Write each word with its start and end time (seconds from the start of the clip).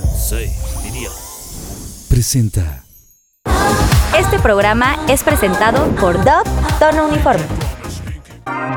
Sensei, 0.00 0.52
diría. 0.82 1.08
Presenta. 2.08 2.82
Este 4.18 4.40
programa 4.40 4.96
es 5.08 5.22
presentado 5.22 5.86
por 5.94 6.16
Dove 6.24 6.50
Tono 6.80 7.06
Uniforme. 7.06 7.44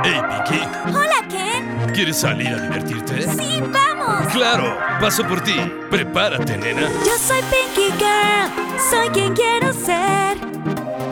Hey, 0.03 0.21
Pinky, 0.45 0.63
Hola, 0.95 1.27
Ken. 1.27 1.91
¿quieres 1.91 2.17
salir 2.17 2.49
a 2.49 2.61
divertirte? 2.61 3.23
Sí, 3.35 3.63
vamos. 3.73 4.27
Claro, 4.31 4.77
paso 5.01 5.27
por 5.27 5.41
ti. 5.41 5.55
Prepárate, 5.89 6.55
nena. 6.55 6.81
Yo 6.81 7.17
soy 7.27 7.41
Pinky 7.49 7.91
Girl. 7.97 8.51
Soy 8.91 9.09
quien 9.09 9.33
quiero 9.33 9.73
ser. 9.73 10.37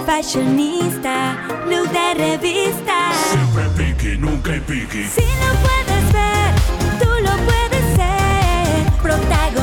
Fashionista, 0.06 1.36
look 1.68 1.90
de 1.90 2.14
revista. 2.14 3.12
Siempre 3.32 3.64
Pinky, 3.76 4.18
nunca 4.20 4.52
Pinky. 4.68 5.04
Si 5.06 5.22
lo 5.22 5.52
puedes 5.66 6.14
ver, 6.14 6.54
tú 7.00 7.10
lo 7.24 7.32
puedes 7.44 7.96
ser. 7.96 8.92
Protagonista, 9.02 9.55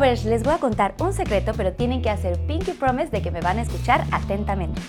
Les 0.00 0.42
voy 0.42 0.54
a 0.54 0.58
contar 0.58 0.94
un 1.00 1.12
secreto, 1.12 1.52
pero 1.54 1.74
tienen 1.74 2.00
que 2.00 2.08
hacer 2.08 2.38
Pinky 2.46 2.72
Promise 2.72 3.10
de 3.10 3.20
que 3.20 3.30
me 3.30 3.42
van 3.42 3.58
a 3.58 3.62
escuchar 3.62 4.06
atentamente. 4.10 4.80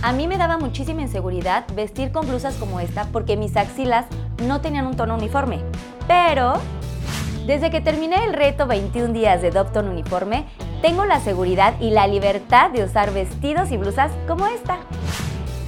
A 0.00 0.12
mí 0.12 0.26
me 0.26 0.38
daba 0.38 0.56
muchísima 0.56 1.02
inseguridad 1.02 1.66
vestir 1.76 2.12
con 2.12 2.26
blusas 2.26 2.54
como 2.54 2.80
esta 2.80 3.04
porque 3.12 3.36
mis 3.36 3.58
axilas 3.58 4.06
no 4.46 4.62
tenían 4.62 4.86
un 4.86 4.96
tono 4.96 5.16
uniforme. 5.16 5.60
Pero, 6.06 6.54
desde 7.46 7.70
que 7.70 7.82
terminé 7.82 8.24
el 8.24 8.32
reto 8.32 8.66
21 8.66 9.12
días 9.12 9.42
de 9.42 9.50
Dopton 9.50 9.86
Uniforme, 9.86 10.46
tengo 10.80 11.04
la 11.04 11.20
seguridad 11.20 11.78
y 11.78 11.90
la 11.90 12.06
libertad 12.06 12.70
de 12.70 12.84
usar 12.84 13.12
vestidos 13.12 13.70
y 13.70 13.76
blusas 13.76 14.10
como 14.26 14.46
esta. 14.46 14.78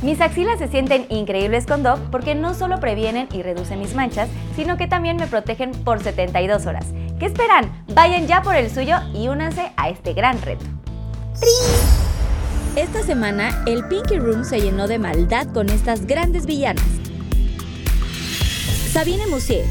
Mis 0.03 0.19
axilas 0.23 0.59
se 0.59 0.69
sienten 0.69 1.05
increíbles 1.11 1.67
con 1.67 1.83
Dove 1.83 2.01
porque 2.11 2.35
no 2.35 2.55
solo 2.55 2.81
previenen 2.81 3.29
y 3.33 3.43
reducen 3.43 3.81
mis 3.81 3.95
manchas, 3.95 4.31
sino 4.57 4.79
que 4.79 4.87
también 4.87 5.19
me 5.19 5.27
protegen 5.27 5.73
por 5.73 6.03
72 6.03 6.65
horas. 6.65 6.87
¿Qué 7.19 7.27
esperan? 7.27 7.85
Vayan 7.95 8.27
ya 8.27 8.41
por 8.41 8.57
el 8.57 8.71
suyo 8.71 8.97
y 9.13 9.29
únanse 9.29 9.73
a 9.77 9.91
este 9.91 10.15
gran 10.15 10.41
reto. 10.41 10.65
Esta 12.77 13.03
semana, 13.03 13.63
el 13.67 13.85
Pinky 13.89 14.19
Room 14.19 14.45
se 14.45 14.61
llenó 14.61 14.89
de 14.89 14.99
maldad 14.99 15.47
con 15.53 15.69
estas 15.69 16.07
grandes 16.07 16.47
villanas. 16.47 16.85
Sabine 18.91 19.27
Musier, 19.27 19.67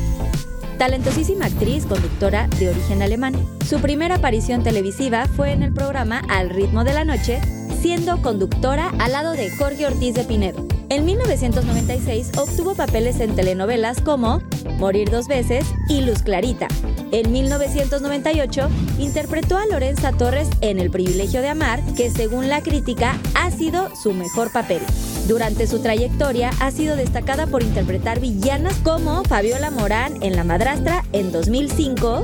talentosísima 0.78 1.46
actriz, 1.46 1.88
conductora 1.88 2.48
de 2.60 2.70
origen 2.70 3.02
alemán. 3.02 3.34
Su 3.66 3.80
primera 3.80 4.16
aparición 4.16 4.62
televisiva 4.62 5.26
fue 5.26 5.54
en 5.54 5.64
el 5.64 5.74
programa 5.74 6.22
Al 6.30 6.52
ritmo 6.52 6.84
de 6.84 6.94
la 6.94 7.04
noche, 7.04 7.42
siendo 7.82 8.22
conductora 8.22 8.92
al 9.00 9.14
lado 9.14 9.32
de 9.32 9.50
Jorge 9.50 9.88
Ortiz 9.88 10.14
de 10.14 10.24
Pinedo. 10.24 10.66
En 10.90 11.06
1996 11.06 12.32
obtuvo 12.38 12.76
papeles 12.76 13.20
en 13.20 13.36
telenovelas 13.36 14.02
como 14.02 14.42
Morir 14.80 15.10
dos 15.10 15.28
veces 15.28 15.66
y 15.88 16.02
Luz 16.02 16.24
Clarita. 16.24 16.68
En 17.12 17.32
1998 17.32 18.70
interpretó 18.98 19.58
a 19.58 19.66
Lorenza 19.66 20.12
Torres 20.12 20.50
en 20.62 20.80
El 20.80 20.90
privilegio 20.90 21.42
de 21.42 21.50
amar, 21.50 21.82
que 21.96 22.10
según 22.10 22.50
la 22.50 22.62
crítica 22.62 23.18
ha 23.36 23.52
sido 23.52 23.96
su 23.96 24.14
mejor 24.14 24.52
papel. 24.52 24.82
Durante 25.28 25.68
su 25.68 25.80
trayectoria 25.80 26.52
ha 26.60 26.72
sido 26.72 26.96
destacada 26.96 27.46
por 27.46 27.62
interpretar 27.62 28.20
villanas 28.20 28.76
como 28.84 29.24
Fabiola 29.24 29.70
Morán 29.70 30.24
en 30.24 30.36
La 30.36 30.44
Madrastra 30.44 31.04
en 31.14 31.32
2005, 31.32 32.24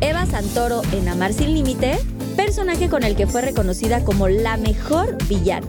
Eva 0.00 0.26
Santoro 0.26 0.82
en 0.92 1.08
Amar 1.08 1.32
sin 1.32 1.54
Límite, 1.54 1.98
personaje 2.36 2.88
con 2.88 3.02
el 3.02 3.16
que 3.16 3.26
fue 3.26 3.42
reconocida 3.42 4.04
como 4.04 4.28
la 4.28 4.56
mejor 4.56 5.16
villana. 5.26 5.66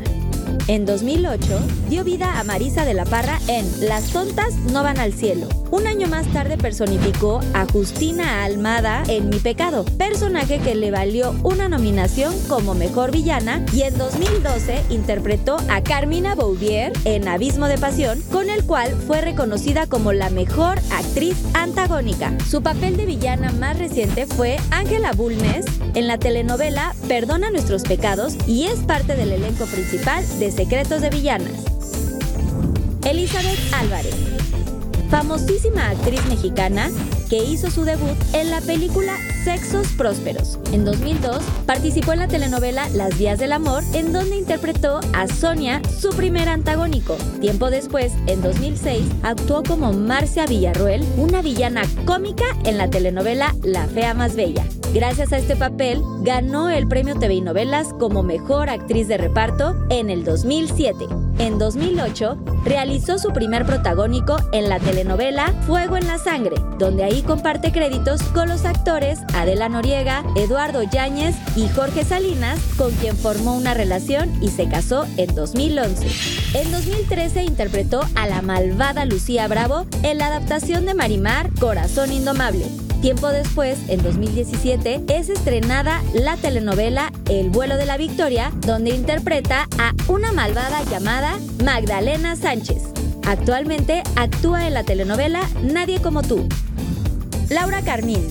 En 0.67 0.85
2008 0.85 1.59
dio 1.89 2.03
vida 2.03 2.39
a 2.39 2.43
Marisa 2.43 2.85
de 2.85 2.93
la 2.93 3.05
Parra 3.05 3.39
en 3.47 3.65
Las 3.87 4.11
tontas 4.11 4.53
no 4.71 4.83
van 4.83 4.99
al 4.99 5.13
cielo. 5.13 5.47
Un 5.71 5.85
año 5.85 6.07
más 6.07 6.25
tarde 6.33 6.57
personificó 6.57 7.41
a 7.53 7.65
Justina 7.65 8.43
Almada 8.43 9.03
en 9.07 9.29
Mi 9.29 9.37
pecado, 9.37 9.85
personaje 9.97 10.59
que 10.59 10.75
le 10.75 10.89
valió 10.89 11.35
una 11.43 11.69
nominación 11.69 12.33
como 12.47 12.73
mejor 12.73 13.11
villana 13.11 13.63
y 13.71 13.83
en 13.83 13.97
2012 13.97 14.83
interpretó 14.89 15.57
a 15.69 15.81
Carmina 15.83 16.33
Bouvier 16.33 16.93
en 17.05 17.27
Abismo 17.27 17.67
de 17.67 17.77
Pasión, 17.77 18.21
con 18.31 18.49
el 18.49 18.65
cual 18.65 18.93
fue 19.07 19.21
reconocida 19.21 19.87
como 19.87 20.11
la 20.11 20.29
mejor 20.29 20.79
actriz 20.91 21.37
antagónica. 21.53 22.35
Su 22.49 22.63
papel 22.63 22.97
de 22.97 23.05
villana 23.05 23.51
más 23.51 23.77
reciente 23.77 24.25
fue 24.25 24.57
Ángela 24.71 25.13
Bulnes 25.13 25.65
en 25.93 26.07
la 26.07 26.17
telenovela 26.17 26.95
Perdona 27.07 27.51
nuestros 27.51 27.83
pecados 27.83 28.35
y 28.47 28.65
es 28.65 28.79
parte 28.79 29.15
del 29.15 29.31
elenco 29.31 29.65
principal 29.65 30.23
de 30.39 30.51
Secretos 30.51 31.01
de 31.01 31.09
Villanas. 31.09 31.65
Elizabeth 33.05 33.59
Álvarez, 33.73 34.15
famosísima 35.09 35.89
actriz 35.89 36.25
mexicana 36.27 36.89
que 37.29 37.43
hizo 37.43 37.69
su 37.69 37.85
debut 37.85 38.17
en 38.33 38.49
la 38.49 38.59
película 38.61 39.15
Sexos 39.43 39.87
Prósperos. 39.93 40.59
En 40.73 40.83
2002 40.83 41.41
participó 41.65 42.13
en 42.13 42.19
la 42.19 42.27
telenovela 42.27 42.89
Las 42.89 43.17
Vías 43.17 43.39
del 43.39 43.53
Amor, 43.53 43.83
en 43.93 44.11
donde 44.11 44.37
interpretó 44.37 44.99
a 45.13 45.27
Sonia, 45.27 45.81
su 45.99 46.09
primer 46.09 46.49
antagónico. 46.49 47.15
Tiempo 47.39 47.69
después, 47.69 48.13
en 48.27 48.41
2006, 48.41 49.05
actuó 49.23 49.63
como 49.63 49.93
Marcia 49.93 50.45
Villarruel, 50.45 51.05
una 51.17 51.41
villana 51.41 51.83
cómica 52.05 52.45
en 52.65 52.77
la 52.77 52.89
telenovela 52.89 53.55
La 53.63 53.85
Fea 53.87 54.13
Más 54.13 54.35
Bella. 54.35 54.65
Gracias 54.93 55.31
a 55.31 55.37
este 55.37 55.55
papel, 55.55 56.01
ganó 56.21 56.69
el 56.71 56.87
premio 56.87 57.13
TV 57.15 57.35
y 57.35 57.41
Novelas 57.41 57.93
como 57.99 58.23
Mejor 58.23 58.69
Actriz 58.71 59.07
de 59.07 59.19
Reparto 59.19 59.75
en 59.91 60.09
el 60.09 60.23
2007. 60.23 61.05
En 61.37 61.59
2008, 61.59 62.37
realizó 62.65 63.19
su 63.19 63.31
primer 63.31 63.65
protagónico 63.65 64.37
en 64.51 64.67
la 64.67 64.79
telenovela 64.79 65.53
Fuego 65.67 65.95
en 65.95 66.07
la 66.07 66.17
Sangre, 66.17 66.55
donde 66.79 67.03
ahí 67.03 67.18
comparte 67.21 67.71
créditos 67.71 68.21
con 68.23 68.49
los 68.49 68.65
actores 68.65 69.19
Adela 69.33 69.69
Noriega, 69.69 70.23
Eduardo 70.35 70.83
Yáñez 70.83 71.35
y 71.55 71.67
Jorge 71.69 72.03
Salinas, 72.03 72.59
con 72.77 72.91
quien 72.91 73.15
formó 73.17 73.55
una 73.55 73.73
relación 73.73 74.31
y 74.41 74.49
se 74.49 74.67
casó 74.67 75.05
en 75.17 75.33
2011. 75.35 76.07
En 76.53 76.71
2013 76.71 77.43
interpretó 77.43 78.01
a 78.15 78.27
la 78.27 78.41
malvada 78.41 79.05
Lucía 79.05 79.47
Bravo 79.47 79.85
en 80.03 80.17
la 80.17 80.27
adaptación 80.27 80.85
de 80.85 80.93
Marimar 80.93 81.49
Corazón 81.59 82.11
Indomable. 82.11 82.65
Tiempo 83.01 83.29
después, 83.29 83.79
en 83.87 84.03
2017, 84.03 85.05
es 85.07 85.29
estrenada 85.29 86.01
la 86.13 86.35
telenovela 86.35 87.13
El 87.29 87.49
vuelo 87.49 87.77
de 87.77 87.85
la 87.85 87.95
victoria, 87.95 88.51
donde 88.65 88.93
interpreta 88.93 89.69
a 89.77 89.93
una 90.11 90.33
malvada 90.33 90.83
llamada 90.83 91.39
Magdalena 91.63 92.35
Sánchez. 92.35 92.83
Actualmente 93.25 94.03
actúa 94.15 94.67
en 94.67 94.73
la 94.73 94.83
telenovela 94.83 95.41
Nadie 95.63 96.01
como 96.01 96.23
tú. 96.23 96.47
Laura 97.49 97.81
Carmín, 97.81 98.27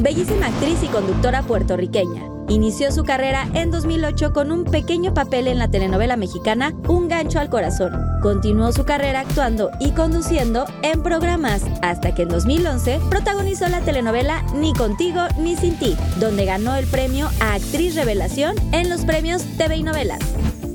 bellísima 0.00 0.48
actriz 0.48 0.82
y 0.82 0.88
conductora 0.88 1.42
puertorriqueña. 1.42 2.24
Inició 2.50 2.92
su 2.92 3.02
carrera 3.04 3.48
en 3.54 3.70
2008 3.70 4.34
con 4.34 4.52
un 4.52 4.64
pequeño 4.64 5.14
papel 5.14 5.48
en 5.48 5.58
la 5.58 5.68
telenovela 5.68 6.16
mexicana 6.16 6.74
Un 6.88 7.08
gancho 7.08 7.38
al 7.38 7.48
corazón. 7.48 7.92
Continuó 8.22 8.72
su 8.72 8.84
carrera 8.84 9.20
actuando 9.20 9.70
y 9.80 9.92
conduciendo 9.92 10.66
en 10.82 11.02
programas 11.02 11.62
hasta 11.80 12.14
que 12.14 12.22
en 12.22 12.28
2011 12.28 13.00
protagonizó 13.08 13.66
la 13.68 13.80
telenovela 13.80 14.42
Ni 14.54 14.74
contigo 14.74 15.22
ni 15.38 15.56
sin 15.56 15.78
ti, 15.78 15.96
donde 16.20 16.44
ganó 16.44 16.74
el 16.76 16.86
premio 16.86 17.30
a 17.40 17.54
Actriz 17.54 17.94
Revelación 17.94 18.54
en 18.72 18.90
los 18.90 19.06
premios 19.06 19.42
TV 19.56 19.76
y 19.76 19.82
Novelas. 19.82 20.20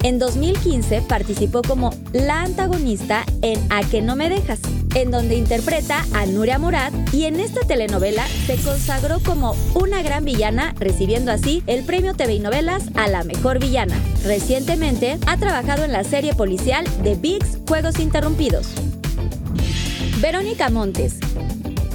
En 0.01 0.17
2015 0.19 1.01
participó 1.03 1.61
como 1.61 1.91
la 2.13 2.41
antagonista 2.41 3.25
en 3.41 3.59
A 3.71 3.83
que 3.83 4.01
no 4.01 4.15
me 4.15 4.29
dejas, 4.29 4.59
en 4.95 5.11
donde 5.11 5.35
interpreta 5.35 6.05
a 6.13 6.25
Nuria 6.25 6.59
Murad 6.59 6.91
y 7.11 7.25
en 7.25 7.39
esta 7.39 7.61
telenovela 7.61 8.25
se 8.45 8.57
consagró 8.57 9.19
como 9.19 9.55
una 9.73 10.01
gran 10.01 10.25
villana, 10.25 10.73
recibiendo 10.79 11.31
así 11.31 11.63
el 11.67 11.83
premio 11.83 12.13
TV 12.13 12.35
y 12.35 12.39
Novelas 12.39 12.83
a 12.95 13.07
la 13.07 13.23
mejor 13.23 13.59
villana. 13.59 13.95
Recientemente 14.23 15.17
ha 15.27 15.37
trabajado 15.37 15.83
en 15.83 15.91
la 15.91 16.03
serie 16.03 16.33
policial 16.33 16.85
de 17.03 17.15
VIX 17.15 17.59
Juegos 17.67 17.99
Interrumpidos. 17.99 18.67
Verónica 20.21 20.69
Montes. 20.69 21.19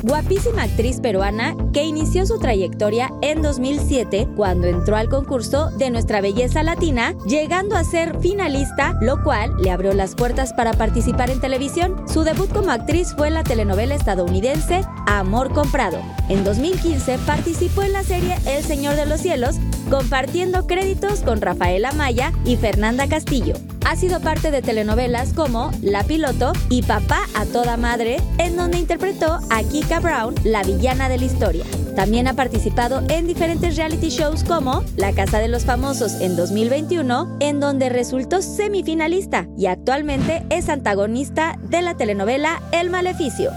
Guapísima 0.02 0.62
actriz 0.62 1.00
peruana 1.00 1.56
que 1.72 1.84
inició 1.84 2.26
su 2.26 2.38
trayectoria 2.38 3.10
en 3.22 3.42
2007 3.42 4.28
cuando 4.36 4.66
entró 4.66 4.96
al 4.96 5.08
concurso 5.08 5.70
de 5.72 5.90
Nuestra 5.90 6.20
Belleza 6.20 6.62
Latina, 6.62 7.14
llegando 7.26 7.76
a 7.76 7.84
ser 7.84 8.18
finalista, 8.20 8.96
lo 9.00 9.22
cual 9.22 9.52
le 9.58 9.70
abrió 9.70 9.92
las 9.94 10.14
puertas 10.14 10.52
para 10.52 10.72
participar 10.72 11.30
en 11.30 11.40
televisión. 11.40 11.96
Su 12.08 12.24
debut 12.24 12.52
como 12.52 12.70
actriz 12.70 13.14
fue 13.16 13.28
en 13.28 13.34
la 13.34 13.44
telenovela 13.44 13.94
estadounidense 13.94 14.82
Amor 15.06 15.52
Comprado. 15.52 15.98
En 16.28 16.44
2015 16.44 17.18
participó 17.26 17.82
en 17.82 17.92
la 17.92 18.02
serie 18.02 18.36
El 18.46 18.62
Señor 18.62 18.96
de 18.96 19.06
los 19.06 19.20
Cielos, 19.20 19.56
compartiendo 19.90 20.66
créditos 20.66 21.20
con 21.20 21.40
Rafaela 21.40 21.92
Maya 21.92 22.32
y 22.44 22.56
Fernanda 22.56 23.08
Castillo. 23.08 23.54
Ha 23.88 23.96
sido 23.96 24.20
parte 24.20 24.50
de 24.50 24.60
telenovelas 24.60 25.32
como 25.32 25.70
La 25.80 26.04
Piloto 26.04 26.52
y 26.68 26.82
Papá 26.82 27.22
a 27.34 27.46
toda 27.46 27.78
madre, 27.78 28.18
en 28.36 28.54
donde 28.54 28.76
interpretó 28.76 29.38
a 29.48 29.62
Kika 29.62 29.98
Brown, 30.00 30.34
la 30.44 30.62
villana 30.62 31.08
de 31.08 31.16
la 31.16 31.24
historia. 31.24 31.64
También 31.96 32.28
ha 32.28 32.34
participado 32.34 33.02
en 33.08 33.26
diferentes 33.26 33.76
reality 33.76 34.10
shows 34.10 34.44
como 34.44 34.84
La 34.96 35.14
Casa 35.14 35.38
de 35.38 35.48
los 35.48 35.64
Famosos 35.64 36.20
en 36.20 36.36
2021, 36.36 37.38
en 37.40 37.60
donde 37.60 37.88
resultó 37.88 38.42
semifinalista 38.42 39.48
y 39.56 39.68
actualmente 39.68 40.44
es 40.50 40.68
antagonista 40.68 41.58
de 41.62 41.80
la 41.80 41.96
telenovela 41.96 42.60
El 42.72 42.90
Maleficio. 42.90 43.52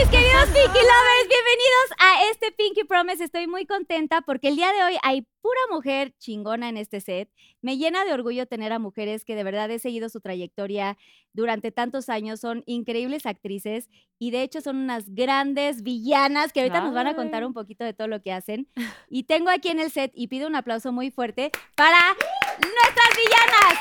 Mis 0.00 0.08
queridos 0.08 0.44
Pinky 0.54 0.78
Lovers, 0.78 1.28
bienvenidos 1.28 1.90
a 1.98 2.30
este 2.30 2.52
Pinky 2.52 2.84
Promise. 2.84 3.22
Estoy 3.22 3.46
muy 3.46 3.66
contenta 3.66 4.22
porque 4.22 4.48
el 4.48 4.56
día 4.56 4.72
de 4.72 4.82
hoy 4.82 4.96
hay 5.02 5.26
pura 5.42 5.60
mujer 5.70 6.14
chingona 6.18 6.70
en 6.70 6.78
este 6.78 7.02
set. 7.02 7.28
Me 7.60 7.76
llena 7.76 8.06
de 8.06 8.14
orgullo 8.14 8.46
tener 8.46 8.72
a 8.72 8.78
mujeres 8.78 9.26
que 9.26 9.34
de 9.34 9.44
verdad 9.44 9.70
he 9.70 9.78
seguido 9.78 10.08
su 10.08 10.22
trayectoria 10.22 10.96
durante 11.34 11.70
tantos 11.70 12.08
años. 12.08 12.40
Son 12.40 12.62
increíbles 12.64 13.26
actrices 13.26 13.90
y 14.18 14.30
de 14.30 14.42
hecho 14.42 14.62
son 14.62 14.76
unas 14.76 15.14
grandes 15.14 15.82
villanas 15.82 16.54
que 16.54 16.60
ahorita 16.60 16.80
nos 16.80 16.94
van 16.94 17.08
a 17.08 17.14
contar 17.14 17.44
un 17.44 17.52
poquito 17.52 17.84
de 17.84 17.92
todo 17.92 18.08
lo 18.08 18.22
que 18.22 18.32
hacen. 18.32 18.68
Y 19.10 19.24
tengo 19.24 19.50
aquí 19.50 19.68
en 19.68 19.80
el 19.80 19.90
set 19.90 20.12
y 20.14 20.28
pido 20.28 20.48
un 20.48 20.56
aplauso 20.56 20.92
muy 20.92 21.10
fuerte 21.10 21.50
para 21.76 22.16
nuestras 22.56 23.10
villanas. 23.18 23.74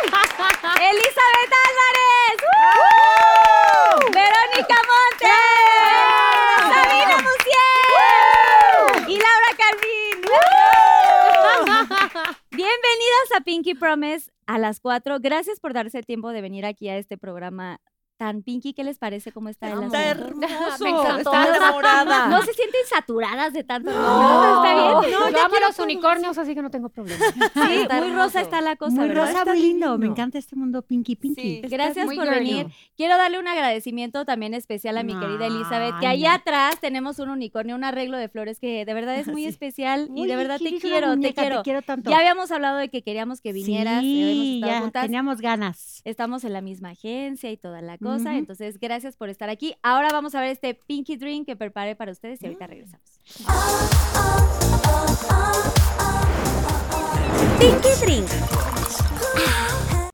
Elizabeth, 0.00 0.80
Elizabeth 0.92 1.52
Álvarez. 1.68 2.97
Verónica 4.28 4.76
Montes. 4.92 5.30
Sabina 6.68 7.16
Musier. 7.24 9.08
Y 9.08 9.16
Laura 9.16 9.52
Carmín. 9.56 10.16
Bienvenidas 12.50 13.28
a 13.36 13.40
Pinky 13.40 13.74
Promise 13.74 14.30
a 14.46 14.58
las 14.58 14.80
4. 14.80 15.18
Gracias 15.20 15.60
por 15.60 15.72
darse 15.72 15.98
el 15.98 16.04
tiempo 16.04 16.30
de 16.30 16.42
venir 16.42 16.66
aquí 16.66 16.88
a 16.90 16.98
este 16.98 17.16
programa 17.16 17.80
tan 18.18 18.42
pinky. 18.42 18.74
¿Qué 18.74 18.84
les 18.84 18.98
parece? 18.98 19.32
¿Cómo 19.32 19.48
está 19.48 19.70
el 19.72 19.84
Está 19.84 20.10
asunto? 20.10 20.46
hermoso. 20.46 20.76
Me 20.84 20.90
encantó. 20.90 21.18
Está 21.32 21.56
enamorada. 21.56 22.28
¿No 22.28 22.42
se 22.42 22.52
sienten 22.52 22.80
saturadas 22.88 23.52
de 23.54 23.64
tanto? 23.64 23.90
No, 23.90 24.64
¿Está 24.64 24.74
bien? 24.74 25.12
No, 25.12 25.30
ya 25.30 25.30
yo 25.30 25.40
amo 25.44 25.50
quiero 25.50 25.66
los 25.68 25.78
unicornios, 25.78 26.36
así 26.36 26.54
que 26.54 26.60
no 26.62 26.70
tengo 26.70 26.88
problema. 26.90 27.24
Sí, 27.68 27.74
Está 27.82 27.96
muy 27.98 28.08
hermoso. 28.08 28.24
rosa 28.24 28.40
está 28.42 28.60
la 28.60 28.76
cosa, 28.76 28.96
Muy 28.96 29.08
¿verdad? 29.08 29.28
rosa, 29.32 29.44
muy 29.46 29.60
lindo. 29.60 29.96
Me 29.98 30.06
encanta 30.06 30.36
este 30.38 30.56
mundo 30.56 30.82
pinky 30.82 31.16
pinky. 31.16 31.40
Sí. 31.40 31.68
Gracias 31.68 32.04
muy 32.06 32.16
por 32.16 32.28
venir. 32.28 32.66
Quiero 32.96 33.16
darle 33.16 33.38
un 33.38 33.48
agradecimiento 33.48 34.24
también 34.24 34.52
especial 34.54 34.98
a 34.98 35.02
mi 35.02 35.18
querida 35.18 35.46
Elizabeth, 35.46 35.94
que 36.00 36.06
allá 36.06 36.30
no. 36.30 36.34
atrás 36.36 36.80
tenemos 36.80 37.18
un 37.20 37.30
unicornio, 37.30 37.76
un 37.76 37.84
arreglo 37.84 38.16
de 38.16 38.28
flores 38.28 38.58
que 38.58 38.84
de 38.84 38.94
verdad 38.94 39.16
es 39.16 39.28
muy 39.28 39.42
Sí. 39.42 39.48
especial 39.48 40.08
y 40.14 40.26
de 40.26 40.36
verdad 40.36 40.58
te 40.58 40.78
quiero, 40.78 41.16
te 41.18 41.32
quiero. 41.32 41.58
Te 41.58 41.62
quiero 41.62 41.82
tanto. 41.82 42.10
Ya 42.10 42.18
habíamos 42.18 42.50
hablado 42.50 42.76
de 42.78 42.88
que 42.88 43.02
queríamos 43.02 43.40
que 43.40 43.52
vinieras, 43.52 44.00
Sí, 44.00 44.60
ya 44.64 44.80
juntas. 44.80 45.02
teníamos 45.04 45.40
ganas. 45.40 46.02
Estamos 46.04 46.42
en 46.44 46.52
la 46.52 46.60
misma 46.60 46.90
agencia 46.90 47.50
y 47.52 47.56
toda 47.56 47.80
la 47.80 47.96
cosa, 47.98 48.07
Entonces 48.16 48.78
gracias 48.80 49.16
por 49.16 49.28
estar 49.28 49.50
aquí. 49.50 49.74
Ahora 49.82 50.08
vamos 50.10 50.34
a 50.34 50.40
ver 50.40 50.50
este 50.50 50.74
Pinky 50.74 51.16
Drink 51.16 51.46
que 51.46 51.56
preparé 51.56 51.94
para 51.94 52.12
ustedes 52.12 52.42
y 52.42 52.46
ahorita 52.46 52.66
regresamos. 52.66 53.20
Pinky 57.58 57.88
Drink. 58.04 58.28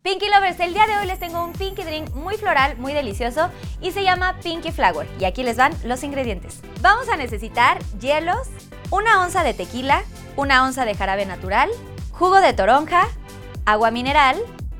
Pinky 0.03 0.27
Lovers, 0.29 0.61
el 0.61 0.75
día 0.75 0.87
de 0.87 0.99
hoy 0.99 1.07
les 1.07 1.19
tengo 1.19 1.43
un 1.43 1.53
Pinky 1.53 1.83
Drink 1.83 2.11
muy 2.15 2.37
floral, 2.37 2.77
muy 2.77 2.93
delicioso 2.93 3.49
y 3.81 3.91
se 3.93 4.03
llama 4.03 4.39
Pinky 4.43 4.71
Flower. 4.71 5.09
Y 5.19 5.25
aquí 5.25 5.43
les 5.43 5.57
van 5.57 5.73
los 5.85 6.03
ingredientes. 6.03 6.61
Vamos 6.83 7.09
a 7.09 7.17
necesitar 7.17 7.79
hielos, 8.01 8.49
una 8.91 9.23
onza 9.23 9.43
de 9.43 9.55
tequila, 9.55 10.03
una 10.37 10.65
onza 10.65 10.85
de 10.85 10.95
jarabe 10.95 11.25
natural, 11.25 11.71
jugo 12.11 12.41
de 12.41 12.53
toronja, 12.53 13.09
agua 13.65 13.91
mineral 13.91 14.37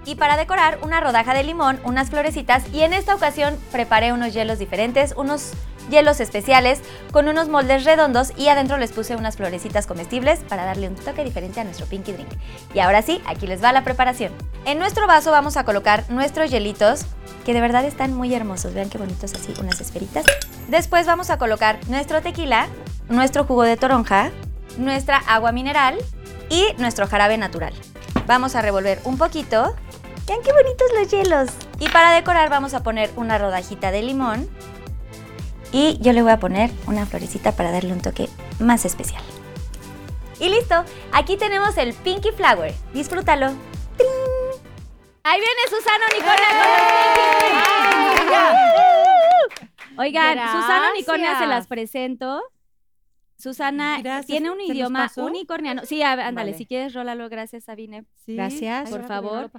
y 0.07 0.17
para 0.17 0.37
decorar 0.37 0.79
una 0.83 1.01
rodaja 1.01 1.35
de 1.35 1.45
limón, 1.45 1.81
unas 1.85 2.11
florecitas 2.11 2.65
y 2.73 2.83
en 2.83 2.93
esta 2.93 3.15
ocasión 3.15 3.59
preparé 3.73 4.13
unos 4.13 4.33
hielos 4.33 4.59
diferentes, 4.59 5.15
unos 5.17 5.53
hielos 5.91 6.21
especiales 6.21 6.81
con 7.13 7.29
unos 7.29 7.49
moldes 7.49 7.85
redondos 7.85 8.33
y 8.37 8.49
adentro 8.49 8.79
les 8.79 8.93
puse 8.93 9.17
unas 9.17 9.37
florecitas 9.37 9.87
comestibles 9.87 10.41
para 10.49 10.65
darle 10.65 10.89
un 10.89 10.95
toque 10.95 11.25
diferente 11.25 11.61
a 11.61 11.65
nuestro 11.65 11.87
Pinky 11.87 12.13
Drink. 12.13 12.29
Y 12.75 12.81
ahora 12.81 13.03
sí, 13.03 13.21
aquí 13.27 13.47
les 13.47 13.63
va 13.63 13.73
la 13.73 13.85
preparación. 13.85 14.33
En 14.65 14.79
nuestro 14.79 15.07
vaso 15.07 15.31
vamos 15.31 15.57
a 15.57 15.65
colocar 15.65 16.05
nuestros 16.11 16.51
hielitos, 16.51 17.07
que 17.45 17.53
de 17.53 17.61
verdad 17.61 17.85
están 17.85 18.15
muy 18.15 18.35
hermosos. 18.35 18.75
Vean 18.75 18.89
qué 18.89 18.99
bonitos 18.99 19.35
así, 19.35 19.53
unas 19.61 19.81
esferitas. 19.81 20.25
Después 20.69 21.07
vamos 21.07 21.31
a 21.31 21.39
colocar 21.39 21.79
nuestro 21.89 22.23
tequila, 22.23 22.69
nuestro 23.09 23.45
jugo 23.45 23.63
de 23.63 23.77
toronja, 23.77 24.31
nuestra 24.79 25.19
agua 25.19 25.53
mineral 25.53 25.99
y 26.49 26.65
nuestro 26.79 27.07
jarabe 27.07 27.37
natural. 27.37 27.75
Vamos 28.27 28.55
a 28.55 28.63
revolver 28.63 29.01
un 29.05 29.19
poquito. 29.19 29.75
Vean 30.27 30.41
qué 30.43 30.53
bonitos 30.53 30.89
los 30.99 31.11
hielos. 31.11 31.51
Y 31.79 31.89
para 31.89 32.13
decorar 32.15 32.49
vamos 32.51 32.75
a 32.75 32.83
poner 32.83 33.11
una 33.17 33.39
rodajita 33.39 33.91
de 33.91 34.03
limón. 34.03 34.49
Y 35.73 35.99
yo 36.01 36.13
le 36.13 36.23
voy 36.23 36.33
a 36.33 36.39
poner 36.39 36.71
una 36.87 37.05
florecita 37.05 37.53
para 37.53 37.73
darle 37.73 37.93
un 37.93 38.01
toque 38.01 38.29
más 38.61 38.85
especial. 38.85 39.23
Y 40.39 40.49
listo, 40.49 40.85
aquí 41.13 41.37
tenemos 41.37 41.77
el 41.77 41.95
Pinky 41.95 42.31
Flower. 42.33 42.75
Disfrútalo. 42.93 43.49
¡Trin! 43.97 44.09
Ahí 45.25 45.41
viene 45.41 45.61
Susana 45.69 46.05
Unicornia 46.13 46.49
con 46.49 46.67
los 46.69 48.19
Pinky. 48.19 49.75
Oigan, 49.97 50.39
Susana 50.51 50.91
Unicornia 50.93 51.31
se 51.39 51.41
las 51.47 51.49
Gracias. 51.49 51.67
presento. 51.69 52.43
Susana 53.37 53.99
Gracias. 54.03 54.27
tiene 54.27 54.51
un 54.51 54.59
¿Se 54.59 54.69
los 54.69 54.77
idioma 54.77 55.11
unicorniano. 55.17 55.83
Sí, 55.85 56.03
a- 56.03 56.13
ándale, 56.13 56.53
Vale. 56.53 56.55
si 56.55 56.67
quieres, 56.67 56.95
rólalo. 56.95 57.29
Gracias, 57.29 57.65
Sabine. 57.65 58.05
Sí. 58.25 58.35
Gracias. 58.37 58.91
Por 58.91 59.03
Ay, 59.03 59.09
favor. 59.09 59.51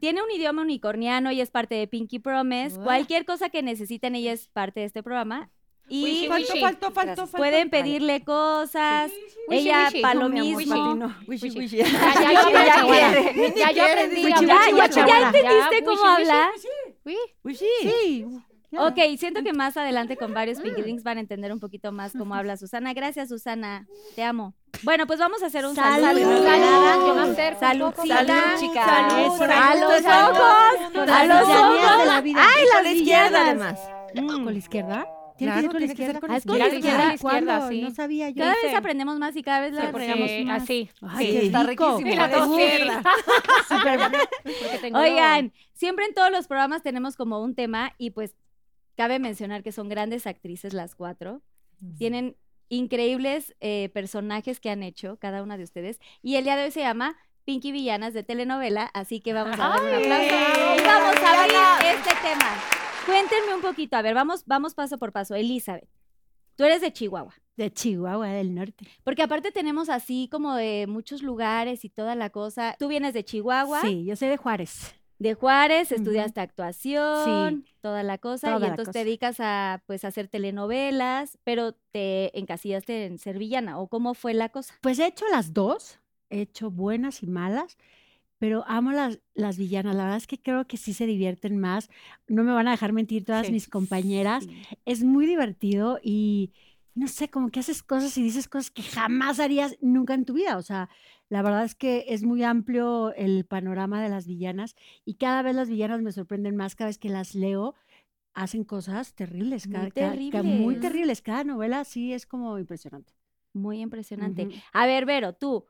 Tiene 0.00 0.22
un 0.22 0.30
idioma 0.30 0.62
unicorniano 0.62 1.32
y 1.32 1.40
es 1.40 1.50
parte 1.50 1.74
de 1.74 1.86
Pinky 1.86 2.18
Promise. 2.18 2.78
Uah. 2.78 2.84
Cualquier 2.84 3.24
cosa 3.24 3.48
que 3.48 3.62
necesiten, 3.62 4.14
ella 4.14 4.32
es 4.32 4.48
parte 4.48 4.80
de 4.80 4.86
este 4.86 5.02
programa. 5.02 5.50
Y 5.88 6.04
Wishy, 6.04 6.28
Faltó, 6.28 6.52
wishy. 6.52 6.60
faltó, 6.62 6.86
faltó, 6.86 7.00
Gracias. 7.06 7.30
faltó. 7.30 7.36
pueden 7.38 7.68
pedirle 7.68 8.24
cosas. 8.24 9.10
Wishy, 9.48 9.68
Ella, 9.68 9.86
wishy. 9.88 10.00
para 10.00 10.14
lo 10.14 10.28
mismo. 10.28 10.94
no. 10.94 11.08
Ya, 11.26 11.28
ya, 11.28 11.32
yo 13.72 13.84
aprendí, 13.84 14.22
Ya. 14.22 14.40
Ya 14.40 15.26
entendiste 15.26 15.84
cómo 15.84 16.04
habla. 16.04 16.50
Sí. 17.04 17.16
Ok, 18.78 18.98
siento 19.18 19.42
que 19.42 19.52
más 19.52 19.76
adelante 19.76 20.16
con 20.16 20.32
varios 20.32 20.60
Pinky 20.60 20.80
Drinks 20.82 21.02
van 21.02 21.18
a 21.18 21.20
entender 21.20 21.52
un 21.52 21.60
poquito 21.60 21.92
más 21.92 22.12
cómo 22.16 22.34
habla 22.34 22.56
Susana. 22.56 22.92
Gracias, 22.94 23.28
Susana. 23.28 23.86
Te 24.16 24.22
amo. 24.24 24.54
Bueno, 24.82 25.06
pues 25.06 25.18
vamos 25.18 25.42
a 25.42 25.46
hacer 25.46 25.66
un 25.66 25.74
saludo. 25.74 26.06
Salud. 26.06 26.18
que 26.20 26.24
Salud. 26.24 26.44
nada. 26.46 26.96
Yo 26.96 27.14
me 27.14 27.20
acerco 27.32 27.90
poco. 27.92 28.06
Salud, 28.06 28.32
chicas. 28.58 28.86
Salud. 28.86 29.34
Eso, 29.34 29.44
A 29.44 29.74
los 29.74 30.02
salud. 30.02 30.30
ojos. 30.36 30.92
Con 30.92 31.10
A 31.10 31.24
los 31.26 31.48
ojos. 31.48 31.98
de 31.98 32.06
la 32.06 32.20
vida. 32.22 32.40
¡Ay, 32.42 32.64
Con 32.64 32.74
las 32.74 32.82
la 32.84 32.92
izquierda, 32.92 33.40
además. 33.46 33.80
Mm. 34.14 34.26
¿Con 34.26 34.44
la 34.46 34.52
izquierda? 34.58 35.06
¿Tiene 35.36 35.52
Claro, 35.54 35.68
con 35.68 35.80
la 35.80 35.86
tiene 35.86 35.94
que 35.94 36.06
ser 36.06 36.16
izquierda? 36.16 36.20
con 36.20 36.30
la 36.30 36.36
izquierda. 36.38 36.58
La 36.68 36.74
izquierda, 36.74 37.06
la 37.08 37.14
izquierda, 37.14 37.68
sí. 37.68 37.80
No 37.82 37.90
sabía 37.90 38.28
yo. 38.30 38.36
Cada 38.44 38.54
vez 38.62 38.74
aprendemos 38.74 39.18
más 39.18 39.34
y 39.36 39.42
cada 39.42 39.60
vez 39.60 39.72
la 39.72 39.90
porque 39.90 40.44
más. 40.44 40.62
así. 40.62 40.90
Ay, 41.02 41.36
Está 41.46 41.62
rico. 41.64 41.98
riquísimo. 41.98 42.12
Y 42.12 42.16
la 42.16 42.28
Por 42.30 42.38
la 42.38 42.44
dos 42.46 42.58
izquierda. 42.60 43.02
Oigan, 45.00 45.52
siempre 45.72 46.04
en 46.06 46.14
todos 46.14 46.30
los 46.30 46.46
programas 46.46 46.82
tenemos 46.82 47.16
como 47.16 47.40
un 47.42 47.54
tema 47.54 47.92
y 47.98 48.10
pues 48.10 48.34
cabe 49.02 49.18
mencionar 49.18 49.64
que 49.64 49.72
son 49.72 49.88
grandes 49.88 50.28
actrices 50.28 50.74
las 50.74 50.94
cuatro. 50.94 51.42
Tienen 51.98 52.36
increíbles 52.68 53.52
eh, 53.58 53.90
personajes 53.92 54.60
que 54.60 54.70
han 54.70 54.84
hecho 54.84 55.16
cada 55.16 55.42
una 55.42 55.56
de 55.56 55.64
ustedes 55.64 55.98
y 56.22 56.36
el 56.36 56.44
día 56.44 56.54
de 56.54 56.66
hoy 56.66 56.70
se 56.70 56.82
llama 56.82 57.16
Pinky 57.44 57.72
Villanas 57.72 58.14
de 58.14 58.22
telenovela, 58.22 58.84
así 58.94 59.20
que 59.20 59.32
vamos 59.32 59.58
a 59.58 59.70
darle 59.70 59.88
un 59.88 60.04
aplauso 60.04 60.36
y 60.76 60.86
vamos 60.86 61.16
a 61.16 61.42
abrir 61.42 61.96
este 61.96 62.14
tema. 62.22 62.54
Cuéntenme 63.04 63.56
un 63.56 63.60
poquito, 63.60 63.96
a 63.96 64.02
ver, 64.02 64.14
vamos, 64.14 64.44
vamos 64.46 64.74
paso 64.74 64.98
por 64.98 65.10
paso. 65.10 65.34
Elizabeth, 65.34 65.88
tú 66.54 66.62
eres 66.62 66.80
de 66.80 66.92
Chihuahua. 66.92 67.34
De 67.56 67.72
Chihuahua 67.72 68.28
del 68.28 68.54
Norte. 68.54 68.86
Porque 69.02 69.22
aparte 69.22 69.50
tenemos 69.50 69.88
así 69.88 70.28
como 70.30 70.54
de 70.54 70.86
muchos 70.86 71.22
lugares 71.22 71.84
y 71.84 71.88
toda 71.88 72.14
la 72.14 72.30
cosa. 72.30 72.76
Tú 72.78 72.86
vienes 72.86 73.14
de 73.14 73.24
Chihuahua, 73.24 73.80
Sí, 73.80 74.04
yo 74.04 74.14
soy 74.14 74.28
de 74.28 74.36
Juárez. 74.36 74.94
De 75.22 75.34
Juárez, 75.34 75.90
Ujú. 75.92 76.00
estudiaste 76.00 76.40
actuación, 76.40 77.64
toda 77.80 78.02
la 78.02 78.18
cosa, 78.18 78.54
toda 78.54 78.66
y 78.66 78.70
entonces 78.70 78.92
te 78.92 78.98
dedicas 79.04 79.36
a 79.40 79.82
pues 79.86 80.04
hacer 80.04 80.28
telenovelas, 80.28 81.38
pero 81.44 81.72
te 81.92 82.36
encasillaste 82.38 83.06
en 83.06 83.18
ser 83.18 83.38
villana, 83.38 83.78
¿o 83.78 83.88
cómo 83.88 84.14
fue 84.14 84.34
la 84.34 84.48
cosa? 84.48 84.74
Pues 84.80 84.98
he 84.98 85.06
hecho 85.06 85.24
las 85.30 85.52
dos. 85.52 85.98
He 86.30 86.40
hecho 86.40 86.70
buenas 86.70 87.22
y 87.22 87.26
malas. 87.26 87.76
pero 88.38 88.64
amo 88.66 88.90
las, 88.90 89.20
las 89.34 89.56
villanas. 89.56 89.94
La 89.94 90.02
verdad 90.02 90.16
es 90.18 90.26
que 90.26 90.40
creo 90.42 90.66
que 90.66 90.76
sí 90.76 90.94
se 90.94 91.06
divierten 91.06 91.58
más. 91.60 91.88
No 92.26 92.42
me 92.42 92.50
van 92.52 92.66
a 92.66 92.72
dejar 92.72 92.92
mentir 92.92 93.24
todas 93.24 93.46
Sí. 93.46 93.52
mis 93.52 93.68
compañeras. 93.68 94.48
Es 94.84 95.04
muy 95.04 95.26
divertido 95.26 96.00
y 96.02 96.50
no 96.94 97.06
sé, 97.06 97.28
como 97.28 97.50
que 97.50 97.60
haces 97.60 97.84
cosas 97.84 98.18
y 98.18 98.22
dices 98.24 98.48
cosas 98.48 98.72
que 98.72 98.82
jamás 98.82 99.38
harías 99.38 99.76
nunca 99.80 100.14
en 100.14 100.24
tu 100.24 100.32
vida. 100.34 100.56
O 100.58 100.62
sea, 100.62 100.88
la 101.32 101.40
verdad 101.40 101.64
es 101.64 101.74
que 101.74 102.04
es 102.08 102.24
muy 102.24 102.42
amplio 102.44 103.14
el 103.14 103.46
panorama 103.46 104.02
de 104.02 104.10
las 104.10 104.26
villanas 104.26 104.76
y 105.06 105.14
cada 105.14 105.40
vez 105.40 105.54
las 105.56 105.70
villanas 105.70 106.02
me 106.02 106.12
sorprenden 106.12 106.56
más. 106.56 106.74
Cada 106.76 106.88
vez 106.88 106.98
que 106.98 107.08
las 107.08 107.34
leo, 107.34 107.74
hacen 108.34 108.64
cosas 108.64 109.14
terribles. 109.14 109.66
Muy 109.66 109.72
cada- 109.72 109.90
cada- 109.90 110.10
ca- 110.30 110.42
muy 110.42 110.74
terribles. 110.74 110.80
terribles. 110.80 111.22
Cada 111.22 111.44
novela 111.44 111.84
sí 111.84 112.12
es 112.12 112.26
como 112.26 112.58
impresionante. 112.58 113.14
Muy 113.54 113.80
impresionante. 113.80 114.46
A 114.74 114.84
ver, 114.84 115.06
Vero, 115.06 115.32
tú, 115.32 115.64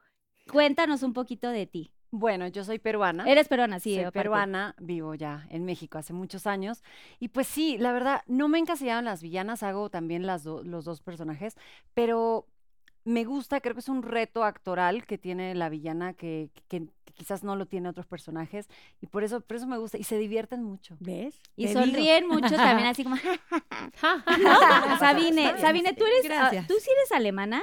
cuéntanos 0.51 1.05
un 1.05 1.13
poquito 1.13 1.49
de 1.51 1.67
ti. 1.67 1.93
Bueno, 2.11 2.47
yo 2.49 2.65
soy 2.65 2.79
peruana. 2.81 3.25
Eres 3.31 3.47
peruana, 3.49 3.79
sí. 3.79 3.95
Soy 3.95 4.11
peruana, 4.11 4.75
vivo 4.81 5.15
ya 5.15 5.47
en 5.49 5.65
México 5.65 5.97
hace 5.97 6.13
muchos 6.13 6.47
años. 6.49 6.83
Y 7.21 7.29
pues 7.29 7.47
sí, 7.47 7.79
la 7.79 7.93
verdad, 7.93 8.23
no 8.27 8.49
me 8.49 8.59
he 8.59 8.61
encasillado 8.61 8.99
en 8.99 9.05
las 9.07 9.23
villanas, 9.23 9.63
hago 9.63 9.91
también 9.91 10.27
las 10.27 10.43
do- 10.43 10.63
los 10.65 10.85
dos 10.85 11.01
personajes, 11.03 11.57
pero 11.95 12.49
me 13.05 13.25
gusta, 13.25 13.61
creo 13.61 13.75
que 13.75 13.81
es 13.81 13.89
un 13.89 14.03
reto 14.03 14.45
actoral 14.45 15.07
que 15.07 15.19
tiene 15.19 15.55
la 15.55 15.69
villana 15.69 16.15
que, 16.15 16.51
que- 16.69 16.87
que 17.05 17.13
quizás 17.15 17.43
no 17.45 17.57
lo 17.57 17.67
tiene 17.67 17.89
otros 17.89 18.07
personajes. 18.07 18.69
Y 19.01 19.07
por 19.07 19.23
eso, 19.25 19.41
por 19.41 19.57
eso 19.57 19.67
me 19.67 19.77
gusta. 19.77 19.99
Y 19.99 20.05
se 20.05 20.17
divierten 20.19 20.63
mucho. 20.63 20.97
¿Ves? 21.01 21.41
Y 21.57 21.65
Te 21.65 21.69
digo. 21.71 21.81
sonríen 21.83 22.27
mucho 22.29 22.55
también, 22.57 22.89
así 22.89 23.03
como. 23.05 23.17
¿no? 24.43 24.99
Sabine, 24.99 25.59
Sabine, 25.59 25.93
tú 25.95 26.05
eres. 26.05 26.25
ah, 26.31 26.49
Gracias. 26.51 26.67
¿Tú 26.67 26.75
sí 26.81 26.91
eres 26.91 27.13
alemana? 27.13 27.63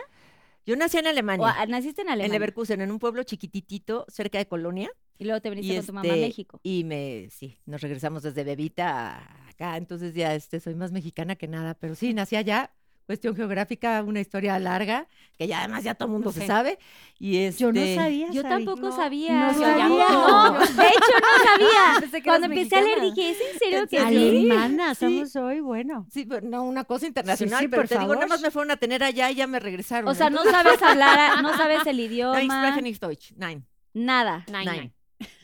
Yo 0.66 0.76
nací 0.76 0.98
en 0.98 1.08
¿O 1.08 1.10
Alemania, 1.10 1.56
ah, 1.58 1.66
naciste 1.66 2.02
en 2.02 2.08
en 2.10 2.14
Alemania? 2.14 2.34
Leverkusen, 2.34 2.82
en 2.82 2.92
un 2.92 3.00
pueblo 3.00 3.24
chiquititito 3.24 4.06
cerca 4.08 4.38
de 4.38 4.48
Colonia. 4.48 4.92
Y 5.18 5.26
luego 5.26 5.42
te 5.42 5.50
viniste 5.50 5.76
con 5.78 5.86
tu 5.86 5.94
mamá 5.94 6.10
a 6.10 6.14
este, 6.16 6.28
México. 6.28 6.60
Y 6.64 6.84
me, 6.84 7.28
sí, 7.32 7.58
nos 7.66 7.82
regresamos 7.82 8.24
desde 8.24 8.44
bebita 8.44 9.16
a 9.18 9.50
acá, 9.50 9.76
entonces 9.78 10.14
ya 10.14 10.36
este, 10.36 10.60
soy 10.60 10.76
más 10.76 10.92
mexicana 10.92 11.36
que 11.36 11.48
nada, 11.48 11.74
pero 11.74 11.96
sí, 11.96 12.14
nací 12.14 12.36
allá, 12.38 12.72
cuestión 13.10 13.36
geográfica, 13.36 14.04
una 14.06 14.20
historia 14.20 14.60
larga, 14.60 15.08
que 15.36 15.48
ya 15.48 15.62
además 15.62 15.84
ya 15.84 15.96
todo 15.96 16.06
el 16.10 16.12
mundo 16.12 16.32
se 16.32 16.46
sabe. 16.46 16.78
Y 17.18 17.38
este, 17.38 17.64
Yo 17.64 17.72
no 17.72 17.82
sabía. 17.96 18.28
Yo 18.30 18.44
Sabi. 18.44 18.66
tampoco 18.66 18.90
no, 18.90 18.96
sabía. 18.96 19.52
no. 19.52 20.52
No, 20.52 20.52
de 20.60 20.68
hecho 20.68 21.14
no 21.18 21.44
sabía. 22.12 22.22
Cuando 22.24 22.46
empecé 22.46 22.76
a 22.76 22.82
leer 22.82 23.00
mexicana. 23.00 23.16
dije, 23.16 23.32
¿es 23.32 23.38
en 23.54 23.58
serio 23.60 23.80
¿En 23.80 23.88
que? 23.88 23.98
Alemana, 23.98 24.94
Sí. 24.94 25.06
somos 25.26 25.36
hoy, 25.38 25.60
bueno. 25.60 26.06
Sí, 26.12 26.28
pero 26.30 26.48
no 26.48 26.62
una 26.66 26.84
cosa 26.84 27.08
internacional, 27.08 27.62
sí, 27.62 27.68
pero 27.68 27.88
te 27.88 27.98
digo, 27.98 28.14
nada 28.14 28.28
más 28.28 28.42
me 28.42 28.52
fueron 28.52 28.70
a 28.70 28.78
tener 28.78 29.04
allá 29.04 29.32
y 29.32 29.36
ya 29.36 29.48
me 29.48 29.60
regresaron. 29.60 30.08
O 30.08 30.14
sea, 30.14 30.30
no 30.30 30.44
entonces- 30.44 30.62
sabes 30.64 30.84
hablar, 30.84 31.42
no 31.42 31.58
sabes 31.58 31.88
el 31.88 32.00
idioma, 32.00 32.40
spreche 32.70 32.84
nicht 32.84 33.02
Deutsch. 33.02 33.32
Nein, 33.38 33.66
nada. 33.96 34.46
Nein. 34.52 34.94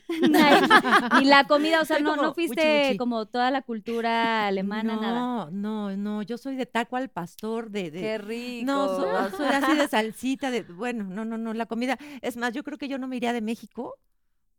Ni 1.20 1.24
la 1.26 1.44
comida, 1.48 1.80
o 1.80 1.84
sea, 1.84 1.96
Soy 1.96 2.04
no, 2.04 2.10
como 2.10 2.22
no 2.22 2.34
fuiste 2.34 2.88
uchi. 2.90 2.96
como 2.98 3.26
toda 3.26 3.50
la 3.50 3.62
cultura 3.62 4.46
alemana, 4.46 4.94
no, 4.94 5.00
nada. 5.00 5.48
No, 5.50 5.96
no, 5.96 6.22
yo 6.22 6.38
soy 6.38 6.56
de 6.56 6.66
taco 6.66 6.96
al 6.96 7.08
pastor, 7.08 7.70
de... 7.70 7.90
de- 7.90 8.00
Qué 8.00 8.18
rico. 8.18 8.66
No, 8.66 8.88
so- 8.88 9.36
soy 9.36 9.46
así 9.46 9.74
de 9.76 9.88
salsita, 9.88 10.50
de, 10.50 10.62
bueno, 10.62 11.04
no, 11.04 11.24
no, 11.24 11.38
no, 11.38 11.52
la 11.54 11.66
comida. 11.66 11.98
Es 12.22 12.36
más, 12.36 12.52
yo 12.52 12.62
creo 12.62 12.78
que 12.78 12.88
yo 12.88 12.98
no 12.98 13.08
me 13.08 13.16
iría 13.16 13.32
de 13.32 13.40
México 13.40 13.96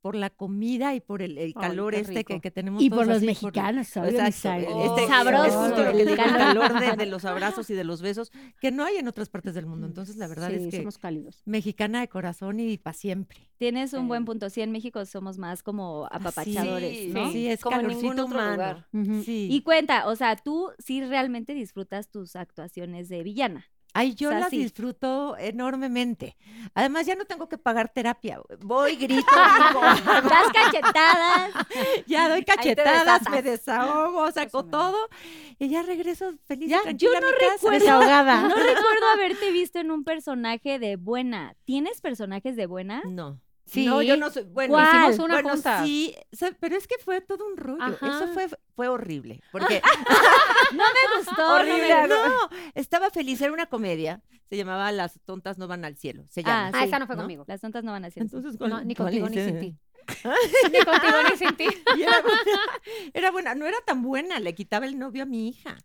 por 0.01 0.15
la 0.15 0.29
comida 0.29 0.93
y 0.95 0.99
por 1.01 1.21
el, 1.21 1.53
calor 1.53 1.95
este 1.95 2.23
que, 2.23 2.39
que 2.39 2.51
tenemos 2.51 2.81
Y 2.81 2.89
todos 2.89 2.99
por 3.01 3.07
los 3.07 3.17
así, 3.17 3.25
mexicanos, 3.25 3.97
obvio, 3.97 4.11
mi 4.11 4.17
Exacto, 4.27 4.81
el- 4.81 4.85
este- 4.89 5.07
Sabroso, 5.07 5.45
es 5.45 5.53
justo 5.55 5.83
lo 5.83 5.83
que 5.83 5.89
el 5.91 5.97
digo, 5.97 6.09
el 6.11 6.17
calor. 6.17 6.37
calor 6.69 6.79
de, 6.81 6.95
de 6.97 7.05
los 7.11 7.25
abrazos 7.25 7.69
y 7.69 7.73
de 7.73 7.83
los 7.83 8.01
besos, 8.01 8.31
que 8.61 8.71
no 8.71 8.85
hay 8.85 8.97
en 8.97 9.07
otras 9.07 9.29
partes 9.29 9.55
del 9.55 9.65
mundo. 9.65 9.87
Entonces, 9.87 10.15
la 10.17 10.27
verdad 10.27 10.49
Sí, 10.49 10.55
es 10.55 10.67
que 10.67 10.77
somos 10.77 10.97
cálidos. 10.97 11.41
mexicana 11.45 11.99
de 12.01 12.07
corazón 12.07 12.59
y 12.59 12.77
para 12.77 12.93
siempre. 12.93 13.39
Tienes 13.57 13.93
un 13.93 14.07
buen 14.07 14.21
Sí. 14.21 14.25
punto. 14.27 14.49
Sí, 14.49 14.61
en 14.61 14.71
México 14.71 15.03
somos 15.05 15.37
más 15.37 15.63
como 15.63 16.05
Así, 16.11 16.15
apapachadores, 16.17 16.97
Sí, 16.97 17.11
¿no? 17.13 17.31
Sí, 17.31 17.47
es 17.47 17.61
Como 17.61 17.75
calorcito 17.77 18.01
ningún 18.13 18.19
otro 18.19 18.35
humano. 18.35 18.51
lugar. 18.53 18.87
Y 19.25 19.61
cuenta, 19.63 20.07
o 20.07 20.15
sea, 20.15 20.35
tú 20.35 20.69
sí 20.79 21.03
realmente 21.03 21.53
disfrutas 21.53 22.09
tus 22.09 22.35
actuaciones 22.35 23.09
de 23.09 23.23
villana. 23.23 23.65
Ay, 23.93 24.13
yo 24.13 24.29
O 24.29 24.31
sea, 24.31 24.41
las 24.41 24.49
sí. 24.51 24.57
disfruto 24.59 25.35
enormemente. 25.39 26.37
Además, 26.75 27.05
ya 27.07 27.15
no 27.15 27.25
tengo 27.25 27.49
que 27.49 27.57
pagar 27.57 27.89
terapia. 27.89 28.39
Voy, 28.59 28.95
grito, 28.95 29.25
digo, 29.69 29.81
Das 29.81 30.51
cachetadas. 30.53 31.51
ya 32.05 32.29
doy 32.29 32.43
cachetadas, 32.43 33.27
me 33.31 33.41
desahogo, 33.41 34.31
saco 34.31 34.65
todo 34.65 34.97
y 35.57 35.69
ya 35.69 35.81
regreso 35.81 36.33
feliz 36.45 36.69
Ya, 36.69 36.79
yo 36.91 37.09
a 37.17 37.19
no 37.21 37.27
recuerdo- 37.31 37.71
Desahogada. 37.79 38.41
No 38.47 38.55
recuerdo 38.55 39.07
haberte 39.13 39.51
visto 39.51 39.79
en 39.79 39.89
un 39.91 40.03
personaje 40.03 40.77
de 40.79 40.95
buena. 40.95 41.55
¿Tienes 41.65 41.99
personajes 42.01 42.55
de 42.55 42.65
buena? 42.67 43.01
No. 43.05 43.39
Sí. 43.67 43.85
No, 43.85 44.01
yo 44.01 44.15
no 44.17 44.29
soy. 44.31 44.43
Bueno, 44.43 44.73
¿Cuál? 44.75 44.87
Hicimos 45.11 45.19
una 45.19 45.33
bueno, 45.35 45.49
junta. 45.49 45.83
sí, 45.85 46.15
pero 46.59 46.77
es 46.77 46.87
que 46.87 46.95
fue 47.03 47.19
todo 47.21 47.45
un 47.45 47.57
rollo. 47.57 47.83
Ajá. 47.83 48.07
Eso 48.07 48.27
fue, 48.33 48.47
fue 48.75 48.87
horrible. 48.87 49.41
Porque 49.51 49.81
No 50.73 50.83
me 50.83 51.17
gustó. 51.17 51.33
no 51.37 51.63
me- 51.65 51.71
Horrible. 51.73 52.07
no, 52.07 52.49
estaba 52.75 53.09
feliz, 53.09 53.41
era 53.41 53.51
una 53.51 53.65
comedia. 53.67 54.21
Se 54.49 54.55
llamaba 54.55 54.91
Las 54.93 55.19
tontas 55.25 55.57
no 55.57 55.67
van 55.67 55.83
al 55.83 55.97
cielo. 55.97 56.23
Se 56.29 56.43
llama. 56.43 56.71
Ah, 56.73 56.85
esa 56.85 56.97
no 56.99 57.07
fue 57.07 57.15
¿no? 57.17 57.23
conmigo. 57.23 57.43
Las 57.47 57.59
tontas 57.61 57.83
no 57.83 57.91
van 57.91 58.05
a 58.05 58.09
ser. 58.09 58.23
Entonces, 58.23 58.53
No, 58.53 58.69
¿cuál- 58.69 58.87
ni 58.87 58.95
cuál 58.95 59.07
contigo 59.09 59.29
ni 59.29 59.35
sin 59.43 59.59
ti. 59.59 59.75
Ni 60.71 60.79
contigo 60.85 61.17
ni 61.29 61.37
sin 61.37 61.55
ti. 61.57 61.67
Y 61.97 62.01
era 62.03 62.21
buena, 62.21 62.61
era 63.13 63.31
buena, 63.31 63.55
no 63.55 63.65
era 63.65 63.77
tan 63.85 64.01
buena, 64.01 64.39
le 64.39 64.55
quitaba 64.55 64.85
el 64.85 64.97
novio 64.97 65.23
a 65.23 65.25
mi 65.25 65.49
hija. 65.49 65.75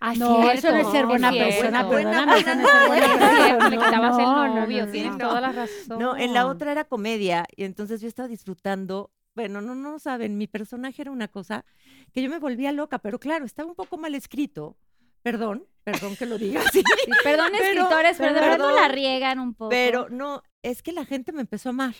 Ah, 0.00 0.14
No, 0.14 0.42
cierto, 0.42 0.50
eso 0.68 0.70
no 0.72 0.76
es 0.78 0.90
ser 0.90 1.06
buena 1.06 1.30
cierto. 1.30 1.50
persona, 1.60 1.82
Buena 1.84 2.26
no 2.26 2.34
es 2.34 2.44
ser 2.44 2.56
buena 2.56 3.04
Es 3.06 3.10
persona. 3.12 3.44
cierto, 3.44 3.68
le 3.70 3.76
No, 3.76 3.84
quitabas 3.84 4.18
el 4.18 4.24
no, 4.24 4.46
no, 4.48 4.60
novio, 4.60 4.86
no, 4.86 4.92
tienes 4.92 5.12
no. 5.12 5.18
toda 5.18 5.40
la 5.42 5.52
razón. 5.52 5.98
No, 5.98 6.16
en 6.16 6.32
la 6.32 6.46
otra 6.46 6.72
era 6.72 6.84
comedia 6.84 7.44
y 7.54 7.64
entonces 7.64 8.00
yo 8.00 8.08
estaba 8.08 8.28
disfrutando. 8.28 9.10
Bueno, 9.34 9.60
no, 9.60 9.74
no 9.74 9.98
saben, 9.98 10.38
mi 10.38 10.46
personaje 10.46 11.02
era 11.02 11.10
una 11.10 11.28
cosa 11.28 11.64
que 12.12 12.22
yo 12.22 12.30
me 12.30 12.38
volvía 12.38 12.72
loca, 12.72 12.98
pero 12.98 13.18
claro, 13.18 13.44
estaba 13.44 13.68
un 13.68 13.74
poco 13.76 13.96
mal 13.98 14.14
escrito. 14.14 14.76
Perdón, 15.22 15.66
perdón 15.84 16.16
que 16.16 16.24
lo 16.26 16.38
diga 16.38 16.60
así. 16.66 16.82
Sí, 17.04 17.10
perdón, 17.22 17.48
Pero- 17.52 17.64
escritores, 17.82 18.16
pero 18.18 18.34
de 18.34 18.74
la 18.74 18.88
riegan 18.88 19.38
un 19.38 19.54
poco. 19.54 19.68
Pero 19.68 20.08
no, 20.08 20.42
es 20.62 20.82
que 20.82 20.92
la 20.92 21.04
gente 21.04 21.32
me 21.32 21.42
empezó 21.42 21.68
a 21.68 21.70
amar. 21.70 21.94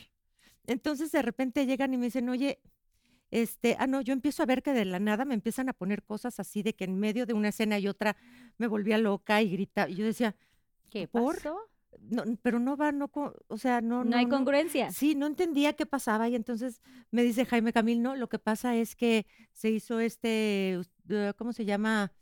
Entonces 0.66 1.12
de 1.12 1.20
repente 1.22 1.66
llegan 1.66 1.92
y 1.92 1.98
me 1.98 2.06
dicen, 2.06 2.28
oye, 2.30 2.60
este, 3.30 3.76
ah, 3.78 3.86
no, 3.86 4.00
yo 4.00 4.12
empiezo 4.12 4.42
a 4.42 4.46
ver 4.46 4.62
que 4.62 4.72
de 4.72 4.84
la 4.84 4.98
nada 4.98 5.24
me 5.24 5.34
empiezan 5.34 5.68
a 5.68 5.72
poner 5.72 6.02
cosas 6.02 6.40
así 6.40 6.62
de 6.62 6.74
que 6.74 6.84
en 6.84 6.98
medio 6.98 7.26
de 7.26 7.34
una 7.34 7.48
escena 7.48 7.78
y 7.78 7.88
otra 7.88 8.16
me 8.58 8.66
volvía 8.66 8.98
loca 8.98 9.40
y 9.42 9.50
gritaba. 9.50 9.88
Y 9.90 9.96
yo 9.96 10.04
decía, 10.04 10.36
¿Qué 10.90 11.06
¿por? 11.08 11.36
pasó? 11.36 11.70
no, 12.08 12.24
pero 12.42 12.58
no 12.58 12.76
va, 12.76 12.92
no, 12.92 13.10
o 13.48 13.58
sea, 13.58 13.80
no, 13.80 14.04
no 14.04 14.16
hay 14.16 14.24
no, 14.26 14.36
congruencia. 14.36 14.90
Sí, 14.90 15.14
no 15.14 15.26
entendía 15.26 15.74
qué 15.74 15.86
pasaba 15.86 16.28
y 16.28 16.34
entonces 16.34 16.80
me 17.10 17.22
dice 17.22 17.44
Jaime 17.44 17.72
Camil, 17.72 18.02
no, 18.02 18.16
lo 18.16 18.28
que 18.28 18.38
pasa 18.38 18.76
es 18.76 18.96
que 18.96 19.26
se 19.52 19.70
hizo 19.70 20.00
este, 20.00 20.80
eh, 21.08 21.32
¿cómo 21.36 21.52
se 21.52 21.64
llama? 21.64 22.12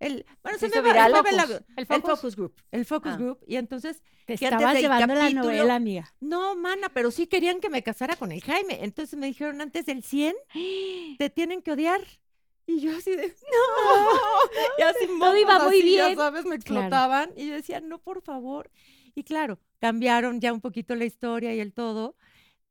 El, 0.00 0.24
bueno, 0.42 0.58
Se 0.58 0.68
me 0.68 0.80
va- 0.80 1.08
va 1.08 1.16
Focus. 1.18 1.32
la- 1.32 1.42
¿El 1.44 1.64
el 1.76 1.86
focus? 1.86 2.36
group, 2.36 2.54
el 2.70 2.84
focus 2.84 3.12
Ah. 3.14 3.16
group 3.16 3.38
y 3.46 3.56
entonces 3.56 4.00
Te 4.26 4.34
antes 4.34 4.42
estabas 4.42 4.80
llevando 4.80 5.14
la 5.14 5.30
novela, 5.30 5.74
amiga. 5.74 6.14
no, 6.20 6.54
mana, 6.54 6.88
pero 6.90 7.10
sí 7.10 7.26
querían 7.26 7.60
que 7.60 7.68
me 7.68 7.82
casara 7.82 8.14
con 8.16 8.30
el 8.30 8.40
Jaime. 8.42 8.84
Entonces 8.84 9.18
me 9.18 9.26
dijeron, 9.26 9.60
antes 9.60 9.86
del 9.86 10.02
100, 10.04 10.36
te 11.18 11.30
tienen 11.30 11.62
que 11.62 11.72
odiar. 11.72 12.00
Y 12.66 12.80
yo 12.80 12.96
así 12.96 13.16
de, 13.16 13.28
no. 13.52 13.58
Y 14.78 14.82
así 14.82 15.06
Todo 15.18 15.36
iba 15.36 15.58
muy 15.58 15.78
así, 15.80 15.94
ya 15.96 16.06
bien. 16.06 16.18
sabes, 16.18 16.44
me 16.44 16.54
explotaban. 16.54 17.32
Y 17.36 17.48
yo 17.48 17.54
decía, 17.54 17.80
no, 17.80 17.98
por 17.98 18.22
favor. 18.22 18.70
Y 19.14 19.24
claro, 19.24 19.58
cambiaron 19.80 20.40
ya 20.40 20.52
un 20.52 20.60
poquito 20.60 20.94
la 20.94 21.06
historia 21.06 21.54
y 21.54 21.60
el 21.60 21.72
todo. 21.72 22.14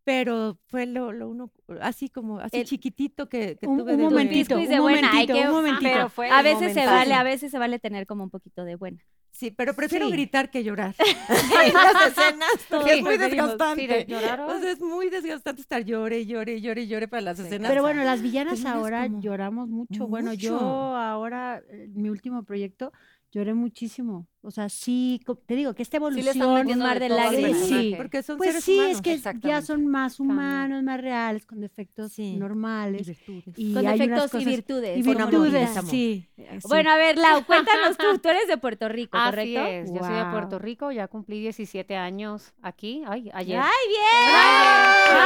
Pero 0.08 0.58
fue 0.68 0.86
lo, 0.86 1.12
lo 1.12 1.28
uno, 1.28 1.52
así 1.82 2.08
como, 2.08 2.40
así 2.40 2.56
El- 2.62 2.66
chiquitito 2.66 3.28
que, 3.28 3.58
que 3.58 3.68
Un, 3.68 3.80
tuve 3.80 3.92
un 3.92 3.98
de 3.98 4.04
momentito, 4.06 4.56
un 4.58 4.66
de 4.66 4.80
buena, 4.80 5.10
hay 5.12 5.28
momentito, 5.28 5.34
que- 5.34 5.48
un 5.50 5.54
momentito. 5.54 5.90
Pero 5.92 6.10
fue 6.10 6.30
A 6.30 6.42
veces 6.42 6.74
se 6.74 6.86
vale, 6.86 7.14
a 7.14 7.24
veces 7.24 7.52
se 7.52 7.60
vale 7.60 7.78
tener 7.78 8.08
como 8.08 8.24
un 8.24 8.30
poquito 8.30 8.64
de 8.64 8.78
buena. 8.78 9.04
Sí, 9.32 9.52
pero 9.52 9.74
prefiero 9.74 10.06
Sí. 10.08 10.14
gritar 10.14 10.50
que 10.50 10.64
llorar. 10.64 10.96
en 11.68 11.74
las 11.74 12.08
escenas, 12.08 12.50
porque 12.70 12.92
Sí, 12.94 12.98
es 13.00 13.04
muy 13.04 13.18
preferimos, 13.18 13.50
desgastante. 13.50 13.82
Sí, 13.82 13.88
de 13.88 14.06
llorar. 14.06 14.40
O 14.40 14.60
sea, 14.62 14.72
es 14.72 14.80
muy 14.80 15.10
desgastante 15.10 15.62
estar 15.62 15.84
llore, 15.84 16.26
llore, 16.26 16.62
llore, 16.62 16.88
llore 16.88 17.10
para 17.10 17.22
las 17.24 17.38
Sí. 17.38 17.44
escenas. 17.44 17.70
Pero 17.70 17.82
bueno, 17.82 18.02
las 18.06 18.22
villanas 18.22 18.64
ahora 18.64 19.04
como- 19.04 19.20
lloramos 19.22 19.68
mucho. 19.68 20.08
Bueno, 20.08 20.34
yo 20.34 20.58
ahora, 20.58 21.62
eh, 21.70 21.90
mi 21.94 22.08
último 22.10 22.44
proyecto, 22.44 22.94
lloré 23.38 23.54
muchísimo. 23.54 24.28
O 24.42 24.50
sea, 24.52 24.70
sí, 24.70 25.20
te 25.46 25.56
digo 25.56 25.74
que 25.76 25.84
esta 25.84 25.98
Sí 25.98 26.00
le 26.02 26.08
evolución... 26.08 26.28
están 26.38 26.54
metiendo 26.54 26.86
mar 26.86 27.00
de 27.00 27.10
lágrimas. 27.10 27.58
Sí, 27.68 27.94
porque 27.98 28.24
son 28.24 28.38
Pues 28.38 28.50
seres 28.52 28.64
sí, 28.64 28.76
humanos. 28.78 28.96
es 28.96 29.02
que 29.42 29.48
ya 29.48 29.62
son 29.62 29.86
más 29.88 30.20
humanos, 30.20 30.82
más 30.84 31.02
reales, 31.02 31.46
con 31.46 31.60
defectos 31.60 32.14
Sí. 32.14 32.24
y 32.34 32.38
normales. 32.38 33.06
virtudes. 33.08 33.44
Y 33.58 33.74
Con 33.74 33.84
defectos 33.84 34.18
y 34.18 34.30
cosas- 34.32 34.46
virtudes. 34.46 34.98
Y 34.98 35.02
virtudes, 35.02 35.70
sí. 35.90 36.28
eh, 36.38 36.60
sí. 36.62 36.68
Bueno, 36.68 36.92
a 36.92 36.98
ver, 36.98 37.18
Lau, 37.18 37.46
cuéntanos 37.46 37.98
tú. 37.98 38.06
Tú 38.24 38.30
eres 38.30 38.48
de 38.48 38.58
Puerto 38.58 38.88
Rico, 38.90 39.18
Así 39.18 39.30
¿correcto? 39.30 39.60
es, 39.66 39.94
yo 39.94 40.00
soy 40.00 40.16
de. 40.16 40.32
Puerto 40.32 40.60
Rico, 40.60 40.92
ya 40.92 41.08
cumplí 41.08 41.40
17 41.42 41.96
años 41.98 42.54
aquí, 42.62 43.04
ay, 43.06 43.30
ayer. 43.34 43.60
¡Ay, 43.60 43.88
bien! 43.90 45.18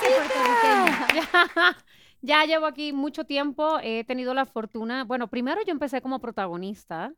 Que 0.00 0.08
puertorriqueña. 0.08 1.76
ya 2.22 2.44
llevo 2.44 2.66
aquí 2.66 2.92
mucho 2.92 3.24
tiempo, 3.24 3.78
he 3.82 4.04
tenido 4.04 4.34
la 4.34 4.46
fortuna, 4.46 5.04
bueno, 5.04 5.28
primero 5.28 5.60
yo 5.66 5.72
empecé 5.72 6.00
como 6.00 6.20
protagonista, 6.20 7.12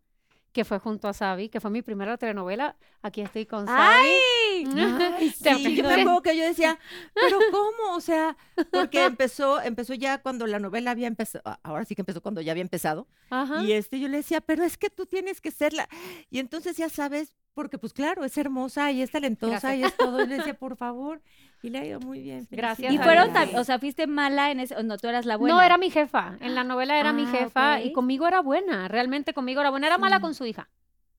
que 0.58 0.64
fue 0.64 0.80
junto 0.80 1.06
a 1.06 1.12
Sabi, 1.12 1.48
que 1.50 1.60
fue 1.60 1.70
mi 1.70 1.82
primera 1.82 2.18
telenovela. 2.18 2.74
Aquí 3.00 3.20
estoy 3.20 3.46
con 3.46 3.64
Sabi. 3.64 3.78
¡Ay! 3.78 4.64
Ay, 5.16 5.30
sí, 5.30 5.76
yo 5.76 5.84
me 5.84 5.92
acuerdo 5.92 6.20
que 6.20 6.36
yo 6.36 6.42
decía, 6.42 6.80
pero 7.14 7.38
¿cómo? 7.52 7.94
O 7.94 8.00
sea, 8.00 8.36
porque 8.72 9.04
empezó, 9.04 9.62
empezó 9.62 9.94
ya 9.94 10.18
cuando 10.18 10.48
la 10.48 10.58
novela 10.58 10.90
había 10.90 11.06
empezado, 11.06 11.44
ahora 11.62 11.84
sí 11.84 11.94
que 11.94 12.02
empezó 12.02 12.20
cuando 12.20 12.40
ya 12.40 12.50
había 12.50 12.62
empezado, 12.62 13.06
Ajá. 13.30 13.62
y 13.62 13.70
este 13.70 14.00
yo 14.00 14.08
le 14.08 14.16
decía, 14.16 14.40
pero 14.40 14.64
es 14.64 14.76
que 14.76 14.90
tú 14.90 15.06
tienes 15.06 15.40
que 15.40 15.52
ser 15.52 15.74
la, 15.74 15.88
y 16.28 16.40
entonces 16.40 16.76
ya 16.76 16.88
sabes, 16.88 17.36
porque 17.58 17.76
pues 17.76 17.92
claro, 17.92 18.22
es 18.22 18.38
hermosa 18.38 18.92
y 18.92 19.02
es 19.02 19.10
talentosa 19.10 19.74
y 19.74 19.82
es 19.82 19.96
todo, 19.96 20.22
y 20.22 20.28
le 20.28 20.36
decía, 20.36 20.54
por 20.60 20.76
favor, 20.76 21.20
y 21.60 21.70
le 21.70 21.80
ha 21.80 21.84
ido 21.84 21.98
muy 21.98 22.20
bien. 22.22 22.46
Gracias 22.52 22.94
Y 22.94 22.98
fueron, 22.98 23.30
o 23.56 23.64
sea, 23.64 23.80
fuiste 23.80 24.06
mala 24.06 24.52
en 24.52 24.60
ese, 24.60 24.80
no, 24.84 24.96
tú 24.96 25.08
eras 25.08 25.26
la 25.26 25.36
buena. 25.36 25.56
No, 25.56 25.60
era 25.60 25.76
mi 25.76 25.90
jefa. 25.90 26.36
En 26.40 26.54
la 26.54 26.62
novela 26.62 27.00
era 27.00 27.12
mi 27.12 27.24
Ah, 27.24 27.32
jefa 27.32 27.80
y 27.82 27.88
ok. 27.88 27.94
conmigo 27.94 28.28
era 28.28 28.42
buena. 28.42 28.86
Realmente 28.86 29.34
conmigo 29.34 29.60
era 29.60 29.70
buena. 29.70 29.88
Era 29.88 29.98
mala 29.98 30.20
con 30.20 30.34
su 30.34 30.44
hija. 30.46 30.68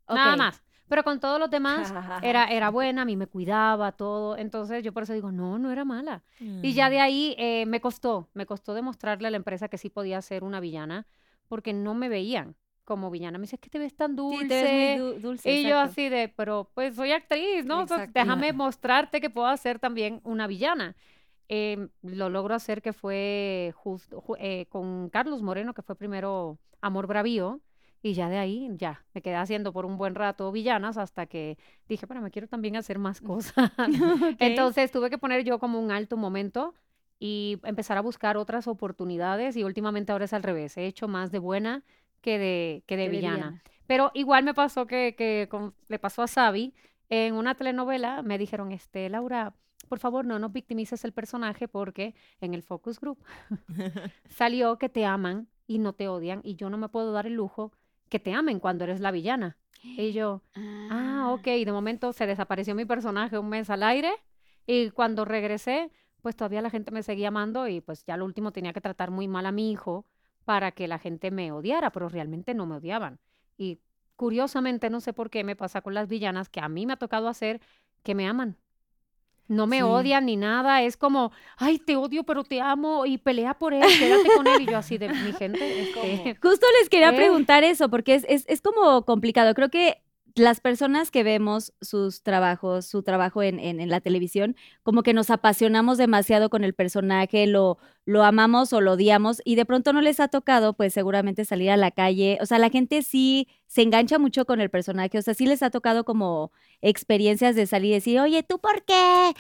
Nada 0.07 0.37
más. 0.37 0.63
Pero 0.87 1.03
con 1.03 1.19
todos 1.19 1.41
los 1.41 1.49
demás 1.49 1.93
era, 2.23 2.45
era 2.45 2.69
buena, 2.69 3.01
a 3.01 3.05
mí 3.05 3.17
me 3.17 3.27
cuidaba, 3.27 3.91
todo. 3.91 4.37
Entonces 4.37 4.81
yo 4.81 4.93
por 4.93 5.03
eso 5.03 5.11
digo, 5.11 5.33
no, 5.33 5.59
no 5.59 5.71
era 5.71 5.83
mala. 5.83 6.23
Y 6.39 6.71
ya 6.71 6.89
de 6.89 7.01
ahí 7.01 7.35
eh, 7.37 7.65
me 7.65 7.81
costó, 7.81 8.29
me 8.33 8.45
costó 8.45 8.73
demostrarle 8.73 9.27
a 9.27 9.31
la 9.31 9.35
empresa 9.35 9.67
que 9.67 9.77
sí 9.77 9.89
podía 9.89 10.21
ser 10.21 10.45
una 10.45 10.61
villana, 10.61 11.05
porque 11.49 11.73
no 11.73 11.95
me 11.95 12.07
veían 12.07 12.55
como 12.89 13.09
villana. 13.09 13.37
Me 13.37 13.43
dice, 13.43 13.55
es 13.55 13.61
que 13.61 13.69
te 13.69 13.79
ves 13.79 13.95
tan 13.95 14.11
Sí, 14.11 14.15
dulce. 14.17 14.47
te 14.49 14.63
ves 14.63 14.99
muy 14.99 15.13
du- 15.13 15.19
dulce. 15.21 15.49
y 15.53 15.63
yo 15.65 15.79
así 15.79 16.09
de, 16.09 16.27
pero 16.35 16.69
pues 16.73 16.95
soy 16.95 17.13
actriz, 17.13 17.63
¿no? 17.65 17.81
Entonces, 17.81 18.09
déjame 18.13 18.51
mostrarte 18.51 19.21
que 19.21 19.29
puedo 19.29 19.47
hacer 19.47 19.79
también 19.79 20.19
una 20.23 20.47
villana. 20.47 20.95
Em, 21.47 21.89
lo 22.03 22.29
logro 22.29 22.53
hacer 22.55 22.81
que 22.81 22.93
fue 22.93 23.73
justo 23.75 24.21
ju- 24.21 24.35
eh, 24.39 24.65
con 24.69 25.09
Carlos 25.09 25.41
Moreno, 25.41 25.73
que 25.73 25.81
fue 25.81 25.95
primero 25.95 26.57
Amor 26.81 27.07
Bravío, 27.07 27.59
y 28.03 28.13
ya 28.13 28.29
de 28.29 28.37
ahí, 28.37 28.69
ya, 28.77 29.03
me 29.13 29.21
quedé 29.21 29.35
haciendo 29.35 29.73
por 29.73 29.85
un 29.85 29.97
buen 29.97 30.15
rato 30.15 30.51
villanas 30.51 30.97
hasta 30.97 31.25
que 31.25 31.57
dije, 31.87 32.07
pero 32.07 32.21
me 32.21 32.31
quiero 32.31 32.47
también 32.47 32.75
hacer 32.75 32.97
más 32.99 33.19
cosas. 33.21 33.71
Entonces 34.39 34.91
tuve 34.91 35.09
que 35.09 35.17
poner 35.17 35.43
yo 35.43 35.59
como 35.59 35.79
un 35.79 35.91
alto 35.91 36.17
momento 36.17 36.73
y 37.19 37.59
empezar 37.63 37.97
a 37.97 38.01
buscar 38.01 38.37
otras 38.37 38.67
oportunidades 38.67 39.57
y 39.57 39.63
últimamente 39.63 40.11
ahora 40.11 40.25
es 40.25 40.33
al 40.33 40.43
revés, 40.43 40.77
he 40.77 40.85
hecho 40.85 41.07
más 41.07 41.31
de 41.31 41.39
buena 41.39 41.83
que 42.21 42.37
de, 42.37 42.83
que 42.87 42.97
de 42.97 43.05
Que 43.05 43.09
de 43.09 43.15
villana. 43.17 43.63
Pero 43.87 44.11
igual 44.13 44.43
me 44.43 44.53
pasó 44.53 44.85
que, 44.85 45.15
que 45.17 45.47
con- 45.49 45.73
le 45.87 45.99
pasó 45.99 46.21
a 46.21 46.27
Sabi 46.27 46.73
en 47.09 47.33
una 47.33 47.55
telenovela, 47.55 48.21
me 48.21 48.37
dijeron, 48.37 48.71
este, 48.71 49.09
Laura, 49.09 49.55
por 49.87 49.97
favor, 49.99 50.25
no 50.25 50.37
nos 50.37 50.53
victimices 50.53 51.03
el 51.05 51.11
personaje 51.11 51.67
porque 51.67 52.13
en 52.41 52.53
el 52.53 52.61
focus 52.61 52.99
group 52.99 53.17
salió 54.29 54.77
que 54.77 54.89
te 54.89 55.05
aman 55.05 55.47
y 55.67 55.79
no 55.79 55.93
te 55.93 56.07
odian 56.07 56.41
y 56.43 56.55
yo 56.55 56.69
no 56.69 56.77
me 56.77 56.89
puedo 56.89 57.11
dar 57.11 57.25
el 57.27 57.33
lujo 57.33 57.71
que 58.09 58.19
te 58.19 58.33
amen 58.33 58.59
cuando 58.59 58.83
eres 58.83 58.99
la 58.99 59.11
villana. 59.11 59.57
Y 59.81 60.11
yo, 60.11 60.41
ah, 60.55 61.29
ok, 61.33 61.47
y 61.47 61.63
de 61.65 61.71
momento 61.71 62.11
se 62.11 62.27
desapareció 62.27 62.75
mi 62.75 62.85
personaje 62.85 63.37
un 63.39 63.49
mes 63.49 63.69
al 63.69 63.81
aire 63.83 64.11
y 64.67 64.89
cuando 64.89 65.23
regresé, 65.25 65.89
pues 66.21 66.35
todavía 66.35 66.61
la 66.61 66.69
gente 66.69 66.91
me 66.91 67.01
seguía 67.01 67.29
amando 67.29 67.67
y 67.67 67.79
pues 67.81 68.03
ya 68.05 68.17
lo 68.17 68.25
último 68.25 68.51
tenía 68.51 68.73
que 68.73 68.81
tratar 68.81 69.09
muy 69.09 69.27
mal 69.27 69.45
a 69.45 69.51
mi 69.51 69.71
hijo 69.71 70.05
para 70.49 70.71
que 70.71 70.87
la 70.87 70.97
gente 70.97 71.29
me 71.29 71.51
odiara, 71.51 71.91
pero 71.91 72.09
realmente 72.09 72.55
no 72.55 72.65
me 72.65 72.77
odiaban. 72.77 73.19
Y 73.55 73.77
curiosamente, 74.15 74.89
no 74.89 74.99
sé 74.99 75.13
por 75.13 75.29
qué 75.29 75.43
me 75.43 75.55
pasa 75.55 75.81
con 75.81 75.93
las 75.93 76.07
villanas 76.07 76.49
que 76.49 76.59
a 76.59 76.67
mí 76.67 76.87
me 76.87 76.93
ha 76.93 76.97
tocado 76.97 77.27
hacer 77.27 77.61
que 78.01 78.15
me 78.15 78.27
aman. 78.27 78.57
No 79.47 79.67
me 79.67 79.75
Sí. 79.77 79.83
odian 79.83 80.25
ni 80.25 80.37
nada, 80.37 80.81
es 80.81 80.97
como, 80.97 81.31
ay, 81.57 81.77
te 81.77 81.95
odio, 81.97 82.23
pero 82.23 82.43
te 82.43 82.61
amo 82.61 83.05
y 83.05 83.19
pelea 83.19 83.59
por 83.59 83.75
él, 83.75 83.83
quédate 83.99 84.27
con 84.35 84.47
él. 84.47 84.61
Y 84.61 84.65
yo 84.65 84.77
así 84.79 84.97
de 84.97 85.09
mi 85.09 85.33
gente, 85.33 85.59
este, 86.33 86.35
Justo 86.41 86.65
les 86.79 86.89
quería 86.89 87.11
¿Eh? 87.11 87.15
preguntar 87.15 87.63
eso, 87.63 87.87
porque 87.91 88.15
es, 88.15 88.25
es, 88.27 88.45
es 88.47 88.61
como 88.61 89.05
complicado. 89.05 89.53
Creo 89.53 89.69
que 89.69 90.01
las 90.35 90.59
personas 90.61 91.11
que 91.11 91.23
vemos 91.23 91.73
sus 91.81 92.23
trabajos, 92.23 92.85
su 92.85 93.03
trabajo 93.03 93.43
en, 93.43 93.59
en, 93.59 93.79
en 93.79 93.89
la 93.89 94.01
televisión, 94.01 94.55
como 94.83 95.03
que 95.03 95.13
nos 95.13 95.29
apasionamos 95.29 95.97
demasiado 95.97 96.49
con 96.49 96.63
el 96.63 96.73
personaje, 96.73 97.47
lo, 97.47 97.77
lo 98.05 98.23
amamos 98.23 98.73
o 98.73 98.81
lo 98.81 98.93
odiamos, 98.93 99.41
y 99.45 99.55
de 99.55 99.65
pronto 99.65 99.93
no 99.93 100.01
les 100.01 100.19
ha 100.19 100.27
tocado, 100.27 100.73
pues 100.73 100.93
seguramente 100.93 101.45
salir 101.45 101.71
a 101.71 101.77
la 101.77 101.91
calle. 101.91 102.37
O 102.41 102.45
sea, 102.45 102.59
la 102.59 102.69
gente 102.69 103.01
sí 103.01 103.47
se 103.67 103.81
engancha 103.81 104.19
mucho 104.19 104.45
con 104.45 104.61
el 104.61 104.69
personaje, 104.69 105.17
o 105.17 105.21
sea, 105.21 105.33
sí 105.33 105.45
les 105.45 105.63
ha 105.63 105.69
tocado 105.69 106.05
como 106.05 106.51
experiencias 106.81 107.55
de 107.55 107.65
salir 107.65 107.91
y 107.91 107.93
decir, 107.95 108.19
oye, 108.19 108.43
¿tú 108.43 108.59
por 108.59 108.83
qué? 108.85 109.33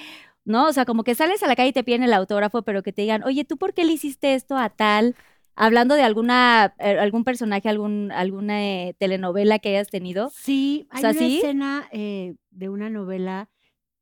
¿No? 0.45 0.67
O 0.67 0.73
sea, 0.73 0.85
como 0.85 1.03
que 1.03 1.15
sales 1.15 1.43
a 1.43 1.47
la 1.47 1.55
calle 1.55 1.69
y 1.69 1.73
te 1.73 1.83
piden 1.83 2.03
el 2.03 2.13
autógrafo, 2.13 2.63
pero 2.63 2.83
que 2.83 2.93
te 2.93 3.03
digan, 3.03 3.23
oye, 3.23 3.45
¿tú 3.45 3.57
por 3.57 3.73
qué 3.73 3.85
le 3.85 3.93
hiciste 3.93 4.33
esto 4.33 4.57
a 4.57 4.69
tal? 4.69 5.15
Hablando 5.59 5.95
de 5.95 6.03
alguna, 6.03 6.73
eh, 6.79 6.97
algún 6.97 7.23
personaje, 7.23 7.67
algún, 7.69 8.11
alguna 8.11 8.63
eh, 8.63 8.95
telenovela 8.97 9.59
que 9.59 9.69
hayas 9.69 9.89
tenido. 9.89 10.29
Sí, 10.29 10.87
hay 10.89 11.01
sea, 11.01 11.11
una 11.11 11.19
¿sí? 11.19 11.37
escena 11.37 11.89
eh, 11.91 12.35
de 12.49 12.69
una 12.69 12.89
novela 12.89 13.49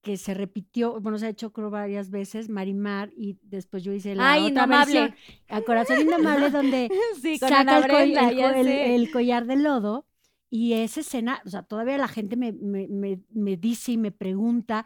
que 0.04 0.16
se 0.18 0.34
repitió, 0.34 1.02
bueno, 1.02 1.18
se 1.18 1.26
ha 1.26 1.30
hecho 1.30 1.52
creo 1.52 1.70
varias 1.70 2.12
veces, 2.12 2.48
Marimar, 2.48 3.10
y 3.18 3.38
después 3.42 3.84
yo 3.84 3.92
hice 3.92 4.16
la 4.16 4.24
Ay, 4.26 4.40
otra 4.42 4.50
Indomable. 4.68 5.00
versión, 5.00 5.16
A 5.50 5.62
Corazón 5.62 6.00
Indomable, 6.00 6.50
donde 6.50 6.90
Sí, 7.22 7.38
saca 7.38 7.78
el, 7.80 7.84
Brenda, 7.84 8.30
el 8.30 8.40
el- 8.56 8.68
el 8.68 9.12
collar 9.12 9.46
de 9.48 9.56
lodo 9.58 10.06
y 10.50 10.74
esa 10.74 11.02
escena, 11.02 11.42
o 11.46 11.50
sea, 11.50 11.64
todavía 11.64 11.98
la 11.98 12.08
gente 12.08 12.38
me, 12.38 12.54
me- 12.54 12.88
me- 12.88 13.20
me 13.34 13.58
dice 13.58 13.92
y 13.94 13.98
me 13.98 14.12
pregunta, 14.12 14.86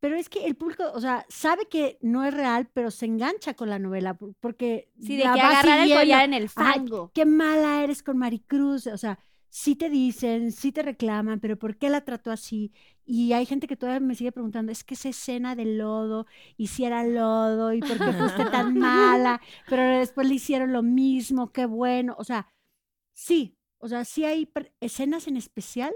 pero 0.00 0.16
es 0.16 0.28
que 0.28 0.46
el 0.46 0.56
público, 0.56 0.84
o 0.94 1.00
sea, 1.00 1.26
sabe 1.28 1.66
que 1.68 1.98
no 2.02 2.24
es 2.24 2.34
real, 2.34 2.68
pero 2.72 2.90
se 2.90 3.06
engancha 3.06 3.54
con 3.54 3.68
la 3.70 3.78
novela 3.78 4.14
por- 4.14 4.34
porque 4.40 4.90
Sí, 4.98 5.16
de 5.16 5.24
la 5.24 5.32
que 5.32 5.40
agarrar 5.40 5.80
el 5.80 5.92
collar 5.92 6.24
en 6.24 6.34
el 6.34 6.48
Ay, 6.54 6.80
fango. 6.80 7.12
qué 7.12 7.24
mala 7.26 7.82
eres 7.84 8.02
con 8.02 8.18
Maricruz, 8.18 8.86
o 8.86 8.98
sea, 8.98 9.18
sí 9.48 9.76
te 9.76 9.88
dicen, 9.90 10.52
sí 10.52 10.72
te 10.72 10.82
reclaman, 10.82 11.40
pero 11.40 11.58
¿por 11.58 11.76
qué 11.78 11.88
la 11.90 12.02
trató 12.04 12.30
así? 12.30 12.72
Y 13.04 13.32
hay 13.32 13.46
gente 13.46 13.66
que 13.66 13.76
todavía 13.76 14.00
me 14.00 14.14
sigue 14.14 14.32
preguntando, 14.32 14.70
es 14.72 14.84
que 14.84 14.94
esa 14.94 15.08
escena 15.08 15.56
del 15.56 15.78
lodo, 15.78 16.26
y 16.56 16.68
si 16.68 16.84
era 16.84 17.04
lodo, 17.04 17.72
y 17.72 17.82
por 17.82 18.00
qué 18.00 18.12
fuiste 18.12 18.46
tan 18.46 18.78
mala, 18.78 19.40
pero 19.68 19.82
después 19.98 20.28
le 20.28 20.34
hicieron 20.34 20.72
lo 20.72 20.82
mismo, 20.82 21.52
qué 21.52 21.66
bueno, 21.66 22.14
o 22.18 22.24
sea, 22.24 22.46
sí, 23.12 23.56
o 23.78 23.88
sea, 23.88 24.04
sí 24.04 24.24
hay 24.24 24.50
escenas 24.80 25.26
en 25.28 25.36
especial 25.36 25.94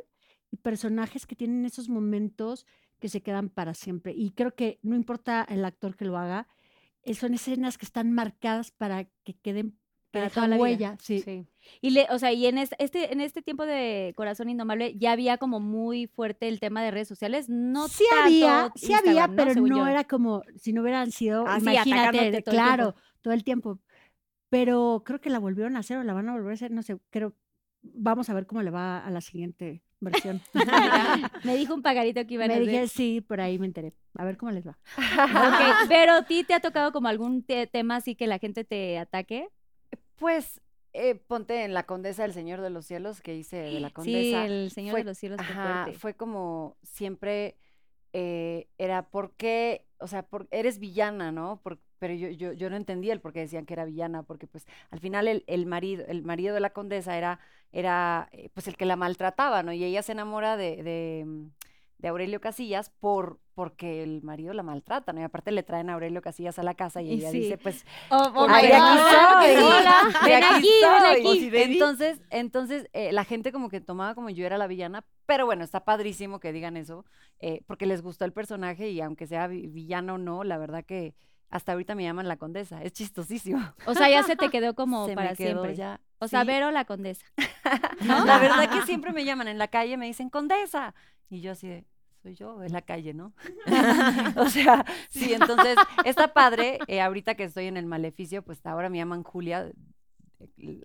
y 0.51 0.57
personajes 0.59 1.27
que 1.27 1.37
tienen 1.37 1.65
esos 1.65 1.89
momentos 1.89 2.67
que 3.05 3.11
se 3.11 3.21
quedan 3.21 3.51
para 3.51 3.75
siempre. 3.75 4.15
Y 4.17 4.31
creo 4.31 4.55
que 4.55 4.79
no 4.81 4.97
importa 4.97 5.47
el 5.51 5.63
actor 5.67 5.95
que 5.95 6.07
lo 6.07 6.17
haga, 6.17 6.49
eh, 7.03 7.13
son 7.13 7.35
escenas 7.35 7.77
que 7.77 7.85
están 7.85 8.13
marcadas 8.13 8.71
para 8.71 9.05
que 9.25 9.35
queden 9.35 9.73
que 10.11 10.21
Para 10.21 10.31
toda 10.31 10.49
la 10.49 10.57
vida. 10.57 10.63
huella. 10.63 10.97
Sí. 11.03 11.21
sí. 11.21 11.47
Y 11.83 11.91
le, 11.91 12.07
o 12.09 12.19
sea, 12.19 12.33
y 12.33 12.47
en 12.47 12.57
este, 12.57 13.13
en 13.13 13.21
este 13.21 13.43
tiempo 13.43 13.67
de 13.67 14.15
Corazón 14.17 14.49
Indomable 14.49 14.97
ya 14.97 15.13
había 15.13 15.37
como 15.37 15.61
muy 15.61 16.07
fuerte 16.07 16.49
el 16.49 16.61
tema 16.61 16.83
de 16.83 16.93
redes 16.93 17.09
sociales. 17.09 17.51
No 17.51 17.89
sí 17.89 18.05
tanto 18.09 18.25
había, 18.25 18.73
sí 18.75 18.95
había, 18.95 19.29
pero 19.29 19.55
no 19.55 19.87
era 19.87 20.05
como 20.05 20.43
si 20.57 20.73
no 20.73 20.81
hubieran 20.81 21.11
sido, 21.11 21.47
Así, 21.47 21.61
imagínate, 21.61 22.19
todo 22.19 22.37
el 22.39 22.43
claro, 22.45 22.95
todo 23.21 23.35
el 23.35 23.45
tiempo. 23.45 23.81
Pero 24.49 25.03
creo 25.05 25.21
que 25.21 25.29
la 25.29 25.41
volvieron 25.41 25.77
a 25.77 25.81
hacer 25.81 25.99
o 25.99 26.05
la 26.05 26.15
van 26.15 26.31
a 26.31 26.33
volver 26.33 26.53
a 26.53 26.55
hacer, 26.55 26.71
no 26.71 26.83
sé, 26.83 26.97
creo. 27.11 27.35
Vamos 27.83 28.31
a 28.31 28.35
ver 28.35 28.47
cómo 28.47 28.63
le 28.63 28.71
va 28.71 29.05
a 29.05 29.11
la 29.11 29.21
siguiente 29.21 29.83
versión. 30.05 30.41
Me 31.45 31.57
dijo 31.57 31.75
un 31.75 31.83
pagarito 31.83 32.25
que 32.27 32.35
iban 32.35 32.51
a 32.51 32.55
me 32.55 32.61
dije, 32.61 32.89
sí, 32.89 33.21
por 33.21 33.41
ahí 33.41 33.59
me 33.59 33.67
enteré. 33.67 33.93
A 34.17 34.25
ver 34.25 34.37
cómo 34.37 34.53
les 34.53 34.67
va. 34.67 34.79
Ok, 34.97 35.89
pero 35.89 36.13
a 36.15 36.23
ti 36.25 36.45
te 36.45 36.55
ha 36.55 36.61
tocado 36.61 36.93
como 36.93 37.09
algún 37.09 37.43
te- 37.43 37.67
tema 37.67 37.97
así 37.97 38.15
que 38.15 38.27
la 38.27 38.39
gente 38.39 38.65
te 38.65 38.99
ataque. 38.99 39.49
Pues 40.17 40.61
eh, 40.93 41.17
ponte 41.17 41.65
en 41.65 41.75
La 41.75 41.85
Condesa 41.85 42.23
del 42.23 42.33
Señor 42.33 42.61
de 42.61 42.71
los 42.71 42.87
Cielos, 42.87 43.21
que 43.21 43.35
hice 43.35 43.57
de 43.57 43.81
La 43.81 43.89
Sí, 43.89 43.95
Condesa. 43.95 44.47
el 44.47 44.71
Señor 44.71 44.93
fue- 44.93 45.01
de 45.01 45.05
los 45.05 45.19
Cielos. 45.19 45.41
Ajá, 45.41 45.89
fue 45.99 46.15
como 46.15 46.77
siempre 46.83 47.57
eh, 48.13 48.69
era 48.79 49.11
por 49.11 49.33
qué, 49.33 49.87
o 49.99 50.07
sea, 50.07 50.23
por, 50.23 50.47
eres 50.53 50.79
villana, 50.79 51.33
¿no? 51.33 51.61
Por- 51.63 51.81
pero 52.05 52.13
yo, 52.13 52.29
yo, 52.29 52.53
yo 52.53 52.69
no 52.69 52.77
entendía 52.77 53.15
el 53.15 53.21
por 53.23 53.33
qué 53.33 53.41
decían 53.41 53.65
que 53.65 53.73
era 53.73 53.87
villana, 53.87 54.25
porque 54.25 54.47
pues 54.47 54.67
al 54.91 55.01
final 55.01 55.27
el, 55.27 55.43
el 55.47 55.65
marido, 55.65 56.05
el 56.07 56.23
marido 56.23 56.53
de 56.53 56.61
la 56.61 56.69
condesa 56.69 57.17
era, 57.17 57.39
era 57.73 58.29
eh, 58.33 58.51
pues 58.53 58.69
el 58.69 58.77
que 58.77 58.85
la 58.85 58.97
maltrataba, 58.97 59.63
¿no? 59.63 59.73
Y 59.73 59.83
ella 59.85 60.03
se 60.03 60.13
enamora 60.13 60.59
de, 60.59 60.83
de, 60.83 61.25
mm, 61.27 61.47
de 62.01 62.09
Aurelio 62.09 62.43
Casillas 62.43 62.91
por 62.91 63.39
porque 63.55 64.03
el 64.03 64.21
marido 64.23 64.53
la 64.53 64.63
maltrata, 64.65 65.13
¿no? 65.15 65.21
Y 65.21 65.23
aparte 65.23 65.51
le 65.53 65.63
traen 65.63 65.89
a 65.89 65.95
Aurelio 65.95 66.21
Casillas 66.21 66.59
a 66.59 66.63
la 66.63 66.75
casa 66.75 67.01
y 67.01 67.09
Y 67.11 67.15
ella 67.21 67.31
sí. 67.31 67.39
dice, 67.39 67.57
pues, 67.57 67.87
Oh, 68.11 68.31
oh 68.35 68.47
Ay, 68.51 68.67
de 68.67 68.75
aquí 68.75 68.99
soy. 68.99 69.65
Hola, 69.65 70.27
de 70.27 70.35
aquí, 70.35 71.51
ven. 71.51 71.73
Entonces, 71.73 72.21
entonces 72.31 72.87
eh, 72.93 73.13
la 73.13 73.25
gente 73.25 73.51
como 73.53 73.71
que 73.71 73.81
tomaba 73.81 74.15
como 74.15 74.29
yo 74.29 74.45
era 74.45 74.59
la 74.59 74.67
villana, 74.67 75.05
pero 75.25 75.47
bueno, 75.47 75.65
está 75.65 75.85
padrísimo 75.85 76.41
que 76.41 76.53
digan 76.53 76.77
eso, 76.77 77.05
eh, 77.39 77.63
porque 77.67 77.87
les 77.87 78.03
gustó 78.03 78.25
el 78.27 78.33
personaje 78.33 78.91
y 78.91 79.01
aunque 79.01 79.27
sea 79.27 79.47
vi- 79.47 79.69
villana 79.69 80.15
o 80.15 80.19
no, 80.19 80.45
la 80.45 80.59
verdad 80.59 80.85
que 80.85 81.15
hasta 81.55 81.71
ahorita 81.71 81.95
me 81.95 82.03
llaman 82.03 82.27
la 82.27 82.37
condesa, 82.37 82.83
es 82.83 82.93
chistosísimo. 82.93 83.63
O 83.87 83.95
sea, 83.95 84.11
ya 84.11 84.25
se 84.25 84.35
te 84.35 84.49
quedó 84.51 84.75
como 84.75 85.05
Se 85.07 85.13
me 85.13 85.17
para 85.17 85.37
quedó 85.37 85.63
siempre. 85.63 85.77
ya, 85.77 86.01
O 86.19 86.27
sea, 86.27 86.41
sí. 86.41 86.49
Vero 86.49 86.73
la 86.73 86.85
condesa. 86.85 87.25
La 88.05 88.39
verdad 88.41 88.69
que 88.71 88.83
siempre 88.83 89.13
me 89.13 89.25
llaman 89.25 89.47
en 89.47 89.59
la 89.59 89.69
calle, 89.69 89.97
me 89.97 90.07
dicen 90.07 90.31
condesa, 90.31 90.95
y 91.31 91.41
yo 91.41 91.53
así 91.53 91.69
de, 91.69 91.85
soy 92.23 92.35
yo, 92.35 92.61
es 92.65 92.73
la 92.73 92.83
calle, 92.83 93.15
¿no? 93.15 93.33
o 94.37 94.49
sea, 94.49 94.85
sí, 95.11 95.33
entonces 95.33 95.77
está 96.05 96.33
padre, 96.35 96.81
eh, 96.89 97.01
ahorita 97.01 97.37
que 97.37 97.45
estoy 97.45 97.67
en 97.67 97.77
el 97.77 97.87
maleficio, 97.87 98.43
pues 98.43 98.65
ahora 98.67 98.91
me 98.91 98.99
llaman 98.99 99.23
Julia, 99.23 99.71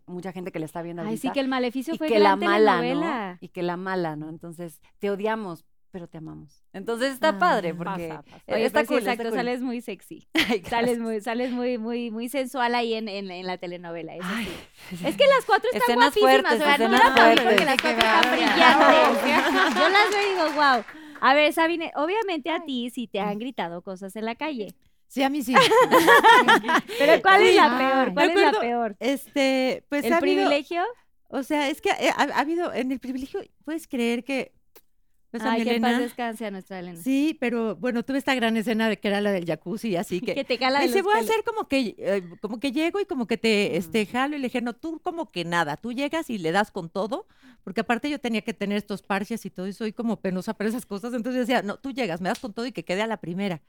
mucha 0.05 0.32
gente 0.32 0.51
que 0.51 0.60
le 0.60 0.65
está 0.65 0.84
viendo 0.84 1.01
Ay, 1.01 1.08
ahorita. 1.10 1.21
sí, 1.21 1.32
que 1.34 1.39
el 1.39 1.47
maleficio 1.47 1.95
y 1.95 1.97
fue 1.97 2.08
que 2.10 2.19
la 2.19 2.36
mala, 2.36 2.82
¿no? 2.82 3.38
Y 3.41 3.47
que 3.49 3.63
la 3.63 3.75
mala, 3.75 4.15
¿no? 4.15 4.29
Entonces, 4.29 4.82
te 4.99 5.10
odiamos, 5.10 5.65
pero 5.91 6.08
te 6.08 6.17
amamos. 6.17 6.63
Entonces 6.73 7.13
está 7.13 7.39
padre, 7.39 7.73
porque 7.73 8.08
Pasa, 8.10 8.21
pasa. 8.23 8.43
Oye, 8.47 8.65
está 8.65 8.80
pues 8.80 8.88
sí, 8.88 8.93
cool, 8.93 8.97
está 8.99 9.12
exacto, 9.13 9.30
cool. 9.32 9.38
sales 9.39 9.62
muy 9.62 9.82
sexy. 9.82 10.28
Ay, 10.49 10.63
Sales 10.69 10.99
muy, 10.99 11.21
sales 11.21 11.52
muy, 11.52 11.78
muy, 11.78 12.12
muy 12.12 12.30
sensual 12.30 12.75
ahí 12.75 12.93
en, 12.93 13.08
en, 13.10 13.30
en 13.32 13.45
la 13.47 13.58
telenovela. 13.58 14.15
Eso 14.15 14.25
Ay, 14.28 14.47
sí. 14.89 14.95
Es 15.08 15.15
que 15.17 15.25
las 15.28 15.45
cuatro 15.45 15.69
están 15.73 15.82
Escenas 15.99 16.13
guapísimas. 16.15 16.32
fuertes, 16.32 16.62
o 16.62 16.63
sea, 16.63 16.78
no 16.78 16.89
mí 16.89 16.97
fuertes. 16.97 17.45
porque 17.45 17.65
las 17.65 17.82
cuatro 17.82 17.99
están 17.99 18.32
brillantes. 18.32 19.75
Yo 19.75 19.89
las 19.89 20.10
veo 20.12 20.21
y 20.25 20.30
digo, 20.34 20.52
wow. 20.62 20.84
A 21.21 21.34
ver, 21.34 21.52
Sabine, 21.54 21.91
obviamente 21.95 22.49
a 22.49 22.63
ti 22.63 22.89
sí 22.89 23.08
te 23.08 23.19
han 23.19 23.38
gritado 23.39 23.82
cosas 23.82 24.15
en 24.15 24.25
la 24.25 24.36
calle. 24.36 24.73
Sí, 25.08 25.23
a 25.23 25.30
mí 25.30 25.41
sí. 25.41 25.54
Pero 26.97 27.21
¿cuál 27.21 27.41
es 27.43 27.56
la 27.56 27.78
peor? 27.78 28.13
¿Cuál 28.13 28.30
es 28.30 28.36
la 28.41 28.52
peor? 28.60 28.95
Este, 28.99 29.84
pues 29.89 30.06
¿El 30.06 30.13
ha 30.13 30.17
habido- 30.17 30.36
privilegio? 30.45 30.84
o 31.32 31.43
sea, 31.43 31.69
es 31.69 31.82
que 31.82 31.89
eh, 31.89 32.10
ha, 32.15 32.23
ha 32.23 32.39
habido, 32.39 32.73
en 32.73 32.91
el 32.91 32.99
privilegio, 32.99 33.41
puedes 33.63 33.88
creer 33.88 34.23
que, 34.23 34.52
pues 35.32 35.44
a 35.44 35.52
Ay, 35.54 35.63
que 35.63 35.80
paz 35.80 36.00
descanse 36.00 36.46
a 36.46 36.52
nuestra 36.52 36.80
Elena. 36.80 37.00
Sí, 37.02 37.38
pero 37.39 37.76
bueno, 37.76 38.04
tuve 38.04 38.18
esta 38.18 38.34
gran 38.36 38.58
escena 38.58 38.89
de 38.89 38.98
que 39.00 39.08
era 39.08 39.22
la 39.22 39.32
del 39.32 39.46
jacuzzi, 39.46 39.96
así 39.96 40.20
que 40.22 40.34
Que 40.36 40.44
te 40.44 40.58
cala 40.58 40.82
los 40.82 40.92
voy 40.92 41.00
a 41.00 41.04
pelos". 41.20 41.30
hacer 41.30 41.44
como 41.44 41.68
que, 41.68 41.96
eh, 41.98 42.24
como 42.42 42.60
que 42.60 42.72
llego 42.72 43.00
y 43.00 43.06
como 43.06 43.28
que 43.28 43.38
te 43.38 43.78
este, 43.78 44.06
jalo 44.06 44.36
y 44.36 44.39
le 44.39 44.48
dije, 44.48 44.62
no, 44.62 44.74
tú 44.74 45.00
como 45.02 45.32
que 45.32 45.46
nada, 45.46 45.78
tú 45.78 45.94
llegas 45.94 46.30
y 46.30 46.38
le 46.38 46.52
das 46.52 46.72
con 46.72 46.89
todo, 46.89 47.28
porque 47.63 47.82
aparte 47.82 48.10
yo 48.10 48.20
tenía 48.20 48.42
que 48.42 48.54
tener 48.54 48.78
estos 48.78 49.02
parches 49.04 49.46
y 49.46 49.50
todo 49.50 49.68
y 49.68 49.74
soy 49.74 49.94
como 49.94 50.20
penosa 50.22 50.54
para 50.56 50.70
esas 50.70 50.86
cosas, 50.86 51.13
entonces 51.13 51.48
decía, 51.48 51.62
no, 51.62 51.78
tú 51.78 51.92
llegas, 51.92 52.22
me 52.22 52.30
das 52.30 52.39
con 52.39 52.54
todo 52.54 52.65
y 52.65 52.72
que 52.72 52.84
quede 52.86 53.02
a 53.04 53.08
la 53.08 53.18
primera. 53.18 53.62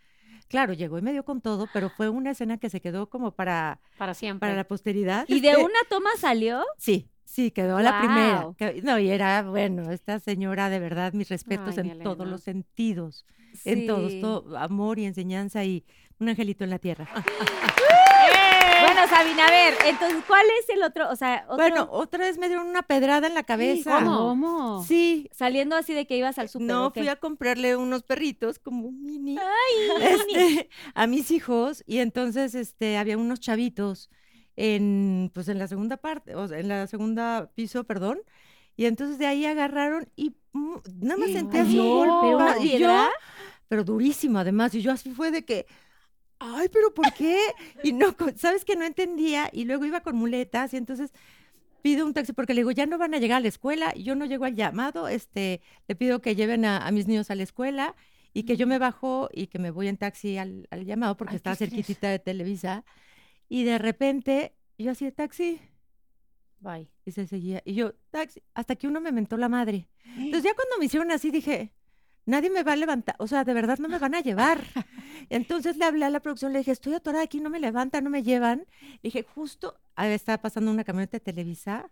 Claro, 0.48 0.72
llegó 0.72 0.98
y 0.98 1.02
me 1.02 1.12
dio 1.12 1.24
con 1.24 1.40
todo, 1.40 1.68
pero 1.72 1.90
fue 1.90 2.08
una 2.08 2.30
escena 2.32 2.56
que 2.58 2.70
se 2.70 2.80
quedó 2.80 3.08
como 3.08 3.32
para, 3.36 3.80
Para 3.98 4.14
siempre. 4.14 4.40
para 4.48 4.56
la 4.56 4.64
posteridad. 4.64 5.24
¿Y 5.28 5.40
de 5.40 5.50
Este, 5.50 5.62
una 5.62 5.78
toma 5.88 6.10
salió? 6.18 6.64
Sí, 6.76 7.09
sí, 7.30 7.50
quedó 7.50 7.80
la 7.80 7.98
primera. 8.00 8.48
Que- 8.58 8.82
No, 8.82 8.98
y 8.98 9.10
era, 9.10 9.42
bueno, 9.42 9.90
esta 9.90 10.18
señora, 10.18 10.68
de 10.68 10.78
verdad, 10.80 11.12
mis 11.12 11.28
respetos 11.28 11.78
Ay, 11.78 11.90
en 11.90 12.02
todos 12.02 12.26
los 12.26 12.42
sentidos, 12.42 13.24
en 13.64 13.86
todos, 13.86 14.20
todo, 14.20 14.58
amor 14.58 14.98
y 14.98 15.04
enseñanza 15.04 15.64
y 15.64 15.84
un 16.18 16.28
angelito 16.28 16.64
en 16.64 16.70
la 16.70 16.78
tierra. 16.78 17.08
Bueno, 18.82 19.06
Sabina, 19.08 19.46
a 19.46 19.50
ver, 19.50 19.74
entonces, 19.86 20.24
¿cuál 20.26 20.46
es 20.58 20.68
el 20.70 20.82
otro? 20.82 21.10
O 21.10 21.16
sea, 21.16 21.44
otro, 21.48 21.56
Bueno, 21.56 21.88
otra 21.90 22.24
vez 22.24 22.38
me 22.38 22.48
dieron 22.48 22.66
una 22.66 22.82
pedrada 22.82 23.26
en 23.26 23.34
la 23.34 23.42
cabeza. 23.42 23.98
¿cómo? 23.98 24.16
¿Cómo? 24.16 24.84
Sí, 24.84 25.28
saliendo 25.32 25.76
así 25.76 25.92
de 25.92 26.06
que 26.06 26.16
ibas 26.16 26.38
al 26.38 26.48
súper. 26.48 26.66
no, 26.68 26.86
¿o 26.86 26.92
qué? 26.92 27.00
fui 27.00 27.08
a 27.08 27.16
comprarle 27.16 27.76
unos 27.76 28.02
perritos 28.02 28.58
como 28.58 28.88
un 28.88 29.02
mini, 29.02 29.36
este, 30.00 30.70
a 30.94 31.06
mis 31.06 31.30
hijos 31.30 31.84
y 31.86 31.98
entonces 31.98 32.54
este, 32.54 32.96
había 32.96 33.18
unos 33.18 33.40
chavitos 33.40 34.08
en, 34.60 35.30
pues 35.32 35.48
en 35.48 35.58
la 35.58 35.66
segunda 35.68 35.96
parte, 35.96 36.34
o 36.34 36.46
sea, 36.46 36.58
en 36.58 36.68
la 36.68 36.86
segunda 36.86 37.50
piso, 37.54 37.84
perdón, 37.84 38.18
y 38.76 38.84
entonces 38.84 39.16
de 39.18 39.26
ahí 39.26 39.46
agarraron 39.46 40.06
y 40.16 40.36
mm, 40.52 40.74
nada 41.00 41.16
más 41.16 41.30
sentí 41.30 41.56
así 41.56 41.78
un 41.78 41.88
golpe, 41.88 42.34
una 42.34 42.58
y 42.62 42.78
yo, 42.78 43.08
pero 43.68 43.84
durísimo 43.84 44.38
además, 44.38 44.74
y 44.74 44.82
yo 44.82 44.92
así 44.92 45.12
fue 45.12 45.30
de 45.30 45.46
que, 45.46 45.64
ay, 46.38 46.68
pero 46.70 46.92
¿por 46.92 47.10
qué? 47.14 47.38
Y 47.82 47.94
no, 47.94 48.14
sabes 48.36 48.66
que 48.66 48.76
no 48.76 48.84
entendía, 48.84 49.48
y 49.50 49.64
luego 49.64 49.86
iba 49.86 50.02
con 50.02 50.16
muletas, 50.16 50.74
y 50.74 50.76
entonces 50.76 51.10
pido 51.80 52.04
un 52.04 52.12
taxi 52.12 52.34
porque 52.34 52.52
le 52.52 52.60
digo, 52.60 52.70
ya 52.70 52.84
no 52.84 52.98
van 52.98 53.14
a 53.14 53.18
llegar 53.18 53.38
a 53.38 53.40
la 53.40 53.48
escuela, 53.48 53.94
yo 53.94 54.14
no 54.14 54.26
llego 54.26 54.44
al 54.44 54.56
llamado, 54.56 55.08
este, 55.08 55.62
le 55.88 55.96
pido 55.96 56.20
que 56.20 56.34
lleven 56.34 56.66
a, 56.66 56.86
a 56.86 56.90
mis 56.90 57.06
niños 57.06 57.30
a 57.30 57.34
la 57.34 57.44
escuela, 57.44 57.96
y 58.34 58.42
que 58.42 58.58
yo 58.58 58.66
me 58.66 58.78
bajo 58.78 59.30
y 59.32 59.46
que 59.46 59.58
me 59.58 59.70
voy 59.70 59.88
en 59.88 59.96
taxi 59.96 60.36
al, 60.36 60.68
al 60.70 60.84
llamado 60.84 61.16
porque 61.16 61.32
Ay, 61.32 61.36
estrés. 61.36 61.58
cerquitita 61.58 62.10
de 62.10 62.18
Televisa, 62.18 62.84
y 63.50 63.64
de 63.64 63.76
repente 63.76 64.54
yo 64.78 64.92
así 64.92 65.04
de 65.04 65.12
taxi, 65.12 65.60
Bye. 66.60 66.88
y 67.04 67.12
se 67.12 67.26
seguía, 67.26 67.60
y 67.66 67.74
yo, 67.74 67.92
taxi, 68.10 68.42
hasta 68.54 68.76
que 68.76 68.88
uno 68.88 69.02
me 69.02 69.12
mentó 69.12 69.36
la 69.36 69.50
madre. 69.50 69.88
Entonces 70.16 70.44
ya 70.50 70.54
cuando 70.54 70.78
me 70.78 70.86
hicieron 70.86 71.10
así 71.10 71.30
dije, 71.30 71.74
nadie 72.24 72.48
me 72.48 72.62
va 72.62 72.72
a 72.72 72.76
levantar, 72.76 73.16
o 73.18 73.26
sea, 73.26 73.44
de 73.44 73.52
verdad 73.52 73.78
no 73.78 73.88
me 73.88 73.98
van 73.98 74.14
a 74.14 74.20
llevar. 74.20 74.64
Entonces 75.28 75.76
le 75.76 75.84
hablé 75.84 76.06
a 76.06 76.10
la 76.10 76.20
producción, 76.20 76.54
le 76.54 76.60
dije, 76.60 76.70
estoy 76.70 76.94
atorada 76.94 77.24
aquí, 77.24 77.40
no 77.40 77.50
me 77.50 77.60
levantan, 77.60 78.04
no 78.04 78.10
me 78.10 78.22
llevan. 78.22 78.66
Le 78.80 78.98
dije, 79.02 79.22
justo, 79.22 79.78
ahí 79.96 80.12
estaba 80.12 80.40
pasando 80.40 80.70
una 80.70 80.84
camioneta 80.84 81.18
de 81.18 81.20
Televisa, 81.20 81.90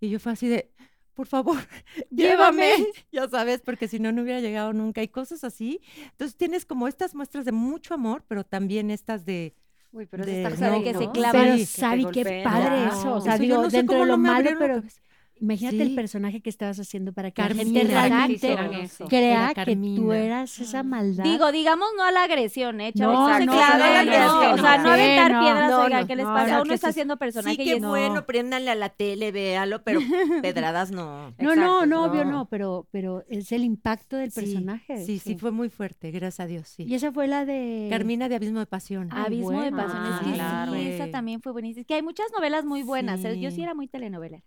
y 0.00 0.08
yo 0.08 0.20
fue 0.20 0.32
así 0.32 0.48
de, 0.48 0.72
por 1.14 1.26
favor, 1.26 1.56
llévame, 2.10 2.72
ya 3.12 3.28
sabes, 3.28 3.62
porque 3.62 3.88
si 3.88 3.98
no, 3.98 4.12
no 4.12 4.22
hubiera 4.22 4.40
llegado 4.40 4.72
nunca, 4.72 5.02
y 5.02 5.08
cosas 5.08 5.42
así. 5.44 5.80
Entonces 6.12 6.36
tienes 6.36 6.64
como 6.64 6.86
estas 6.88 7.14
muestras 7.14 7.44
de 7.44 7.52
mucho 7.52 7.94
amor, 7.94 8.24
pero 8.28 8.44
también 8.44 8.90
estas 8.90 9.24
de... 9.24 9.54
Uy, 9.96 10.06
pero 10.06 10.24
de- 10.24 10.32
eso 10.42 10.48
está 10.48 10.50
no, 10.70 10.72
heavy, 10.72 10.84
que 10.84 10.94
se 10.94 11.06
¿no? 11.06 11.12
clava. 11.12 11.32
Pero 11.32 11.56
te 11.56 11.66
Sabi, 11.66 12.04
qué 12.10 12.24
padre 12.42 12.86
Wow. 12.86 12.88
eso. 12.88 13.14
O 13.14 13.20
sea, 13.20 13.34
Eso 13.34 13.42
digo, 13.42 13.56
no 13.58 13.70
sé 13.70 13.78
dentro 13.78 13.86
cómo 13.86 14.04
de 14.04 14.06
lo 14.06 14.18
malo, 14.18 14.50
pero 14.58 14.82
imagínate 15.40 15.82
el 15.82 15.88
Sí. 15.90 15.94
personaje 15.94 16.40
que 16.40 16.50
estabas 16.50 16.78
haciendo 16.80 17.12
para 17.12 17.30
que 17.30 17.42
la 17.42 17.48
gente 17.48 17.64
Carmina. 17.86 18.02
realmente 18.08 18.38
crea 19.08 19.48
que 19.48 19.54
tú 19.54 19.54
Carmina. 19.66 20.16
eras 20.18 20.58
esa 20.58 20.82
maldad. 20.82 21.24
Digo, 21.24 21.52
digamos 21.52 21.88
no 21.96 22.04
a 22.04 22.10
la 22.12 22.24
agresión, 22.24 22.80
¿eh, 22.80 22.92
chavos? 22.92 23.14
No, 23.16 23.28
No, 23.28 23.38
se 23.38 23.46
no, 23.46 23.52
claven, 23.52 24.06
no, 24.06 24.12
no, 24.12 24.42
no, 24.48 24.54
O 24.54 24.58
sea, 24.58 24.76
no, 24.78 24.82
no 24.84 24.90
aventar 24.90 25.32
no, 25.32 25.40
piedras, 25.40 25.70
no, 25.70 25.80
oigan, 25.84 26.00
no, 26.00 26.06
¿qué 26.06 26.16
les 26.16 26.26
no, 26.26 26.32
pasa? 26.34 26.56
no, 26.56 26.62
Uno 26.62 26.74
está 26.74 26.86
sí- 26.88 26.90
haciendo 26.90 27.16
personaje 27.16 27.56
Sí, 27.56 27.62
y 27.62 27.64
qué 27.64 27.72
es... 27.76 27.82
bueno, 27.82 28.24
préndanle 28.26 28.70
a 28.70 28.74
la 28.74 28.88
tele, 28.88 29.32
véalo, 29.32 29.82
pero 29.82 30.00
pedradas 30.42 30.90
no. 30.90 31.30
no, 31.30 31.34
no, 31.38 31.52
Exacto, 31.52 31.86
no, 31.86 32.04
obvio 32.04 32.24
no. 32.24 32.30
no, 32.30 32.44
pero, 32.48 32.86
pero 32.90 33.22
es 33.28 33.52
el 33.52 33.64
impacto 33.64 34.16
del 34.16 34.30
Sí, 34.32 34.40
personaje. 34.40 35.04
Sí, 35.04 35.18
sí, 35.18 35.36
fue 35.36 35.50
muy 35.52 35.68
fuerte, 35.68 36.10
gracias 36.10 36.40
a 36.40 36.46
Dios, 36.46 36.68
sí. 36.68 36.84
Y 36.84 36.94
esa 36.94 37.12
fue 37.12 37.26
la 37.28 37.44
de... 37.44 37.88
Carmina 37.90 38.28
de 38.28 38.36
Abismo 38.36 38.58
de 38.60 38.66
Pasión. 38.66 39.08
Ay, 39.12 39.24
Abismo 39.26 39.60
de. 39.62 39.70
Pasión, 39.72 40.02
es 40.04 40.08
que 40.08 40.16
Ah, 40.16 40.20
sí, 40.24 40.32
claro. 40.34 40.74
esa 40.74 41.10
también 41.10 41.40
fue 41.42 41.52
buenísima. 41.52 41.80
Es 41.82 41.86
que 41.86 41.94
hay 41.94 42.02
muchas 42.02 42.26
novelas 42.34 42.64
muy 42.64 42.82
buenas, 42.82 43.24
¿eh? 43.24 43.38
yo 43.38 43.50
sí 43.50 43.56
Sí. 43.56 43.62
era 43.62 43.74
muy 43.74 43.86
telenovela. 43.88 44.42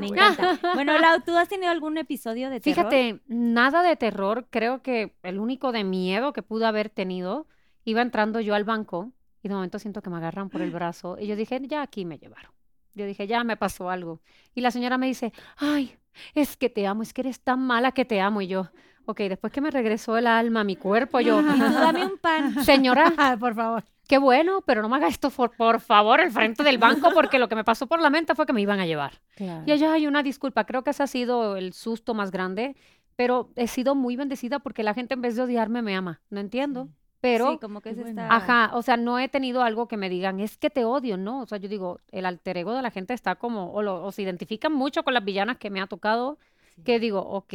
Me 0.00 0.06
encanta. 0.08 0.33
Bueno, 0.74 0.98
Lau, 0.98 1.20
¿tú 1.24 1.36
has 1.36 1.48
tenido 1.48 1.70
algún 1.70 1.98
episodio 1.98 2.50
de 2.50 2.60
terror? 2.60 2.90
Fíjate, 2.90 3.20
nada 3.26 3.82
de 3.82 3.96
terror. 3.96 4.46
Creo 4.50 4.82
que 4.82 5.16
el 5.22 5.38
único 5.38 5.72
de 5.72 5.84
miedo 5.84 6.32
que 6.32 6.42
pude 6.42 6.66
haber 6.66 6.90
tenido, 6.90 7.46
iba 7.84 8.02
entrando 8.02 8.40
yo 8.40 8.54
al 8.54 8.64
banco 8.64 9.12
y 9.42 9.48
de 9.48 9.54
momento 9.54 9.78
siento 9.78 10.02
que 10.02 10.10
me 10.10 10.16
agarran 10.16 10.50
por 10.50 10.62
el 10.62 10.70
brazo 10.72 11.16
y 11.18 11.26
yo 11.26 11.36
dije, 11.36 11.60
ya 11.66 11.82
aquí 11.82 12.04
me 12.04 12.18
llevaron. 12.18 12.52
Yo 12.94 13.06
dije, 13.06 13.26
ya 13.26 13.42
me 13.44 13.56
pasó 13.56 13.90
algo. 13.90 14.20
Y 14.54 14.60
la 14.60 14.70
señora 14.70 14.98
me 14.98 15.06
dice, 15.06 15.32
ay, 15.56 15.96
es 16.34 16.56
que 16.56 16.70
te 16.70 16.86
amo, 16.86 17.02
es 17.02 17.12
que 17.12 17.22
eres 17.22 17.40
tan 17.40 17.60
mala 17.60 17.92
que 17.92 18.04
te 18.04 18.20
amo. 18.20 18.40
Y 18.40 18.46
yo, 18.46 18.70
ok, 19.04 19.18
después 19.22 19.52
que 19.52 19.60
me 19.60 19.70
regresó 19.70 20.16
el 20.16 20.26
alma 20.28 20.60
a 20.60 20.64
mi 20.64 20.76
cuerpo, 20.76 21.20
yo, 21.20 21.40
Y 21.40 21.44
tú 21.58 21.72
dame 21.72 22.04
un 22.06 22.18
pan. 22.18 22.54
señora, 22.64 23.12
Ah, 23.16 23.36
por 23.38 23.54
favor. 23.54 23.84
Qué 24.06 24.18
bueno, 24.18 24.62
pero 24.66 24.82
no 24.82 24.88
me 24.88 24.96
haga 24.96 25.08
esto 25.08 25.30
por, 25.30 25.56
por 25.56 25.80
favor 25.80 26.20
al 26.20 26.30
frente 26.30 26.62
del 26.62 26.78
banco 26.78 27.10
porque 27.12 27.38
lo 27.38 27.48
que 27.48 27.56
me 27.56 27.64
pasó 27.64 27.86
por 27.86 28.00
la 28.00 28.10
mente 28.10 28.34
fue 28.34 28.46
que 28.46 28.52
me 28.52 28.60
iban 28.60 28.80
a 28.80 28.86
llevar. 28.86 29.20
Y 29.66 29.72
ella 29.72 29.92
hay 29.92 30.06
una 30.06 30.22
disculpa, 30.22 30.64
creo 30.64 30.84
que 30.84 30.90
ese 30.90 31.02
ha 31.02 31.06
sido 31.06 31.56
el 31.56 31.72
susto 31.72 32.14
más 32.14 32.30
grande, 32.30 32.76
pero 33.16 33.50
he 33.56 33.68
sido 33.68 33.94
muy 33.94 34.16
bendecida 34.16 34.58
porque 34.58 34.82
la 34.82 34.94
gente 34.94 35.14
en 35.14 35.22
vez 35.22 35.36
de 35.36 35.42
odiarme 35.42 35.82
me 35.82 35.94
ama, 35.96 36.20
no 36.30 36.40
entiendo, 36.40 36.88
pero... 37.20 37.52
sí, 37.52 37.58
como 37.58 37.80
que 37.80 37.90
es 37.90 37.96
qué 37.96 38.02
bueno. 38.02 38.22
esta... 38.22 38.34
Ajá, 38.36 38.70
o 38.74 38.82
sea, 38.82 38.96
no 38.96 39.18
he 39.18 39.28
tenido 39.28 39.62
algo 39.62 39.88
que 39.88 39.96
me 39.96 40.10
digan, 40.10 40.40
es 40.40 40.58
que 40.58 40.68
te 40.70 40.84
odio, 40.84 41.16
¿no? 41.16 41.40
O 41.42 41.46
sea, 41.46 41.58
yo 41.58 41.68
digo, 41.68 42.00
el 42.10 42.26
alter 42.26 42.58
ego 42.58 42.74
de 42.74 42.82
la 42.82 42.90
gente 42.90 43.14
está 43.14 43.36
como, 43.36 43.72
o, 43.72 43.82
lo- 43.82 44.04
o 44.04 44.12
se 44.12 44.22
identifican 44.22 44.72
mucho 44.72 45.02
con 45.04 45.14
las 45.14 45.24
villanas 45.24 45.56
que 45.58 45.70
me 45.70 45.80
ha 45.80 45.86
tocado, 45.86 46.38
que 46.82 46.98
digo, 46.98 47.20
ok, 47.20 47.54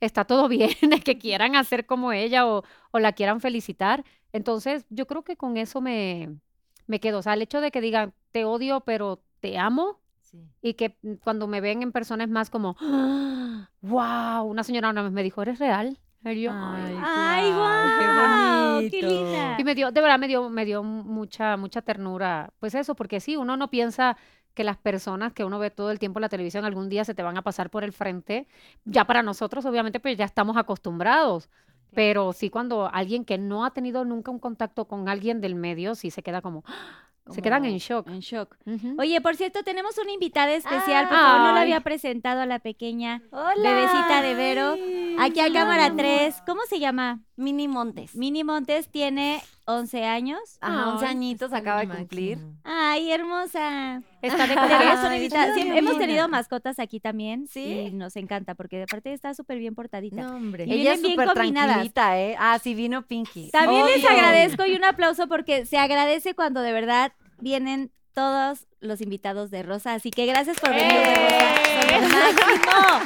está 0.00 0.24
todo 0.24 0.48
bien, 0.48 0.70
es 0.92 1.04
que 1.04 1.18
quieran 1.18 1.56
hacer 1.56 1.86
como 1.86 2.12
ella 2.12 2.46
o, 2.46 2.62
o 2.92 2.98
la 2.98 3.12
quieran 3.12 3.40
felicitar. 3.40 4.04
Entonces, 4.34 4.84
yo 4.90 5.06
creo 5.06 5.22
que 5.22 5.36
con 5.36 5.56
eso 5.56 5.80
me, 5.80 6.28
me 6.86 7.00
quedo. 7.00 7.18
O 7.20 7.22
sea, 7.22 7.34
el 7.34 7.42
hecho 7.42 7.60
de 7.60 7.70
que 7.70 7.80
digan, 7.80 8.12
te 8.32 8.44
odio, 8.44 8.80
pero 8.80 9.22
te 9.40 9.56
amo, 9.58 10.00
Sí. 10.20 10.38
y 10.60 10.74
que 10.74 10.96
mm, 11.02 11.14
cuando 11.22 11.46
me 11.46 11.60
ven 11.60 11.82
en 11.82 11.92
persona 11.92 12.24
es 12.24 12.30
más 12.30 12.50
como, 12.50 12.76
wow, 13.82 14.44
una 14.44 14.64
señora 14.64 14.90
una 14.90 15.02
vez 15.02 15.12
me 15.12 15.22
dijo, 15.22 15.42
¿eres 15.42 15.58
real? 15.58 15.98
Y 16.24 16.40
yo, 16.40 16.50
"Ay". 16.54 16.96
¡Ay, 17.04 17.52
guau, 17.52 17.58
guau! 17.58 18.80
qué 18.80 18.88
¡Qué 18.88 19.06
bonito. 19.06 19.06
linda! 19.06 19.56
Y 19.58 19.64
me 19.64 19.74
dio, 19.74 19.92
de 19.92 20.00
verdad 20.00 20.18
me 20.18 20.26
dio, 20.26 20.48
me 20.48 20.64
dio 20.64 20.82
mucha, 20.82 21.56
mucha 21.58 21.82
ternura. 21.82 22.50
Pues 22.58 22.74
eso, 22.74 22.94
porque 22.94 23.20
sí, 23.20 23.36
uno 23.36 23.56
no 23.58 23.68
piensa 23.68 24.16
que 24.54 24.64
las 24.64 24.78
personas 24.78 25.32
que 25.34 25.44
uno 25.44 25.58
ve 25.58 25.70
todo 25.70 25.90
el 25.90 25.98
tiempo 25.98 26.18
en 26.18 26.22
la 26.22 26.28
televisión 26.30 26.64
algún 26.64 26.88
día 26.88 27.04
se 27.04 27.14
te 27.14 27.22
van 27.22 27.36
a 27.36 27.42
pasar 27.42 27.68
por 27.70 27.84
el 27.84 27.92
frente. 27.92 28.48
Ya 28.86 29.04
para 29.04 29.22
nosotros, 29.22 29.66
obviamente, 29.66 30.00
pues 30.00 30.16
ya 30.16 30.24
estamos 30.24 30.56
acostumbrados. 30.56 31.50
Pero 31.94 32.32
sí 32.32 32.50
cuando 32.50 32.90
alguien 32.92 33.24
que 33.24 33.38
no 33.38 33.64
ha 33.64 33.72
tenido 33.72 34.04
nunca 34.04 34.30
un 34.30 34.38
contacto 34.38 34.86
con 34.86 35.08
alguien 35.08 35.40
del 35.40 35.54
medio, 35.54 35.94
sí 35.94 36.10
se 36.10 36.22
queda 36.22 36.42
como, 36.42 36.64
se 37.30 37.40
quedan 37.40 37.64
en 37.64 37.78
shock. 37.78 38.08
En 38.08 38.20
shock. 38.20 38.56
Oye, 38.98 39.20
por 39.20 39.36
cierto, 39.36 39.62
tenemos 39.62 39.96
una 39.98 40.12
invitada 40.12 40.52
especial, 40.52 41.08
por 41.08 41.16
favor, 41.16 41.40
no 41.40 41.54
la 41.54 41.62
había 41.62 41.80
presentado 41.80 42.40
a 42.40 42.46
la 42.46 42.58
pequeña 42.58 43.22
bebecita 43.62 44.22
de 44.22 44.34
Vero. 44.34 44.76
Aquí 45.18 45.40
a 45.40 45.52
cámara 45.52 45.92
3, 45.96 46.42
¿cómo 46.46 46.62
se 46.68 46.78
llama? 46.80 47.22
Mini 47.36 47.68
Montes. 47.68 48.14
Mini 48.14 48.44
Montes 48.44 48.88
tiene 48.88 49.42
11 49.66 50.04
años. 50.04 50.40
Ajá, 50.60 50.92
11 50.92 51.06
Ay, 51.06 51.10
añitos 51.10 51.52
acaba 51.52 51.80
de 51.80 51.88
cumplir. 51.88 52.38
Ay, 52.64 53.10
hermosa. 53.10 54.02
Está 54.20 54.46
de 54.46 55.18
bien 55.54 55.76
hemos 55.76 55.98
tenido 55.98 56.28
mascotas 56.28 56.78
aquí 56.78 57.00
también 57.00 57.46
¿Sí? 57.46 57.64
y 57.64 57.90
nos 57.92 58.16
encanta 58.16 58.54
porque 58.54 58.78
de 58.78 58.86
parte 58.86 59.12
está 59.12 59.34
súper 59.34 59.58
bien 59.58 59.74
portadita. 59.74 60.22
No, 60.22 60.36
hombre. 60.36 60.64
Y 60.66 60.72
Ella 60.72 60.94
es 60.94 61.02
bien 61.02 61.12
súper 61.12 61.32
tranquilita, 61.32 62.18
¿eh? 62.18 62.36
Ah, 62.38 62.58
sí, 62.62 62.74
vino 62.74 63.06
Pinky. 63.06 63.50
También 63.50 63.86
les 63.86 64.04
agradezco 64.04 64.66
y 64.66 64.74
un 64.74 64.84
aplauso 64.84 65.28
porque 65.28 65.66
se 65.66 65.78
agradece 65.78 66.34
cuando 66.34 66.60
de 66.60 66.72
verdad 66.72 67.12
vienen 67.40 67.90
todos 68.12 68.66
los 68.80 69.00
invitados 69.00 69.50
de 69.50 69.62
Rosa, 69.62 69.94
así 69.94 70.10
que 70.10 70.26
gracias 70.26 70.60
por 70.60 70.70
venir 70.70 70.92
de 70.92 71.98
Rosa. 71.98 73.00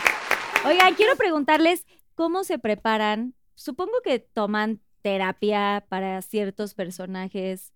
Oigan, 0.67 0.95
quiero 0.95 1.17
preguntarles 1.17 1.87
cómo 2.15 2.45
se 2.45 2.59
preparan. 2.59 3.35
Supongo 3.55 3.93
que 4.05 4.19
toman 4.19 4.81
terapia 5.03 5.85
para 5.89 6.23
ciertos 6.23 6.75
personajes, 6.75 7.73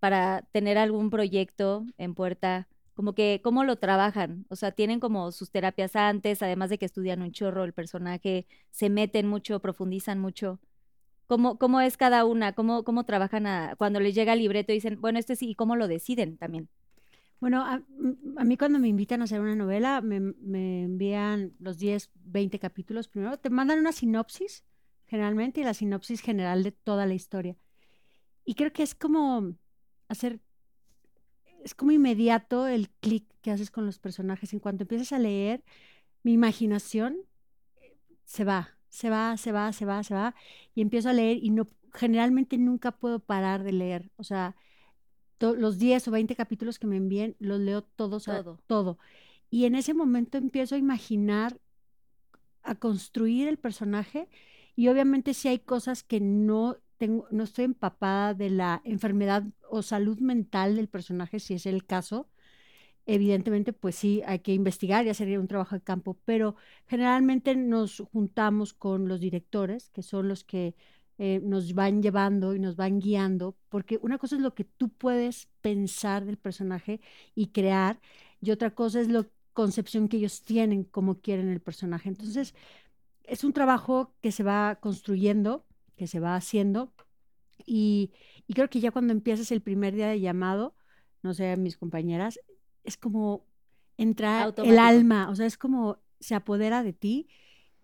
para 0.00 0.42
tener 0.52 0.78
algún 0.78 1.10
proyecto 1.10 1.86
en 1.98 2.14
puerta. 2.14 2.68
Como 2.94 3.14
que, 3.14 3.40
¿cómo 3.42 3.64
lo 3.64 3.76
trabajan? 3.76 4.46
O 4.50 4.56
sea, 4.56 4.72
tienen 4.72 5.00
como 5.00 5.32
sus 5.32 5.50
terapias 5.50 5.96
antes, 5.96 6.42
además 6.42 6.70
de 6.70 6.78
que 6.78 6.86
estudian 6.86 7.22
un 7.22 7.32
chorro 7.32 7.64
el 7.64 7.72
personaje, 7.72 8.46
se 8.70 8.90
meten 8.90 9.28
mucho, 9.28 9.60
profundizan 9.60 10.18
mucho. 10.20 10.60
¿Cómo, 11.26 11.58
cómo 11.58 11.80
es 11.80 11.96
cada 11.96 12.24
una? 12.24 12.52
¿Cómo, 12.52 12.84
cómo 12.84 13.04
trabajan 13.04 13.46
a- 13.46 13.74
cuando 13.76 14.00
les 14.00 14.14
llega 14.14 14.34
el 14.34 14.40
libreto 14.40 14.72
dicen, 14.72 15.00
bueno, 15.00 15.18
este 15.18 15.36
sí, 15.36 15.50
y 15.50 15.54
cómo 15.54 15.76
lo 15.76 15.88
deciden 15.88 16.36
también? 16.36 16.68
Bueno, 17.40 17.64
a, 17.66 17.82
mí 18.44 18.56
cuando 18.56 18.78
me 18.78 18.88
invitan 18.88 19.20
a 19.20 19.24
hacer 19.24 19.40
una 19.40 19.56
novela, 19.56 20.00
me, 20.00 20.20
me 20.20 20.84
envían 20.84 21.54
los 21.58 21.78
10, 21.78 22.10
20 22.14 22.58
capítulos 22.60 23.08
primero. 23.08 23.36
Te 23.38 23.50
mandan 23.50 23.80
una 23.80 23.92
sinopsis, 23.92 24.64
generalmente, 25.12 25.60
y 25.60 25.64
la 25.64 25.74
sinopsis 25.74 26.22
general 26.22 26.62
de 26.62 26.72
toda 26.72 27.04
la 27.04 27.12
historia. 27.12 27.54
Y 28.46 28.54
creo 28.54 28.72
que 28.72 28.82
es 28.82 28.94
como 28.94 29.54
hacer, 30.08 30.40
es 31.62 31.74
como 31.74 31.92
inmediato 31.92 32.66
el 32.66 32.88
clic 32.88 33.26
que 33.42 33.50
haces 33.50 33.70
con 33.70 33.84
los 33.84 33.98
personajes. 33.98 34.54
En 34.54 34.58
cuanto 34.58 34.84
empiezas 34.84 35.12
a 35.12 35.18
leer, 35.18 35.62
mi 36.22 36.32
imaginación 36.32 37.18
eh, 37.82 37.94
se 38.24 38.44
va, 38.44 38.70
se 38.88 39.10
va, 39.10 39.36
se 39.36 39.52
va, 39.52 39.70
se 39.74 39.84
va, 39.84 40.02
se 40.02 40.14
va, 40.14 40.34
y 40.74 40.80
empiezo 40.80 41.10
a 41.10 41.12
leer 41.12 41.36
y 41.42 41.50
no, 41.50 41.68
generalmente 41.92 42.56
nunca 42.56 42.92
puedo 42.92 43.18
parar 43.18 43.64
de 43.64 43.72
leer. 43.72 44.10
O 44.16 44.24
sea, 44.24 44.56
los 45.40 45.78
10 45.78 46.08
o 46.08 46.10
20 46.10 46.34
capítulos 46.36 46.78
que 46.78 46.86
me 46.86 46.96
envíen, 46.96 47.36
los 47.38 47.60
leo 47.60 47.82
todos, 47.82 48.28
a- 48.28 48.42
Todo. 48.42 48.58
todo. 48.66 48.98
Y 49.50 49.66
en 49.66 49.74
ese 49.74 49.92
momento 49.92 50.38
empiezo 50.38 50.74
a 50.74 50.78
imaginar, 50.78 51.60
a 52.62 52.76
construir 52.76 53.46
el 53.48 53.58
personaje 53.58 54.28
y 54.76 54.88
obviamente 54.88 55.34
si 55.34 55.48
hay 55.48 55.58
cosas 55.58 56.02
que 56.02 56.20
no 56.20 56.76
tengo, 56.98 57.26
no 57.30 57.44
estoy 57.44 57.64
empapada 57.66 58.34
de 58.34 58.50
la 58.50 58.80
enfermedad 58.84 59.44
o 59.68 59.82
salud 59.82 60.18
mental 60.20 60.76
del 60.76 60.88
personaje, 60.88 61.40
si 61.40 61.54
es 61.54 61.66
el 61.66 61.84
caso, 61.84 62.28
evidentemente 63.06 63.72
pues 63.72 63.96
sí 63.96 64.22
hay 64.26 64.40
que 64.40 64.54
investigar, 64.54 65.04
ya 65.04 65.14
sería 65.14 65.40
un 65.40 65.48
trabajo 65.48 65.74
de 65.74 65.82
campo, 65.82 66.18
pero 66.24 66.56
generalmente 66.86 67.56
nos 67.56 68.02
juntamos 68.12 68.74
con 68.74 69.08
los 69.08 69.20
directores, 69.20 69.90
que 69.90 70.02
son 70.02 70.28
los 70.28 70.44
que 70.44 70.74
eh, 71.18 71.40
nos 71.42 71.74
van 71.74 72.02
llevando 72.02 72.54
y 72.54 72.58
nos 72.58 72.76
van 72.76 73.00
guiando, 73.00 73.56
porque 73.68 73.98
una 74.02 74.18
cosa 74.18 74.36
es 74.36 74.42
lo 74.42 74.54
que 74.54 74.64
tú 74.64 74.88
puedes 74.88 75.48
pensar 75.60 76.24
del 76.24 76.38
personaje 76.38 77.00
y 77.34 77.48
crear, 77.48 78.00
y 78.40 78.50
otra 78.50 78.74
cosa 78.74 79.00
es 79.00 79.08
la 79.08 79.26
concepción 79.52 80.08
que 80.08 80.16
ellos 80.16 80.42
tienen, 80.42 80.84
como 80.84 81.20
quieren 81.20 81.48
el 81.48 81.60
personaje. 81.60 82.08
Entonces, 82.08 82.54
es 83.24 83.44
un 83.44 83.52
trabajo 83.52 84.14
que 84.20 84.32
se 84.32 84.42
va 84.42 84.76
construyendo, 84.76 85.64
que 85.96 86.06
se 86.06 86.20
va 86.20 86.36
haciendo, 86.36 86.92
y, 87.64 88.12
y 88.46 88.54
creo 88.54 88.68
que 88.68 88.80
ya 88.80 88.90
cuando 88.90 89.12
empiezas 89.12 89.50
el 89.52 89.60
primer 89.60 89.94
día 89.94 90.08
de 90.08 90.20
llamado, 90.20 90.74
no 91.22 91.34
sé, 91.34 91.56
mis 91.56 91.76
compañeras, 91.76 92.40
es 92.84 92.96
como 92.96 93.46
entra 93.96 94.38
el 94.38 94.44
Automático. 94.44 94.82
alma, 94.82 95.30
o 95.30 95.34
sea, 95.34 95.46
es 95.46 95.56
como 95.56 95.98
se 96.20 96.34
apodera 96.34 96.82
de 96.82 96.92
ti 96.92 97.28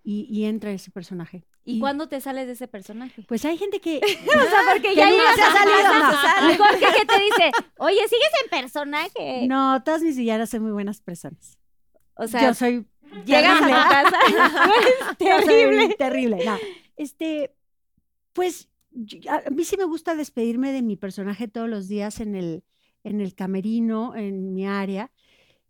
y, 0.03 0.27
y 0.31 0.45
entra 0.45 0.71
ese 0.71 0.91
personaje. 0.91 1.45
¿Y, 1.65 1.81
cuándo 1.81 2.09
te 2.09 2.19
sales 2.21 2.47
de 2.47 2.55
ese 2.55 2.67
personaje? 2.67 3.25
Pues 3.29 3.45
hay 3.45 3.59
gente 3.59 3.81
que... 3.81 3.99
o 4.01 4.01
sea, 4.01 4.61
porque 4.73 4.89
que 4.89 4.97
ya 4.97 5.11
llegas 5.11 5.35
se 5.35 5.43
salido, 5.43 6.59
no. 6.59 6.77
y 6.77 6.99
que 6.99 7.05
te 7.05 7.21
dice, 7.21 7.53
oye, 7.77 8.09
sigues 8.09 8.31
en 8.43 8.51
personaje. 8.51 9.47
No, 9.47 9.83
todas 9.83 10.03
mis 10.03 10.17
villanas 10.17 10.49
son 10.49 10.63
muy 10.63 10.73
buenas 10.73 11.03
personas. 11.03 11.59
O 12.15 12.27
sea, 12.27 12.43
yo 12.43 12.55
soy 12.55 12.87
llegas 13.25 13.61
a 13.63 13.67
tu 13.67 13.73
casa. 13.73 14.19
Terrible. 15.19 15.95
terrible. 15.97 16.45
No, 16.45 16.57
este, 16.97 17.55
pues 18.33 18.69
yo- 18.91 19.31
a 19.31 19.51
mí 19.51 19.65
sí 19.65 19.77
me 19.77 19.85
gusta 19.85 20.15
despedirme 20.15 20.73
de 20.73 20.83
mi 20.83 20.97
personaje 20.97 21.49
todos 21.49 21.69
los 21.69 21.89
días 21.89 22.21
en 22.21 22.35
el, 22.35 22.63
en 23.05 23.21
el 23.21 23.35
camerino, 23.35 24.15
en 24.17 24.55
mi 24.55 24.67
área, 24.67 25.11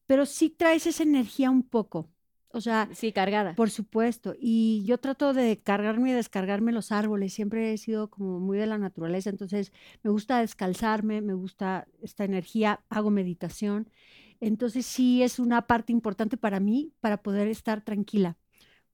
pero 0.06 0.26
sí 0.26 0.50
traes 0.50 0.86
esa 0.86 1.02
energía 1.02 1.50
un 1.50 1.62
poco. 1.62 2.08
O 2.50 2.62
sea, 2.62 2.88
Sí, 2.94 3.12
cargada. 3.12 3.54
por 3.54 3.68
supuesto. 3.68 4.34
Y 4.40 4.82
yo 4.86 4.96
trato 4.96 5.34
de 5.34 5.58
cargarme 5.58 6.10
y 6.10 6.12
descargarme 6.14 6.72
los 6.72 6.92
árboles. 6.92 7.34
Siempre 7.34 7.74
he 7.74 7.76
sido 7.76 8.08
como 8.08 8.40
muy 8.40 8.56
de 8.56 8.64
la 8.66 8.78
naturaleza. 8.78 9.28
Entonces, 9.28 9.70
me 10.02 10.10
gusta 10.10 10.40
descalzarme, 10.40 11.20
me 11.20 11.34
gusta 11.34 11.86
esta 12.00 12.24
energía, 12.24 12.80
hago 12.88 13.10
meditación. 13.10 13.90
Entonces, 14.40 14.86
sí 14.86 15.22
es 15.22 15.38
una 15.38 15.66
parte 15.66 15.92
importante 15.92 16.36
para 16.36 16.60
mí 16.60 16.92
para 17.00 17.22
poder 17.22 17.48
estar 17.48 17.82
tranquila. 17.84 18.36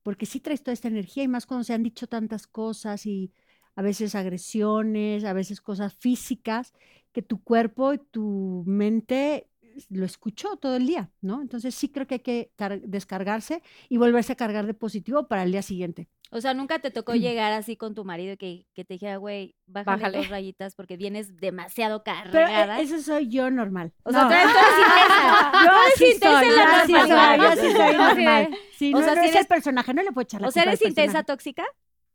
Porque 0.03 0.27
sí 0.27 0.41
traes 0.41 0.63
toda 0.63 0.75
esta 0.75 0.89
energía 0.89 1.25
y 1.25 1.29
más 1.29 1.47
cuando 1.47 1.65
se 1.65 1.75
han 1.75 1.83
dicho 1.83 2.07
tantas 2.07 2.47
cosas 2.47 3.07
y 3.07 3.33
a 3.77 3.83
veces 3.83 4.15
agresiones, 4.15 5.25
a 5.25 5.33
veces 5.33 5.61
cosas 5.61 5.95
físicas, 5.95 6.73
que 7.13 7.23
tu 7.23 7.43
cuerpo 7.43 7.95
y 7.95 7.99
tu 7.99 8.65
mente 8.67 9.49
lo 9.91 10.05
escuchó 10.05 10.57
todo 10.57 10.77
el 10.77 10.87
día, 10.87 11.11
¿no? 11.21 11.43
Entonces 11.43 11.75
sí 11.75 11.89
creo 11.89 12.07
que 12.07 12.15
hay 12.17 12.21
que 12.21 12.53
car- 12.57 12.81
descargarse 12.83 13.63
y 13.89 13.97
volverse 13.97 14.33
a 14.33 14.37
cargar 14.37 14.67
de 14.67 14.75
positivo 14.75 15.27
para 15.29 15.43
el 15.45 15.53
día 15.53 15.63
siguiente. 15.63 16.09
O 16.31 16.41
sea, 16.41 16.53
nunca 16.55 16.79
te 16.81 16.91
tocó 16.91 17.15
llegar 17.15 17.53
así 17.53 17.77
con 17.77 17.95
tu 17.95 18.05
marido 18.05 18.37
que, 18.37 18.67
que 18.75 18.85
te 18.85 18.95
dijera, 18.95 19.17
güey, 19.19 19.55
bájale, 19.67 19.97
Bájale. 19.97 20.19
dos 20.19 20.29
rayitas 20.29 20.75
porque 20.75 20.97
vienes 20.97 21.37
demasiado 21.37 22.03
Pero 22.05 22.19
eh, 22.21 22.31
cargada. 22.33 22.81
eso 22.81 23.01
soy 23.01 23.29
yo 23.29 23.51
normal. 23.51 23.93
O 24.03 24.11
sea, 24.13 24.25
No. 24.25 24.31
eres- 24.31 24.45
tú 24.45 24.59
eres 24.59 24.79
intensa. 24.81 25.53
Yo 25.65 25.71
eres 25.83 25.95
sí 25.97 26.05
intensa 26.07 26.41
soy, 26.41 26.57
la 26.57 26.65
yo 26.65 26.87
sí 26.87 26.93
soy, 26.93 27.09
normalidad. 27.09 27.55
yo 27.57 27.63
sí 27.63 27.73
soy 27.73 27.73
sea, 27.77 28.15
normal. 28.15 28.59
Sí, 28.77 28.95
o 28.95 28.99
no, 28.99 29.05
sea, 29.05 29.15
no 29.15 29.21
si 29.23 29.29
es 29.29 29.33
el 29.35 29.37
eres- 29.39 29.47
personaje, 29.47 29.95
no 29.95 30.03
le 30.03 30.13
puedo 30.13 30.23
echar 30.25 30.41
la 30.41 30.49
O 30.49 30.51
sea, 30.51 30.63
¿eres 30.65 30.83
intensa 30.83 31.23
tóxica? 31.23 31.65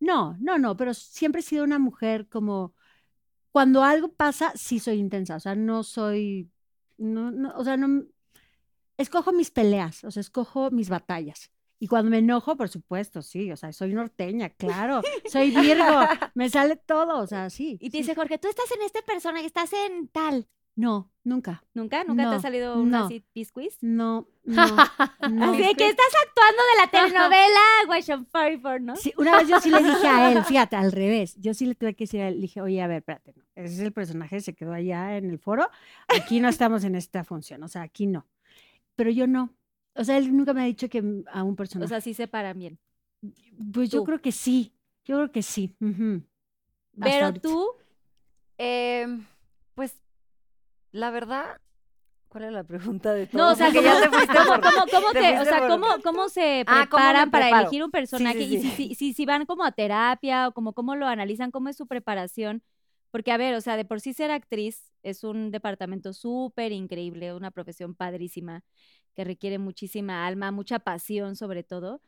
No, 0.02 0.36
no, 0.40 0.58
no, 0.58 0.76
pero 0.78 0.94
siempre 0.94 1.40
he 1.42 1.44
sido 1.44 1.64
una 1.64 1.80
mujer 1.80 2.28
como 2.30 2.74
cuando 3.52 3.84
algo 3.84 4.14
pasa, 4.14 4.52
sí 4.56 4.80
soy 4.80 4.98
intensa, 5.00 5.36
o 5.36 5.40
sea, 5.40 5.56
no 5.56 5.84
soy, 5.84 6.50
no, 6.98 7.32
no, 7.32 7.52
o 7.58 7.64
sea, 7.64 7.76
no, 7.78 8.04
escojo 8.98 9.32
mis 9.34 9.50
peleas, 9.52 10.04
o 10.04 10.12
sea, 10.12 10.22
escojo 10.22 10.72
mis 10.72 10.90
batallas. 10.90 11.52
Y 11.80 11.88
cuando 11.88 12.12
me 12.12 12.18
enojo, 12.18 12.58
por 12.58 12.68
supuesto, 12.68 13.22
sí, 13.22 13.52
o 13.52 13.58
sea, 13.58 13.72
soy 13.72 13.94
norteña, 13.94 14.50
claro, 14.50 15.02
soy 15.32 15.52
Virgo, 15.52 16.02
me 16.36 16.50
sale 16.50 16.76
todo, 16.76 17.20
o 17.20 17.28
sea, 17.28 17.50
sí. 17.50 17.78
Y 17.80 17.90
te 17.90 17.98
sí. 17.98 18.04
dice, 18.04 18.16
Jorge, 18.16 18.38
tú 18.38 18.50
estás 18.50 18.70
en 18.72 18.82
este 18.82 19.02
personaje, 19.02 19.46
estás 19.46 19.72
en 19.74 20.10
tal. 20.10 20.48
No, 20.80 21.12
nunca, 21.26 21.64
¿Nunca? 21.74 22.06
¿Nunca 22.06 22.30
te 22.30 22.36
ha 22.38 22.40
salido 22.40 22.80
una 22.80 23.00
no. 23.00 23.06
así 23.08 23.26
no, 23.82 24.28
no, 24.44 24.66
no. 24.66 25.52
Así 25.52 25.76
que 25.76 25.90
estás 25.90 26.14
actuando 26.26 26.64
de 26.64 26.82
la 26.82 26.88
telenovela 26.90 27.60
Washington 27.90 28.28
Firefour, 28.32 28.82
¿no? 28.82 28.96
Sí, 28.96 29.14
una 29.18 29.38
vez 29.38 29.50
yo 29.50 29.60
sí 29.60 29.72
le 29.72 29.84
dije 29.84 30.08
a 30.08 30.32
él, 30.32 30.44
fíjate, 30.46 30.78
al 30.78 30.94
revés, 30.94 31.36
yo 31.36 31.54
sí 31.54 31.66
le 31.66 31.76
tuve 31.76 31.96
que 31.96 32.06
decir 32.06 32.22
a 32.22 32.30
él, 32.30 32.36
le 32.36 32.42
dije, 32.44 32.62
oye, 32.62 32.82
a 32.82 32.88
ver, 32.88 33.00
espérate, 33.00 33.34
no, 33.36 33.44
ese 33.56 33.74
es 33.74 33.80
el 33.82 33.92
personaje, 33.92 34.40
se 34.40 34.54
quedó 34.54 34.72
allá 34.72 35.18
en 35.18 35.30
el 35.30 35.38
foro, 35.38 35.70
aquí 36.08 36.40
no 36.40 36.48
estamos 36.48 36.86
en 36.86 36.96
esta 36.96 37.26
función, 37.26 37.62
o 37.64 37.68
sea, 37.68 37.82
aquí 37.82 38.08
no. 38.08 38.26
Pero 38.96 39.10
yo 39.12 39.28
no. 39.28 39.54
O 40.00 40.04
sea, 40.04 40.18
él 40.18 40.36
nunca 40.36 40.54
me 40.54 40.62
ha 40.62 40.66
dicho 40.66 40.88
que 40.90 41.02
mm, 41.02 41.26
a 41.32 41.44
un 41.44 41.54
O 41.54 41.56
personaje. 41.56 41.90
sea, 41.90 42.02
sí 42.02 42.14
se 42.14 42.28
paran 42.28 42.58
bien. 42.58 42.80
pues 43.74 43.90
yo 43.90 44.04
creo 44.04 44.22
que 44.22 44.32
sí, 44.32 44.74
yo 45.06 45.18
creo 45.18 45.32
que 45.32 45.44
sí. 45.44 45.76
Pero 47.02 47.34
tú, 47.34 47.72
Em, 48.58 49.26
pues, 49.76 49.94
la 50.92 51.12
verdad, 51.12 51.62
¿cuál 52.28 52.46
es 52.46 52.52
la 52.52 52.64
pregunta 52.64 53.14
de 53.14 53.26
todo? 53.28 53.42
no, 53.42 53.52
o 53.52 53.56
sea, 53.56 53.68
¿cómo, 53.68 53.82
ya 53.84 54.02
te 54.02 54.10
fuiste 54.10 54.38
cómo- 54.38 54.50
por- 54.50 54.62
cómo- 54.62 54.86
cómo 54.92 55.12
te 55.14 55.20
te- 55.20 55.26
o 55.34 55.36
fuiste 55.36 55.50
sea, 55.50 55.60
por- 55.60 55.70
cómo, 55.72 55.88
cómo 56.04 56.30
se 56.30 56.64
Ah, 56.68 56.88
¿cómo 56.90 57.04
me 57.06 57.28
preparan 57.28 57.32
para 57.32 57.50
elegir 57.62 57.84
un 57.84 57.92
Sí, 57.92 57.92
personaje? 57.92 58.40
sí, 58.40 58.56
Y 58.56 58.72
si, 58.72 58.96
si, 58.96 59.14
si 59.14 59.26
van 59.26 59.46
como 59.46 59.64
a 59.64 59.72
terapia 59.72 60.48
o 60.48 60.52
como 60.54 60.74
cómo 60.74 60.96
lo 60.96 61.08
analizan, 61.08 61.52
cómo 61.52 61.70
es 61.70 61.78
su 61.78 61.88
preparación. 61.88 62.64
Porque, 63.12 63.32
a 63.32 63.38
ver, 63.38 63.56
o 63.56 63.62
sea, 63.62 63.78
de 63.78 63.86
por 63.86 64.02
sí 64.02 64.14
ser 64.14 64.32
actriz 64.32 64.94
es 65.04 65.24
un 65.24 65.52
departamento 65.52 66.14
súper 66.14 66.72
increíble, 66.72 67.34
una 67.34 67.52
profesión 67.52 67.96
padrísima 67.96 68.64
que 69.16 69.24
requiere 69.24 69.58
muchísima 69.60 70.28
alma, 70.28 70.52
mucha 70.52 70.80
pasión 70.80 71.36
sobre 71.36 71.64
todo 71.64 72.02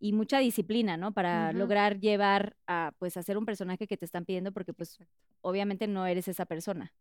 y 0.00 0.12
mucha 0.12 0.38
disciplina, 0.40 0.96
¿no? 0.96 1.12
Para 1.12 1.52
lograr 1.52 2.00
llevar 2.00 2.56
a, 2.66 2.92
pues, 2.98 3.16
hacer 3.16 3.38
un 3.38 3.46
personaje 3.46 3.86
que 3.86 3.96
te 3.96 4.04
están 4.06 4.24
pidiendo 4.24 4.52
porque, 4.52 4.72
pues, 4.74 4.98
obviamente 5.42 5.86
no 5.88 6.06
eres 6.06 6.28
esa 6.28 6.46
persona. 6.46 6.94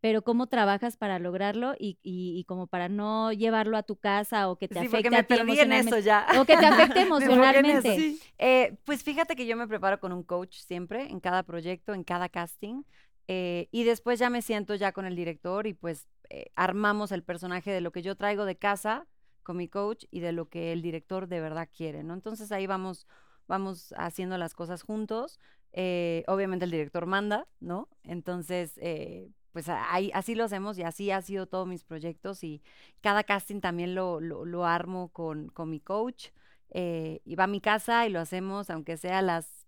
Pero 0.00 0.22
cómo 0.22 0.46
trabajas 0.46 0.96
para 0.96 1.18
lograrlo 1.18 1.74
y, 1.78 1.98
y, 2.02 2.38
y 2.38 2.44
como 2.44 2.66
para 2.68 2.88
no 2.88 3.32
llevarlo 3.32 3.76
a 3.76 3.82
tu 3.82 3.96
casa 3.96 4.48
o 4.50 4.56
que 4.58 4.68
te 4.68 4.78
Sí, 4.78 4.88
afecte 4.88 5.10
me 5.10 5.18
a 5.18 5.24
ti 5.24 5.38
perdí 5.38 5.58
en 5.60 5.72
eso 5.72 5.98
ya. 5.98 6.26
O 6.32 6.44
que 6.46 6.56
te 6.56 6.66
afecte 6.66 7.00
eso. 7.68 7.98
emocionalmente. 7.98 8.06
Eh, 8.38 8.78
pues 8.84 9.02
fíjate 9.02 9.36
que 9.36 9.46
yo 9.46 9.56
me 9.56 9.66
preparo 9.68 10.00
con 10.00 10.12
un 10.12 10.22
coach 10.22 10.56
siempre, 10.58 11.04
en 11.10 11.20
cada 11.20 11.42
proyecto, 11.42 11.92
en 11.94 12.04
cada 12.04 12.28
casting. 12.28 12.84
eh, 13.28 13.68
y 13.72 13.84
después 13.84 14.18
ya 14.18 14.30
me 14.30 14.42
siento 14.42 14.74
ya 14.74 14.92
con 14.92 15.06
el 15.06 15.14
director 15.16 15.66
y 15.66 15.74
pues 15.74 16.08
eh, 16.30 16.46
armamos 16.56 17.12
el 17.12 17.22
personaje 17.22 17.70
de 17.70 17.80
lo 17.80 17.92
que 17.92 18.02
yo 18.02 18.16
traigo 18.16 18.44
de 18.44 18.56
casa 18.56 19.06
con 19.42 19.56
mi 19.56 19.68
coach 19.68 20.04
y 20.10 20.20
de 20.20 20.32
lo 20.32 20.48
que 20.48 20.72
el 20.72 20.82
director 20.82 21.28
de 21.28 21.40
verdad 21.40 21.68
quiere, 21.76 22.02
¿no? 22.04 22.14
Entonces 22.14 22.50
ahí 22.52 22.66
vamos, 22.66 23.06
vamos 23.46 23.92
haciendo 23.96 24.36
las 24.38 24.54
cosas 24.54 24.82
juntos. 24.82 25.38
obviamente 26.26 26.64
el 26.64 26.70
director 26.70 27.06
manda, 27.06 27.46
¿no? 27.60 27.88
Entonces, 28.04 28.78
eh, 28.82 29.28
pues 29.52 29.68
ahí, 29.68 30.10
así 30.14 30.34
lo 30.34 30.44
hacemos 30.44 30.78
y 30.78 30.82
así 30.82 31.10
ha 31.10 31.22
sido 31.22 31.46
todos 31.46 31.66
mis 31.66 31.84
proyectos 31.84 32.44
y 32.44 32.62
cada 33.00 33.24
casting 33.24 33.60
también 33.60 33.94
lo, 33.94 34.20
lo, 34.20 34.44
lo 34.44 34.64
armo 34.64 35.08
con, 35.08 35.48
con 35.48 35.70
mi 35.70 35.80
coach 35.80 36.28
eh, 36.70 37.20
y 37.24 37.34
va 37.34 37.44
a 37.44 37.48
mi 37.48 37.60
casa 37.60 38.06
y 38.06 38.10
lo 38.10 38.20
hacemos, 38.20 38.70
aunque 38.70 38.96
sea 38.96 39.18
a 39.18 39.22
las 39.22 39.66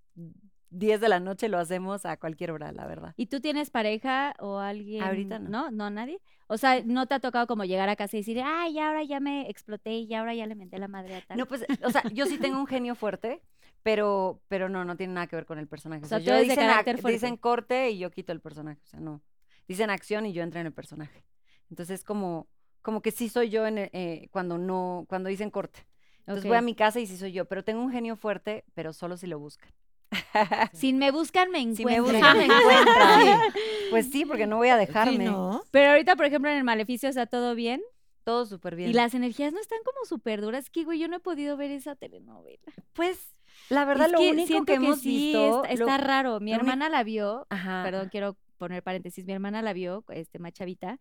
10 0.71 1.01
de 1.01 1.09
la 1.09 1.21
noche, 1.21 1.49
lo 1.49 1.59
hacemos 1.59 2.07
a 2.07 2.17
cualquier 2.17 2.51
hora, 2.51 2.73
la 2.73 2.87
verdad. 2.87 3.15
¿Y 3.17 3.27
tú 3.27 3.41
tienes 3.41 3.71
pareja 3.71 4.35
o 4.39 4.59
alguien? 4.59 5.03
Ahorita 5.03 5.39
no. 5.39 5.49
¿No? 5.49 5.71
¿No 5.71 5.91
nadie? 5.91 6.21
O 6.47 6.57
sea, 6.57 6.83
¿no 6.85 7.07
te 7.07 7.15
ha 7.15 7.21
tocado 7.21 7.47
como 7.47 7.65
llegar 7.65 7.89
a 7.89 7.97
casa 7.97 8.17
y 8.17 8.21
decir, 8.21 8.41
ay, 8.45 8.79
ahora 8.79 9.03
ya 9.03 9.21
me 9.21 9.49
exploté 9.49 9.93
y 9.95 10.15
ahora 10.15 10.35
ya 10.35 10.47
le 10.47 10.55
menté 10.55 10.79
la 10.79 10.89
madre 10.89 11.17
a 11.17 11.21
tal? 11.23 11.39
No, 11.39 11.47
pues, 11.47 11.65
o 11.85 11.91
sea, 11.91 12.03
yo 12.13 12.27
sí 12.27 12.39
tengo 12.39 12.59
un 12.59 12.67
genio 12.67 12.95
fuerte, 12.95 13.43
pero, 13.83 14.41
pero 14.49 14.69
no, 14.69 14.85
no 14.85 14.97
tiene 14.97 15.15
nada 15.15 15.27
que 15.27 15.37
ver 15.37 15.47
con 15.47 15.59
el 15.59 15.67
personaje. 15.67 16.05
O 16.05 16.09
sea, 16.09 16.21
sea, 16.21 16.25
tú 16.25 16.31
yo 16.31 16.49
dicen, 16.49 16.97
dicen 17.07 17.37
corte 17.37 17.91
y 17.91 17.99
yo 17.99 18.11
quito 18.11 18.33
el 18.33 18.41
personaje. 18.41 18.81
O 18.85 18.87
sea, 18.87 19.01
no. 19.01 19.21
Dicen 19.69 19.91
acción 19.91 20.27
y 20.27 20.33
yo 20.33 20.43
entro 20.43 20.61
en 20.61 20.67
el 20.67 20.73
personaje. 20.73 21.25
Entonces, 21.71 22.05
como, 22.05 22.49
como 22.83 23.01
que 23.03 23.11
sí 23.11 23.29
soy 23.29 23.49
yo 23.51 23.67
en 23.67 23.79
el- 23.79 23.91
eh, 23.93 24.29
cuando 24.33 24.59
no, 24.59 25.05
cuando 25.09 25.29
dicen 25.29 25.51
corte. 25.51 25.87
Entonces 26.21 26.47
voy 26.47 26.57
a 26.57 26.63
mi 26.63 26.75
casa 26.75 27.01
y 27.01 27.07
sí 27.07 27.17
soy 27.17 27.33
yo, 27.33 27.47
pero 27.47 27.65
tengo 27.65 27.83
un 27.83 27.91
genio 27.91 28.17
fuerte, 28.17 28.65
pero 28.75 28.93
solo 28.93 29.17
si 29.17 29.27
lo 29.27 29.39
buscan. 29.39 29.71
Si 30.73 30.93
me 30.93 31.11
buscan, 31.11 31.51
me 31.51 31.59
Si 31.75 31.85
me 31.85 31.97
encuentran. 31.97 32.37
buscan, 32.37 32.39
me 32.39 32.45
encuentran. 32.45 33.39
Pues 33.91 34.11
sí, 34.11 34.25
porque 34.25 34.47
no 34.47 34.57
voy 34.57 34.69
a 34.69 34.79
Sí, 34.79 34.87
dejarme. 34.87 35.25
¿no? 35.25 35.63
Pero 35.71 35.91
ahorita, 35.91 36.17
por 36.17 36.25
ejemplo, 36.27 36.51
en 36.51 36.57
el 36.59 36.65
Maleficio 36.65 37.09
está 37.09 37.27
todo 37.27 37.55
bien. 37.55 37.83
Todo 38.25 38.47
súper 38.47 38.77
bien. 38.77 38.91
Y 38.91 38.93
las 38.95 39.15
energías 39.15 39.53
no 39.53 39.61
están 39.61 39.81
como 39.85 40.05
súper 40.07 40.41
duras. 40.41 40.65
Es 40.65 40.71
que, 40.71 40.85
güey, 40.85 40.99
yo 40.99 41.09
no 41.09 41.17
he 41.17 41.21
podido 41.21 41.57
ver 41.57 41.71
esa 41.73 41.97
telenovela. 41.97 42.73
Pues, 42.95 43.35
la 43.69 43.85
verdad, 43.85 44.07
Es 44.07 44.13
lo 44.13 44.19
que 44.19 44.31
único 44.31 44.65
que 44.65 44.75
hemos 44.75 45.01
sí, 45.01 45.09
visto... 45.33 45.65
está, 45.65 45.99
lo- 45.99 46.05
raro. 46.05 46.41
Mi 46.41 46.53
hermana 46.55 46.89
la 46.89 47.03
vio. 47.03 47.47
Ajá. 47.51 47.83
Perdón, 47.85 48.09
quiero 48.11 48.37
poner 48.63 48.83
paréntesis. 48.83 49.25
Mi 49.27 49.33
hermana 49.33 49.61
la 49.63 49.73
vio, 49.73 50.05
este, 50.11 50.39
más 50.39 50.53
chavita. 50.53 50.99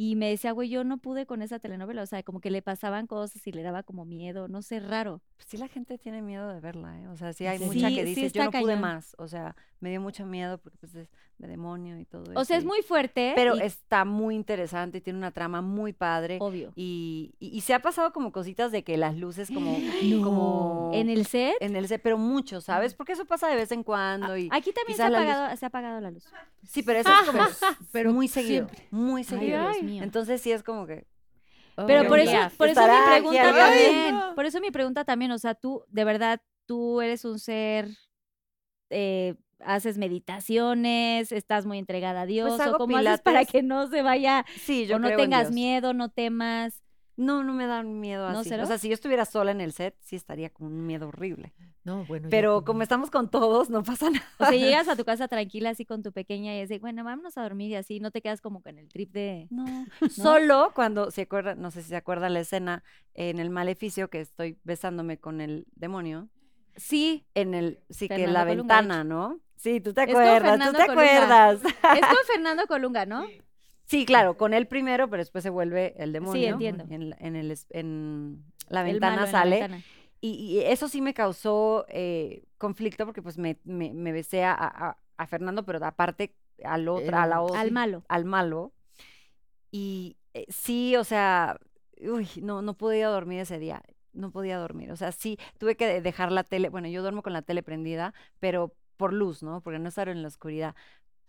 Y 0.00 0.14
me 0.14 0.30
decía, 0.30 0.52
güey, 0.52 0.68
yo 0.68 0.84
no 0.84 0.98
pude 0.98 1.26
con 1.26 1.42
esa 1.42 1.58
telenovela. 1.58 2.02
O 2.02 2.06
sea, 2.06 2.22
como 2.22 2.40
que 2.40 2.52
le 2.52 2.62
pasaban 2.62 3.08
cosas 3.08 3.44
y 3.48 3.50
le 3.50 3.62
daba 3.62 3.82
como 3.82 4.04
miedo. 4.04 4.46
No 4.46 4.62
sé, 4.62 4.78
raro. 4.78 5.20
Pues 5.34 5.48
sí, 5.48 5.56
la 5.56 5.66
gente 5.66 5.98
tiene 5.98 6.22
miedo 6.22 6.48
de 6.52 6.60
verla, 6.60 7.00
¿eh? 7.00 7.08
O 7.08 7.16
sea, 7.16 7.32
sí 7.32 7.48
hay 7.48 7.58
Sí, 7.58 7.64
mucha 7.64 7.88
que 7.88 8.04
dice, 8.04 8.30
yo 8.30 8.44
no 8.44 8.52
pude 8.52 8.76
más. 8.76 9.16
O 9.18 9.26
sea, 9.26 9.56
me 9.80 9.90
dio 9.90 10.00
mucho 10.00 10.24
miedo 10.24 10.58
porque 10.58 10.78
pues 10.78 10.94
es 10.94 11.08
de 11.38 11.46
demonio 11.48 11.98
y 11.98 12.04
todo 12.04 12.22
eso. 12.30 12.38
O 12.40 12.44
sea, 12.44 12.56
es 12.58 12.64
muy 12.64 12.82
fuerte. 12.82 13.32
Pero 13.34 13.56
y- 13.56 13.62
está 13.62 14.04
muy 14.04 14.36
interesante 14.36 14.98
y 14.98 15.00
tiene 15.00 15.18
una 15.18 15.32
trama 15.32 15.62
muy 15.62 15.92
padre. 15.92 16.38
Obvio. 16.40 16.72
Y, 16.76 17.34
y, 17.40 17.48
y 17.56 17.60
se 17.62 17.74
ha 17.74 17.80
pasado 17.82 18.12
como 18.12 18.30
cositas 18.30 18.70
de 18.70 18.84
que 18.84 18.96
las 18.96 19.16
luces 19.16 19.48
como... 19.52 19.76
como 20.24 20.90
En 20.94 21.08
el 21.10 21.26
set. 21.26 21.54
en 21.60 21.76
el 21.76 21.88
set, 21.88 22.00
pero 22.02 22.18
mucho, 22.18 22.60
¿sabes? 22.60 22.94
Porque 22.94 23.12
eso 23.12 23.24
pasa 23.24 23.48
de 23.48 23.56
vez 23.56 23.72
en 23.72 23.82
cuando 23.82 24.36
y... 24.36 24.48
Aquí 24.52 24.72
también 24.72 24.96
se 24.96 25.02
ha, 25.02 25.08
luz- 25.08 25.16
apagado, 25.18 25.56
se 25.56 25.64
ha 25.64 25.68
apagado 25.68 26.00
la 26.00 26.10
luz. 26.10 26.24
Sí, 26.64 26.82
pero 26.82 27.00
eso 27.00 27.10
es 27.10 27.26
como... 27.30 27.42
pero 27.92 28.12
muy 28.12 28.28
seguido, 28.28 28.68
muy 28.90 29.20
Ay, 29.20 29.24
seguido. 29.24 29.58
Dios 29.88 29.94
mío. 29.96 30.02
Entonces 30.04 30.40
sí 30.40 30.52
es 30.52 30.62
como 30.62 30.86
que... 30.86 31.06
Pero 31.86 32.02
Ok. 32.02 32.08
por 32.08 32.18
eso, 32.18 32.32
por 32.58 32.68
eso 32.68 32.80
mi 32.82 33.10
pregunta 33.10 33.54
también, 33.54 33.94
Ay, 33.94 34.12
no. 34.12 34.34
por 34.34 34.46
eso 34.46 34.60
mi 34.60 34.70
pregunta 34.72 35.04
también, 35.04 35.30
o 35.30 35.38
sea, 35.38 35.54
tú, 35.54 35.84
de 35.88 36.02
verdad, 36.04 36.40
tú 36.66 37.00
eres 37.00 37.24
un 37.24 37.38
ser, 37.38 37.88
eh, 38.90 39.36
haces 39.60 39.96
meditaciones, 39.96 41.30
estás 41.32 41.66
muy 41.66 41.78
entregada 41.78 42.22
a 42.22 42.26
Dios, 42.26 42.48
Pues 42.48 42.60
hago 42.60 42.74
o 42.76 42.78
cómo 42.78 42.96
haces 42.96 43.20
para 43.20 43.40
pilates. 43.40 43.52
que 43.52 43.62
no 43.62 43.86
se 43.88 44.02
vaya, 44.02 44.44
Sí, 44.60 44.86
yo 44.86 44.96
o 44.96 44.98
no 44.98 45.08
tengas 45.08 45.42
Dios. 45.42 45.52
miedo, 45.52 45.94
no 45.94 46.08
temas. 46.08 46.82
No, 47.18 47.42
no 47.42 47.52
me 47.52 47.66
dan 47.66 47.98
miedo 47.98 48.30
¿No, 48.30 48.38
así. 48.38 48.48
cero? 48.48 48.62
O 48.62 48.66
sea, 48.66 48.78
si 48.78 48.86
yo 48.88 48.94
estuviera 48.94 49.24
sola 49.24 49.50
en 49.50 49.60
el 49.60 49.72
set, 49.72 49.96
sí 50.00 50.14
estaría 50.14 50.50
con 50.50 50.68
un 50.68 50.86
miedo 50.86 51.08
horrible. 51.08 51.52
No, 51.82 52.04
bueno. 52.04 52.28
Pero 52.30 52.64
como- 52.64 52.82
estamos 52.82 53.10
con 53.10 53.28
todos, 53.28 53.70
no 53.70 53.82
pasa 53.82 54.08
nada. 54.10 54.24
O 54.38 54.44
sea, 54.46 54.52
llegas 54.52 54.86
a 54.88 54.94
tu 54.94 55.04
casa 55.04 55.26
tranquila 55.26 55.70
así 55.70 55.84
con 55.84 56.02
tu 56.04 56.12
pequeña 56.12 56.54
y 56.56 56.60
es 56.60 56.68
de, 56.68 56.78
bueno, 56.78 57.02
vámonos 57.02 57.36
a 57.36 57.42
dormir 57.42 57.72
y 57.72 57.74
así, 57.74 57.98
no 57.98 58.12
te 58.12 58.22
quedas 58.22 58.40
como 58.40 58.62
con 58.62 58.78
el 58.78 58.88
trip 58.88 59.10
de... 59.12 59.48
No, 59.50 59.66
solo 60.08 60.70
cuando 60.74 61.10
se 61.10 61.22
acuerda, 61.22 61.54
no 61.56 61.70
sé 61.72 61.82
si 61.82 61.88
se 61.88 61.96
acuerda 61.96 62.28
la 62.28 62.40
escena 62.40 62.84
en 63.14 63.40
el 63.40 63.50
maleficio 63.50 64.08
que 64.10 64.20
estoy 64.20 64.56
besándome 64.62 65.18
con 65.18 65.40
el 65.40 65.66
demonio. 65.74 66.28
Sí, 66.76 67.26
En 67.34 67.54
el, 67.54 67.80
sí, 67.90 68.06
que 68.06 68.14
Fernando 68.14 68.32
la 68.38 68.46
Colunga, 68.46 68.74
de 68.76 68.80
ventana, 68.82 69.02
¿no? 69.04 69.40
Sí, 69.56 69.80
tú 69.80 69.92
te 69.92 70.02
acuerdas, 70.02 70.56
tú 70.70 70.76
te 70.76 70.86
Colunga. 70.86 70.92
acuerdas. 71.50 71.60
es 71.64 72.06
con 72.06 72.16
Fernando 72.32 72.66
Colunga, 72.68 73.06
¿no? 73.06 73.26
Sí, 73.26 73.42
claro, 74.06 74.36
con 74.36 74.54
él 74.54 74.66
primero, 74.66 75.08
pero 75.08 75.20
después 75.20 75.42
se 75.42 75.50
vuelve 75.50 75.94
el 75.98 76.12
demonio. 76.12 76.48
entiendo. 76.52 76.84
En, 76.90 77.36
el, 77.36 77.50
es- 77.50 77.66
en 77.70 78.44
la 78.68 78.80
El 78.82 78.92
ventana 78.92 79.16
malo 79.16 79.26
en 79.26 79.32
la 79.32 79.38
sale. 79.38 79.60
ventana. 79.60 79.82
Y, 80.20 80.30
y 80.30 80.60
eso 80.60 80.88
sí 80.88 81.00
me 81.00 81.14
causó 81.14 81.86
eh, 81.88 82.44
conflicto 82.58 83.04
porque 83.06 83.22
pues 83.22 83.38
me, 83.38 83.58
me, 83.64 83.94
me 83.94 84.12
besé 84.12 84.44
a, 84.44 84.52
a- 84.54 84.98
a 85.16 85.26
Fernando, 85.26 85.64
pero 85.64 85.84
aparte 85.84 86.34
al 86.64 86.88
otro, 86.88 87.16
a 87.16 87.26
la 87.26 87.40
otra 87.40 87.60
Al 87.60 87.70
malo. 87.72 88.02
al 88.08 88.24
malo. 88.24 88.72
Y 89.70 90.16
eh, 90.34 90.46
sí, 90.48 90.96
o 90.96 91.04
sea, 91.04 91.58
uy, 92.00 92.28
no, 92.42 92.62
no 92.62 92.74
podía 92.74 93.08
dormir 93.08 93.40
ese 93.40 93.58
día. 93.58 93.82
No 94.12 94.30
podía 94.32 94.58
dormir. 94.58 94.90
O 94.90 94.96
sea, 94.96 95.12
sí, 95.12 95.38
tuve 95.58 95.76
que 95.76 95.86
de- 95.86 96.00
dejar 96.02 96.32
la 96.32 96.44
tele. 96.44 96.68
Bueno, 96.68 96.88
yo 96.88 97.02
duermo 97.02 97.22
con 97.22 97.32
la 97.32 97.42
tele 97.42 97.62
prendida, 97.62 98.14
pero 98.40 98.74
por 98.96 99.12
luz, 99.12 99.42
¿no? 99.44 99.60
Porque 99.60 99.78
no 99.78 99.88
estar 99.88 100.08
en 100.08 100.22
la 100.22 100.28
oscuridad. 100.28 100.74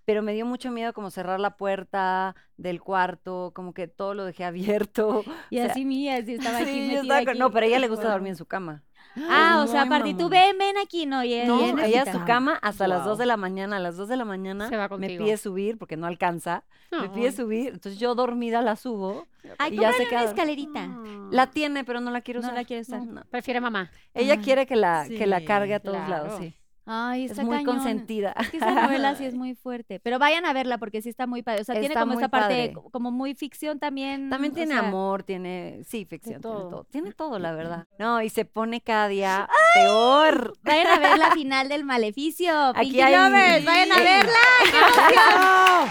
Pero 0.09 0.23
me 0.23 0.33
dio 0.33 0.43
mucho 0.43 0.71
miedo 0.71 0.91
como 0.91 1.11
cerrar 1.11 1.39
la 1.39 1.55
puerta 1.55 2.35
del 2.57 2.81
cuarto, 2.81 3.51
como 3.53 3.75
que 3.75 3.87
todo 3.87 4.15
lo 4.15 4.25
dejé 4.25 4.43
abierto. 4.89 5.23
Y 5.51 5.59
O 5.59 5.61
sea, 5.63 5.71
así 5.71 5.85
mía, 5.85 6.15
así 6.17 6.33
estaba 6.33 6.57
aquí 6.57 6.65
sí, 6.71 6.79
yo 6.79 6.85
metida 6.87 7.01
estaba 7.01 7.19
con- 7.19 7.29
aquí. 7.29 7.39
No, 7.39 7.51
pero 7.51 7.65
a 7.65 7.69
ella 7.69 7.77
le 7.79 7.87
gusta 7.89 8.09
dormir 8.11 8.31
en 8.31 8.35
su 8.35 8.47
cama. 8.47 8.81
Ah, 9.29 9.61
o 9.63 9.67
sea, 9.67 9.85
muy 9.85 9.95
aparte 9.97 10.13
tú 10.15 10.29
ven, 10.29 10.57
ven 10.57 10.77
aquí, 10.77 11.05
no, 11.05 11.23
y 11.23 11.43
No, 11.45 11.77
ella 11.79 12.03
a 12.03 12.11
su 12.11 12.23
cama 12.25 12.57
hasta 12.61 12.87
las 12.87 12.99
2 12.99 13.05
Guau. 13.05 13.17
de 13.17 13.25
la 13.27 13.37
mañana. 13.37 13.77
A 13.77 13.79
las 13.79 13.97
2 13.97 14.07
de 14.07 14.15
la 14.17 14.25
mañana 14.25 14.67
Se 14.69 14.77
va 14.77 14.87
me 14.97 15.07
pide 15.07 15.37
subir 15.37 15.77
porque 15.77 15.95
no 15.95 16.07
alcanza. 16.07 16.63
Me 16.91 17.09
pide 17.09 17.31
subir. 17.31 17.67
Entonces 17.73 17.99
yo 17.99 18.15
dormida 18.15 18.63
la 18.63 18.75
subo. 18.77 19.27
Ay, 19.59 19.75
y 19.75 19.79
ya 19.79 19.93
se 19.93 20.07
queda 20.07 20.21
una 20.21 20.29
escalerita. 20.29 20.89
La 21.31 21.47
tiene, 21.51 21.83
pero 21.83 21.99
no 22.01 22.09
la 22.09 22.21
quiero 22.21 22.39
No 22.41 22.47
usar. 22.47 22.55
la 22.57 22.65
quiere 22.65 22.81
usar. 22.81 23.05
no. 23.05 23.21
Prefiere 23.29 23.61
mamá. 23.61 23.91
Ella 24.15 24.33
Ay, 24.33 24.39
quiere 24.39 24.65
que 24.65 24.75
la, 24.75 25.05
que 25.07 25.27
la 25.27 25.43
cargue 25.45 25.75
a 25.75 25.79
todos 25.79 26.07
lados, 26.09 26.33
sí. 26.39 26.55
Ay, 26.91 27.25
Es 27.25 27.31
está 27.31 27.43
muy 27.43 27.57
cañón. 27.57 27.75
consentida. 27.75 28.31
Es 28.39 28.49
que 28.49 28.57
esa 28.57 28.71
novela 28.73 29.13
sí 29.15 29.23
es 29.25 29.35
muy 29.35 29.53
fuerte. 29.53 29.99
Pero 29.99 30.17
vayan 30.17 30.45
a 30.45 30.53
verla 30.53 30.79
porque 30.79 31.01
sí 31.03 31.09
está 31.09 31.27
muy 31.27 31.43
padre. 31.43 31.61
O 31.61 31.63
sea, 31.63 31.79
tiene 31.79 31.93
como 31.93 32.13
esta 32.13 32.29
parte 32.29 32.73
padre. 32.73 32.89
como 32.91 33.11
muy 33.11 33.35
ficción 33.35 33.77
también. 33.79 34.29
También 34.29 34.53
tiene 34.53 34.73
sea, 34.73 34.87
amor, 34.87 35.21
tiene, 35.23 35.81
sí, 35.85 36.05
ficción, 36.05 36.41
tiene 36.41 36.55
todo. 36.55 36.85
Tiene 36.89 37.11
todo, 37.13 37.37
la 37.37 37.51
verdad. 37.53 37.87
No, 37.99 38.21
y 38.23 38.29
se 38.29 38.45
pone 38.45 38.81
cada 38.81 39.07
día 39.07 39.47
peor. 39.75 40.53
Vayan 40.63 40.87
a 40.87 40.99
ver 40.99 41.17
la 41.19 41.31
final 41.35 41.69
del 41.69 41.83
Maleficio. 41.83 42.51
Aquí 42.69 42.85
Pinky 42.91 43.01
hay- 43.01 43.15
Lovers, 43.15 43.65
vayan 43.65 43.91
a 43.91 43.97
verla. 43.97 45.89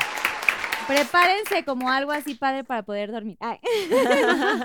Prepárense 0.86 1.64
como 1.66 1.90
algo 1.90 2.12
así 2.12 2.34
padre 2.34 2.64
para 2.64 2.82
poder 2.82 3.12
dormir. 3.12 3.36
Ay. 3.40 3.58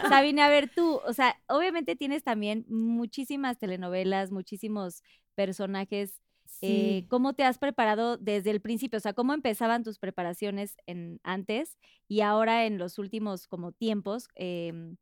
Sabine, 0.08 0.42
a 0.42 0.48
ver 0.48 0.72
tú, 0.74 1.02
o 1.06 1.12
sea, 1.12 1.36
obviamente 1.48 1.98
tienes 1.98 2.24
también 2.24 2.66
muchísimas 2.70 3.58
telenovelas, 3.58 4.32
muchísimos 4.32 5.04
personajes. 5.34 6.22
Eh, 6.62 7.02
Sí. 7.02 7.08
¿Cómo 7.10 7.34
te 7.34 7.44
has 7.44 7.58
preparado 7.58 8.18
desde 8.18 8.52
el 8.52 8.62
principio? 8.62 8.98
O 8.98 9.00
sea, 9.00 9.14
¿cómo 9.14 9.34
empezaban 9.34 9.84
tus 9.84 9.98
preparaciones 10.00 10.76
en, 10.86 11.20
antes 11.24 11.78
y 12.08 12.22
ahora 12.22 12.66
en 12.66 12.78
los 12.78 13.00
últimos 13.00 13.48
como 13.48 13.72
tiempos? 13.72 14.28
Em, 14.36 14.98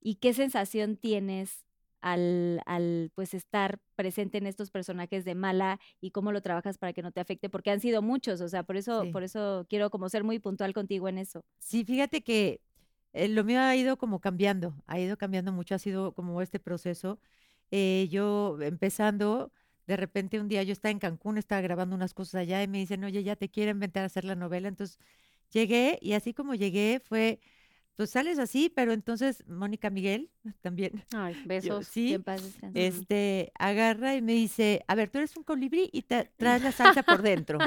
¿Y 0.00 0.16
qué 0.16 0.32
sensación 0.32 0.96
tienes 0.96 1.64
al, 2.00 2.62
al 2.66 3.10
pues 3.14 3.34
estar 3.34 3.80
presente 3.96 4.38
en 4.38 4.46
estos 4.46 4.70
personajes 4.70 5.24
de 5.24 5.34
mala 5.34 5.80
y 6.00 6.12
cómo 6.12 6.30
lo 6.32 6.40
trabajas 6.40 6.78
para 6.78 6.92
que 6.92 7.02
no 7.02 7.10
te 7.12 7.20
afecte? 7.20 7.50
Porque 7.50 7.70
han 7.70 7.80
sido 7.80 8.00
muchos, 8.02 8.40
o 8.40 8.48
sea, 8.48 8.62
por 8.62 8.76
eso, 8.76 9.02
Sí. 9.02 9.10
por 9.10 9.24
eso 9.24 9.66
quiero 9.68 9.90
como 9.90 10.08
ser 10.08 10.22
muy 10.22 10.38
puntual 10.38 10.72
contigo 10.74 11.08
en 11.08 11.18
eso. 11.18 11.44
Sí, 11.58 11.84
fíjate 11.84 12.22
que 12.22 12.60
eh, 13.14 13.26
lo 13.28 13.42
mío 13.42 13.60
ha 13.60 13.74
ido 13.74 13.96
como 13.98 14.20
cambiando, 14.20 14.74
ha 14.86 15.00
ido 15.00 15.16
cambiando 15.16 15.50
mucho, 15.52 15.74
ha 15.74 15.78
sido 15.78 16.12
como 16.12 16.40
este 16.40 16.60
proceso. 16.60 17.18
Eh, 17.70 18.08
yo 18.10 18.58
empezando, 18.60 19.52
de 19.86 19.96
repente 19.96 20.40
un 20.40 20.48
día 20.48 20.62
yo 20.62 20.72
estaba 20.72 20.90
en 20.92 20.98
Cancún, 20.98 21.38
estaba 21.38 21.60
grabando 21.60 21.94
unas 21.96 22.14
cosas 22.14 22.40
allá 22.42 22.62
y 22.62 22.68
me 22.68 22.78
dicen, 22.78 23.04
oye, 23.04 23.22
ya 23.22 23.36
te 23.36 23.48
quiero 23.48 23.70
inventar 23.70 24.04
hacer 24.04 24.24
la 24.24 24.34
novela. 24.34 24.68
Entonces 24.68 24.98
llegué 25.50 25.98
y 26.02 26.12
así 26.12 26.34
como 26.34 26.54
llegué 26.54 27.00
fue, 27.04 27.40
pues 27.94 28.10
sales 28.10 28.38
así, 28.38 28.70
pero 28.72 28.92
entonces 28.92 29.44
Mónica 29.48 29.90
Miguel 29.90 30.30
también. 30.62 31.04
Ay, 31.12 31.34
yo- 31.34 31.40
besos. 31.46 31.78
Que 31.88 31.92
sí, 31.92 32.18
este, 32.74 33.52
agarra 33.58 34.14
y 34.14 34.22
me 34.22 34.32
dice, 34.34 34.84
a 34.86 34.94
ver, 34.94 35.10
tú 35.10 35.18
eres 35.18 35.36
un 35.36 35.42
colibrí 35.42 35.90
y 35.92 36.02
te 36.02 36.24
traes 36.36 36.62
la 36.62 36.72
salsa 36.72 37.02
por 37.02 37.22
dentro. 37.22 37.58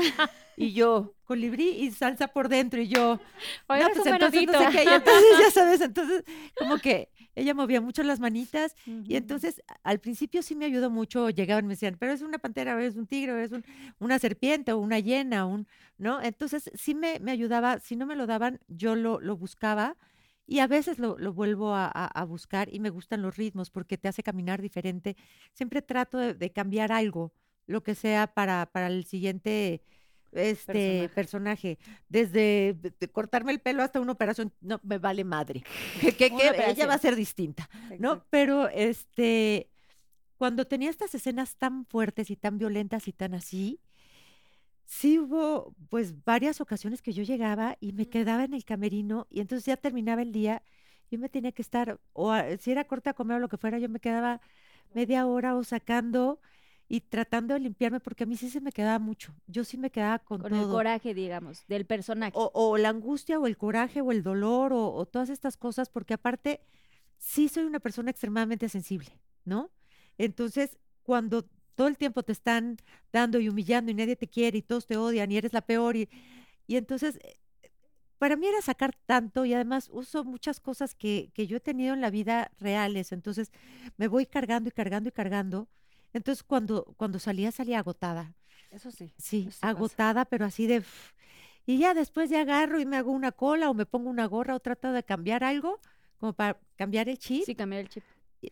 Y 0.56 0.74
yo, 0.74 1.16
colibrí 1.26 1.70
y 1.70 1.92
salsa 1.92 2.28
por 2.30 2.48
dentro. 2.50 2.82
Y 2.82 2.88
yo, 2.88 3.20
Hoy 3.68 3.80
no, 3.80 3.90
pues 3.94 4.06
entonces 4.06 4.46
no 4.46 4.60
sé 4.60 4.68
qué. 4.72 4.84
Y 4.84 4.88
entonces, 4.94 5.30
ya 5.40 5.52
sabes, 5.52 5.82
entonces, 5.82 6.24
como 6.58 6.78
que 6.78 7.10
ella 7.36 7.54
movía 7.54 7.82
mucho 7.82 8.04
las 8.04 8.20
manitas. 8.20 8.76
Y 8.86 9.16
entonces, 9.16 9.62
al 9.84 10.00
principio 10.00 10.42
sí 10.44 10.56
me 10.56 10.66
ayudó 10.66 10.90
mucho. 10.90 11.30
Llegaban 11.30 11.66
y 11.66 11.68
me 11.70 11.74
decían, 11.74 11.98
pero 12.00 12.12
es 12.14 12.22
una 12.22 12.40
pantera, 12.40 12.76
o 12.76 12.80
es 12.80 12.96
un 12.96 13.08
tigre, 13.08 13.34
o 13.34 13.38
es 13.38 13.52
un- 13.52 13.64
una 14.00 14.20
serpiente, 14.20 14.72
o 14.74 14.80
una 14.80 15.00
hiena, 15.00 15.46
un, 15.46 15.68
¿no? 15.98 16.22
Entonces, 16.22 16.70
sí 16.74 16.96
me, 16.96 17.20
me 17.20 17.32
ayudaba. 17.32 17.80
Si 17.80 17.96
no 17.96 18.06
me 18.06 18.16
lo 18.16 18.28
daban, 18.28 18.60
yo 18.68 18.96
lo, 18.96 19.20
lo 19.20 19.36
buscaba. 19.38 19.98
Y 20.48 20.60
a 20.60 20.68
veces 20.68 21.00
lo, 21.00 21.18
lo 21.18 21.34
vuelvo 21.34 21.74
a, 21.74 21.86
a- 21.86 22.08
a 22.08 22.26
buscar 22.26 22.68
y 22.74 22.80
me 22.80 22.90
gustan 22.90 23.22
los 23.22 23.38
ritmos 23.38 23.70
porque 23.70 23.98
te 23.98 24.08
hace 24.10 24.24
caminar 24.24 24.62
diferente. 24.62 25.16
Siempre 25.54 25.82
trato 25.82 26.18
de, 26.18 26.34
de 26.34 26.52
cambiar 26.52 26.92
algo, 26.92 27.32
lo 27.68 27.84
que 27.84 27.96
sea 27.96 28.28
para, 28.28 28.66
para 28.66 28.88
el 28.88 29.06
siguiente, 29.06 29.82
este 30.34 31.10
personaje, 31.16 31.78
desde 32.10 32.74
de- 32.80 32.94
de 33.00 33.08
cortarme 33.10 33.52
el 33.52 33.60
pelo 33.60 33.84
hasta 33.84 34.00
una 34.00 34.12
operación, 34.14 34.54
no 34.62 34.80
me 34.84 34.98
vale 34.98 35.24
madre. 35.24 35.64
Que, 36.02 36.14
que- 36.16 36.50
ella 36.72 36.88
va 36.88 36.94
a 36.96 36.98
ser 37.00 37.16
distinta, 37.16 37.70
¿no? 38.00 38.24
Pero 38.30 38.68
este, 38.70 39.70
cuando 40.38 40.66
tenía 40.66 40.90
estas 40.90 41.14
escenas 41.16 41.56
tan 41.58 41.86
fuertes 41.86 42.30
y 42.32 42.36
tan 42.36 42.58
violentas 42.58 43.08
y 43.08 43.14
tan 43.14 43.34
así, 43.34 43.80
sí 44.86 45.20
hubo 45.20 45.74
pues 45.90 46.24
varias 46.26 46.60
ocasiones 46.62 47.02
que 47.02 47.14
yo 47.14 47.24
llegaba 47.24 47.78
y 47.80 47.94
me 47.94 48.10
quedaba 48.10 48.44
en 48.44 48.54
el 48.54 48.66
camerino 48.66 49.28
y 49.30 49.40
entonces 49.40 49.66
ya 49.66 49.78
terminaba 49.78 50.22
el 50.22 50.32
día, 50.32 50.64
yo 51.10 51.18
me 51.20 51.30
tenía 51.30 51.52
que 51.52 51.62
estar, 51.62 52.00
o 52.14 52.32
a- 52.32 52.58
si 52.58 52.72
era 52.72 52.86
corte 52.86 53.10
a 53.10 53.14
comer 53.14 53.38
o 53.38 53.40
lo 53.40 53.50
que 53.50 53.58
fuera, 53.58 53.80
yo 53.80 53.90
me 53.90 54.00
quedaba 54.00 54.42
media 54.94 55.26
hora 55.26 55.56
o 55.56 55.64
sacando 55.64 56.42
y 56.94 57.00
tratando 57.00 57.54
de 57.54 57.62
limpiarme 57.62 58.02
porque 58.02 58.26
a 58.26 58.28
mí 58.28 58.36
sí 58.36 58.50
se 58.50 58.60
me 58.60 58.74
quedaba 58.74 59.00
mucho. 59.00 59.34
Yo 59.48 59.64
sí 59.64 59.78
me 59.78 59.92
quedaba 59.92 60.20
con, 60.20 60.42
Con 60.42 60.54
el 60.54 60.68
coraje, 60.68 61.14
digamos, 61.14 61.66
del 61.70 61.86
personaje. 61.86 62.34
O, 62.36 62.52
o 62.54 62.78
la 62.78 62.90
angustia 62.90 63.40
o 63.40 63.48
el 63.48 63.56
coraje 63.56 64.02
o 64.02 64.12
el 64.12 64.24
dolor 64.24 64.74
o, 64.74 64.94
o 64.94 65.06
todas 65.06 65.30
estas 65.30 65.56
cosas, 65.56 65.88
porque 65.88 66.16
aparte 66.16 66.60
sí 67.18 67.48
soy 67.48 67.64
una 67.64 67.80
persona 67.80 68.12
extremadamente 68.12 68.68
sensible, 68.68 69.22
¿no? 69.46 69.72
Entonces, 70.18 70.78
cuando 71.04 71.46
todo 71.76 71.88
el 71.88 71.96
tiempo 71.96 72.24
te 72.24 72.34
están 72.34 72.76
dando 73.14 73.40
y 73.40 73.48
humillando 73.48 73.90
y 73.90 73.94
nadie 73.94 74.18
te 74.18 74.28
quiere 74.28 74.58
y 74.58 74.62
todos 74.62 74.86
te 74.86 74.98
odian 74.98 75.32
y 75.32 75.38
eres 75.38 75.54
la 75.54 75.62
peor 75.62 75.96
y, 75.96 76.10
y 76.68 76.76
entonces 76.76 77.20
eh, 77.24 77.38
para 78.18 78.36
mí 78.36 78.48
era 78.48 78.62
sacar 78.62 78.98
tanto 79.06 79.46
y 79.46 79.54
además 79.54 79.90
uso 79.94 80.26
muchas 80.26 80.60
cosas 80.60 80.94
que, 80.94 81.32
que 81.34 81.48
yo 81.48 81.56
he 81.56 81.62
tenido 81.62 81.94
en 81.94 82.02
la 82.02 82.10
vida 82.10 82.52
reales, 82.60 83.14
entonces 83.14 83.54
me 83.96 84.10
voy 84.10 84.26
cargando 84.26 84.68
y 84.68 84.72
cargando 84.74 85.08
y 85.08 85.14
cargando. 85.14 85.70
Entonces 86.14 86.44
cuando, 86.44 86.86
cuando 86.98 87.20
salía, 87.20 87.52
salía 87.52 87.80
agotada. 87.80 88.36
Eso 88.70 88.92
sí. 88.92 89.14
Sí, 89.18 89.48
eso 89.50 89.60
pasa. 89.62 89.70
agotada, 89.70 90.26
pero 90.26 90.46
así 90.46 90.68
de... 90.68 90.84
Y 91.66 91.78
ya 91.78 91.94
después 91.94 92.30
ya 92.30 92.42
agarro 92.42 92.80
y 92.80 92.86
me 92.86 92.98
hago 92.98 93.12
una 93.12 93.32
cola 93.32 93.70
o 93.70 93.74
me 93.74 93.86
pongo 93.86 94.10
una 94.10 94.26
gorra 94.26 94.56
o 94.56 94.60
trato 94.60 94.92
de 94.92 95.04
cambiar 95.04 95.44
algo, 95.44 95.80
como 96.18 96.34
para 96.34 96.60
cambiar 96.76 97.08
el 97.08 97.18
chip. 97.20 97.44
Sí, 97.46 97.56
cambiar 97.56 97.82
el 97.82 97.90
chip. 97.90 98.04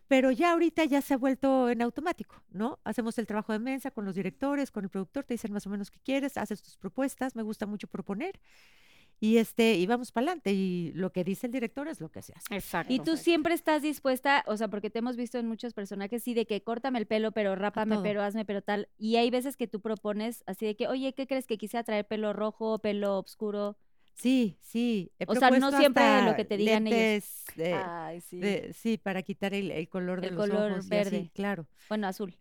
Pero 0.07 0.29
ya 0.31 0.51
ahorita 0.51 0.85
ya 0.85 1.01
se 1.01 1.15
ha 1.15 1.17
vuelto 1.17 1.69
en 1.69 1.81
automático, 1.81 2.43
¿no? 2.51 2.79
Hacemos 2.83 3.17
el 3.17 3.25
trabajo 3.25 3.53
de 3.53 3.59
mensa 3.59 3.89
con 3.89 4.05
los 4.05 4.13
directores, 4.13 4.69
con 4.69 4.83
el 4.83 4.89
productor, 4.89 5.23
te 5.23 5.33
dicen 5.33 5.51
más 5.51 5.65
o 5.65 5.69
menos 5.71 5.89
qué 5.89 5.99
quieres, 5.99 6.37
haces 6.37 6.61
tus 6.61 6.77
propuestas, 6.77 7.35
me 7.35 7.41
gusta 7.41 7.65
mucho 7.65 7.87
proponer. 7.87 8.39
Y 9.21 9.37
este, 9.37 9.75
y 9.75 9.85
vamos 9.85 10.11
para 10.11 10.27
adelante. 10.27 10.53
Y 10.53 10.91
lo 10.95 11.11
que 11.11 11.23
dice 11.23 11.47
el 11.47 11.51
director 11.51 11.87
es 11.89 11.99
lo 11.99 12.09
que 12.09 12.21
se 12.21 12.33
hace. 12.33 12.55
Exacto. 12.55 12.93
Y 12.93 12.99
tú 12.99 13.17
siempre 13.17 13.53
estás 13.53 13.81
dispuesta, 13.81 14.43
o 14.47 14.55
sea, 14.55 14.69
porque 14.69 14.89
te 14.89 14.99
hemos 14.99 15.17
visto 15.17 15.37
en 15.37 15.47
muchos 15.47 15.73
personajes, 15.73 16.23
sí, 16.23 16.33
de 16.33 16.45
que 16.45 16.61
córtame 16.63 16.99
el 16.99 17.05
pelo, 17.05 17.31
pero 17.31 17.55
rápame, 17.55 17.97
pero 18.01 18.21
hazme, 18.23 18.45
pero 18.45 18.61
tal. 18.61 18.87
Y 18.97 19.17
hay 19.17 19.29
veces 19.29 19.57
que 19.57 19.67
tú 19.67 19.81
propones 19.81 20.43
así 20.47 20.65
de 20.65 20.75
que, 20.75 20.87
oye, 20.87 21.13
¿qué 21.13 21.27
crees 21.27 21.47
que 21.47 21.57
quisiera 21.57 21.83
traer 21.83 22.07
pelo 22.07 22.31
rojo, 22.33 22.79
pelo 22.79 23.19
oscuro? 23.19 23.77
Sí, 24.15 24.57
sí. 24.61 25.11
he 25.17 25.25
O 25.27 25.35
sea, 25.35 25.49
no 25.51 25.71
siempre 25.71 26.23
lo 26.23 26.35
que 26.35 26.43
te 26.45 26.57
digan 26.57 26.87
ellos. 26.87 27.45
de- 27.55 27.73
Ay, 27.73 28.19
sí. 28.21 28.39
de- 28.39 28.73
sí, 28.73 28.97
para 28.97 29.21
quitar 29.21 29.53
el, 29.53 29.71
el 29.71 29.87
color 29.87 30.19
de 30.21 30.27
El 30.27 30.35
los 30.35 30.45
color 30.49 30.71
ojos 30.73 30.85
y 30.85 30.95
así, 30.95 31.11
verde. 31.11 31.31
claro. 31.33 31.67
Bueno, 31.87 32.07
azul. 32.07 32.37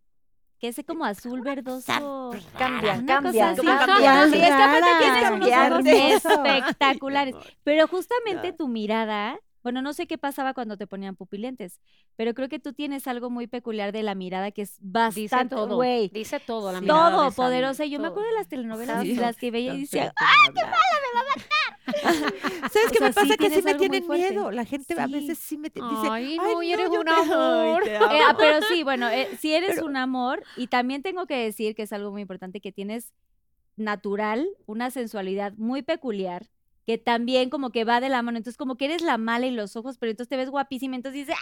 Que 0.60 0.68
ese 0.68 0.84
como 0.84 1.04
azul 1.04 1.40
verdoso. 1.42 2.30
Cambia, 2.58 2.94
Una 2.94 3.06
cambia. 3.06 3.22
cosa 3.22 3.50
así. 3.50 3.60
¿Cómo 3.60 3.70
Ajá, 3.72 3.86
cambiar? 3.86 4.28
sí, 4.30 4.36
es 4.36 4.46
que 4.46 4.52
aparte 4.52 4.80
Rara. 4.80 4.98
tienes 4.98 5.30
unos 5.30 5.48
ojos 5.48 5.50
Cambiarte. 5.50 6.14
espectaculares. 6.14 7.34
Pero 7.64 7.86
justamente 7.86 8.52
tu 8.52 8.66
mirada, 8.68 9.38
bueno, 9.62 9.82
no 9.82 9.92
sé 9.92 10.06
qué 10.06 10.18
pasaba 10.18 10.54
cuando 10.54 10.76
te 10.76 10.86
ponían 10.86 11.14
pupilentes, 11.16 11.80
pero 12.16 12.32
creo 12.32 12.48
que 12.48 12.58
tú 12.58 12.72
tienes 12.72 13.06
algo 13.06 13.28
muy 13.28 13.46
peculiar 13.48 13.92
de 13.92 14.02
la 14.02 14.14
mirada 14.14 14.50
que 14.50 14.62
es 14.62 14.76
Dice 14.80 14.82
bastante, 15.28 15.54
todo. 15.56 15.76
güey, 15.76 16.08
Dice 16.08 16.40
todo 16.40 16.72
la 16.72 16.80
mirada 16.80 17.10
todo 17.10 17.30
poderosa. 17.32 17.84
Y 17.84 17.90
yo 17.90 18.00
me 18.00 18.08
acuerdo 18.08 18.28
de 18.28 18.34
las 18.34 18.48
telenovelas 18.48 19.02
Sí. 19.02 19.14
las 19.16 19.36
que 19.36 19.50
veía 19.50 19.74
y 19.74 19.80
decía, 19.80 20.12
feo 20.16 20.54
que 20.54 20.60
me 20.60 20.66
habla. 20.66 21.44
¿Sabes 22.72 22.90
qué 22.92 22.98
sea, 22.98 23.06
me 23.08 23.12
sí 23.12 23.20
pasa? 23.20 23.36
que 23.36 23.50
sí 23.50 23.62
me 23.62 23.74
tienen 23.74 24.06
miedo. 24.08 24.50
La 24.50 24.64
gente 24.64 24.94
a 24.98 25.06
veces 25.06 25.38
sí 25.38 25.56
me 25.58 25.68
dice, 25.70 25.82
Ay, 26.10 26.36
no, 26.36 26.62
y 26.62 26.72
eres 26.72 26.90
yo 26.92 27.00
un 27.00 27.06
te- 27.06 27.12
ay, 27.12 27.30
amor". 27.30 27.82
Eh, 27.88 27.96
amo". 27.96 28.06
ah, 28.28 28.36
pero 28.38 28.60
sí, 28.66 28.82
bueno, 28.82 29.08
eh, 29.08 29.28
si 29.40 29.52
eres 29.52 29.76
Pero- 29.76 29.86
un 29.86 29.96
amor, 29.96 30.42
y 30.56 30.66
también 30.68 31.02
tengo 31.02 31.26
que 31.26 31.36
decir 31.36 31.74
que 31.74 31.82
es 31.82 31.92
algo 31.92 32.10
muy 32.10 32.22
importante, 32.22 32.60
que 32.60 32.72
tienes 32.72 33.12
natural, 33.76 34.46
una 34.66 34.90
sensualidad 34.90 35.52
muy 35.56 35.82
peculiar, 35.82 36.48
que 36.86 36.98
también 36.98 37.50
como 37.50 37.70
que 37.70 37.84
va 37.84 38.00
de 38.00 38.08
la 38.08 38.22
mano, 38.22 38.38
entonces 38.38 38.56
como 38.56 38.76
que 38.76 38.86
eres 38.86 39.02
la 39.02 39.18
mala 39.18 39.46
y 39.46 39.50
los 39.50 39.76
ojos, 39.76 39.98
pero 39.98 40.10
entonces 40.10 40.28
te 40.30 40.36
ves 40.36 40.50
guapísima, 40.50 40.96
entonces 40.96 41.26
dices, 41.26 41.40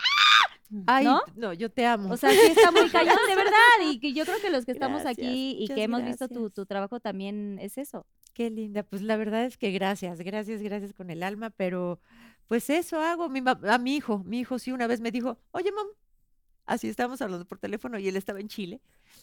Ay, 0.87 1.05
¿no? 1.05 1.23
¿no? 1.37 1.53
yo 1.53 1.71
te 1.71 1.87
amo. 1.87 2.09
"Ah", 2.11 2.15
o 2.15 2.17
sea, 2.17 2.31
sí 2.31 2.39
está 2.49 2.73
muy 2.73 2.91
cañón, 2.91 3.17
de 3.29 3.37
verdad, 3.37 3.53
y 3.89 4.01
que 4.01 4.13
yo 4.13 4.25
creo 4.25 4.41
que 4.41 4.51
los 4.51 4.65
que 4.67 4.73
estamos 4.73 5.03
Gracias, 5.03 5.25
aquí 5.27 5.57
y 5.61 5.69
que 5.69 5.83
hemos 5.85 6.05
visto 6.05 6.29
tu, 6.29 6.51
tu 6.51 6.67
trabajo 6.67 6.99
también 7.01 7.59
es 7.61 7.79
eso. 7.79 8.05
Qué 8.37 8.51
linda. 8.51 8.83
Pues 8.83 9.01
la 9.01 9.17
verdad 9.17 9.47
es 9.47 9.57
que 9.57 9.71
gracias, 9.71 10.21
gracias, 10.21 10.61
gracias 10.61 10.93
con 10.93 11.09
el 11.09 11.23
alma, 11.23 11.49
pero 11.49 12.01
pues 12.49 12.69
eso 12.69 13.01
hago. 13.01 13.31
Mi, 13.31 13.43
a 13.47 13.79
mi 13.79 13.97
hijo, 13.97 14.19
mi 14.27 14.41
hijo 14.41 14.59
sí 14.59 14.73
una 14.73 14.87
vez 14.87 15.01
me 15.01 15.11
dijo, 15.11 15.39
oye, 15.53 15.73
mam, 15.73 15.87
así 16.67 16.87
estábamos 16.87 17.23
hablando 17.23 17.47
por 17.47 17.59
teléfono 17.59 17.99
y 17.99 18.09
él 18.09 18.17
estaba 18.17 18.39
en 18.39 18.49
Chile. 18.49 18.83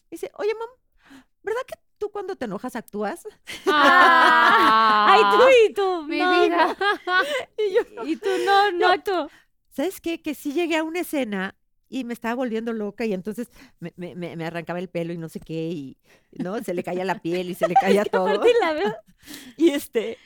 Dice, 0.10 0.32
oye, 0.34 0.50
mam, 0.56 1.22
¿verdad 1.44 1.62
que 1.68 1.76
tú 2.00 2.10
cuando 2.10 2.36
te 2.36 2.46
enojas 2.46 2.76
actúas? 2.76 3.24
Ay, 3.68 5.22
tú 5.22 5.44
Ah, 5.44 5.50
y 5.70 5.74
tú, 5.76 6.04
mi 6.06 6.18
no, 6.18 6.42
vida. 6.42 6.76
Y 7.60 7.72
yo, 7.76 8.04
y 8.08 8.16
tú 8.16 8.30
no, 8.48 8.72
no, 8.72 8.88
actúo. 8.88 9.30
¿sabes 9.70 10.02
qué? 10.02 10.24
Que 10.24 10.34
sí 10.34 10.54
llegué 10.54 10.78
a 10.78 10.84
una 10.84 11.02
escena 11.02 11.56
y 11.94 12.06
me 12.06 12.14
estaba 12.14 12.34
volviendo 12.34 12.74
loca 12.74 13.06
y 13.06 13.14
entonces 13.14 13.50
me, 13.80 13.94
me- 14.16 14.46
arrancaba 14.46 14.80
el 14.80 14.90
pelo 14.90 15.14
y 15.14 15.18
no 15.20 15.30
sé 15.30 15.40
qué 15.40 15.70
y, 15.70 15.98
¿no? 16.32 16.58
Se 16.64 16.74
le 16.74 16.84
caía 16.84 17.06
la 17.06 17.22
piel 17.22 17.52
y 17.52 17.54
se 17.54 17.68
le 17.68 17.76
caía 17.80 18.04
todo. 18.04 18.28
Aparte 18.28 18.50
la 18.60 18.74
veo 18.74 18.96
Y 19.58 19.70
este, 19.70 20.18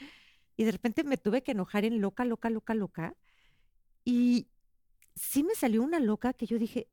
y 0.56 0.64
de 0.64 0.72
repente 0.72 1.04
me 1.04 1.18
tuve 1.18 1.42
que 1.42 1.52
enojar 1.52 1.84
en 1.84 2.00
loca, 2.00 2.24
loca, 2.24 2.48
loca, 2.48 2.72
loca. 2.74 3.14
Y 4.02 4.48
sí 5.14 5.42
me 5.42 5.54
salió 5.54 5.82
una 5.82 6.00
loca 6.00 6.32
que 6.32 6.46
yo 6.46 6.58
dije, 6.58 6.88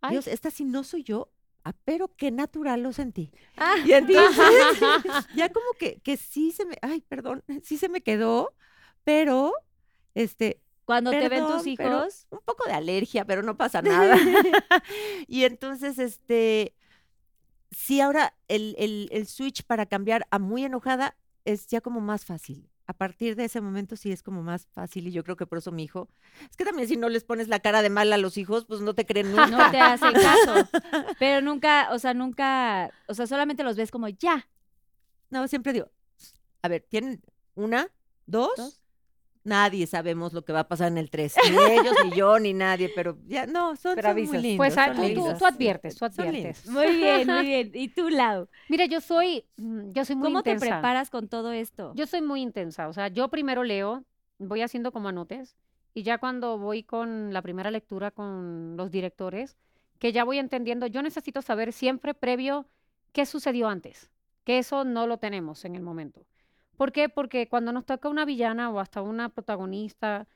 Ay. 0.00 0.12
Dios, 0.12 0.26
esta 0.26 0.50
sí 0.50 0.64
no 0.64 0.82
soy 0.82 1.04
yo, 1.04 1.30
ah, 1.62 1.72
pero 1.84 2.08
qué 2.16 2.32
natural 2.32 2.82
lo 2.82 2.92
sentí. 2.92 3.30
Ah, 3.56 3.76
Y 3.84 3.92
entonces, 3.92 4.34
ya 5.36 5.48
como 5.52 5.66
que, 5.78 6.00
que 6.00 6.16
sí 6.16 6.50
se 6.50 6.64
me, 6.66 6.76
ay, 6.82 7.02
perdón, 7.02 7.44
sí 7.62 7.78
se 7.78 7.88
me 7.88 8.00
quedó, 8.00 8.52
pero, 9.04 9.52
este, 10.14 10.60
Cuando 10.86 11.10
te 11.10 11.28
ven 11.28 11.46
tus 11.48 11.66
hijos, 11.66 12.26
un 12.30 12.38
poco 12.44 12.64
de 12.64 12.72
alergia, 12.72 13.24
pero 13.24 13.42
no 13.42 13.56
pasa 13.56 13.82
nada. 13.82 14.16
y 15.26 15.42
entonces, 15.42 15.98
este, 15.98 16.74
sí, 17.72 18.00
ahora 18.00 18.34
el, 18.46 18.76
el, 18.78 19.08
el 19.10 19.26
switch 19.26 19.64
para 19.64 19.86
cambiar 19.86 20.26
a 20.30 20.38
muy 20.38 20.64
enojada 20.64 21.16
es 21.44 21.66
ya 21.66 21.80
como 21.80 22.00
más 22.00 22.24
fácil. 22.24 22.70
A 22.86 22.92
partir 22.92 23.34
de 23.34 23.46
ese 23.46 23.60
momento 23.60 23.96
sí 23.96 24.12
es 24.12 24.22
como 24.22 24.44
más 24.44 24.68
fácil 24.68 25.08
y 25.08 25.10
yo 25.10 25.24
creo 25.24 25.36
que 25.36 25.44
por 25.44 25.58
eso 25.58 25.72
mi 25.72 25.82
hijo, 25.82 26.08
es 26.48 26.56
que 26.56 26.64
también 26.64 26.86
si 26.86 26.96
no 26.96 27.08
les 27.08 27.24
pones 27.24 27.48
la 27.48 27.58
cara 27.58 27.82
de 27.82 27.90
mal 27.90 28.12
a 28.12 28.16
los 28.16 28.38
hijos, 28.38 28.64
pues 28.64 28.80
no 28.80 28.94
te 28.94 29.04
creen 29.04 29.32
nunca. 29.32 29.46
no 29.50 29.70
te 29.72 29.80
hacen 29.80 30.12
caso. 30.12 30.68
Pero 31.18 31.44
nunca, 31.44 31.88
o 31.90 31.98
sea, 31.98 32.14
nunca, 32.14 32.92
o 33.08 33.14
sea, 33.14 33.26
solamente 33.26 33.64
los 33.64 33.76
ves 33.76 33.90
como 33.90 34.06
ya. 34.08 34.48
No, 35.30 35.48
siempre 35.48 35.72
digo, 35.72 35.90
a 36.62 36.68
ver, 36.68 36.86
¿tienen 36.88 37.20
una, 37.56 37.90
dos? 38.26 38.52
Dos. 38.56 38.80
Nadie 39.46 39.86
sabemos 39.86 40.32
lo 40.32 40.44
que 40.44 40.52
va 40.52 40.60
a 40.60 40.68
pasar 40.68 40.88
en 40.88 40.98
el 40.98 41.08
tres. 41.08 41.36
Ni 41.50 41.56
ellos, 41.72 41.94
ni 42.04 42.10
yo, 42.16 42.38
ni 42.40 42.52
nadie, 42.52 42.90
pero 42.94 43.16
ya 43.26 43.46
no, 43.46 43.76
son, 43.76 43.94
Pero 43.94 44.08
son 44.08 44.24
muy 44.24 44.38
lindos. 44.38 44.56
Pues 44.56 44.76
ah, 44.76 44.86
son 44.86 44.96
tú, 44.96 45.02
tú- 45.02 45.08
lindos. 45.08 45.38
tú 45.38 45.46
adviertes, 45.46 45.94
tú 45.96 46.04
adviertes. 46.04 46.66
Muy 46.66 46.96
bien, 46.96 47.26
muy 47.28 47.42
bien. 47.46 47.70
¿Y 47.72 47.88
tú, 47.88 48.08
Lau? 48.10 48.48
Mira, 48.68 48.86
yo 48.86 49.00
soy, 49.00 49.44
mm, 49.56 49.92
yo 49.92 50.04
soy 50.04 50.16
muy 50.16 50.26
¿Cómo 50.30 50.42
te 50.42 50.50
intensa. 50.50 50.74
preparas 50.76 51.10
con 51.10 51.28
todo 51.28 51.52
esto? 51.52 51.92
Yo 51.94 52.06
soy 52.06 52.22
muy 52.22 52.42
intensa, 52.42 52.88
o 52.88 52.92
sea, 52.92 53.06
yo 53.08 53.28
primero 53.28 53.62
leo, 53.62 54.02
voy 54.38 54.62
haciendo 54.62 54.90
como 54.90 55.08
anotes 55.10 55.56
y 55.94 56.02
ya 56.02 56.18
cuando 56.18 56.58
voy 56.58 56.82
con 56.82 57.32
la 57.32 57.40
primera 57.40 57.70
lectura 57.70 58.10
con 58.10 58.76
los 58.76 58.90
directores, 58.90 59.56
que 60.00 60.12
ya 60.12 60.24
voy 60.24 60.38
entendiendo, 60.40 60.88
yo 60.88 61.02
necesito 61.02 61.40
saber 61.40 61.72
siempre 61.72 62.14
previo 62.14 62.66
qué 63.12 63.24
sucedió 63.24 63.68
antes, 63.68 64.10
que 64.44 64.58
eso 64.58 64.84
no 64.84 65.06
lo 65.06 65.18
tenemos 65.18 65.64
en 65.64 65.76
el 65.76 65.82
momento. 65.82 66.26
¿Por 66.76 66.92
qué? 66.92 67.08
Porque 67.08 67.48
cuando 67.48 67.72
nos 67.72 67.86
toca 67.86 68.08
una 68.08 68.24
villana 68.24 68.70
o 68.70 68.80
hasta 68.80 69.02
una 69.02 69.28
protagonista, 69.30 70.26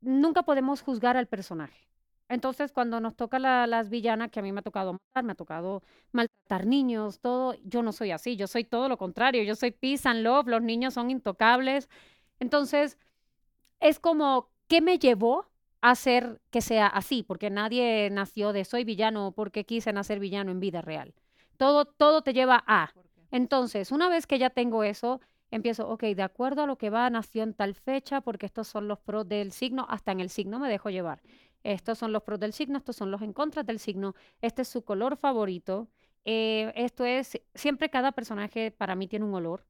nunca 0.00 0.42
podemos 0.44 0.82
juzgar 0.82 1.16
al 1.16 1.28
personaje. 1.28 1.88
Entonces, 2.28 2.72
cuando 2.72 3.00
nos 3.00 3.16
toca 3.16 3.38
la- 3.38 3.66
las 3.66 3.90
villanas, 3.90 4.30
que 4.30 4.40
a 4.40 4.42
mí 4.42 4.52
me 4.52 4.60
ha 4.60 4.62
tocado 4.62 4.94
matar, 4.94 5.24
me 5.24 5.32
ha 5.32 5.36
tocado 5.36 5.82
maltratar 6.12 6.66
niños, 6.66 7.20
todo, 7.20 7.54
yo 7.64 7.82
no 7.82 7.92
soy 7.92 8.10
así, 8.12 8.36
yo 8.36 8.46
soy 8.46 8.64
todo 8.64 8.88
lo 8.88 8.98
contrario, 8.98 9.42
yo 9.44 9.54
soy 9.56 9.72
peace 9.72 10.08
and 10.08 10.22
love, 10.22 10.48
los 10.48 10.62
niños 10.62 10.94
son 10.94 11.10
intocables. 11.10 11.88
Entonces, 12.40 12.98
es 13.80 13.98
como, 13.98 14.50
¿qué 14.68 14.80
me 14.80 14.98
llevó 14.98 15.46
a 15.80 15.90
hacer 15.92 16.40
que 16.50 16.60
sea 16.60 16.86
así? 16.86 17.22
Porque 17.22 17.50
nadie 17.50 18.08
nació 18.10 18.52
de 18.52 18.64
soy 18.64 18.84
villano 18.84 19.32
porque 19.32 19.64
quise 19.64 19.92
nacer 19.92 20.20
villano 20.20 20.50
en 20.52 20.60
vida 20.60 20.82
real. 20.82 21.14
Todo, 21.56 21.84
todo 21.86 22.22
te 22.22 22.32
lleva 22.32 22.62
a. 22.66 22.94
Entonces, 23.30 23.92
una 23.92 24.08
vez 24.08 24.26
que 24.26 24.38
ya 24.38 24.50
tengo 24.50 24.84
eso, 24.84 25.20
empiezo, 25.52 25.88
ok, 25.88 26.02
de 26.02 26.22
acuerdo 26.22 26.62
a 26.62 26.66
lo 26.66 26.76
que 26.76 26.90
va, 26.90 27.08
nació 27.10 27.44
en 27.44 27.54
tal 27.54 27.74
fecha, 27.74 28.20
porque 28.22 28.46
estos 28.46 28.66
son 28.66 28.88
los 28.88 28.98
pros 28.98 29.28
del 29.28 29.52
signo, 29.52 29.86
hasta 29.88 30.10
en 30.10 30.18
el 30.18 30.30
signo 30.30 30.58
me 30.58 30.68
dejo 30.68 30.90
llevar. 30.90 31.22
Estos 31.62 31.98
son 31.98 32.12
los 32.12 32.24
pros 32.24 32.40
del 32.40 32.52
signo, 32.52 32.78
estos 32.78 32.96
son 32.96 33.12
los 33.12 33.22
en 33.22 33.32
contra 33.32 33.62
del 33.62 33.78
signo, 33.78 34.14
este 34.40 34.62
es 34.62 34.68
su 34.68 34.82
color 34.82 35.16
favorito. 35.16 35.88
eh, 36.24 36.72
esto 36.74 37.04
es, 37.04 37.40
siempre 37.54 37.90
cada 37.90 38.12
personaje 38.12 38.70
para 38.70 38.94
mí 38.94 39.06
tiene 39.06 39.24
un 39.24 39.34
olor. 39.34 39.64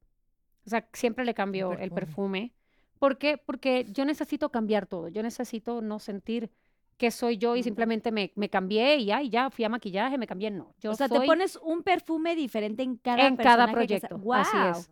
O 0.64 0.70
sea, 0.70 0.88
siempre 0.92 1.24
le 1.24 1.34
cambio 1.34 1.72
el 1.72 1.90
perfume. 1.90 2.52
¿Por 2.98 3.18
qué? 3.18 3.36
Porque 3.36 3.86
yo 3.90 4.04
necesito 4.04 4.50
cambiar 4.50 4.86
todo. 4.86 5.08
Yo 5.08 5.22
necesito 5.22 5.80
no 5.82 5.98
sentir 5.98 6.50
que 6.96 7.10
soy 7.10 7.36
yo 7.36 7.56
y 7.56 7.64
simplemente 7.64 8.12
me, 8.12 8.32
me 8.36 8.48
cambié 8.48 8.96
y 8.98 9.06
ya, 9.06 9.22
y 9.22 9.28
ya 9.28 9.50
fui 9.50 9.64
a 9.64 9.68
maquillaje, 9.68 10.18
me 10.18 10.26
cambié. 10.28 10.52
No, 10.52 10.72
yo 10.78 10.92
o 10.92 10.94
sea, 10.94 11.08
soy 11.08 11.20
te 11.20 11.26
pones 11.26 11.56
un 11.56 11.82
perfume 11.82 12.36
diferente 12.36 12.84
en 12.84 12.96
cada 12.96 13.26
en 13.26 13.36
cada 13.36 13.66
proyecto. 13.72 14.14
Así 14.14 14.22
¡Guau! 14.22 14.70
es. 14.70 14.90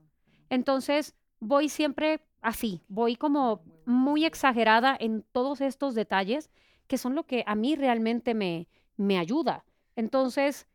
Entonces, 0.50 1.14
voy 1.40 1.68
siempre 1.68 2.20
así, 2.42 2.82
voy 2.88 3.16
como 3.16 3.62
muy 3.86 4.24
exagerada 4.24 4.96
en 4.98 5.24
todos 5.32 5.60
estos 5.60 5.94
detalles 5.94 6.50
que 6.86 6.98
son 6.98 7.14
lo 7.14 7.24
que 7.24 7.44
a 7.46 7.54
mí 7.54 7.76
realmente 7.76 8.34
me, 8.34 8.66
me 8.96 9.18
ayuda. 9.18 9.64
Entonces, 9.96 10.66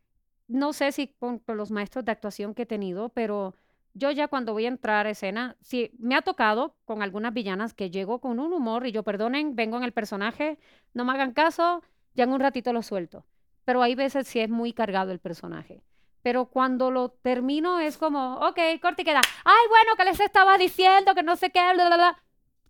no 0.48 0.72
sé 0.72 0.92
si 0.92 1.08
con, 1.08 1.42
los 1.46 1.70
maestros 1.70 2.04
de 2.04 2.12
actuación 2.12 2.54
que 2.54 2.62
he 2.62 2.66
tenido, 2.66 3.10
pero 3.10 3.54
yo 3.94 4.10
ya 4.10 4.28
cuando 4.28 4.52
voy 4.52 4.66
a 4.66 4.68
entrar 4.68 5.06
a 5.06 5.10
escena, 5.10 5.56
sí, 5.60 5.90
me 5.98 6.14
ha 6.14 6.22
tocado 6.22 6.74
con 6.84 7.02
algunas 7.02 7.34
villanas 7.34 7.74
que 7.74 7.90
llego 7.90 8.20
con 8.20 8.38
un 8.38 8.52
humor 8.52 8.86
y 8.86 8.92
yo, 8.92 9.02
perdonen, 9.02 9.56
vengo 9.56 9.76
en 9.76 9.84
el 9.84 9.92
personaje, 9.92 10.58
no 10.94 11.04
me 11.04 11.12
hagan 11.12 11.32
caso, 11.32 11.82
ya 12.14 12.24
en 12.24 12.32
un 12.32 12.40
ratito 12.40 12.72
lo 12.72 12.82
suelto. 12.82 13.24
Pero 13.64 13.82
hay 13.82 13.94
veces 13.94 14.26
sí 14.26 14.40
es 14.40 14.48
muy 14.48 14.72
cargado 14.72 15.12
el 15.12 15.18
personaje. 15.18 15.82
Pero 16.26 16.46
cuando 16.46 16.90
lo 16.90 17.10
termino 17.10 17.78
es 17.78 17.96
como, 17.98 18.38
ok, 18.38 18.58
corte 18.82 19.02
y 19.02 19.04
queda. 19.04 19.20
Ay, 19.44 19.68
bueno, 19.68 19.94
que 19.96 20.04
les 20.04 20.18
estaba 20.18 20.58
diciendo 20.58 21.14
que 21.14 21.22
no 21.22 21.36
sé 21.36 21.50
qué, 21.50 21.60
bla, 21.72 21.86
bla, 21.86 21.96
bla. 21.96 22.22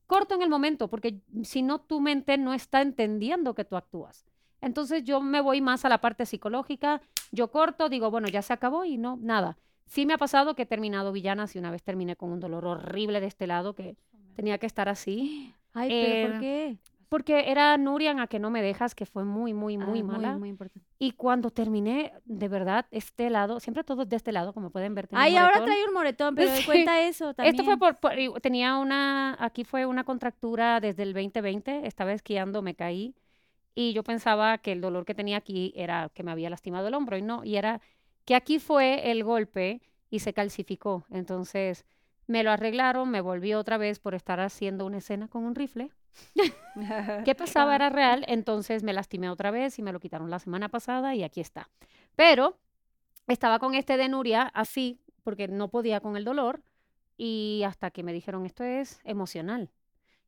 Corto 0.07 0.35
en 0.35 0.43
el 0.43 0.51
momento, 0.51 0.89
porque 0.89 1.23
si 1.43 1.63
no, 1.63 1.81
tu 1.81 2.03
mente 2.03 2.37
no 2.37 2.53
está 2.53 2.83
entendiendo 2.83 3.55
que 3.55 3.65
tú 3.65 3.79
actúas. 3.79 4.27
Entonces 4.61 5.05
yo 5.05 5.23
me 5.23 5.41
voy 5.41 5.63
más 5.63 5.87
a 5.87 5.89
la 5.89 6.03
parte 6.03 6.27
psicológica, 6.27 7.01
yo 7.33 7.51
corto, 7.51 7.89
digo, 7.89 8.11
bueno, 8.11 8.29
ya 8.29 8.43
se 8.43 8.53
acabó 8.53 8.85
y 8.85 8.99
no, 8.99 9.17
nada. 9.23 9.57
Sí 9.87 10.05
me 10.05 10.13
ha 10.13 10.19
pasado 10.19 10.55
que 10.55 10.65
he 10.65 10.67
terminado 10.67 11.11
villanas 11.13 11.57
y 11.57 11.59
una 11.59 11.71
vez 11.71 11.83
terminé 11.83 12.15
con 12.15 12.33
un 12.33 12.41
dolor 12.41 12.67
horrible 12.67 13.21
de 13.23 13.27
este 13.29 13.47
lado 13.47 13.75
que 13.75 13.97
tenía 14.35 14.59
que 14.59 14.67
estar 14.67 14.91
así. 14.91 15.55
Ay, 15.73 15.89
pero 15.89 16.29
¿por 16.29 16.37
Eh, 16.37 16.41
qué? 16.41 16.79
Porque 17.09 17.51
era 17.51 17.77
Nurian 17.77 18.19
a 18.21 18.27
que 18.27 18.39
no 18.39 18.51
me 18.51 18.63
dejas, 18.63 18.95
que 18.95 19.07
fue 19.07 19.25
muy, 19.25 19.55
muy, 19.55 19.79
muy 19.79 20.01
Ah, 20.01 20.05
mala. 20.05 20.39
Muy, 20.39 20.49
importante. 20.49 20.87
Y 20.99 21.13
cuando 21.13 21.51
terminé, 21.51 22.13
de 22.25 22.49
verdad, 22.49 22.87
este 22.91 23.31
lado, 23.31 23.61
siempre 23.61 23.85
todo 23.85 24.03
es 24.03 24.09
de 24.09 24.17
este 24.17 24.33
lado, 24.33 24.53
como 24.53 24.71
pueden 24.71 24.95
ver. 24.95 25.09
Ay, 25.13 25.37
ahora 25.37 25.63
trae 25.65 25.85
un 25.87 25.93
moretón, 25.95 26.35
pero 26.35 26.51
Sí. 26.57 26.65
cuenta 26.65 27.01
eso 27.03 27.33
también. 27.35 27.55
Esto 27.55 27.65
fue 27.65 27.77
por, 27.79 27.97
por- 27.97 28.41
tenía 28.41 28.77
una, 28.79 29.37
aquí 29.39 29.65
fue 29.65 29.87
una 29.87 30.05
contractura 30.05 30.81
desde 30.81 31.03
el 31.05 31.13
2020, 31.13 31.87
estaba 31.87 32.13
esquiando, 32.13 32.63
me 32.63 32.75
caí 32.75 33.15
y 33.75 33.93
yo 33.93 34.03
pensaba 34.03 34.59
que 34.59 34.73
el 34.73 34.81
dolor 34.81 35.05
que 35.05 35.15
tenía 35.15 35.37
aquí 35.37 35.73
era 35.77 36.11
que 36.15 36.23
me 36.23 36.33
había 36.33 36.49
lastimado 36.51 36.89
el 36.89 36.95
hombro 36.95 37.17
y 37.19 37.23
no, 37.23 37.45
y 37.45 37.57
era 37.57 37.81
que 38.25 38.35
aquí 38.35 38.59
fue 38.59 39.11
el 39.11 39.23
golpe 39.23 39.83
y 40.11 40.21
se 40.21 40.33
calcificó. 40.33 41.05
Entonces 41.11 41.85
me 42.27 42.43
lo 42.43 42.51
arreglaron, 42.51 43.11
me 43.11 43.21
volví 43.21 43.53
otra 43.55 43.77
vez 43.77 43.99
por 44.01 44.15
estar 44.15 44.41
haciendo 44.41 44.87
una 44.87 44.99
escena 44.99 45.29
con 45.29 45.45
un 45.45 45.55
rifle. 45.55 45.91
¿Qué 47.25 47.35
pasaba? 47.37 47.75
Era 47.75 47.91
real, 47.91 48.25
entonces 48.29 48.83
me 48.83 48.93
lastimé 48.93 49.31
otra 49.31 49.51
vez 49.51 49.79
y 49.79 49.83
me 49.83 49.93
lo 49.93 50.01
quitaron 50.01 50.31
la 50.31 50.39
semana 50.39 50.69
pasada 50.69 51.15
y 51.15 51.23
aquí 51.23 51.41
está. 51.41 51.69
Pero 52.15 52.59
estaba 53.27 53.59
con 53.59 53.75
este 53.75 53.97
de 53.97 54.09
Nuria 54.09 54.43
así, 54.55 55.01
porque 55.23 55.49
no 55.49 55.69
podía 55.69 56.01
con 56.01 56.17
el 56.17 56.25
dolor, 56.25 56.63
y 57.17 57.63
hasta 57.67 57.91
que 57.91 58.03
me 58.03 58.13
dijeron, 58.13 58.47
esto 58.47 58.65
es 58.65 59.01
emocional. 59.05 59.71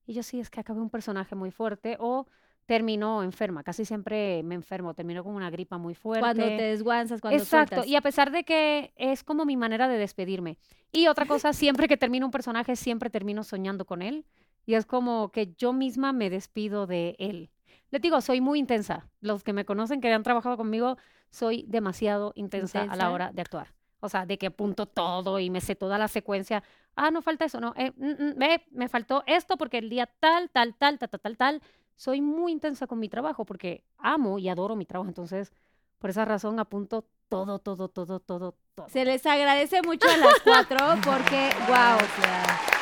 Y 0.07 0.14
yo 0.14 0.22
sí, 0.22 0.41
es 0.41 0.51
que 0.51 0.61
acabé 0.61 0.80
un 0.80 0.91
personaje 0.91 1.34
muy 1.34 1.51
fuerte 1.51 1.97
o 2.01 2.26
terminó 2.64 3.22
enferma. 3.22 3.62
Casi 3.62 3.84
siempre 3.84 4.43
me 4.43 4.55
enfermo, 4.55 4.95
termino 4.95 5.22
con 5.22 5.34
una 5.34 5.51
gripa 5.51 5.78
muy 5.78 5.95
fuerte. 5.95 6.20
Cuando 6.20 6.45
te 6.45 6.62
desguanzas, 6.62 7.20
cuando 7.20 7.39
Exacto, 7.39 7.76
sueltas. 7.76 7.91
y 7.91 7.97
a 7.97 8.01
pesar 8.01 8.30
de 8.30 8.45
que 8.45 8.93
es 8.97 9.24
como 9.24 9.45
mi 9.45 9.57
manera 9.57 9.89
de 9.89 9.99
despedirme. 9.99 10.59
Y 10.93 11.07
otra 11.09 11.26
cosa, 11.26 11.53
siempre 11.53 11.89
que 11.89 11.97
termino 11.97 12.26
un 12.26 12.32
personaje, 12.32 12.76
siempre 12.76 13.11
termino 13.11 13.45
soñando 13.45 13.84
con 13.84 14.03
él. 14.03 14.24
Y 14.69 14.75
es 14.75 14.85
como 14.85 15.33
que 15.33 15.55
yo 15.57 15.73
misma 15.73 16.12
me 16.12 16.29
despido 16.29 16.87
de 16.87 17.16
él. 17.19 17.49
Les 17.91 18.03
digo, 18.03 18.21
soy 18.21 18.43
muy 18.43 18.59
intensa. 18.59 19.09
Los 19.23 19.43
que 19.43 19.55
me 19.55 19.64
conocen, 19.64 20.03
que 20.03 20.12
han 20.12 20.23
trabajado 20.23 20.59
conmigo, 20.59 20.99
soy 21.31 21.64
demasiado 21.66 22.33
intensa, 22.35 22.83
a 22.83 22.95
la 22.95 23.11
hora 23.11 23.33
de 23.33 23.41
actuar. 23.41 23.73
O 24.01 24.11
sea, 24.11 24.27
de 24.27 24.37
que 24.37 24.49
apunto 24.49 24.85
todo 24.85 25.39
y 25.39 25.49
me 25.49 25.62
sé 25.62 25.75
toda 25.75 25.97
la 25.97 26.07
secuencia. 26.07 26.62
Ah, 26.97 27.11
no 27.11 27.23
falta 27.23 27.47
eso, 27.47 27.62
no. 27.62 27.73
eh, 27.79 27.93
mm, 27.97 28.43
mm, 28.43 28.69
me 28.73 28.89
faltó 28.91 29.23
esto 29.27 29.57
porque 29.57 29.79
el 29.79 29.89
día 29.89 30.05
tal, 30.05 30.51
tal, 30.51 30.75
tal, 30.75 30.99
tal, 30.99 31.09
tal, 31.09 31.21
tal, 31.21 31.37
tal. 31.39 31.62
Soy 31.97 32.21
muy 32.21 32.53
intensa 32.53 32.87
con 32.87 32.99
mi 32.99 33.09
trabajo 33.09 33.47
porque 33.47 33.85
amo 33.97 34.39
y 34.39 34.51
adoro 34.51 34.77
mi 34.77 34.85
trabajo. 34.85 35.09
Entonces, 35.09 35.51
por 35.99 36.11
esa 36.11 36.27
razón 36.27 36.61
apunto 36.61 37.07
todo, 37.31 37.59
todo, 37.59 37.89
todo, 37.89 38.21
todo, 38.21 38.55
todo. 38.75 38.89
Se 38.91 39.07
les 39.07 39.25
agradece 39.25 39.81
mucho 39.81 40.07
a 40.11 40.16
las 40.19 40.41
cuatro 40.45 40.79
porque, 41.03 41.49
wow, 41.69 41.97
o 41.97 42.21
sea, 42.21 42.78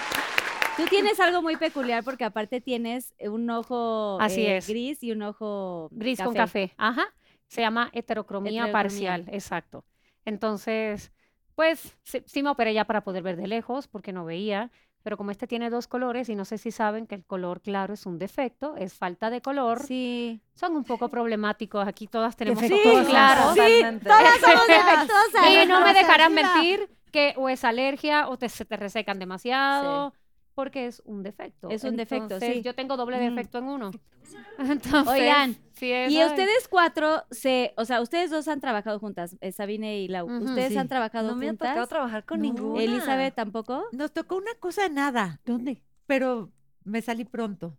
tú 0.77 0.85
tienes 0.89 1.19
algo 1.21 1.43
muy 1.43 1.57
peculiar 1.57 2.05
porque 2.05 2.25
aparte 2.25 2.61
tienes 2.61 3.15
un 3.21 3.49
ojo 3.51 4.19
Así 4.21 4.43
eh, 4.43 4.59
es. 4.59 4.69
gris 4.69 5.03
y 5.03 5.13
un 5.13 5.23
ojo 5.23 5.89
Gris 5.93 6.21
con 6.23 6.35
café. 6.35 6.73
Ajá. 6.77 7.05
Se 7.49 7.61
llama 7.61 7.91
heterocromía, 7.93 8.63
Heterocromía. 8.67 8.73
parcial. 8.73 9.25
Exacto. 9.33 9.85
Entonces, 10.25 11.13
pues 11.55 11.97
sí, 12.03 12.23
sí 12.27 12.43
me 12.43 12.51
operé 12.51 12.75
ya 12.75 12.85
para 12.85 13.03
poder 13.05 13.23
ver 13.23 13.37
de 13.37 13.47
lejos 13.47 13.89
porque 13.89 14.13
no 14.13 14.25
veía. 14.25 14.71
Pero 15.03 15.17
como 15.17 15.31
este 15.31 15.47
tiene 15.47 15.71
dos 15.71 15.87
colores 15.87 16.29
y 16.29 16.35
no 16.35 16.45
sé 16.45 16.59
si 16.59 16.73
saben 16.73 17.07
que 17.07 17.15
el 17.15 17.25
color 17.25 17.61
claro 17.61 17.95
es 17.95 18.07
un 18.07 18.19
defecto, 18.19 18.75
es 18.77 18.93
falta 18.95 19.31
de 19.31 19.41
color, 19.41 19.79
Sí. 19.87 20.41
son 20.55 20.75
un 20.75 20.83
poco 20.83 21.09
problemáticos. 21.09 21.87
Aquí 21.87 22.09
todas 22.09 22.35
tenemos 22.35 22.61
Defectuosas. 22.61 22.97
ojos 23.03 23.09
claros. 23.09 23.55
Sí, 23.55 23.85
todas 24.03 24.41
somos 24.41 24.67
defectuosas. 24.67 25.51
Y 25.53 25.67
no 25.69 25.81
me 25.85 25.95
dejarán 25.95 26.35
mentir 26.35 26.91
que 27.13 27.35
o 27.37 27.49
es 27.49 27.63
alergia 27.63 28.29
o 28.29 28.37
te, 28.37 28.49
se 28.49 28.65
te 28.65 28.77
resecan 28.77 29.21
demasiado. 29.21 30.13
Porque 30.57 30.87
es 30.87 31.01
un 31.05 31.23
defecto. 31.23 31.69
Es 31.71 31.85
un 31.85 31.97
defecto, 31.97 32.41
sí. 32.41 32.63
Yo 32.63 32.75
tengo 32.75 32.97
doble 32.97 33.19
Mm. 33.19 33.35
defecto 33.35 33.59
en 33.59 33.65
uno. 33.65 33.91
Entonces, 34.59 35.07
Oigan, 35.07 35.55
sí 35.75 35.93
es, 35.93 36.11
Y 36.11 36.19
ay. 36.19 36.27
ustedes 36.29 36.67
cuatro, 36.69 37.23
se, 37.31 37.75
o 37.77 37.85
sea, 37.85 38.01
ustedes 38.01 38.31
dos 38.31 38.49
han 38.49 38.61
trabajado 38.61 38.99
juntas, 38.99 39.37
eh, 39.43 39.53
Sabine 39.53 40.01
y 40.01 40.09
Lau. 40.09 40.27
¿Ustedes 40.27 40.73
sí. 40.73 40.79
han 40.79 40.89
trabajado 40.89 41.29
No 41.29 41.37
me 41.37 41.47
ha 41.47 41.51
juntas? 41.51 41.69
tocado 41.69 41.87
trabajar 41.87 42.25
con 42.25 42.41
No. 42.41 42.45
ninguna. 42.47 42.83
Elizabeth 42.83 43.35
tampoco. 43.35 43.85
Nos 43.93 44.13
tocó 44.13 44.37
una 44.37 44.55
cosa 44.59 44.85
de 44.85 44.91
nada, 44.91 45.41
¿Dónde? 45.45 45.83
pero 46.07 46.51
me 46.85 47.03
salí 47.03 47.25
pronto. 47.27 47.77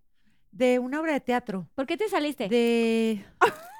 De 0.51 0.77
una 0.79 1.01
obra 1.01 1.13
de 1.13 1.19
teatro. 1.19 1.67
¿Por 1.75 1.85
qué 1.87 1.97
te 1.97 2.07
saliste? 2.07 2.47
De. 2.47 3.25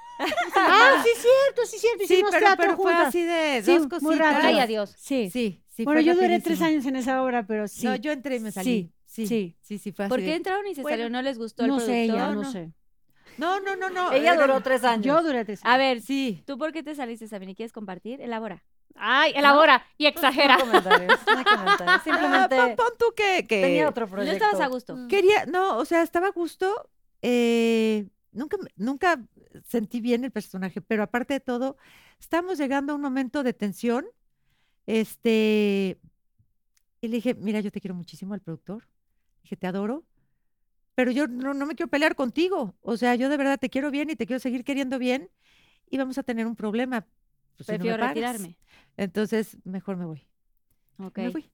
Ah, 0.55 1.03
sí, 1.03 1.09
cierto, 1.13 1.65
sí, 1.65 1.77
cierto. 1.79 1.99
Sí, 2.07 2.13
Hicimos 2.15 2.31
pero, 2.31 2.45
teatro 2.45 2.63
pero 2.65 2.75
fue 2.77 2.85
juntas. 2.91 3.07
así 3.09 3.23
de 3.23 3.61
Sí, 3.63 3.77
dos 3.77 3.87
cositas. 3.87 4.43
Ay, 4.43 4.59
adiós. 4.59 4.93
Sí. 4.97 5.29
Sí, 5.31 5.61
sí. 5.69 5.83
bueno, 5.85 6.01
yo 6.01 6.15
duré 6.15 6.39
tres 6.39 6.61
años 6.61 6.85
en 6.85 6.95
esa 6.95 7.23
obra, 7.23 7.45
pero 7.45 7.67
sí. 7.67 7.85
No, 7.85 7.95
yo 7.95 8.11
entré 8.11 8.37
y 8.37 8.39
me 8.39 8.51
salí. 8.51 8.91
Sí, 9.05 9.25
sí. 9.27 9.55
sí, 9.61 9.77
sí, 9.79 9.91
fue 9.91 10.05
así. 10.05 10.09
¿Por 10.09 10.19
qué 10.19 10.35
entraron 10.35 10.65
y 10.67 10.75
se 10.75 10.81
Bueno, 10.81 10.97
salió? 10.97 11.09
¿No 11.09 11.21
les 11.21 11.37
gustó 11.37 11.63
el 11.63 11.69
no 11.69 11.75
productor? 11.77 11.95
sé, 11.95 12.03
ella, 12.03 12.27
No, 12.27 12.35
no, 12.35 12.41
no. 12.43 12.51
sé. 12.51 12.71
No, 13.37 13.59
no, 13.59 13.75
no, 13.75 13.89
no. 13.89 14.11
Ella 14.11 14.35
duró 14.35 14.61
tres 14.61 14.83
años. 14.83 15.05
Yo 15.05 15.21
duré 15.23 15.45
tres 15.45 15.59
A 15.63 15.77
ver, 15.77 16.01
Sí. 16.01 16.43
¿tú 16.45 16.57
por 16.57 16.71
qué 16.73 16.81
te 16.83 16.95
saliste, 16.95 17.27
Sabine? 17.27 17.55
¿Quieres 17.55 17.71
compartir? 17.71 18.19
Elabora. 18.21 18.63
Ay, 18.95 19.31
elabora 19.35 19.85
y 19.99 20.07
exagera. 20.07 20.57
No 20.57 20.65
comentarios, 20.65 21.19
no 21.27 21.43
comentarios. 21.43 21.77
Ah, 21.87 22.01
Simplemente 22.03 22.55
pon, 22.55 22.75
pon 22.75 22.87
tú 22.97 23.05
que, 23.15 23.45
que 23.47 23.61
tenía 23.61 23.87
otro 23.89 24.07
No 24.07 24.11
proyecto. 24.11 24.43
estabas 24.43 24.65
a 24.65 24.67
gusto. 24.69 24.97
quería, 25.07 25.45
no, 25.45 25.77
o 25.77 25.85
sea, 25.85 26.01
estaba 26.01 26.27
a 26.27 26.31
gusto. 26.31 26.89
eh, 27.21 28.07
nunca, 28.37 28.57
me- 28.57 28.71
nunca 28.77 29.21
sentí 29.65 29.99
bien 30.01 30.23
el 30.23 30.31
personaje, 30.31 30.81
pero 30.81 31.03
aparte 31.03 31.33
de 31.35 31.39
todo, 31.39 31.77
estamos 32.19 32.57
llegando 32.57 32.93
a 32.93 32.95
un 32.95 33.01
momento 33.01 33.43
de 33.43 33.53
tensión. 33.53 34.05
Este, 34.85 35.97
y 37.01 37.07
le 37.07 37.15
dije, 37.17 37.35
mira, 37.35 37.59
yo 37.59 37.71
te 37.71 37.81
quiero 37.81 37.95
muchísimo 37.95 38.33
al 38.33 38.41
productor. 38.41 38.87
Dije, 39.43 39.55
te 39.57 39.67
adoro, 39.67 40.03
pero 40.95 41.11
yo 41.11 41.27
no, 41.27 41.53
no 41.53 41.65
me 41.65 41.75
quiero 41.75 41.89
pelear 41.89 42.15
contigo. 42.15 42.75
O 42.81 42.97
sea, 42.97 43.15
yo 43.15 43.29
de 43.29 43.37
verdad 43.37 43.59
te 43.59 43.69
quiero 43.69 43.91
bien 43.91 44.09
y 44.09 44.15
te 44.15 44.25
quiero 44.25 44.39
seguir 44.39 44.63
queriendo 44.63 44.97
bien 44.99 45.29
y 45.89 45.97
vamos 45.97 46.17
a 46.17 46.23
tener 46.23 46.47
un 46.47 46.55
problema. 46.55 47.05
pues, 47.57 47.67
si 47.67 47.71
no 47.73 47.79
me 47.85 47.91
Prefiero 47.95 47.97
pagas". 47.97 48.09
retirarme. 48.15 48.57
Entonces, 48.97 49.57
mejor 49.63 49.97
me 49.97 50.05
voy. 50.05 50.27
Ok. 50.99 51.17
Me 51.17 51.31
fui. 51.31 51.51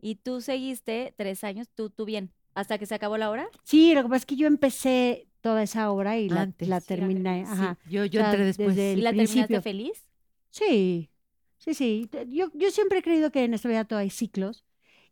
Y 0.00 0.16
tú 0.16 0.40
seguiste 0.40 1.14
tres 1.16 1.44
años, 1.44 1.68
tú, 1.74 1.90
tú 1.90 2.04
bien, 2.04 2.32
hasta 2.54 2.78
que 2.78 2.86
se 2.86 2.94
acabó 2.94 3.16
la 3.18 3.30
hora. 3.30 3.48
Sí, 3.64 3.94
lo 3.94 4.02
que 4.02 4.08
pasa 4.08 4.16
es 4.18 4.26
que 4.26 4.36
yo 4.36 4.46
empecé 4.48 5.28
toda 5.42 5.62
esa 5.62 5.90
obra 5.92 6.18
y 6.18 6.28
la, 6.30 6.42
Antes. 6.42 6.68
la 6.68 6.80
Sí, 6.80 6.86
terminé. 6.88 7.44
Sí, 7.46 7.52
Ajá. 7.52 7.78
yo, 7.84 8.04
yo 8.06 8.20
O 8.20 8.24
sea, 8.24 8.30
entré 8.32 8.44
después. 8.46 8.76
desde 8.76 8.92
¿Y 8.94 9.00
El 9.00 9.04
la 9.04 9.10
terminaste 9.12 9.56
principio. 9.56 9.62
feliz? 9.62 10.06
Sí, 10.50 11.10
sí, 11.58 11.74
sí. 11.74 12.10
Yo, 12.28 12.50
yo 12.54 12.70
siempre 12.70 12.98
he 12.98 13.02
creído 13.02 13.30
que 13.32 13.44
en 13.44 13.54
esta 13.54 13.68
vida 13.68 13.84
todo 13.84 13.98
hay 13.98 14.10
ciclos 14.10 14.64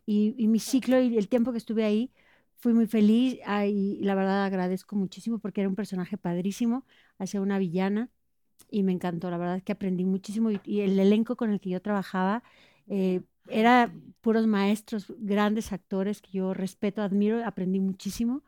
y, 0.06 0.34
y 0.38 0.48
mi 0.48 0.58
ciclo 0.60 1.00
y 1.00 1.16
el 1.18 1.28
tiempo 1.28 1.52
que 1.52 1.58
estuve 1.58 1.84
ahí 1.84 2.12
fui 2.58 2.74
muy 2.74 2.86
feliz 2.86 3.38
ah, 3.46 3.66
y 3.66 3.98
la 4.02 4.14
verdad 4.14 4.44
agradezco 4.44 4.96
muchísimo 4.96 5.38
porque 5.38 5.62
era 5.62 5.68
un 5.70 5.76
personaje 5.76 6.18
padrísimo, 6.18 6.84
hacía 7.18 7.40
una 7.40 7.58
villana 7.58 8.10
y 8.70 8.82
me 8.82 8.92
encantó. 8.92 9.30
La 9.30 9.38
verdad 9.38 9.56
es 9.56 9.62
que 9.64 9.72
aprendí 9.72 10.04
muchísimo 10.04 10.50
y, 10.50 10.60
y 10.64 10.80
el 10.82 10.98
elenco 10.98 11.36
con 11.36 11.50
el 11.52 11.60
que 11.60 11.70
yo 11.70 11.82
trabajaba 11.82 12.42
eh, 12.88 13.22
era 13.48 13.92
puros 14.20 14.46
maestros, 14.46 15.12
grandes 15.18 15.72
actores 15.72 16.20
que 16.22 16.30
yo 16.32 16.54
respeto, 16.54 17.02
admiro, 17.02 17.44
aprendí 17.44 17.80
muchísimo 17.80 18.42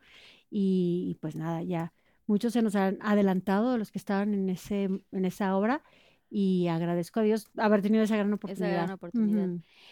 y, 0.52 1.06
y 1.10 1.14
pues 1.20 1.34
nada, 1.34 1.62
ya 1.62 1.92
muchos 2.26 2.52
se 2.52 2.62
nos 2.62 2.76
han 2.76 2.98
adelantado, 3.00 3.78
los 3.78 3.90
que 3.90 3.98
estaban 3.98 4.34
en, 4.34 4.48
ese, 4.50 4.84
en 4.84 5.24
esa 5.24 5.56
obra 5.56 5.82
y 6.30 6.68
agradezco 6.68 7.20
a 7.20 7.22
Dios 7.22 7.50
haber 7.56 7.82
tenido 7.82 8.04
esa 8.04 8.16
gran 8.16 8.32
oportunidad. 8.32 8.68
Esa 8.68 8.82
gran 8.82 8.90
oportunidad. 8.90 9.48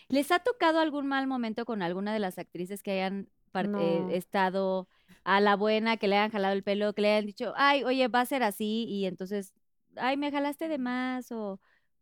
¿Les 0.08 0.30
ha 0.32 0.38
tocado 0.38 0.80
algún 0.80 1.06
mal 1.06 1.26
momento 1.26 1.64
con 1.64 1.82
alguna 1.82 2.12
de 2.12 2.18
las 2.18 2.38
actrices 2.38 2.82
que 2.82 2.92
hayan 2.92 3.28
eh, 3.54 4.06
estado 4.12 4.88
a 5.24 5.40
la 5.40 5.56
buena, 5.56 5.96
que 5.96 6.08
le 6.08 6.16
hayan 6.16 6.30
jalado 6.30 6.54
el 6.54 6.62
pelo, 6.62 6.94
que 6.94 7.02
le 7.02 7.12
hayan 7.12 7.26
dicho, 7.26 7.52
ay, 7.56 7.84
oye, 7.84 8.08
va 8.08 8.20
a 8.20 8.26
ser 8.26 8.42
así, 8.42 8.86
y 8.88 9.06
entonces, 9.06 9.54
ay, 9.96 10.16
me 10.16 10.30
jalaste 10.30 10.68
de 10.68 10.78
más, 10.78 11.30
o 11.32 11.61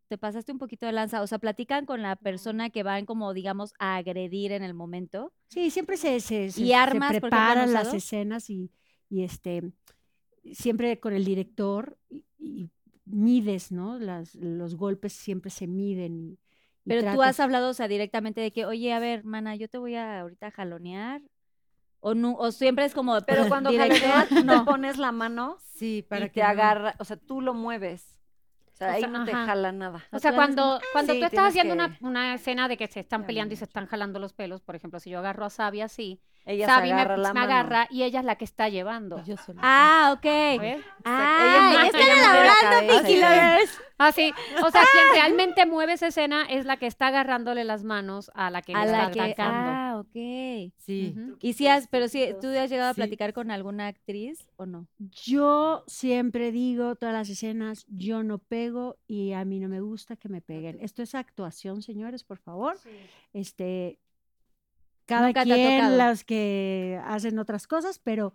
te 0.09 0.17
pasaste 0.17 0.51
un 0.51 0.57
poquito 0.57 0.85
de 0.85 0.91
lanza? 0.91 1.21
O 1.21 1.27
sea, 1.27 1.39
platican 1.39 1.85
con 1.85 2.01
la 2.01 2.17
persona 2.17 2.69
que 2.69 2.83
van 2.83 3.05
como, 3.05 3.33
digamos, 3.33 3.73
a 3.79 3.95
agredir 3.95 4.51
en 4.51 4.63
el 4.63 4.73
momento. 4.73 5.31
Sí, 5.47 5.69
siempre 5.69 5.95
se, 5.95 6.19
se, 6.19 6.51
se- 6.51 6.61
¿Y 6.61 6.67
se 6.69 6.75
armas, 6.75 7.09
por 7.09 7.15
ejemplo, 7.15 7.27
han 7.37 7.45
preparan 7.45 7.73
las 7.73 7.93
escenas 7.93 8.49
y, 8.49 8.71
y 9.09 9.23
este 9.23 9.71
siempre 10.53 10.99
con 10.99 11.13
el 11.13 11.23
director 11.25 11.97
y, 12.09 12.25
y 12.37 12.69
mides, 13.05 13.71
¿no? 13.71 13.99
Las, 13.99 14.35
los 14.35 14.75
golpes 14.75 15.13
siempre 15.13 15.49
se 15.51 15.67
miden. 15.67 16.17
y- 16.17 16.31
y 16.33 16.37
Pero 16.85 17.01
tú 17.01 17.21
has 17.21 17.35
tratas- 17.37 17.39
hablado, 17.41 17.69
o 17.69 17.73
sea, 17.73 17.87
directamente 17.87 18.41
de 18.41 18.51
que, 18.51 18.65
oye, 18.65 18.91
a 18.93 18.99
ver, 18.99 19.23
mana, 19.23 19.55
yo 19.55 19.69
te 19.69 19.77
voy 19.77 19.95
a 19.95 20.21
ahorita 20.21 20.51
jalonear. 20.51 21.21
O, 22.01 22.15
no, 22.15 22.33
o 22.35 22.51
siempre 22.51 22.85
es 22.85 22.93
como, 22.93 23.19
Pero 23.27 23.43
cuando 23.49 23.69
tú 23.71 23.75
no. 24.45 24.65
pones 24.65 24.97
la 24.97 25.11
mano 25.11 25.57
Sí, 25.75 26.05
para 26.07 26.25
y 26.25 26.29
que 26.29 26.35
te 26.35 26.41
no- 26.41 26.47
agarra, 26.47 26.95
o 26.99 27.03
sea, 27.05 27.17
tú 27.17 27.41
lo 27.41 27.53
mueves. 27.53 28.18
O 28.81 28.85
sea, 28.85 28.87
O 28.87 28.91
ahí 28.91 28.99
sea, 29.01 29.09
no 29.09 29.25
te 29.25 29.31
ajá. 29.33 29.45
jala 29.45 29.71
nada. 29.73 29.99
O 30.11 30.19
sea, 30.19 30.31
cuando, 30.33 30.79
cuando 30.93 31.11
Sí, 31.13 31.19
tú 31.19 31.25
estás 31.25 31.47
haciendo 31.49 31.73
una, 31.73 31.89
que- 31.97 32.05
una 32.05 32.33
escena 32.33 32.69
de 32.69 32.77
que 32.77 32.87
se 32.87 33.01
están 33.01 33.25
peleando 33.25 33.53
y 33.53 33.57
se 33.57 33.65
están 33.65 33.87
jalando 33.87 34.19
los 34.19 34.31
pelos, 34.31 34.61
por 34.61 34.75
ejemplo, 34.77 35.01
si 35.01 35.09
yo 35.09 35.19
agarro 35.19 35.43
a 35.45 35.49
Sabi 35.49 35.81
así, 35.81 36.21
Ella 36.45 36.65
Sabi 36.67 36.87
me, 36.87 36.93
agarra 36.93 37.17
la 37.17 37.33
me 37.33 37.41
mano. 37.41 37.51
agarra 37.53 37.87
y 37.91 38.03
ella 38.03 38.21
es 38.21 38.25
la 38.25 38.35
que 38.35 38.45
está 38.45 38.69
llevando. 38.69 39.21
Yo 39.25 39.35
sola. 39.37 39.59
Ah, 39.61 40.11
ok. 40.15 40.23
¿ves? 40.23 40.81
Ah, 41.03 41.71
ella 41.73 41.85
están 41.87 42.01
mueve 42.01 42.07
la 42.07 42.39
elaborando, 42.39 43.07
sí. 43.07 43.15
Lovers. 43.21 43.81
Ah, 43.99 44.11
sí. 44.13 44.33
O 44.65 44.71
sea, 44.71 44.81
quien 44.93 45.03
realmente 45.13 45.65
mueve 45.65 45.93
esa 45.93 46.07
escena 46.07 46.45
es 46.49 46.65
la 46.65 46.77
que 46.77 46.87
está 46.87 47.07
agarrándole 47.07 47.65
las 47.65 47.83
manos 47.83 48.31
a 48.33 48.49
la 48.49 48.61
que 48.61 48.73
A 48.73 48.85
le 48.85 48.91
la 48.93 48.99
está 49.03 49.11
que, 49.11 49.21
atacando. 49.33 49.71
ah, 49.71 49.88
ok. 49.99 50.71
Sí. 50.77 51.15
Y 51.41 51.53
si 51.53 51.67
has, 51.67 51.87
pero 51.87 52.07
si 52.07 52.33
tú 52.41 52.47
has 52.47 52.69
llegado 52.69 52.89
a 52.89 52.93
Sí. 52.93 53.01
platicar 53.01 53.33
con 53.33 53.51
alguna 53.51 53.87
actriz 53.87 54.49
o 54.57 54.65
no. 54.65 54.87
Yo 54.97 55.83
siempre 55.87 56.51
digo, 56.51 56.95
todas 56.95 57.13
las 57.13 57.29
escenas, 57.29 57.85
yo 57.87 58.23
no 58.23 58.37
pego 58.39 58.97
y 59.07 59.33
a 59.33 59.45
mí 59.45 59.59
no 59.59 59.69
me 59.69 59.81
gusta 59.81 60.15
que 60.15 60.29
me 60.29 60.41
peguen. 60.41 60.79
Esto 60.81 61.01
es 61.01 61.15
actuación, 61.15 61.81
señores, 61.81 62.23
por 62.23 62.37
favor. 62.37 62.77
Este, 63.33 63.99
cada 65.05 65.27
Nunca 65.27 65.43
quien 65.43 65.97
las 65.97 66.23
que 66.23 66.99
hacen 67.05 67.39
otras 67.39 67.67
cosas, 67.67 67.99
pero 67.99 68.33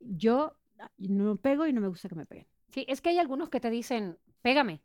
yo 0.00 0.56
ah, 0.78 0.90
no 0.98 1.36
pego 1.36 1.66
y 1.66 1.72
no 1.72 1.80
me 1.80 1.88
gusta 1.88 2.08
que 2.08 2.14
me 2.14 2.26
peguen. 2.26 2.46
Sí, 2.70 2.84
es 2.88 3.00
que 3.00 3.10
hay 3.10 3.18
algunos 3.18 3.48
que 3.48 3.60
te 3.60 3.70
dicen, 3.70 4.18
pégame. 4.42 4.80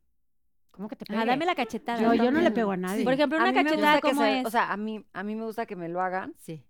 ¿Cómo 0.73 0.87
que 0.89 0.95
te 0.95 1.05
pegue? 1.05 1.23
dame 1.25 1.45
la 1.45 1.55
cachetada. 1.55 2.01
Yo, 2.01 2.13
yo 2.15 2.31
no 2.31 2.41
le 2.41 2.51
pego 2.51 2.71
a 2.71 2.77
nadie. 2.77 3.03
Por 3.03 3.13
ejemplo, 3.13 3.37
una 3.37 3.53
cachetada, 3.53 3.93
gusta 3.93 4.01
que 4.01 4.09
¿cómo 4.09 4.21
se- 4.23 4.39
es? 4.41 4.45
O 4.45 4.49
sea, 4.49 4.71
a 4.73 4.75
mí, 4.77 5.05
a 5.13 5.23
mí 5.23 5.35
me 5.35 5.45
gusta 5.45 5.65
que 5.65 5.75
me 5.75 5.87
lo 5.87 6.01
hagan. 6.01 6.33
Sí. 6.39 6.63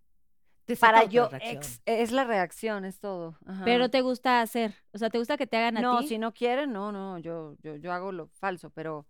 Te 0.66 0.76
Para 0.78 1.04
yo, 1.06 1.30
ex- 1.42 1.82
es 1.86 2.12
la 2.12 2.24
reacción, 2.24 2.86
es 2.86 3.00
todo. 3.00 3.38
Ajá. 3.46 3.66
pero 3.66 3.90
te 3.90 4.00
gusta 4.02 4.40
hacer. 4.42 4.76
O 4.94 4.98
sea, 4.98 5.10
¿te 5.10 5.18
gusta 5.18 5.36
que 5.38 5.48
te 5.48 5.58
hagan 5.58 5.78
a 5.78 5.82
no, 5.82 6.00
ti? 6.00 6.08
si 6.08 6.18
no 6.18 6.34
quieren, 6.34 6.72
no, 6.72 6.92
no, 6.94 7.18
yo, 7.18 7.56
yo, 7.62 7.76
yo 7.76 7.92
hago 7.92 8.12
lo 8.14 8.28
falso, 8.28 8.70
pero, 8.70 9.06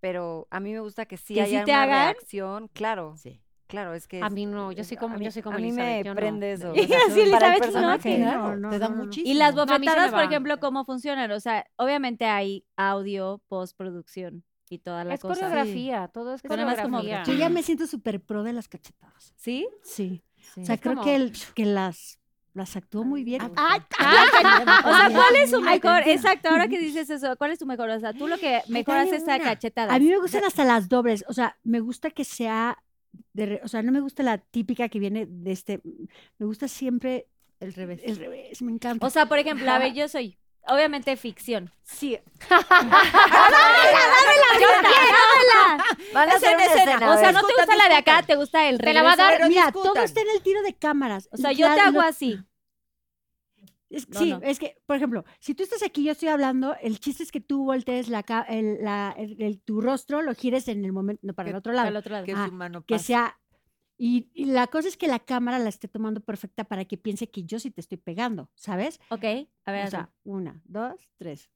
pero 0.00 0.46
a 0.50 0.60
mí 0.60 0.72
me 0.72 0.80
gusta 0.80 1.06
que 1.06 1.16
sí 1.16 1.34
¿Que 1.34 1.46
sí 1.46 1.56
haya 1.56 1.64
te 1.64 1.70
una 1.72 1.82
hagan? 1.84 2.04
reacción, 2.14 2.68
claro, 2.68 3.16
Sí. 3.16 3.40
Claro, 3.68 3.94
es 3.94 4.08
que 4.08 4.20
A 4.22 4.26
es- 4.26 4.32
mí 4.32 4.46
no, 4.46 4.72
yo 4.72 4.80
es- 4.80 4.88
soy 4.88 4.96
como, 4.96 5.14
a 5.14 5.18
mí, 5.18 5.24
yo 5.26 5.30
soy 5.30 5.42
como 5.42 5.56
a 5.56 5.60
mí 5.60 5.68
Elizabeth, 5.68 5.98
me 5.98 6.04
yo 6.04 6.10
no. 6.14 6.16
prende 6.16 6.52
eso. 6.52 6.72
Sí, 6.74 6.80
o 6.82 6.86
sea, 6.88 7.54
Elizabeth, 7.54 7.66
no, 7.66 7.98
claro. 8.00 8.56
no, 8.56 8.70
te 8.70 8.78
da 8.78 8.88
no, 8.88 8.96
no. 8.96 9.04
muchísimo. 9.04 9.30
Y 9.30 9.34
las 9.38 9.54
No, 9.54 9.64
bofetadas, 9.66 10.10
por 10.12 10.22
ejemplo, 10.24 10.58
¿cómo 10.58 10.84
funcionan? 10.84 11.30
O 11.30 11.38
sea, 11.40 11.64
obviamente 11.76 12.24
hay 12.24 12.64
audio, 12.76 13.40
postproducción 13.48 14.42
y 14.70 14.78
toda 14.78 15.04
la 15.04 15.14
Es 15.14 15.20
cosa. 15.20 15.34
coreografía, 15.34 16.08
todo 16.08 16.34
es 16.34 16.42
más 16.44 16.80
como 16.80 16.98
coreografía. 16.98 17.22
Yo 17.24 17.32
ya 17.38 17.48
me 17.48 17.62
siento 17.62 17.86
súper 17.86 18.20
pro 18.20 18.42
de 18.42 18.52
las 18.52 18.68
cachetadas. 18.68 19.32
¿Sí? 19.36 19.68
Sí. 19.82 20.22
Sí. 20.54 20.62
O 20.62 20.64
sea, 20.64 20.74
Es 20.74 20.80
creo 20.80 20.94
como- 20.94 21.04
que, 21.04 21.16
el- 21.16 21.32
que 21.54 21.64
las, 21.66 22.18
las 22.54 22.74
actuó 22.76 23.04
muy 23.04 23.22
bien. 23.24 23.40
Ah, 23.42 23.50
¡Ay! 23.56 23.80
O 24.84 24.94
sea, 24.94 25.10
¿cuál 25.12 25.36
es 25.36 25.50
su 25.50 25.60
mejor? 25.60 26.02
ay, 26.04 26.12
Exacto, 26.12 26.48
ahora 26.48 26.68
que 26.68 26.78
dices 26.78 27.08
eso, 27.10 27.36
¿cuál 27.36 27.52
es 27.52 27.58
tu 27.58 27.66
mejor? 27.66 27.88
O 27.90 28.00
sea, 28.00 28.12
tú 28.12 28.26
lo 28.28 28.36
que 28.38 28.62
mejor 28.68 28.96
haces 28.96 29.18
es 29.18 29.22
una. 29.24 29.38
cachetadas. 29.40 29.94
A 29.94 29.98
mí 29.98 30.06
me 30.08 30.18
gustan 30.18 30.44
hasta 30.44 30.64
las 30.64 30.88
dobles. 30.88 31.24
O 31.28 31.32
sea, 31.32 31.56
me 31.64 31.80
gusta 31.80 32.10
que 32.10 32.24
sea. 32.24 32.78
De, 33.32 33.60
o 33.64 33.68
sea, 33.68 33.82
no 33.82 33.92
me 33.92 34.00
gusta 34.00 34.22
la 34.22 34.38
típica 34.38 34.88
que 34.88 34.98
viene 34.98 35.26
de 35.28 35.52
este. 35.52 35.80
Me 36.38 36.46
gusta 36.46 36.68
siempre 36.68 37.26
El 37.60 37.72
revés. 37.74 38.00
el 38.04 38.16
revés. 38.16 38.60
Me 38.62 38.72
encanta. 38.72 39.06
O 39.06 39.10
sea, 39.10 39.26
por 39.26 39.38
ejemplo, 39.38 39.70
a 39.70 39.78
ver, 39.78 39.92
yo 39.94 40.08
soy, 40.08 40.36
obviamente, 40.66 41.16
ficción. 41.16 41.72
Sí. 41.84 42.18
¡Dámela! 44.68 45.84
Van 46.14 46.28
a 46.30 46.32
hacer 46.34 46.54
una 46.56 46.64
escena. 46.64 47.10
O 47.14 47.18
sea, 47.18 47.32
no 47.32 47.40
te 47.46 47.52
gusta 47.56 47.76
la 47.76 47.88
de 47.88 47.94
acá, 47.94 48.22
te 48.22 48.36
gusta 48.36 48.68
el 48.68 48.78
Te 48.78 48.92
la 48.92 49.02
va 49.02 49.12
a 49.12 49.16
regreso. 49.16 49.28
dar- 49.30 49.36
Pero 49.38 49.48
Mira, 49.48 49.64
discutan. 49.66 49.92
todo 49.94 50.02
está 50.04 50.20
en 50.20 50.30
el 50.34 50.42
tiro 50.42 50.62
de 50.62 50.74
cámaras. 50.74 51.28
O 51.32 51.36
sea, 51.36 51.52
yo 51.52 51.72
te 51.74 51.80
hago 51.80 52.00
lo- 52.00 52.06
así. 52.06 52.38
Es- 53.90 54.08
No, 54.08 54.20
sí, 54.20 54.30
no. 54.30 54.40
es 54.42 54.58
que, 54.58 54.76
por 54.86 54.96
ejemplo, 54.96 55.24
si 55.40 55.54
tú 55.54 55.62
estás 55.62 55.82
aquí, 55.82 56.04
yo 56.04 56.12
estoy 56.12 56.28
hablando, 56.28 56.76
el 56.82 57.00
chiste 57.00 57.22
es 57.22 57.32
que 57.32 57.40
tú 57.40 57.64
voltees 57.64 58.08
la, 58.08 58.20
el, 58.48 58.78
la- 58.84 59.14
el- 59.16 59.40
el- 59.42 59.60
tu 59.60 59.80
rostro, 59.80 60.22
lo 60.22 60.34
gires 60.34 60.68
en 60.68 60.84
el 60.84 60.92
momento, 60.92 61.20
no, 61.26 61.34
para 61.34 61.46
Que- 61.46 61.50
el 61.50 61.56
otro 61.56 61.72
lado. 61.72 61.98
otro 61.98 62.12
lado. 62.12 62.24
Que 62.26 62.32
Ah, 62.36 62.48
mano 62.52 62.84
que 62.84 62.98
sea. 62.98 63.38
Y, 64.00 64.28
y 64.32 64.44
la 64.44 64.68
cosa 64.68 64.86
es 64.86 64.96
que 64.96 65.08
la 65.08 65.18
cámara 65.18 65.58
la 65.58 65.68
esté 65.68 65.88
tomando 65.88 66.20
perfecta 66.20 66.62
para 66.64 66.84
que 66.84 66.96
piense 66.96 67.28
que 67.30 67.42
yo 67.42 67.58
sí 67.58 67.70
te 67.72 67.80
estoy 67.80 67.98
pegando, 67.98 68.48
¿sabes? 68.54 69.00
Ok, 69.10 69.24
a 69.64 69.72
ver, 69.72 69.86
O 69.88 69.90
sea, 69.90 70.10
una, 70.22 70.60
dos, 70.64 70.94
tres. 71.18 71.48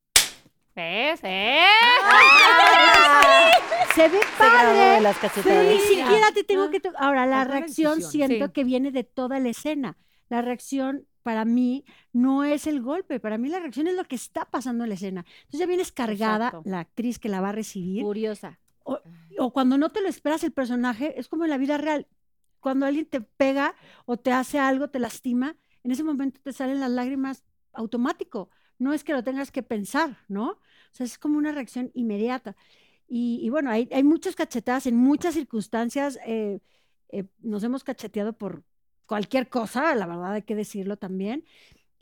¿Ves? 0.74 1.20
¿Eh? 1.22 1.64
Se 3.95 4.09
ve 4.09 4.18
Se 4.18 4.18
de 4.18 4.20
padre. 4.39 5.01
las 5.03 5.22
Ni 5.22 5.78
siquiera 5.80 6.33
te 6.33 6.45
tengo 6.45 6.64
Ah. 6.64 6.70
que 6.70 6.80
Ahora, 6.97 7.26
la 7.26 7.45
reacción 7.45 8.01
siento 8.03 8.47
Sí. 8.47 8.53
que 8.53 8.64
viene 8.64 8.91
de 8.91 9.05
toda 9.05 9.39
la 9.39 9.51
escena. 9.51 9.99
La 10.30 10.41
reacción 10.41 11.07
para 11.23 11.45
mí 11.45 11.85
no 12.12 12.45
es 12.45 12.66
el 12.66 12.81
golpe, 12.83 13.20
para 13.20 13.39
mí 13.39 13.49
la 13.49 13.61
reacción 13.61 13.87
es 13.89 13.95
lo 13.97 14.05
que 14.05 14.16
está 14.16 14.45
pasando 14.51 14.85
en 14.85 14.91
la 14.91 14.95
escena. 14.95 15.25
Entonces 15.43 15.61
ya 15.61 15.66
vienes 15.66 15.93
cargada 15.93 16.47
Exacto. 16.49 16.70
la 16.70 16.81
actriz 16.81 17.18
que 17.18 17.29
la 17.29 17.41
va 17.41 17.51
a 17.51 17.53
recibir. 17.53 18.03
Furiosa. 18.03 18.59
o 18.85 19.53
cuando 19.53 19.79
no 19.79 19.91
te 19.91 20.01
lo 20.03 20.09
esperas 20.09 20.43
el 20.45 20.53
personaje, 20.53 21.18
es 21.18 21.29
como 21.29 21.45
en 21.45 21.51
la 21.51 21.59
vida 21.59 21.79
real. 21.79 22.07
Cuando 22.61 22.87
alguien 22.87 23.07
te 23.07 23.20
pega 23.20 23.75
o 24.07 24.16
te 24.16 24.33
hace 24.33 24.59
algo, 24.59 24.89
te 24.89 24.99
lastima, 24.99 25.57
en 25.85 25.91
ese 25.91 26.05
momento 26.05 26.41
te 26.43 26.53
salen 26.53 26.81
las 26.81 26.91
lágrimas 26.91 27.43
automático. 27.73 28.51
No 28.79 28.93
es 28.93 29.05
que 29.05 29.12
lo 29.12 29.23
tengas 29.25 29.51
que 29.51 29.62
pensar, 29.62 30.18
¿no? 30.29 30.51
O 30.51 30.59
sea, 30.93 31.07
es 31.07 31.18
como 31.18 31.39
una 31.39 31.53
reacción 31.53 31.91
inmediata. 31.95 32.57
Y, 33.09 33.41
y 33.43 33.51
bueno, 33.51 33.70
hay, 33.70 33.89
hay 33.93 34.03
muchas 34.05 34.35
cachetadas 34.37 34.87
en 34.87 34.97
muchas 34.97 35.35
circunstancias. 35.35 36.18
eh, 36.27 36.61
eh, 37.11 37.25
nos 37.41 37.62
hemos 37.62 37.85
cacheteado 37.85 38.33
por 38.33 38.64
cualquier 39.07 39.48
cosa, 39.48 39.94
la 39.94 40.07
verdad 40.07 40.34
hay 40.34 40.42
que 40.42 40.55
decirlo 40.57 40.96
también. 40.98 41.44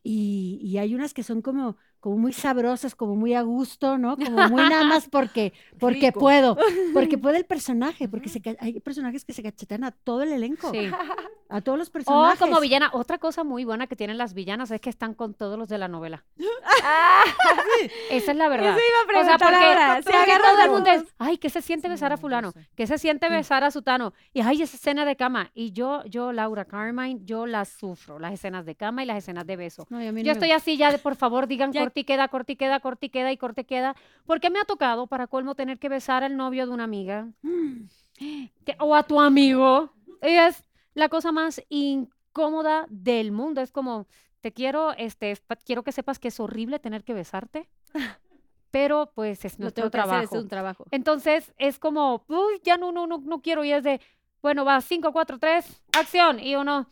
Y, 0.03 0.61
y 0.62 0.78
hay 0.78 0.94
unas 0.94 1.14
que 1.14 1.22
son 1.24 1.42
como, 1.42 1.76
como 2.01 2.16
muy 2.16 2.32
sabrosas, 2.32 2.94
como 2.94 3.14
muy 3.14 3.34
a 3.34 3.42
gusto, 3.42 3.98
¿no? 3.98 4.16
Como 4.16 4.48
muy 4.48 4.62
nada 4.68 4.84
más 4.84 5.09
porque, 5.11 5.53
porque 5.78 6.07
Rico. 6.09 6.20
puedo, 6.20 6.57
porque 6.94 7.18
puede 7.18 7.36
el 7.38 7.44
personaje, 7.44 8.09
porque 8.09 8.28
se 8.28 8.40
hay 8.59 8.80
personajes 8.80 9.24
que 9.24 9.32
se 9.32 9.42
cachetean 9.42 9.84
a 9.84 9.90
todo 9.92 10.22
el 10.22 10.32
elenco, 10.32 10.70
Sí. 10.72 10.90
a 11.48 11.61
todos 11.61 11.78
los 11.78 11.88
O 11.88 11.92
personajes. 11.92 12.38
como 12.40 12.61
villana, 12.61 12.90
otra 12.94 13.18
cosa 13.18 13.44
muy 13.44 13.64
buena 13.64 13.86
que 13.86 13.96
tienen 13.96 14.18
las 14.18 14.34
villanas 14.34 14.70
es 14.70 14.80
que 14.80 14.88
están 14.90 15.14
con 15.14 15.34
todos 15.34 15.59
los 15.59 15.68
de 15.68 15.78
la 15.78 15.88
novela. 15.88 16.24
Esa 18.11 18.30
es 18.32 18.36
la 18.36 18.48
verdad. 18.48 18.70
Eso 18.76 18.78
iba 18.78 18.98
a 19.18 19.20
O 19.22 19.24
sea, 19.24 19.38
preguntar 19.38 19.53
porque, 19.53 19.64
ahora. 19.66 20.03
Se 20.03 20.11
porque 20.11 20.32
todo 20.42 20.64
el 20.64 20.70
mundo 20.70 20.90
es, 20.90 21.14
ay, 21.18 21.38
¿qué 21.38 21.51
se 21.51 21.62
siente 21.62 21.88
besar 21.88 22.12
a 22.12 22.16
fulano? 22.16 22.53
¿Qué 22.76 22.86
se 22.86 22.98
siente 22.98 23.28
besar 23.28 23.64
a 23.64 23.70
sutano? 23.70 24.12
Y 24.32 24.40
ay, 24.40 24.62
esa 24.62 24.76
escena 24.76 25.05
de 25.05 25.16
cama. 25.16 25.51
Y 25.55 25.72
yo, 25.72 26.05
yo, 26.05 26.32
Laura 26.32 26.64
Carmine, 26.64 27.20
yo 27.24 27.46
las 27.46 27.68
sufro, 27.68 28.18
las 28.18 28.32
escenas 28.32 28.64
de 28.66 28.74
cama 28.74 29.03
y 29.03 29.07
las 29.07 29.18
escenas 29.18 29.46
de 29.46 29.57
beso. 29.57 29.86
No, 29.90 29.98
no 30.01 30.20
Yo 30.20 30.32
estoy 30.32 30.53
así 30.53 30.76
ya 30.76 30.90
de, 30.92 30.98
por 30.98 31.16
favor, 31.16 31.46
digan 31.46 31.72
Ya- 31.72 31.80
corte 31.91 32.01
y 32.01 32.05
queda, 32.05 32.28
corte 32.28 32.53
y 32.53 32.57
queda, 32.57 32.80
corte 32.80 33.07
y 33.07 33.09
queda 33.11 33.32
y 33.32 33.36
corte 33.36 33.61
y 33.62 33.64
queda. 33.64 33.97
Porque 34.26 34.51
me 34.51 34.61
ha 34.61 34.64
tocado, 34.64 35.07
para 35.07 35.26
colmo, 35.26 35.55
tener 35.55 35.78
que 35.78 35.88
besar 35.88 36.22
al 36.22 36.36
novio 36.36 36.66
de 36.66 36.72
una 36.72 36.84
amiga. 36.84 37.28
o 38.78 38.95
a 38.95 39.03
tu 39.03 39.20
amigo. 39.20 39.91
Es 40.20 40.64
la 40.95 41.09
cosa 41.09 41.32
más 41.32 41.62
incómoda 41.68 42.86
del 42.88 43.32
mundo. 43.32 43.61
Es 43.61 43.72
como, 43.72 44.07
te 44.41 44.53
quiero, 44.53 44.93
este, 44.93 45.36
quiero 45.64 45.82
que 45.82 45.93
sepas 45.93 46.18
que 46.18 46.28
es 46.28 46.38
horrible 46.38 46.78
tener 46.78 47.03
que 47.03 47.14
besarte. 47.14 47.68
Pero 48.70 49.11
pues 49.16 49.45
es 49.45 49.59
nuestro 49.59 49.91
tengo 49.91 49.91
que 49.91 49.99
hacer, 49.99 50.11
trabajo. 50.11 50.36
es 50.36 50.43
un 50.43 50.49
trabajo. 50.49 50.84
Entonces 50.93 51.53
es 51.59 51.80
como, 51.80 52.24
ya 52.62 52.76
no, 52.76 52.93
no, 52.93 53.09
no, 53.09 53.18
no 53.18 53.43
quiero. 53.43 53.64
Y 53.64 53.72
es 53.72 53.82
de, 53.82 54.01
bueno, 54.43 54.64
va, 54.64 54.80
5, 54.80 55.12
4, 55.12 55.38
3, 55.41 55.82
acción. 55.99 56.38
Y 56.38 56.55
uno, 56.55 56.86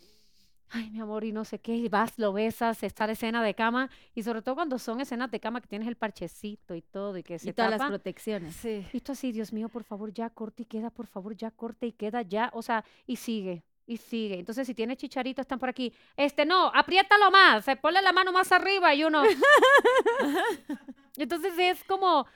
ay, 0.71 0.91
mi 0.91 1.01
amor, 1.01 1.25
y 1.25 1.33
no 1.33 1.45
sé 1.45 1.59
qué, 1.59 1.75
y 1.75 1.89
vas, 1.89 2.19
lo 2.19 2.33
besas, 2.33 2.83
está 2.83 3.07
la 3.07 3.13
escena 3.13 3.43
de 3.43 3.55
cama. 3.55 3.91
Y 4.15 4.23
sobre 4.23 4.43
todo 4.43 4.55
cuando 4.55 4.79
son 4.79 5.01
escenas 5.01 5.31
de 5.31 5.41
cama 5.41 5.61
que 5.61 5.69
tienes 5.69 5.89
el 5.89 5.97
parchecito 5.97 6.75
y 6.75 6.83
todo 6.83 7.17
y 7.17 7.23
que 7.23 7.39
se 7.39 7.51
Y 7.51 7.53
todas 7.53 7.71
las 7.71 7.89
protecciones. 7.89 8.55
Sí. 8.57 8.87
Y 8.93 9.01
tú 9.01 9.13
así, 9.13 9.33
Dios 9.33 9.53
mío, 9.53 9.69
por 9.69 9.85
favor, 9.85 10.13
ya 10.13 10.31
corte 10.31 10.63
y 10.63 10.67
queda, 10.67 10.91
por 10.91 11.07
favor, 11.07 11.37
ya 11.37 11.51
corte 11.51 11.87
y 11.87 11.93
queda, 11.93 12.23
ya. 12.23 12.51
O 12.53 12.63
sea, 12.63 12.85
y 13.07 13.17
sigue, 13.17 13.63
y 13.87 13.97
sigue. 13.97 14.39
Entonces, 14.39 14.67
si 14.67 14.75
tiene 14.75 14.97
chicharito, 14.97 15.41
están 15.41 15.59
por 15.59 15.69
aquí. 15.69 15.93
Este, 16.17 16.45
no, 16.45 16.71
apriétalo 16.75 17.31
más, 17.31 17.65
se 17.65 17.77
ponle 17.77 18.03
la 18.03 18.13
mano 18.13 18.33
más 18.33 18.53
arriba 18.53 18.95
y 18.95 19.05
uno. 19.05 19.23
Entonces 21.17 21.53
es 21.59 21.83
como, 21.85 22.27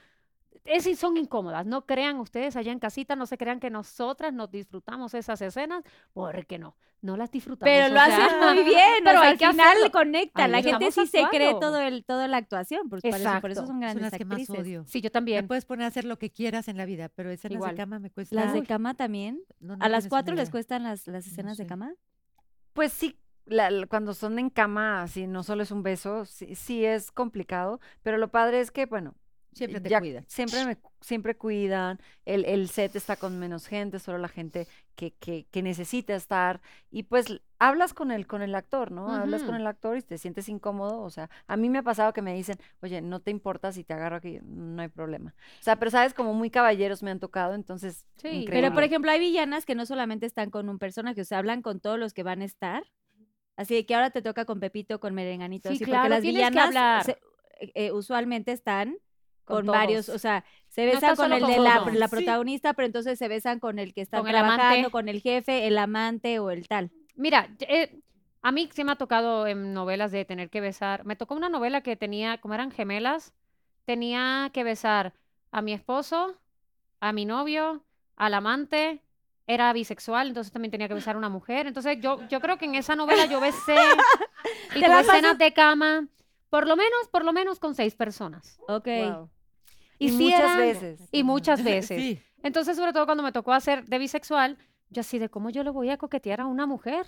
es, 0.64 0.86
y 0.86 0.94
son 0.94 1.16
incómodas. 1.16 1.66
No 1.66 1.86
crean 1.86 2.18
ustedes 2.20 2.56
allá 2.56 2.72
en 2.72 2.78
casita, 2.78 3.16
no 3.16 3.26
se 3.26 3.36
crean 3.38 3.60
que 3.60 3.70
nosotras 3.70 4.32
nos 4.32 4.50
disfrutamos 4.50 5.14
esas 5.14 5.40
escenas, 5.42 5.82
porque 6.12 6.58
no, 6.58 6.76
no 7.00 7.16
las 7.16 7.30
disfrutamos. 7.30 7.64
Pero 7.72 7.88
lo 7.88 8.00
sea, 8.00 8.04
haces 8.26 8.36
muy 8.54 8.64
bien, 8.64 9.04
pero 9.04 9.18
o 9.18 9.22
sea, 9.22 9.22
hay 9.22 9.32
al 9.32 9.38
que 9.38 9.48
final 9.48 9.68
hacerlo. 9.68 9.90
conecta, 9.92 10.48
la 10.48 10.62
gente 10.62 10.92
sí 10.92 11.06
se 11.06 11.24
cree 11.30 11.52
todo 11.58 11.80
el, 11.80 12.04
toda 12.04 12.28
la 12.28 12.36
actuación, 12.36 12.88
pues 12.88 13.02
por 13.02 13.14
eso, 13.14 13.40
por 13.40 13.50
eso 13.50 13.60
son 13.62 13.68
Son 13.68 13.80
grandes 13.80 14.02
las 14.02 14.12
que 14.18 14.24
más 14.24 14.48
odio. 14.50 14.84
Sí, 14.86 15.00
yo 15.00 15.06
Me 15.06 15.10
también. 15.10 15.46
puedes 15.48 15.64
poner 15.64 15.84
a 15.84 15.88
hacer 15.88 16.04
lo 16.04 16.18
que 16.18 16.30
quieras 16.30 16.68
en 16.68 16.76
la 16.76 16.84
vida, 16.84 17.08
pero 17.08 17.30
escenas 17.30 17.56
Igual. 17.56 17.70
de 17.72 17.76
cama 17.76 17.98
me 17.98 18.10
cuesta. 18.10 18.34
Las 18.36 18.52
de 18.52 18.62
cama 18.64 18.94
también. 18.94 19.42
no, 19.60 19.76
no 19.76 19.84
¿A 19.84 19.88
las 19.88 20.06
cuatro 20.08 20.34
les 20.34 20.50
cuestan 20.50 20.82
las, 20.84 21.06
las 21.06 21.26
escenas 21.26 21.56
de 21.56 21.64
sé. 21.64 21.68
cama? 21.68 21.94
Pues 22.72 22.92
sí, 22.92 23.18
la- 23.44 23.70
la- 23.70 23.86
cuando 23.86 24.14
son 24.14 24.38
en 24.38 24.48
cama, 24.50 25.02
así 25.02 25.26
no 25.26 25.42
solo 25.42 25.62
es 25.64 25.70
un 25.72 25.82
beso, 25.82 26.24
sí, 26.24 26.54
sí 26.54 26.84
es 26.84 27.10
complicado, 27.10 27.80
pero 28.02 28.16
lo 28.18 28.30
padre 28.30 28.60
es 28.60 28.70
que, 28.70 28.86
bueno, 28.86 29.14
Siempre 29.54 29.80
te 29.80 29.90
ya 29.90 30.00
cuidan. 30.00 30.24
Siempre, 30.28 30.64
me, 30.64 30.78
siempre 31.00 31.36
cuidan, 31.36 31.98
el, 32.24 32.44
el 32.44 32.68
set 32.68 32.96
está 32.96 33.16
con 33.16 33.38
menos 33.38 33.66
gente, 33.66 33.98
solo 33.98 34.18
la 34.18 34.28
gente 34.28 34.66
que, 34.96 35.12
que, 35.14 35.46
que 35.50 35.62
necesita 35.62 36.14
estar, 36.14 36.60
y 36.90 37.02
pues 37.04 37.26
hablas 37.58 37.94
con 37.94 38.10
el, 38.10 38.26
con 38.26 38.42
el 38.42 38.54
actor, 38.54 38.90
¿no? 38.90 39.12
Hablas 39.14 39.42
con 39.44 39.54
el 39.54 39.66
actor 39.66 39.96
y 39.96 40.02
te 40.02 40.18
sientes 40.18 40.48
incómodo, 40.48 41.00
o 41.02 41.10
sea, 41.10 41.28
a 41.46 41.56
mí 41.56 41.68
me 41.68 41.78
ha 41.78 41.82
pasado 41.82 42.12
que 42.12 42.22
me 42.22 42.34
dicen, 42.34 42.58
oye, 42.80 43.00
no 43.02 43.20
te 43.20 43.30
importa 43.30 43.72
si 43.72 43.84
te 43.84 43.94
agarro 43.94 44.16
aquí, 44.16 44.38
no 44.42 44.80
hay 44.82 44.88
problema. 44.88 45.34
O 45.60 45.62
sea, 45.62 45.76
pero 45.76 45.90
sabes, 45.90 46.14
como 46.14 46.34
muy 46.34 46.50
caballeros 46.50 47.02
me 47.02 47.10
han 47.10 47.20
tocado, 47.20 47.54
entonces, 47.54 48.06
Sí, 48.16 48.44
Pero, 48.48 48.72
por 48.72 48.84
ejemplo, 48.84 49.10
hay 49.10 49.18
villanas 49.18 49.66
que 49.66 49.74
no 49.74 49.84
solamente 49.84 50.26
están 50.26 50.50
con 50.50 50.68
un 50.68 50.78
personaje, 50.78 51.20
o 51.20 51.24
sea, 51.24 51.38
hablan 51.38 51.60
con 51.60 51.80
todos 51.80 51.98
los 51.98 52.12
que 52.14 52.22
van 52.22 52.40
a 52.42 52.44
estar. 52.44 52.84
Así 53.56 53.74
de 53.74 53.84
que 53.86 53.94
ahora 53.94 54.10
te 54.10 54.22
toca 54.22 54.44
con 54.44 54.60
Pepito, 54.60 54.98
con 55.00 55.14
Merenganito, 55.14 55.68
Sí, 55.68 55.74
así, 55.74 55.84
claro, 55.84 56.02
porque 56.02 56.08
las 56.16 56.22
que 56.22 56.28
villanas 56.28 56.68
hablar. 56.68 57.04
se- 57.06 57.18
eh, 57.74 57.92
usualmente 57.92 58.52
están 58.52 58.96
Con 59.44 59.66
con, 59.66 59.66
varios, 59.66 60.08
o 60.08 60.18
sea, 60.18 60.44
se 60.68 60.86
besan 60.86 61.16
con 61.16 61.32
el 61.32 61.40
con 61.40 61.50
de 61.50 61.58
la, 61.58 62.08
Sí. 62.08 62.10
protagonista, 62.10 62.74
pero 62.74 62.86
entonces 62.86 63.18
se 63.18 63.28
besan 63.28 63.58
con 63.58 63.78
el 63.78 63.92
que 63.92 64.02
está 64.02 64.18
Con 64.18 64.28
trabajando, 64.28 64.90
con 64.90 65.08
el 65.08 65.20
jefe, 65.20 65.66
el 65.66 65.76
amante 65.78 66.38
o 66.38 66.50
el 66.50 66.68
tal. 66.68 66.90
Mira, 67.16 67.48
eh, 67.60 68.00
a 68.42 68.52
mí 68.52 68.68
sí 68.72 68.84
me 68.84 68.92
ha 68.92 68.96
tocado 68.96 69.46
en 69.46 69.72
novelas 69.72 70.12
de 70.12 70.24
tener 70.24 70.50
que 70.50 70.60
besar. 70.60 71.04
Me 71.04 71.16
tocó 71.16 71.34
una 71.34 71.48
novela 71.48 71.82
que 71.82 71.96
tenía, 71.96 72.38
como 72.38 72.54
eran 72.54 72.70
gemelas, 72.70 73.32
tenía 73.84 74.50
que 74.52 74.64
besar 74.64 75.12
a 75.50 75.62
mi 75.62 75.72
esposo, 75.72 76.36
a 77.00 77.12
mi 77.12 77.24
novio, 77.24 77.84
al 78.16 78.34
amante. 78.34 79.00
Era 79.46 79.72
bisexual, 79.72 80.28
entonces 80.28 80.52
también 80.52 80.70
tenía 80.70 80.88
que 80.88 80.94
besar 80.94 81.16
a 81.16 81.18
una 81.18 81.28
mujer. 81.28 81.66
Entonces 81.66 81.98
yo, 82.00 82.20
yo 82.28 82.40
creo 82.40 82.58
que 82.58 82.64
en 82.64 82.76
esa 82.76 82.94
novela 82.96 83.26
yo 83.26 83.40
besé 83.40 83.74
y 84.76 84.80
tuve 84.80 85.00
escenas 85.00 85.36
de 85.36 85.52
cama, 85.52 86.06
por 86.52 86.68
lo 86.68 86.76
menos, 86.76 87.08
por 87.10 87.24
lo 87.24 87.32
menos 87.32 87.58
con 87.58 87.74
seis 87.74 87.94
personas. 87.94 88.58
Ok. 88.68 88.84
Guau. 88.86 89.30
Y, 89.98 90.06
Y 90.06 90.08
sí 90.10 90.24
muchas 90.24 90.40
eran- 90.40 90.58
veces. 90.58 91.08
Y 91.10 91.22
muchas 91.24 91.64
veces. 91.64 91.96
Sí. 91.98 92.22
Entonces, 92.42 92.76
sobre 92.76 92.92
todo 92.92 93.06
cuando 93.06 93.22
me 93.22 93.32
tocó 93.32 93.52
hacer 93.54 93.86
de 93.86 93.98
bisexual, 93.98 94.58
yo 94.90 95.00
así 95.00 95.18
de 95.18 95.30
cómo 95.30 95.48
yo 95.48 95.62
le 95.64 95.70
voy 95.70 95.88
a 95.88 95.96
coquetear 95.96 96.42
a 96.42 96.46
una 96.46 96.66
mujer. 96.66 97.06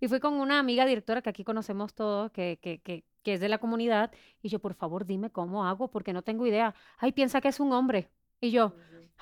Y 0.00 0.08
fui 0.08 0.20
con 0.20 0.34
una 0.34 0.58
amiga 0.58 0.86
directora 0.86 1.20
que 1.20 1.28
aquí 1.28 1.44
conocemos 1.44 1.92
todos, 1.92 2.30
que, 2.30 2.58
que, 2.62 2.78
que, 2.78 3.04
que 3.22 3.34
es 3.34 3.40
de 3.40 3.48
la 3.50 3.58
comunidad, 3.58 4.10
y 4.40 4.48
yo, 4.48 4.58
por 4.60 4.72
favor, 4.74 5.04
dime 5.04 5.28
cómo 5.30 5.66
hago, 5.66 5.88
porque 5.90 6.12
no 6.14 6.22
tengo 6.22 6.46
idea. 6.46 6.74
Ay, 6.98 7.12
piensa 7.12 7.40
que 7.42 7.48
es 7.48 7.60
un 7.60 7.72
hombre. 7.72 8.08
Y 8.40 8.52
yo, 8.52 8.66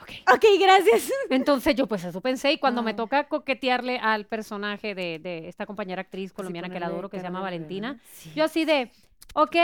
ok. 0.03 0.11
Ok, 0.35 0.45
gracias. 0.61 1.11
Entonces 1.31 1.75
yo 1.75 1.87
pues 1.89 2.05
eso 2.05 2.21
pensé, 2.21 2.53
y 2.53 2.59
cuando 2.59 2.83
me 2.83 2.93
Wow. 2.93 3.07
toca 3.07 3.27
coquetearle 3.27 3.99
al 3.99 4.27
personaje 4.27 4.95
de, 4.95 5.19
de 5.19 5.49
esta 5.49 5.65
compañera 5.67 6.03
actriz 6.03 6.33
colombiana 6.35 6.69
que 6.69 6.79
la 6.79 6.87
adoro, 6.87 7.09
que 7.09 7.17
se 7.17 7.23
llama 7.25 7.41
Valentina, 7.41 7.95
bebé. 7.95 8.35
yo 8.37 8.45
así 8.45 8.67
de, 8.67 8.93
ok, 9.35 9.57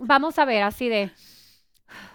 vamos 0.00 0.38
a 0.38 0.44
ver, 0.44 0.62
así 0.62 0.88
de. 0.88 1.10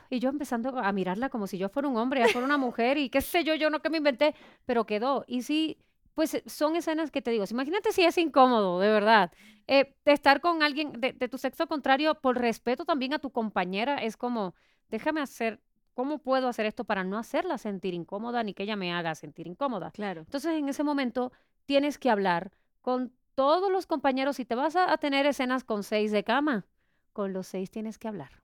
Y 0.09 0.19
yo 0.19 0.29
empezando 0.29 0.77
a 0.77 0.91
mirarla 0.91 1.29
como 1.29 1.47
si 1.47 1.57
yo 1.57 1.69
fuera 1.69 1.87
un 1.87 1.97
hombre, 1.97 2.21
ella 2.21 2.31
fuera 2.31 2.45
una 2.45 2.57
mujer, 2.57 2.97
y 2.97 3.09
qué 3.09 3.21
sé 3.21 3.43
yo, 3.43 3.55
yo 3.55 3.69
no 3.69 3.81
que 3.81 3.89
me 3.89 3.97
inventé, 3.97 4.35
pero 4.65 4.85
quedó. 4.85 5.25
Y 5.27 5.41
sí, 5.41 5.77
pues 6.13 6.35
eh, 6.35 6.43
son 6.45 6.75
escenas 6.75 7.11
que 7.11 7.21
te 7.21 7.31
digo, 7.31 7.45
imagínate 7.49 7.91
si 7.91 8.03
es 8.03 8.17
incómodo, 8.17 8.79
de 8.79 8.89
verdad. 8.89 9.31
Eh, 9.67 9.95
de 10.05 10.11
estar 10.11 10.41
con 10.41 10.61
alguien 10.61 10.93
de, 10.99 11.13
de 11.13 11.29
tu 11.29 11.37
sexo 11.37 11.67
contrario, 11.67 12.15
por 12.15 12.37
respeto 12.37 12.85
también 12.85 13.13
a 13.13 13.19
tu 13.19 13.31
compañera, 13.31 13.97
es 13.97 14.17
como, 14.17 14.53
déjame 14.89 15.21
hacer, 15.21 15.59
¿cómo 15.93 16.19
puedo 16.19 16.47
hacer 16.47 16.65
esto 16.65 16.83
para 16.83 17.03
no 17.03 17.17
hacerla 17.17 17.57
sentir 17.57 17.93
incómoda 17.93 18.43
ni 18.43 18.53
que 18.53 18.63
ella 18.63 18.75
me 18.75 18.93
haga 18.93 19.15
sentir 19.15 19.47
incómoda? 19.47 19.91
Claro. 19.91 20.21
Entonces, 20.21 20.53
en 20.53 20.69
ese 20.69 20.83
momento 20.83 21.31
tienes 21.65 21.97
que 21.97 22.09
hablar 22.09 22.51
con 22.81 23.13
todos 23.35 23.71
los 23.71 23.85
compañeros. 23.85 24.37
Si 24.37 24.45
te 24.45 24.55
vas 24.55 24.75
a, 24.75 24.91
a 24.91 24.97
tener 24.97 25.25
escenas 25.25 25.63
con 25.63 25.83
seis 25.83 26.11
de 26.11 26.23
cama, 26.23 26.65
con 27.13 27.33
los 27.33 27.47
seis 27.47 27.69
tienes 27.71 27.97
que 27.97 28.07
hablar. 28.07 28.41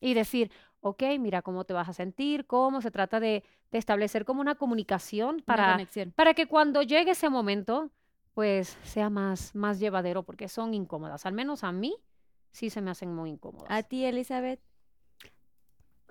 Y 0.00 0.14
decir, 0.14 0.50
ok, 0.80 1.02
mira 1.20 1.42
cómo 1.42 1.64
te 1.64 1.72
vas 1.72 1.88
a 1.88 1.92
sentir, 1.92 2.46
cómo 2.46 2.82
se 2.82 2.90
trata 2.90 3.20
de, 3.20 3.44
de 3.70 3.78
establecer 3.78 4.24
como 4.24 4.40
una 4.40 4.56
comunicación 4.56 5.42
para, 5.44 5.78
para 6.14 6.34
que 6.34 6.46
cuando 6.46 6.82
llegue 6.82 7.12
ese 7.12 7.30
momento, 7.30 7.90
pues 8.34 8.76
sea 8.82 9.10
más, 9.10 9.54
más 9.54 9.78
llevadero, 9.78 10.24
porque 10.24 10.48
son 10.48 10.74
incómodas. 10.74 11.24
Al 11.24 11.34
menos 11.34 11.62
a 11.64 11.72
mí 11.72 11.94
sí 12.50 12.68
se 12.68 12.80
me 12.80 12.90
hacen 12.90 13.14
muy 13.14 13.30
incómodas. 13.30 13.70
A 13.70 13.82
ti, 13.82 14.04
Elizabeth. 14.04 14.60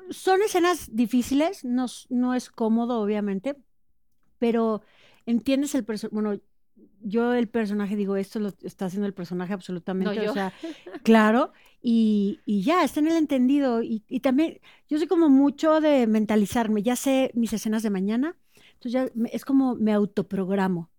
son 0.10 0.42
escenas 0.42 0.96
difíciles, 0.96 1.66
no, 1.66 1.86
no 2.10 2.34
es 2.34 2.50
cómodo, 2.50 3.02
obviamente, 3.02 3.58
pero 4.40 4.82
entiendes 5.26 5.76
el 5.76 5.84
personaje. 5.84 6.14
Bueno, 6.14 6.40
yo 7.04 7.34
el 7.34 7.48
personaje 7.48 7.96
digo, 7.96 8.16
esto 8.16 8.40
lo 8.40 8.50
está 8.64 8.86
haciendo 8.86 9.08
el 9.08 9.14
personaje 9.14 9.54
absolutamente, 9.54 10.16
yo. 10.16 10.32
o 10.32 10.34
sea, 10.34 10.54
claro, 11.04 11.52
y, 11.82 12.40
y 12.46 12.64
ya, 12.64 12.84
está 12.84 13.00
en 13.00 13.08
el 13.08 13.18
entendido. 13.18 13.82
Y, 13.84 14.04
y 14.08 14.20
también, 14.22 14.60
yo 14.90 14.98
soy 14.98 15.08
como 15.08 15.30
mucho 15.30 15.82
de 15.82 16.08
mentalizarme, 16.08 16.84
ya 16.84 16.96
sé 16.96 17.32
mis 17.34 17.54
escenas 17.54 17.84
de 17.84 17.90
mañana, 17.90 18.36
entonces 18.74 18.92
ya 18.94 19.08
me- 19.16 19.30
es 19.34 19.46
como 19.46 19.76
me 19.76 19.94
autoprogramo, 19.94 20.90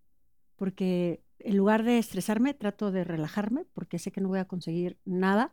porque 0.55 1.21
en 1.39 1.57
lugar 1.57 1.83
de 1.83 1.97
estresarme, 1.99 2.53
trato 2.53 2.91
de 2.91 3.03
relajarme, 3.03 3.65
porque 3.73 3.99
sé 3.99 4.11
que 4.11 4.21
no 4.21 4.29
voy 4.29 4.39
a 4.39 4.45
conseguir 4.45 4.97
nada, 5.05 5.51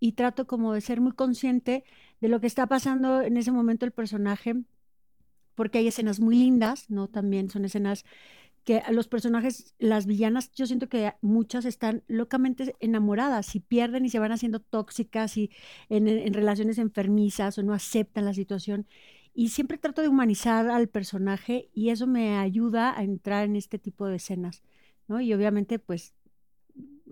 y 0.00 0.12
trato 0.12 0.46
como 0.46 0.72
de 0.74 0.80
ser 0.80 1.00
muy 1.00 1.12
consciente 1.12 1.84
de 2.20 2.28
lo 2.28 2.40
que 2.40 2.46
está 2.46 2.66
pasando 2.66 3.22
en 3.22 3.36
ese 3.36 3.52
momento 3.52 3.86
el 3.86 3.92
personaje, 3.92 4.54
porque 5.54 5.78
hay 5.78 5.86
escenas 5.88 6.20
muy 6.20 6.36
lindas, 6.36 6.90
¿no? 6.90 7.08
También 7.08 7.48
son 7.48 7.64
escenas 7.64 8.04
que 8.64 8.82
los 8.90 9.08
personajes, 9.08 9.74
las 9.78 10.06
villanas, 10.06 10.50
yo 10.52 10.66
siento 10.66 10.88
que 10.88 11.12
muchas 11.20 11.64
están 11.64 12.02
locamente 12.06 12.74
enamoradas 12.80 13.54
y 13.54 13.60
pierden 13.60 14.04
y 14.04 14.08
se 14.10 14.18
van 14.18 14.32
haciendo 14.32 14.60
tóxicas 14.60 15.36
y 15.36 15.50
en, 15.88 16.08
en 16.08 16.32
relaciones 16.32 16.78
enfermizas 16.78 17.58
o 17.58 17.62
no 17.62 17.74
aceptan 17.74 18.24
la 18.24 18.34
situación. 18.34 18.86
Y 19.34 19.48
siempre 19.48 19.78
trato 19.78 20.00
de 20.00 20.08
humanizar 20.08 20.70
al 20.70 20.88
personaje 20.88 21.68
y 21.74 21.90
eso 21.90 22.06
me 22.06 22.38
ayuda 22.38 22.96
a 22.98 23.02
entrar 23.02 23.44
en 23.44 23.56
este 23.56 23.78
tipo 23.78 24.06
de 24.06 24.16
escenas, 24.16 24.62
¿no? 25.08 25.20
Y 25.20 25.34
obviamente, 25.34 25.78
pues, 25.78 26.14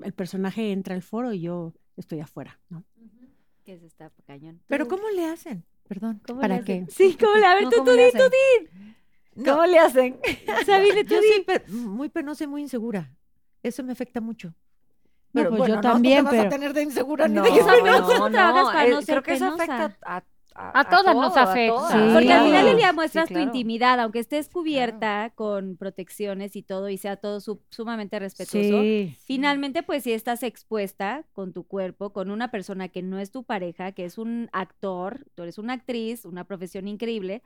el 0.02 0.12
personaje 0.12 0.72
entra 0.72 0.94
al 0.94 1.02
foro 1.02 1.32
y 1.32 1.40
yo 1.40 1.74
estoy 1.96 2.20
afuera, 2.20 2.60
¿no? 2.70 2.84
Que 3.64 3.78
se 3.78 3.86
está 3.86 4.10
cañón. 4.26 4.60
Pero. 4.68 4.88
¿cómo 4.88 5.08
le 5.10 5.24
hacen? 5.26 5.64
Perdón. 5.88 6.20
¿Cómo 6.26 6.40
¿Para 6.40 6.56
le 6.56 6.60
hacen? 6.62 6.86
qué? 6.86 6.92
Sí, 6.92 7.16
¿cómo 7.18 7.34
le 7.36 7.44
A 7.46 7.54
ver, 7.54 7.64
No, 7.64 7.70
tú, 7.70 7.76
¿cómo 7.78 7.90
tú 7.90 7.96
di, 7.96 8.10
tú 8.12 8.24
di. 8.24 8.94
No, 9.34 9.52
¿Cómo 9.52 9.66
le 9.66 9.78
hacen? 9.78 10.18
Sabine, 10.66 11.04
tú 11.04 11.14
yo 11.14 11.44
pe- 11.46 11.64
muy 11.72 12.08
penosa 12.08 12.44
y 12.44 12.46
muy 12.46 12.62
insegura. 12.62 13.10
Eso 13.62 13.82
me 13.82 13.92
afecta 13.92 14.20
mucho. 14.20 14.54
No, 15.32 15.48
pues 15.48 15.68
yo 15.68 15.76
no, 15.76 15.80
también, 15.80 16.24
no 16.24 16.30
te 16.30 16.36
vas 16.36 16.44
pero- 16.44 16.48
a 16.54 16.58
tener 16.58 16.72
de 16.74 16.82
insegura 16.82 17.26
ni 17.28 17.36
No, 17.36 17.42
de 17.42 17.50
que 17.52 17.60
no, 17.60 17.66
no, 18.28 18.62
no 18.88 19.02
ser 19.02 19.06
creo 19.06 19.22
que 19.22 19.32
eso 19.32 19.46
afecta 19.46 19.96
a, 20.04 20.80
A 20.80 20.84
todas 20.84 21.14
nos 21.16 21.32
todo, 21.32 21.38
a 21.38 21.42
afecta. 21.50 21.74
todas. 21.74 21.92
Sí. 21.92 21.98
Porque 22.12 22.32
al 22.32 22.44
final 22.44 22.52
del 22.52 22.62
Claro. 22.64 22.76
día 22.76 22.88
Sí, 22.90 22.94
muestras 22.94 23.28
tu 23.28 23.34
claro. 23.34 23.46
intimidad, 23.46 24.00
aunque 24.00 24.18
estés 24.18 24.50
cubierta 24.50 25.32
con 25.34 25.78
protecciones 25.78 26.54
y 26.56 26.62
todo 26.62 26.90
y 26.90 26.98
sea 26.98 27.16
todo 27.16 27.40
su- 27.40 27.62
sumamente 27.70 28.18
respetuoso. 28.18 28.82
Sí. 28.82 29.16
Finalmente, 29.24 29.82
pues 29.82 30.02
si 30.02 30.12
estás 30.12 30.42
expuesta 30.42 31.24
con 31.32 31.54
tu 31.54 31.64
cuerpo, 31.64 32.12
con 32.12 32.30
una 32.30 32.50
persona 32.50 32.88
que 32.88 33.00
no 33.00 33.18
es 33.18 33.30
tu 33.30 33.44
pareja, 33.44 33.92
que 33.92 34.04
es 34.04 34.18
un 34.18 34.50
actor, 34.52 35.24
tú 35.34 35.44
eres 35.44 35.56
una 35.56 35.72
actriz, 35.72 36.26
una 36.26 36.44
profesión 36.44 36.86
increíble, 36.88 37.42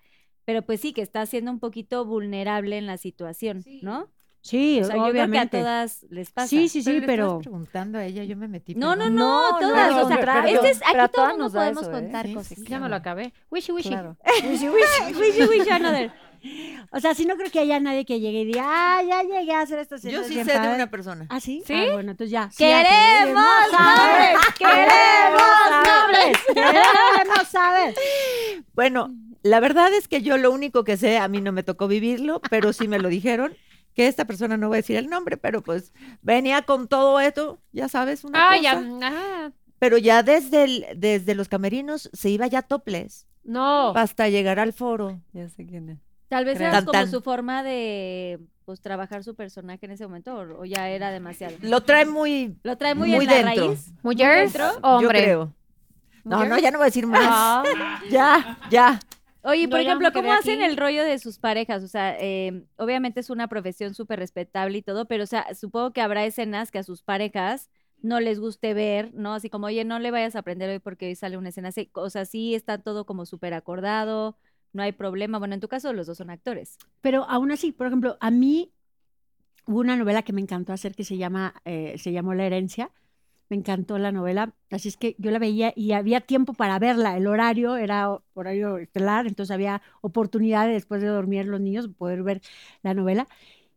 pero 0.47 0.63
pues 0.63 0.81
sí, 0.81 0.95
que 0.95 1.03
estás 1.03 1.29
siendo 1.29 1.51
un 1.51 1.59
poquito 1.61 2.07
vulnerable 2.07 2.79
en 2.79 2.87
la 2.87 2.97
situación, 2.97 3.63
¿no? 3.83 4.09
Sí, 4.41 4.79
O 4.81 4.85
sea, 4.85 4.95
yo 4.95 5.03
creo 5.03 5.13
que 5.13 5.21
a 5.21 5.25
obviamente. 5.25 5.59
todas 5.59 6.07
les 6.09 6.31
pasa. 6.31 6.47
Sí, 6.47 6.69
sí, 6.69 6.81
sí, 6.81 7.03
pero... 7.05 7.41
preguntando 7.41 7.99
a 7.99 8.05
ella, 8.05 8.23
yo 8.23 8.37
me 8.37 8.47
metí. 8.47 8.77
No, 8.77 8.95
no, 8.95 9.11
no, 9.11 9.51
No, 9.51 9.59
todas. 9.59 9.91
no, 9.91 10.03
o 10.05 10.07
sea, 10.07 10.17
contrario. 10.19 10.55
este 10.55 10.71
es, 10.71 10.81
Pero 10.89 11.03
aquí 11.03 11.13
todo 11.17 11.25
todas 11.25 11.31
el 11.33 11.39
mundo 11.39 11.45
nos 11.45 11.53
podemos 11.53 11.83
eso, 11.83 11.91
¿eh? 11.91 11.95
contar 12.03 12.27
Sí, 12.27 12.35
cosas. 12.35 12.59
sí, 12.59 12.65
Ya 12.69 12.79
me 12.79 12.89
lo 12.89 12.95
acabé. 12.95 13.33
Wishy, 13.51 13.73
wishy. 13.73 13.89
Claro. 13.89 14.17
Wishy, 14.49 14.69
wishy, 14.69 15.15
wishy, 15.21 15.43
wishy, 15.47 15.71
another. 15.71 16.13
O 16.93 17.01
sea, 17.01 17.13
sí 17.17 17.27
no 17.27 17.35
creo 17.37 17.51
que 17.51 17.59
haya 17.59 17.81
nadie 17.81 18.05
que 18.05 18.21
llegue 18.21 18.43
y 18.43 18.45
diga, 18.45 18.63
ah, 18.65 19.03
ya 19.03 19.25
llegué 19.25 19.53
a 19.53 19.63
hacer 19.63 19.81
estas 19.81 20.01
Yo 20.05 20.23
sí 20.23 20.35
sé 20.35 20.45
de 20.45 20.53
padres". 20.55 20.75
una 20.77 20.89
persona. 20.93 21.27
¿Ah, 21.29 21.41
sí? 21.41 21.65
¿Sí? 21.67 21.73
Ah, 21.75 21.95
bueno, 21.95 22.13
entonces 22.13 22.31
ya. 22.31 22.49
sí, 22.53 22.59
¡Queremos 22.59 23.45
nombres! 23.73 24.39
¡Queremos 24.59 25.89
nombres! 25.89 26.39
¡Queremos 26.55 27.49
saber! 27.49 27.95
Bueno, 28.75 29.11
la 29.43 29.61
verdad 29.61 29.93
es 29.95 30.09
que 30.09 30.23
yo 30.23 30.37
lo 30.39 30.51
único 30.53 30.85
que 30.85 30.97
sé, 30.97 31.19
a 31.19 31.29
mí 31.29 31.41
no 31.41 31.53
me 31.53 31.63
tocó 31.63 31.89
vivirlo, 31.89 32.41
pero 32.51 32.73
sí 32.73 32.89
me 32.89 32.99
lo 32.99 33.09
dijeron, 33.09 33.55
que 33.95 34.07
esta 34.09 34.27
persona 34.27 34.57
no 34.57 34.69
voy 34.69 34.77
a 34.77 34.83
decir 34.83 34.97
el 34.97 35.09
nombre, 35.09 35.37
pero 35.39 35.63
pues 35.63 35.93
venía 36.23 36.63
con 36.63 36.87
todo 36.89 37.19
esto, 37.21 37.59
ya 37.73 37.89
sabes, 37.89 38.25
una 38.25 38.39
Ah, 38.39 38.57
cosa. 38.57 38.63
ya. 38.63 38.83
ah. 39.03 39.51
Pero 39.79 39.99
ya 39.99 40.23
desde, 40.23 40.65
el- 40.65 40.87
desde 40.97 41.35
los 41.35 41.49
camerinos 41.49 42.11
se 42.13 42.31
iba 42.31 42.47
ya 42.47 42.63
topless. 42.63 43.27
No. 43.45 43.91
hasta 43.97 44.29
llegar 44.29 44.59
al 44.59 44.73
foro. 44.73 45.21
Ya 45.33 45.49
sé 45.49 45.65
quién 45.67 45.89
es. 45.91 45.99
Tal 46.29 46.45
vez 46.45 46.59
era 46.61 46.81
como 46.81 46.91
tan. 46.91 47.09
su 47.11 47.21
forma 47.21 47.63
de 47.63 48.41
pues 48.65 48.81
trabajar 48.81 49.23
su 49.23 49.37
personaje 49.37 49.87
en 49.87 49.93
ese 49.93 50.05
momento 50.05 50.35
o, 50.35 50.63
o 50.63 50.65
ya 50.65 50.89
era 50.89 51.13
demasiado. 51.13 51.55
Lo 51.63 51.83
trae 51.83 52.05
muy, 52.05 52.57
Lo 52.65 52.77
trae 52.77 52.97
muy, 52.97 53.11
muy 53.13 53.25
en 53.25 53.31
la 53.31 53.37
dentro. 53.51 53.69
raíz. 53.69 53.93
¿Mujeres 54.03 54.53
dentro? 54.53 54.73
o 54.83 54.97
hombre? 54.97 55.05
yo 55.05 55.09
creo. 55.25 55.53
No, 56.25 56.45
no, 56.45 56.59
ya 56.59 56.73
no 56.73 56.79
voy 56.79 56.87
a 56.87 56.87
decir 56.87 57.07
más. 57.07 57.21
Ah. 57.25 57.63
Ya, 58.11 58.59
ya. 58.69 58.99
Oye, 59.47 59.69
por 59.69 59.79
ejemplo, 59.79 60.13
¿cómo 60.13 60.33
hacen 60.33 60.61
aquí. 60.61 60.71
el 60.71 60.77
rollo 60.77 61.05
de 61.05 61.21
sus 61.21 61.39
parejas? 61.39 61.85
O 61.85 61.89
sea, 61.89 62.17
eh, 62.19 62.65
obviamente 62.77 63.21
es 63.21 63.31
una 63.31 63.47
profesión 63.47 63.95
súper 63.95 64.19
respetable 64.19 64.79
y 64.79 64.83
todo, 64.83 65.07
pero 65.07 65.23
o 65.23 65.27
sea, 65.27 65.55
supongo 65.55 65.93
que 65.93 66.01
habrá 66.01 66.25
escenas 66.25 66.73
que 66.73 66.79
a 66.79 66.83
sus 66.83 67.03
parejas 67.03 67.71
no 68.03 68.19
les 68.19 68.41
guste 68.41 68.75
ver, 68.75 69.15
¿no? 69.15 69.35
Así 69.35 69.49
como, 69.49 69.67
oye, 69.67 69.85
no 69.85 70.01
le 70.01 70.11
vayas 70.11 70.35
a 70.35 70.41
aprender 70.41 70.69
hoy 70.69 70.81
porque 70.81 71.07
hoy 71.07 71.15
sale 71.15 71.37
una 71.37 71.51
escena 71.51 71.69
así. 71.69 71.91
O 71.95 72.11
sea, 72.11 72.25
sí 72.25 72.57
está 72.57 72.79
todo 72.79 73.07
como 73.07 73.25
súper 73.25 73.55
acordado, 73.55 74.37
no 74.73 74.83
hay 74.83 74.91
problema. 74.91 75.39
Bueno, 75.39 75.55
en 75.55 75.61
tu 75.61 75.69
caso 75.69 75.93
los 75.93 76.09
dos 76.09 76.19
son 76.19 76.31
actores. 76.31 76.77
Pero 77.01 77.25
aún 77.29 77.53
así, 77.53 77.71
por 77.71 77.87
ejemplo, 77.87 78.17
a 78.21 78.33
mí 78.33 78.73
hubo 79.67 79.79
una 79.79 79.97
novela 79.97 80.23
que 80.23 80.33
me 80.33 80.41
encantó 80.41 80.73
hacer 80.73 80.97
que 80.97 81.05
se 81.05 81.19
llama, 81.19 81.55
eh, 81.65 81.95
se 81.99 82.11
llamó 82.11 82.35
La 82.35 82.47
herencia. 82.47 82.91
Me 83.49 83.57
encantó 83.57 83.99
la 83.99 84.11
novela, 84.13 84.55
así 84.71 84.89
es 84.89 84.97
que 84.97 85.15
yo 85.19 85.31
la 85.31 85.39
veía 85.39 85.73
y 85.77 85.93
había 85.93 86.21
tiempo 86.21 86.53
para 86.53 86.79
verla. 86.79 87.17
El 87.17 87.27
horario 87.29 87.77
era 87.77 88.11
ho- 88.11 88.25
horario 88.35 88.79
estelar, 88.79 89.27
entonces 89.27 89.55
había 89.55 89.83
oportunidad 90.01 90.67
de, 90.67 90.73
después 90.75 91.01
de 91.01 91.09
dormir 91.09 91.47
los 91.47 91.61
niños 91.61 91.89
poder 91.97 92.23
ver 92.25 92.41
la 92.83 92.95
novela. 92.95 93.29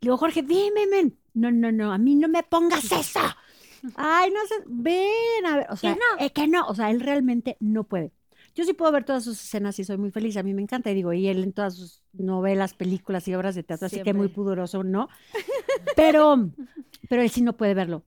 Y 0.02 0.06
luego 0.08 0.18
Jorge, 0.20 0.42
ven, 0.42 0.74
ven, 0.76 0.90
ven. 0.90 1.20
No, 1.34 1.52
no, 1.52 1.72
no, 1.72 1.94
a 1.94 1.98
mí 2.00 2.16
no 2.16 2.28
me 2.28 2.42
pongas 2.44 2.86
eso. 2.92 3.20
Ay, 3.96 4.32
no 4.32 4.40
sé, 4.48 4.56
ven 4.68 5.46
a 5.46 5.58
ver. 5.58 5.68
O 5.70 5.76
sea, 5.76 5.94
eh, 6.20 6.32
que 6.32 6.48
no, 6.48 6.66
o 6.68 6.76
sea, 6.76 6.90
él 6.92 7.00
realmente 7.00 7.56
no 7.60 7.84
puede. 7.84 8.12
Yo 8.56 8.64
sí 8.66 8.74
puedo 8.74 8.92
ver 8.92 9.06
todas 9.06 9.24
sus 9.24 9.40
escenas 9.42 9.78
y 9.80 9.84
soy 9.86 9.98
muy 9.98 10.12
feliz, 10.12 10.36
a 10.36 10.44
mí 10.44 10.54
me 10.54 10.62
encanta. 10.62 10.90
Y 10.92 10.96
digo, 10.96 11.14
y 11.14 11.28
él 11.28 11.44
en 11.44 11.54
todas 11.54 11.76
sus 11.76 12.02
novelas, 12.14 12.74
películas 12.74 13.28
y 13.28 13.36
obras 13.36 13.56
de 13.56 13.64
teatro, 13.64 13.86
así 13.86 14.02
que 14.02 14.14
muy 14.14 14.28
pudoroso, 14.30 14.84
¿no? 14.84 15.08
Pero, 15.96 16.50
pero 17.10 17.22
él 17.22 17.30
sí 17.30 17.42
no 17.42 17.56
puede 17.56 17.74
verlo. 17.74 18.04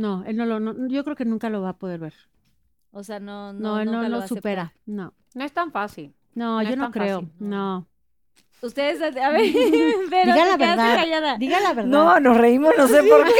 No, 0.00 0.24
él 0.24 0.36
no 0.36 0.46
lo, 0.46 0.60
no- 0.60 0.88
yo 0.88 1.04
creo 1.04 1.14
que 1.16 1.24
nunca 1.24 1.50
lo 1.50 1.60
va 1.62 1.70
a 1.70 1.76
poder 1.78 2.00
ver. 2.00 2.14
O 2.92 3.02
sea, 3.04 3.20
no, 3.20 3.52
No, 3.52 3.74
no, 3.74 3.80
él 3.80 3.90
no, 3.90 4.08
lo 4.08 4.26
supera. 4.26 4.72
No, 4.86 5.12
No 5.34 5.44
es 5.44 5.52
tan 5.52 5.70
fácil. 5.72 6.14
no, 6.34 6.56
No 6.56 6.62
yo 6.62 6.70
es 6.70 6.76
no 6.76 6.84
tan 6.84 6.92
creo. 6.92 7.20
fácil, 7.20 7.34
No. 7.38 7.86
Ustedes, 8.62 9.00
a 9.16 9.30
ver, 9.30 9.40
pero 10.10 10.32
Diga 10.34 10.46
la 10.46 10.56
quedaste 10.58 10.66
verdad. 10.82 10.94
callada. 10.96 11.38
Diga 11.38 11.60
la 11.60 11.72
verdad. 11.72 11.90
No, 11.90 12.20
nos 12.20 12.36
reímos, 12.36 12.72
no 12.76 12.86
sé 12.88 13.02
por 13.02 13.24
qué. 13.26 13.32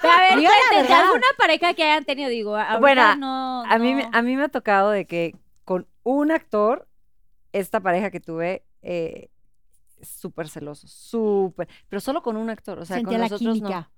Pero 0.00 0.12
a 0.14 0.20
ver, 0.20 0.38
Diga 0.38 0.50
la 0.72 0.80
verdad. 0.80 1.00
alguna 1.02 1.26
pareja 1.36 1.74
que 1.74 1.82
hayan 1.84 2.04
tenido, 2.04 2.28
digo, 2.30 2.56
ahorita 2.56 2.78
Bueno, 2.80 3.16
no, 3.16 3.62
A 3.64 3.78
mí, 3.78 3.94
me- 3.94 4.04
no. 4.04 4.10
a 4.12 4.22
mí 4.22 4.36
me 4.36 4.44
ha 4.44 4.48
tocado 4.48 4.90
de 4.90 5.06
que 5.06 5.34
con 5.64 5.86
un 6.02 6.30
actor, 6.30 6.88
esta 7.52 7.80
pareja 7.80 8.10
que 8.10 8.20
tuve, 8.20 8.64
eh, 8.82 9.28
súper 10.00 10.48
celoso, 10.48 10.86
súper, 10.88 11.68
pero 11.88 12.00
solo 12.00 12.22
con 12.22 12.36
un 12.38 12.48
actor, 12.50 12.78
o 12.78 12.84
sea, 12.86 12.96
Sentía 12.96 13.12
con 13.18 13.20
la 13.20 13.28
nosotros 13.28 13.54
química. 13.56 13.90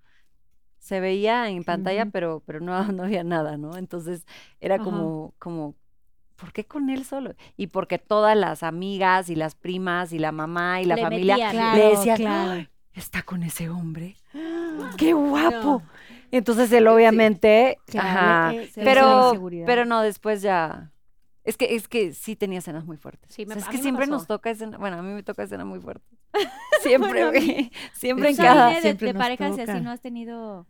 Se 0.84 1.00
veía 1.00 1.48
en 1.48 1.64
pantalla, 1.64 2.04
pero, 2.04 2.42
pero 2.44 2.60
no, 2.60 2.84
no 2.92 3.04
había 3.04 3.24
nada, 3.24 3.56
¿no? 3.56 3.78
Entonces 3.78 4.26
era 4.60 4.74
Ajá. 4.74 4.84
como, 4.84 5.32
como, 5.38 5.74
¿por 6.36 6.52
qué 6.52 6.66
con 6.66 6.90
él 6.90 7.06
solo? 7.06 7.32
Y 7.56 7.68
porque 7.68 7.98
todas 7.98 8.36
las 8.36 8.62
amigas 8.62 9.30
y 9.30 9.34
las 9.34 9.54
primas 9.54 10.12
y 10.12 10.18
la 10.18 10.30
mamá 10.30 10.82
y 10.82 10.84
la 10.84 10.96
Le 10.96 11.00
familia. 11.02 11.50
Claro, 11.50 11.78
le 11.78 11.88
decían, 11.88 12.16
claro. 12.18 12.50
"Ay, 12.52 12.68
está 12.92 13.22
con 13.22 13.42
ese 13.44 13.70
hombre. 13.70 14.16
¡Qué 14.98 15.14
guapo! 15.14 15.82
Entonces 16.30 16.70
él 16.70 16.86
obviamente, 16.86 17.78
Claro, 17.86 18.08
ajá, 18.08 18.52
eh, 18.54 18.70
pero, 18.74 19.32
pero 19.64 19.86
no, 19.86 20.02
después 20.02 20.42
ya. 20.42 20.90
Es 21.44 21.56
que, 21.56 21.74
es 21.76 21.88
que 21.88 22.12
sí 22.12 22.36
tenía 22.36 22.58
escenas 22.58 22.84
muy 22.84 22.98
fuertes. 22.98 23.34
Sí, 23.34 23.44
O 23.44 23.46
sea, 23.46 23.54
me- 23.56 23.62
es 23.62 23.68
a 23.68 23.70
que 23.70 23.78
siempre 23.78 24.06
nos 24.06 24.26
toca 24.26 24.50
escena, 24.50 24.76
bueno, 24.76 24.98
a 24.98 25.02
mí 25.02 25.14
me 25.14 25.22
toca 25.22 25.44
escena 25.44 25.64
muy 25.64 25.80
fuerte. 25.80 26.04
Siempre. 26.82 27.70
Siempre 27.94 28.28
en 28.28 28.34
O 28.34 28.36
sea, 28.36 28.44
cada. 28.52 28.68
de- 28.68 28.80
siempre 28.82 29.08
y 29.08 29.60
así 29.60 29.80
no 29.80 29.90
has 29.90 30.00
tenido... 30.02 30.66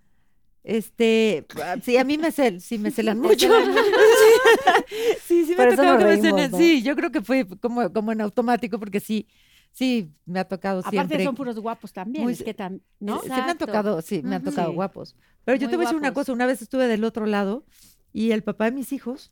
Este, 0.65 1.47
ah, 1.63 1.77
sí, 1.83 1.97
a 1.99 2.05
mí 2.05 2.17
me 2.19 2.33
cel, 2.33 2.61
sí 2.63 2.79
me 2.79 2.91
celan 2.91 3.21
mucho. 3.21 3.49
sí, 5.27 5.45
sí 5.45 5.55
Por 5.57 5.67
me 5.67 5.73
ha 5.75 5.77
tocado 5.77 5.99
que 5.99 6.05
me 6.05 6.17
celen. 6.21 6.51
¿no? 6.51 6.59
Sí, 6.59 6.83
yo 6.83 6.97
creo 6.97 7.11
que 7.13 7.21
fue 7.23 7.47
como, 7.61 7.93
como 7.93 8.13
en 8.13 8.21
automático 8.23 8.79
porque 8.79 8.99
sí, 9.01 9.27
sí, 9.73 10.11
me 10.25 10.41
ha 10.41 10.45
tocado 10.49 10.79
Aparte 10.81 10.91
siempre. 10.97 11.25
son 11.25 11.35
puros 11.35 11.59
guapos 11.59 11.93
también, 11.93 12.25
Muy 12.25 12.33
es 12.33 12.39
se- 12.39 12.45
que 12.45 12.57
tam- 12.57 12.81
¿no? 12.99 13.21
Sí 13.21 13.29
me 13.29 13.35
han 13.35 13.41
Exacto. 13.43 13.67
tocado, 13.67 14.01
sí, 14.03 14.23
me 14.23 14.37
han 14.37 14.43
Ujú. 14.43 14.51
tocado 14.53 14.71
Sí. 14.71 14.75
guapos. 14.75 15.17
Pero 15.45 15.57
yo 15.59 15.67
Muy 15.67 15.71
te 15.73 15.77
voy 15.77 15.85
a 15.85 15.89
decir 15.89 15.99
una 15.99 16.15
cosa, 16.15 16.33
una 16.33 16.47
vez 16.47 16.63
estuve 16.63 16.87
del 16.89 17.05
otro 17.05 17.27
lado 17.27 17.65
y 18.13 18.31
el 18.33 18.43
papá 18.43 18.65
de 18.67 18.73
mis 18.73 18.93
hijos 18.93 19.31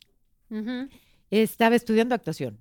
estaba 1.31 1.75
estudiando 1.75 2.13
actuación. 2.15 2.59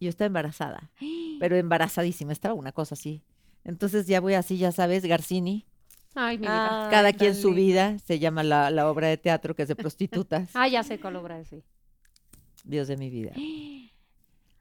y 0.00 0.06
Yo 0.06 0.08
estaba 0.10 0.26
embarazada, 0.26 0.90
pero 1.40 1.56
embarazadísima, 1.56 2.32
estaba 2.32 2.54
una 2.54 2.72
cosa 2.72 2.94
así. 2.94 3.22
Entonces 3.64 4.06
ya 4.06 4.20
voy 4.20 4.34
así, 4.34 4.56
ya 4.58 4.72
sabes, 4.72 5.04
Garcini, 5.04 5.66
Ay, 6.14 6.38
mi 6.38 6.42
vida. 6.42 6.84
Ay, 6.86 6.90
cada 6.90 7.12
quien 7.12 7.34
su 7.34 7.52
vida, 7.54 7.98
se 8.00 8.18
llama 8.18 8.42
la, 8.42 8.70
la 8.70 8.90
obra 8.90 9.08
de 9.08 9.16
teatro 9.18 9.54
que 9.54 9.62
es 9.62 9.68
de 9.68 9.76
prostitutas. 9.76 10.50
Ah, 10.54 10.68
ya 10.68 10.82
sé 10.82 10.98
cuál 11.00 11.16
obra 11.16 11.36
decir. 11.38 11.62
Dios 12.64 12.88
de 12.88 12.96
mi 12.96 13.10
vida. 13.10 13.32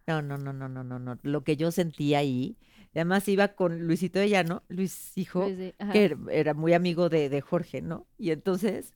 No, 0.10 0.22
no, 0.22 0.38
no, 0.38 0.54
no, 0.54 0.70
no, 0.70 0.86
no, 0.86 1.00
no. 1.00 1.20
Lo 1.24 1.44
que 1.44 1.58
yo 1.58 1.70
sentía 1.70 2.20
ahí. 2.20 2.56
Además 2.96 3.28
iba 3.28 3.50
con 3.50 3.86
Luisito 3.88 4.20
de 4.20 4.30
Llano, 4.30 4.64
Luis 4.70 5.12
hijo, 5.18 5.42
Luis 5.44 5.58
de- 5.58 5.76
ajá. 5.80 5.92
que 5.92 6.12
er- 6.12 6.32
era 6.32 6.54
muy 6.54 6.72
amigo 6.72 7.10
de, 7.10 7.28
de 7.28 7.42
Jorge, 7.42 7.82
¿no? 7.82 8.08
Y 8.18 8.32
entonces, 8.32 8.94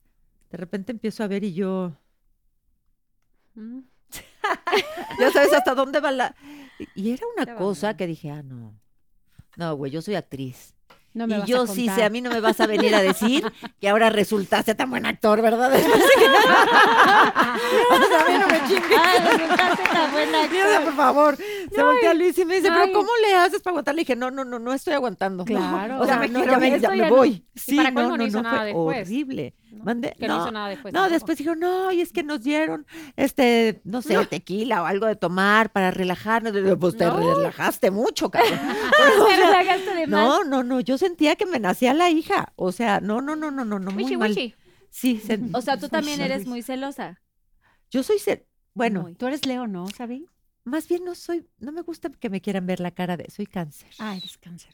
de 0.51 0.57
repente 0.57 0.93
empiezo 0.93 1.23
a 1.25 1.27
ver 1.27 1.43
y 1.43 1.51
yo, 1.53 1.97
Mm. 3.55 3.79
ya 5.19 5.31
sabes 5.31 5.51
hasta 5.51 5.75
dónde 5.75 5.99
va 5.99 6.11
la... 6.11 6.33
Y- 6.79 6.87
Y 7.09 7.11
era 7.11 7.25
una 7.35 7.55
cosa 7.55 7.97
que 7.97 8.07
dije, 8.07 8.31
ah, 8.31 8.41
no. 8.41 8.73
No, 9.57 9.75
güey, 9.75 9.91
yo 9.91 10.01
soy 10.01 10.15
actriz. 10.15 10.73
No 11.13 11.27
me 11.27 11.35
y 11.35 11.39
vas 11.39 11.43
a 11.43 11.51
yo 11.51 11.67
sí 11.67 11.89
sé, 11.89 12.03
a 12.03 12.09
mí 12.09 12.21
no 12.21 12.29
me 12.29 12.39
vas 12.39 12.59
a 12.61 12.67
venir 12.67 12.95
a 12.95 13.01
decir 13.01 13.43
que 13.79 13.89
ahora 13.89 14.09
resultaste 14.09 14.75
tan 14.75 14.89
buen 14.89 15.05
actor, 15.05 15.41
¿verdad? 15.41 15.71
o 15.75 15.79
sea, 18.07 18.21
a 18.21 18.29
mí 18.29 18.37
no 18.39 18.47
me 18.47 18.59
chingues. 18.67 18.97
Ah, 18.97 19.13
resultaste 19.29 19.83
tan 19.91 20.11
buena 20.11 20.47
Mierda, 20.47 20.81
por 20.81 20.95
favor. 20.95 21.37
Se 21.37 21.83
voltea 21.83 22.13
Luis 22.13 22.37
y 22.37 22.45
me 22.45 22.55
dice, 22.55 22.69
pero 22.71 22.93
¿cómo 22.93 23.09
le 23.27 23.35
haces 23.35 23.61
para 23.61 23.71
aguantar? 23.71 23.95
Le 23.95 24.01
dije, 24.01 24.15
no, 24.15 24.31
no, 24.31 24.45
no, 24.45 24.59
no 24.59 24.73
estoy 24.73 24.93
aguantando. 24.93 25.43
Claro. 25.45 25.99
O 25.99 26.05
sea, 26.05 26.17
me 26.17 26.29
no, 26.29 26.45
ya 26.45 26.57
me, 26.57 26.79
ya 26.79 26.95
no- 26.95 27.09
voy. 27.09 27.45
Sí, 27.55 27.75
para 27.75 27.91
no, 27.91 28.15
no, 28.15 28.17
no 28.17 28.41
no, 28.41 28.49
fue 28.49 28.65
después. 28.65 29.07
horrible. 29.07 29.53
¿No? 29.71 29.85
Que 29.85 30.27
no, 30.27 30.37
no, 30.37 30.43
hizo 30.43 30.51
nada 30.51 30.67
después. 30.69 30.93
no, 30.93 30.99
tampoco. 30.99 31.13
después 31.13 31.37
dijo, 31.37 31.55
no, 31.55 31.91
y 31.91 32.01
es 32.01 32.11
que 32.11 32.23
nos 32.23 32.43
dieron, 32.43 32.85
este, 33.15 33.81
no 33.83 34.01
sé, 34.01 34.23
tequila 34.25 34.83
o 34.83 34.85
algo 34.85 35.05
de 35.07 35.15
tomar 35.15 35.71
para 35.71 35.91
relajarnos. 35.91 36.53
Pues 36.79 36.97
te 36.97 37.09
relajaste 37.09 37.89
mucho, 37.91 38.29
cabrón. 38.31 38.59
Te 38.59 39.35
relajaste 39.37 39.95
de. 39.95 40.07
No, 40.07 40.43
no, 40.43 40.63
no, 40.63 40.79
yo 40.81 40.97
sentía 40.97 41.35
que 41.35 41.45
me 41.45 41.59
nacía 41.59 41.93
la 41.93 42.09
hija. 42.09 42.53
O 42.55 42.71
sea, 42.71 42.99
no, 42.99 43.21
no, 43.21 43.35
no, 43.35 43.49
no, 43.51 43.65
no, 43.65 43.79
no, 43.79 43.91
muy 43.91 44.03
Wichi, 44.03 44.17
mal. 44.17 44.29
wichi. 44.31 44.55
Sí, 44.89 45.19
se- 45.19 45.39
O 45.53 45.61
sea, 45.61 45.77
tú 45.77 45.87
también 45.89 46.19
eres 46.21 46.45
muy 46.45 46.61
celosa. 46.61 47.21
Yo 47.89 48.03
soy, 48.03 48.19
ce- 48.19 48.45
bueno, 48.73 49.01
Muy. 49.03 49.15
Tú 49.15 49.27
eres 49.27 49.45
Leo, 49.45 49.67
¿no, 49.67 49.87
Sabi? 49.89 50.25
más 50.63 50.87
bien 50.87 51.03
no 51.03 51.15
soy, 51.15 51.47
no 51.59 51.71
me 51.71 51.81
gusta 51.81 52.09
que 52.09 52.29
me 52.29 52.39
quieran 52.39 52.65
ver 52.67 52.79
la 52.79 52.91
cara 52.91 53.17
de, 53.17 53.29
soy 53.31 53.45
cáncer. 53.47 53.89
Ah, 53.99 54.15
eres 54.15 54.37
cáncer. 54.37 54.73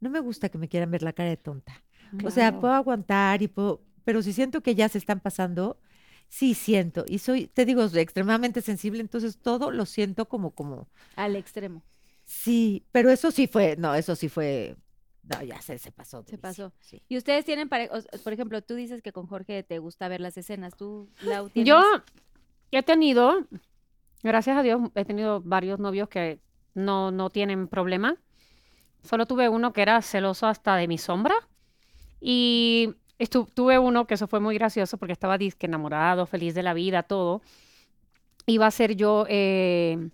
No 0.00 0.10
me 0.10 0.20
gusta 0.20 0.48
que 0.48 0.58
me 0.58 0.68
quieran 0.68 0.90
ver 0.90 1.02
la 1.02 1.12
cara 1.12 1.28
de 1.28 1.36
tonta. 1.36 1.82
O 2.24 2.30
sea, 2.30 2.58
puedo 2.58 2.72
aguantar 2.72 3.42
y 3.42 3.48
puedo, 3.48 3.82
pero 4.08 4.22
si 4.22 4.32
siento 4.32 4.62
que 4.62 4.74
ya 4.74 4.88
se 4.88 4.96
están 4.96 5.20
pasando, 5.20 5.76
sí 6.30 6.54
siento. 6.54 7.04
Y 7.06 7.18
soy, 7.18 7.46
te 7.46 7.66
digo, 7.66 7.82
extremadamente 7.84 8.62
sensible, 8.62 9.02
entonces 9.02 9.36
todo 9.36 9.70
lo 9.70 9.84
siento 9.84 10.30
como, 10.30 10.52
como, 10.52 10.88
Al 11.14 11.36
extremo. 11.36 11.82
sí, 12.24 12.86
pero 12.90 13.10
eso 13.10 13.30
sí 13.30 13.46
fue, 13.46 13.76
no, 13.76 13.94
eso 13.94 14.16
sí 14.16 14.30
fue, 14.30 14.76
no, 15.24 15.42
ya 15.42 15.60
se, 15.60 15.76
se 15.76 15.92
pasó. 15.92 16.24
Se 16.26 16.38
pasó. 16.38 16.72
sí. 16.80 17.02
Y 17.06 17.18
ustedes 17.18 17.44
tienen, 17.44 17.68
pare- 17.68 17.90
por 18.24 18.32
ejemplo, 18.32 18.62
tú 18.62 18.76
dices 18.76 19.02
que 19.02 19.12
con 19.12 19.26
Jorge 19.26 19.62
te 19.62 19.78
gusta 19.78 20.08
ver 20.08 20.22
las 20.22 20.38
escenas. 20.38 20.74
¿Tú, 20.74 21.10
Lau, 21.20 21.50
tienes? 21.50 21.68
Yo 21.68 22.78
he 22.78 22.82
tenido, 22.82 23.46
gracias 24.22 24.56
a 24.56 24.62
Dios, 24.62 24.80
he 24.94 25.04
tenido 25.04 25.42
varios 25.42 25.78
novios 25.78 26.08
que 26.08 26.40
no, 26.72 27.10
no 27.10 27.28
tienen 27.28 27.68
problema. 27.68 28.16
Solo 29.02 29.26
tuve 29.26 29.50
uno 29.50 29.74
que 29.74 29.82
era 29.82 30.00
celoso 30.00 30.46
hasta 30.46 30.76
de 30.76 30.88
mi 30.88 30.96
sombra. 30.98 31.34
Y 32.20 32.94
estu- 33.18 33.48
tuve 33.52 33.78
uno 33.78 34.06
que 34.06 34.14
eso 34.14 34.26
fue 34.26 34.40
muy 34.40 34.54
gracioso 34.56 34.96
porque 34.98 35.12
estaba 35.12 35.38
disque 35.38 35.66
enamorado, 35.66 36.26
feliz 36.26 36.54
de 36.54 36.62
la 36.62 36.74
vida, 36.74 37.02
todo. 37.02 37.42
Iba 38.46 38.66
a 38.66 38.70
ser 38.70 38.96
yo 38.96 39.26
eh, 39.28 40.08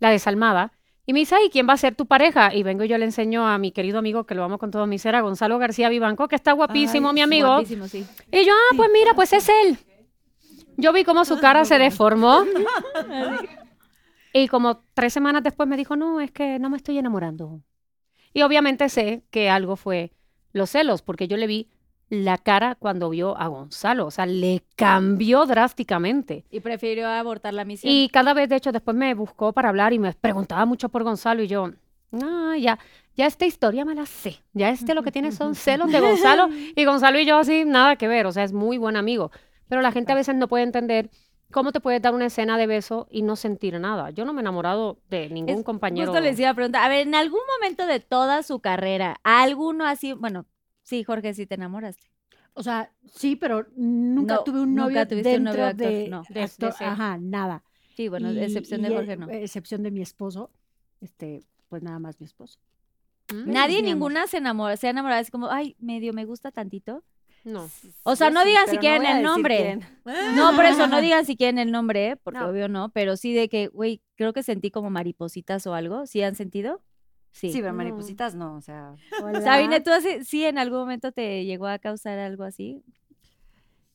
la 0.00 0.10
desalmada. 0.10 0.72
Y 1.08 1.12
me 1.12 1.20
dice, 1.20 1.36
ay, 1.36 1.50
¿quién 1.52 1.68
va 1.68 1.74
a 1.74 1.76
ser 1.76 1.94
tu 1.94 2.06
pareja? 2.06 2.52
Y 2.52 2.64
vengo 2.64 2.82
y 2.82 2.88
yo 2.88 2.98
le 2.98 3.04
enseño 3.04 3.46
a 3.46 3.58
mi 3.58 3.70
querido 3.70 4.00
amigo, 4.00 4.24
que 4.24 4.34
lo 4.34 4.42
amo 4.42 4.58
con 4.58 4.72
todo 4.72 4.88
mi 4.88 4.98
ser, 4.98 5.14
a 5.14 5.20
Gonzalo 5.20 5.56
García 5.58 5.88
Vivanco, 5.88 6.26
que 6.26 6.34
está 6.34 6.50
guapísimo, 6.52 7.10
Ay, 7.10 7.14
mi 7.14 7.20
amigo. 7.20 7.46
Guapísimo, 7.48 7.86
sí. 7.86 8.04
Y 8.32 8.44
yo, 8.44 8.52
ah, 8.52 8.74
pues 8.76 8.90
mira, 8.92 9.14
pues 9.14 9.32
es 9.32 9.48
él. 9.48 9.78
Yo 10.76 10.92
vi 10.92 11.04
cómo 11.04 11.24
su 11.24 11.38
cara 11.38 11.64
se 11.64 11.78
deformó. 11.78 12.44
Y 14.32 14.48
como 14.48 14.82
tres 14.94 15.12
semanas 15.12 15.42
después 15.42 15.68
me 15.68 15.76
dijo, 15.76 15.96
no, 15.96 16.20
es 16.20 16.30
que 16.30 16.58
no 16.58 16.68
me 16.70 16.76
estoy 16.76 16.98
enamorando. 16.98 17.60
Y 18.34 18.42
obviamente 18.42 18.88
sé 18.88 19.22
que 19.30 19.48
algo 19.48 19.76
fue 19.76 20.12
los 20.52 20.70
celos, 20.70 21.02
porque 21.02 21.28
yo 21.28 21.36
le 21.36 21.46
vi 21.46 21.68
la 22.08 22.38
cara 22.38 22.76
cuando 22.76 23.10
vio 23.10 23.36
a 23.36 23.48
Gonzalo. 23.48 24.06
O 24.06 24.10
sea, 24.10 24.26
le 24.26 24.62
cambió 24.76 25.44
drásticamente. 25.46 26.44
Y 26.50 26.60
prefirió 26.60 27.08
abortar 27.08 27.54
la 27.54 27.64
misión. 27.64 27.92
Y 27.92 28.08
cada 28.08 28.32
vez, 28.34 28.48
de 28.48 28.56
hecho, 28.56 28.72
después 28.72 28.96
me 28.96 29.14
buscó 29.14 29.52
para 29.52 29.68
hablar 29.68 29.92
y 29.92 29.98
me 29.98 30.12
preguntaba 30.12 30.64
mucho 30.66 30.88
por 30.88 31.02
Gonzalo 31.02 31.42
y 31.42 31.48
yo, 31.48 31.70
ah, 32.12 32.54
ya, 32.58 32.78
ya 33.16 33.26
esta 33.26 33.46
historia 33.46 33.84
me 33.84 33.94
la 33.94 34.06
sé. 34.06 34.36
Ya 34.52 34.70
este 34.70 34.94
lo 34.94 35.02
que 35.02 35.10
tiene 35.12 35.32
son 35.32 35.54
celos 35.56 35.90
de 35.90 36.00
Gonzalo 36.00 36.48
y 36.76 36.84
Gonzalo 36.84 37.18
y 37.18 37.26
yo 37.26 37.38
así, 37.38 37.64
nada 37.64 37.96
que 37.96 38.08
ver. 38.08 38.26
O 38.26 38.32
sea, 38.32 38.44
es 38.44 38.52
muy 38.52 38.78
buen 38.78 38.96
amigo. 38.96 39.30
Pero 39.68 39.82
la 39.82 39.90
gente 39.90 40.12
a 40.12 40.14
veces 40.14 40.36
no 40.36 40.46
puede 40.46 40.62
entender 40.62 41.10
cómo 41.50 41.72
te 41.72 41.80
puedes 41.80 42.00
dar 42.02 42.14
una 42.14 42.26
escena 42.26 42.56
de 42.58 42.66
beso 42.68 43.08
y 43.10 43.22
no 43.22 43.34
sentir 43.36 43.78
nada. 43.80 44.10
Yo 44.10 44.24
no 44.24 44.32
me 44.32 44.40
he 44.40 44.42
enamorado 44.42 44.98
de 45.10 45.28
ningún 45.28 45.58
Es- 45.58 45.64
compañero. 45.64 46.06
Justo 46.12 46.20
les 46.20 46.38
iba 46.38 46.50
a 46.50 46.54
preguntar, 46.54 46.84
a 46.84 46.88
ver, 46.88 47.06
en 47.06 47.14
algún 47.16 47.40
momento 47.56 47.86
de 47.86 47.98
toda 48.00 48.42
su 48.44 48.60
carrera, 48.60 49.16
¿alguno 49.24 49.86
así, 49.86 50.12
bueno, 50.12 50.44
sí, 50.86 51.02
Jorge, 51.04 51.34
sí 51.34 51.46
te 51.46 51.56
enamoraste? 51.56 52.06
O 52.54 52.62
sea, 52.62 52.90
sí, 53.12 53.36
pero 53.36 53.66
nunca 53.76 54.36
No, 54.36 54.44
tuve 54.44 54.60
un 54.60 54.70
nunca 54.74 54.82
novio 54.84 55.08
tuviste 55.08 55.28
dentro 55.30 55.52
un 55.52 55.58
novio 55.58 55.66
actor, 55.66 55.86
de, 55.88 56.08
no. 56.08 56.22
De- 56.30 56.42
actor- 56.42 56.74
ajá, 56.80 57.18
nada. 57.18 57.62
Sí, 57.96 58.08
bueno, 58.08 58.32
Y- 58.32 58.38
excepción 58.38 58.82
de 58.82 58.88
y, 58.90 58.94
Jorge, 58.94 59.16
no. 59.16 59.28
Excepción 59.28 59.82
de 59.82 59.90
mi 59.90 60.00
esposo, 60.00 60.50
este, 61.00 61.42
pues 61.68 61.82
nada 61.82 61.98
más 61.98 62.18
mi 62.20 62.24
esposo. 62.26 62.58
¿Mm? 63.32 63.50
Nadie, 63.52 63.82
ninguna 63.82 64.26
se 64.26 64.36
enamora, 64.38 64.76
se 64.76 64.86
ha 64.86 64.90
enamorado 64.90 65.20
así 65.20 65.30
como, 65.30 65.50
ay, 65.50 65.76
medio 65.80 66.12
me 66.14 66.24
gusta 66.24 66.50
tantito. 66.50 67.02
No. 67.44 67.68
O 68.04 68.16
sea, 68.16 68.30
no 68.30 68.40
sí, 68.42 68.48
digan 68.48 68.68
si 68.68 68.78
quieren 68.78 69.04
el 69.06 69.22
nombre. 69.22 69.78
No, 70.36 70.54
por 70.56 70.64
eso 70.64 70.86
no 70.86 71.00
digan 71.02 71.24
si 71.26 71.36
quieren 71.36 71.58
el 71.58 71.70
nombre, 71.70 72.16
porque 72.16 72.40
No. 72.40 72.48
obvio 72.48 72.68
no, 72.68 72.88
pero 72.90 73.16
sí 73.16 73.34
de 73.34 73.48
que, 73.48 73.66
güey, 73.68 74.00
creo 74.16 74.32
que 74.32 74.42
sentí 74.42 74.70
como 74.70 74.90
maripositas 74.90 75.66
o 75.66 75.74
algo. 75.74 76.06
¿Sí 76.06 76.22
han 76.22 76.34
sentido? 76.36 76.80
Sí. 77.36 77.52
Sí, 77.52 77.60
pero 77.60 77.74
maripositas 77.74 78.34
no, 78.34 78.56
o 78.56 78.62
sea. 78.62 78.94
Sabine, 79.44 79.82
¿tú 79.82 79.90
así- 79.90 80.24
sí 80.24 80.42
en 80.46 80.56
algún 80.56 80.78
momento 80.78 81.12
te 81.12 81.44
llegó 81.44 81.66
a 81.66 81.78
causar 81.78 82.18
algo 82.18 82.44
así? 82.44 82.82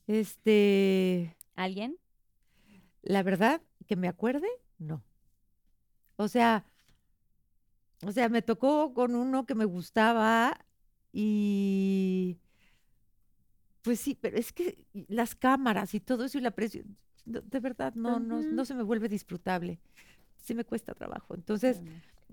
Este, 0.05 1.35
¿Alguien? 1.55 1.97
la 3.01 3.23
verdad, 3.23 3.63
que 3.87 3.95
me 3.95 4.07
acuerde, 4.07 4.47
no. 4.77 5.01
O 6.17 6.27
sea, 6.27 6.65
o 8.05 8.11
sea, 8.11 8.29
me 8.29 8.43
tocó 8.43 8.93
con 8.93 9.15
uno 9.15 9.47
que 9.47 9.55
me 9.55 9.65
gustaba 9.65 10.63
y 11.11 12.37
pues 13.81 13.99
sí, 13.99 14.13
pero 14.13 14.37
es 14.37 14.53
que 14.53 14.85
las 15.07 15.33
cámaras 15.33 15.95
y 15.95 15.99
todo 15.99 16.25
eso 16.25 16.37
y 16.37 16.41
la 16.41 16.51
presión, 16.51 16.95
de 17.25 17.59
verdad, 17.59 17.95
no, 17.95 18.19
no, 18.19 18.43
no 18.43 18.65
se 18.65 18.75
me 18.75 18.83
vuelve 18.83 19.09
disfrutable. 19.09 19.79
Sí 20.37 20.53
me 20.53 20.63
cuesta 20.63 20.93
trabajo. 20.93 21.33
Entonces, 21.33 21.81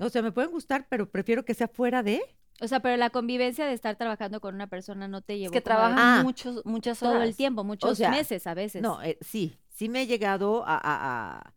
o 0.01 0.09
sea, 0.11 0.22
me 0.22 0.32
pueden 0.32 0.51
gustar, 0.51 0.86
pero 0.88 1.11
prefiero 1.11 1.44
que 1.44 1.55
sea 1.55 1.68
fuera 1.68 2.03
de. 2.03 2.20
O 2.61 2.66
sea, 2.68 2.80
pero 2.80 2.96
la 2.96 3.11
convivencia 3.11 3.66
de 3.66 3.72
estar 3.72 3.96
trabajando 3.96 4.40
con 4.40 4.55
una 4.55 4.66
persona 4.66 5.07
no 5.09 5.22
te 5.22 5.38
llevó 5.38 5.46
Es 5.46 5.53
que 5.53 5.61
trabajan 5.61 5.99
Ah. 5.99 6.22
muchos, 6.24 6.64
muchas 6.64 6.99
todo 6.99 7.12
el 7.16 7.22
horas. 7.22 7.36
tiempo, 7.36 7.62
muchos 7.64 7.96
sea, 7.99 8.11
meses 8.11 8.46
a 8.46 8.55
veces. 8.55 8.82
No, 8.82 9.01
eh, 9.03 9.16
sí, 9.20 9.57
sí 9.68 9.88
me 9.88 10.03
he 10.03 10.07
llegado 10.07 10.64
a, 10.66 10.74
a- 10.76 11.38
a, 11.38 11.55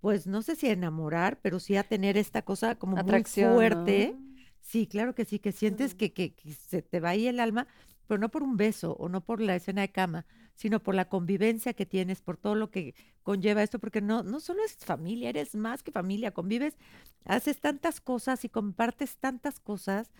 pues 0.00 0.26
no 0.26 0.42
sé 0.42 0.54
si 0.54 0.68
a 0.68 0.72
enamorar, 0.72 1.40
pero 1.42 1.58
sí 1.58 1.76
a 1.76 1.82
tener 1.82 2.16
esta 2.16 2.42
cosa 2.42 2.76
como 2.76 2.98
Atracción, 2.98 3.54
muy 3.54 3.64
¿no? 3.68 3.74
fuerte. 3.74 4.16
Sí, 4.60 4.86
claro 4.86 5.14
que 5.14 5.24
sí, 5.24 5.38
que 5.40 5.50
sientes 5.52 5.94
que, 5.94 6.12
que, 6.12 6.34
que 6.34 6.52
se 6.52 6.82
te 6.82 7.00
va 7.00 7.10
ahí 7.10 7.26
el 7.26 7.40
alma, 7.40 7.66
pero 8.06 8.18
no 8.18 8.28
por 8.30 8.42
un 8.42 8.56
beso 8.56 8.94
o 8.98 9.08
no 9.08 9.22
por 9.22 9.40
la 9.40 9.56
escena 9.56 9.82
de 9.82 9.90
cama, 9.90 10.24
sino 10.54 10.80
por 10.80 10.94
la 10.94 11.08
convivencia 11.08 11.72
que 11.74 11.86
tienes, 11.86 12.20
por 12.20 12.36
todo 12.36 12.54
lo 12.54 12.70
que 12.70 12.94
conlleva 13.22 13.62
esto, 13.62 13.78
porque 13.78 14.00
no, 14.00 14.22
no 14.22 14.40
solo 14.40 14.62
es 14.64 14.76
familia, 14.76 15.28
eres 15.28 15.54
más 15.54 15.82
que 15.82 15.90
familia, 15.90 16.32
convives, 16.32 16.76
haces 17.24 17.58
tantas 17.60 18.00
cosas 18.00 18.44
y 18.44 18.48
compartes 18.48 19.16
tantas 19.16 19.60
cosas 19.60 20.12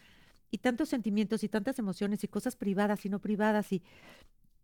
y 0.51 0.59
tantos 0.59 0.89
sentimientos 0.89 1.45
y 1.45 1.49
tantas 1.49 1.79
emociones 1.79 2.25
y 2.25 2.29
cosas 2.29 2.57
privadas 2.57 3.05
y 3.05 3.09
no 3.09 3.21
privadas 3.21 3.73
y 3.73 3.83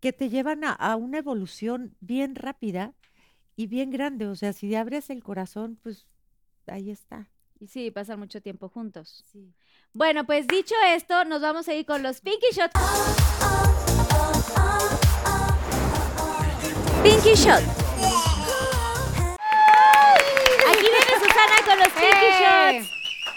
que 0.01 0.13
te 0.13 0.29
llevan 0.29 0.65
a, 0.65 0.73
a 0.73 0.97
una 0.97 1.19
evolución 1.19 1.95
bien 2.01 2.35
rápida 2.35 2.95
y 3.57 3.67
bien 3.67 3.91
grande. 3.91 4.27
O 4.27 4.35
sea, 4.35 4.53
si 4.53 4.75
abres 4.75 5.11
el 5.11 5.23
corazón, 5.23 5.79
pues 5.83 6.07
ahí 6.67 6.91
está. 6.91 7.29
Y 7.61 7.67
sí, 7.67 7.91
pasan 7.91 8.19
mucho 8.19 8.41
tiempo 8.41 8.71
juntos. 8.71 9.25
Bueno, 9.93 10.25
pues 10.25 10.47
dicho 10.47 10.75
esto, 10.89 11.25
nos 11.27 11.43
vamos 11.43 11.69
a 11.69 11.75
ir 11.75 11.85
con 11.85 12.03
los 12.03 12.23
Pinky 12.23 12.47
Shots. 12.53 13.80
Pinky 17.03 17.35
Shot. 17.35 17.63
Aquí 20.69 20.87
viene 20.87 21.13
Susana 21.19 21.57
con 21.67 21.79
los 21.79 21.89
Pinky. 21.89 22.31
Shots. 22.41 22.91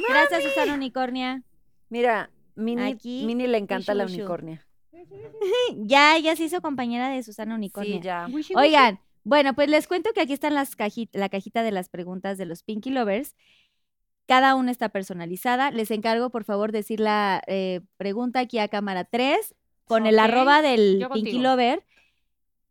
Gracias, 0.09 0.43
Susana 0.43 0.73
Unicornia. 0.73 1.43
Mira, 1.89 2.29
Mini, 2.55 2.81
Aquí, 2.91 3.23
Mini 3.25 3.47
le 3.47 3.57
encanta 3.57 3.93
la 3.93 4.05
unicornia. 4.05 4.65
Ya, 5.75 6.15
ella 6.15 6.35
se 6.35 6.43
hizo 6.45 6.61
compañera 6.61 7.09
de 7.09 7.21
Susana 7.23 7.55
Unicornia. 7.55 7.95
Sí, 7.97 8.01
ya. 8.01 8.27
Oigan, 8.55 8.99
bueno, 9.23 9.53
pues 9.53 9.69
les 9.69 9.87
cuento 9.87 10.11
que 10.13 10.21
aquí 10.21 10.31
están 10.33 10.53
las 10.55 10.77
caji- 10.77 11.09
la 11.11 11.27
cajita 11.29 11.61
de 11.63 11.71
las 11.71 11.89
preguntas 11.89 12.37
de 12.37 12.45
los 12.45 12.63
Pinky 12.63 12.89
Lovers. 12.89 13.35
Cada 14.27 14.55
una 14.55 14.71
está 14.71 14.89
personalizada. 14.89 15.71
Les 15.71 15.91
encargo, 15.91 16.29
por 16.29 16.45
favor, 16.45 16.71
decir 16.71 16.99
la 17.01 17.41
eh, 17.47 17.81
pregunta 17.97 18.39
aquí 18.39 18.59
a 18.59 18.69
cámara 18.69 19.03
3 19.03 19.53
con 19.85 20.05
el 20.07 20.19
arroba 20.19 20.61
del 20.61 21.05
Pinky. 21.13 21.39
Lover. 21.39 21.83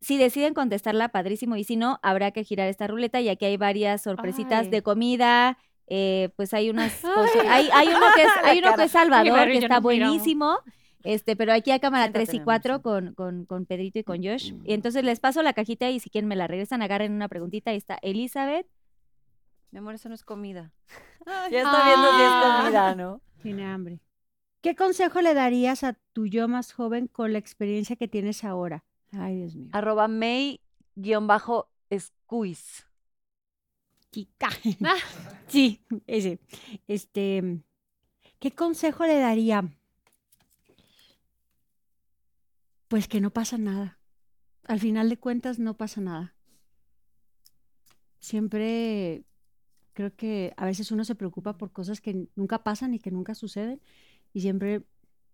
Si 0.02 0.18
deciden 0.18 0.52
contestarla, 0.52 1.08
padrísimo. 1.08 1.56
Y 1.56 1.64
si 1.64 1.76
no, 1.76 1.98
habrá 2.02 2.32
que 2.32 2.44
girar 2.44 2.68
esta 2.68 2.86
ruleta 2.88 3.20
y 3.20 3.28
aquí 3.30 3.46
hay 3.46 3.56
varias 3.56 4.02
sorpresitas 4.02 4.64
Ay. 4.64 4.68
de 4.68 4.82
comida. 4.82 5.58
eh, 5.86 6.28
pues 6.36 6.52
hay 6.52 6.68
unas 6.70 6.92
cosas. 7.00 7.44
Hay, 7.48 7.68
hay 7.72 7.88
uno 7.88 8.06
que 8.14 8.22
es, 8.22 8.28
hay 8.44 8.58
uno 8.58 8.74
que 8.74 8.84
es 8.84 8.90
Salvador, 8.92 9.46
que 9.46 9.58
está 9.58 9.80
buenísimo. 9.80 10.58
Este, 11.04 11.34
pero 11.34 11.52
aquí 11.52 11.70
a 11.72 11.78
cámara 11.80 12.12
3 12.12 12.28
y 12.28 12.30
Siéntate, 12.30 12.38
mi 12.40 12.44
4 12.44 12.74
amor, 12.74 12.82
con, 12.82 13.14
con, 13.14 13.44
con 13.46 13.66
Pedrito 13.66 13.98
y 13.98 14.04
con 14.04 14.22
Josh. 14.22 14.52
Y 14.64 14.72
entonces 14.74 15.02
les 15.04 15.18
paso 15.20 15.42
la 15.42 15.52
cajita 15.52 15.88
y 15.90 15.98
si 15.98 16.10
quieren 16.10 16.28
me 16.28 16.36
la 16.36 16.46
regresan, 16.46 16.82
agarren 16.82 17.12
una 17.12 17.28
preguntita. 17.28 17.70
Ahí 17.72 17.76
está 17.76 17.98
Elizabeth. 18.02 18.66
Mi 19.72 19.78
amor, 19.78 19.94
eso 19.94 20.08
no 20.08 20.14
es 20.14 20.24
comida. 20.24 20.72
Ya 21.50 21.62
está 21.62 21.84
viendo 21.84 22.08
si 22.16 22.22
es 22.22 22.62
comida, 22.62 22.94
¿no? 22.96 23.20
Tiene 23.42 23.64
hambre. 23.64 24.00
¿Qué 24.60 24.74
consejo 24.74 25.20
le 25.20 25.34
darías 25.34 25.84
a 25.84 25.92
tu 26.12 26.26
yo 26.26 26.48
más 26.48 26.72
joven 26.72 27.06
con 27.06 27.32
la 27.32 27.38
experiencia 27.38 27.94
que 27.94 28.08
tienes 28.08 28.42
ahora? 28.42 28.84
Ay, 29.12 29.36
Dios 29.36 29.54
mío. 29.54 29.68
Arroba 29.72 30.08
May-Squeeze. 30.08 30.62
Chica. 34.10 34.48
Ah. 34.84 34.96
Sí, 35.48 35.80
ese. 36.06 36.40
Este, 36.88 37.60
¿qué 38.38 38.52
consejo 38.52 39.04
le 39.04 39.18
daría? 39.18 39.70
Pues 42.88 43.06
que 43.06 43.20
no 43.20 43.30
pasa 43.30 43.58
nada. 43.58 43.98
Al 44.64 44.80
final 44.80 45.10
de 45.10 45.18
cuentas 45.18 45.58
no 45.58 45.76
pasa 45.76 46.00
nada. 46.00 46.34
Siempre 48.18 49.24
creo 49.92 50.14
que 50.16 50.54
a 50.56 50.64
veces 50.64 50.90
uno 50.90 51.04
se 51.04 51.14
preocupa 51.14 51.58
por 51.58 51.70
cosas 51.72 52.00
que 52.00 52.28
nunca 52.34 52.62
pasan 52.62 52.94
y 52.94 52.98
que 52.98 53.10
nunca 53.10 53.34
suceden. 53.34 53.82
Y 54.32 54.40
siempre 54.40 54.84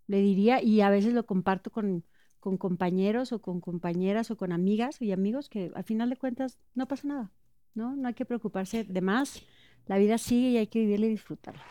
le 0.09 0.21
diría, 0.21 0.63
y 0.63 0.81
a 0.81 0.91
veces 0.91 1.13
lo 1.13 1.27
comparto 1.27 1.71
con, 1.71 2.05
con 2.41 2.57
compañeros 2.57 3.33
o 3.33 3.41
con 3.41 3.61
compañeras 3.61 4.31
o 4.31 4.37
con 4.37 4.53
amigas 4.53 5.03
y 5.03 5.13
amigos, 5.13 5.49
que 5.49 5.73
al 5.75 5.85
final 5.85 6.11
de 6.11 6.17
cuentas 6.17 6.59
no 6.75 6.87
pasa 6.87 7.09
nada. 7.09 7.33
¿no? 7.79 7.97
No 7.97 8.09
hay 8.09 8.15
que 8.15 8.27
preocuparse 8.27 8.85
de 8.85 9.01
más. 9.01 9.43
La 9.87 9.97
vida 9.97 10.19
sigue 10.19 10.51
y 10.51 10.59
hay 10.59 10.67
que 10.67 10.81
vivirla 10.81 11.07
y 11.07 11.11
disfrutarla. 11.11 11.65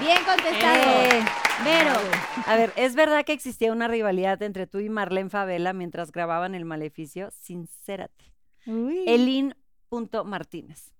Bien 0.00 0.18
contestado. 0.24 1.04
Eh. 1.04 1.22
Vero. 1.64 1.92
A 2.46 2.56
ver, 2.56 2.72
¿es 2.74 2.96
verdad 2.96 3.24
que 3.24 3.32
existía 3.32 3.70
una 3.70 3.86
rivalidad 3.86 4.42
entre 4.42 4.66
tú 4.66 4.80
y 4.80 4.88
Marlene 4.88 5.30
Favela 5.30 5.72
mientras 5.72 6.10
grababan 6.10 6.56
El 6.56 6.64
Maleficio? 6.64 7.30
Sincérate. 7.30 8.32
Elin.martínez. 8.66 10.92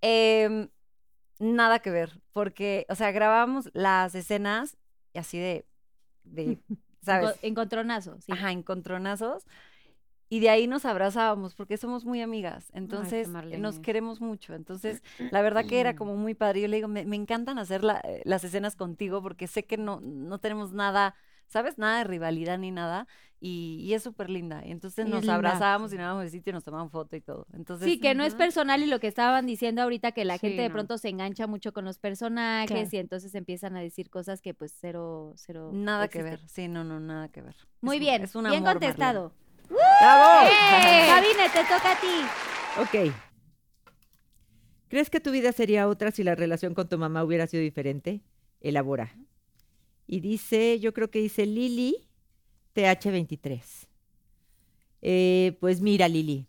Em, 0.00 0.70
nada 1.38 1.80
que 1.80 1.90
ver, 1.90 2.22
porque, 2.32 2.86
o 2.88 2.94
sea, 2.94 3.10
grabábamos 3.10 3.68
las 3.74 4.14
escenas 4.14 4.78
y 5.12 5.18
así 5.18 5.36
de, 5.38 5.66
de 6.24 6.58
¿sabes? 7.00 7.30
Enco- 7.30 7.38
Encontronazo. 7.42 8.18
Sí. 8.20 8.32
Ajá, 8.32 8.52
encontronazos. 8.52 9.46
Y 10.30 10.40
de 10.40 10.50
ahí 10.50 10.66
nos 10.66 10.84
abrazábamos 10.84 11.54
porque 11.54 11.78
somos 11.78 12.04
muy 12.04 12.20
amigas. 12.20 12.70
Entonces, 12.74 13.28
nos 13.28 13.32
Marlene. 13.32 13.80
queremos 13.80 14.20
mucho. 14.20 14.54
Entonces, 14.54 15.02
la 15.30 15.40
verdad 15.40 15.64
que 15.64 15.80
era 15.80 15.96
como 15.96 16.16
muy 16.16 16.34
padre. 16.34 16.60
Yo 16.60 16.68
le 16.68 16.76
digo, 16.76 16.88
me, 16.88 17.06
me 17.06 17.16
encantan 17.16 17.58
hacer 17.58 17.82
la- 17.82 18.00
eh, 18.04 18.20
las 18.26 18.44
escenas 18.44 18.76
contigo 18.76 19.22
porque 19.22 19.46
sé 19.46 19.64
que 19.64 19.78
no, 19.78 20.00
no 20.02 20.38
tenemos 20.38 20.72
nada, 20.72 21.14
¿sabes? 21.48 21.78
Nada 21.78 21.98
de 21.98 22.04
rivalidad 22.04 22.58
ni 22.58 22.70
nada. 22.70 23.06
Y, 23.40 23.78
y 23.84 23.94
es 23.94 24.02
súper 24.02 24.30
linda. 24.30 24.66
Y 24.66 24.72
entonces 24.72 25.04
es 25.04 25.10
nos 25.10 25.20
linda. 25.20 25.36
abrazábamos 25.36 25.92
y 25.92 25.96
nos 25.96 26.04
dábamos 26.04 26.24
besito 26.24 26.50
y 26.50 26.52
nos 26.52 26.64
tomaban 26.64 26.90
foto 26.90 27.14
y 27.14 27.20
todo. 27.20 27.46
Entonces, 27.52 27.86
Sí, 27.88 28.00
que 28.00 28.14
no 28.14 28.24
es 28.24 28.34
personal 28.34 28.82
y 28.82 28.86
lo 28.86 28.98
que 28.98 29.06
estaban 29.06 29.46
diciendo 29.46 29.80
ahorita, 29.82 30.10
que 30.10 30.24
la 30.24 30.34
Sí, 30.38 30.48
gente 30.48 30.62
de 30.62 30.68
no. 30.68 30.74
pronto 30.74 30.98
se 30.98 31.08
engancha 31.08 31.46
mucho 31.46 31.72
con 31.72 31.84
los 31.84 31.98
personajes 31.98 32.68
Claro. 32.70 32.88
y 32.92 32.96
entonces 32.96 33.34
empiezan 33.36 33.76
a 33.76 33.80
decir 33.80 34.10
cosas 34.10 34.40
que 34.42 34.54
pues 34.54 34.74
cero, 34.80 35.34
cero. 35.36 35.70
Nada 35.72 36.08
que 36.08 36.22
ver. 36.24 36.40
Sí, 36.48 36.66
no, 36.66 36.82
no, 36.82 36.98
nada 36.98 37.28
que 37.28 37.42
ver. 37.42 37.54
Es 37.54 37.66
Muy 37.82 37.96
un- 37.98 38.00
bien, 38.00 38.22
es 38.24 38.34
un 38.34 38.42
bien 38.44 38.56
amor, 38.56 38.72
contestado. 38.72 39.32
Marlene. 39.70 39.88
¡Bravo! 40.00 40.50
Sabine, 41.06 41.48
te 41.50 41.60
toca 41.60 41.92
a 41.92 42.00
ti. 42.00 43.06
Ok. 43.06 43.14
¿Crees 44.88 45.10
que 45.10 45.20
tu 45.20 45.30
vida 45.30 45.52
sería 45.52 45.86
otra 45.86 46.10
si 46.10 46.24
la 46.24 46.34
relación 46.34 46.74
con 46.74 46.88
tu 46.88 46.98
mamá 46.98 47.22
hubiera 47.22 47.46
sido 47.46 47.62
diferente? 47.62 48.22
Elabora. 48.60 49.14
Y 50.08 50.20
dice, 50.20 50.80
yo 50.80 50.94
creo 50.94 51.10
que 51.10 51.20
dice 51.20 51.44
Lili 51.44 52.08
TH23. 52.74 53.86
Eh, 55.02 55.56
pues 55.60 55.82
mira, 55.82 56.08
Lili, 56.08 56.48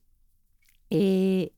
eh, 0.89 1.51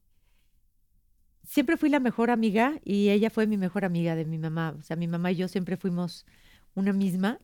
siempre 1.43 1.77
fui 1.77 1.89
la 1.89 1.99
mejor 1.99 2.31
amiga 2.31 2.79
y 2.83 3.09
ella 3.09 3.29
fue 3.29 3.45
mi 3.45 3.55
mejor 3.55 3.85
amiga 3.85 4.15
de 4.15 4.25
mi 4.25 4.39
mamá. 4.39 4.75
O 4.79 4.81
sea, 4.81 4.95
mi 4.95 5.07
mamá 5.07 5.31
y 5.31 5.35
yo 5.35 5.47
siempre 5.47 5.77
fuimos 5.77 6.25
una 6.73 6.91
misma, 6.91 7.39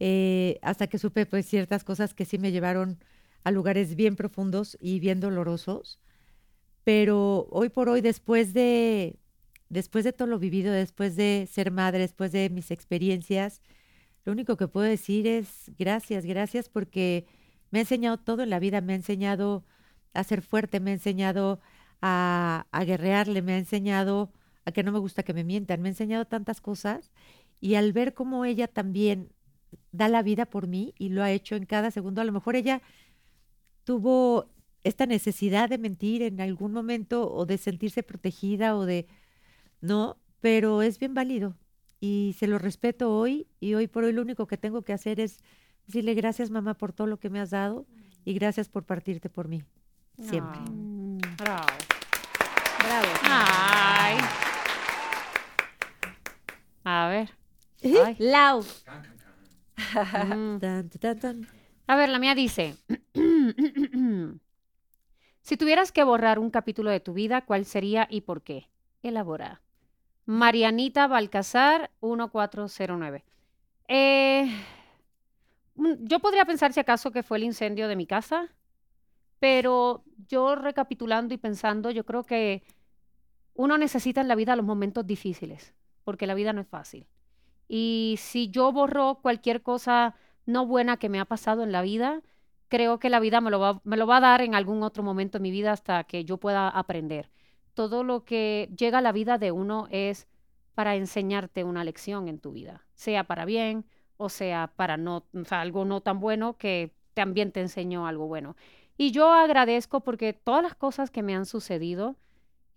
eh, 0.00 0.58
hasta 0.62 0.86
que 0.86 0.98
supe 0.98 1.26
pues 1.26 1.46
ciertas 1.46 1.84
cosas 1.84 2.14
que 2.14 2.24
sí 2.24 2.38
me 2.38 2.52
llevaron 2.52 2.98
a 3.44 3.50
lugares 3.50 3.94
bien 3.94 4.16
profundos 4.16 4.78
y 4.80 5.00
bien 5.00 5.20
dolorosos. 5.20 6.00
Pero 6.84 7.46
hoy 7.50 7.68
por 7.68 7.88
hoy, 7.90 8.00
después 8.00 8.54
de, 8.54 9.18
después 9.68 10.04
de 10.04 10.12
todo 10.12 10.28
lo 10.28 10.38
vivido, 10.38 10.72
después 10.72 11.16
de 11.16 11.48
ser 11.50 11.70
madre, 11.70 12.00
después 12.00 12.32
de 12.32 12.50
mis 12.50 12.70
experiencias, 12.70 13.60
lo 14.24 14.32
único 14.32 14.56
que 14.56 14.68
puedo 14.68 14.86
decir 14.86 15.26
es 15.26 15.70
gracias, 15.78 16.24
gracias 16.24 16.68
porque 16.68 17.26
me 17.70 17.78
ha 17.78 17.82
enseñado 17.82 18.18
todo 18.18 18.42
en 18.42 18.50
la 18.50 18.58
vida, 18.58 18.80
me 18.80 18.92
ha 18.92 18.96
enseñado 18.96 19.64
a 20.14 20.24
ser 20.24 20.42
fuerte, 20.42 20.80
me 20.80 20.90
ha 20.90 20.94
enseñado 20.94 21.60
a, 22.00 22.66
a 22.70 22.84
guerrearle, 22.84 23.42
me 23.42 23.54
ha 23.54 23.58
enseñado 23.58 24.32
a 24.64 24.72
que 24.72 24.82
no 24.82 24.92
me 24.92 24.98
gusta 24.98 25.22
que 25.22 25.34
me 25.34 25.44
mientan, 25.44 25.80
me 25.80 25.88
ha 25.88 25.92
enseñado 25.92 26.26
tantas 26.26 26.60
cosas 26.60 27.12
y 27.60 27.74
al 27.76 27.92
ver 27.92 28.14
cómo 28.14 28.44
ella 28.44 28.68
también 28.68 29.32
da 29.92 30.08
la 30.08 30.22
vida 30.22 30.46
por 30.46 30.66
mí 30.66 30.94
y 30.98 31.10
lo 31.10 31.22
ha 31.22 31.30
hecho 31.30 31.56
en 31.56 31.66
cada 31.66 31.90
segundo, 31.90 32.20
a 32.20 32.24
lo 32.24 32.32
mejor 32.32 32.56
ella 32.56 32.82
tuvo 33.84 34.50
esta 34.84 35.06
necesidad 35.06 35.68
de 35.68 35.78
mentir 35.78 36.22
en 36.22 36.40
algún 36.40 36.72
momento 36.72 37.32
o 37.32 37.46
de 37.46 37.58
sentirse 37.58 38.02
protegida 38.02 38.76
o 38.76 38.84
de, 38.86 39.06
no, 39.80 40.16
pero 40.40 40.82
es 40.82 40.98
bien 40.98 41.14
válido 41.14 41.56
y 42.00 42.34
se 42.38 42.46
lo 42.46 42.58
respeto 42.58 43.16
hoy 43.16 43.48
y 43.60 43.74
hoy 43.74 43.86
por 43.88 44.04
hoy 44.04 44.12
lo 44.12 44.22
único 44.22 44.46
que 44.46 44.56
tengo 44.56 44.82
que 44.82 44.92
hacer 44.92 45.20
es 45.20 45.40
decirle 45.86 46.14
gracias 46.14 46.50
mamá 46.50 46.74
por 46.74 46.92
todo 46.92 47.06
lo 47.06 47.18
que 47.18 47.30
me 47.30 47.40
has 47.40 47.50
dado 47.50 47.86
y 48.24 48.34
gracias 48.34 48.68
por 48.68 48.84
partirte 48.84 49.30
por 49.30 49.48
mí, 49.48 49.62
siempre. 50.20 50.60
Mm, 50.70 51.18
Bravo. 51.38 51.66
Bravo. 52.78 53.06
Ay. 53.22 54.18
A 56.84 57.08
ver. 57.08 57.30
Ay. 58.04 58.16
Lau. 58.18 58.62
Mm. 60.34 60.58
A 61.86 61.96
ver, 61.96 62.08
la 62.08 62.18
mía 62.18 62.34
dice, 62.34 62.74
si 65.42 65.56
tuvieras 65.56 65.92
que 65.92 66.02
borrar 66.04 66.38
un 66.38 66.50
capítulo 66.50 66.90
de 66.90 67.00
tu 67.00 67.12
vida, 67.12 67.44
¿cuál 67.44 67.64
sería 67.64 68.08
y 68.10 68.22
por 68.22 68.42
qué? 68.42 68.68
Elabora. 69.02 69.62
Marianita 70.26 71.06
Balcazar 71.06 71.90
1409. 72.02 73.24
Eh, 73.88 74.50
mm, 75.76 75.92
yo 76.00 76.18
podría 76.18 76.44
pensar 76.44 76.72
si 76.72 76.80
acaso 76.80 77.12
que 77.12 77.22
fue 77.22 77.38
el 77.38 77.44
incendio 77.44 77.86
de 77.86 77.94
mi 77.94 78.06
casa, 78.06 78.48
pero 79.38 80.02
yo 80.28 80.56
recapitulando 80.56 81.32
y 81.32 81.38
pensando, 81.38 81.90
yo 81.90 82.04
creo 82.04 82.24
que 82.24 82.64
uno 83.54 83.78
necesita 83.78 84.20
en 84.20 84.28
la 84.28 84.34
vida 84.34 84.56
los 84.56 84.66
momentos 84.66 85.06
difíciles, 85.06 85.74
porque 86.02 86.26
la 86.26 86.34
vida 86.34 86.52
no 86.52 86.60
es 86.60 86.66
fácil. 86.66 87.06
Y 87.68 88.16
si 88.18 88.50
yo 88.50 88.72
borro 88.72 89.20
cualquier 89.22 89.62
cosa 89.62 90.16
no 90.44 90.66
buena 90.66 90.96
que 90.96 91.08
me 91.08 91.20
ha 91.20 91.24
pasado 91.24 91.62
en 91.62 91.72
la 91.72 91.82
vida, 91.82 92.22
creo 92.68 92.98
que 92.98 93.10
la 93.10 93.20
vida 93.20 93.40
me 93.40 93.50
lo 93.50 93.60
va, 93.60 93.80
me 93.84 93.96
lo 93.96 94.06
va 94.06 94.18
a 94.18 94.20
dar 94.20 94.40
en 94.40 94.54
algún 94.56 94.82
otro 94.82 95.02
momento 95.02 95.38
en 95.38 95.42
mi 95.42 95.50
vida 95.52 95.72
hasta 95.72 96.04
que 96.04 96.24
yo 96.24 96.38
pueda 96.38 96.68
aprender. 96.68 97.30
Todo 97.76 98.04
lo 98.04 98.24
que 98.24 98.70
llega 98.74 98.98
a 98.98 99.02
la 99.02 99.12
vida 99.12 99.36
de 99.36 99.52
uno 99.52 99.86
es 99.90 100.26
para 100.74 100.96
enseñarte 100.96 101.62
una 101.62 101.84
lección 101.84 102.26
en 102.26 102.38
tu 102.38 102.52
vida, 102.52 102.86
sea 102.94 103.24
para 103.24 103.44
bien 103.44 103.84
o 104.16 104.30
sea 104.30 104.72
para 104.76 104.96
no, 104.96 105.26
o 105.34 105.44
sea, 105.44 105.60
algo 105.60 105.84
no 105.84 106.00
tan 106.00 106.18
bueno 106.18 106.56
que 106.56 106.94
también 107.12 107.52
te 107.52 107.60
enseñó 107.60 108.06
algo 108.06 108.28
bueno. 108.28 108.56
Y 108.96 109.10
yo 109.10 109.30
agradezco 109.30 110.00
porque 110.00 110.32
todas 110.32 110.62
las 110.62 110.74
cosas 110.74 111.10
que 111.10 111.22
me 111.22 111.34
han 111.36 111.44
sucedido, 111.44 112.16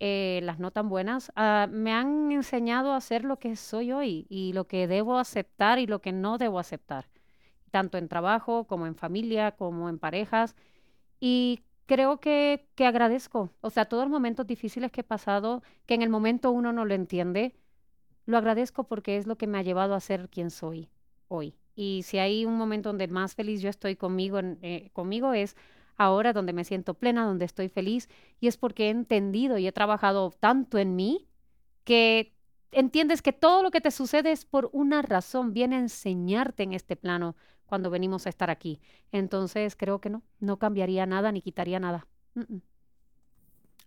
eh, 0.01 0.41
las 0.43 0.59
no 0.59 0.71
tan 0.71 0.89
buenas, 0.89 1.31
ah, 1.37 1.67
me 1.71 1.93
han 1.93 2.33
enseñado 2.33 2.93
a 2.93 2.99
ser 2.99 3.23
lo 3.23 3.39
que 3.39 3.55
soy 3.55 3.93
hoy 3.93 4.27
y 4.27 4.51
lo 4.51 4.67
que 4.67 4.85
debo 4.85 5.17
aceptar 5.17 5.79
y 5.79 5.87
lo 5.87 6.01
que 6.01 6.11
no 6.11 6.37
debo 6.37 6.59
aceptar, 6.59 7.05
tanto 7.71 7.97
en 7.97 8.09
trabajo 8.09 8.65
como 8.67 8.85
en 8.85 8.95
familia, 8.95 9.53
como 9.53 9.87
en 9.87 9.97
parejas. 9.97 10.57
Y 11.21 11.61
creo 11.89 12.19
que, 12.19 12.69
que 12.75 12.85
agradezco, 12.85 13.49
o 13.61 13.71
sea, 13.71 13.85
todos 13.85 14.03
los 14.03 14.11
momentos 14.11 14.45
difíciles 14.45 14.91
que 14.91 15.01
he 15.01 15.03
pasado, 15.03 15.63
que 15.87 15.95
en 15.95 16.03
el 16.03 16.09
momento 16.09 16.51
uno 16.51 16.71
no 16.71 16.85
lo 16.85 16.93
entiende, 16.93 17.55
lo 18.27 18.37
agradezco 18.37 18.83
porque 18.83 19.17
es 19.17 19.25
lo 19.25 19.39
que 19.39 19.47
me 19.47 19.57
ha 19.57 19.63
llevado 19.63 19.95
a 19.95 19.99
ser 19.99 20.29
quien 20.29 20.51
soy 20.51 20.87
hoy. 21.29 21.55
Y 21.73 22.03
si 22.03 22.19
hay 22.19 22.45
un 22.45 22.57
momento 22.57 22.89
donde 22.89 23.07
más 23.07 23.33
feliz 23.33 23.59
yo 23.63 23.71
estoy 23.71 23.95
conmigo, 23.95 24.39
eh, 24.61 24.91
conmigo 24.93 25.33
es 25.33 25.55
ahora 25.97 26.31
donde 26.31 26.53
me 26.53 26.63
siento 26.63 26.93
plena, 26.93 27.25
donde 27.25 27.45
estoy 27.45 27.69
feliz, 27.69 28.07
y 28.39 28.47
es 28.47 28.55
porque 28.55 28.85
he 28.85 28.89
entendido 28.91 29.57
y 29.57 29.65
he 29.65 29.71
trabajado 29.71 30.31
tanto 30.39 30.77
en 30.77 30.95
mí 30.95 31.27
que 31.85 32.35
entiendes 32.71 33.23
que 33.23 33.33
todo 33.33 33.63
lo 33.63 33.71
que 33.71 33.81
te 33.81 33.89
sucede 33.89 34.31
es 34.31 34.45
por 34.45 34.69
una 34.73 35.01
razón, 35.01 35.53
viene 35.53 35.77
a 35.77 35.79
enseñarte 35.79 36.61
en 36.61 36.73
este 36.73 36.95
plano 36.95 37.35
cuando 37.69 37.89
venimos 37.89 38.25
a 38.25 38.29
estar 38.29 38.49
aquí. 38.49 38.81
Entonces 39.11 39.75
creo 39.77 40.01
que 40.01 40.09
no, 40.09 40.23
no 40.39 40.57
cambiaría 40.57 41.05
nada 41.05 41.31
ni 41.31 41.41
quitaría 41.41 41.79
nada. 41.79 42.07
Mm, 42.35 42.55
mm. 42.55 42.61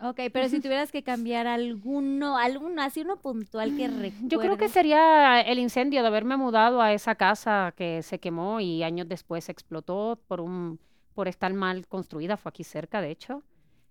Ok, 0.05 0.21
pero 0.33 0.49
si 0.49 0.59
tuvieras 0.61 0.91
que 0.91 1.05
cambiar 1.05 1.47
alguno, 1.47 2.37
alguno, 2.37 2.83
así 2.83 3.03
uno 3.03 3.21
puntual 3.21 3.77
que 3.77 3.87
recuerdes. 3.87 4.15
Yo 4.23 4.41
creo 4.41 4.57
que 4.57 4.69
sería 4.69 5.41
el 5.41 5.61
incendio 5.61 6.01
de 6.03 6.09
haberme 6.09 6.37
mudado 6.37 6.81
a 6.81 6.93
esa 6.93 7.15
casa 7.15 7.73
que 7.77 8.03
se 8.03 8.19
quemó 8.19 8.59
y 8.59 8.83
años 8.83 9.09
después 9.09 9.49
explotó 9.49 10.19
por 10.27 10.41
un 10.41 10.81
por 11.15 11.29
estar 11.29 11.53
mal 11.53 11.87
construida, 11.87 12.37
fue 12.37 12.51
aquí 12.51 12.65
cerca, 12.65 13.01
de 13.01 13.11
hecho. 13.11 13.43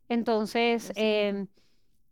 Entonces, 0.10 0.92
em, 0.96 1.48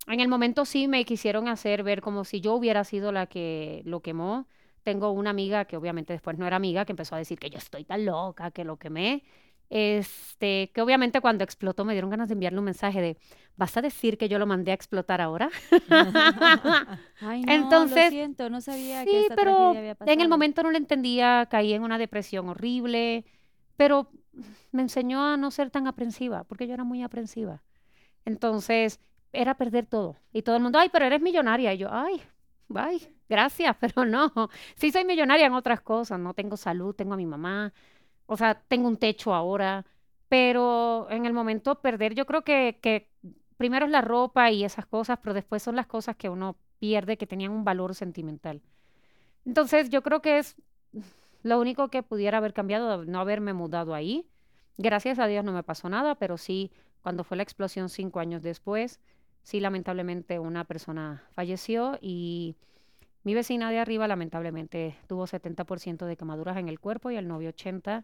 en 0.07 0.19
el 0.19 0.27
momento 0.27 0.65
sí 0.65 0.87
me 0.87 1.03
quisieron 1.03 1.47
hacer 1.47 1.83
ver 1.83 2.01
como 2.01 2.23
si 2.23 2.41
yo 2.41 2.53
hubiera 2.53 2.83
sido 2.83 3.11
la 3.11 3.25
que 3.25 3.81
lo 3.85 4.01
quemó. 4.01 4.47
Tengo 4.83 5.11
una 5.11 5.29
amiga 5.29 5.65
que 5.65 5.77
obviamente 5.77 6.13
después 6.13 6.37
no 6.37 6.47
era 6.47 6.55
amiga, 6.55 6.85
que 6.85 6.93
empezó 6.93 7.15
a 7.15 7.19
decir 7.19 7.37
que 7.39 7.49
yo 7.49 7.57
estoy 7.57 7.83
tan 7.85 8.05
loca, 8.05 8.51
que 8.51 8.63
lo 8.63 8.77
quemé. 8.77 9.23
Este, 9.69 10.71
que 10.73 10.81
obviamente 10.81 11.21
cuando 11.21 11.43
explotó 11.43 11.85
me 11.85 11.93
dieron 11.93 12.09
ganas 12.09 12.27
de 12.27 12.33
enviarle 12.33 12.57
un 12.57 12.65
mensaje 12.65 13.01
de, 13.01 13.17
¿vas 13.55 13.77
a 13.77 13.81
decir 13.83 14.17
que 14.17 14.27
yo 14.27 14.39
lo 14.39 14.47
mandé 14.47 14.71
a 14.71 14.73
explotar 14.73 15.21
ahora? 15.21 15.49
Ay, 17.21 17.41
no, 17.41 17.53
Entonces, 17.53 18.05
lo 18.05 18.09
siento, 18.09 18.49
no 18.49 18.61
sabía 18.61 19.03
que 19.05 19.11
Sí, 19.11 19.17
esta 19.17 19.35
pero 19.35 19.51
tragedia 19.51 19.79
había 19.79 19.95
pasado. 19.95 20.13
en 20.13 20.21
el 20.21 20.29
momento 20.29 20.63
no 20.63 20.71
lo 20.71 20.77
entendía, 20.77 21.47
caí 21.51 21.73
en 21.73 21.83
una 21.83 21.99
depresión 21.99 22.49
horrible, 22.49 23.25
pero 23.77 24.09
me 24.71 24.81
enseñó 24.81 25.23
a 25.23 25.37
no 25.37 25.51
ser 25.51 25.69
tan 25.69 25.85
aprensiva, 25.87 26.43
porque 26.45 26.65
yo 26.67 26.73
era 26.73 26.83
muy 26.83 27.03
aprensiva. 27.03 27.61
Entonces, 28.25 28.99
era 29.33 29.55
perder 29.55 29.85
todo. 29.85 30.15
Y 30.33 30.41
todo 30.41 30.55
el 30.55 30.63
mundo, 30.63 30.79
ay, 30.79 30.89
pero 30.91 31.05
eres 31.05 31.21
millonaria. 31.21 31.73
Y 31.73 31.77
yo, 31.79 31.89
ay, 31.91 32.21
bye, 32.67 32.99
gracias, 33.29 33.75
pero 33.79 34.05
no. 34.05 34.31
Sí 34.75 34.91
soy 34.91 35.05
millonaria 35.05 35.47
en 35.47 35.53
otras 35.53 35.81
cosas, 35.81 36.19
no 36.19 36.33
tengo 36.33 36.57
salud, 36.57 36.95
tengo 36.95 37.13
a 37.13 37.17
mi 37.17 37.25
mamá, 37.25 37.73
o 38.25 38.37
sea, 38.37 38.61
tengo 38.67 38.87
un 38.87 38.97
techo 38.97 39.33
ahora, 39.33 39.85
pero 40.27 41.07
en 41.09 41.25
el 41.25 41.33
momento 41.33 41.81
perder, 41.81 42.15
yo 42.15 42.25
creo 42.25 42.43
que, 42.43 42.79
que 42.81 43.09
primero 43.57 43.85
es 43.85 43.91
la 43.91 44.01
ropa 44.01 44.51
y 44.51 44.63
esas 44.63 44.85
cosas, 44.85 45.19
pero 45.21 45.33
después 45.33 45.63
son 45.63 45.75
las 45.75 45.87
cosas 45.87 46.15
que 46.15 46.29
uno 46.29 46.57
pierde 46.79 47.17
que 47.17 47.27
tenían 47.27 47.51
un 47.51 47.63
valor 47.65 47.95
sentimental. 47.95 48.61
Entonces, 49.45 49.89
yo 49.89 50.03
creo 50.03 50.21
que 50.21 50.39
es 50.39 50.55
lo 51.43 51.59
único 51.59 51.89
que 51.89 52.03
pudiera 52.03 52.37
haber 52.37 52.53
cambiado, 52.53 53.05
no 53.05 53.19
haberme 53.19 53.53
mudado 53.53 53.93
ahí. 53.93 54.27
Gracias 54.77 55.19
a 55.19 55.27
Dios 55.27 55.43
no 55.43 55.51
me 55.51 55.63
pasó 55.63 55.89
nada, 55.89 56.15
pero 56.15 56.37
sí, 56.37 56.71
cuando 57.01 57.23
fue 57.23 57.37
la 57.37 57.43
explosión 57.43 57.89
cinco 57.89 58.19
años 58.19 58.43
después, 58.43 58.99
sí, 59.43 59.59
lamentablemente 59.59 60.39
una 60.39 60.65
persona 60.65 61.23
falleció 61.31 61.97
y 62.01 62.55
mi 63.23 63.33
vecina 63.33 63.69
de 63.69 63.79
arriba 63.79 64.07
lamentablemente 64.07 64.95
tuvo 65.07 65.27
70% 65.27 66.05
de 66.05 66.15
quemaduras 66.17 66.57
en 66.57 66.69
el 66.69 66.79
cuerpo 66.79 67.11
y 67.11 67.17
el 67.17 67.27
novio 67.27 67.51
80%. 67.51 68.03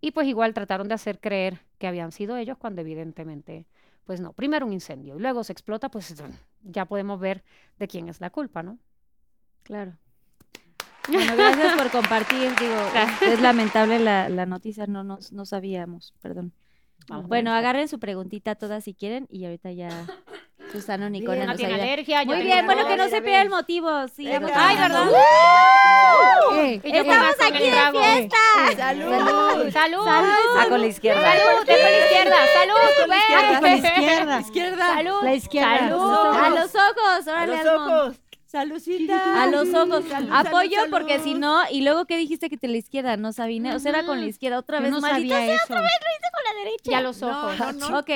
Y 0.00 0.10
pues 0.10 0.26
igual 0.26 0.52
trataron 0.52 0.88
de 0.88 0.94
hacer 0.94 1.20
creer 1.20 1.60
que 1.78 1.86
habían 1.86 2.10
sido 2.10 2.36
ellos 2.36 2.58
cuando 2.58 2.80
evidentemente, 2.80 3.66
pues 4.04 4.20
no. 4.20 4.32
Primero 4.32 4.66
un 4.66 4.72
incendio 4.72 5.16
y 5.16 5.20
luego 5.20 5.44
se 5.44 5.52
explota, 5.52 5.90
pues 5.90 6.14
ya 6.62 6.86
podemos 6.86 7.20
ver 7.20 7.44
de 7.78 7.86
quién 7.86 8.08
es 8.08 8.20
la 8.20 8.30
culpa, 8.30 8.62
¿no? 8.62 8.78
Claro. 9.62 9.96
Bueno, 11.12 11.34
gracias 11.34 11.74
por 11.74 11.90
compartir. 11.90 12.52
Digo, 12.60 12.76
es, 12.94 13.22
es 13.22 13.40
lamentable 13.40 13.98
la, 13.98 14.28
la 14.28 14.46
noticia, 14.46 14.86
no, 14.86 15.02
nos 15.02 15.32
no 15.32 15.44
sabíamos, 15.44 16.14
perdón. 16.22 16.52
Vamos, 17.08 17.26
Bueno, 17.26 17.52
agarren 17.52 17.88
su 17.88 17.98
preguntita 17.98 18.54
todas 18.54 18.84
si 18.84 18.94
quieren 18.94 19.26
y 19.28 19.44
ahorita 19.44 19.72
ya 19.72 20.06
Susana 20.72 21.06
Unicornia 21.06 21.44
Bien. 21.44 21.50
No 21.50 21.56
tiene 21.56 21.74
alergia, 21.74 22.22
yo 22.22 22.26
Muy 22.34 22.42
bien, 22.42 22.64
bueno, 22.66 22.86
que 22.88 22.96
no 22.96 23.04
A 23.04 23.08
se 23.08 23.16
a 23.18 23.22
pierda 23.22 23.42
el 23.42 23.50
motivo. 23.50 24.08
Sigamos. 24.08 24.50
Ay. 24.54 24.76
¿verdad? 24.76 25.06
Eh, 26.54 26.80
Estamos 26.84 27.34
aquí 27.40 27.64
de 27.64 27.70
trago. 27.70 28.02
fiesta. 28.02 28.36
¡Salud! 28.76 29.70
¡Salud! 29.72 30.04
Ah, 30.08 30.66
con 30.68 30.80
la 30.80 30.86
izquierda. 30.86 31.22
¡Salud! 31.22 31.60
¡Usted 31.60 31.74
con 31.74 31.90
la 31.92 31.98
izquierda! 32.04 32.36
¡Salud! 32.54 32.74
con 33.00 33.08
la 33.08 33.74
izquierda. 33.76 34.40
Izquierda. 34.40 34.86
¡Salud! 34.94 35.22
La 35.22 35.34
izquierda. 35.34 35.78
¡Salud! 35.78 36.36
A 36.36 36.50
los 36.50 36.74
ojos, 36.74 37.26
A 37.28 37.30
órale, 37.32 37.56
los 37.56 37.66
Almond. 37.66 37.90
ojos. 37.92 38.16
Salucita. 38.46 39.42
A 39.42 39.46
los 39.46 39.68
ojos. 39.74 40.04
Salud, 40.08 40.28
Apoyo 40.30 40.76
salud, 40.80 40.90
porque 40.90 41.18
si 41.20 41.32
no, 41.34 41.62
y 41.70 41.80
luego 41.82 42.04
que 42.04 42.18
dijiste 42.18 42.50
que 42.50 42.58
te 42.58 42.68
la 42.68 42.76
izquierda, 42.76 43.16
no 43.16 43.32
Sabine, 43.32 43.74
o 43.74 43.78
sea, 43.78 43.90
era 43.92 44.04
con 44.04 44.20
la 44.20 44.26
izquierda 44.26 44.58
otra 44.58 44.80
vez. 44.80 44.90
no 44.90 45.00
maldita 45.00 45.36
sabía 45.36 45.46
sea, 45.46 45.54
eso. 45.56 45.64
otra 45.72 45.80
vez 45.80 45.92
lo 46.02 46.10
hice 46.10 46.30
con 46.34 46.44
la 46.44 46.64
derecha. 46.64 46.90
Y 46.90 46.94
a 46.94 47.00
los 47.00 47.22
ojos. 47.22 47.58
No, 47.58 47.72
no, 47.72 47.88
no. 47.88 47.98
Ok, 48.00 48.10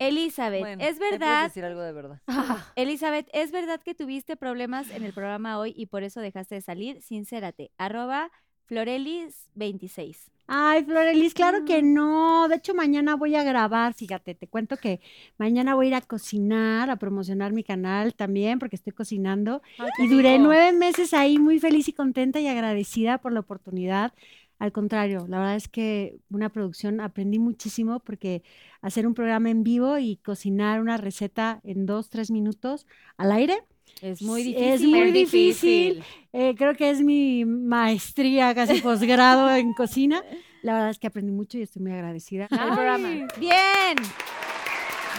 Elizabeth, 0.00 0.60
Bueno, 0.60 0.82
¿es 0.82 0.98
verdad? 0.98 1.44
decir 1.44 1.64
algo 1.64 1.82
de 1.82 1.92
verdad. 1.92 2.20
Elizabeth, 2.74 3.28
¿es 3.34 3.52
verdad 3.52 3.80
que 3.84 3.94
tuviste 3.94 4.34
problemas 4.36 4.90
en 4.90 5.04
el 5.04 5.12
programa 5.12 5.58
hoy 5.58 5.74
y 5.76 5.86
por 5.86 6.02
eso 6.02 6.20
dejaste 6.20 6.54
de 6.56 6.60
salir? 6.62 7.02
Sincérate. 7.02 7.70
Arroba 7.78 8.30
Florelis26. 8.68 10.30
Ay, 10.52 10.84
Florelis, 10.84 11.32
claro 11.34 11.60
Mm. 11.60 11.64
que 11.64 11.82
no. 11.82 12.48
De 12.48 12.56
hecho, 12.56 12.74
mañana 12.74 13.14
voy 13.14 13.36
a 13.36 13.44
grabar, 13.44 13.94
fíjate, 13.94 14.34
te 14.34 14.48
cuento 14.48 14.76
que 14.78 15.00
mañana 15.38 15.74
voy 15.76 15.86
a 15.86 15.88
ir 15.90 15.94
a 15.94 16.00
cocinar, 16.00 16.90
a 16.90 16.96
promocionar 16.96 17.52
mi 17.52 17.62
canal 17.62 18.14
también, 18.14 18.58
porque 18.58 18.74
estoy 18.76 18.92
cocinando. 18.92 19.62
Y 19.98 20.08
duré 20.08 20.38
nueve 20.40 20.72
meses 20.72 21.14
ahí 21.14 21.38
muy 21.38 21.60
feliz 21.60 21.86
y 21.88 21.92
contenta 21.92 22.40
y 22.40 22.48
agradecida 22.48 23.18
por 23.18 23.32
la 23.32 23.40
oportunidad. 23.40 24.12
Al 24.60 24.72
contrario, 24.72 25.24
la 25.26 25.38
verdad 25.38 25.56
es 25.56 25.68
que 25.68 26.18
una 26.30 26.50
producción 26.50 27.00
aprendí 27.00 27.38
muchísimo 27.38 27.98
porque 28.00 28.42
hacer 28.82 29.06
un 29.06 29.14
programa 29.14 29.48
en 29.48 29.64
vivo 29.64 29.98
y 29.98 30.18
cocinar 30.18 30.82
una 30.82 30.98
receta 30.98 31.60
en 31.64 31.86
dos, 31.86 32.10
tres 32.10 32.30
minutos 32.30 32.86
al 33.16 33.32
aire 33.32 33.64
Es 34.02 34.20
muy 34.20 34.42
difícil. 34.42 34.68
es 34.68 34.82
muy 34.82 35.10
difícil. 35.12 36.04
Eh, 36.34 36.54
creo 36.58 36.74
que 36.74 36.90
es 36.90 37.00
mi 37.00 37.46
maestría, 37.46 38.54
casi 38.54 38.82
posgrado 38.82 39.50
en 39.56 39.72
cocina. 39.72 40.22
La 40.62 40.74
verdad 40.74 40.90
es 40.90 40.98
que 40.98 41.06
aprendí 41.06 41.32
mucho 41.32 41.56
y 41.56 41.62
estoy 41.62 41.80
muy 41.80 41.92
agradecida. 41.92 42.46
El 42.50 42.74
programa. 42.74 43.08
Bien. 43.38 43.96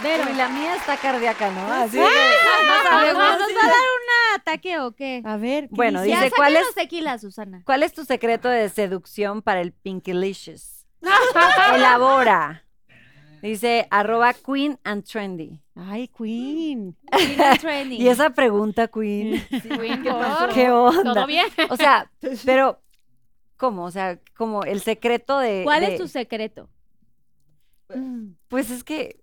Pero 0.02 0.24
la 0.34 0.48
mía 0.48 0.74
está 0.76 0.96
cardíaca, 0.96 1.50
¿no? 1.50 1.72
Así 1.72 1.96
¿Nos, 1.98 2.08
de- 2.08 3.12
¿Nos 3.12 3.16
va 3.16 3.34
a 3.34 3.38
dar 3.66 3.76
un 3.76 4.40
ataque 4.40 4.78
o 4.80 4.92
qué? 4.92 5.22
A 5.24 5.36
ver, 5.36 5.68
¿qué 5.68 5.74
Bueno, 5.74 6.02
dice? 6.02 6.30
¿cuál 6.34 6.56
es, 6.56 7.20
Susana. 7.20 7.62
¿cuál 7.64 7.82
es 7.82 7.92
tu 7.92 8.04
secreto 8.04 8.48
de 8.48 8.68
seducción 8.68 9.42
para 9.42 9.60
el 9.60 9.72
Pinkylicious? 9.72 10.86
Elabora. 11.74 12.64
Dice, 13.42 13.88
arroba 13.90 14.34
Queen 14.34 14.78
and 14.84 15.04
Trendy. 15.04 15.60
Ay, 15.74 16.06
Queen. 16.08 16.96
Training. 17.60 18.00
Y 18.00 18.08
esa 18.08 18.30
pregunta, 18.30 18.86
Queen, 18.86 19.44
Queen, 19.50 20.02
¿qué 20.54 20.70
onda? 20.70 21.02
¿Todo 21.02 21.26
bien? 21.26 21.46
O 21.68 21.76
sea, 21.76 22.08
pero, 22.44 22.80
¿cómo? 23.56 23.84
O 23.84 23.90
sea, 23.90 24.20
como 24.36 24.62
el 24.62 24.80
secreto 24.80 25.40
de... 25.40 25.62
¿Cuál 25.64 25.80
de- 25.80 25.94
es 25.94 26.00
tu 26.00 26.06
secreto? 26.06 26.68
Pues 28.48 28.70
es 28.70 28.84
que, 28.84 29.18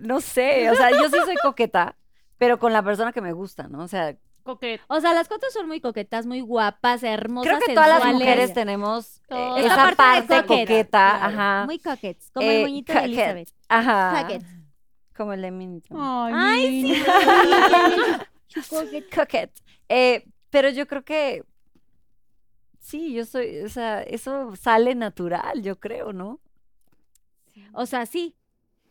no 0.00 0.20
sé, 0.20 0.70
o 0.70 0.74
sea, 0.74 0.90
yo 0.90 1.08
sí 1.08 1.16
soy 1.24 1.36
coqueta, 1.42 1.96
pero 2.38 2.58
con 2.58 2.72
la 2.72 2.82
persona 2.82 3.12
que 3.12 3.20
me 3.20 3.32
gusta, 3.32 3.68
¿no? 3.68 3.82
O 3.82 3.88
sea, 3.88 4.16
Coquet. 4.44 4.80
O 4.88 4.98
sea, 5.00 5.12
las 5.12 5.28
cuatro 5.28 5.50
son 5.50 5.66
muy 5.68 5.78
coquetas, 5.78 6.24
muy 6.24 6.40
guapas, 6.40 7.02
hermosas, 7.02 7.52
creo 7.52 7.66
que 7.66 7.74
todas 7.74 8.02
las 8.02 8.14
mujeres 8.14 8.54
tenemos 8.54 9.20
eh, 9.28 9.52
esa 9.58 9.76
parte, 9.76 9.96
parte 9.96 10.34
de 10.34 10.40
coqueta, 10.40 10.46
coqueta, 10.46 11.16
claro, 11.18 11.26
ajá. 11.26 11.64
Muy 11.66 11.78
coquettes, 11.78 12.30
como 12.30 12.46
Eh, 12.46 12.56
el 12.56 12.62
moñito 12.62 12.92
de. 12.94 12.98
Elizabeth. 13.00 13.48
Ajá. 13.68 14.26
Como 15.14 15.34
el 15.34 15.42
de 15.42 15.50
Minnie. 15.50 15.82
Ay, 15.90 16.32
Ay, 16.34 17.04
sí. 18.48 19.02
Coquette. 19.14 19.60
Eh, 19.90 20.24
pero 20.48 20.70
yo 20.70 20.86
creo 20.86 21.04
que 21.04 21.44
sí, 22.80 23.12
yo 23.12 23.26
soy, 23.26 23.58
o 23.60 23.68
sea, 23.68 24.02
eso 24.02 24.56
sale 24.56 24.94
natural, 24.94 25.60
yo 25.62 25.78
creo, 25.78 26.14
¿no? 26.14 26.40
O 27.74 27.84
sea, 27.84 28.06
sí. 28.06 28.34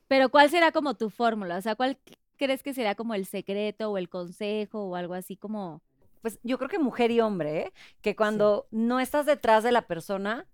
Pero 0.08 0.30
¿cuál 0.30 0.50
será 0.50 0.72
como 0.72 0.94
tu 0.96 1.10
fórmula? 1.10 1.58
O 1.58 1.62
sea, 1.62 1.76
¿cuál 1.76 1.98
crees 2.38 2.64
que 2.64 2.74
será 2.74 2.96
como 2.96 3.14
el 3.14 3.26
secreto 3.26 3.92
o 3.92 3.98
el 3.98 4.10
consejo 4.10 4.86
o 4.86 4.96
algo 4.96 5.14
así 5.14 5.36
como... 5.38 5.82
Pues 6.22 6.40
yo 6.44 6.58
creo 6.58 6.70
que 6.70 6.80
mujer 6.80 7.12
y 7.12 7.20
hombre, 7.22 7.60
¿eh? 7.60 7.74
que 8.02 8.16
cuando 8.16 8.68
no 8.72 9.00
estás 9.00 9.26
detrás 9.26 9.64
de 9.64 9.72
la 9.72 9.84
persona, 9.84 10.48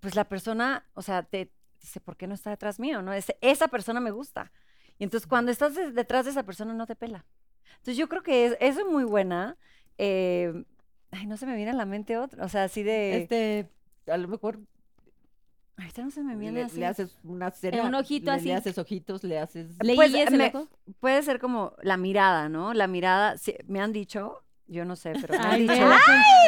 pues 0.00 0.14
la 0.14 0.24
persona, 0.24 0.84
o 0.94 1.02
sea, 1.02 1.22
te 1.22 1.50
dice, 1.80 2.00
¿por 2.00 2.16
qué 2.16 2.26
no 2.26 2.34
está 2.34 2.50
detrás 2.50 2.78
mío? 2.78 3.02
¿No? 3.02 3.12
Ese- 3.12 3.36
esa 3.40 3.68
persona 3.68 4.00
me 4.00 4.10
gusta. 4.10 4.52
Y 4.98 5.04
entonces 5.04 5.26
cuando 5.26 5.50
estás 5.50 5.74
de- 5.74 5.92
detrás 5.92 6.24
de 6.26 6.30
esa 6.32 6.42
persona 6.44 6.74
no 6.74 6.86
te 6.86 6.94
pela. 6.96 7.24
Entonces 7.72 7.96
yo 7.96 8.08
creo 8.08 8.22
que 8.22 8.46
es, 8.46 8.56
eso 8.60 8.80
es 8.80 8.86
muy 8.86 9.04
buena. 9.04 9.56
eh, 9.98 10.64
ay, 11.10 11.26
no 11.26 11.36
se 11.36 11.46
me 11.46 11.56
viene 11.56 11.70
a 11.72 11.74
la 11.74 11.84
mente 11.86 12.16
otra. 12.18 12.44
O 12.44 12.48
sea, 12.48 12.64
así 12.64 12.82
de... 12.82 13.22
Este, 13.22 13.68
a 14.06 14.16
lo 14.16 14.28
mejor 14.28 14.60
ahorita 15.80 16.02
no 16.02 16.10
se 16.10 16.22
me 16.22 16.36
viene 16.36 16.60
le, 16.60 16.66
así. 16.66 16.78
le 16.80 16.86
haces 16.86 17.16
una 17.24 17.50
cena. 17.50 17.82
un 17.84 17.94
ojito 17.94 18.30
le, 18.30 18.36
así. 18.36 18.46
Le 18.46 18.54
haces 18.54 18.78
ojitos, 18.78 19.24
le 19.24 19.38
haces. 19.38 19.68
¿Le 19.82 19.94
Pues, 19.94 20.12
me-? 20.30 20.52
Puede 21.00 21.22
ser 21.22 21.38
como 21.40 21.72
la 21.82 21.96
mirada, 21.96 22.48
¿no? 22.48 22.74
La 22.74 22.86
mirada, 22.86 23.36
sí, 23.38 23.54
me 23.66 23.80
han 23.80 23.92
dicho, 23.92 24.42
yo 24.66 24.84
no 24.84 24.94
sé, 24.96 25.12
pero 25.20 25.34
me 25.34 25.38
han 25.44 25.50
Ay, 25.52 25.60
dicho. 25.62 25.72
vela, 25.72 25.98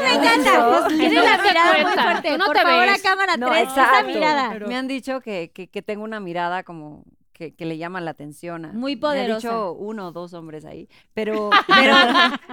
me 0.03 0.15
encanta! 0.15 0.89
Tiene 0.89 1.15
la 1.15 1.39
mirada 1.43 1.83
muy 1.83 1.93
fuerte. 2.03 2.39
no 2.39 2.47
Por 2.47 2.57
te 2.57 2.63
favor, 2.63 2.83
a 2.89 2.93
ves. 2.93 3.03
cámara 3.03 3.37
No, 3.37 3.49
3, 3.49 3.63
esa 3.63 3.85
exacto. 3.85 4.07
mirada. 4.07 4.51
Pero- 4.53 4.69
Me 4.69 4.77
han 4.77 4.87
dicho 4.89 5.21
que, 5.21 5.51
que, 5.53 5.69
que 5.69 5.83
tengo 5.83 6.05
una 6.05 6.21
mirada 6.21 6.63
como 6.63 7.05
que, 7.51 7.55
que 7.57 7.65
le 7.67 7.77
llama 7.79 8.01
la 8.01 8.13
atención. 8.13 8.65
a- 8.65 8.73
Muy 8.73 8.95
Me 8.95 9.01
poderosa. 9.03 9.49
han 9.49 9.55
dicho 9.55 9.73
uno 9.73 10.09
o 10.09 10.13
dos 10.13 10.33
hombres 10.35 10.65
ahí. 10.65 10.89
Pero, 11.15 11.51
pero 11.67 11.95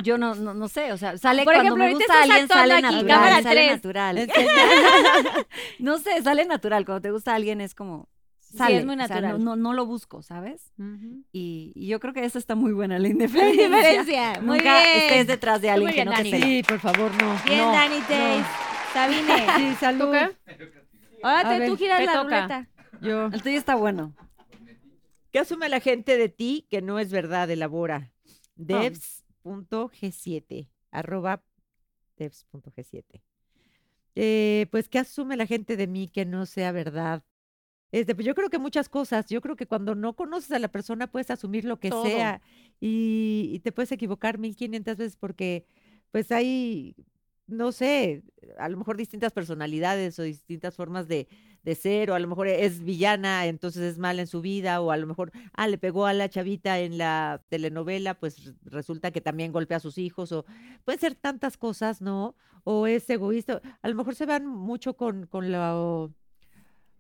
yo 0.04 0.18
no, 0.18 0.34
no, 0.36 0.54
no 0.54 0.68
sé, 0.68 0.92
o 0.92 0.98
sea, 0.98 1.18
sale 1.18 1.44
Por 1.44 1.54
cuando 1.54 1.76
ejemplo, 1.76 1.86
me 1.86 1.94
gusta 1.94 2.24
alguien, 2.24 2.48
sale 2.48 2.74
aquí, 2.74 2.82
natural. 2.84 3.08
cámara 3.08 3.42
sale 3.44 3.56
tres. 3.62 3.72
natural. 3.72 4.28
no 5.80 5.98
sé, 6.00 6.22
sale 6.24 6.46
natural. 6.46 6.86
Cuando 6.86 7.02
te 7.02 7.12
gusta 7.12 7.36
alguien 7.36 7.62
es 7.62 7.76
como. 7.76 8.10
Sí, 8.40 8.58
Sale, 8.58 8.78
es 8.78 8.86
muy 8.86 8.96
o 8.96 8.98
sea, 8.98 9.08
natural. 9.08 9.44
no, 9.44 9.56
no, 9.56 9.62
no 9.62 9.74
lo 9.74 9.86
busco, 9.86 10.24
¿sabes? 10.24 10.72
Ujú. 10.80 11.24
Y, 11.32 11.72
y 11.76 11.88
yo 11.88 12.00
creo 12.00 12.16
que 12.16 12.26
eso 12.26 12.40
está 12.40 12.56
muy 12.56 12.72
buena, 12.74 12.96
la 12.98 13.04
La 13.04 13.10
indiferencia. 13.10 13.64
indiferencia. 13.66 14.42
Muy 14.42 14.58
Nunca 14.58 14.82
bien. 14.82 14.98
estés 15.04 15.28
detrás 15.28 15.62
de 15.62 15.70
alguien 15.70 15.86
muy 15.86 15.94
que 15.94 16.02
bien, 16.04 16.06
no 16.08 16.12
te 16.14 16.18
Dani. 16.18 16.32
pela. 16.32 16.46
Sí, 16.48 16.64
por 16.68 16.80
favor, 16.80 17.12
no. 17.22 17.36
Bien, 17.46 17.60
no, 17.60 17.72
Dani 17.74 18.00
no. 18.00 18.08
Tays. 18.08 18.46
Sabine. 18.92 19.46
Sí, 19.56 19.76
salud. 19.80 20.06
¿Tú 20.06 20.12
qué? 20.14 20.32
Ahora 21.22 21.60
te, 21.60 21.68
tú 21.68 21.78
giras 21.78 22.00
te 22.00 22.06
la 22.08 22.14
toca. 22.14 22.24
ruleta. 22.24 22.68
Yo. 23.02 23.26
El 23.28 23.42
tuyo 23.44 23.58
está 23.60 23.76
bueno. 23.76 24.14
¿Qué 25.32 25.40
asume 25.40 25.70
la 25.70 25.80
gente 25.80 26.18
de 26.18 26.30
ti 26.30 26.68
que 26.70 26.82
no 26.82 27.00
es 27.00 27.12
verdad? 27.12 27.50
Elabora. 27.50 28.12
Devs.g7. 28.56 30.70
Arroba 30.92 31.44
devs.g7. 32.18 33.22
Eh, 34.16 34.68
pues, 34.72 34.90
¿qué 34.90 35.00
asume 35.00 35.38
la 35.38 35.46
gente 35.46 35.78
de 35.78 35.88
mí 35.88 36.08
que 36.08 36.26
no 36.26 36.46
sea 36.46 36.72
verdad? 36.72 37.24
Este, 37.92 38.14
pues 38.14 38.26
yo 38.26 38.36
creo 38.36 38.50
que 38.50 38.60
muchas 38.60 38.90
cosas. 38.90 39.28
Yo 39.28 39.42
creo 39.42 39.56
que 39.56 39.68
cuando 39.68 39.96
no 39.96 40.16
conoces 40.16 40.52
a 40.52 40.60
la 40.60 40.68
persona 40.68 41.08
puedes 41.08 41.32
asumir 41.32 41.66
lo 41.66 41.80
que 41.80 41.90
Todo. 41.90 42.06
sea 42.06 42.42
y, 42.80 43.50
y 43.54 43.60
te 43.60 43.72
puedes 43.72 43.92
equivocar 43.92 44.38
1500 44.38 44.98
veces 44.98 45.16
porque 45.16 45.66
pues 46.12 46.32
hay, 46.32 46.96
no 47.50 47.72
sé, 47.72 48.24
a 48.58 48.70
lo 48.70 48.78
mejor 48.78 48.98
distintas 48.98 49.32
personalidades 49.34 50.18
o 50.20 50.24
distintas 50.24 50.76
formas 50.76 51.08
de, 51.08 51.28
de 51.64 51.76
ser, 51.76 52.10
o 52.12 52.16
a 52.16 52.20
lo 52.20 52.28
mejor 52.28 52.48
es 52.48 52.82
villana, 52.84 53.46
entonces 53.48 53.82
es 53.84 53.98
mala 53.98 54.22
en 54.22 54.28
su 54.28 54.42
vida, 54.42 54.82
o 54.82 54.92
a 54.92 54.98
lo 54.98 55.08
mejor, 55.08 55.32
ah, 55.54 55.68
le 55.68 55.78
pegó 55.78 56.06
a 56.06 56.14
la 56.14 56.30
chavita 56.30 56.80
en 56.80 56.98
la 56.98 57.44
telenovela, 57.50 58.14
pues 58.20 58.54
resulta 58.64 59.12
que 59.12 59.22
también 59.22 59.52
golpea 59.52 59.78
a 59.78 59.82
sus 59.82 59.98
hijos, 59.98 60.32
o 60.32 60.46
pueden 60.86 61.00
ser 61.00 61.16
tantas 61.16 61.58
cosas, 61.58 62.02
¿no? 62.02 62.36
O 62.64 62.88
es 62.88 63.10
egoísta, 63.10 63.62
a 63.82 63.90
lo 63.90 63.96
mejor 63.96 64.16
se 64.16 64.26
van 64.26 64.46
mucho 64.46 64.96
con, 64.96 65.26
con 65.28 65.52
lo, 65.52 66.14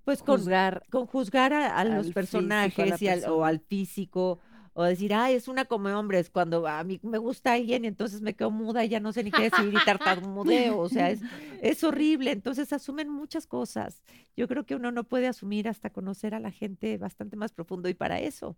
pues 0.04 0.24
con, 0.24 0.38
Juzgar. 0.40 0.84
con 0.90 1.06
juzgar 1.06 1.54
a, 1.54 1.78
a 1.78 1.84
los 1.86 2.08
físico, 2.08 2.08
a 2.08 2.08
la 2.08 2.14
personajes 2.14 3.02
y 3.02 3.08
al- 3.08 3.26
o 3.30 3.46
al 3.46 3.60
físico, 3.60 4.40
o 4.80 4.84
decir, 4.86 5.14
ay, 5.14 5.34
es 5.34 5.50
una 5.50 5.66
come 5.66 5.94
hombres, 5.94 6.30
cuando 6.30 6.66
a 6.66 6.82
mí 6.86 7.02
me 7.04 7.18
gusta 7.18 7.52
alguien 7.52 7.84
y 7.84 7.90
entonces 7.90 8.22
me 8.22 8.34
quedo 8.34 8.50
muda 8.50 8.86
y 8.86 8.88
ya 8.88 9.02
no 9.02 9.12
sé 9.12 9.26
ni 9.26 9.30
qué 9.30 9.50
decir 9.50 9.74
y 9.74 9.84
tartamudeo, 9.84 10.78
o 10.80 10.88
sea, 10.88 11.10
es, 11.10 11.20
es 11.62 11.84
horrible, 11.84 12.32
entonces 12.32 12.72
asumen 12.72 13.10
muchas 13.10 13.46
cosas. 13.46 14.02
Yo 14.38 14.48
creo 14.48 14.66
que 14.66 14.76
uno 14.76 14.90
no 14.92 15.04
puede 15.04 15.28
asumir 15.28 15.68
hasta 15.68 15.90
conocer 15.90 16.34
a 16.34 16.40
la 16.40 16.52
gente 16.52 16.98
bastante 16.98 17.36
más 17.36 17.52
profundo 17.52 17.90
y 17.90 17.94
para 17.94 18.22
eso 18.22 18.56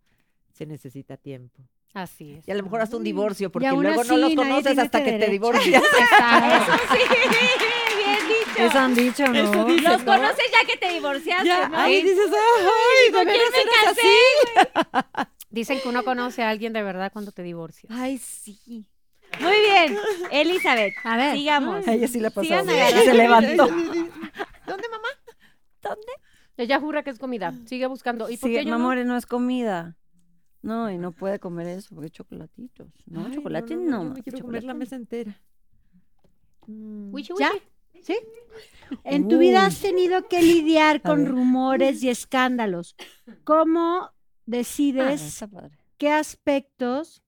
se 0.54 0.68
necesita 0.68 1.18
tiempo. 1.18 1.64
Así 1.94 2.36
es. 2.36 2.48
Y 2.48 2.52
a 2.52 2.56
lo 2.56 2.64
mejor 2.64 2.82
hasta 2.82 2.96
un 2.98 3.04
divorcio, 3.04 3.52
porque 3.52 3.68
luego 3.70 4.04
no 4.04 4.18
los 4.18 4.34
conoces 4.36 4.78
hasta 4.78 5.00
este 5.00 5.12
que 5.12 5.20
te 5.20 5.30
divorcias. 5.32 5.84
Exacto. 6.00 6.74
Bien 7.98 8.28
dicho. 8.28 8.64
Eso 8.64 8.80
han 8.80 8.96
dicho, 8.96 9.28
¿no? 9.28 9.36
Eso 9.40 9.66
dicen, 9.66 9.84
Los 9.84 10.04
¿no? 10.06 10.14
conoces 10.14 10.46
ya 10.52 10.66
que 10.68 10.78
te 10.78 10.90
divorciaste, 10.94 11.48
Ya, 11.48 11.68
¿no? 11.70 11.78
ahí 11.78 12.02
dices, 12.02 12.30
ay, 12.32 13.12
¿Con 13.12 13.26
¿de 13.26 13.34
quién 13.34 13.44
me 13.52 13.72
casé? 13.86 14.02
así? 14.02 15.28
Dicen 15.50 15.82
que 15.82 15.90
uno 15.90 16.04
conoce 16.06 16.44
a 16.44 16.50
alguien 16.50 16.72
de 16.72 16.82
verdad 16.82 17.12
cuando 17.12 17.32
te 17.34 17.44
divorcias. 17.44 17.92
Ay, 17.94 18.18
sí. 18.20 18.86
Muy 19.42 19.60
bien. 19.60 19.98
Elizabeth, 20.32 20.94
A 21.04 21.18
ver. 21.18 21.36
sigamos. 21.36 21.86
A 21.88 21.94
ella 21.94 22.08
sí 22.08 22.20
la 22.22 22.30
pasó. 22.30 22.54
Agarrando. 22.54 23.02
Se 23.04 23.14
levantó. 23.14 23.68
¿Dónde, 23.68 24.88
mamá? 24.90 25.98
Ella 26.58 26.80
jura 26.80 27.04
que 27.04 27.10
es 27.10 27.20
comida. 27.20 27.54
Sigue 27.66 27.86
buscando. 27.88 28.30
¿Y 28.30 28.38
por 28.38 28.50
Sí, 28.50 28.56
qué 28.56 28.64
yo 28.66 28.72
no? 28.72 28.78
mamore, 28.80 29.04
no 29.04 29.18
es 29.18 29.26
comida. 29.26 29.96
No, 30.62 30.92
y 30.92 30.98
no 30.98 31.12
puede 31.12 31.40
comer 31.40 31.68
eso 31.68 31.96
porque 31.96 32.08
es 32.08 32.12
chocolatitos. 32.12 32.88
No, 33.08 33.26
Ay, 33.26 33.34
chocolate 33.36 33.76
no, 33.76 33.82
no. 33.82 33.92
no, 33.92 34.04
yo 34.04 34.14
me 34.16 34.24
quiero 34.24 34.40
comer 34.40 34.64
la 34.64 34.74
mesa 34.74 34.96
entera. 34.96 35.40
Mm. 36.68 37.14
Wichi, 37.14 37.34
¿Ya? 37.40 37.52
¿Sí? 38.02 38.18
En 39.04 39.28
tu 39.28 39.38
vida 39.38 39.66
has 39.66 39.80
tenido 39.80 40.28
que 40.28 40.42
lidiar 40.42 41.02
con 41.02 41.26
rumores 41.26 42.04
y 42.04 42.10
escándalos. 42.10 42.96
¿Cómo 43.44 44.02
Ah, 44.04 44.14
decides 44.46 45.46
qué 45.98 46.12
aspectos 46.12 47.24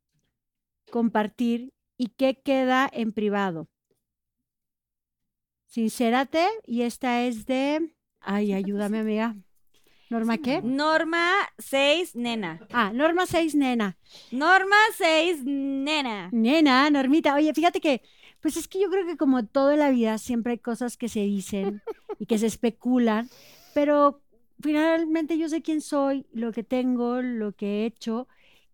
compartir 0.91 1.73
y 1.97 2.09
qué 2.09 2.41
queda 2.41 2.89
en 2.91 3.13
privado. 3.13 3.69
Sincérate, 5.67 6.45
y 6.65 6.81
esta 6.81 7.23
es 7.23 7.45
de. 7.45 7.95
Ay, 8.19 8.53
ayúdame, 8.53 8.99
amiga. 8.99 9.35
¿Norma 10.13 10.37
qué? 10.37 10.61
Norma 10.61 11.31
6, 11.57 12.15
nena. 12.15 12.59
Ah, 12.71 12.91
Norma 12.93 13.25
6, 13.25 13.55
nena. 13.55 13.97
Norma 14.31 14.75
6, 14.95 15.43
nena. 15.43 16.29
Nena, 16.31 16.87
Normita. 16.91 17.33
Oye, 17.33 17.51
fíjate 17.51 17.81
que, 17.81 18.03
pues 18.39 18.55
es 18.55 18.67
que 18.67 18.79
yo 18.79 18.91
creo 18.91 19.07
que 19.07 19.17
como 19.17 19.43
todo 19.43 19.71
en 19.71 19.79
la 19.79 19.89
vida 19.89 20.19
siempre 20.19 20.51
hay 20.51 20.59
cosas 20.59 20.97
que 20.97 21.09
se 21.09 21.21
dicen 21.21 21.81
y 22.19 22.27
que 22.27 22.37
se 22.37 22.45
especulan, 22.45 23.27
pero 23.73 24.21
finalmente 24.61 25.39
yo 25.39 25.49
sé 25.49 25.63
quién 25.63 25.81
soy, 25.81 26.27
lo 26.31 26.51
que 26.51 26.63
tengo, 26.63 27.23
lo 27.23 27.53
que 27.53 27.81
he 27.81 27.85
hecho 27.87 28.27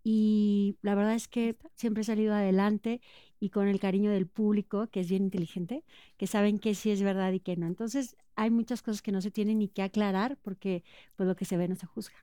y 0.03 0.75
la 0.81 0.93
verdad 0.93 1.15
es 1.15 1.29
que 1.29 1.55
siempre 1.75 2.01
he 2.01 2.05
salido 2.05 2.33
adelante 2.33 2.99
y 3.39 3.49
con 3.49 3.69
el 3.69 3.79
cariño 3.79 4.11
del 4.11 4.27
público, 4.27 4.87
que 4.87 4.99
es 4.99 5.09
bien 5.09 5.23
inteligente, 5.23 5.85
que 6.17 6.27
saben 6.27 6.59
que 6.59 6.75
sí 6.75 6.91
es 6.91 7.01
verdad 7.01 7.31
y 7.31 7.39
que 7.39 7.55
no. 7.55 7.65
Entonces, 7.65 8.17
hay 8.39 8.51
muchas 8.51 8.81
cosas 8.81 9.01
que 9.01 9.11
no 9.11 9.19
se 9.19 9.31
tienen 9.31 9.59
ni 9.59 9.67
que 9.67 9.81
aclarar 9.81 10.37
porque 10.37 10.85
pues 11.17 11.27
lo 11.27 11.35
que 11.35 11.43
se 11.43 11.57
ve 11.57 11.67
no 11.67 11.75
se 11.75 11.85
juzga. 11.85 12.15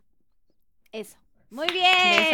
Eso. 0.90 1.18
Muy 1.50 1.66
bien. 1.66 2.24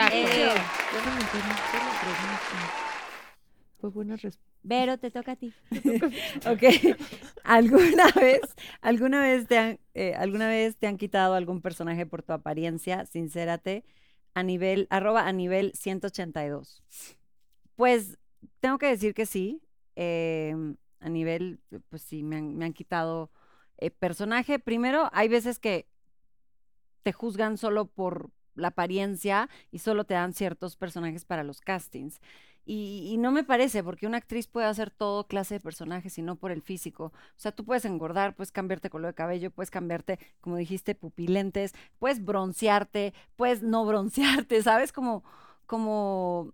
Fue 3.81 3.91
buena 3.91 4.15
respuesta. 4.15 4.53
Vero, 4.63 4.99
te 4.99 5.11
toca 5.11 5.33
a 5.33 5.37
ti. 5.37 5.53
Ok. 6.47 6.63
¿Alguna 7.43 8.07
vez, 8.13 8.43
alguna 8.83 9.21
vez 9.21 9.49
te 9.49 9.59
han, 9.59 9.81
eh, 9.95 10.15
alguna 10.15 10.47
vez 10.47 10.77
te 10.77 10.87
han 10.87 10.97
quitado 10.97 11.35
algún 11.35 11.61
personaje 11.61 12.07
por 12.07 12.23
tu 12.23 12.33
apariencia? 12.33 13.05
Sincérate. 13.07 13.85
A 14.33 14.45
nivel, 14.45 14.87
arroba 14.91 15.27
a 15.27 15.33
nivel 15.33 15.73
182. 15.75 16.85
Pues 17.75 18.17
tengo 18.61 18.79
que 18.79 18.87
decir 18.87 19.13
que 19.13 19.27
sí. 19.27 19.61
em, 19.97 20.77
a 21.01 21.09
nivel, 21.09 21.59
pues 21.89 22.03
sí, 22.03 22.23
me 22.23 22.37
han, 22.37 22.57
me 22.57 22.65
han 22.65 22.73
quitado 22.73 23.33
eh, 23.87 23.91
personaje. 23.91 24.59
Primero, 24.59 25.11
hay 25.13 25.29
veces 25.29 25.59
que 25.59 25.87
te 27.03 27.13
juzgan 27.13 27.59
solo 27.59 27.87
por 27.87 28.31
la 28.55 28.69
apariencia 28.69 29.49
y 29.71 29.79
solo 29.79 30.05
te 30.05 30.15
dan 30.15 30.35
ciertos 30.35 30.77
personajes 30.77 31.25
para 31.25 31.43
los 31.43 31.61
castings. 31.61 32.21
Y, 32.65 33.17
no 33.19 33.33
me 33.33 33.43
parece, 33.43 33.83
porque 33.83 34.07
una 34.07 34.19
actriz 34.19 34.47
puede 34.47 34.69
hacer 34.69 34.91
todo 34.93 35.27
clase 35.27 35.55
de 35.55 35.61
personajes 35.61 36.17
y 36.19 36.23
no 36.23 36.37
por 36.37 36.53
el 36.53 36.63
físico. 36.63 37.07
O 37.07 37.13
sea, 37.37 37.51
tú 37.51 37.65
puedes 37.65 37.85
engordar, 37.85 38.37
puedes 38.37 38.53
cambiarte 38.53 38.89
color 38.89 39.09
de 39.09 39.15
cabello, 39.15 39.51
puedes 39.51 39.71
cambiarte, 39.71 40.21
como 40.41 40.57
dijiste, 40.57 40.95
pupilentes, 40.95 41.75
puedes 41.99 42.25
broncearte, 42.25 43.15
puedes 43.35 43.63
no 43.65 43.85
broncearte, 43.85 44.63
¿sabes? 44.63 44.93
Como, 44.93 45.25
como, 45.67 46.53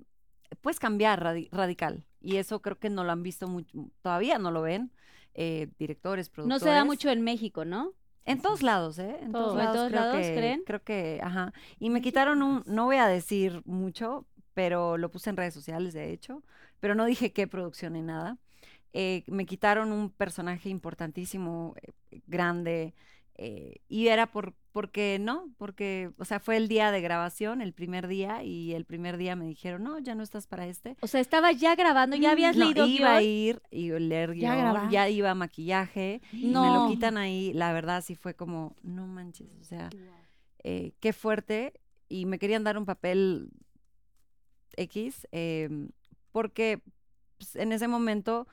puedes 0.63 0.81
cambiar 0.81 1.23
radi- 1.23 1.51
radical. 1.53 2.07
Y 2.23 2.37
eso 2.37 2.63
creo 2.63 2.79
que 2.79 2.89
no 2.89 3.05
lo 3.05 3.13
han 3.13 3.23
visto 3.23 3.47
mucho, 3.47 3.91
todavía 4.01 4.39
no 4.39 4.51
lo 4.51 4.63
ven 4.63 4.91
eh, 5.41 5.69
directores, 5.79 6.29
No 6.31 6.35
productores. 6.35 6.63
se 6.65 6.69
da 6.71 6.85
mucho 6.85 7.11
en 7.11 7.23
México, 7.23 7.65
¿no? 7.65 7.93
En 8.25 8.43
todos 8.43 8.63
lados, 8.63 8.99
¿eh? 8.99 9.17
En 9.23 9.31
Todo. 9.33 9.45
todos 9.45 9.53
¿En 9.53 9.59
lados, 9.59 9.77
todos 9.77 9.89
creo 9.91 10.01
lados, 10.03 10.27
que, 10.27 10.35
creen? 10.35 10.63
Creo 10.67 10.83
que, 10.83 11.21
ajá. 11.23 11.53
Y 11.79 11.91
me 11.91 12.03
quitaron 12.03 12.43
un, 12.43 12.63
no 12.67 12.87
voy 12.87 12.97
a 12.97 13.07
decir 13.07 13.63
mucho, 13.65 14.27
pero 14.53 14.99
lo 14.99 15.11
puse 15.11 15.31
en 15.31 15.37
redes 15.37 15.55
sociales, 15.55 15.95
de 15.95 16.13
hecho, 16.13 16.43
pero 16.81 16.95
no 16.97 17.05
dije 17.07 17.33
qué 17.33 17.47
producción 17.47 17.93
ni 17.95 18.03
nada. 18.03 18.37
Eh, 18.93 19.23
me 19.29 19.47
quitaron 19.47 19.93
un 19.93 20.11
personaje 20.11 20.69
importantísimo, 20.71 21.75
eh, 22.11 22.21
grande, 22.27 22.95
eh, 23.41 23.77
y 23.89 24.09
era 24.09 24.27
por, 24.33 24.55
porque, 24.73 25.19
¿no? 25.21 25.55
Porque, 25.59 26.11
o 26.19 26.25
sea, 26.25 26.41
fue 26.41 26.57
el 26.57 26.67
día 26.69 26.91
de 26.91 27.01
grabación, 27.01 27.61
el 27.61 27.73
primer 27.73 28.09
día, 28.09 28.43
y 28.43 28.75
el 28.75 28.85
primer 28.85 29.17
día 29.17 29.37
me 29.37 29.47
dijeron, 29.47 29.85
no, 29.85 29.99
ya 30.01 30.15
no 30.17 30.23
estás 30.25 30.47
para 30.49 30.67
este. 30.67 30.97
O 31.01 31.07
sea, 31.07 31.21
estabas 31.21 31.59
ya 31.61 31.75
grabando, 31.77 32.17
ya 32.17 32.33
habías 32.33 32.57
No, 32.57 32.65
leído 32.65 32.85
iba 32.87 33.15
a 33.15 33.23
ir 33.23 33.63
y 33.71 33.91
leer 33.91 34.35
Ya 34.35 34.55
guion, 34.55 34.59
grabar. 34.59 34.91
ya 34.91 35.09
iba 35.09 35.31
a 35.31 35.35
maquillaje, 35.35 36.21
y 36.33 36.47
me 36.47 36.53
No. 36.53 36.75
lo 36.83 36.87
quitan 36.89 37.17
ahí, 37.17 37.53
la 37.53 37.73
verdad 37.73 38.03
sí 38.03 38.15
fue 38.17 38.35
como, 38.35 38.75
no 38.83 39.07
manches, 39.07 39.49
o 39.61 39.65
sea, 39.65 39.89
eh, 40.65 40.93
qué 41.01 41.13
fuerte. 41.13 41.81
Y 42.09 42.27
me 42.27 42.39
querían 42.39 42.65
dar 42.65 42.77
un 42.79 42.87
papel 42.87 43.51
X, 44.77 45.27
em, 45.33 45.91
porque 46.33 46.83
pues, 47.37 47.55
en 47.57 47.73
ese 47.73 47.87
momento 47.89 48.49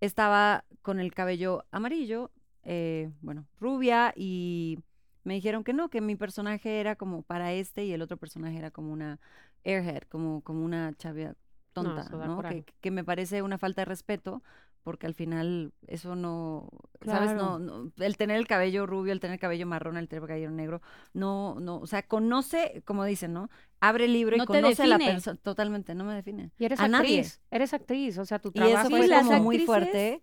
estaba 0.00 0.64
con 0.82 0.98
el 1.00 1.12
cabello 1.14 1.64
amarillo, 1.70 2.30
eh, 2.64 3.10
bueno, 3.20 3.46
rubia, 3.60 4.12
y 4.16 4.78
me 5.24 5.34
dijeron 5.34 5.64
que 5.64 5.72
no, 5.72 5.88
que 5.88 6.00
mi 6.00 6.16
personaje 6.16 6.80
era 6.80 6.96
como 6.96 7.22
para 7.22 7.52
este 7.52 7.84
y 7.84 7.92
el 7.92 8.02
otro 8.02 8.16
personaje 8.16 8.58
era 8.58 8.70
como 8.70 8.92
una 8.92 9.20
airhead, 9.64 10.02
como, 10.08 10.42
como 10.42 10.64
una 10.64 10.92
chavia 10.94 11.34
tonta, 11.72 12.02
eso. 12.02 12.42
Que, 12.42 12.64
que 12.80 12.90
me 12.90 13.04
parece 13.04 13.42
una 13.42 13.58
falta 13.58 13.82
de 13.82 13.86
respeto, 13.86 14.42
porque 14.82 15.06
al 15.06 15.14
final 15.14 15.72
eso 15.86 16.16
no, 16.16 16.68
¿sabes? 17.04 17.34
No, 17.34 17.58
no- 17.58 17.92
el 17.98 18.16
tener 18.16 18.36
el 18.36 18.46
cabello 18.48 18.84
rubio, 18.84 19.12
el 19.12 19.20
tener 19.20 19.34
el 19.34 19.40
cabello 19.40 19.66
marrón, 19.66 19.96
el 19.96 20.08
tener 20.08 20.22
el 20.24 20.28
cabello 20.28 20.50
negro, 20.50 20.82
no, 21.14 21.56
no, 21.60 21.78
o 21.78 21.86
sea, 21.86 22.02
conoce, 22.02 22.82
como 22.84 23.04
dicen, 23.04 23.32
¿no? 23.32 23.48
Abre 23.80 24.06
el 24.06 24.12
libro 24.12 24.36
No 24.36 24.42
y 24.42 24.46
conoce 24.46 24.82
a 24.82 24.86
la 24.86 24.98
persona, 24.98 25.36
totalmente, 25.42 25.94
no 25.94 26.04
me 26.04 26.14
define. 26.14 26.50
Y 26.58 26.64
eres 26.64 26.80
a 26.80 26.88
nadie. 26.88 27.20
actriz. 27.20 27.40
Eres 27.50 27.74
actriz. 27.74 28.18
O 28.18 28.24
sea, 28.24 28.38
tu 28.38 28.50
Y 28.50 28.52
trabajo 28.52 28.88
eso 28.88 28.88
Sí, 28.88 29.08
fue 29.08 29.22
como 29.22 29.32
muy 29.44 29.58
fuerte. 29.60 30.20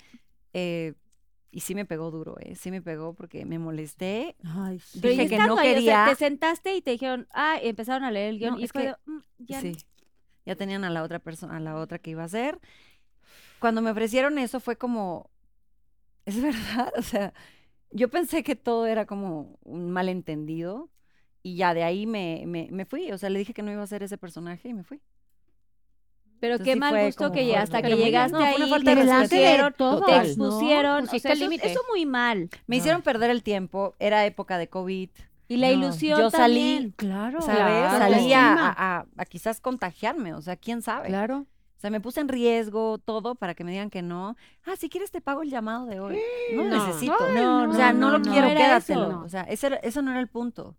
eh, 0.54 0.94
y 1.52 1.62
sí 1.62 1.76
me 1.76 1.86
pegó 1.86 2.12
duro, 2.12 2.36
¿eh? 2.40 2.56
Sí 2.56 2.72
me 2.72 2.82
pegó 2.82 3.14
porque 3.14 3.46
me 3.46 3.60
molesté. 3.60 4.36
Ay, 4.44 4.80
sí. 4.80 5.00
Dije 5.02 5.28
que 5.28 5.38
no 5.40 5.58
ahí, 5.58 5.70
o 5.70 5.74
sea, 5.74 5.74
quería. 5.76 6.06
te 6.10 6.16
sentaste 6.16 6.76
y 6.76 6.82
te 6.82 6.92
dijeron, 6.92 7.28
ah, 7.34 7.58
y 7.64 7.68
empezaron 7.70 8.04
a 8.04 8.12
leer 8.12 8.30
el 8.30 8.40
guion 8.40 8.54
No, 8.54 8.60
y 8.60 8.64
es 8.66 8.72
fue 8.72 8.84
que- 9.06 9.12
"Mm, 9.12 9.20
ya 9.40 9.62
sí. 9.62 9.72
no". 9.72 9.78
Ya 10.46 10.56
tenían 10.56 10.84
a 10.84 10.90
la 10.90 11.04
otra 11.04 11.20
persona, 11.20 11.58
a 11.58 11.60
la 11.60 11.76
otra 11.76 12.00
que 12.00 12.12
iba 12.12 12.24
a 12.24 12.28
ser. 12.30 12.60
Cuando 13.60 13.82
me 13.82 13.92
ofrecieron 13.92 14.38
eso 14.38 14.60
fue 14.60 14.78
como, 14.78 15.30
es 16.26 16.42
verdad, 16.42 16.92
o 16.98 17.02
sea, 17.02 17.34
yo 17.92 18.10
pensé 18.10 18.44
que 18.44 18.56
todo 18.56 18.86
era 18.88 19.06
como 19.06 19.58
un 19.64 19.92
malentendido 19.92 20.90
y 21.44 21.56
ya 21.56 21.74
de 21.74 21.84
ahí 21.84 22.06
me, 22.06 22.44
me, 22.48 22.68
me 22.72 22.86
fui, 22.86 23.12
o 23.12 23.18
sea, 23.18 23.30
le 23.30 23.40
dije 23.40 23.54
que 23.54 23.64
no 23.64 23.72
iba 23.72 23.82
a 23.84 23.88
ser 23.88 24.04
ese 24.04 24.18
personaje 24.18 24.70
y 24.70 24.74
me 24.74 24.84
fui. 24.84 25.02
Pero 26.40 26.54
Entonces 26.56 26.74
qué 26.74 26.80
mal 26.80 27.06
gusto 27.06 27.32
que 27.32 27.40
fuerte. 27.44 27.58
hasta 27.58 27.82
que 27.82 27.90
Pero 27.90 27.98
llegaste 27.98 28.32
No, 28.38 28.40
fue 28.46 28.56
una 28.56 28.66
ahí, 28.66 28.72
falta 28.72 28.92
te 28.92 28.96
de 28.96 29.12
expusieron, 29.12 29.74
te 29.74 29.84
¿no? 29.84 30.22
expusieron, 30.22 30.98
o 30.98 31.00
Pusiste 31.08 31.20
sea, 31.36 31.46
el 31.48 31.54
eso, 31.54 31.66
eso 31.66 31.82
muy 31.90 32.06
mal. 32.06 32.50
Me 32.68 32.78
hicieron 32.78 33.02
perder 33.02 33.30
el 33.30 33.44
tiempo, 33.44 33.96
era 34.00 34.26
época 34.26 34.58
de 34.58 34.68
COVID, 34.70 35.10
Y 35.52 35.58
la 35.58 35.68
No. 35.70 35.74
ilusión 35.74 36.20
Yo 36.20 36.30
salí- 36.30 36.76
también. 36.76 36.92
Claro. 36.96 37.42
¿sabes? 37.42 37.58
Salí 37.98 38.34
a, 38.34 38.50
Autoestima. 38.52 38.70
a- 38.70 38.98
a- 39.00 39.06
a 39.18 39.26
quizás 39.26 39.60
contagiarme, 39.60 40.36
o 40.36 40.42
sea, 40.44 40.56
quién 40.56 40.84
sabe. 40.84 41.08
Claro. 41.08 41.40
O 41.40 41.80
sea, 41.82 41.90
me 41.90 42.00
puse 42.00 42.20
en 42.22 42.28
riesgo 42.28 43.00
todo 43.00 43.34
para 43.34 43.56
que 43.56 43.64
me 43.64 43.72
digan 43.72 43.90
que 43.90 44.04
no. 44.04 44.36
Ah, 44.66 44.76
si 44.78 44.90
quieres 44.90 45.10
te 45.10 45.22
pago 45.22 45.42
el 45.42 45.50
llamado 45.50 45.88
de 45.88 46.00
hoy. 46.00 46.20
No, 46.54 46.66
necesito. 46.66 47.16
no, 47.34 47.68
o 47.68 47.74
sea, 47.74 47.94
no, 47.94 48.00
no, 48.00 48.12
lo 48.12 48.20
no, 48.20 48.32
quiero, 48.32 48.48
quédatelo. 48.50 49.08
eso. 49.10 49.22
O 49.26 49.30
sea, 49.30 49.42
ese 49.44 49.68
era- 49.68 49.78
eso 49.78 50.02
no 50.04 50.12
era 50.12 50.20
el 50.20 50.28
punto. 50.28 50.76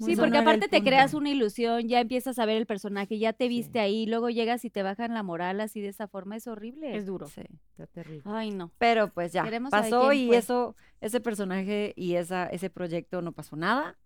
Sí, 0.00 0.12
Eso 0.12 0.22
porque 0.22 0.38
aparte 0.38 0.66
te 0.68 0.82
creas 0.82 1.14
una 1.14 1.30
ilusión, 1.30 1.88
ya 1.88 2.00
empiezas 2.00 2.38
a 2.40 2.46
ver 2.46 2.56
el 2.56 2.66
personaje, 2.66 3.18
ya 3.18 3.32
te 3.32 3.46
viste 3.46 3.78
ahí, 3.78 4.06
luego 4.06 4.28
llegas 4.28 4.64
y 4.64 4.70
te 4.70 4.82
bajan 4.82 5.14
la 5.14 5.22
moral 5.22 5.60
así 5.60 5.80
de 5.80 5.88
esa 5.88 6.08
forma, 6.08 6.34
es 6.36 6.48
horrible. 6.48 6.96
Es 6.96 7.06
duro. 7.06 7.28
Sí. 7.28 7.42
Está 7.70 7.86
terrible. 7.86 8.22
Ay, 8.24 8.50
no. 8.50 8.72
Pero 8.78 9.08
pues 9.12 9.32
ya, 9.32 9.44
Queremos 9.44 9.70
pasó 9.70 10.12
y 10.12 10.26
fue. 10.26 10.36
eso, 10.38 10.74
ese 11.00 11.20
personaje 11.20 11.92
y 11.96 12.14
esa, 12.16 12.46
ese 12.46 12.70
proyecto 12.70 13.22
no 13.22 13.30
pasó 13.32 13.54
nada. 13.54 13.96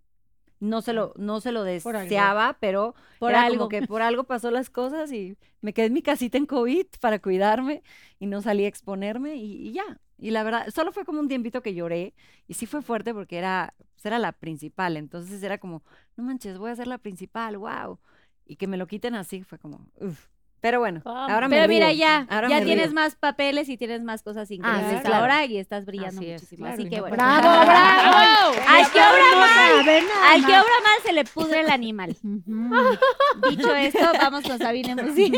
No 0.61 0.83
se 0.83 0.93
lo, 0.93 1.15
no 1.17 1.41
se 1.41 1.53
lo 1.53 1.63
deseaba, 1.63 2.59
pero 2.61 2.95
Por 3.21 3.31
era 3.31 3.45
algo. 3.45 3.59
como 3.59 3.69
que 3.69 3.87
por 3.87 4.03
algo 4.03 4.25
pasó 4.25 4.51
las 4.51 4.71
cosas 4.71 5.13
y 5.13 5.37
me 5.61 5.73
quedé 5.73 5.87
en 5.87 5.93
mi 5.93 6.03
casita 6.03 6.37
en 6.37 6.47
COVID 6.47 6.87
para 7.01 7.21
cuidarme 7.21 7.83
y 8.19 8.27
no 8.27 8.43
salí 8.43 8.65
a 8.65 8.69
exponerme 8.69 9.37
y, 9.37 9.69
y 9.69 9.73
ya. 9.73 10.01
Y 10.19 10.31
la 10.33 10.43
verdad, 10.43 10.69
solo 10.75 10.93
fue 10.93 11.05
como 11.05 11.21
un 11.21 11.29
tiempito 11.29 11.63
que 11.63 11.75
lloré 11.75 12.15
y 12.49 12.55
sí 12.55 12.67
fue 12.67 12.83
fuerte 12.83 13.15
porque 13.15 13.39
era, 13.39 13.75
pues, 13.95 14.05
era 14.07 14.19
la 14.19 14.33
principal, 14.33 14.97
entonces 14.97 15.43
era 15.43 15.59
como, 15.59 15.83
no 16.17 16.25
manches, 16.25 16.59
voy 16.59 16.71
a 16.71 16.77
ser 16.77 16.89
la 16.89 16.99
principal, 16.99 17.57
wow. 17.59 17.99
Y 18.45 18.57
que 18.57 18.67
me 18.67 18.77
lo 18.77 18.87
quiten 18.87 19.15
así 19.15 19.45
fue 19.45 19.59
como, 19.59 19.87
uff. 20.01 20.29
Pero 20.61 20.81
bueno, 20.81 21.01
Vamos. 21.05 21.31
ahora 21.31 21.47
me 21.47 21.55
Pero 21.57 21.69
mira, 21.69 21.93
ya, 21.93 22.27
ahora 22.29 22.49
ya 22.49 22.59
me 22.59 22.65
tienes 22.65 22.87
río. 22.87 22.95
más 22.95 23.15
papeles 23.15 23.69
y 23.69 23.77
tienes 23.77 24.03
más 24.03 24.23
cosas 24.25 24.51
increíbles 24.51 25.03
claro. 25.03 25.15
ahora 25.17 25.45
y 25.45 25.57
estás 25.57 25.85
brillando 25.87 26.21
Así 26.21 26.31
es, 26.31 26.43
muchísimo. 26.43 26.59
claro, 26.67 26.75
Así 26.75 26.89
que 26.89 26.97
no 26.97 27.03
bueno. 27.03 27.17
¡Bravo, 27.17 27.65
bravo! 27.65 28.55
Al 28.67 28.91
que 28.91 28.99
obra 28.99 29.37
mal, 29.37 29.89
al 30.33 30.41
que 30.47 30.53
obra 30.53 30.81
mal 30.83 31.03
se 31.05 31.13
le 31.13 31.25
pudre 31.25 31.61
el 31.61 31.71
animal. 31.71 32.17
Dicho 33.51 33.73
esto, 33.77 34.01
vamos 34.21 34.43
con 34.43 34.59
Sabine 34.59 34.97
Musi. 34.97 35.31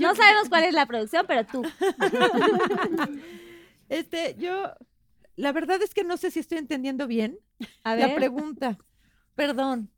No 0.00 0.14
sabemos 0.16 0.48
cuál 0.48 0.64
es 0.64 0.74
la 0.74 0.86
producción, 0.86 1.24
pero 1.28 1.46
tú. 1.46 1.62
este, 3.88 4.34
yo, 4.38 4.72
la 5.36 5.52
verdad 5.52 5.80
es 5.82 5.94
que 5.94 6.04
no 6.04 6.16
sé 6.16 6.30
si 6.30 6.40
estoy 6.40 6.58
entendiendo 6.58 7.06
bien 7.06 7.38
A 7.84 7.94
la 7.94 8.06
ver. 8.08 8.16
pregunta. 8.16 8.78
Perdón. 9.34 9.90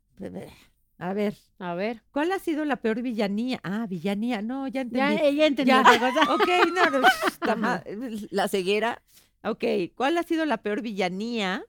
A 1.01 1.13
ver, 1.13 1.35
A 1.61 1.75
ver. 1.75 2.03
¿cuál 2.11 2.33
ha 2.33 2.39
sido 2.41 2.65
la 2.65 2.77
peor 2.77 3.03
villanía? 3.03 3.61
Ah, 3.63 3.87
villanía, 3.89 4.43
no, 4.43 4.67
ya 4.67 4.81
entendí. 4.81 4.99
Ya, 4.99 5.15
ella 5.23 5.47
entendió 5.47 5.75
Ya. 5.77 5.81
otra 5.81 5.99
cosa. 5.99 6.21
Ok, 6.35 6.49
no, 6.75 7.57
no, 7.57 7.81
la 8.31 8.49
ceguera. 8.49 9.01
Ok, 9.45 9.65
¿cuál 9.95 10.19
ha 10.19 10.25
sido 10.25 10.45
la 10.45 10.57
peor 10.59 10.83
villanía 10.83 11.63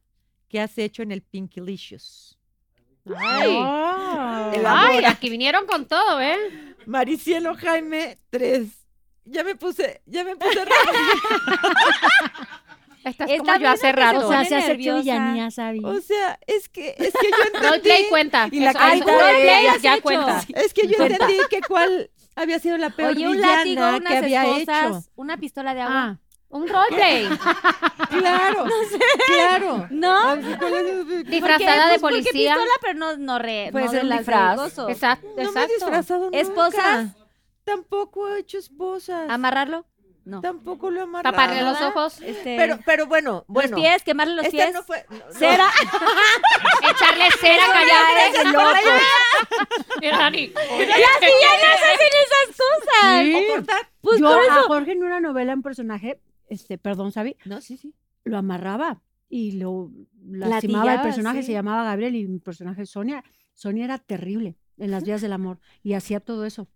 que 0.47 0.59
has 0.59 0.75
hecho 0.79 1.03
en 1.03 1.11
el 1.11 1.21
Pinkylicious? 1.21 2.39
Ay, 3.15 3.55
Oh. 3.59 4.51
ay, 4.65 5.05
aquí 5.05 5.29
vinieron 5.29 5.65
con 5.67 5.87
todo, 5.87 6.19
¿eh? 6.19 6.75
Maricielo 6.87 7.55
Jaime, 7.55 8.17
tres. 8.31 8.69
Ya 9.25 9.43
me 9.43 9.55
puse, 9.55 10.01
ya 10.07 10.23
me 10.23 10.35
puse. 10.35 10.59
Estás 13.03 13.29
Está 13.29 13.53
como 13.53 13.63
yo 13.65 13.69
hace 13.69 13.91
rato. 13.91 14.27
O 14.27 14.29
sea, 14.31 14.45
se 14.45 14.55
hace 14.55 14.75
villanía, 14.75 15.49
Sabi. 15.51 15.81
O 15.83 15.99
sea, 16.01 16.37
es 16.47 16.67
que, 16.69 16.95
es 16.97 17.13
que 17.13 17.29
yo 17.29 17.37
entendí. 17.45 17.67
Roleplay 17.67 18.09
cuenta. 18.09 18.47
Y 18.51 18.59
la 18.59 18.73
carita 18.73 19.11
de 19.11 19.19
roleplay 19.21 19.61
ella. 19.65 19.77
ya 19.81 19.93
hecho. 19.93 20.03
cuenta. 20.03 20.43
Es 20.55 20.73
que 20.73 20.87
yo 20.87 21.03
entendí 21.05 21.37
que 21.49 21.61
cuál 21.61 22.11
había 22.35 22.59
sido 22.59 22.77
la 22.77 22.89
peor 22.89 23.11
Oye, 23.11 23.27
un 23.27 23.33
villana 23.37 23.57
látigo, 23.57 23.81
que 23.81 23.97
unas 23.97 24.13
había 24.23 24.43
esposas, 24.57 24.85
hecho. 25.05 25.11
una 25.15 25.37
pistola 25.37 25.73
de 25.73 25.81
agua. 25.81 25.95
Ah, 25.97 26.17
Un 26.49 26.67
roleplay. 26.67 27.27
Claro, 28.09 28.65
claro. 29.27 29.87
¿No? 29.91 30.35
Disfrazada 31.23 31.89
de 31.91 31.99
Pues 31.99 32.01
porque 32.01 32.21
policía. 32.23 32.55
pistola, 32.55 32.71
pero 32.81 32.93
no, 32.95 33.17
no, 33.17 33.39
re, 33.39 33.69
Puede 33.71 33.85
no 33.85 33.91
de 34.09 34.17
disfraz. 34.17 34.77
Exacto. 34.89 35.27
No 35.29 35.35
me 35.35 35.41
he 35.41 35.45
exacto. 35.45 35.73
disfrazado 35.73 36.29
¿Esposas? 36.31 37.07
Tampoco 37.63 38.27
he 38.33 38.39
hecho 38.39 38.57
esposas. 38.57 39.29
¿Amarrarlo? 39.29 39.85
No. 40.29 40.41
Tampoco 40.41 40.89
lo 40.91 40.99
he 40.99 41.03
amarrado. 41.03 41.35
Taparle 41.35 41.61
los 41.63 41.81
ojos. 41.81 42.21
Este, 42.21 42.55
Pero, 42.55 42.79
pero 42.85 43.07
bueno, 43.07 43.43
bueno. 43.47 43.71
los 43.71 43.79
pies, 43.79 44.03
quemarle 44.03 44.35
los 44.35 44.45
Este 44.45 44.57
pies. 44.57 44.73
no 44.73 44.83
fue. 44.83 45.05
no, 45.09 45.17
no. 45.17 45.31
Cera. 45.33 45.67
Echarle 46.91 47.25
cera 47.39 47.63
caliente. 47.71 48.49
Mira, 50.01 50.17
Dani. 50.17 50.47
Las 50.47 51.19
villanas 51.21 51.79
hacen 51.93 52.13
esas 52.23 52.57
cosas. 52.57 53.23
Sí. 53.23 53.33
¿O 53.49 53.55
cortar? 53.55 53.89
Pues 54.01 54.19
yo 54.19 54.27
por 54.27 54.51
a. 54.51 54.63
Jorge 54.63 54.91
en 54.93 55.03
una 55.03 55.19
novela, 55.19 55.53
un 55.53 55.61
personaje, 55.61 56.19
este, 56.49 56.77
perdón, 56.77 57.11
Sabi, 57.11 57.35
No, 57.45 57.61
sí, 57.61 57.77
sí. 57.77 57.93
lo 58.23 58.37
amarraba 58.37 59.01
y 59.29 59.53
lo 59.53 59.91
lastimaba. 60.23 60.55
Latillaba, 60.85 60.93
El 60.93 61.01
personaje 61.01 61.41
sí. 61.41 61.47
se 61.47 61.51
llamaba 61.53 61.83
Gabriel 61.83 62.15
y 62.15 62.27
mi 62.27 62.39
personaje 62.39 62.85
Sonia. 62.85 63.23
Sonia 63.53 63.85
era 63.85 63.97
terrible 63.97 64.55
en 64.77 64.91
las 64.91 65.03
vías 65.03 65.21
del 65.21 65.33
amor 65.33 65.59
y 65.83 65.93
hacía 65.93 66.19
todo 66.19 66.45
eso. 66.45 66.67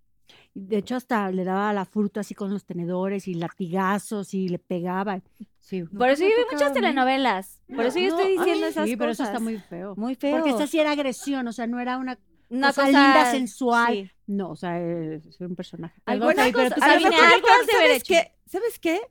De 0.56 0.78
hecho, 0.78 0.96
hasta 0.96 1.32
le 1.32 1.44
daba 1.44 1.74
la 1.74 1.84
fruta 1.86 2.20
así 2.20 2.36
con 2.36 2.52
los 2.52 2.64
tenedores 2.66 3.28
y 3.28 3.34
latigazos 3.34 4.34
y 4.36 4.50
le 4.50 4.60
pegaba. 4.60 5.22
Sí. 5.60 5.84
Por 5.84 6.10
eso 6.10 6.24
yo 6.24 6.30
vi 6.30 6.44
muchas 6.52 6.74
telenovelas. 6.74 7.60
Por 7.76 7.86
eso 7.86 7.98
yo 8.00 8.10
No, 8.12 8.20
estoy 8.20 8.38
diciendo 8.38 8.66
ay, 8.68 8.72
esas 8.72 8.88
sí, 8.88 8.96
pero 8.98 9.12
eso 9.12 9.24
cosas. 9.24 9.34
está 9.34 9.44
muy 9.44 9.58
feo. 9.58 9.96
Muy 9.96 10.16
feo. 10.16 10.36
Porque 10.36 10.52
esta 10.52 10.68
sí 10.68 10.80
era 10.80 10.92
agresión, 10.92 11.48
o 11.48 11.54
sea, 11.54 11.66
no 11.66 11.80
era 11.80 11.98
una 11.98 12.20
Una 12.50 12.68
cosa, 12.68 12.86
cosa 12.86 12.88
linda, 12.88 13.32
sensual. 13.32 13.94
sí. 13.94 14.12
No, 14.28 14.52
o 14.52 14.56
sea, 14.56 14.80
es 14.80 15.40
un 15.42 15.56
personaje. 15.56 16.00
Alguna 16.06 16.36
Sabi, 16.36 16.52
pero 16.52 16.64
cosa- 16.66 16.76
tú 16.76 16.82
sabes 16.82 17.06
algo 17.06 17.48
¿Sabes 17.72 18.04
qué? 18.04 18.32
¿Sabes 18.46 18.80
qué? 18.80 19.02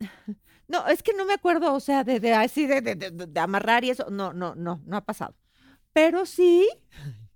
No, 0.66 0.86
es 0.88 1.02
que 1.02 1.12
no 1.12 1.26
me 1.26 1.34
acuerdo, 1.34 1.74
o 1.74 1.80
sea, 1.80 2.04
de, 2.04 2.20
de 2.20 2.32
así 2.32 2.66
de, 2.66 2.80
de- 2.80 2.94
de- 2.96 3.10
de 3.10 3.40
amarrar 3.40 3.84
y 3.84 3.90
eso. 3.90 4.08
No, 4.10 4.32
no, 4.32 4.54
no, 4.54 4.80
no 4.86 4.96
ha 4.96 5.02
pasado. 5.04 5.34
Pero 5.92 6.24
sí. 6.24 6.66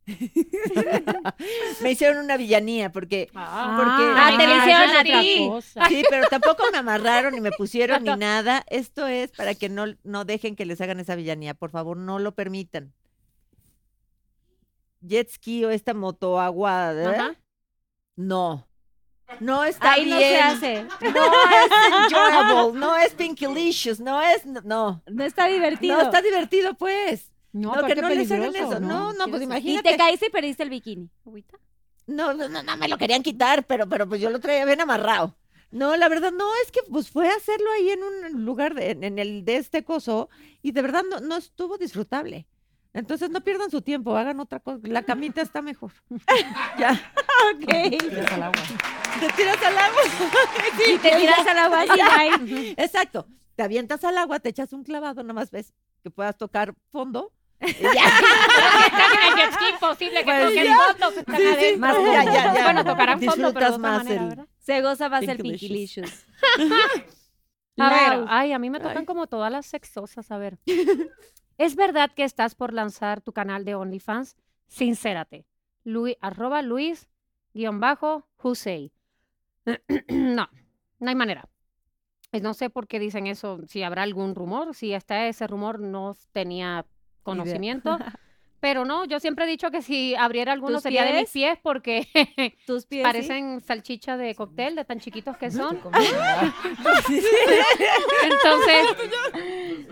me 1.82 1.90
hicieron 1.93 2.24
una 2.24 2.36
villanía 2.36 2.90
porque 2.90 3.28
Ah, 3.35 4.35
te 4.39 4.47
lo 4.47 4.56
hicieron 4.56 4.90
a 4.97 5.02
ti. 5.02 5.51
sí, 5.89 6.02
pero 6.09 6.26
tampoco 6.28 6.64
me 6.72 6.78
amarraron 6.78 7.35
ni 7.35 7.40
me 7.40 7.51
pusieron 7.52 8.02
ni 8.05 8.14
nada. 8.16 8.64
Esto 8.68 9.06
es 9.06 9.30
para 9.32 9.55
que 9.55 9.68
no, 9.68 9.85
no 10.05 10.24
dejen 10.24 10.56
que 10.56 10.64
les 10.66 10.80
hagan 10.80 11.01
esa 11.01 11.14
villanía. 11.14 11.55
Por 11.55 11.70
favor, 11.70 11.97
no 11.97 12.18
lo 12.18 12.32
permitan. 12.35 12.93
Jet 15.01 15.30
ski 15.30 15.64
o 15.64 15.70
esta 15.70 15.94
moto 15.94 16.40
agua, 16.40 16.93
¿eh? 16.94 17.06
Ajá. 17.06 17.35
no. 18.16 18.64
No 19.40 19.62
está 19.62 19.93
Ahí 19.93 20.06
bien. 20.06 20.16
no 20.16 20.20
se 20.20 20.40
hace. 20.40 20.85
No 21.02 21.24
es 21.26 21.70
enjoyable, 22.10 22.78
no 22.80 22.97
es 22.97 23.12
pinkylicious, 23.12 24.01
no 24.01 24.22
es, 24.22 24.47
no. 24.47 25.02
No 25.06 25.22
está 25.24 25.48
divertido. 25.48 25.98
No 25.98 26.02
está 26.02 26.22
divertido, 26.22 26.72
pues. 26.72 27.30
No, 27.53 27.75
No, 27.75 27.87
que 27.87 27.95
no 27.97 28.09
les 28.11 28.31
hagan 28.31 28.55
eso. 28.55 28.81
No, 28.81 29.12
no, 29.15 29.27
pues 29.29 29.41
Y 29.41 29.45
imagínate. 29.45 29.91
te 29.93 29.97
caíste 29.97 30.27
y 30.27 30.31
perdiste 30.31 30.62
el 30.62 30.70
bikini. 30.70 31.09
No, 32.07 32.33
no, 32.35 32.49
no, 32.49 32.62
no, 32.62 32.77
me 32.77 32.89
lo 32.89 32.97
querían 32.99 33.23
quitar, 33.23 33.66
pero, 33.66 33.89
pero 33.89 34.09
pues 34.09 34.20
yo 34.20 34.31
lo 34.31 34.41
traía 34.41 34.65
bien 34.65 34.81
amarrado. 34.81 35.37
No, 35.70 35.95
la 35.97 36.09
verdad, 36.09 36.33
no, 36.33 36.47
es 36.65 36.70
que 36.73 36.81
pues 36.91 37.11
fue 37.11 37.29
a 37.31 37.35
hacerlo 37.35 37.66
ahí 37.73 37.91
en 37.91 38.01
un 38.03 38.45
lugar, 38.47 38.75
de- 38.75 38.91
en, 38.93 39.05
en 39.05 39.19
el 39.19 39.45
de 39.45 39.57
este 39.57 39.85
coso, 39.85 40.31
y 40.62 40.73
de 40.73 40.81
verdad 40.81 41.03
no, 41.11 41.20
no 41.20 41.37
estuvo 41.37 41.77
disfrutable. 41.77 42.47
Entonces 42.95 43.29
no 43.31 43.43
pierdan 43.43 43.70
su 43.70 43.83
tiempo, 43.83 44.16
hagan 44.16 44.41
otra 44.41 44.61
cosa. 44.61 44.79
La 44.85 45.03
camita 45.03 45.43
está 45.43 45.61
mejor. 45.61 45.93
ya. 46.79 46.93
Ok. 47.55 47.66
Te 47.69 47.91
tiras 49.37 49.62
al 49.62 49.77
agua. 49.79 50.03
Sí, 50.77 50.93
Y 50.95 50.99
te 50.99 51.11
tiras 51.16 51.47
al 51.47 51.59
agua. 51.59 51.85
Exacto. 52.77 53.27
Te 53.55 53.62
avientas 53.62 54.03
al 54.05 54.16
agua, 54.16 54.39
te 54.41 54.49
echas 54.49 54.73
un 54.73 54.85
clavado, 54.85 55.23
nada 55.23 55.35
más 55.35 55.51
ves 55.51 55.75
que 56.03 56.11
puedas 56.11 56.37
tocar 56.39 56.75
fondo. 56.91 57.33
imposible 59.72 60.24
que 60.24 60.70
Pues 61.24 61.78
más. 61.78 61.97
Bueno, 61.97 62.85
tocarán 62.85 63.20
fondo, 63.20 63.52
pero 63.52 63.78
más 63.78 64.05
manera, 64.05 64.22
el-. 64.22 64.47
Se 64.59 64.82
goza 64.82 65.09
más 65.09 65.22
el. 65.22 65.39
Pinkylicious. 65.39 66.26
A 67.76 67.90
ver, 67.90 68.24
ay, 68.28 68.52
a 68.52 68.59
mí 68.59 68.70
me 68.70 68.80
tocan 68.80 69.05
como 69.05 69.26
todas 69.26 69.52
las 69.52 69.66
sexosas. 69.66 70.30
A 70.30 70.39
ver. 70.39 70.59
¿Es 71.59 71.74
verdad 71.74 72.10
que 72.14 72.24
estás 72.24 72.55
por 72.55 72.72
lanzar 72.72 73.20
tu 73.20 73.32
canal 73.32 73.64
de 73.64 73.74
OnlyFans? 73.74 74.36
Sincérate. 74.68 75.44
Luis, 75.85 76.16
arroba 76.20 76.62
Luis, 76.62 77.09
guion 77.55 77.80
bajo, 77.80 78.28
Husey. 78.43 78.93
no, 80.09 80.48
no 80.98 81.09
hay 81.09 81.14
manera. 81.14 81.48
Eh, 82.32 82.40
No 82.40 82.55
sé 82.55 82.70
por 82.70 82.86
qué 82.86 82.98
dicen 82.98 83.26
eso, 83.26 83.60
si 83.66 83.82
habrá 83.82 84.02
algún 84.02 84.35
rumor, 84.35 84.74
si 84.74 84.93
está 84.93 85.26
ese 85.26 85.47
rumor 85.47 85.80
no 85.80 86.16
tenía 86.32 86.85
conocimiento. 87.30 87.98
Pero 88.60 88.84
no, 88.84 89.05
yo 89.05 89.20
siempre 89.20 89.44
he 89.44 89.48
dicho 89.48 89.70
que 89.70 89.82
si 89.82 90.16
abriera 90.16 90.52
alguno 90.52 90.74
¿Tus 90.74 90.82
sería 90.82 91.05
de 91.05 91.12
mis 91.20 91.30
pies? 91.30 91.56
porque 91.62 92.09
Tus 92.66 92.86
pies. 92.86 93.02
sí. 93.02 93.05
parecen 93.05 93.60
salchicha 93.60 94.16
de 94.16 94.34
cóctel 94.34 94.74
de 94.74 94.84
tan 94.84 94.98
chiquitos 94.98 95.36
que 95.36 95.52
son. 95.52 95.78
Entonces, 98.24 98.86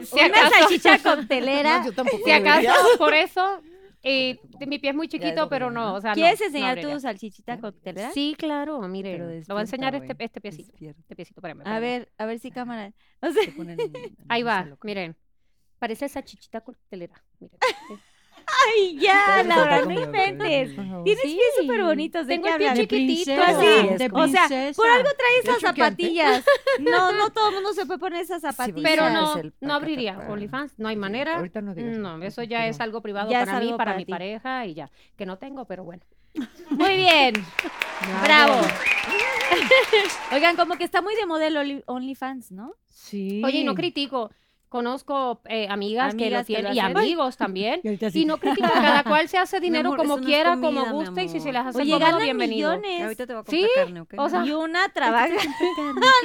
si 0.08 0.18
Una 0.24 0.50
salchicha 0.50 0.98
coctelera. 0.98 1.84
yo 1.84 1.92
tampoco 1.92 2.18
si 2.24 2.30
debería. 2.30 2.54
acaso 2.72 2.98
por 2.98 3.14
eso, 3.14 3.60
eh, 4.02 4.38
mi 4.66 4.78
pie 4.78 4.90
es 4.90 4.96
muy 4.96 5.08
chiquito, 5.08 5.48
pero 5.48 5.70
no, 5.70 5.94
o 5.94 6.00
sea, 6.00 6.10
no, 6.10 6.14
¿Quieres 6.14 6.40
no 6.40 6.46
enseñar 6.46 6.80
tu 6.80 6.98
salchichita 7.00 7.58
coctelera? 7.60 8.10
Sí, 8.12 8.34
claro, 8.38 8.80
mire, 8.88 9.18
lo 9.18 9.26
voy 9.54 9.58
a 9.58 9.60
enseñar 9.60 9.94
este, 9.94 10.14
este 10.18 10.40
piecito, 10.40 10.70
despierta. 10.72 11.00
este 11.00 11.16
piecito, 11.16 11.40
espérame, 11.40 11.60
A 11.60 11.62
espérame. 11.62 11.80
ver, 11.82 12.12
a 12.18 12.26
ver 12.26 12.38
si 12.38 12.50
cámara. 12.50 12.92
O 13.20 13.30
sea, 13.30 13.42
ponen 13.56 13.78
Ahí 14.28 14.42
va, 14.42 14.66
miren, 14.82 15.16
parece 15.78 16.09
salchichita 16.09 16.61
coctelera, 16.61 17.23
miren. 17.40 17.59
ay, 18.66 18.98
ya, 18.98 19.43
Laura, 19.43 19.82
no 19.85 19.90
inventes. 19.90 20.74
Tienes 21.05 21.23
Sí, 21.23 21.35
pies 21.35 21.55
súper 21.61 21.82
bonitos. 21.85 22.27
¿De 22.27 22.35
tengo 22.35 22.48
el 22.48 22.57
pie 22.57 22.74
chiquitito, 22.74 23.43
así. 23.43 23.66
O 24.12 24.28
sea, 24.28 24.73
por 24.74 24.89
algo 24.90 25.09
trae 25.16 25.39
esas 25.43 25.61
zapatillas. 25.61 26.44
No, 26.81 27.12
no 27.12 27.31
todo 27.31 27.48
el 27.48 27.55
mundo 27.57 27.73
se 27.73 27.86
puede 27.86 27.98
poner 27.98 28.23
esas 28.23 28.43
zapatillas. 28.43 28.82
Pero 28.82 29.11
no, 29.11 29.35
no 29.61 29.74
abriría 29.74 30.19
OnlyFans, 30.28 30.78
no 30.78 30.89
hay 30.89 30.97
manera. 30.97 31.36
Ahorita 31.36 31.61
no 31.61 31.74
digas 31.74 31.97
No, 31.98 32.23
eso 32.23 32.43
ya 32.43 32.66
es 32.66 32.81
algo 32.81 33.01
privado 33.03 33.31
para 33.31 33.61
mí, 33.61 33.69
para, 33.73 33.77
para 33.77 33.97
mi 33.97 34.05
pareja 34.05 34.66
y 34.66 34.74
ya, 34.74 34.90
que 35.16 35.27
no 35.27 35.39
tengo, 35.39 35.65
pero 35.65 35.85
bueno. 35.85 36.03
Muy 36.70 36.97
bien. 36.97 37.35
Bravo. 38.23 38.61
Oigan, 40.32 40.57
como 40.57 40.77
que 40.77 40.85
está 40.85 41.01
muy 41.01 41.15
de 41.15 41.24
modelo 41.27 41.61
Only- 41.62 41.82
OnlyFans, 41.86 42.53
¿no? 42.53 42.74
Sí. 42.89 43.40
Oye, 43.44 43.61
y 43.61 43.65
no 43.65 43.74
critico. 43.74 44.31
Conozco 44.68 45.40
eh, 45.44 45.68
amigas, 45.70 46.14
que 46.14 46.28
lo 46.30 46.38
Amigas 46.38 46.47
que 46.47 46.52
lo 46.55 46.59
tienen 46.70 46.74
y 46.74 46.80
amigos 46.80 47.36
también. 47.36 47.80
Y 47.84 47.97
sí. 48.10 48.22
Y 48.22 48.24
no 48.24 48.36
critico, 48.38 48.68
cada 48.72 49.05
cual 49.05 49.28
se 49.28 49.38
hace 49.38 49.60
dinero 49.60 49.88
amor, 49.88 49.98
como 49.98 50.14
eso 50.14 50.20
no 50.20 50.26
quiera, 50.26 50.51
comida, 50.56 50.84
como 50.84 50.93
guste, 50.93 51.24
y 51.24 51.28
si 51.28 51.40
se 51.40 51.52
las 51.52 51.66
hace 51.66 51.78
Oye, 51.82 51.93
cómodo, 51.93 52.06
ganan 52.10 52.22
bienvenido. 52.24 52.76
millones. 52.76 53.02
Ahorita 53.05 53.26
te 53.26 53.32
voy 53.34 53.43
a 53.47 53.51
Sí, 53.51 53.60
comprar 53.62 53.84
carne, 53.86 54.01
¿ok? 54.01 54.14
o 54.18 54.28
sea, 54.28 54.44
Y 54.44 54.52
una 54.52 54.88
trabaja 54.88 55.34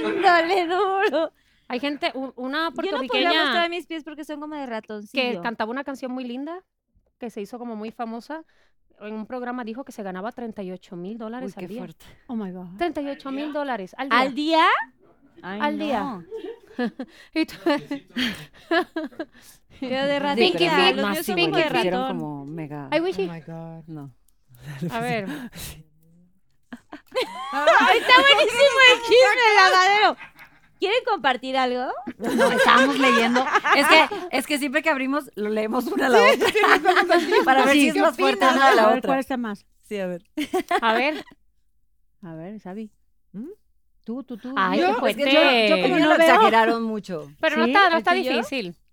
dándole 0.03 0.67
duro. 0.75 1.31
Hay 1.67 1.79
gente, 1.79 2.11
una 2.15 2.25
Yo 2.25 2.31
no 2.33 2.71
podría 2.73 2.91
puertorriqueña 2.91 3.43
mostrar 3.43 3.69
mis 3.69 3.85
pies 3.87 4.03
porque 4.03 4.25
son 4.25 4.39
como 4.41 4.55
de 4.55 4.65
ratoncillo. 4.65 5.11
que 5.35 5.39
cantaba 5.41 5.71
una 5.71 5.83
canción 5.83 6.11
muy 6.11 6.23
linda, 6.25 6.59
que 7.17 7.29
se 7.29 7.41
hizo 7.41 7.57
como 7.59 7.75
muy 7.75 7.91
famosa. 7.91 8.43
En 8.99 9.13
un 9.13 9.25
programa 9.25 9.63
dijo 9.63 9.83
que 9.83 9.91
se 9.91 10.03
ganaba 10.03 10.31
38 10.31 10.95
mil 10.95 11.17
dólares 11.17 11.55
qué 11.55 11.61
al 11.61 11.67
día. 11.67 11.79
fuerte. 11.79 12.05
Oh 12.27 12.35
my 12.35 12.51
God. 12.51 12.67
38 12.77 13.31
mil 13.31 13.51
dólares 13.53 13.95
al 13.97 14.09
día. 14.09 14.19
¿Al 14.19 14.35
día? 14.35 14.65
Ay, 15.43 15.59
Al 15.61 15.79
día. 15.79 15.99
no. 16.01 16.23
Y 17.33 17.45
tú- 17.45 17.55
Pero 19.79 20.05
de 20.07 20.19
ratita. 20.19 20.57
Pinky 20.57 20.65
más 20.69 20.95
míos 20.95 21.17
sí, 21.17 21.23
son 21.25 21.35
Pinky 21.35 21.57
de 21.63 21.69
ratón. 21.69 22.07
como 22.17 22.45
mega. 22.45 22.87
Ay, 22.91 22.99
Wishy. 23.01 23.27
Oh 23.27 23.33
my 23.33 23.41
God. 23.41 23.83
No. 23.87 24.11
A 24.91 24.99
ver, 24.99 25.25
Ay, 27.53 27.97
está 27.97 28.13
buenísimo 28.21 28.79
el 28.91 28.99
chisme, 29.01 29.55
lavadero. 29.55 30.17
¿Quieren 30.79 31.03
compartir 31.05 31.57
algo? 31.57 31.91
No, 32.17 32.51
estábamos 32.51 32.97
leyendo. 32.97 33.45
Es 33.75 33.87
que, 33.87 34.07
es 34.31 34.47
que 34.47 34.57
siempre 34.59 34.81
que 34.81 34.89
abrimos, 34.89 35.29
lo 35.35 35.49
leemos 35.49 35.85
una 35.87 36.07
a 36.07 36.09
la 36.09 36.19
otra. 36.21 36.47
Para 37.45 37.65
ver 37.65 37.73
Sí, 37.73 37.81
si 37.81 37.87
es 37.89 37.93
¿qué 37.95 38.01
más 38.01 38.15
fuerte 38.15 38.45
una 38.47 38.67
a 38.69 38.75
la 38.75 38.83
A 38.83 38.87
ver, 38.87 38.97
otra. 38.99 39.07
¿Cuál 39.09 39.19
está 39.19 39.37
más? 39.37 39.65
Sí, 39.87 39.99
a 39.99 40.07
ver. 40.07 40.23
a 40.81 40.93
ver. 40.93 41.23
A 42.23 42.33
ver, 42.35 42.59
Sabi. 42.59 42.91
¿Mm? 43.33 43.49
Tú, 44.03 44.23
tú, 44.23 44.37
tú. 44.37 44.53
Ay, 44.55 44.79
Yo- 44.79 44.85
qué 44.87 44.91
Es 44.91 44.97
fuerte. 44.99 45.23
que 45.23 45.33
yo, 45.33 45.41
yo 45.75 45.81
como 45.83 45.97
Yo 45.97 46.03
no 46.03 46.09
lo 46.11 46.17
veo. 46.17 46.27
exageraron 46.27 46.83
mucho. 46.83 47.31
Pero 47.39 47.57
no 47.57 47.65
¿Sí? 47.65 47.71
está, 47.71 47.89
no 47.89 47.97
está 47.97 48.13
¿El 48.15 48.23
tuyo? 48.23 48.37
difícil. 48.37 48.75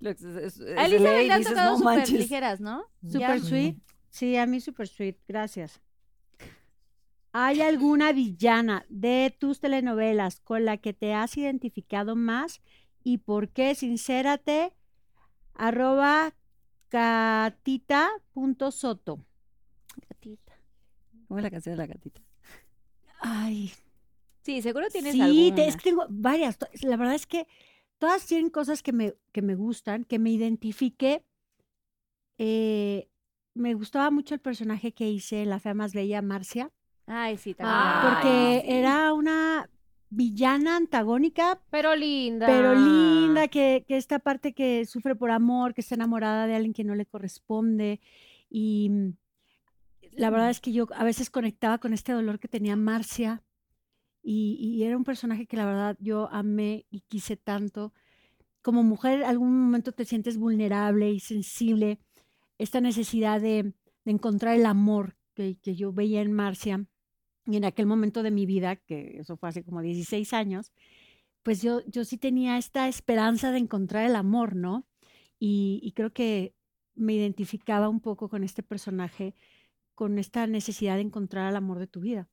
Lo 0.00 0.10
ex- 0.10 0.22
es- 0.22 0.58
es- 0.60 0.78
A 0.78 0.82
se 0.84 0.88
lee 0.88 0.94
Elizabeth 0.96 1.24
y 1.24 1.28
le 1.28 1.32
han 1.34 1.44
tocado 1.44 1.70
"No 1.72 1.78
súper 1.78 1.96
manches". 1.98 2.18
ligeras, 2.18 2.60
¿no? 2.60 2.84
Super 3.02 3.20
Ya. 3.20 3.38
sweet. 3.38 3.76
Sí, 4.10 4.36
a 4.36 4.46
mí 4.46 4.60
super 4.60 4.88
sweet. 4.88 5.16
Gracias. 5.28 5.80
¿Hay 7.32 7.60
alguna 7.62 8.10
villana 8.12 8.84
de 8.88 9.32
tus 9.38 9.60
telenovelas 9.60 10.40
con 10.40 10.64
la 10.64 10.78
que 10.78 10.92
te 10.92 11.14
has 11.14 11.36
identificado 11.36 12.16
más 12.16 12.60
y 13.04 13.18
por 13.18 13.50
qué? 13.50 13.76
Sincérate, 13.76 14.72
arroba 15.54 16.34
catita.soto. 16.88 19.24
¿Cómo 21.28 21.38
es 21.38 21.44
la 21.44 21.50
canción 21.50 21.74
de 21.74 21.78
la 21.78 21.86
gatita? 21.86 22.20
Ay, 23.20 23.72
Sí, 24.42 24.62
seguro 24.62 24.88
tienes 24.88 25.12
sí, 25.12 25.20
alguna. 25.20 25.54
te- 25.56 25.68
es 25.68 25.76
que 25.76 25.82
tengo 25.90 26.06
varias. 26.08 26.58
La 26.82 26.96
verdad 26.96 27.14
es 27.14 27.26
que 27.26 27.46
todas 27.98 28.26
tienen 28.26 28.50
cosas 28.50 28.82
que 28.82 28.92
me, 28.92 29.14
que 29.32 29.42
me 29.42 29.54
gustan, 29.54 30.04
que 30.04 30.18
me 30.18 30.30
identifique. 30.30 31.24
Eh, 32.38 33.08
me 33.54 33.74
gustaba 33.74 34.10
mucho 34.10 34.34
el 34.34 34.40
personaje 34.40 34.92
que 34.92 35.08
hice 35.10 35.42
en 35.42 35.50
La 35.50 35.58
Fea 35.60 35.74
Más 35.74 35.92
Bella, 35.92 36.22
Marcia, 36.22 36.70
Ay, 37.06 37.36
sí, 37.36 37.54
también. 37.54 37.76
Ah, 37.76 38.20
porque 38.22 38.62
era 38.78 39.12
una 39.12 39.68
villana 40.08 40.76
antagónica, 40.76 41.60
Pero 41.70 41.94
linda. 41.94 42.46
pero 42.46 42.74
linda, 42.74 43.48
que, 43.48 43.84
que 43.86 43.96
esta 43.96 44.18
parte 44.20 44.54
que 44.54 44.86
sufre 44.86 45.14
por 45.16 45.30
amor, 45.30 45.74
que 45.74 45.80
está 45.82 45.96
enamorada 45.96 46.46
de 46.46 46.54
alguien 46.54 46.72
que 46.72 46.84
no 46.84 46.94
le 46.94 47.06
corresponde. 47.06 48.00
Y 48.48 48.88
mm, 48.90 49.12
la 50.12 50.30
verdad 50.30 50.50
es 50.50 50.60
que 50.60 50.72
yo 50.72 50.86
a 50.94 51.04
veces 51.04 51.30
conectaba 51.30 51.78
con 51.78 51.92
este 51.92 52.12
dolor 52.12 52.38
que 52.38 52.48
tenía 52.48 52.76
Marcia. 52.76 53.42
Y, 54.22 54.82
era 54.84 54.96
un 54.96 55.04
personaje 55.04 55.46
que 55.46 55.56
la 55.56 55.66
verdad 55.66 55.96
yo 56.00 56.28
amé 56.30 56.86
y 56.90 57.00
quise 57.02 57.36
tanto. 57.36 57.92
Como 58.62 58.82
mujer, 58.82 59.24
algún 59.24 59.58
momento 59.58 59.92
te 59.92 60.04
sientes 60.04 60.36
vulnerable 60.38 61.10
y 61.10 61.20
sensible. 61.20 61.98
Esta 62.58 62.80
necesidad 62.80 63.40
de, 63.40 63.74
de 64.04 64.12
encontrar 64.12 64.56
el 64.56 64.66
amor 64.66 65.16
que, 65.34 65.56
yo 65.74 65.92
veía 65.92 66.20
en 66.22 66.32
Marcia. 66.32 66.86
Y 67.46 67.56
en 67.56 67.64
aquel 67.64 67.86
momento 67.86 68.22
de 68.22 68.30
mi 68.30 68.46
vida, 68.46 68.76
que 68.76 69.18
eso 69.18 69.36
fue 69.36 69.48
hace 69.48 69.64
como 69.64 69.82
16 69.82 70.32
años, 70.34 70.72
pues 71.42 71.62
yo, 71.62 71.82
yo 71.86 72.04
sí 72.04 72.18
tenía 72.18 72.58
esta 72.58 72.88
esperanza 72.88 73.50
de 73.52 73.58
encontrar 73.58 74.04
el 74.04 74.16
amor, 74.16 74.56
¿no? 74.56 74.86
Y 75.38 75.92
creo 75.96 76.12
que 76.12 76.54
me 76.94 77.14
identificaba 77.14 77.88
un 77.88 78.00
poco 78.00 78.28
con 78.28 78.44
este 78.44 78.62
personaje, 78.62 79.34
con 79.94 80.18
esta 80.18 80.46
necesidad 80.46 80.96
de 80.96 81.02
encontrar 81.02 81.48
el 81.50 81.56
amor 81.56 81.78
de 81.78 81.86
tu 81.86 82.00
vida. 82.00 82.28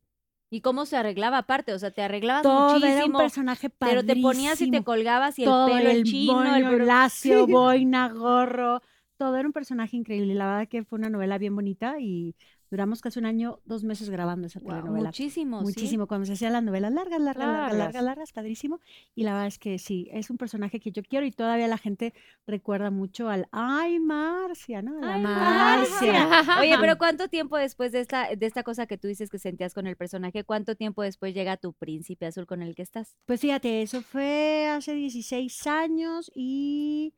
¿Y 0.50 0.62
cómo 0.62 0.86
se 0.86 0.98
arreglaba 0.98 1.40
aparte? 1.40 1.74
O 1.74 1.80
sea, 1.80 1.92
te 1.92 2.02
arreglabas 2.02 2.48
Todo 2.48 2.50
muchísimo. 2.50 2.86
era 2.86 3.06
un 3.06 3.16
personaje 3.16 3.70
pero 3.82 4.06
te 4.06 4.16
ponías 4.18 4.62
y 4.62 4.68
te 4.68 4.82
padrísimo. 4.82 4.86
colgabas 4.86 5.40
y 5.40 5.46
el 5.46 5.58
pelo, 5.58 5.90
el, 5.92 6.04
chino, 6.04 6.56
el 6.56 6.66
bro- 6.66 6.80
lacio, 6.86 7.48
boina, 7.48 8.10
gorro, 8.10 8.82
todo 9.18 9.36
era 9.38 9.48
un 9.48 9.54
personaje 9.54 9.98
increíble. 9.98 10.36
La 10.36 10.48
verdad 10.48 10.68
que 10.70 10.84
fue 10.86 11.00
una 11.00 11.10
novela 11.10 11.38
bien 11.38 11.56
bonita 11.56 11.98
y 12.00 12.36
duramos 12.70 13.02
casi 13.02 13.20
un 13.20 13.26
año, 13.26 13.60
dos 13.66 13.84
meses 13.84 14.10
grabando 14.10 14.48
esa 14.48 14.60
Guau, 14.60 14.76
telenovela. 14.78 15.10
muchísimo, 15.10 15.60
sí. 15.60 15.66
Muchísimo, 15.66 16.08
cuando 16.08 16.26
se 16.26 16.34
hacían 16.34 16.54
las 16.54 16.64
novelas 16.64 16.92
largas, 16.92 17.22
largas, 17.22 17.46
largas, 17.46 17.62
Largas. 17.62 17.78
largas, 17.78 18.04
largas, 18.04 18.32
padrísimo. 18.34 18.80
Y 19.16 19.24
la 19.24 19.32
verdad 19.34 19.48
es 19.48 19.60
que 19.60 19.80
sí, 19.80 20.10
es 20.12 20.30
un 20.30 20.38
personaje 20.38 20.80
que 20.80 20.92
yo 20.92 21.02
quiero 21.04 21.26
y 21.26 21.32
todavía 21.32 21.68
la 21.68 21.78
gente 21.78 22.14
recuerda 22.46 22.92
mucho 22.92 23.30
al, 23.30 23.48
ay, 23.52 24.00
Marcia, 24.00 24.82
¿no? 24.82 25.00
La 25.00 25.16
Ay, 25.16 25.22
Marcia. 25.22 26.28
Marcia. 26.28 26.60
Oye, 26.62 26.76
pero 26.80 26.98
¿cuánto 26.98 27.28
tiempo 27.28 27.58
después 27.58 27.92
de 27.92 28.02
esta, 28.02 28.36
de 28.36 28.46
esta 28.46 28.64
cosa 28.64 28.86
que 28.88 28.98
tú 28.98 29.08
dices 29.08 29.30
que 29.30 29.40
sentías 29.40 29.74
con 29.74 29.88
el 29.88 29.96
personaje, 29.96 30.44
cuánto 30.44 30.76
tiempo 30.76 31.02
después 31.04 31.34
llega 31.34 31.58
tu 31.58 31.74
príncipe 31.74 32.26
azul 32.26 32.46
con 32.46 32.62
el 32.62 32.76
que 32.76 32.82
estás? 32.82 33.16
Pues 33.26 33.40
fíjate, 33.42 33.82
eso 33.82 34.02
fue 34.02 34.68
hace 34.70 34.94
16 34.94 35.68
años 35.68 36.32
y 36.36 37.14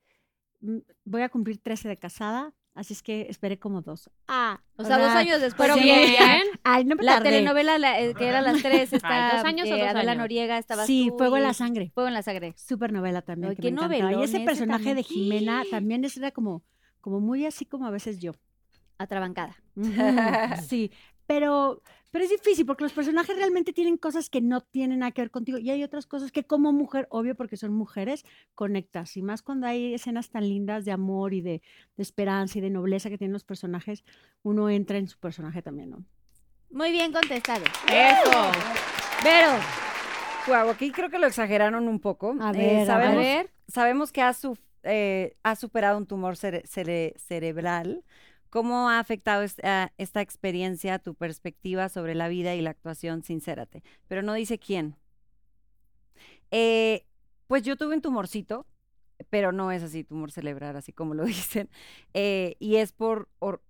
mm, 0.62 0.78
voy 1.06 1.22
a 1.22 1.30
cumplir 1.30 1.58
13 1.62 1.88
de 1.90 1.98
casada, 1.98 2.54
así 2.80 2.94
es 2.94 3.04
que 3.04 3.28
esperé 3.30 3.60
como 3.60 3.82
dos. 3.82 4.10
Ah, 4.28 4.60
O 4.78 4.84
sea, 4.84 4.98
dos 4.98 5.10
años 5.10 5.42
después. 5.42 5.70
Pero 5.70 5.80
sí, 5.80 5.84
bien. 5.84 6.42
Ay, 6.64 6.86
no 6.86 6.96
me 6.96 7.04
La 7.04 7.16
tardé. 7.16 7.30
telenovela 7.32 7.78
la- 7.78 8.00
eh, 8.00 8.14
que 8.16 8.28
era 8.28 8.42
las 8.42 8.62
tres, 8.62 8.92
está 8.94 9.36
dos 9.36 9.46
años 9.46 9.70
o 9.70 9.76
eh, 9.76 9.80
dos 9.80 9.88
Adela 9.90 10.12
años. 10.12 10.18
Noriega, 10.18 10.58
estaba 10.58 10.86
Sí, 10.86 11.12
Fuego 11.18 11.38
en 11.38 11.44
la 11.44 11.54
sangre. 11.54 11.92
Fuego 11.94 12.08
en 12.08 12.14
la 12.14 12.24
sangre. 12.24 12.54
Super 12.58 12.92
novela 12.92 13.22
también. 13.22 13.52
Ay, 13.52 13.56
que 13.56 13.62
qué 13.62 13.72
me 13.72 13.78
encantaba. 13.98 14.14
Y 14.14 14.24
ese 14.24 14.40
personaje 14.42 14.96
de 14.96 15.04
Jimena 15.04 15.64
también 15.70 16.04
era 16.06 16.32
como, 16.32 16.64
como 17.02 17.20
muy 17.20 17.46
así 17.46 17.66
como 17.66 17.86
a 17.86 17.92
veces 17.92 18.20
yo. 18.20 18.32
Atrabancada. 18.98 19.56
Sí, 20.68 20.92
pero, 21.28 21.82
pero 22.12 22.24
es 22.26 22.30
difícil 22.32 22.66
porque 22.66 22.84
los 22.84 22.94
personajes 22.94 23.36
realmente 23.36 23.74
tienen 23.74 23.98
cosas 23.98 24.30
que 24.30 24.42
no 24.42 24.62
tienen 24.62 25.00
nada 25.00 25.12
que 25.12 25.22
ver 25.22 25.32
contigo 25.32 25.58
y 25.58 25.70
hay 25.70 25.84
otras 25.84 26.08
cosas 26.08 26.32
que 26.32 26.44
como 26.44 26.72
mujer, 26.74 27.08
obvio 27.12 27.36
porque 27.36 27.58
son 27.58 27.74
mujeres, 27.74 28.26
conectas. 28.56 29.16
Y 29.18 29.22
más 29.22 29.42
cuando 29.42 29.68
hay 29.68 29.94
escenas 29.94 30.30
tan 30.30 30.48
lindas 30.48 30.86
de 30.86 30.92
amor 30.92 31.34
y 31.34 31.42
de, 31.42 31.62
de 31.98 32.04
esperanza 32.04 32.58
y 32.58 32.62
de 32.62 32.70
nobleza 32.70 33.10
que 33.10 33.18
tienen 33.18 33.34
los 33.34 33.44
personajes, 33.44 34.04
uno 34.44 34.70
entra 34.70 34.98
en 34.98 35.08
su 35.08 35.20
personaje 35.20 35.62
también, 35.62 35.92
¿no? 35.92 36.04
Muy 36.72 36.92
bien 36.92 37.12
contestado. 37.12 37.64
Eso. 37.88 38.52
Pero, 39.24 39.50
Guau, 40.48 40.70
aquí 40.70 40.92
creo 40.92 41.10
que 41.10 41.20
lo 41.20 41.28
exageraron 41.28 41.88
un 41.88 42.00
poco. 42.00 42.36
A 42.40 42.52
Eh, 42.52 42.58
ver, 42.58 42.82
a 42.82 42.86
sabemos, 42.86 43.24
ver. 43.24 43.52
sabemos 43.68 44.12
que 44.12 44.22
has, 44.22 44.38
suf- 44.44 44.60
eh, 44.84 45.36
has 45.44 45.60
superado 45.60 45.98
un 45.98 46.06
tumor 46.06 46.36
cere- 46.36 46.64
cere- 46.68 47.16
cerebral. 47.18 48.04
¿Cómo 48.50 48.90
ha 48.90 49.00
afectado 49.00 49.44
es- 49.44 49.60
a 49.64 49.92
esta 49.98 50.22
experiencia 50.22 51.00
tu 51.00 51.16
perspectiva 51.16 51.90
sobre 51.90 52.16
la 52.16 52.28
vida 52.28 52.56
y 52.56 52.62
la 52.62 52.72
actuación? 52.72 53.24
Sincérate. 53.24 53.84
Pero 54.08 54.22
no 54.24 54.34
dice 54.34 54.58
quién. 54.60 54.96
Eh, 56.52 57.06
pues 57.48 57.64
yo 57.64 57.76
tuve 57.78 57.96
un 57.96 58.02
tumorcito, 58.02 58.66
pero 59.30 59.52
no 59.52 59.72
es 59.72 59.84
así, 59.84 60.04
tumor 60.04 60.32
cerebral, 60.32 60.76
así 60.76 60.94
como 60.94 61.14
lo 61.14 61.24
dicen. 61.26 61.70
eh, 62.14 62.56
y 62.60 62.78
es 62.78 62.92
por 62.92 63.30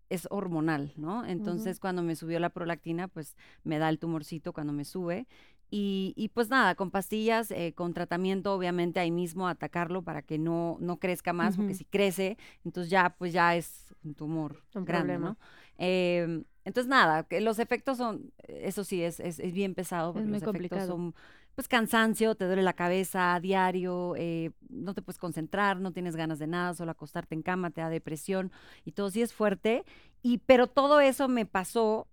es 0.10 0.28
hormonal, 0.32 0.92
¿no? 0.96 1.24
Entonces, 1.24 1.80
cuando 1.80 2.02
me 2.02 2.16
subió 2.16 2.40
la 2.40 2.50
prolactina, 2.50 3.08
pues 3.08 3.36
me 3.64 3.78
da 3.78 3.90
el 3.90 4.00
tumorcito 4.00 4.54
cuando 4.54 4.74
me 4.74 4.84
sube. 4.84 5.28
Y, 5.72 6.14
y 6.16 6.30
pues 6.30 6.50
nada, 6.50 6.76
con 6.76 6.90
pastillas, 6.90 7.52
eh, 7.52 7.74
con 7.76 7.94
tratamiento, 7.94 8.54
obviamente 8.54 9.00
ahí 9.00 9.12
mismo 9.12 9.48
atacarlo 9.48 10.02
para 10.02 10.22
que 10.24 10.40
no, 10.40 10.78
no 10.80 10.98
crezca 10.98 11.32
más, 11.32 11.58
porque 11.58 11.76
si 11.76 11.86
crece, 11.86 12.38
entonces 12.66 12.90
ya, 12.90 13.16
pues 13.18 13.34
ya 13.34 13.56
es 13.56 13.94
un 14.04 14.16
tumor 14.16 14.64
Un 14.74 14.86
grande, 14.86 15.14
problema. 15.14 15.30
¿no? 15.30 15.38
Em, 15.78 16.44
entonces 16.66 16.90
nada, 16.90 17.24
que 17.24 17.40
los 17.42 17.60
efectos 17.60 17.98
son, 17.98 18.32
eso 18.48 18.84
sí, 18.84 19.04
es, 19.04 19.20
es, 19.20 19.40
es 19.40 19.54
bien 19.54 19.76
pesado, 19.76 20.14
porque 20.14 20.28
muy 20.28 20.40
los 20.40 20.44
efectos 20.44 20.86
son 20.86 21.14
pues 21.56 21.68
cansancio, 21.68 22.36
te 22.36 22.46
duele 22.46 22.64
la 22.64 22.74
cabeza 22.74 23.36
a 23.36 23.40
diario, 23.40 24.16
eh, 24.16 24.52
no 24.70 24.94
te 24.94 25.02
puedes 25.02 25.18
concentrar, 25.20 25.80
no 25.80 25.92
tienes 25.92 26.16
ganas 26.16 26.40
de 26.40 26.48
nada, 26.48 26.74
solo 26.74 26.92
acostarte 26.92 27.36
en 27.36 27.42
cama, 27.42 27.70
te 27.72 27.82
da 27.82 27.90
depresión 27.90 28.52
y 28.86 28.94
todo 28.94 29.10
sí 29.10 29.22
es 29.22 29.34
fuerte. 29.34 29.84
Y, 30.22 30.38
pero 30.40 30.68
todo 30.68 31.02
eso 31.02 31.28
me 31.28 31.46
pasó 31.46 32.08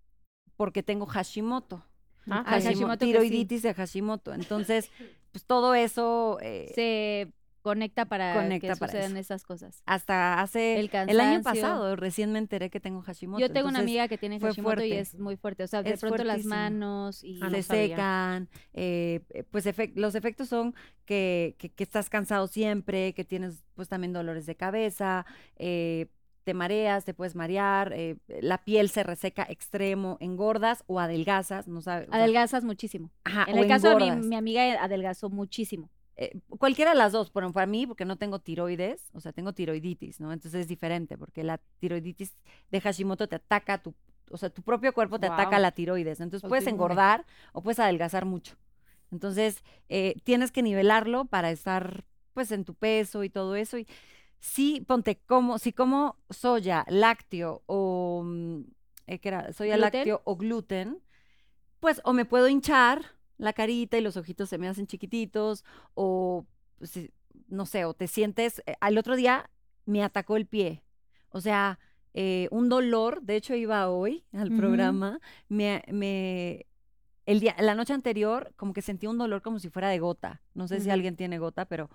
porque 0.57 0.83
tengo 0.83 1.07
Hashimoto. 1.07 1.85
Ah, 2.31 2.44
Hashimo- 2.47 2.69
Hashimoto 2.70 2.98
que 2.98 3.05
sí. 3.07 3.12
tiroiditis 3.12 3.62
de 3.62 3.74
Hashimoto. 3.74 4.35
Entonces, 4.35 4.90
pues 5.32 5.44
todo 5.44 5.74
eso 5.74 6.39
eh, 6.43 6.73
se 6.74 7.32
conecta 7.62 8.05
para 8.05 8.32
Conecta 8.35 8.74
que 8.74 8.77
para 8.78 8.93
sucedan 8.93 9.12
eso. 9.16 9.20
esas 9.35 9.43
cosas. 9.43 9.82
hasta 9.86 10.40
hace 10.40 10.78
El 10.78 10.89
el, 11.09 11.19
año 11.20 11.43
pasado 11.43 11.97
recién 11.97 12.31
me 12.31 12.39
enteré 12.39 12.70
que 12.70 12.78
tengo 12.78 13.03
Hashimoto. 13.03 13.40
Yo 13.40 13.53
tengo 13.53 13.69
una 13.69 13.81
amiga 13.81 14.07
que 14.07 14.16
tiene 14.19 14.39
Hashimoto 14.39 14.85
y 14.85 14.93
es 14.93 15.19
muy 15.19 15.36
fuerte. 15.36 15.65
O 15.65 15.66
sea, 15.66 15.82
de 15.82 15.90
Es 15.90 16.01
pronto 16.01 16.23
las 16.23 16.44
manos 16.44 17.24
y... 17.24 17.40
Ah, 17.43 17.51
se 17.51 17.65
secan, 17.65 18.48
eh, 18.73 19.20
pues 19.51 19.66
efec- 19.66 19.94
los 19.97 20.15
efectos 20.15 20.48
son 20.48 20.77
que, 21.07 21.57
que- 21.59 21.70
que 21.70 21.82
estás 21.82 22.09
cansado 22.09 22.47
siempre, 22.47 23.15
que 23.15 23.24
tienes 23.24 23.65
pues 23.74 23.89
también 23.89 24.12
dolores 24.12 24.47
de 24.47 24.55
cabeza, 24.55 25.27
eh, 25.57 26.07
te 26.47 26.55
mareas, 26.55 27.05
te 27.05 27.12
puedes 27.12 27.35
marear, 27.35 27.93
eh, 27.93 28.18
la 28.28 28.62
piel 28.62 28.89
se 28.89 29.02
reseca 29.02 29.44
extremo, 29.48 30.16
engordas 30.20 30.85
o 30.86 31.01
adelgazas, 31.01 31.66
no 31.66 31.82
sabes. 31.82 32.09
Adelgazas 32.12 32.62
muchísimo. 32.62 33.10
Ajá, 33.24 33.47
En 33.48 33.59
o 33.59 33.62
el 33.62 33.68
caso 33.68 33.89
de 33.89 34.14
mi, 34.14 34.36
amiga 34.36 34.62
adelgazó 34.81 35.28
muchísimo. 35.28 35.90
Eh, 36.14 36.39
cualquiera 36.56 36.93
de 36.93 36.98
las 36.98 37.10
dos, 37.10 37.32
pero 37.32 37.52
para 37.52 37.66
mí, 37.66 37.85
porque 37.85 38.05
no 38.05 38.14
tengo 38.14 38.39
tiroides, 38.39 39.10
o 39.12 39.18
sea, 39.18 39.32
tengo 39.32 39.55
tiroiditis, 39.55 40.20
¿no? 40.20 40.32
Entonces 40.32 40.60
es 40.60 40.68
diferente, 40.68 41.18
porque 41.18 41.43
la 41.43 41.59
tiroiditis 41.81 42.32
de 42.70 42.81
Hashimoto 42.81 43.27
te 43.27 43.35
ataca 43.35 43.78
tu, 43.78 43.93
o 44.31 44.36
sea, 44.36 44.48
tu 44.48 44.62
propio 44.62 44.94
cuerpo 44.94 45.18
te 45.18 45.27
ataca 45.27 45.59
la 45.59 45.73
tiroides, 45.73 46.20
entonces 46.20 46.48
puedes 46.48 46.68
engordar 46.68 47.27
o 47.55 47.60
puedes 47.60 47.81
adelgazar 47.81 48.24
mucho. 48.24 48.55
Entonces, 49.10 49.64
eh, 49.89 50.14
tienes 50.23 50.52
que 50.52 50.62
nivelarlo 50.62 51.24
para 51.24 51.51
estar, 51.51 52.05
pues, 52.35 52.52
en 52.52 52.64
tu 52.64 52.74
peso 52.74 53.24
y 53.24 53.31
todo 53.31 53.56
eso. 53.56 53.78
Y 53.78 53.89
sí, 54.47 54.81
ponte, 54.86 55.16
como, 55.27 55.59
si 55.59 55.73
como 55.73 56.16
soya, 56.31 56.85
lácteo 56.89 57.62
o, 57.66 58.23
mm, 58.24 58.60
eh, 59.09 59.18
¿qué 59.18 59.28
era? 59.28 59.52
Soya, 59.52 59.77
¿Gluten? 59.77 59.93
lácteo 60.01 60.23
o 60.24 60.36
gluten, 60.36 61.02
pues, 61.81 62.01
o 62.05 62.12
me 62.12 62.24
puedo 62.24 62.48
hinchar 62.48 63.02
la 63.39 63.52
carita 63.52 63.98
y 63.98 64.01
los 64.01 64.16
ojitos 64.16 64.48
se 64.48 64.59
me 64.59 64.68
hacen 64.68 64.86
chiquititos, 64.86 65.64
o 65.94 66.47
pues, 66.78 66.90
si- 66.90 67.10
no 67.48 67.66
sé, 67.66 67.85
o 67.85 67.93
te 67.94 68.06
sientes, 68.06 68.62
eh, 68.66 68.74
al 68.81 68.97
otro 68.98 69.16
día 69.16 69.51
me 69.85 70.02
atacó 70.02 70.36
el 70.36 70.47
pie, 70.47 70.82
o 71.31 71.40
sea, 71.40 71.78
eh, 72.14 72.48
un 72.51 72.68
dolor, 72.68 73.20
de 73.23 73.36
hecho 73.36 73.55
iba 73.55 73.89
hoy 73.90 74.24
al 74.32 74.51
programa, 74.56 75.20
me, 75.48 75.82
me, 75.93 76.66
el 77.27 77.40
día, 77.40 77.55
la 77.59 77.74
noche 77.74 77.93
anterior 77.93 78.52
como 78.56 78.73
que 78.73 78.81
sentí 78.81 79.06
un 79.06 79.18
dolor 79.18 79.43
como 79.43 79.59
si 79.59 79.68
fuera 79.68 79.89
de 79.90 79.98
gota, 79.98 80.40
no 80.55 80.66
sé 80.66 80.81
si 80.81 80.89
alguien 80.90 81.14
tiene 81.16 81.39
gota, 81.39 81.66
pero 81.66 81.90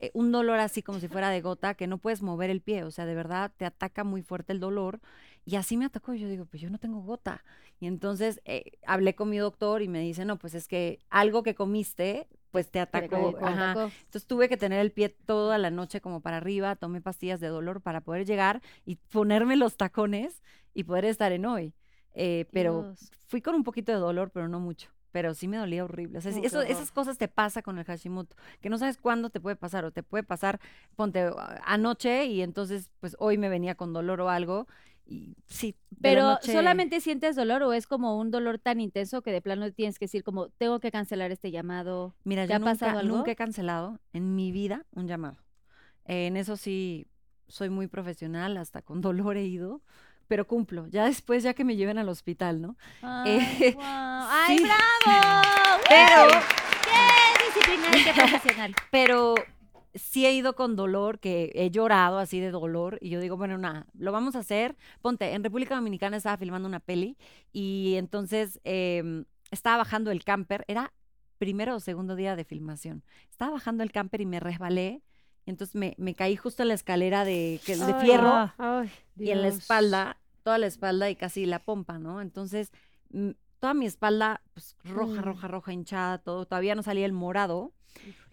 eh, 0.00 0.10
un 0.14 0.32
dolor 0.32 0.58
así 0.58 0.82
como 0.82 0.98
si 0.98 1.08
fuera 1.08 1.28
de 1.30 1.42
gota, 1.42 1.74
que 1.74 1.86
no 1.86 1.98
puedes 1.98 2.22
mover 2.22 2.48
el 2.48 2.62
pie, 2.62 2.84
o 2.84 2.90
sea, 2.90 3.04
de 3.04 3.14
verdad 3.14 3.52
te 3.56 3.66
ataca 3.66 4.02
muy 4.02 4.22
fuerte 4.22 4.52
el 4.52 4.60
dolor, 4.60 5.00
y 5.44 5.56
así 5.56 5.76
me 5.76 5.84
atacó, 5.84 6.14
y 6.14 6.20
yo 6.20 6.28
digo, 6.28 6.46
pues 6.46 6.62
yo 6.62 6.70
no 6.70 6.78
tengo 6.78 7.00
gota, 7.02 7.44
Y 7.80 7.86
entonces 7.86 8.40
eh, 8.44 8.78
hablé 8.86 9.14
con 9.14 9.30
mi 9.30 9.38
doctor 9.38 9.82
y 9.82 9.88
me 9.88 10.00
dice, 10.00 10.24
no, 10.24 10.38
pues 10.38 10.54
es 10.54 10.68
que 10.68 10.98
algo 11.08 11.42
que 11.42 11.54
comiste, 11.54 12.28
pues 12.50 12.70
te 12.70 12.80
atacó. 12.80 13.38
Ajá. 13.42 13.72
Entonces 13.72 14.26
tuve 14.26 14.48
que 14.48 14.56
tener 14.56 14.80
el 14.80 14.92
pie 14.92 15.08
toda 15.08 15.56
la 15.58 15.70
noche 15.70 16.00
como 16.00 16.20
para 16.20 16.38
arriba, 16.38 16.76
tomé 16.76 17.00
pastillas 17.00 17.40
de 17.40 17.48
dolor 17.48 17.80
para 17.80 18.00
poder 18.00 18.26
llegar 18.26 18.60
y 18.84 18.96
ponerme 18.96 19.56
los 19.56 19.76
tacones 19.76 20.42
y 20.74 20.84
poder 20.84 21.04
estar 21.06 21.32
en 21.32 21.46
hoy. 21.46 21.74
Eh, 22.14 22.46
pero 22.52 22.82
Dios. 22.82 23.10
fui 23.28 23.40
con 23.40 23.54
un 23.54 23.64
poquito 23.64 23.92
de 23.92 23.98
dolor, 23.98 24.30
pero 24.30 24.48
no 24.48 24.60
mucho. 24.60 24.90
Pero 25.12 25.34
sí 25.34 25.48
me 25.48 25.56
dolía 25.56 25.84
horrible. 25.84 26.18
O 26.18 26.20
sea, 26.20 26.30
eso- 26.30 26.62
esas 26.62 26.92
cosas 26.92 27.18
te 27.18 27.26
pasa 27.28 27.62
con 27.62 27.78
el 27.78 27.84
Hashimoto, 27.84 28.36
que 28.60 28.68
no 28.70 28.78
sabes 28.78 28.96
cuándo 28.96 29.30
te 29.30 29.40
puede 29.40 29.56
pasar 29.56 29.84
o 29.84 29.90
te 29.90 30.02
puede 30.02 30.22
pasar, 30.22 30.60
ponte 30.96 31.20
a- 31.20 31.60
anoche 31.64 32.26
y 32.26 32.42
entonces 32.42 32.90
pues 33.00 33.16
hoy 33.18 33.36
me 33.38 33.48
venía 33.48 33.74
con 33.74 33.92
dolor 33.92 34.20
o 34.20 34.28
algo 34.30 34.66
y 35.06 35.34
sí. 35.46 35.74
Pero 36.00 36.22
noche- 36.22 36.52
solamente 36.52 37.00
sientes 37.00 37.34
dolor 37.34 37.64
o 37.64 37.72
es 37.72 37.88
como 37.88 38.16
un 38.18 38.30
dolor 38.30 38.60
tan 38.60 38.80
intenso 38.80 39.22
que 39.22 39.32
de 39.32 39.42
plano 39.42 39.72
tienes 39.72 39.98
que 39.98 40.04
decir 40.04 40.22
como 40.22 40.48
tengo 40.50 40.78
que 40.78 40.92
cancelar 40.92 41.32
este 41.32 41.50
llamado. 41.50 42.14
Mira, 42.22 42.44
¿Te 42.44 42.50
yo 42.50 42.54
ha 42.56 42.58
nunca, 42.60 42.70
pasado 42.72 42.98
algo? 43.00 43.16
nunca 43.16 43.32
he 43.32 43.36
cancelado 43.36 43.98
en 44.12 44.36
mi 44.36 44.52
vida 44.52 44.86
un 44.92 45.08
llamado. 45.08 45.38
Eh, 46.04 46.28
en 46.28 46.36
eso 46.36 46.56
sí 46.56 47.08
soy 47.48 47.68
muy 47.70 47.88
profesional, 47.88 48.56
hasta 48.56 48.82
con 48.82 49.00
dolor 49.00 49.36
he 49.36 49.44
ido, 49.44 49.82
pero 50.30 50.46
cumplo. 50.46 50.86
Ya 50.86 51.06
después, 51.06 51.42
ya 51.42 51.54
que 51.54 51.64
me 51.64 51.74
lleven 51.74 51.98
al 51.98 52.08
hospital, 52.08 52.62
¿no? 52.62 52.76
Ay, 53.02 53.40
Eh, 53.60 53.72
guau. 53.74 54.28
¡Ay, 54.30 54.58
sí. 54.58 54.64
bravo! 54.64 55.82
Pero, 55.88 56.40
¡Qué 56.84 57.44
disciplinada 57.46 57.96
y 57.98 58.04
qué 58.04 58.12
profesional! 58.14 58.74
pero 58.92 59.34
sí 59.92 60.24
he 60.24 60.32
ido 60.32 60.54
con 60.54 60.76
dolor, 60.76 61.18
que 61.18 61.50
he 61.56 61.70
llorado 61.70 62.20
así 62.20 62.38
de 62.38 62.52
dolor, 62.52 62.96
y 63.00 63.10
yo 63.10 63.18
digo, 63.18 63.36
bueno, 63.36 63.58
nada, 63.58 63.86
lo 63.98 64.12
vamos 64.12 64.36
a 64.36 64.38
hacer. 64.38 64.76
Ponte, 65.02 65.32
en 65.32 65.42
República 65.42 65.74
Dominicana 65.74 66.16
estaba 66.16 66.36
filmando 66.36 66.68
una 66.68 66.78
peli, 66.78 67.16
y 67.52 67.94
entonces 67.96 68.60
em, 68.62 69.24
estaba 69.50 69.78
bajando 69.78 70.12
el 70.12 70.22
camper, 70.22 70.64
era 70.68 70.92
primero 71.38 71.74
o 71.74 71.80
segundo 71.80 72.14
día 72.14 72.36
de 72.36 72.44
filmación. 72.44 73.02
Estaba 73.30 73.50
bajando 73.50 73.82
el 73.82 73.90
camper 73.90 74.20
y 74.20 74.26
me 74.26 74.38
resbalé, 74.38 75.02
y 75.44 75.50
entonces 75.50 75.74
me, 75.74 75.94
me 75.98 76.14
caí 76.14 76.36
justo 76.36 76.62
en 76.62 76.68
la 76.68 76.74
escalera 76.74 77.24
de, 77.24 77.60
que- 77.66 77.76
de 77.76 77.82
Ay, 77.94 78.00
fierro, 78.00 78.52
ay, 78.58 78.90
y 79.18 79.30
en 79.30 79.42
la 79.42 79.48
espalda, 79.48 80.18
toda 80.42 80.58
la 80.58 80.66
espalda 80.66 81.10
y 81.10 81.16
casi 81.16 81.46
la 81.46 81.58
pompa, 81.60 81.98
¿no? 81.98 82.20
Entonces, 82.20 82.72
toda 83.58 83.74
mi 83.74 83.86
espalda, 83.86 84.42
pues, 84.54 84.76
roja, 84.84 85.20
Mm. 85.20 85.24
roja, 85.24 85.48
roja, 85.48 85.72
hinchada, 85.72 86.18
todo, 86.18 86.46
todavía 86.46 86.74
no 86.74 86.82
salía 86.82 87.06
el 87.06 87.12
morado. 87.12 87.72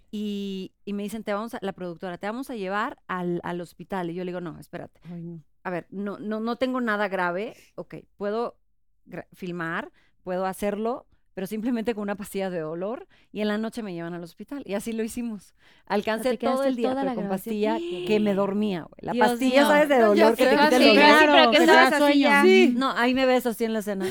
Y, 0.09 0.71
y 0.85 0.93
me 0.93 1.03
dicen, 1.03 1.23
te 1.23 1.33
vamos 1.33 1.53
a, 1.53 1.59
la 1.61 1.73
productora, 1.73 2.17
te 2.17 2.27
vamos 2.27 2.49
a 2.49 2.55
llevar 2.55 2.97
al, 3.07 3.41
al 3.43 3.59
hospital. 3.59 4.09
Y 4.09 4.13
yo 4.13 4.23
le 4.23 4.29
digo, 4.31 4.39
no, 4.41 4.57
espérate. 4.59 5.01
Ay, 5.03 5.21
no. 5.21 5.43
A 5.63 5.69
ver, 5.69 5.85
no, 5.89 6.17
no, 6.17 6.39
no 6.39 6.55
tengo 6.55 6.79
nada 6.79 7.09
grave. 7.09 7.55
Ok, 7.75 7.95
puedo 8.15 8.57
filmar, 9.33 9.91
puedo 10.23 10.45
hacerlo, 10.45 11.07
pero 11.37 11.45
simplemente 11.45 11.93
con 11.93 12.01
una 12.01 12.15
pastilla 12.15 12.49
de 12.49 12.61
dolor. 12.61 13.05
Y 13.31 13.41
en 13.41 13.47
la 13.49 13.59
noche 13.59 13.83
me 13.83 13.93
llevan 13.93 14.15
al 14.15 14.23
hospital. 14.23 14.63
Y 14.65 14.73
así 14.73 14.91
lo 14.91 15.03
hicimos. 15.03 15.53
Alcancé 15.85 16.35
todo 16.35 16.63
el 16.63 16.75
día, 16.75 16.95
pero 16.99 17.13
con 17.13 17.29
pastilla 17.29 17.77
que 17.77 18.19
me 18.19 18.33
dormía. 18.33 18.87
güey. 18.89 18.97
La 19.01 19.11
Dios 19.11 19.27
pastilla, 19.27 19.61
mío. 19.61 19.67
¿sabes? 19.67 19.87
De 19.89 19.99
No, 19.99 20.07
dolor 20.07 20.35
que 20.35 20.45
te 20.45 20.49
quita 20.49 20.75
el 20.77 21.27
dolor. 21.27 21.89
que 21.91 21.97
sueño. 21.99 22.29
Sí. 22.41 22.73
No, 22.75 22.89
ahí 22.89 23.13
me 23.13 23.27
ves 23.27 23.45
así 23.45 23.65
en 23.65 23.73
la 23.73 23.79
escena. 23.79 24.07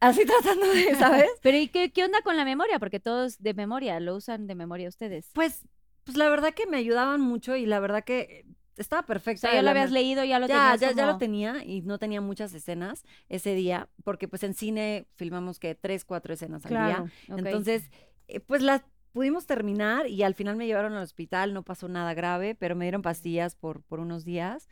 así 0.00 0.24
tratando 0.24 0.66
de, 0.66 0.92
¿sabes? 0.98 1.30
Pero 1.40 1.56
¿y 1.58 1.68
qué, 1.68 1.92
qué 1.92 2.02
onda 2.04 2.20
con 2.22 2.36
la 2.36 2.44
memoria? 2.44 2.80
Porque 2.80 2.98
todos 2.98 3.40
de 3.40 3.54
memoria, 3.54 4.00
lo 4.00 4.16
usan 4.16 4.48
de 4.48 4.56
memoria 4.56 4.88
ustedes. 4.88 5.30
Pues, 5.34 5.68
pues 6.02 6.16
la 6.16 6.28
verdad 6.28 6.52
que 6.52 6.66
me 6.66 6.78
ayudaban 6.78 7.20
mucho 7.20 7.54
y 7.54 7.64
la 7.64 7.78
verdad 7.78 8.02
que 8.02 8.44
estaba 8.82 9.02
O 9.02 9.06
perfecta. 9.06 9.40
sea, 9.40 9.52
ya 9.54 9.62
lo 9.62 9.70
habías 9.70 9.90
leído, 9.90 10.24
ya 10.24 10.38
lo 10.38 10.46
ya, 10.46 10.50
tenías 10.50 10.80
ya, 10.80 10.92
ya 10.92 11.06
lo 11.06 11.16
tenía 11.16 11.64
y 11.64 11.82
no 11.82 11.98
tenía 11.98 12.20
muchas 12.20 12.52
escenas 12.54 13.04
ese 13.28 13.54
día, 13.54 13.88
porque 14.04 14.28
pues 14.28 14.42
en 14.42 14.54
cine 14.54 15.06
filmamos 15.14 15.58
que 15.58 15.74
tres, 15.74 16.04
cuatro 16.04 16.34
escenas 16.34 16.66
al 16.66 16.70
Claro. 16.70 17.04
día. 17.04 17.12
Ok. 17.30 17.38
Entonces, 17.38 17.90
eh, 18.28 18.40
pues 18.40 18.62
las 18.62 18.82
pudimos 19.12 19.46
terminar 19.46 20.06
y 20.08 20.22
al 20.22 20.34
final 20.34 20.56
me 20.56 20.66
llevaron 20.66 20.94
al 20.94 21.02
hospital, 21.02 21.54
no 21.54 21.62
pasó 21.64 21.88
nada 21.88 22.14
grave, 22.14 22.54
pero 22.54 22.76
me 22.76 22.84
dieron 22.84 23.02
pastillas 23.02 23.54
por, 23.56 23.82
por 23.82 24.00
unos 24.00 24.24
días. 24.24 24.68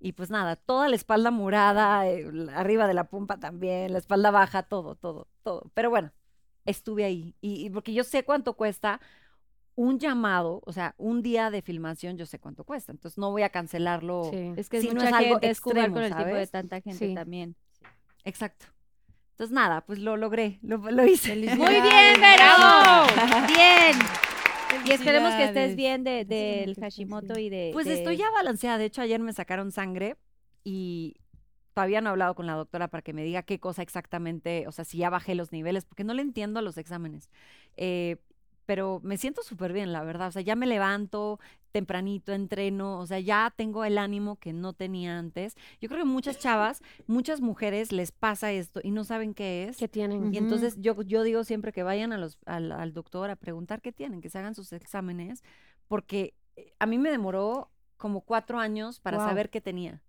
Y 0.00 0.12
pues 0.12 0.30
nada, 0.30 0.56
toda 0.56 0.88
la 0.88 0.96
espalda 0.96 1.30
morada, 1.30 2.06
eh, 2.08 2.26
arriba 2.54 2.86
de 2.86 2.94
la 2.94 3.04
pompa 3.08 3.38
también, 3.38 3.92
la 3.92 3.98
espalda 3.98 4.30
baja, 4.30 4.62
todo, 4.64 4.96
todo, 4.96 5.28
todo. 5.42 5.70
Pero 5.74 5.90
bueno, 5.90 6.12
estuve 6.66 7.04
ahí. 7.04 7.36
Y, 7.40 7.64
y 7.66 7.70
porque 7.70 7.94
yo 7.94 8.04
sé 8.04 8.24
cuánto 8.24 8.54
cuesta 8.54 9.00
un 9.76 9.98
llamado, 9.98 10.62
o 10.64 10.72
sea, 10.72 10.94
un 10.98 11.22
día 11.22 11.50
de 11.50 11.60
filmación, 11.62 12.16
yo 12.16 12.26
sé 12.26 12.38
cuánto 12.38 12.64
cuesta. 12.64 12.92
Entonces 12.92 13.18
no 13.18 13.30
voy 13.30 13.42
a 13.42 13.48
cancelarlo. 13.50 14.28
Sí. 14.30 14.52
Es 14.56 14.68
que 14.68 14.76
es 14.78 14.82
si 14.84 14.88
no 14.90 14.94
mucha 14.94 15.08
es 15.08 15.12
algo 15.14 15.30
gente, 15.34 15.50
es 15.50 15.60
jugar 15.60 15.76
extremo, 15.78 15.94
con 15.94 16.02
el 16.04 16.10
tiempo 16.14 16.26
de 16.26 16.32
¿sabes? 16.34 16.50
tanta 16.50 16.80
gente 16.80 17.08
Sí. 17.08 17.14
también. 17.14 17.56
Exacto. 18.24 18.66
Entonces 19.32 19.52
nada, 19.52 19.80
pues 19.84 19.98
lo 19.98 20.16
logré, 20.16 20.58
lo, 20.62 20.76
lo 20.78 21.04
hice. 21.04 21.34
Muy 21.34 21.46
bien, 21.46 22.20
Vero. 22.20 23.06
Bien. 23.48 23.98
Y 24.86 24.90
esperemos 24.92 25.34
que 25.34 25.44
estés 25.44 25.76
bien 25.76 26.04
de, 26.04 26.24
del 26.24 26.74
gracias, 26.74 26.84
Hashimoto 26.94 27.34
sí. 27.34 27.42
y 27.42 27.48
de... 27.48 27.70
Pues 27.72 27.86
de- 27.86 27.94
estoy 27.94 28.16
ya 28.16 28.30
balanceada. 28.30 28.78
De 28.78 28.84
hecho, 28.84 29.02
ayer 29.02 29.20
me 29.20 29.32
sacaron 29.32 29.72
sangre 29.72 30.16
y 30.62 31.16
todavía 31.74 32.00
no 32.00 32.10
he 32.10 32.12
hablado 32.12 32.34
con 32.34 32.46
la 32.46 32.54
doctora 32.54 32.88
para 32.88 33.02
que 33.02 33.12
me 33.12 33.24
diga 33.24 33.42
qué 33.42 33.58
cosa 33.58 33.82
exactamente, 33.82 34.66
o 34.68 34.72
sea, 34.72 34.84
si 34.84 34.98
ya 34.98 35.10
bajé 35.10 35.34
los 35.34 35.50
niveles, 35.52 35.84
porque 35.84 36.04
no 36.04 36.14
le 36.14 36.22
entiendo 36.22 36.60
a 36.60 36.62
los 36.62 36.76
exámenes. 36.78 37.28
Eh, 37.76 38.16
pero 38.66 39.00
me 39.02 39.16
siento 39.16 39.42
súper 39.42 39.72
bien, 39.72 39.92
la 39.92 40.02
verdad. 40.02 40.28
O 40.28 40.32
sea, 40.32 40.42
ya 40.42 40.56
me 40.56 40.66
levanto 40.66 41.38
tempranito, 41.72 42.32
entreno, 42.32 43.00
o 43.00 43.06
sea, 43.06 43.18
ya 43.18 43.52
tengo 43.56 43.84
el 43.84 43.98
ánimo 43.98 44.36
que 44.36 44.52
no 44.52 44.74
tenía 44.74 45.18
antes. 45.18 45.56
Yo 45.80 45.88
creo 45.88 46.02
que 46.02 46.08
muchas 46.08 46.38
chavas, 46.38 46.82
muchas 47.06 47.40
mujeres 47.40 47.90
les 47.90 48.12
pasa 48.12 48.52
esto 48.52 48.80
y 48.82 48.92
no 48.92 49.02
saben 49.02 49.34
qué 49.34 49.64
es. 49.64 49.76
¿Qué 49.76 49.88
tienen? 49.88 50.32
Y 50.32 50.38
entonces 50.38 50.76
yo, 50.78 51.02
yo 51.02 51.24
digo 51.24 51.42
siempre 51.42 51.72
que 51.72 51.82
vayan 51.82 52.12
a 52.12 52.18
los, 52.18 52.38
al, 52.46 52.70
al 52.70 52.92
doctor 52.92 53.30
a 53.30 53.36
preguntar 53.36 53.82
qué 53.82 53.90
tienen, 53.92 54.20
que 54.20 54.30
se 54.30 54.38
hagan 54.38 54.54
sus 54.54 54.72
exámenes, 54.72 55.42
porque 55.88 56.34
eh, 56.56 56.72
a 56.78 56.86
mí 56.86 56.98
me 56.98 57.10
demoró 57.10 57.70
como 57.96 58.20
cuatro 58.20 58.58
años 58.58 59.00
para 59.00 59.18
saber 59.18 59.50
qué 59.50 59.60
tenía. 59.60 60.02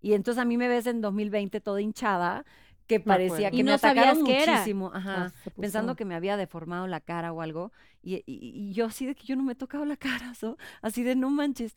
Y 0.00 0.12
entonces 0.12 0.40
a 0.40 0.44
mí 0.44 0.56
me 0.56 0.68
ves 0.68 0.86
en 0.86 1.00
2020 1.00 1.60
toda 1.60 1.80
hinchada, 1.80 2.44
que 2.86 3.00
parecía 3.00 3.52
que 3.52 3.62
Y 3.62 3.62
me 3.64 3.72
no 3.72 3.78
sabías 3.78 4.14
atacaron 4.14 4.22
qué 4.24 4.42
era. 4.42 4.72
muchísimo, 4.72 4.90
ajá, 4.94 5.12
Ah, 5.16 5.32
pensando 5.58 5.94
que 5.96 6.04
me 6.04 6.14
había 6.14 6.36
deformado 6.36 6.86
la 6.88 7.00
cara 7.00 7.32
o 7.32 7.40
algo. 7.42 7.72
Y, 8.02 8.16
y- 8.16 8.22
y 8.26 8.72
yo 8.74 8.86
así 8.86 9.06
de 9.06 9.14
que 9.14 9.24
yo 9.26 9.36
no 9.36 9.42
me 9.44 9.52
he 9.52 9.56
tocado 9.56 9.84
la 9.84 9.96
cara, 10.30 10.34
¿so? 10.34 10.56
así 10.82 11.02
de 11.04 11.16
no 11.16 11.30
manches. 11.30 11.74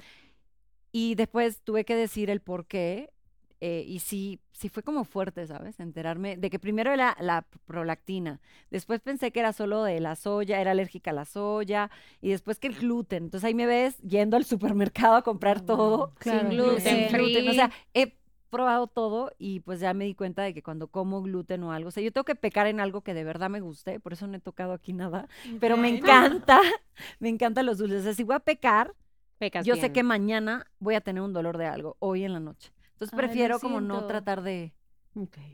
Y 0.92 1.16
después 1.16 1.62
tuve 1.64 1.86
que 1.86 1.96
decir 1.96 2.30
el 2.30 2.42
por 2.42 2.66
qué. 2.68 3.12
eh, 3.60 3.84
y 3.88 4.00
sí, 4.00 4.40
sí 4.52 4.70
fue 4.70 4.84
como 4.84 5.04
fuerte, 5.04 5.48
¿sabes? 5.48 5.80
Enterarme 5.80 6.38
de 6.38 6.52
que 6.52 6.60
primero 6.60 6.92
era 6.94 7.18
la 7.20 7.48
prolactina, 7.66 8.40
después 8.70 9.02
pensé 9.02 9.32
que 9.32 9.40
era 9.40 9.52
solo 9.52 9.84
de 9.84 10.00
la 10.00 10.16
soya, 10.16 10.62
era 10.62 10.72
alérgica 10.72 11.10
a 11.12 11.14
la 11.16 11.26
soya, 11.26 11.90
y 12.22 12.30
después 12.30 12.60
que 12.60 12.68
el 12.68 12.76
gluten. 12.76 13.24
Entonces 13.26 13.48
ahí 13.48 13.56
me 13.56 13.66
ves 13.66 13.98
yendo 14.00 14.38
al 14.38 14.46
supermercado 14.46 15.16
a 15.16 15.24
comprar 15.24 15.62
todo. 15.62 16.14
Sin 16.20 16.50
gluten 16.50 16.82
sin 16.82 17.08
gluten. 17.08 17.48
O 17.48 17.54
sea, 17.56 17.72
he 17.94 18.17
probado 18.50 18.88
todo 18.88 19.32
y 19.38 19.60
pues 19.62 19.80
ya 19.80 19.94
me 19.94 20.06
di 20.06 20.16
cuenta 20.16 20.42
de 20.42 20.54
que 20.54 20.64
cuando 20.64 20.88
como 20.88 21.22
gluten 21.22 21.64
o 21.64 21.72
algo, 21.72 21.90
o 21.90 21.92
sea, 21.92 22.04
yo 22.04 22.12
tengo 22.12 22.26
que 22.26 22.36
pecar 22.36 22.68
en 22.68 22.80
algo 22.80 23.02
que 23.02 23.14
de 23.14 23.24
verdad 23.24 23.50
me 23.50 23.60
guste, 23.60 24.00
por 24.00 24.14
eso 24.14 24.28
no 24.28 24.38
he 24.38 24.40
tocado 24.40 24.74
aquí 24.74 24.94
nada, 24.94 25.28
pero 25.60 25.78
me 25.78 25.90
encanta, 25.90 26.60
me 27.20 27.30
encantan 27.30 27.66
los 27.66 27.78
dulces. 27.78 28.02
O 28.02 28.04
sea, 28.04 28.14
si 28.14 28.24
voy 28.24 28.36
a 28.36 28.40
pecar, 28.40 28.94
Pecas 29.38 29.66
yo 29.66 29.76
sé 29.76 29.92
que 29.92 30.02
mañana 30.02 30.66
voy 30.80 30.96
a 30.96 31.02
tener 31.02 31.22
un 31.22 31.34
dolor 31.34 31.58
de 31.58 31.68
algo, 31.68 31.96
hoy 32.00 32.24
en 32.24 32.34
la 32.34 32.40
noche. 32.40 32.72
Entonces 32.94 33.14
Ay, 33.14 33.18
prefiero 33.18 33.60
como 33.60 33.82
no 33.82 34.08
tratar 34.08 34.42
de, 34.42 34.74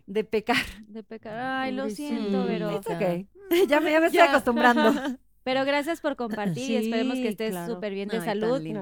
de 0.06 0.24
pecar. 0.24 0.64
De 0.88 1.04
pecar. 1.04 1.38
Ay, 1.38 1.74
lo 1.74 1.90
siento. 1.90 2.50
It's 2.50 2.90
okay. 2.90 3.28
ya 3.68 3.82
me, 3.82 3.92
ya 3.92 4.00
me 4.00 4.06
estoy 4.08 4.22
acostumbrando. 4.22 4.94
Pero 5.44 5.66
gracias 5.66 6.00
por 6.00 6.16
compartir 6.16 6.72
y 6.72 6.76
esperemos 6.78 7.16
que 7.16 7.28
estés 7.28 7.52
claro. 7.52 7.74
súper 7.74 7.94
bien 7.94 8.08
de 8.08 8.18
Ay, 8.18 8.26
salud. 8.26 8.56
Amén, 8.56 8.78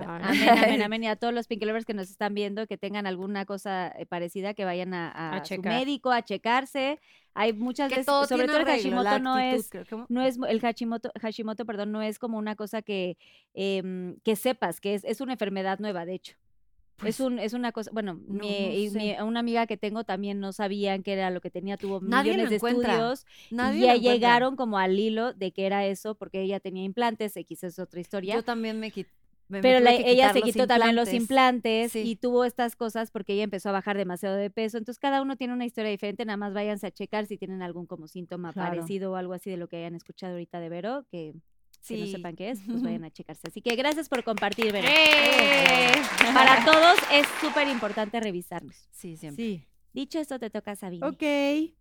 amén, 0.49 0.81
amén. 0.83 1.03
Y 1.03 1.07
a 1.07 1.15
todos 1.15 1.33
los 1.33 1.47
Pinky 1.47 1.65
Lovers 1.65 1.85
que 1.85 1.93
nos 1.95 2.09
están 2.09 2.33
viendo, 2.35 2.67
que 2.67 2.77
tengan 2.77 3.07
alguna 3.07 3.45
cosa 3.45 3.87
eh, 3.97 4.05
parecida, 4.05 4.53
que 4.53 4.63
vayan 4.63 4.93
a, 4.93 5.09
a 5.09 5.37
A 5.37 5.45
su 5.45 5.59
médico 5.61 6.11
a 6.11 6.21
checarse. 6.21 6.99
Hay 7.33 7.53
muchas 7.53 7.89
que 7.89 7.95
veces, 7.95 8.05
todo 8.05 8.27
sobre 8.27 8.45
todo 8.47 8.57
el 8.57 8.65
Hashimoto 8.65 9.19
no 9.19 9.39
es, 9.39 9.69
que- 9.69 9.85
no 10.09 10.21
es 10.21 10.37
el 10.47 10.59
Hashimoto, 10.59 11.11
Hashimoto, 11.19 11.65
perdón, 11.65 11.91
no 11.91 12.01
es 12.01 12.19
como 12.19 12.37
una 12.37 12.55
cosa 12.55 12.81
que, 12.81 13.17
em, 13.53 14.17
que 14.23 14.35
sepas, 14.35 14.81
que 14.81 14.95
es, 14.95 15.03
es 15.05 15.21
una 15.21 15.33
enfermedad 15.33 15.79
nueva, 15.79 16.05
de 16.05 16.13
hecho. 16.15 16.35
Pues, 17.01 17.15
es 17.15 17.19
un, 17.19 17.39
es 17.39 17.53
una 17.53 17.71
cosa, 17.71 17.89
bueno, 17.93 18.13
no, 18.27 18.43
mi, 18.45 18.67
no 18.67 18.73
y 18.73 18.89
mi- 18.91 19.15
una 19.21 19.39
amiga 19.41 19.67
que 19.67 19.75
tengo 19.77 20.03
también 20.03 20.39
no 20.39 20.53
sabían 20.53 21.03
que 21.03 21.13
era 21.13 21.29
lo 21.31 21.41
que 21.41 21.49
tenía, 21.49 21.75
tuvo 21.77 21.99
Nadie 22.01 22.31
lo 22.31 22.37
millones 22.37 22.49
de 22.51 22.55
encuentra. 22.57 22.93
estudios 22.93 23.25
Nadie 23.49 23.79
y 23.79 23.81
ya 23.81 23.95
llegaron 24.13 24.55
como 24.55 24.77
al 24.77 24.97
hilo 24.99 25.33
de 25.33 25.51
que 25.51 25.65
era 25.65 25.85
eso, 25.85 26.15
porque 26.15 26.41
ella 26.41 26.59
tenía 26.59 26.83
implantes, 26.83 27.35
X 27.35 27.63
es 27.63 27.79
otra 27.79 27.99
historia. 27.99 28.35
Yo 28.35 28.43
también 28.43 28.79
me 28.79 28.91
quité. 28.91 29.09
Pero 29.49 29.81
la- 29.81 29.91
ella 29.93 30.31
se 30.31 30.41
quitó 30.43 30.65
también 30.65 30.95
los 30.95 31.11
implantes 31.11 31.91
Sí. 31.91 32.03
y 32.05 32.15
tuvo 32.15 32.45
estas 32.45 32.77
cosas 32.77 33.11
porque 33.11 33.33
ella 33.33 33.43
empezó 33.43 33.67
a 33.67 33.73
bajar 33.73 33.97
demasiado 33.97 34.37
de 34.37 34.49
peso. 34.49 34.77
Entonces 34.77 34.97
cada 34.97 35.21
uno 35.21 35.35
tiene 35.35 35.53
una 35.53 35.65
historia 35.65 35.91
diferente, 35.91 36.23
nada 36.23 36.37
más 36.37 36.53
váyanse 36.53 36.87
a 36.87 36.91
checar 36.91 37.25
si 37.25 37.37
tienen 37.37 37.61
algún 37.61 37.85
como 37.85 38.07
síntoma 38.07 38.53
Claro. 38.53 38.69
parecido 38.77 39.11
o 39.11 39.15
algo 39.17 39.33
así 39.33 39.49
de 39.49 39.57
lo 39.57 39.67
que 39.67 39.75
hayan 39.75 39.93
escuchado 39.95 40.33
ahorita 40.33 40.61
de 40.61 40.69
Vero, 40.69 41.05
que, 41.11 41.33
que 41.87 41.97
no 41.97 42.05
Sí. 42.05 42.11
sepan 42.11 42.35
qué 42.35 42.49
es, 42.51 42.59
pues 42.65 42.81
vayan 42.83 43.03
a 43.03 43.11
checarse. 43.11 43.47
Así 43.47 43.61
que 43.61 43.75
gracias 43.75 44.07
por 44.09 44.23
compartir. 44.23 44.73
¡Eh! 44.75 45.91
Para 46.33 46.63
todos 46.65 46.97
es 47.11 47.25
súper 47.41 47.67
importante 47.67 48.19
revisarnos. 48.19 48.75
Sí, 48.91 49.17
siempre. 49.17 49.43
Sí. 49.43 49.65
Dicho 49.93 50.19
esto, 50.19 50.39
te 50.39 50.49
toca 50.49 50.75
Sabine. 50.75 51.05
Ok. 51.05 51.73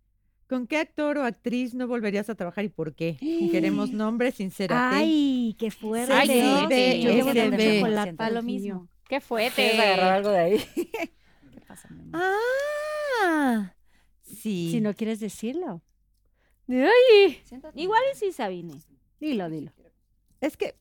¿Con 0.49 0.67
qué 0.67 0.77
actor 0.77 1.17
o 1.17 1.23
actriz 1.23 1.73
no 1.73 1.87
volverías 1.87 2.29
a 2.29 2.35
trabajar 2.35 2.65
y 2.65 2.69
por 2.69 2.93
qué? 2.93 3.15
Queremos 3.51 3.91
nombres, 3.91 4.35
sincérate. 4.35 4.95
Ay, 4.97 5.55
qué 5.57 5.71
fuerte. 5.71 6.11
Ay, 6.13 6.27
sí, 6.27 6.33
sí, 6.33 7.01
Yo 7.03 7.09
sí, 7.09 7.15
llevo 7.15 7.31
sí, 7.31 7.39
sí. 7.39 7.79
chocolate 7.79 8.13
Pa' 8.15 8.29
lo 8.29 8.43
mismo. 8.43 8.87
Qué 9.07 9.19
¿Quieres 9.21 9.79
agarrar 9.79 10.23
fuerte. 10.23 10.27
algo 10.27 10.29
de 10.29 10.39
ahí? 10.39 10.65
¿Qué 10.75 11.61
pasa, 11.67 11.89
mi 11.89 12.01
amor? 12.01 12.21
Ah, 13.23 13.73
sí. 14.21 14.69
Si 14.71 14.81
no 14.81 14.93
quieres 14.93 15.19
decirlo, 15.19 15.81
Ay, 16.69 17.41
Siéntate. 17.43 17.81
Igual 17.81 18.01
y 18.13 18.17
sí, 18.17 18.31
Sabine. 18.31 18.75
dilo, 19.19 19.49
dilo. 19.49 19.71
Es 20.41 20.57
que 20.57 20.75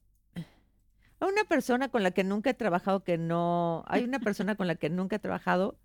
a 1.21 1.27
una 1.27 1.45
persona 1.45 1.91
con 1.91 2.03
la 2.03 2.11
que 2.11 2.25
nunca 2.25 2.51
he 2.51 2.55
trabajado 2.55 3.05
que 3.05 3.19
no, 3.19 3.85
hay 3.87 4.05
una 4.05 4.19
persona 4.21 4.57
con 4.57 4.67
la 4.67 4.75
que 4.75 4.91
nunca 4.91 5.17
he 5.17 5.19
trabajado 5.21 5.79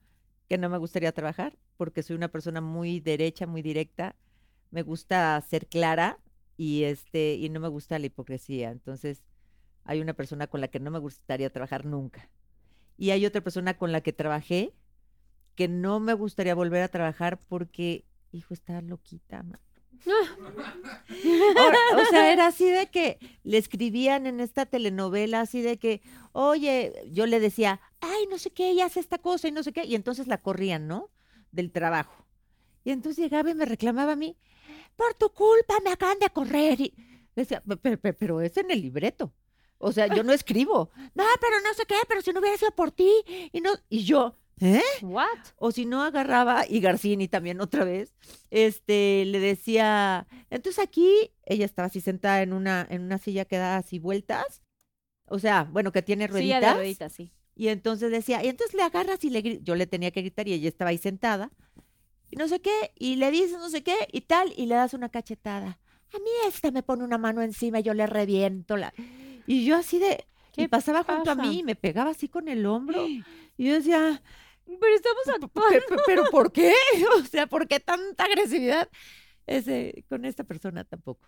que 0.47 0.57
no 0.57 0.69
me 0.69 0.77
gustaría 0.77 1.11
trabajar 1.11 1.57
porque 1.77 2.03
soy 2.03 2.15
una 2.15 2.30
persona 2.30 2.61
muy 2.61 2.99
derecha, 2.99 3.47
muy 3.47 3.61
directa. 3.61 4.15
Me 4.72 4.81
gusta 4.81 5.39
ser 5.41 5.68
clara 5.68 6.19
y 6.57 6.84
este 6.84 7.35
y 7.35 7.49
no 7.49 7.60
me 7.60 7.68
gusta 7.68 7.99
la 7.99 8.06
hipocresía. 8.06 8.72
Entonces, 8.72 9.23
hay 9.84 10.02
una 10.02 10.14
persona 10.14 10.47
con 10.47 10.61
la 10.61 10.69
que 10.69 10.80
no 10.80 10.91
me 10.91 10.99
gustaría 10.99 11.49
trabajar 11.52 11.85
nunca. 11.85 12.30
Y 12.97 13.11
hay 13.11 13.26
otra 13.26 13.41
persona 13.41 13.77
con 13.77 13.91
la 13.91 14.02
que 14.02 14.14
trabajé 14.14 14.73
que 15.56 15.68
no 15.68 15.99
me 15.99 16.14
gustaría 16.14 16.56
volver 16.56 16.84
a 16.84 16.88
trabajar 16.89 17.39
porque, 17.47 18.06
hijo, 18.31 18.53
está 18.53 18.81
loquita. 18.81 19.43
ma. 19.43 19.60
O 21.98 22.06
sea, 22.10 22.32
era 22.32 22.48
así 22.48 22.69
de 22.69 22.88
que 22.88 23.18
le 23.44 23.57
escribían 23.57 24.27
en 24.27 24.40
esta 24.40 24.65
telenovela, 24.65 25.41
así 25.41 25.61
de 25.61 25.77
que, 25.77 26.02
oye, 26.32 26.94
yo 27.11 27.26
le 27.26 27.40
decía, 27.40 27.82
ay, 28.02 28.27
no 28.30 28.38
sé 28.38 28.52
qué, 28.52 28.69
ella 28.69 28.86
hace 28.86 28.99
esta 28.99 29.18
cosa 29.18 29.48
y 29.48 29.52
no 29.52 29.64
sé 29.64 29.73
qué, 29.73 29.86
y 29.86 29.95
entonces 29.95 30.27
la 30.27 30.41
corrían, 30.41 30.88
¿no? 30.88 31.10
Del 31.52 31.72
trabajo. 31.72 32.26
Y 32.84 32.91
entonces 32.91 33.23
llegaba 33.23 33.49
y 33.49 33.56
me 33.56 33.65
reclamaba 33.65 34.14
a 34.14 34.15
mí, 34.15 34.38
por 34.95 35.14
tu 35.15 35.30
culpa 35.30 35.76
me 35.84 35.91
acaban 35.91 36.19
de 36.19 36.30
correr. 36.30 36.80
Y 36.82 36.94
decía, 37.36 37.64
pero, 37.82 37.99
pero, 37.99 38.18
pero 38.18 38.41
es 38.41 38.56
en 38.57 38.72
el 38.72 38.82
libreto. 38.82 39.34
O 39.77 39.91
sea, 39.91 40.07
yo 40.07 40.23
no 40.23 40.34
escribo. 40.34 40.91
No, 41.14 41.23
pero 41.41 41.60
no 41.61 41.73
sé 41.73 41.86
qué, 41.86 41.95
pero 42.07 42.22
si 42.22 42.32
no 42.32 42.40
hubiera 42.40 42.57
sido 42.57 42.72
por 42.72 42.91
ti. 42.91 43.11
Y, 43.52 43.61
no, 43.61 43.72
y 43.90 44.03
yo, 44.03 44.38
¿eh? 44.60 44.82
what? 45.02 45.27
O 45.57 45.72
si 45.72 45.86
no 45.86 46.03
agarraba, 46.03 46.65
y 46.68 46.80
Garcini 46.80 47.27
también 47.27 47.61
otra 47.61 47.84
vez, 47.84 48.14
este, 48.49 49.26
le 49.26 49.40
decía, 49.40 50.27
entonces 50.49 50.84
aquí, 50.84 51.32
ella 51.45 51.65
estaba 51.65 51.88
así 51.88 52.02
sentada 52.02 52.41
en 52.41 52.53
una, 52.53 52.86
en 52.90 53.02
una 53.02 53.18
silla 53.18 53.45
que 53.45 53.57
da 53.57 53.77
así 53.77 53.99
vueltas, 53.99 54.61
o 55.27 55.40
sea, 55.40 55.64
bueno, 55.72 55.91
que 55.91 56.02
tiene 56.02 56.26
Silla 56.26 56.34
rueditas, 56.34 56.61
de 56.61 56.73
rueditas, 56.73 57.14
sí. 57.14 57.32
y 57.56 57.69
entonces 57.69 58.11
decía, 58.11 58.44
y 58.44 58.48
entonces 58.48 58.76
le 58.76 58.84
agarras 58.84 59.23
y 59.23 59.30
le 59.30 59.61
yo 59.61 59.76
le 59.76 59.88
tenía 59.88 60.11
que 60.11 60.22
gritar 60.22 60.48
y 60.48 60.53
ella 60.53 60.69
estaba 60.69 60.91
ahí 60.91 60.98
sentada, 60.98 61.52
y 62.30 62.36
no 62.38 62.48
sé 62.48 62.61
qué, 62.61 62.91
y 62.98 63.15
le 63.15 63.32
dices 63.32 63.57
no 63.57 63.69
sé 63.69 63.84
qué, 63.84 63.95
y 64.11 64.22
tal, 64.22 64.53
y 64.56 64.65
le 64.65 64.76
das 64.76 64.94
una 64.94 65.10
cachetada. 65.10 65.80
A 66.14 66.19
mí 66.19 66.30
esta 66.48 66.72
me 66.72 66.84
pone 66.84 67.03
una 67.03 67.18
mano 67.18 67.41
encima 67.41 67.80
y 67.80 67.84
yo 67.84 67.94
le 67.94 68.07
reviento 68.07 68.77
la... 68.77 68.94
Y 69.48 69.65
yo 69.65 69.76
así 69.76 69.99
de... 69.99 70.26
Y 70.53 70.64
¿Qué 70.64 70.69
pasaba 70.69 71.03
junto 71.03 71.32
a 71.32 71.36
mí 71.36 71.60
y 71.60 71.64
me 71.64 71.76
pegaba 71.76 72.11
así 72.11 72.30
con 72.30 72.48
el 72.48 72.65
hombro. 72.65 73.06
Y 73.57 73.68
yo 73.68 73.73
decía, 73.76 74.22
Pero 74.65 74.95
estamos 74.95 75.27
actuando. 75.27 75.47
pe- 75.49 75.81
pe- 75.95 76.01
¿Pero 76.05 76.23
por 76.31 76.51
qué? 76.51 76.73
O 77.17 77.21
sea, 77.25 77.47
¿por 77.47 77.67
qué 77.67 77.79
tanta 77.79 78.25
agresividad? 78.25 78.89
Ese, 79.47 80.05
con 80.09 80.25
esta 80.25 80.43
persona 80.43 80.83
tampoco. 80.83 81.27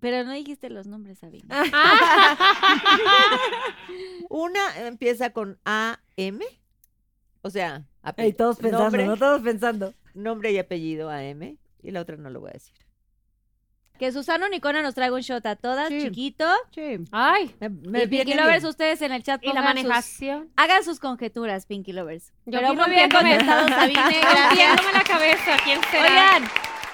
Pero 0.00 0.24
no 0.24 0.32
dijiste 0.32 0.70
los 0.70 0.86
nombres, 0.86 1.18
Sabine. 1.18 1.46
Una 4.30 4.86
empieza 4.86 5.30
con 5.30 5.58
AM, 5.64 6.40
o 7.42 7.50
sea, 7.50 7.84
Ey, 8.16 8.32
todos 8.32 8.56
pensando, 8.56 8.84
nombre, 8.84 9.06
¿no? 9.06 9.16
Todos 9.16 9.42
pensando. 9.42 9.94
nombre 10.14 10.52
y 10.52 10.58
apellido 10.58 11.10
AM, 11.10 11.58
y 11.82 11.90
la 11.90 12.00
otra 12.00 12.16
no 12.16 12.30
lo 12.30 12.40
voy 12.40 12.50
a 12.50 12.54
decir. 12.54 12.74
Que 14.02 14.10
Susana 14.10 14.48
Nicona 14.48 14.82
nos 14.82 14.96
traiga 14.96 15.14
un 15.14 15.20
shot 15.20 15.46
a 15.46 15.54
todas, 15.54 15.88
Sí. 15.88 16.02
chiquito. 16.02 16.44
Sí. 16.74 16.98
Ay, 17.12 17.54
Me, 17.60 17.68
me 17.68 18.02
y 18.02 18.06
Pinky 18.08 18.34
Lovers, 18.34 18.62
bien. 18.62 18.70
ustedes 18.70 19.00
en 19.00 19.12
el 19.12 19.22
chat 19.22 19.40
y 19.44 19.46
la 19.46 19.52
sus- 19.60 19.62
manejación. 19.62 20.48
hagan 20.56 20.82
sus 20.82 20.98
conjeturas, 20.98 21.66
Pinky 21.66 21.92
Lovers. 21.92 22.32
Yo 22.46 22.58
Pero 22.58 22.74
muy 22.74 22.90
bien 22.90 23.08
contestado, 23.08 23.68
Sabine. 23.68 23.94
Gracias. 24.20 24.80
La 24.92 25.02
cabeza, 25.04 25.56
¿quién 25.62 25.80
será? 25.92 26.02
Oigan, 26.02 26.42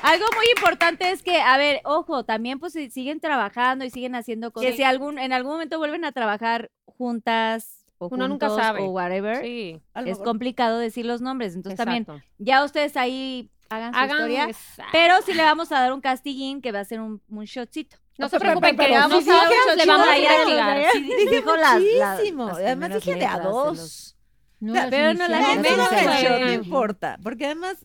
algo 0.02 0.26
muy 0.36 0.44
importante 0.55 1.10
es 1.10 1.22
que, 1.22 1.40
a 1.40 1.56
ver, 1.56 1.80
ojo, 1.85 2.24
también 2.26 2.59
pues 2.59 2.74
si 2.74 2.90
siguen 2.90 3.20
trabajando 3.20 3.86
y 3.86 3.90
siguen 3.90 4.14
haciendo 4.14 4.51
cosas. 4.52 4.70
Que 4.72 4.76
si 4.76 4.82
algún, 4.82 5.18
en 5.18 5.32
algún 5.32 5.52
momento 5.52 5.78
vuelven 5.78 6.05
a 6.05 6.12
trabajar 6.12 6.70
juntas 6.85 7.86
o 7.97 8.09
Uno 8.12 8.28
nunca 8.28 8.51
sabe. 8.51 8.80
o 8.82 8.90
whatever, 8.90 9.40
Sí, 9.43 9.80
es 10.05 10.18
complicado 10.18 10.78
decir 10.78 11.06
los 11.06 11.22
nombres. 11.22 11.55
Entonces 11.55 11.78
también, 11.78 12.06
ya 12.36 12.62
ustedes 12.64 12.98
ahí 12.98 13.48
hagan 13.69 13.93
su 13.93 13.99
Hagan 13.99 14.31
historia. 14.31 14.57
Pero 14.93 15.15
sí 15.24 15.35
le 15.35 15.43
vamos 15.43 15.70
a 15.73 15.81
dar 15.81 15.93
un 15.93 16.01
castiguín 16.01 16.61
que 16.62 16.73
va 16.73 16.81
a 16.81 16.85
ser 16.85 17.01
un, 17.01 17.20
un 17.28 17.45
shotcito. 17.45 17.97
No 18.19 18.28
se 18.28 18.40
preocupen, 18.40 18.77
que 18.77 18.90
vamos 18.90 19.23
sí 19.23 19.31
a 19.31 19.35
dije 19.49 19.77
le 19.77 19.86
vamos 19.86 20.09
a 20.09 20.16
¿eh? 20.19 20.23
investigar. 20.23 20.85
Sí, 20.93 21.03
Dije 21.03 21.31
dijo 21.36 21.57
las- 21.57 21.81
la- 21.81 22.12
muchísimo. 22.15 22.47
las 22.49 22.57
Además 22.57 22.95
dije 22.95 23.15
de 23.15 23.27
a 23.27 23.39
dos. 23.39 24.16
No, 24.61 24.74
pero 24.90 25.15
no 25.15 25.27
fue- 25.27 26.23
shot, 26.23 26.40
no 26.40 26.53
importa. 26.53 27.16
Porque 27.23 27.47
además, 27.47 27.77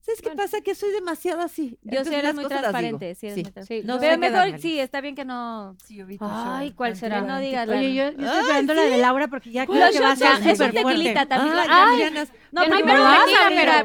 ¿sabes 0.00 0.22
qué 0.22 0.28
Bueno. 0.30 0.42
pasa? 0.42 0.62
Que 0.62 0.74
soy 0.74 0.92
demasiado 0.92 1.42
así. 1.42 1.78
Yo 1.82 1.90
Entonces, 1.90 2.08
sí 2.08 2.14
eres 2.14 2.24
las 2.24 2.34
muy 2.34 2.44
transparente. 2.46 3.14
Sí, 3.16 3.26
eres 3.26 3.34
Sí. 3.36 3.42
muy 3.42 3.52
transparente. 3.52 3.82
Sí, 3.82 3.86
No 3.86 3.94
yo- 3.96 4.00
sé 4.00 4.06
Pero 4.18 4.18
mejor, 4.46 4.60
sí, 4.60 4.80
está 4.80 5.00
bien 5.02 5.14
que 5.14 5.26
no... 5.26 5.76
Ay, 6.20 6.70
¿cuál 6.72 6.96
será? 6.96 7.20
No 7.20 7.38
digas 7.38 7.68
la- 7.68 7.76
Oye, 7.76 7.92
yo, 7.94 8.04
yo 8.04 8.08
estoy 8.26 8.40
esperando 8.40 8.72
la 8.74 8.82
de 8.84 8.96
Laura 8.98 9.28
porque 9.28 9.50
ya 9.50 9.66
creo 9.66 9.78
Los 9.78 9.90
que 9.90 10.00
va 10.00 10.12
a 10.12 10.14
shots 10.14 10.42
ser 10.42 10.56
súper 10.56 10.56
fuerte. 10.72 10.82
tequilita 10.84 11.26
también. 11.26 11.54
Ay, 11.58 11.66
Ay, 11.68 12.02
Adriana, 12.04 12.26
no, 12.52 12.60
primero 12.62 12.84
me 12.86 13.00
vamos 13.00 13.30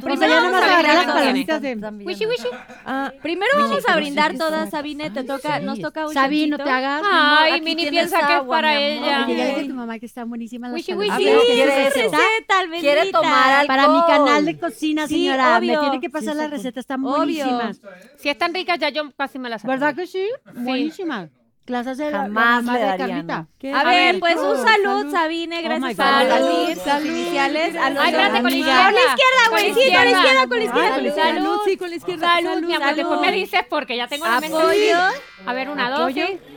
primero 0.03 0.34
vamos 0.35 0.53
a 0.53 0.60
brindar 0.60 0.95
las 0.95 1.06
todas. 1.06 1.22
palomitas 1.22 1.61
de- 1.61 1.76
Wishy, 2.06 2.26
wishy. 2.26 2.48
ah, 2.85 3.11
Primero 3.22 3.52
vamos 3.57 3.84
a 3.88 3.95
brindar 3.95 4.38
todas, 4.38 4.69
Sabine. 4.69 5.10
Te 5.10 5.23
toca, 5.23 5.60
sí. 5.60 5.65
nos 5.65 5.80
toca 5.80 6.06
un 6.07 6.14
Sabi, 6.14 6.48
no 6.48 6.57
te 6.57 6.69
hagas. 6.69 7.02
Ay, 7.10 7.61
Mini 7.61 7.88
piensa 7.89 8.27
que 8.27 8.35
es 8.35 8.41
para 8.44 8.76
ella. 8.80 9.26
Oye, 9.26 9.35
ya 9.38 9.45
dije 9.48 9.64
tu 9.69 9.73
mamá 9.73 9.98
que 9.99 10.06
están 10.06 10.30
buenísimas 10.30 10.72
las 10.72 10.76
Wishy, 10.77 10.91
palomitas. 10.91 11.18
wishy. 11.19 11.30
A 11.30 11.34
ver, 11.34 11.41
Sí, 11.48 11.53
¿quieres 11.53 11.73
quiere 11.73 11.85
receta? 11.89 12.18
receta, 12.18 12.80
Quiere 12.80 13.11
tomar 13.11 13.52
algo. 13.53 13.68
Para 13.68 13.88
mi 13.88 14.02
canal 14.06 14.45
de 14.45 14.60
cocina, 14.60 15.07
Sí, 15.07 15.15
señora. 15.15 15.60
Me 15.60 15.68
tiene 15.77 15.99
que 16.02 16.10
pasar 16.10 16.34
Sí, 16.34 16.39
la 16.39 16.48
receta, 16.48 16.80
están 16.80 17.03
obvio. 17.06 17.15
buenísimas. 17.18 17.81
Si 18.18 18.30
están 18.30 18.53
ricas, 18.53 18.77
ya 18.80 18.89
yo 18.89 19.10
casi 19.18 19.39
me 19.39 19.49
las 19.49 19.61
saco. 19.61 19.72
¿Verdad 19.72 19.95
que 19.95 20.07
sí? 20.07 20.27
Buenísimas. 20.56 21.30
Las 21.68 21.85
hace 21.85 22.10
la- 22.11 22.27
le 22.30 22.80
de 22.80 22.98
Carlita. 22.98 23.35
A 23.73 23.80
A 23.80 23.84
ver, 23.84 24.14
ver, 24.14 24.19
pues 24.19 24.38
un 24.38 24.57
salud. 24.57 25.11
Sabine, 25.11 25.61
gracias 25.61 25.81
my 25.89 25.95
por 25.95 26.06
God. 26.06 26.11
compartir 26.30 26.77
Salud, 26.77 27.02
sus 27.02 27.10
iniciales. 27.11 27.76
A 27.76 27.89
los 27.89 28.03
Ay, 28.03 28.10
espérate, 28.11 28.41
con 28.41 28.52
la 28.52 28.57
izquierda. 28.57 28.84
Con 28.85 28.94
la 28.94 28.99
izquierda, 29.02 29.49
güey, 29.49 29.65
sí, 29.65 29.94
con 29.94 30.03
la 30.03 30.11
izquierda, 30.11 30.48
con 30.48 30.57
la 30.57 30.64
izquierda. 30.64 30.95
Ay, 30.95 31.34
Salud. 31.34 31.60
sí, 31.65 31.77
con 31.77 31.89
la 31.89 31.95
izquierda. 31.98 32.34
Salud, 32.35 32.64
mi 32.64 32.73
amor. 32.73 32.95
Después 32.95 33.19
me 33.22 33.31
dices 33.34 33.61
porque 33.69 33.98
ya 33.98 34.07
tengo 34.07 34.26
la 34.26 34.39
mente. 34.39 34.57
Apoyo. 34.57 34.98
A 35.45 35.53
ver, 35.53 35.69
una, 35.69 35.89
dos. 35.89 36.14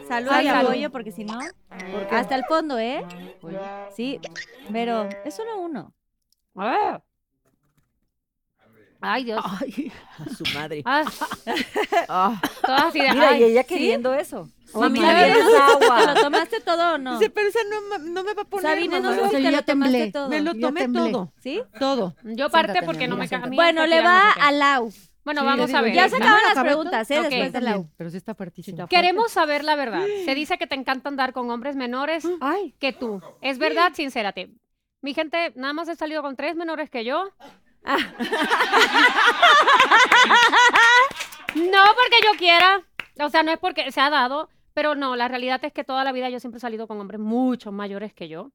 Salud 0.08 0.32
y 0.42 0.48
apoyo, 0.48 0.90
porque 0.90 1.12
si 1.12 1.24
no, 1.24 1.38
hasta 2.10 2.34
el 2.36 2.44
fondo, 2.44 2.78
¿eh? 2.78 3.04
Sí, 3.94 4.20
pero 4.72 5.08
es 5.24 5.34
solo 5.34 5.58
uno. 5.58 5.92
Ah. 6.56 7.00
Ay, 9.00 9.24
Dios. 9.24 9.44
A 9.44 9.58
su 10.34 10.44
madre. 10.54 10.82
Ah, 10.84 11.04
Ah. 12.08 12.40
todas 12.64 12.84
así 12.86 12.98
de. 13.00 13.10
Mira, 13.12 13.28
ay, 13.30 13.40
y 13.40 13.44
ella 13.44 13.62
¿sí? 13.62 13.68
queriendo 13.68 14.14
eso. 14.14 14.48
¿quieres 14.72 15.36
¿te 15.50 15.56
agua? 15.56 16.14
lo 16.14 16.20
tomaste 16.20 16.60
todo 16.60 16.94
o 16.94 16.98
no? 16.98 17.18
Dice, 17.18 17.30
pero 17.30 17.48
esa 17.48 17.58
no, 17.64 17.98
no 17.98 18.22
me 18.24 18.34
va 18.34 18.42
a 18.42 18.44
poner. 18.44 18.66
Sabine, 18.70 19.00
no 19.00 19.10
mamá. 19.10 19.22
sé 19.22 19.28
si 19.28 19.32
Yo 19.32 19.38
te 19.38 19.42
ya 19.42 19.50
lo 19.50 19.62
tomaste 19.64 19.92
temblé. 19.98 20.12
todo. 20.12 20.28
Me 20.28 20.40
lo 20.40 20.54
tomé 20.54 20.88
todo. 20.88 21.32
¿Sí? 21.42 21.62
Todo. 21.78 22.14
Yo 22.24 22.50
parte 22.50 22.72
Siéntate, 22.72 22.86
porque 22.86 23.08
no 23.08 23.16
me 23.16 23.28
ca- 23.28 23.36
a 23.38 23.46
mí 23.46 23.56
Bueno, 23.56 23.86
le 23.86 23.98
no 24.02 24.08
va 24.08 24.32
sé 24.34 24.40
a 24.40 24.52
Lau. 24.52 24.92
Bueno, 25.24 25.40
Sí, 25.42 25.46
vamos 25.46 25.66
digo 25.66 25.78
a 25.78 25.82
ver. 25.82 25.94
Ya 25.94 26.08
se 26.08 26.18
¿No 26.18 26.24
acaban 26.24 26.42
las 26.54 26.64
preguntas, 26.64 27.10
¿eh? 27.10 27.20
Después 27.22 27.52
de 27.52 27.60
pero 27.96 28.10
sí 28.10 28.16
está 28.16 28.34
fuertísimo. 28.34 28.86
Queremos 28.86 29.30
saber 29.32 29.64
la 29.64 29.74
verdad. 29.76 30.04
Se 30.24 30.34
dice 30.34 30.56
que 30.56 30.66
te 30.66 30.74
encanta 30.76 31.08
andar 31.08 31.32
con 31.32 31.50
hombres 31.50 31.76
menores 31.76 32.26
Ay, 32.40 32.74
que 32.78 32.92
tú. 32.92 33.20
¿Es 33.40 33.58
verdad? 33.58 33.92
Sincérate. 33.94 34.50
Mi 35.02 35.14
gente, 35.14 35.52
nada 35.56 35.72
más 35.72 35.88
he 35.88 35.96
salido 35.96 36.20
con 36.22 36.36
tres 36.36 36.56
menores 36.56 36.90
que 36.90 37.04
yo. 37.04 37.30
no 41.56 41.84
porque 41.96 42.20
yo 42.24 42.32
quiera. 42.38 42.82
O 43.20 43.28
sea, 43.28 43.42
no 43.42 43.50
es 43.52 43.58
porque 43.58 43.90
se 43.92 44.00
ha 44.00 44.10
dado. 44.10 44.48
Pero 44.72 44.94
no, 44.94 45.16
la 45.16 45.26
realidad 45.28 45.60
es 45.64 45.72
que 45.72 45.82
toda 45.84 46.04
la 46.04 46.12
vida 46.12 46.28
yo 46.30 46.38
siempre 46.38 46.58
he 46.58 46.60
salido 46.60 46.86
con 46.86 47.00
hombres 47.00 47.20
mucho 47.20 47.72
mayores 47.72 48.12
que 48.14 48.28
yo. 48.28 48.52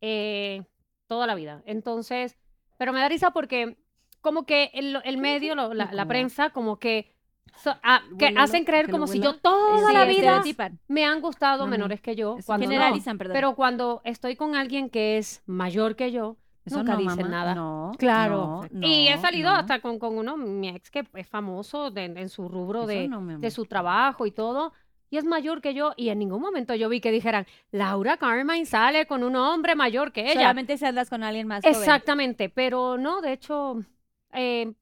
Eh, 0.00 0.62
toda 1.06 1.26
la 1.26 1.34
vida. 1.34 1.62
Entonces, 1.66 2.36
pero 2.78 2.92
me 2.92 3.00
da 3.00 3.08
risa 3.08 3.30
porque 3.32 3.76
como 4.22 4.44
que 4.44 4.70
el, 4.74 4.98
el 5.04 5.18
medio, 5.18 5.54
lo- 5.54 5.74
la, 5.74 6.06
prensa, 6.06 6.50
como 6.50 6.78
que, 6.78 7.14
so- 7.62 7.76
ah, 7.82 8.00
que 8.18 8.32
hacen 8.36 8.64
creer 8.64 8.86
que 8.86 8.92
como 8.92 9.06
si 9.06 9.20
yo 9.20 9.34
toda 9.36 9.86
Sí, 9.88 9.92
la 9.94 10.04
vida 10.06 10.42
me 10.88 11.04
han 11.04 11.20
gustado 11.20 11.66
menores 11.66 12.00
que 12.00 12.16
yo. 12.16 12.36
no. 12.48 12.58
Generalizan, 12.58 13.18
perdón. 13.18 13.34
Pero 13.34 13.54
cuando 13.54 14.00
estoy 14.04 14.36
con 14.36 14.56
alguien 14.56 14.88
que 14.90 15.18
es 15.18 15.42
mayor 15.46 15.96
que 15.96 16.10
yo, 16.12 16.36
Eso 16.66 16.78
nunca 16.78 16.92
no, 16.92 16.98
dicen 16.98 17.16
mamá. 17.16 17.28
nada. 17.28 17.54
No, 17.54 17.92
Claro. 17.98 18.62
no, 18.70 18.86
y 18.86 19.08
he 19.08 19.16
salido 19.18 19.50
hasta 19.50 19.80
con, 19.80 19.98
con 19.98 20.18
uno, 20.18 20.36
mi 20.36 20.68
ex, 20.68 20.90
que 20.90 21.06
es 21.14 21.26
famoso 21.28 21.90
de- 21.90 22.04
en 22.06 22.28
su 22.28 22.48
rubro 22.48 22.86
de, 22.86 23.08
de 23.38 23.50
su 23.50 23.64
trabajo 23.66 24.26
y 24.26 24.32
todo. 24.32 24.72
Y 25.08 25.18
es 25.18 25.24
mayor 25.24 25.60
que 25.62 25.72
yo. 25.72 25.92
Y 25.96 26.08
en 26.08 26.18
ningún 26.18 26.40
momento 26.42 26.74
yo 26.74 26.88
vi 26.88 27.00
que 27.00 27.12
dijeran, 27.12 27.46
Laura 27.70 28.16
Carmine 28.16 28.66
sale 28.66 29.06
con 29.06 29.22
un 29.22 29.36
hombre 29.36 29.76
mayor 29.76 30.10
que 30.12 30.22
ella. 30.22 30.32
Solamente 30.40 30.76
si 30.76 30.84
andas 30.84 31.08
con 31.08 31.22
alguien 31.22 31.46
más 31.46 31.62
joven. 31.62 31.76
Exactamente. 31.78 32.48
Pero 32.48 32.98
no, 32.98 33.20
de 33.20 33.32
hecho, 33.32 33.84
eh, 34.32 34.72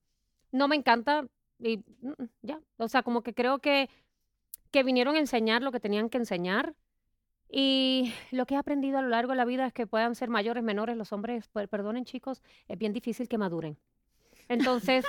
no 0.50 0.66
me 0.68 0.76
encanta. 0.76 1.26
y 1.58 1.76
mm, 2.00 2.12
ya. 2.40 2.58
O 2.78 2.88
sea, 2.88 3.02
como 3.02 3.22
que 3.22 3.34
creo 3.34 3.58
que, 3.58 3.90
que 4.70 4.82
vinieron 4.82 5.14
a 5.16 5.18
enseñar 5.20 5.60
lo 5.62 5.70
que 5.72 5.80
tenían 5.80 6.08
que 6.08 6.16
enseñar. 6.16 6.72
Y 7.56 8.12
lo 8.32 8.46
que 8.46 8.54
he 8.54 8.56
aprendido 8.56 8.98
a 8.98 9.02
lo 9.02 9.08
largo 9.08 9.30
de 9.30 9.36
la 9.36 9.44
vida 9.44 9.64
es 9.64 9.72
que 9.72 9.86
puedan 9.86 10.16
ser 10.16 10.28
mayores, 10.28 10.64
menores, 10.64 10.96
los 10.96 11.12
hombres, 11.12 11.46
per- 11.46 11.68
perdonen 11.68 12.04
chicos, 12.04 12.42
es 12.66 12.76
bien 12.76 12.92
difícil 12.92 13.28
que 13.28 13.38
maduren. 13.38 13.78
Entonces, 14.48 15.04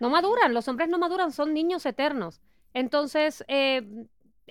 no 0.00 0.10
maduran, 0.10 0.52
los 0.52 0.66
hombres 0.66 0.88
no 0.88 0.98
maduran, 0.98 1.30
son 1.30 1.54
niños 1.54 1.86
eternos. 1.86 2.40
Entonces, 2.72 3.44
eh, 3.46 4.06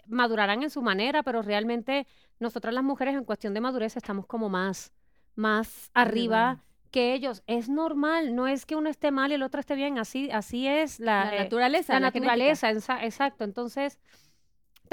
madurarán 0.07 0.63
en 0.63 0.69
su 0.69 0.81
manera, 0.81 1.23
pero 1.23 1.41
realmente 1.41 2.07
nosotras 2.39 2.73
las 2.73 2.85
mujeres 2.85 3.15
en 3.15 3.25
cuestión 3.25 3.53
de 3.53 3.59
madurez 3.59 3.97
estamos 3.97 4.25
como 4.25 4.47
más, 4.47 4.93
más 5.35 5.91
arriba 5.93 6.63
que 6.89 7.13
ellos. 7.13 7.43
Es 7.47 7.67
normal, 7.67 8.34
no 8.34 8.47
es 8.47 8.65
que 8.65 8.77
uno 8.77 8.89
esté 8.89 9.11
mal 9.11 9.31
y 9.31 9.35
el 9.35 9.43
otro 9.43 9.59
esté 9.59 9.75
bien, 9.75 9.99
así, 9.99 10.31
así 10.31 10.67
es 10.69 11.01
la, 11.01 11.25
La 11.25 11.35
eh, 11.35 11.43
naturaleza. 11.43 11.93
la 11.95 11.99
naturaleza, 11.99 12.71
ensa- 12.71 13.03
exacto. 13.03 13.43
Entonces, 13.43 13.99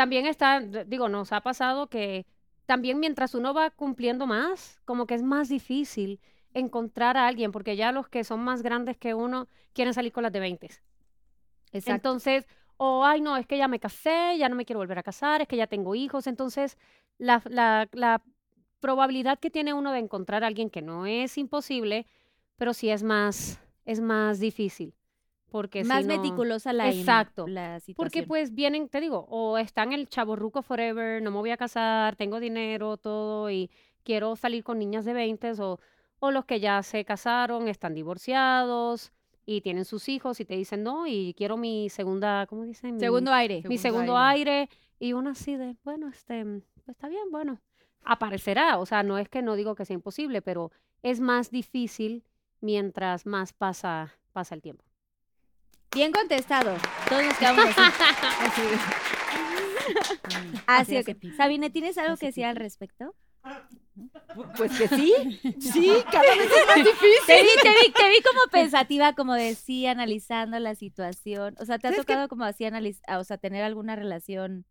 también 0.01 0.25
está, 0.25 0.61
digo, 0.61 1.11
nos 1.11 1.31
ha 1.31 1.43
pasado 1.43 1.89
que 1.89 2.25
también 2.65 3.01
mientras 3.01 3.35
uno 3.35 3.53
va 3.53 3.69
cumpliendo 3.69 4.27
más, 4.27 4.81
como 4.87 5.07
que 5.07 5.15
es 5.15 5.23
más 5.23 5.51
difícil 5.51 6.21
encontrar 6.55 7.19
a 7.19 7.27
alguien, 7.27 7.53
porque 7.53 7.77
ya 7.77 7.93
los 7.93 8.09
que 8.09 8.25
son 8.25 8.41
más 8.41 8.63
grandes 8.63 8.97
que 8.97 9.13
uno 9.13 9.47
quieren 9.75 9.93
salir 9.93 10.11
con 10.11 10.23
las 10.23 10.33
de 10.33 10.41
20. 10.41 10.71
Exacto. 11.73 11.91
Entonces, 11.93 12.49
o, 12.79 13.05
ay, 13.05 13.21
no, 13.21 13.37
es 13.37 13.47
que 13.47 13.59
ya 13.59 13.69
me 13.69 13.79
casé, 13.79 14.39
ya 14.39 14.49
no 14.49 14.57
me 14.57 14.65
quiero 14.65 14.79
volver 14.81 14.99
a 14.99 15.03
casar, 15.03 15.43
es 15.43 15.49
que 15.49 15.59
ya 15.59 15.67
tengo 15.67 15.95
hijos. 15.95 16.27
Entonces, 16.27 16.79
la, 17.19 17.43
la, 17.45 17.87
la 17.93 18.23
probabilidad 18.81 19.39
que 19.39 19.51
tiene 19.51 19.75
uno 19.75 19.93
de 19.93 19.99
encontrar 19.99 20.45
a 20.45 20.47
alguien 20.47 20.71
que 20.71 20.81
no 20.81 21.05
es 21.05 21.37
imposible, 21.37 22.07
pero 22.57 22.73
sí 22.73 22.89
es 22.89 23.03
más, 23.03 23.61
es 23.85 24.01
más 24.01 24.41
difícil. 24.41 24.95
Porque 25.51 25.83
si 25.83 25.89
Más 25.89 26.07
no- 26.07 26.17
meticulosa 26.17 26.73
la, 26.73 26.89
Exacto. 26.91 27.47
la 27.47 27.81
situación. 27.81 27.95
porque 27.97 28.23
pues 28.27 28.55
vienen, 28.55 28.89
te 28.89 29.01
digo, 29.01 29.27
o 29.29 29.59
están 29.59 29.93
el 29.93 30.09
chaborruco 30.09 30.63
forever, 30.63 31.21
no 31.23 31.31
me 31.31 31.39
voy 31.39 31.51
a 31.51 31.57
casar, 31.57 32.15
tengo 32.17 32.39
dinero, 32.41 32.97
todo, 32.97 33.51
y 33.51 33.71
quiero 34.05 34.37
salir 34.37 34.63
con 34.65 34.79
niñas 34.79 35.05
de 35.05 35.13
20 35.13 35.53
o, 35.61 35.81
o 36.21 36.31
los 36.31 36.45
que 36.45 36.61
ya 36.61 36.83
se 36.83 37.05
casaron, 37.05 37.67
están 37.69 37.95
divorciados 37.95 39.13
y 39.47 39.61
tienen 39.63 39.85
sus 39.85 40.09
hijos 40.09 40.39
y 40.41 40.45
te 40.45 40.55
dicen 40.57 40.83
no, 40.83 41.07
y 41.07 41.35
quiero 41.37 41.57
mi 41.57 41.89
segunda, 41.91 42.47
¿cómo 42.47 42.63
dicen? 42.65 42.95
Mi- 42.95 43.01
Segundo 43.01 43.33
aire. 43.33 43.63
mi 43.69 43.79
segundo 43.79 44.17
aire. 44.17 44.69
y 44.99 45.13
uno 45.15 45.31
así 45.31 45.57
de, 45.57 45.77
bueno, 45.83 46.09
este, 46.09 46.45
pues 46.45 46.89
está 46.89 47.09
bien, 47.09 47.31
bueno, 47.31 47.59
aparecerá, 48.05 48.79
o 48.79 48.87
sea, 48.87 49.03
no 49.03 49.19
es 49.19 49.29
que 49.29 49.43
no 49.43 49.57
digo 49.57 49.75
que 49.75 49.85
sea 49.85 49.95
imposible, 49.95 50.43
pero 50.43 50.71
es 51.03 51.21
más 51.21 51.51
difícil 51.51 52.23
mientras 52.61 53.27
más 53.27 53.53
pasa, 53.53 54.13
pasa 54.33 54.55
el 54.55 54.63
tiempo. 54.63 54.85
Bien 55.95 56.12
contestado. 56.12 56.77
Todos 57.09 57.25
nos 57.25 57.39
quedamos 57.39 57.65
así. 57.67 58.62
Así 60.67 60.97
hace 60.97 60.99
ok. 61.01 61.19
pipí. 61.19 61.33
Sabine, 61.33 61.71
¿tienes 61.71 61.99
algo 61.99 62.17
que 62.17 62.27
decir 62.27 62.45
al 62.45 62.55
respecto? 62.55 63.17
Pues 64.57 64.79
que 64.79 64.87
sí, 64.89 65.12
sí, 65.61 65.93
cada 66.11 66.35
vez 66.37 66.51
es 66.51 66.67
más 66.67 66.77
difícil. 66.77 67.27
Te 67.27 67.43
vi, 67.43 67.49
te 67.61 67.69
vi, 67.71 67.93
te 67.93 68.09
vi 68.09 68.23
como 68.23 68.41
pensativa, 68.53 69.15
como 69.15 69.35
de 69.35 69.57
sí, 69.57 69.87
analizando 69.87 70.61
la 70.61 70.77
situación. 70.77 71.57
O 71.59 71.65
sea, 71.65 71.79
¿te 71.79 71.89
ha 71.89 71.97
tocado 71.97 72.29
como 72.29 72.45
así 72.45 72.65
analizar, 72.65 73.19
o 73.19 73.25
sea, 73.25 73.39
tener 73.39 73.65
alguna 73.65 73.97
relación 73.97 74.65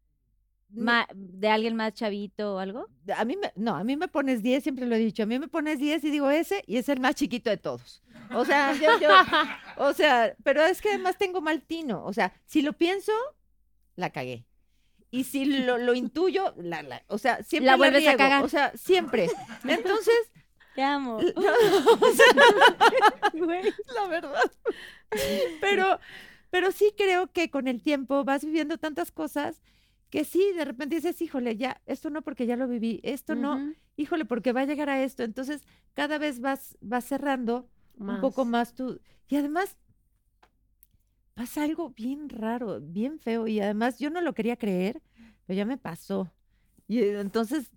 ma- 0.70 1.08
de 1.14 1.50
alguien 1.50 1.76
más 1.76 1.94
chavito 1.94 2.56
o 2.56 2.60
algo? 2.60 2.88
A 3.16 3.26
mí 3.26 3.36
me, 3.38 3.52
no, 3.56 3.76
a 3.76 3.84
mí 3.84 3.96
me 3.98 4.08
pones 4.08 4.41
10, 4.44 4.64
siempre 4.64 4.86
lo 4.86 4.96
he 4.96 5.00
dicho, 5.00 5.24
a 5.24 5.26
mí 5.26 5.38
me 5.40 5.48
pones 5.48 5.80
10 5.80 6.04
y 6.04 6.12
digo 6.12 6.30
ese 6.30 6.64
y 6.68 6.78
es 6.78 6.90
el 6.90 7.00
más 7.00 7.16
chiquito 7.16 7.50
de 7.50 7.58
todos. 7.58 8.04
O 8.34 8.46
sea, 8.46 8.74
yo, 8.76 9.00
yo- 9.00 9.10
o 9.78 9.94
sea, 9.94 10.36
pero 10.44 10.62
es 10.64 10.82
que 10.82 10.90
además 10.90 11.18
tengo 11.18 11.41
mal 11.41 11.62
tino, 11.62 12.04
o 12.06 12.14
sea, 12.14 12.34
si 12.46 12.62
lo 12.62 12.74
pienso, 12.74 13.12
la 13.96 14.10
cagué. 14.12 14.46
Y 15.12 15.24
si 15.24 15.46
lo, 15.46 15.78
lo 15.80 15.94
intuyo, 15.96 16.54
la, 16.58 16.84
la- 16.84 17.04
o 17.08 17.18
sea, 17.18 17.41
siempre 17.44 17.66
La 17.72 17.76
vuelves 17.78 18.08
a 18.08 18.16
cagar. 18.16 18.44
O 18.44 18.48
sea, 18.50 18.72
siempre. 18.76 19.28
Entonces, 19.64 20.14
Te 20.76 20.84
amo. 20.84 21.20
no, 21.20 21.52
o 22.00 22.14
sea, 22.14 22.26
la 23.96 24.08
verdad. 24.08 24.52
Pero, 25.62 26.00
pero 26.50 26.72
sí 26.72 26.94
creo 26.96 27.32
que 27.32 27.50
con 27.50 27.68
el 27.68 27.82
tiempo 27.82 28.24
vas 28.24 28.46
viviendo 28.46 28.78
tantas 28.78 29.12
cosas 29.12 29.62
que 30.10 30.26
sí, 30.26 30.52
de 30.56 30.65
repente 30.65 30.95
dices, 30.95 31.22
híjole, 31.22 31.56
ya, 31.56 31.81
esto 31.86 32.10
no 32.10 32.22
porque 32.22 32.45
ya 32.45 32.56
lo 32.56 32.68
viví, 32.68 32.99
esto 33.03 33.36
no, 33.36 33.73
híjole, 33.95 34.26
porque 34.26 34.53
va 34.53 34.61
a 34.61 34.65
llegar 34.65 34.90
a 34.90 35.03
esto. 35.03 35.23
Entonces, 35.23 35.64
cada 35.94 36.18
vez 36.18 36.40
vas, 36.40 36.77
vas 36.81 37.06
cerrando 37.06 37.69
un 37.98 38.19
poco 38.22 38.45
más 38.45 38.73
tú. 38.73 38.99
Y 39.27 39.36
además, 39.36 39.77
pasa 41.36 41.64
algo 41.64 41.91
bien 41.91 42.30
raro, 42.30 42.81
bien 42.81 43.19
feo. 43.19 43.48
Y 43.48 43.60
además, 43.60 43.99
yo 43.99 44.10
no 44.10 44.22
lo 44.22 44.34
quería 44.34 44.57
creer, 44.57 45.02
pero 45.45 45.57
ya 45.57 45.65
me 45.65 45.77
pasó. 45.77 46.31
Y 46.88 46.99
eh, 46.99 47.19
entonces, 47.19 47.72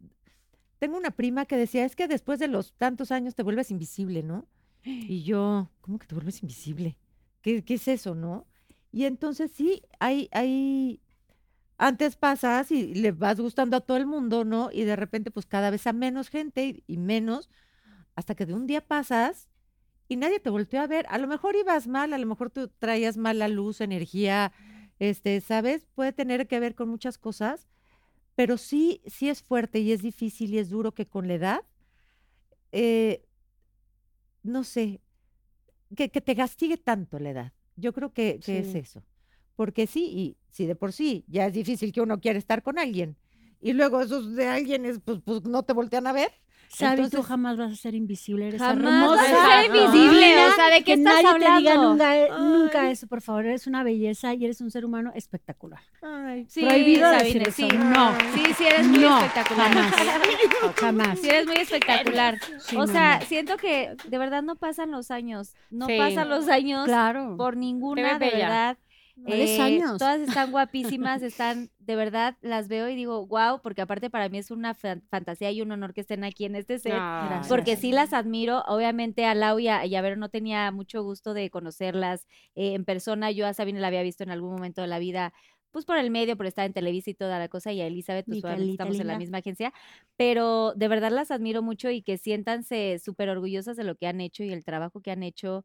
tengo 0.78 0.96
una 0.96 1.10
prima 1.10 1.44
que 1.46 1.56
decía, 1.56 1.84
es 1.84 1.94
que 1.94 2.08
después 2.08 2.38
de 2.38 2.48
los 2.48 2.72
tantos 2.72 3.12
años 3.12 3.34
te 3.34 3.42
vuelves 3.42 3.70
invisible, 3.70 4.22
¿no? 4.22 4.46
Y 4.84 5.22
yo, 5.22 5.70
¿cómo 5.80 5.98
que 5.98 6.06
te 6.06 6.14
vuelves 6.14 6.42
invisible? 6.42 6.96
¿Qué, 7.40 7.62
qué 7.62 7.74
es 7.74 7.86
eso, 7.88 8.14
no? 8.14 8.46
Y 8.90 9.04
entonces 9.04 9.50
sí, 9.52 9.82
hay, 10.00 10.28
hay, 10.32 11.00
antes 11.78 12.16
pasas 12.16 12.70
y 12.70 12.94
le 12.94 13.12
vas 13.12 13.40
gustando 13.40 13.76
a 13.76 13.80
todo 13.80 13.96
el 13.96 14.06
mundo, 14.06 14.44
¿no? 14.44 14.70
Y 14.72 14.84
de 14.84 14.96
repente, 14.96 15.30
pues 15.30 15.46
cada 15.46 15.70
vez 15.70 15.86
a 15.86 15.92
menos 15.92 16.28
gente 16.28 16.66
y, 16.66 16.84
y 16.86 16.98
menos, 16.98 17.50
hasta 18.14 18.34
que 18.34 18.46
de 18.46 18.54
un 18.54 18.66
día 18.66 18.80
pasas 18.86 19.48
y 20.08 20.16
nadie 20.16 20.40
te 20.40 20.50
volteó 20.50 20.80
a 20.80 20.86
ver. 20.86 21.06
A 21.08 21.18
lo 21.18 21.26
mejor 21.26 21.56
ibas 21.56 21.86
mal, 21.86 22.12
a 22.12 22.18
lo 22.18 22.26
mejor 22.26 22.50
tú 22.50 22.68
traías 22.68 23.16
mala 23.16 23.48
luz, 23.48 23.80
energía, 23.80 24.52
este, 24.98 25.40
¿sabes? 25.40 25.86
Puede 25.94 26.12
tener 26.12 26.46
que 26.46 26.60
ver 26.60 26.74
con 26.74 26.88
muchas 26.88 27.18
cosas, 27.18 27.66
pero 28.34 28.58
sí, 28.58 29.02
sí 29.06 29.28
es 29.28 29.42
fuerte 29.42 29.80
y 29.80 29.92
es 29.92 30.02
difícil 30.02 30.52
y 30.54 30.58
es 30.58 30.70
duro 30.70 30.92
que 30.92 31.06
con 31.06 31.28
la 31.28 31.34
edad, 31.34 31.60
eh, 32.72 33.24
no 34.42 34.64
sé, 34.64 35.00
que, 35.96 36.10
que 36.10 36.20
te 36.20 36.36
castigue 36.36 36.76
tanto 36.76 37.18
la 37.18 37.30
edad. 37.30 37.52
Yo 37.76 37.92
creo 37.92 38.12
que, 38.12 38.38
que 38.44 38.58
es 38.58 38.74
eso. 38.74 39.02
Porque 39.56 39.86
sí, 39.86 40.04
y 40.06 40.36
si 40.50 40.66
de 40.66 40.74
por 40.74 40.92
sí 40.92 41.24
ya 41.28 41.46
es 41.46 41.52
difícil 41.52 41.92
que 41.92 42.00
uno 42.00 42.20
quiera 42.20 42.38
estar 42.38 42.62
con 42.62 42.78
alguien, 42.78 43.16
y 43.60 43.74
luego 43.74 44.00
esos 44.00 44.34
de 44.34 44.48
alguien 44.48 44.84
es, 44.86 44.98
pues, 45.04 45.20
pues 45.24 45.44
no 45.44 45.62
te 45.62 45.72
voltean 45.72 46.06
a 46.06 46.12
ver. 46.12 46.30
Sabi, 46.68 47.06
tú 47.10 47.20
jamás 47.22 47.58
vas 47.58 47.70
a 47.72 47.76
ser 47.76 47.94
invisible, 47.94 48.48
eres 48.48 48.58
Jamás 48.62 48.78
hermosa. 48.78 49.22
vas 49.22 49.32
a 49.34 49.62
ser 49.62 49.66
invisible, 49.76 50.46
o 50.46 50.52
sea, 50.54 50.70
¿de 50.70 50.76
qué 50.78 50.84
que 50.84 50.92
estás 50.94 51.22
nadie 51.22 51.32
te 51.32 51.38
diga 51.38 51.72
hablando? 51.74 51.90
nunca, 51.90 52.16
eh, 52.16 52.28
nunca 52.40 52.90
eso, 52.90 53.06
por 53.08 53.20
favor, 53.20 53.44
eres 53.44 53.66
una 53.66 53.84
belleza 53.84 54.32
y 54.32 54.46
eres 54.46 54.62
un 54.62 54.70
ser 54.70 54.86
humano 54.86 55.12
espectacular. 55.14 55.80
Ay, 56.00 56.46
Sí, 56.48 56.62
Prohibido 56.62 57.10
Sabine, 57.10 57.40
decir 57.40 57.52
sí. 57.52 57.66
eso, 57.66 57.76
no. 57.78 58.18
Sí, 58.34 58.54
sí, 58.56 58.64
eres 58.64 58.86
muy 58.88 59.00
No, 59.00 59.18
espectacular. 59.18 59.70
jamás, 59.70 59.94
jamás. 60.80 61.18
Sí, 61.20 61.28
eres 61.28 61.46
muy 61.46 61.56
espectacular. 61.56 62.38
Sí, 62.60 62.76
o 62.76 62.86
sea, 62.86 63.14
mamá. 63.16 63.20
siento 63.26 63.56
que 63.58 63.94
de 64.08 64.18
verdad 64.18 64.42
no 64.42 64.56
pasan 64.56 64.90
los 64.90 65.10
años. 65.10 65.54
No 65.70 65.86
Sí. 65.88 65.98
pasan 65.98 66.30
los 66.30 66.48
años 66.48 66.86
Claro. 66.86 67.36
por 67.36 67.56
ninguna, 67.58 68.14
de 68.14 68.18
bella. 68.18 68.38
verdad. 68.48 68.78
¿Cuáles 69.24 69.50
Eh, 69.50 69.62
años? 69.62 69.98
Todas 69.98 70.20
están 70.20 70.50
guapísimas, 70.52 71.22
están, 71.22 71.70
de 71.78 71.96
verdad, 71.96 72.36
las 72.40 72.68
veo 72.68 72.88
y 72.88 72.96
digo, 72.96 73.26
wow, 73.26 73.60
porque 73.62 73.82
aparte 73.82 74.10
para 74.10 74.28
mí 74.28 74.38
es 74.38 74.50
una 74.50 74.74
fan- 74.74 75.02
fantasía 75.10 75.50
y 75.50 75.60
un 75.62 75.70
honor 75.70 75.92
que 75.94 76.00
estén 76.00 76.24
aquí 76.24 76.44
en 76.44 76.56
este 76.56 76.78
set. 76.78 76.92
Ay. 76.94 77.40
Porque 77.48 77.76
sí 77.76 77.92
las 77.92 78.12
admiro, 78.12 78.62
obviamente 78.66 79.24
a 79.26 79.34
Lau 79.34 79.58
y 79.58 79.68
a, 79.68 79.84
y 79.86 79.94
a 79.94 80.02
Vero 80.02 80.16
no 80.16 80.28
tenía 80.28 80.70
mucho 80.72 81.02
gusto 81.02 81.34
de 81.34 81.50
conocerlas 81.50 82.26
eh, 82.54 82.74
en 82.74 82.84
persona, 82.84 83.30
yo 83.30 83.46
a 83.46 83.54
Sabine 83.54 83.80
la 83.80 83.88
había 83.88 84.02
visto 84.02 84.24
en 84.24 84.30
algún 84.30 84.52
momento 84.52 84.80
de 84.80 84.88
la 84.88 84.98
vida, 84.98 85.32
pues 85.70 85.84
por 85.84 85.96
el 85.98 86.10
medio, 86.10 86.36
por 86.36 86.46
estar 86.46 86.66
en 86.66 86.72
Televisa 86.72 87.10
y 87.10 87.14
toda 87.14 87.38
la 87.38 87.48
cosa, 87.48 87.72
y 87.72 87.80
a 87.80 87.86
Elizabeth, 87.86 88.26
pues 88.28 88.42
estamos 88.44 88.98
en 89.00 89.06
la 89.06 89.14
linda. 89.14 89.18
misma 89.18 89.38
agencia, 89.38 89.72
pero 90.16 90.72
de 90.74 90.88
verdad 90.88 91.10
las 91.10 91.30
admiro 91.30 91.62
mucho 91.62 91.90
y 91.90 92.02
que 92.02 92.18
siéntanse 92.18 92.98
súper 92.98 93.28
orgullosas 93.30 93.76
de 93.76 93.84
lo 93.84 93.94
que 93.96 94.06
han 94.06 94.20
hecho 94.20 94.42
y 94.44 94.50
el 94.52 94.64
trabajo 94.64 95.00
que 95.00 95.10
han 95.10 95.22
hecho. 95.22 95.64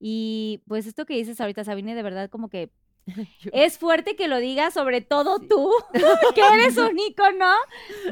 Y 0.00 0.62
pues 0.68 0.86
esto 0.86 1.06
que 1.06 1.14
dices 1.14 1.40
ahorita, 1.40 1.64
Sabine, 1.64 1.94
de 1.94 2.02
verdad 2.02 2.30
como 2.30 2.48
que 2.48 2.70
es 3.52 3.78
fuerte 3.78 4.16
que 4.16 4.28
lo 4.28 4.38
digas, 4.38 4.74
sobre 4.74 5.00
todo 5.00 5.38
tú, 5.40 5.70
que 6.34 6.40
eres 6.40 6.76
un 6.76 6.98
ícono 6.98 7.50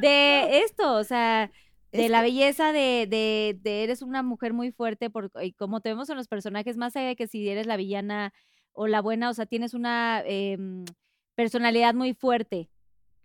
de 0.01 0.61
esto, 0.61 0.95
o 0.95 1.05
sea, 1.05 1.51
de 1.93 2.05
Es 2.07 2.11
la 2.11 2.19
que- 2.21 2.25
belleza, 2.27 2.73
de, 2.73 3.07
de, 3.09 3.59
de 3.63 3.85
eres 3.85 4.03
una 4.03 4.23
mujer 4.23 4.53
muy 4.53 4.73
fuerte, 4.73 5.09
por, 5.11 5.31
y 5.43 5.53
como 5.53 5.81
te 5.81 5.91
vemos 5.91 6.11
en 6.11 6.17
los 6.17 6.29
personajes, 6.29 6.77
más 6.77 6.97
allá 6.97 7.09
de 7.09 7.17
que 7.17 7.27
si 7.27 7.49
eres 7.49 7.67
la 7.67 7.77
villana 7.77 8.33
o 8.73 8.87
la 8.87 9.01
buena, 9.01 9.31
o 9.31 9.35
sea, 9.35 9.47
tienes 9.47 9.73
una 9.75 10.23
em, 10.27 10.85
personalidad 11.35 11.95
muy 11.95 12.13
fuerte 12.15 12.69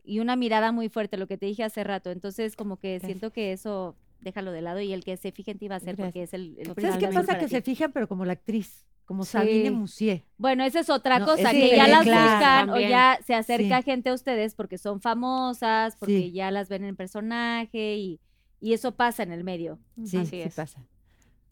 y 0.03 0.19
una 0.19 0.35
mirada 0.35 0.71
muy 0.71 0.89
fuerte, 0.89 1.17
lo 1.17 1.27
que 1.27 1.37
te 1.37 1.45
dije 1.45 1.63
hace 1.63 1.83
rato, 1.83 2.11
entonces 2.11 2.55
como 2.55 2.77
que 2.77 2.99
siento 3.01 3.31
que 3.31 3.51
eso 3.51 3.95
déjalo 4.21 4.51
de 4.51 4.61
lado 4.61 4.79
y 4.79 4.93
el 4.93 5.03
que 5.03 5.17
se 5.17 5.31
fije 5.31 5.51
en 5.51 5.57
ti 5.59 5.67
va 5.67 5.75
a 5.77 5.79
ser 5.79 5.95
porque 5.95 6.23
es 6.23 6.33
el, 6.33 6.55
el 6.59 6.67
¿Sabes 6.67 6.75
qué 6.75 7.07
principal 7.07 7.13
pasa? 7.25 7.39
Que 7.39 7.45
ti. 7.45 7.51
se 7.51 7.61
fijan, 7.61 7.91
pero 7.91 8.07
como 8.07 8.23
la 8.23 8.33
actriz, 8.33 8.85
como 9.11 9.25
Sabine 9.25 9.65
Sí. 9.65 9.71
Musier. 9.71 10.25
Bueno, 10.37 10.63
esa 10.63 10.79
es 10.79 10.89
otra 10.89 11.19
No, 11.19 11.25
cosa, 11.25 11.51
es 11.51 11.53
que 11.69 11.75
ya 11.75 11.85
las 11.87 12.03
claro, 12.03 12.31
buscan 12.31 12.69
o 12.69 12.79
ya 12.79 13.19
se 13.27 13.33
acerca 13.35 13.79
Sí. 13.79 13.83
gente 13.83 14.09
a 14.09 14.13
ustedes 14.13 14.55
porque 14.55 14.77
son 14.77 15.01
famosas, 15.01 15.97
porque 15.97 16.17
Sí. 16.17 16.31
ya 16.31 16.49
las 16.49 16.69
ven 16.69 16.85
en 16.85 16.95
personaje 16.95 17.95
y, 17.97 18.21
y 18.61 18.71
eso 18.71 18.93
pasa 18.95 19.23
en 19.23 19.33
el 19.33 19.43
medio. 19.43 19.79
Sí, 20.05 20.15
Así 20.17 20.29
sí 20.29 20.41
es. 20.41 20.55
pasa. 20.55 20.85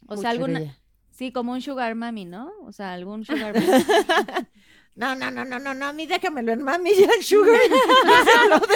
O 0.07 0.15
sea, 0.15 0.29
alguna. 0.29 0.77
Sí, 1.11 1.33
como 1.33 1.51
un 1.51 1.61
sugar 1.61 1.95
mami, 1.95 2.23
¿no? 2.23 2.49
O 2.63 2.71
sea, 2.71 2.93
algún 2.93 3.25
sugar 3.25 3.53
mami. 3.55 3.83
No, 4.95 5.15
no, 5.15 5.29
no, 5.31 5.43
no, 5.43 5.59
no, 5.59 5.73
no, 5.73 5.85
a 5.87 5.93
mí 5.93 6.07
déjamelo 6.07 6.53
en 6.53 6.63
mami, 6.63 6.91
ya 6.97 7.09
el 7.17 7.23
sugar. 7.25 7.59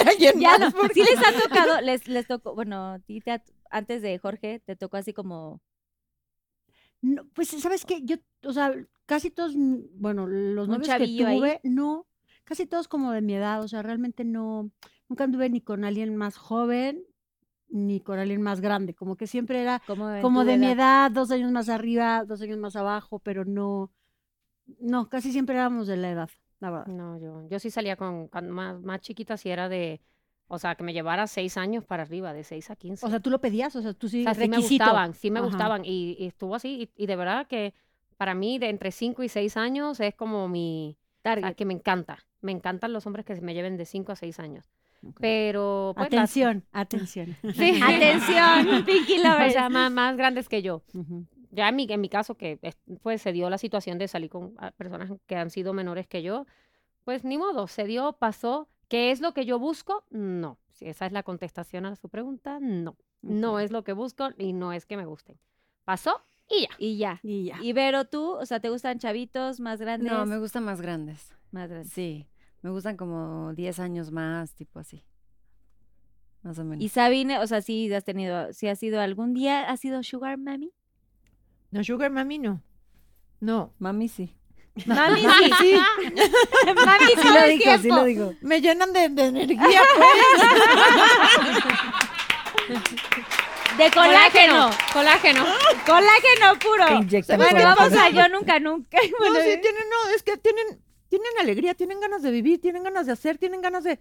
De 0.04 0.10
alguien 0.10 0.34
ya 0.40 0.58
más, 0.58 0.60
no, 0.60 0.70
porque- 0.72 0.92
sí 0.94 1.00
les 1.10 1.18
ha 1.26 1.32
tocado, 1.32 1.80
les, 1.80 2.06
les 2.06 2.26
tocó, 2.26 2.54
bueno, 2.54 2.92
a 2.92 2.98
ti 2.98 3.22
antes 3.70 4.02
de 4.02 4.18
Jorge, 4.18 4.60
te 4.64 4.76
tocó 4.76 4.98
así 4.98 5.14
como, 5.14 5.60
No, 7.04 7.22
pues, 7.34 7.48
¿sabes 7.48 7.84
qué? 7.84 8.00
Yo, 8.02 8.16
o 8.44 8.52
sea, 8.52 8.74
casi 9.04 9.30
todos, 9.30 9.54
mm, 9.54 9.76
bueno, 9.96 10.26
los 10.26 10.68
Un 10.68 10.72
novios 10.72 10.88
que 10.88 10.92
chavillo 10.92 11.26
ahí. 11.26 11.36
tuve, 11.36 11.60
no, 11.62 12.06
casi 12.44 12.66
todos 12.66 12.88
como 12.88 13.12
de 13.12 13.20
mi 13.20 13.34
edad, 13.34 13.62
o 13.62 13.68
sea, 13.68 13.82
realmente 13.82 14.24
no, 14.24 14.70
nunca 15.08 15.24
anduve 15.24 15.50
ni 15.50 15.60
con 15.60 15.84
alguien 15.84 16.16
más 16.16 16.38
joven, 16.38 17.04
ni 17.68 18.00
con 18.00 18.18
alguien 18.18 18.40
más 18.40 18.62
grande, 18.62 18.94
como 18.94 19.16
que 19.16 19.26
siempre 19.26 19.60
era 19.60 19.82
como, 19.86 20.08
en 20.08 20.22
como 20.22 20.40
tu 20.42 20.46
de 20.46 20.56
mi 20.56 20.68
edad, 20.68 21.10
dos 21.10 21.30
años 21.30 21.52
más 21.52 21.68
arriba, 21.68 22.24
dos 22.24 22.40
años 22.40 22.56
más 22.56 22.74
abajo, 22.74 23.18
pero 23.18 23.44
no, 23.44 23.90
no, 24.78 25.10
casi 25.10 25.30
siempre 25.30 25.56
éramos 25.56 25.86
de 25.86 25.98
la 25.98 26.10
edad, 26.10 26.30
la 26.60 26.70
verdad. 26.70 26.86
No, 26.86 27.18
yo, 27.18 27.46
yo 27.50 27.58
sí 27.58 27.70
salía 27.70 27.96
con, 27.96 28.30
más, 28.48 28.80
más 28.80 29.00
chiquita, 29.02 29.36
si 29.36 29.50
era 29.50 29.68
de, 29.68 30.00
o 30.48 30.58
sea, 30.58 30.74
que 30.74 30.84
me 30.84 30.92
llevara 30.92 31.26
seis 31.26 31.56
años 31.56 31.84
para 31.84 32.02
arriba, 32.04 32.32
de 32.32 32.44
seis 32.44 32.70
a 32.70 32.76
quince. 32.76 33.04
O 33.06 33.10
sea, 33.10 33.20
tú 33.20 33.30
lo 33.30 33.40
pedías, 33.40 33.74
o 33.76 33.82
sea, 33.82 33.92
tú 33.94 34.08
sí, 34.08 34.20
O 34.20 34.24
sea, 34.24 34.34
sí 34.34 34.48
me 34.48 34.58
gustaban, 34.58 35.14
sí 35.14 35.30
me 35.30 35.38
Ajá. 35.40 35.48
gustaban. 35.48 35.84
Y, 35.84 36.16
y 36.18 36.26
estuvo 36.26 36.54
así. 36.54 36.88
Y, 36.96 37.02
y 37.04 37.06
de 37.06 37.16
verdad 37.16 37.46
que 37.46 37.74
para 38.16 38.34
mí, 38.34 38.58
de 38.58 38.68
entre 38.68 38.90
5 38.92 39.22
y 39.22 39.28
6 39.28 39.56
años, 39.56 40.00
es 40.00 40.14
como 40.14 40.48
mi. 40.48 40.96
o 40.96 41.22
sea, 41.22 41.34
target. 41.36 41.56
que 41.56 41.64
me 41.64 41.74
encanta. 41.74 42.18
Me 42.42 42.52
encantan 42.52 42.92
los 42.92 43.06
hombres 43.06 43.24
que 43.24 43.34
se 43.34 43.40
me 43.40 43.54
lleven 43.54 43.76
de 43.76 43.86
5 43.86 44.12
a 44.12 44.16
6 44.16 44.38
años. 44.38 44.70
Ok. 45.06 45.16
Pero. 45.20 45.92
pues, 45.96 46.12
las- 46.12 46.18
Atención, 46.30 46.64
atención. 46.72 47.36
Sí. 47.54 47.80
Atención, 47.82 48.84
Pinky 48.84 49.18
o 49.20 49.22
Lovers. 49.24 49.52
sea, 49.54 49.68
más, 49.68 49.90
más 49.90 50.16
grandes 50.16 50.48
que 50.48 50.62
yo. 50.62 50.82
Ujú. 50.94 51.26
Ya 51.50 51.68
en 51.68 51.76
mi, 51.76 51.86
en 51.88 52.00
mi 52.00 52.08
caso, 52.08 52.36
que 52.36 52.58
es- 52.62 52.76
pues 53.02 53.22
se 53.22 53.32
dio 53.32 53.48
la 53.50 53.58
situación 53.58 53.98
de 53.98 54.08
salir 54.08 54.28
con 54.30 54.54
personas 54.76 55.10
que 55.26 55.36
han 55.36 55.50
sido 55.50 55.72
menores 55.72 56.06
que 56.06 56.22
yo, 56.22 56.46
pues 57.04 57.24
ni 57.24 57.38
modo, 57.38 57.66
se 57.66 57.84
dio, 57.84 58.12
pasó. 58.14 58.68
¿Qué 58.94 59.10
es 59.10 59.20
lo 59.20 59.34
que 59.34 59.44
yo 59.44 59.58
busco? 59.58 60.04
No. 60.10 60.56
Si 60.70 60.86
esa 60.86 61.06
es 61.06 61.10
la 61.10 61.24
contestación 61.24 61.84
a 61.84 61.96
su 61.96 62.08
pregunta, 62.08 62.60
no. 62.60 62.96
No 63.22 63.58
es 63.58 63.72
lo 63.72 63.82
que 63.82 63.92
busco 63.92 64.28
y 64.38 64.52
no 64.52 64.72
es 64.72 64.86
que 64.86 64.96
me 64.96 65.04
gusten. 65.04 65.36
Pasó 65.84 66.22
y 66.48 66.62
ya. 66.62 66.68
Y 66.78 66.96
ya. 66.96 67.20
Y 67.24 67.44
ya. 67.46 67.58
Y 67.60 67.72
Vero, 67.72 68.04
tú, 68.04 68.34
o 68.34 68.46
sea, 68.46 68.60
¿te 68.60 68.70
gustan 68.70 69.00
chavitos 69.00 69.58
más 69.58 69.80
grandes? 69.80 70.12
No, 70.12 70.24
me 70.26 70.38
gustan 70.38 70.64
más 70.64 70.80
grandes. 70.80 71.34
Más 71.50 71.68
grandes. 71.68 71.92
Sí, 71.92 72.28
me 72.62 72.70
gustan 72.70 72.96
como 72.96 73.52
10 73.54 73.80
años 73.80 74.12
más, 74.12 74.54
tipo 74.54 74.78
así. 74.78 75.04
Más 76.42 76.56
o 76.60 76.64
menos. 76.64 76.84
Y 76.84 76.88
Sabine, 76.88 77.40
o 77.40 77.46
sea, 77.48 77.62
sí 77.62 77.92
has 77.92 78.04
tenido, 78.04 78.52
sí 78.52 78.68
has 78.68 78.78
sido 78.78 79.00
algún 79.00 79.34
día, 79.34 79.68
has 79.68 79.80
sido 79.80 80.04
sugar 80.04 80.38
mami. 80.38 80.70
No, 81.72 81.82
sugar 81.82 82.12
mami 82.12 82.38
no. 82.38 82.62
No, 83.40 83.72
Mami 83.80 84.06
sí. 84.06 84.36
Mami 84.86 85.20
sí, 85.20 85.26
sí. 85.60 85.78
mami 86.84 87.06
sí, 87.06 87.22
Sí 87.22 87.28
lo 87.28 87.46
digo, 87.46 87.78
sí 87.80 87.88
lo 87.88 88.04
digo. 88.04 88.34
me 88.40 88.60
llenan 88.60 88.92
de, 88.92 89.08
de 89.08 89.26
energía, 89.26 89.82
pues. 89.96 90.10
De 93.78 93.90
colágeno. 93.90 94.70
Colágeno. 94.92 95.44
Colágeno 95.86 96.58
puro. 96.60 96.84
Bueno, 97.36 97.60
vamos 97.76 97.92
a 97.92 98.08
yo 98.10 98.28
nunca, 98.28 98.60
nunca. 98.60 98.98
Bueno, 99.18 99.34
No, 99.34 99.40
sí 99.40 99.58
tienen, 99.60 99.82
no, 99.90 100.14
es 100.14 100.22
que 100.22 100.36
tienen, 100.36 100.80
tienen 101.08 101.28
alegría, 101.40 101.74
tienen 101.74 102.00
ganas 102.00 102.22
de 102.22 102.30
vivir, 102.30 102.60
tienen 102.60 102.84
ganas 102.84 103.06
de 103.06 103.12
hacer, 103.12 103.36
tienen 103.38 103.60
ganas 103.60 103.82
de... 103.84 103.98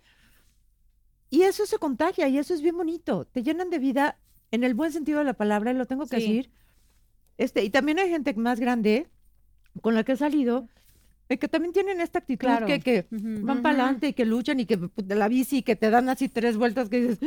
Y 1.31 1.41
eso 1.43 1.65
se 1.65 1.79
contagia 1.79 2.27
y 2.27 2.37
eso 2.37 2.53
es 2.53 2.61
bien 2.61 2.77
bonito. 2.77 3.25
Te 3.25 3.41
llenan 3.41 3.71
de 3.71 3.79
vida 3.79 4.19
en 4.51 4.63
el 4.63 4.75
buen 4.75 4.91
sentido 4.91 5.17
de 5.19 5.25
la 5.25 5.33
palabra, 5.33 5.71
y 5.71 5.73
lo 5.73 5.87
tengo 5.87 6.05
que 6.05 6.17
Sí. 6.19 6.21
decir. 6.27 6.51
Este, 7.39 7.63
y 7.63 7.71
también 7.71 7.97
hay 7.97 8.09
gente 8.09 8.31
más 8.35 8.59
grande 8.59 9.07
con 9.81 9.95
la 9.95 10.03
que 10.03 10.13
he 10.13 10.17
salido 10.17 10.67
eh, 11.29 11.37
que 11.37 11.47
también 11.47 11.71
tienen 11.73 12.01
esta 12.01 12.19
actitud 12.19 12.45
Claro. 12.45 12.65
que, 12.67 12.79
que 12.81 13.07
Ujú. 13.09 13.45
van 13.45 13.61
para 13.61 13.75
adelante 13.75 14.09
y 14.09 14.13
que 14.13 14.25
luchan 14.25 14.59
y 14.59 14.65
que 14.65 14.77
pues, 14.77 15.07
de 15.07 15.15
la 15.15 15.27
bici 15.29 15.57
y 15.59 15.63
que 15.63 15.75
te 15.77 15.89
dan 15.89 16.09
así 16.09 16.27
tres 16.27 16.57
vueltas 16.57 16.89
que 16.89 16.99
dices, 17.01 17.19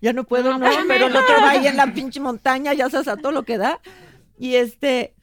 ya 0.00 0.12
no 0.12 0.24
puedo, 0.24 0.58
no, 0.58 0.66
pero 0.88 1.06
el 1.06 1.16
otro 1.16 1.34
va 1.40 1.50
ahí 1.50 1.66
en 1.68 1.76
la 1.76 1.92
pinche 1.94 2.18
montaña, 2.20 2.74
ya 2.74 2.90
sabes 2.90 3.06
a 3.08 3.16
todo 3.16 3.30
lo 3.32 3.44
que 3.44 3.58
da. 3.58 3.80
Y 4.38 4.56
este, 4.56 5.14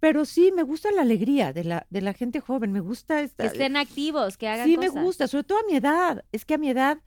pero 0.00 0.24
sí, 0.24 0.50
me 0.54 0.64
gusta 0.64 0.90
la 0.90 1.02
alegría 1.02 1.52
de 1.52 1.62
la, 1.62 1.86
de 1.88 2.00
la 2.00 2.12
gente 2.14 2.40
joven, 2.40 2.72
me 2.72 2.80
gusta 2.80 3.20
esta... 3.22 3.44
que 3.44 3.48
estén 3.52 3.76
activos, 3.76 4.36
que 4.36 4.48
hagan 4.48 4.66
sí, 4.66 4.74
cosas. 4.74 4.94
me 4.94 5.02
gusta, 5.02 5.28
sobre 5.28 5.44
todo 5.44 5.58
a 5.58 5.70
mi 5.70 5.76
edad. 5.76 6.24
Es 6.32 6.44
que 6.44 6.54
a 6.54 6.58
mi 6.58 6.68
edad 6.70 6.98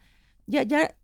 ya, 0.48 0.64
ya, 0.64 0.96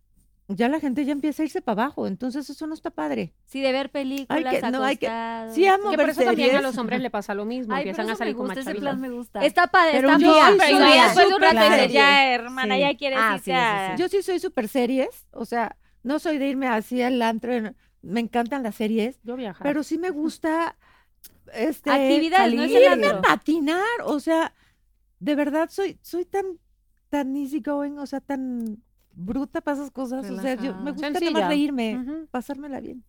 ya 0.56 0.68
la 0.70 0.80
gente 0.80 1.04
ya 1.06 1.12
empieza 1.12 1.44
a 1.44 1.46
irse 1.46 1.62
para 1.62 1.84
abajo, 1.84 2.08
entonces 2.08 2.50
eso 2.50 2.68
no 2.68 2.74
está 2.74 2.90
padre. 2.92 3.34
Sí, 3.46 3.62
de 3.62 3.72
ver 3.72 3.90
películas, 3.92 4.56
que- 4.60 4.72
no, 4.72 4.84
hay 4.84 4.98
que- 4.98 5.08
sí, 5.54 5.66
amo 5.68 5.90
Que 5.92 5.98
por 5.98 6.10
eso 6.10 6.22
también 6.24 6.50
a 6.50 6.54
series. 6.54 6.64
los 6.64 6.78
hombres 6.78 7.02
le 7.02 7.10
pasa 7.10 7.34
lo 7.34 7.46
mismo. 7.46 7.74
Ay, 7.74 7.82
empiezan 7.82 8.10
a 8.10 8.16
salir 8.16 8.34
me 8.34 8.38
con 8.38 8.48
gusta, 8.48 8.56
más 8.56 8.58
ese 8.62 8.66
chavitos. 8.70 8.84
plan 8.84 9.02
me 9.02 9.10
gusta. 9.10 9.46
Está 9.46 9.68
padre, 9.68 9.92
Pero 9.94 10.10
está 10.12 10.20
yo 10.26 10.34
bien, 10.34 10.46
soy 10.48 10.58
pero 10.60 10.80
ya 10.80 11.04
después 11.06 11.28
de 11.30 11.36
un 11.36 11.42
rato 11.42 11.86
ya, 11.92 12.34
hermana, 12.34 12.76
Sí. 12.76 12.82
ya 12.82 12.98
quieres 12.98 13.20
Ah, 13.22 13.32
irte 13.36 13.40
sí, 13.40 13.52
sí, 13.52 13.58
a... 13.58 13.96
sí. 13.98 14.02
Yo 14.02 14.10
sí 14.10 14.22
soy 14.24 14.40
súper 14.40 14.68
series, 14.68 15.28
o 15.32 15.46
sea, 15.46 15.78
no 16.04 16.20
soy 16.20 16.38
de 16.38 16.48
irme 16.48 16.68
así 16.68 17.02
al 17.02 17.22
antro, 17.22 17.52
me 18.02 18.20
encantan 18.20 18.64
las 18.64 18.76
series, 18.76 19.20
Yo 19.24 19.36
viajar. 19.36 19.62
pero 19.64 19.84
sí 19.84 19.98
me 19.98 20.10
gusta 20.10 20.76
este 21.54 21.92
Actividades, 21.92 22.54
no 22.56 22.64
es 22.64 22.72
el 22.74 22.84
irme 22.94 23.08
a 23.08 23.22
patinar, 23.22 23.84
o 24.06 24.20
sea, 24.20 24.54
de 25.20 25.36
verdad 25.36 25.70
soy 25.70 26.00
soy 26.02 26.26
tan 26.26 26.46
tan 27.10 27.36
easygoing, 27.36 28.00
o 28.00 28.06
sea, 28.06 28.22
tan 28.22 28.82
bruta 29.14 29.62
para 29.62 29.78
esas 29.78 29.92
cosas, 29.92 30.30
o 30.30 30.40
sea, 30.42 30.56
yo 30.56 30.74
me 30.76 30.92
gusta 30.92 31.10
nada 31.10 31.20
Sencilla. 31.20 31.40
más 31.42 31.50
reírme, 31.50 32.26
pasármela 32.32 32.80
bien. 32.80 33.04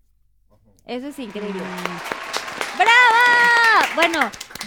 Eso 0.85 1.09
es 1.09 1.19
increíble. 1.19 1.62
¡Bravo! 2.77 3.95
Bueno, 3.95 4.19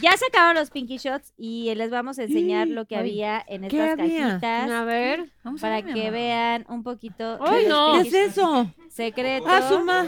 ya 0.02 0.16
se 0.18 0.26
acabaron 0.28 0.56
los 0.56 0.70
Pinky 0.70 0.98
Shots 0.98 1.34
y 1.38 1.74
les 1.76 1.90
vamos 1.90 2.20
a 2.20 2.24
enseñar 2.24 2.68
lo 2.68 2.86
que 2.86 2.96
Ay, 2.96 3.02
había 3.02 3.44
en 3.48 3.68
¿qué 3.68 3.78
estas 3.84 4.00
había? 4.00 4.28
cajitas 4.40 4.72
A 4.72 4.84
ver. 4.86 5.32
Vamos 5.44 5.62
a 5.62 5.64
para 5.64 5.76
ver, 5.78 5.86
mi 5.86 5.94
que 5.94 6.12
vean 6.12 6.66
un 6.70 6.84
poquito. 6.84 7.38
¡Ay, 7.42 7.66
no! 7.68 7.94
¿Qué 7.94 8.08
es 8.08 8.14
eso? 8.14 8.72
Secreto. 8.90 9.46
Ah, 9.50 9.68
suma. 9.68 10.08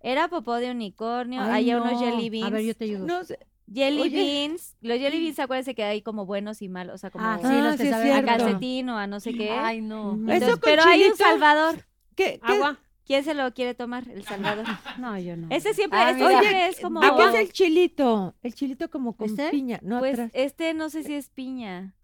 Era 0.00 0.28
popó 0.28 0.54
de 0.56 0.70
unicornio. 0.72 1.40
Ay, 1.40 1.70
Había 1.70 1.80
unos 1.80 1.92
no. 1.92 2.00
jelly 2.00 2.28
beans. 2.30 2.46
A 2.46 2.50
ver, 2.50 2.62
yo 2.64 2.74
te 2.74 2.84
ayudo. 2.84 3.06
No 3.06 3.22
sé. 3.24 3.38
Jelly 3.72 4.00
Oye. 4.02 4.10
beans. 4.16 4.76
Los 4.80 4.98
jelly 4.98 5.18
beans, 5.20 5.38
acuérdense 5.38 5.74
que 5.74 5.84
hay 5.84 6.02
como 6.02 6.26
buenos 6.26 6.62
y 6.62 6.68
malos. 6.68 6.94
O 6.94 6.98
sea, 6.98 7.10
como 7.10 7.24
Ah, 7.24 7.38
sí, 7.38 7.48
los 7.48 7.72
que 7.76 7.82
sí 7.82 7.88
es 7.88 7.90
saben 7.90 8.10
a 8.12 8.14
cierto. 8.22 8.26
calcetín 8.44 8.88
o 8.88 8.98
a 8.98 9.06
no 9.06 9.20
sé 9.20 9.32
qué. 9.34 9.50
Ay, 9.50 9.80
no. 9.80 10.18
Eso 10.30 10.50
con 10.52 10.60
pero 10.60 10.82
hay 10.84 11.00
un 11.00 11.04
chilito. 11.12 11.24
salvador. 11.24 11.84
¿Qué, 12.14 12.40
qué, 12.46 12.52
Agua. 12.52 12.78
¿Quién 13.04 13.24
se 13.24 13.34
lo 13.34 13.52
quiere 13.52 13.74
tomar? 13.74 14.08
El 14.08 14.24
salvador. 14.24 14.64
No, 14.98 15.18
yo 15.18 15.36
no. 15.36 15.48
Ese 15.50 15.74
siempre, 15.74 15.98
Ah, 15.98 16.10
este 16.10 16.22
mira. 16.26 16.40
siempre 16.40 16.66
es 16.68 16.80
como. 16.80 17.00
¿De 17.00 17.10
qué 17.16 17.24
es 17.28 17.34
el 17.34 17.52
chilito? 17.52 18.34
El 18.42 18.54
chilito 18.54 18.90
como 18.90 19.14
con 19.16 19.28
¿Este? 19.28 19.50
piña, 19.50 19.78
no 19.82 19.98
Pues 19.98 20.14
atrás. 20.14 20.30
este 20.34 20.74
no 20.74 20.88
sé 20.90 21.02
si 21.02 21.14
es 21.14 21.28
piña. 21.30 21.94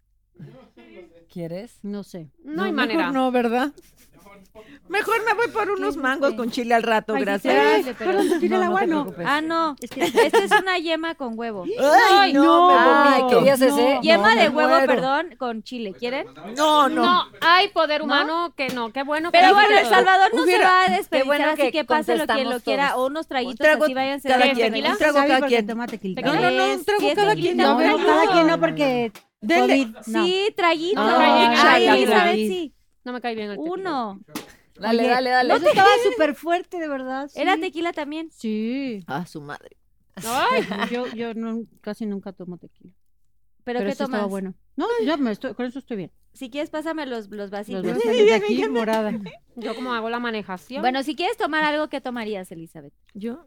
¿Quieres? 1.31 1.79
No 1.83 2.03
sé. 2.03 2.29
No, 2.43 2.63
hay 2.63 2.71
mejor 2.71 2.87
manera. 2.93 3.11
no, 3.11 3.31
¿verdad? 3.31 3.71
Mejor 4.87 5.23
me 5.25 5.33
voy 5.35 5.47
por 5.49 5.69
unos 5.69 5.95
mangos 5.97 6.33
con 6.33 6.49
chile 6.51 6.73
al 6.73 6.83
rato, 6.83 7.13
Ay, 7.13 7.19
sí, 7.19 7.25
gracias. 7.25 7.95
pero- 7.97 8.11
perdón, 8.11 8.29
te 8.29 8.39
tiré 8.39 8.55
el 8.55 8.61
No, 8.61 8.67
agua, 8.67 8.81
no 8.81 8.85
te 8.87 8.91
no. 8.93 9.01
preocupes. 9.03 9.25
Ah, 9.29 9.41
no. 9.41 9.75
Es 9.79 9.89
que 9.91 10.01
Esta 10.03 10.43
es 10.43 10.51
una 10.51 10.77
yema 10.79 11.15
con 11.15 11.37
huevo. 11.37 11.65
Ay, 12.11 12.33
no, 12.33 12.69
me 12.69 12.75
Ay, 12.77 13.21
vomito. 13.21 13.39
¿querías 13.39 13.61
ese? 13.61 13.99
Yema 14.01 14.35
No, 14.35 14.41
de 14.41 14.49
huevo, 14.49 14.69
muero. 14.69 14.87
perdón, 14.87 15.35
con 15.37 15.63
chile. 15.63 15.93
¿Quieren? 15.97 16.27
No, 16.57 16.89
no. 16.89 17.03
No, 17.03 17.23
hay 17.41 17.67
poder 17.69 18.01
humano 18.01 18.53
que 18.57 18.69
no. 18.69 18.91
Qué 18.91 19.03
bueno 19.03 19.31
que 19.31 19.39
Pero 19.39 19.53
bueno, 19.53 19.77
El. 19.77 19.85
Salvador 19.85 20.29
no 20.33 20.43
Hubiera- 20.43 20.63
se 20.63 20.69
va 20.69 20.83
a 20.85 20.89
desperdiciar, 20.97 21.25
bueno 21.25 21.45
así 21.53 21.61
que 21.61 21.71
que 21.71 21.83
páselo 21.85 22.25
quien 22.25 22.37
lo 22.45 22.51
contestamos 22.51 22.63
quiera. 22.63 22.89
todos. 22.93 23.03
O 23.03 23.07
unos 23.07 23.27
traguitos 23.27 23.57
trago 23.59 23.83
así, 23.83 23.93
váyanse 23.93 24.27
cada 24.27 24.45
de 24.45 24.51
quien, 24.53 24.71
tequila. 24.73 24.91
un 24.91 24.97
trago 24.97 25.13
cada 25.19 25.39
porque 25.39 25.47
quien. 25.55 25.67
toma 25.67 25.87
tequila. 25.87 26.21
No, 26.21 26.33
no, 26.35 26.51
no, 26.51 26.73
un 26.73 26.83
trago 26.85 27.07
cada 27.15 27.35
quien. 27.35 27.57
No, 27.57 27.79
No, 27.79 27.97
no, 27.97 28.05
cada 28.05 28.25
no. 28.25 28.31
quien 28.31 28.47
no, 28.47 28.59
porque. 28.59 29.11
COVID, 29.47 29.87
no. 30.07 30.25
Sí, 30.25 30.53
traguito. 30.57 31.01
No, 31.01 31.17
Ay, 31.17 31.55
traguito. 31.61 31.93
Elizabeth, 31.93 32.35
sí. 32.35 32.73
No 33.03 33.13
me 33.13 33.21
cae 33.21 33.35
bien 33.35 33.51
el 33.51 33.57
tequila. 33.57 33.73
Uno. 33.73 34.19
Dale, 34.79 35.03
Oye, 35.03 35.09
dale, 35.09 35.29
dale. 35.29 35.53
Eso 35.55 35.67
estaba 35.67 35.89
súper 36.09 36.35
fuerte, 36.35 36.79
de 36.79 36.87
verdad. 36.87 37.29
Era 37.35 37.55
sí. 37.55 37.61
tequila 37.61 37.91
también. 37.93 38.29
Sí. 38.31 39.03
A 39.07 39.25
su 39.25 39.41
madre. 39.41 39.77
Ay, 40.15 40.63
Yo, 40.91 41.07
yo 41.07 41.33
no, 41.33 41.63
casi 41.81 42.05
nunca 42.05 42.31
tomo 42.31 42.57
tequila. 42.57 42.93
¿Pero, 43.63 43.79
Pero, 43.79 43.91
qué 43.91 43.95
tomas? 43.95 44.09
estaba 44.09 44.25
bueno. 44.25 44.53
No, 44.75 44.87
yo 45.05 45.17
me 45.17 45.31
estoy, 45.31 45.53
con 45.53 45.65
eso 45.65 45.79
estoy 45.79 45.97
bien. 45.97 46.11
Si 46.33 46.49
quieres, 46.49 46.69
pásame 46.69 47.05
los, 47.05 47.29
los 47.29 47.49
vasitos. 47.49 47.83
Los 47.83 47.95
voy 47.95 48.01
a 48.01 48.05
salir 48.05 48.25
de 48.25 48.33
aquí 48.35 48.67
morada. 48.69 49.11
yo 49.55 49.75
como 49.75 49.93
hago 49.93 50.09
la 50.09 50.19
manejación. 50.19 50.81
Bueno, 50.81 51.03
si 51.03 51.15
quieres 51.15 51.37
tomar 51.37 51.63
algo, 51.63 51.89
¿qué 51.89 52.01
tomarías, 52.01 52.51
Elizabeth? 52.51 52.93
Yo. 53.13 53.45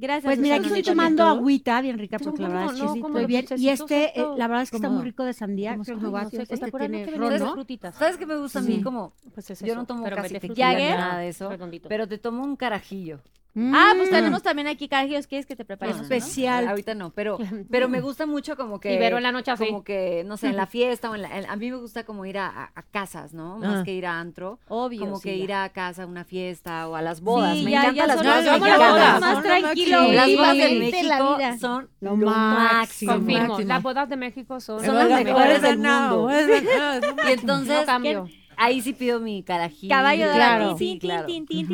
Gracias. 0.00 0.24
Pues 0.24 0.38
mira, 0.38 0.56
aquí 0.56 0.66
estoy 0.66 0.82
tomando 0.82 1.24
agüita 1.24 1.80
bien 1.82 1.98
rica 1.98 2.18
porque 2.18 2.42
la 2.42 2.48
¿Cómo 2.48 2.58
verdad 2.60 2.74
es 2.74 2.80
que 2.80 2.86
no? 2.86 2.94
sí 2.94 3.00
¿Cómo 3.00 3.18
estoy 3.18 3.26
bien. 3.26 3.46
Y 3.58 3.68
este, 3.68 4.18
eh, 4.18 4.24
la 4.38 4.48
verdad 4.48 4.62
es 4.62 4.70
que 4.70 4.76
está 4.78 4.88
muy 4.88 5.04
rico 5.04 5.24
de 5.24 5.34
sandía. 5.34 5.72
¿Cómo 5.72 5.84
Creo 5.84 5.98
que 5.98 6.02
me 6.04 6.08
voy 6.08 6.20
a 6.20 6.22
llama? 6.22 6.24
No 6.24 6.30
sé, 6.30 6.42
este 6.42 6.56
¿te 6.56 6.64
acuerdas 6.64 6.90
tiene 6.90 7.16
ron, 7.18 7.38
¿no? 7.38 7.52
frutitas? 7.52 7.94
¿Sabes 7.96 8.16
qué 8.16 8.24
me 8.26 8.36
gusta 8.36 8.60
a 8.60 8.62
mí? 8.62 8.82
Como 8.82 9.12
Pues 9.34 9.50
es 9.50 9.60
yo 9.60 9.74
no 9.74 9.84
tomo 9.84 10.04
pero 10.04 10.16
casi 10.16 10.38
tequila 10.38 10.72
nada 10.72 11.18
de 11.18 11.28
eso, 11.28 11.50
redondito. 11.50 11.88
pero 11.90 12.08
te 12.08 12.16
tomo 12.16 12.42
un 12.44 12.56
carajillo. 12.56 13.20
Ah, 13.56 13.92
pues 13.96 14.08
Mm. 14.08 14.12
tenemos 14.12 14.42
también 14.42 14.68
aquí 14.68 14.86
carajillos. 14.88 15.26
¿Quieres 15.26 15.44
que 15.44 15.56
te 15.56 15.64
preparemos 15.64 16.02
uno? 16.06 16.14
especial. 16.14 16.68
Ahorita 16.68 16.94
no, 16.94 17.10
pero, 17.10 17.36
pero 17.70 17.88
me 17.88 18.00
gusta 18.00 18.24
mucho 18.26 18.56
como 18.56 18.78
que. 18.78 18.94
Ibero 18.94 19.16
en 19.16 19.24
la 19.24 19.32
noche 19.32 19.50
así. 19.50 19.66
Como 19.66 19.82
que, 19.82 20.22
no 20.24 20.36
sé, 20.36 20.48
en 20.48 20.56
la 20.56 20.66
fiesta 20.68 21.10
o 21.10 21.14
en 21.16 21.22
la. 21.22 21.36
en- 21.38 21.50
a 21.50 21.56
mí 21.56 21.70
me 21.70 21.76
gusta 21.78 22.04
como 22.04 22.24
ir 22.26 22.38
a, 22.38 22.46
a- 22.46 22.72
a 22.74 22.82
casas, 22.82 23.34
¿no? 23.34 23.58
Más 23.58 23.80
Ah. 23.80 23.82
que 23.84 23.92
ir 23.92 24.06
a 24.06 24.20
antro. 24.20 24.60
Obvio. 24.68 25.00
Como 25.00 25.16
sí, 25.16 25.22
que 25.30 25.38
ya. 25.38 25.44
ir 25.44 25.52
a 25.52 25.68
casa 25.70 26.04
a 26.04 26.06
una 26.06 26.24
fiesta 26.24 26.88
o 26.88 26.94
a 26.94 27.02
las 27.02 27.20
bodas. 27.22 27.56
Sí, 27.56 27.64
me 27.64 27.72
ya, 27.72 27.80
encantan 27.80 27.96
ya 27.96 28.06
las 28.06 28.16
bodas 28.18 28.44
las 28.44 28.60
mexicanas. 28.60 28.90
bodas. 28.92 29.20
más 29.20 29.32
Son 29.34 29.34
lo 29.34 29.42
tranquilo. 29.42 29.96
máximo. 30.00 30.12
Las 30.14 30.36
bodas 30.36 30.56
de 30.56 30.68
la 30.68 30.78
México 30.80 31.36
vida. 31.36 31.58
son 31.58 31.88
Lo 32.00 32.16
lo 32.16 32.26
máximo. 32.30 33.12
Confirmo. 33.14 33.48
máximo. 33.48 33.68
Las 33.68 33.82
bodas 33.82 34.08
de 34.08 34.16
México 34.16 34.60
son. 34.60 34.84
Son 34.84 34.94
las 34.96 35.24
mejores 35.24 35.62
del 35.62 35.78
mundo. 35.78 36.28
Y 37.28 37.32
entonces, 37.32 37.80
No 37.80 37.86
cambio. 37.86 38.28
Ahí 38.62 38.80
sí 38.82 38.92
pido 38.92 39.20
mi 39.20 39.42
carajillo. 39.42 39.88
Caballo 39.94 40.28
de 40.28 40.34
Claro. 40.34 40.70
la 40.72 40.76
Sí, 40.78 40.98
claro. 41.00 41.26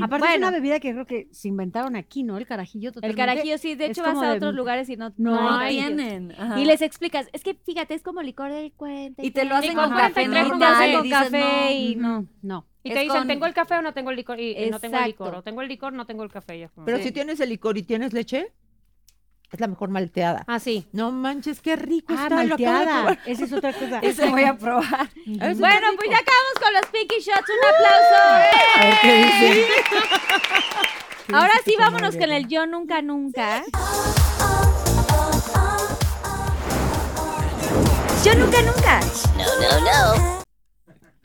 Aparte 0.02 0.26
es 0.26 0.30
Bueno, 0.32 0.48
una 0.48 0.50
bebida 0.50 0.80
que 0.80 0.92
creo 0.92 1.04
que 1.06 1.28
se 1.32 1.48
inventaron 1.48 1.96
aquí, 1.96 2.22
¿no? 2.22 2.38
El 2.38 2.46
carajillo 2.46 2.88
el 2.90 2.94
totalmente. 2.94 3.20
carajillo 3.20 3.58
sí. 3.58 3.74
De 3.74 3.84
es 3.86 3.90
hecho, 3.90 4.02
vas 4.02 4.16
a 4.22 4.30
de- 4.30 4.36
otros 4.36 4.54
lugares 4.54 4.88
y 4.88 4.96
no, 4.96 5.12
No 5.16 5.58
no 5.60 5.68
tienen. 5.68 6.32
ajá. 6.38 6.60
Y 6.60 6.64
les 6.64 6.80
explicas, 6.82 7.28
es 7.32 7.42
que 7.42 7.54
fíjate, 7.54 7.94
es 7.94 8.02
como 8.02 8.22
licor 8.22 8.52
del 8.52 8.72
cuento. 8.72 9.22
Y 9.22 9.30
te 9.32 9.44
lo 9.44 9.56
hacen 9.56 9.74
con 9.74 9.90
café, 9.90 10.26
¿no? 10.28 10.48
con 10.48 10.58
café. 11.10 11.72
y 11.74 11.96
no. 11.96 12.26
No. 12.42 12.66
Y 12.82 12.90
Es 12.90 12.94
te 12.94 13.00
dicen, 13.00 13.18
con- 13.18 13.26
¿tengo 13.28 13.46
el 13.46 13.54
café 13.54 13.74
o 13.74 13.82
no 13.82 13.92
tengo 13.92 14.10
el 14.10 14.16
licor? 14.16 14.38
Y, 14.38 14.52
y 14.56 14.70
no 14.70 14.78
tengo 14.78 14.96
el 14.98 15.06
licor. 15.06 15.34
O 15.34 15.42
tengo 15.42 15.60
el 15.62 15.68
licor, 15.68 15.92
no 15.92 16.06
tengo 16.06 16.22
el 16.22 16.30
café. 16.30 16.56
Y 16.58 16.62
es 16.62 16.70
como, 16.70 16.84
Pero 16.84 16.98
sí. 16.98 17.04
si 17.04 17.12
tienes 17.12 17.40
el 17.40 17.48
licor 17.48 17.76
y 17.78 17.82
tienes 17.82 18.12
leche, 18.12 18.52
es 19.52 19.60
la 19.60 19.66
mejor 19.68 19.88
malteada. 19.90 20.44
Ah, 20.48 20.58
sí. 20.58 20.86
No 20.92 21.12
manches, 21.12 21.60
qué 21.60 21.76
rico 21.76 22.14
Ah, 22.16 22.22
está. 22.24 22.34
malteada. 22.34 23.18
Esa 23.26 23.44
es 23.44 23.52
otra 23.52 23.72
cosa. 23.72 23.98
Ese 24.00 24.28
voy 24.28 24.44
a 24.44 24.54
probar. 24.56 24.84
A 24.94 25.08
Bueno, 25.54 25.86
pues 25.96 26.10
ya 26.10 26.18
acabamos 26.18 26.54
con 26.60 26.72
los 26.74 26.86
Pinky 26.86 27.20
Shots. 27.20 27.48
Un 27.50 27.58
aplauso. 27.74 28.16
A 28.76 28.84
ver 28.84 28.94
qué 29.00 29.14
dice. 29.24 29.66
Ahora 31.32 31.52
sí, 31.64 31.74
vámonos 31.78 32.16
con 32.16 32.30
el 32.30 32.46
Yo 32.48 32.66
Nunca 32.66 33.02
Nunca. 33.02 33.62
Yo 38.24 38.34
Nunca 38.34 38.62
Nunca. 38.62 39.00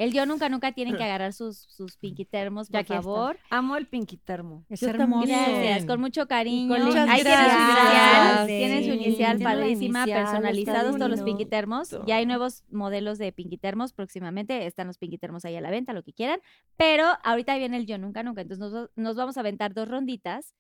El 0.02 0.14
Yo 0.14 0.26
Nunca 0.26 0.50
Nunca 0.50 0.72
tienen 0.72 0.98
que 0.98 1.04
agarrar 1.04 1.32
sus, 1.34 1.58
sus 1.58 1.96
Pinky 1.98 2.26
Termos, 2.26 2.68
Ya 2.70 2.72
por 2.72 2.80
aquí 2.80 2.94
está. 2.94 3.02
favor. 3.04 3.40
Amo 3.50 3.76
el 3.78 3.86
pinky 3.88 4.18
termo. 4.18 4.66
Es 4.70 4.82
Yo 4.82 4.90
hermoso. 4.90 5.28
Gracias, 5.28 5.86
con 5.86 6.00
mucho 6.02 6.28
cariño. 6.28 6.70
con 6.70 6.80
la 6.94 7.04
Ahí 7.04 7.22
inicial. 7.22 7.52
inicial, 7.52 8.48
Sí, 8.48 8.58
tiene 8.58 8.84
su 8.84 8.90
inicial 8.94 9.40
la 9.40 9.44
padrísima, 9.44 10.00
inicial, 10.00 10.24
personalizados 10.24 10.98
todos 10.98 11.10
los. 11.12 11.22
Pinky 11.22 11.46
Termos. 11.46 11.96
Ya 12.08 12.16
hay 12.16 12.26
nuevos 12.26 12.64
modelos 12.72 13.18
de 13.20 13.32
Pinky 13.32 13.58
Termos 13.58 13.94
próximamente, 13.94 14.66
están 14.66 14.88
los 14.88 14.98
Pinky 14.98 15.18
Termos 15.18 15.46
ahí 15.46 15.56
a 15.56 15.62
la 15.62 15.70
venta, 15.70 15.94
lo 15.94 16.04
que 16.04 16.14
quieran. 16.14 16.40
Pero 16.78 17.06
ahorita 17.24 17.56
viene 17.58 17.78
el 17.78 17.86
Yo 17.86 17.98
Nunca 17.98 18.24
Nunca, 18.24 18.42
entonces 18.42 18.72
nos, 18.72 18.90
nos 18.96 19.16
vamos 19.16 19.38
a 19.38 19.42
aventar 19.42 19.74
dos 19.74 19.88
ronditas 19.88 20.56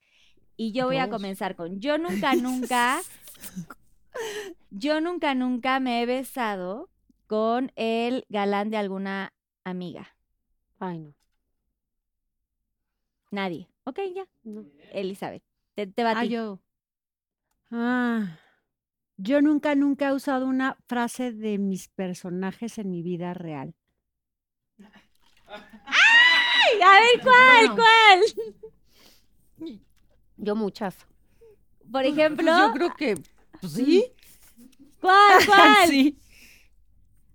y 0.55 0.71
yo 0.73 0.85
voy 0.85 0.97
a 0.97 1.09
comenzar 1.09 1.55
con 1.55 1.79
Yo 1.79 1.97
Nunca 1.97 2.35
Nunca. 2.35 2.99
Yo 4.69 4.99
nunca 5.01 5.33
nunca 5.35 5.79
me 5.79 6.01
he 6.01 6.05
besado 6.05 6.89
con 7.31 7.71
el 7.77 8.25
galán 8.27 8.71
de 8.71 8.75
alguna 8.77 9.33
amiga. 9.63 10.17
Ay, 10.79 10.99
no. 10.99 11.13
Nadie. 13.31 13.67
Ok, 13.85 13.99
ya. 14.15 14.25
no. 14.43 14.65
Elizabeth, 14.91 15.43
te, 15.75 15.87
te 15.87 16.03
va 16.03 16.11
a 16.11 16.15
Ah, 16.15 16.23
ti. 16.23 16.29
yo. 16.31 16.59
Ah, 17.71 18.37
yo 19.17 19.41
nunca, 19.41 19.75
nunca 19.75 20.09
he 20.09 20.13
usado 20.13 20.45
una 20.47 20.77
frase 20.87 21.31
de 21.33 21.57
mis 21.57 21.89
personajes 21.89 22.77
en 22.77 22.89
mi 22.91 23.03
vida 23.03 23.33
real. 23.33 23.75
A 25.47 26.99
ver, 26.99 27.21
¿cuál? 27.23 27.75
¿Cuál? 27.75 28.21
Yo 30.37 30.55
muchas. 30.55 30.95
Por 31.91 32.03
Pues 32.03 32.13
ejemplo, 32.13 32.51
yo 32.57 32.71
creo 32.71 32.95
que 32.95 33.15
pues, 33.59 33.73
sí. 33.73 34.13
¿cuál? 34.99 35.39
¿Cuál? 35.45 35.89
Sí. 35.89 36.19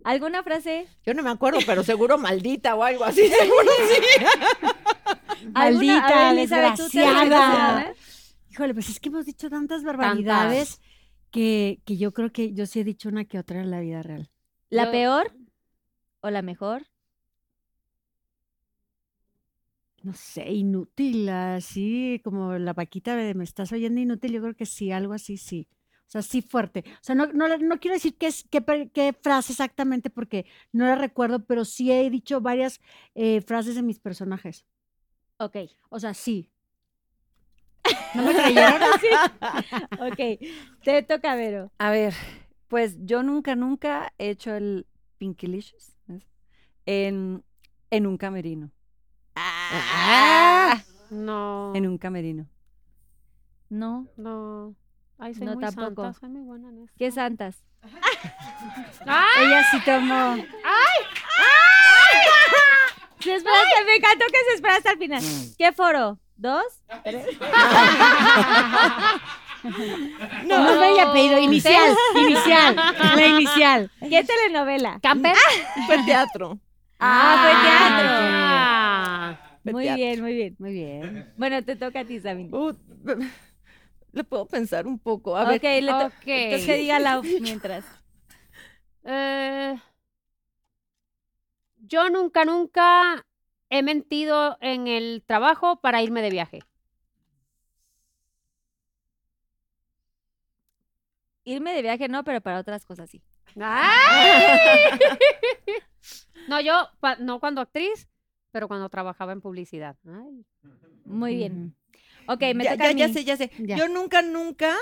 ¿Alguna 0.07 0.45
frase? 0.45 0.87
Yo 1.05 1.15
no 1.15 1.25
me 1.25 1.31
acuerdo, 1.31 1.59
pero 1.67 1.83
seguro 1.83 2.17
maldita 2.17 2.77
o 2.77 2.85
algo 2.85 3.03
así, 3.03 3.27
seguro 3.41 3.71
sí. 3.89 4.25
Maldita, 5.53 6.31
ver, 6.31 6.39
Elizabeth, 6.39 6.77
¿tú 6.77 6.89
te 6.89 7.05
has 7.05 7.21
desgraciada. 7.23 7.93
Híjole, 8.49 8.73
pues 8.73 8.89
es 8.89 9.01
que 9.01 9.09
hemos 9.09 9.27
dicho 9.27 9.51
tantas 9.51 9.83
barbaridades 9.83 10.81
que, 11.33 11.81
que 11.85 11.97
yo 11.97 12.13
creo 12.13 12.31
que 12.31 12.53
yo 12.55 12.67
sí 12.67 12.79
he 12.79 12.85
dicho 12.85 13.09
una 13.09 13.25
que 13.25 13.41
otra 13.41 13.61
en 13.61 13.73
la 13.73 13.81
vida 13.81 14.01
real. 14.03 14.31
¿La 14.71 14.85
Yo- 14.85 14.91
peor 14.93 15.33
o 16.21 16.31
la 16.31 16.43
mejor? 16.43 16.87
No 20.05 20.13
sé, 20.13 20.53
inútil, 20.53 21.29
así 21.29 22.21
como 22.23 22.59
la 22.59 22.75
vaquita 22.75 23.17
de 23.17 23.35
me 23.35 23.43
estás 23.43 23.73
oyendo 23.73 24.01
inútil, 24.01 24.35
yo 24.35 24.41
creo 24.41 24.55
que 24.55 24.67
sí, 24.67 24.93
algo 24.93 25.15
así, 25.15 25.37
sí. 25.37 25.67
O 26.07 26.11
sea, 26.11 26.23
sí 26.23 26.41
fuerte. 26.41 26.85
O 26.87 27.03
sea, 27.05 27.15
no, 27.15 27.27
no, 27.33 27.49
no 27.59 27.81
quiero 27.81 27.95
decir 27.95 28.17
qué, 28.17 28.29
es, 28.29 28.47
qué, 28.49 29.15
frase 29.21 29.53
exactamente 29.53 30.09
porque 30.09 30.47
no 30.73 30.87
la 30.87 30.95
recuerdo, 30.95 31.45
pero 31.45 31.65
sí 31.65 31.91
he 31.91 32.09
dicho 32.11 32.41
varias 32.41 32.81
eh, 33.15 33.41
frases 33.41 33.75
de 33.75 33.83
mis 33.83 33.99
personajes. 33.99 34.65
Ok. 35.39 35.57
O 35.89 35.99
sea, 35.99 36.15
sí. 36.15 36.51
¿No 38.15 38.25
me 38.25 38.35
creyeron? 38.35 38.81
Ok. 40.01 40.41
Te 40.85 41.03
toca, 41.03 41.35
Vero. 41.35 41.73
A 41.79 41.91
ver, 41.91 42.15
pues 42.69 42.97
yo 43.01 43.23
nunca, 43.23 43.57
nunca 43.57 44.13
he 44.19 44.31
hecho 44.31 44.55
el 44.55 44.87
Pinkylicious 45.19 45.97
¿es? 46.09 46.27
en, 46.87 47.45
en 47.91 48.07
un 48.07 48.17
camerino. 48.17 48.71
Ah. 49.35 50.83
No. 51.11 51.73
En 51.75 51.87
un 51.87 51.99
camerino. 51.99 52.49
No. 53.69 54.09
No. 54.17 54.75
Ay, 55.19 55.35
soy 55.35 55.47
No, 55.47 55.55
muy 55.55 55.65
tampoco. 55.65 56.03
santa, 56.03 56.21
soy 56.21 56.29
muy 56.29 56.43
buena 56.43 56.69
en 56.69 56.85
eso. 56.85 56.93
¿Qué 56.99 57.11
santas? 57.11 57.57
Ella 59.41 59.65
sí 59.71 59.81
tomó. 59.85 60.37
Se 63.21 63.35
esperaste, 63.35 63.85
me 63.87 63.97
encantó 63.97 64.25
que 64.27 64.39
se 64.49 64.55
espera 64.55 64.77
hasta 64.77 64.93
el 64.93 64.99
final. 64.99 65.23
¿Qué 65.59 65.73
foro? 65.73 66.19
¿Dos? 66.37 66.65
No, 70.47 70.63
no 70.63 70.79
me 70.81 70.87
haya 70.87 71.13
pedido 71.13 71.41
inicial, 71.41 71.93
inicial, 72.15 72.77
la 72.77 73.27
inicial. 73.27 73.91
¿Qué 73.99 74.23
telenovela? 74.23 75.01
¿Camper? 75.03 75.35
Fue 75.87 75.99
teatro. 76.05 76.57
Ah, 77.01 77.43
fue 77.43 77.51
teatro. 79.35 79.59
Fue 79.65 79.73
Muy 79.73 79.85
teatro. 79.85 79.97
bien, 80.05 80.21
muy 80.23 80.35
bien. 80.35 80.57
Muy 80.61 80.73
bien. 80.73 81.33
Bueno, 81.37 81.65
te 81.65 81.75
toca 81.75 82.01
a 82.01 82.05
ti, 82.05 82.21
Sabine. 82.21 82.57
Uh, 82.57 82.77
le 84.17 84.25
puedo 84.25 84.47
pensar 84.47 84.87
un 84.87 84.99
poco. 84.99 85.37
A 85.37 85.45
ver, 85.45 85.63
le 85.63 85.91
to- 85.91 85.97
ok. 86.07 86.13
entonces 86.27 86.67
que 86.67 86.77
diga 86.77 86.99
la 86.99 87.21
mientras. 87.41 87.85
Eh, 89.05 89.79
yo 91.79 92.11
nunca, 92.11 92.45
nunca 92.45 93.25
he 93.71 93.83
mentido 93.83 94.57
en 94.61 94.89
el 94.89 95.23
trabajo 95.25 95.81
para 95.81 96.03
irme 96.03 96.23
de 96.23 96.31
viaje. 96.31 96.61
Irme 101.45 101.73
de 101.75 101.83
viaje 101.83 102.09
no, 102.09 102.25
pero 102.25 102.41
para 102.41 102.59
otras 102.59 102.85
cosas 102.85 103.09
sí. 103.11 103.23
No, 106.49 106.61
yo, 106.61 106.89
no 107.19 107.41
cuando 107.41 107.61
actriz, 107.61 108.09
pero 108.53 108.69
cuando 108.69 108.89
trabajaba 108.89 109.33
en 109.33 109.41
publicidad. 109.41 109.97
Ay. 110.07 110.45
Muy 111.05 111.35
bien. 111.35 111.75
Ok, 112.29 112.41
me 112.55 112.65
ya, 112.65 112.73
toca 112.73 112.85
ya, 112.85 112.91
a 112.91 112.95
mí. 112.95 113.01
ya 113.01 113.09
sé, 113.09 113.25
ya 113.25 113.37
sé. 113.37 113.51
Ya. 113.59 113.77
Yo 113.77 113.89
nunca, 113.89 114.23
nunca 114.23 114.75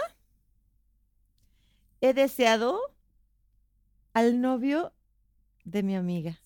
he 2.01 2.13
deseado 2.15 2.81
al 4.13 4.41
novio 4.41 4.93
de 5.65 5.83
mi 5.83 5.97
amiga. 5.97 6.39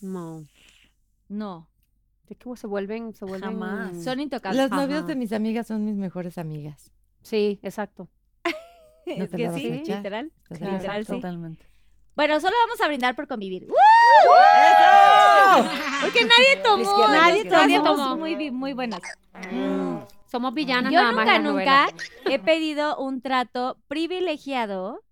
No. 0.00 0.44
No, 1.28 1.68
Es 2.28 2.36
que 2.36 2.56
se 2.56 2.66
vuelven, 2.66 3.14
se 3.14 3.24
vuelven. 3.24 3.50
Jamás. 3.52 4.04
son 4.04 4.20
intocables. 4.20 4.60
Los 4.60 4.70
novios 4.70 5.06
de 5.06 5.16
mis 5.16 5.32
amigas 5.32 5.66
son 5.66 5.84
mis 5.84 5.94
mejores 5.96 6.36
amigas. 6.38 6.90
Sí, 7.22 7.58
exacto. 7.62 8.08
¿No 9.06 9.24
es 9.24 9.30
te 9.30 9.36
que 9.36 9.42
la 9.44 9.48
vas 9.50 9.56
a 9.56 9.60
sí, 9.60 9.66
echar? 9.68 9.96
literal. 9.98 10.32
¿Te 10.48 10.54
la 10.54 10.58
Claro, 10.58 10.72
Literal, 10.76 11.06
sí. 11.06 11.12
totalmente. 11.12 11.66
Bueno, 12.14 12.38
solo 12.40 12.54
vamos 12.66 12.80
a 12.82 12.88
brindar 12.88 13.16
por 13.16 13.26
convivir. 13.26 13.66
Porque 16.02 16.24
nadie 16.24 16.56
tomó. 16.62 17.08
Nadie 17.08 17.44
tomó. 17.44 17.56
Nadie 17.56 17.76
Somos 17.78 17.96
tomó. 17.96 18.16
muy, 18.18 18.50
muy 18.50 18.72
buenas. 18.74 19.00
Somos 20.32 20.54
villanas 20.54 20.90
Yo 20.90 20.98
nada 20.98 21.12
más. 21.12 21.26
nunca, 21.26 21.32
la 21.38 21.38
nunca 21.44 21.84
novela. 21.86 21.94
he 22.24 22.38
pedido 22.38 22.96
un 22.96 23.20
trato 23.20 23.76
privilegiado 23.86 25.04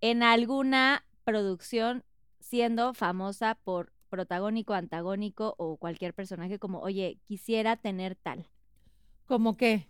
en 0.00 0.22
alguna 0.22 1.04
producción 1.24 2.04
siendo 2.38 2.94
famosa 2.94 3.56
por 3.64 3.90
protagónico, 4.08 4.72
antagónico 4.72 5.56
o 5.58 5.78
cualquier 5.78 6.14
personaje 6.14 6.60
como, 6.60 6.78
oye, 6.78 7.18
quisiera 7.24 7.74
tener 7.74 8.14
tal. 8.14 8.46
¿Cómo 9.26 9.56
qué? 9.56 9.88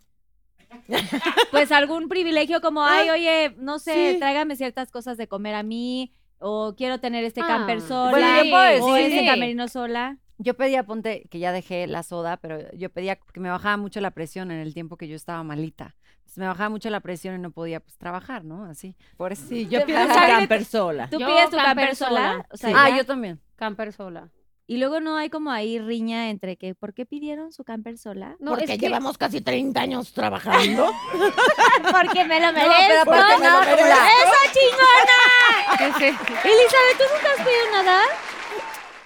Pues 1.50 1.70
algún 1.70 2.08
privilegio 2.08 2.62
como, 2.62 2.82
ay, 2.82 3.10
oye, 3.10 3.54
no 3.58 3.78
sé, 3.78 4.12
sí. 4.14 4.18
tráigame 4.18 4.56
ciertas 4.56 4.90
cosas 4.90 5.18
de 5.18 5.28
comer 5.28 5.54
a 5.54 5.62
mí, 5.62 6.14
o 6.38 6.74
quiero 6.78 6.98
tener 6.98 7.24
este 7.24 7.42
Ah, 7.42 7.46
camper 7.46 7.82
sola, 7.82 8.42
bueno, 8.48 8.86
o 8.86 8.96
este 8.96 9.20
sí. 9.20 9.26
camerino 9.26 9.68
sola. 9.68 10.16
Yo 10.38 10.54
pedía, 10.54 10.82
ponte, 10.84 11.26
que 11.30 11.38
ya 11.38 11.52
dejé 11.52 11.86
la 11.86 12.02
soda, 12.02 12.36
pero 12.36 12.58
yo 12.72 12.90
pedía 12.90 13.16
que 13.16 13.40
me 13.40 13.50
bajaba 13.50 13.76
mucho 13.76 14.00
la 14.00 14.10
presión 14.10 14.50
en 14.50 14.58
el 14.60 14.74
tiempo 14.74 14.96
que 14.96 15.08
yo 15.08 15.16
estaba 15.16 15.42
malita. 15.42 15.94
Entonces, 16.18 16.38
me 16.38 16.46
bajaba 16.46 16.68
mucho 16.68 16.90
la 16.90 17.00
presión 17.00 17.34
y 17.36 17.38
no 17.38 17.50
podía 17.52 17.80
pues 17.80 17.96
trabajar, 17.98 18.44
¿no? 18.44 18.64
Así. 18.64 18.96
Por 19.16 19.32
eso. 19.32 19.44
Sí, 19.48 19.66
yo 19.68 19.84
pido 19.86 19.98
camper 20.08 20.64
sola. 20.64 21.08
Tú 21.08 21.18
Yo 21.18 21.26
pides 21.26 21.50
tu 21.50 21.56
camper 21.56 21.64
camper 21.76 21.96
sola. 21.96 22.30
sola, 22.32 22.46
O 22.50 22.56
sea, 22.56 22.72
ah, 22.74 22.90
ya- 22.90 22.96
yo 22.98 23.06
también. 23.06 23.40
Camper 23.56 23.92
sola. 23.92 24.28
Y 24.68 24.78
luego 24.78 24.98
no 24.98 25.16
hay 25.16 25.30
como 25.30 25.52
ahí 25.52 25.78
riña 25.78 26.28
entre 26.28 26.56
que, 26.56 26.74
¿por 26.74 26.92
qué 26.92 27.06
pidieron 27.06 27.52
su 27.52 27.62
camper 27.62 27.96
sola? 27.98 28.34
No, 28.40 28.50
Porque 28.50 28.64
es 28.64 28.70
que- 28.72 28.78
llevamos 28.78 29.16
casi 29.16 29.40
30 29.40 29.80
años 29.80 30.12
trabajando. 30.12 30.90
Porque 31.92 32.24
me 32.24 32.40
lo 32.40 32.46
No, 32.52 32.58
pero 32.58 32.68
merezco. 32.68 33.12
aparte 33.12 33.42
nada 33.44 33.64
como 33.64 33.76
la- 33.86 34.08
¡Eso, 34.08 34.52
chingona! 34.52 36.18
Elizabeth, 36.44 36.98
¿tú 36.98 37.04
nunca 37.14 37.28
has 37.38 37.44
pedido 37.46 37.70
nada? 37.72 38.00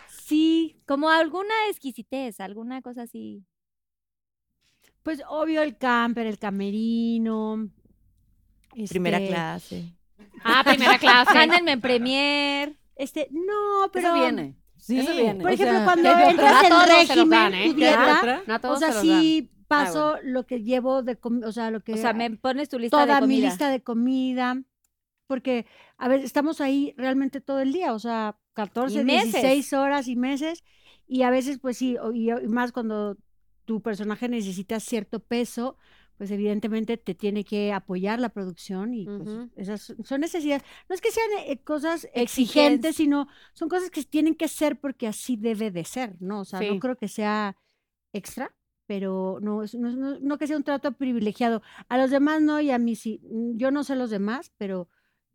Sí, 0.09 0.80
como 0.91 1.09
alguna 1.09 1.55
exquisitez, 1.69 2.41
alguna 2.41 2.83
cosa 2.83 3.03
así. 3.03 3.45
Pues 5.05 5.23
obvio 5.29 5.63
el 5.63 5.79
camper, 5.79 6.27
el 6.27 6.37
camerino. 6.37 7.71
Primera 8.89 9.19
este, 9.19 9.29
clase. 9.29 9.85
Ah, 10.43 10.65
primera 10.65 10.99
clase. 10.99 11.33
Mándenme 11.33 11.71
en 11.71 11.81
premier. 11.81 12.77
Este, 12.97 13.29
no, 13.31 13.89
pero. 13.93 14.09
Eso 14.09 14.21
viene. 14.21 14.57
Sí, 14.79 14.99
Eso 14.99 15.15
viene. 15.15 15.43
Por 15.43 15.53
o 15.53 15.55
ejemplo, 15.55 15.77
sea, 15.77 15.85
cuando 15.85 16.11
entras 16.11 16.65
en 16.65 16.97
régimen, 16.99 17.31
dan, 17.31 17.55
¿eh? 17.55 17.69
tu 17.69 17.77
¿Qué 17.77 17.87
dieta? 17.87 18.43
No 18.49 18.73
o 18.73 18.77
sea, 18.77 18.93
sí 18.93 19.49
Ah, 19.53 19.65
paso 19.69 20.17
lo 20.25 20.45
que 20.45 20.65
llevo 20.65 21.05
de 21.05 21.21
comida, 21.21 21.47
o 21.47 21.53
sea, 21.53 21.71
lo 21.71 21.79
que 21.85 21.95
O 21.95 21.97
sea, 21.99 22.15
me 22.15 22.29
pones 22.31 22.69
tu 22.69 22.81
lista 22.81 22.99
de 22.99 23.07
toda 23.07 23.21
comida. 23.21 23.37
mi 23.37 23.41
lista 23.41 23.71
de 23.71 23.81
comida, 23.81 24.61
porque, 25.29 25.67
a 25.99 26.09
ver, 26.09 26.19
estamos 26.25 26.61
ahí 26.61 26.93
realmente 26.97 27.41
todo 27.41 27.61
el 27.61 27.73
día, 27.73 27.93
o 27.93 28.01
sea, 28.01 28.37
14, 28.55 29.01
Y 29.01 29.05
meses. 29.05 29.33
16 29.35 29.73
horas 29.75 30.09
y 30.09 30.17
meses, 30.17 30.65
y 31.11 31.23
a 31.23 31.31
veces, 31.31 31.59
pues 31.59 31.77
sí, 31.77 31.97
y, 32.15 32.31
más 32.49 32.73
cuando 32.73 33.17
tu 33.65 33.81
personaje 33.83 34.29
necesita 34.29 34.79
cierto 34.81 35.21
peso, 35.21 35.77
pues 36.17 36.31
evidentemente 36.31 36.97
te 36.99 37.15
tiene 37.15 37.45
que 37.45 37.73
apoyar 37.73 38.21
la 38.21 38.29
producción 38.29 38.93
y 38.95 39.07
pues 39.07 39.29
esas 39.57 39.95
son- 40.05 40.21
necesidades. 40.21 40.63
No 40.89 40.95
es 40.95 41.01
que 41.01 41.11
sean 41.11 41.29
eh, 41.47 41.59
cosas 41.65 42.07
exigentes, 42.15 42.97
sino 42.97 43.27
son 43.55 43.69
cosas 43.71 43.91
que 43.91 44.03
tienen 44.05 44.35
que 44.35 44.49
ser 44.49 44.79
porque 44.79 45.07
así 45.07 45.37
debe 45.37 45.71
de 45.71 45.85
ser, 45.85 46.17
¿no? 46.21 46.41
O 46.41 46.45
sea, 46.45 46.59
Sí. 46.59 46.69
no 46.71 46.79
creo 46.79 46.97
que 46.97 47.09
sea 47.09 47.57
extra, 48.13 48.55
pero 48.87 49.39
no, 49.41 49.63
es- 49.63 49.75
no, 49.75 49.89
es- 49.89 49.97
no- 49.97 50.19
no 50.21 50.37
que 50.39 50.47
sea 50.47 50.57
un 50.59 50.65
trato 50.65 50.93
privilegiado. 50.93 51.63
A 51.89 51.97
los 51.97 52.11
demás 52.11 52.43
no 52.43 52.61
y 52.61 52.71
a 52.71 52.79
mí 52.79 52.97
sí. 52.97 53.21
Yo 53.55 53.71
no 53.71 53.83
sé 53.85 53.97
los 53.97 54.11
demás, 54.11 54.53
pero 54.59 54.89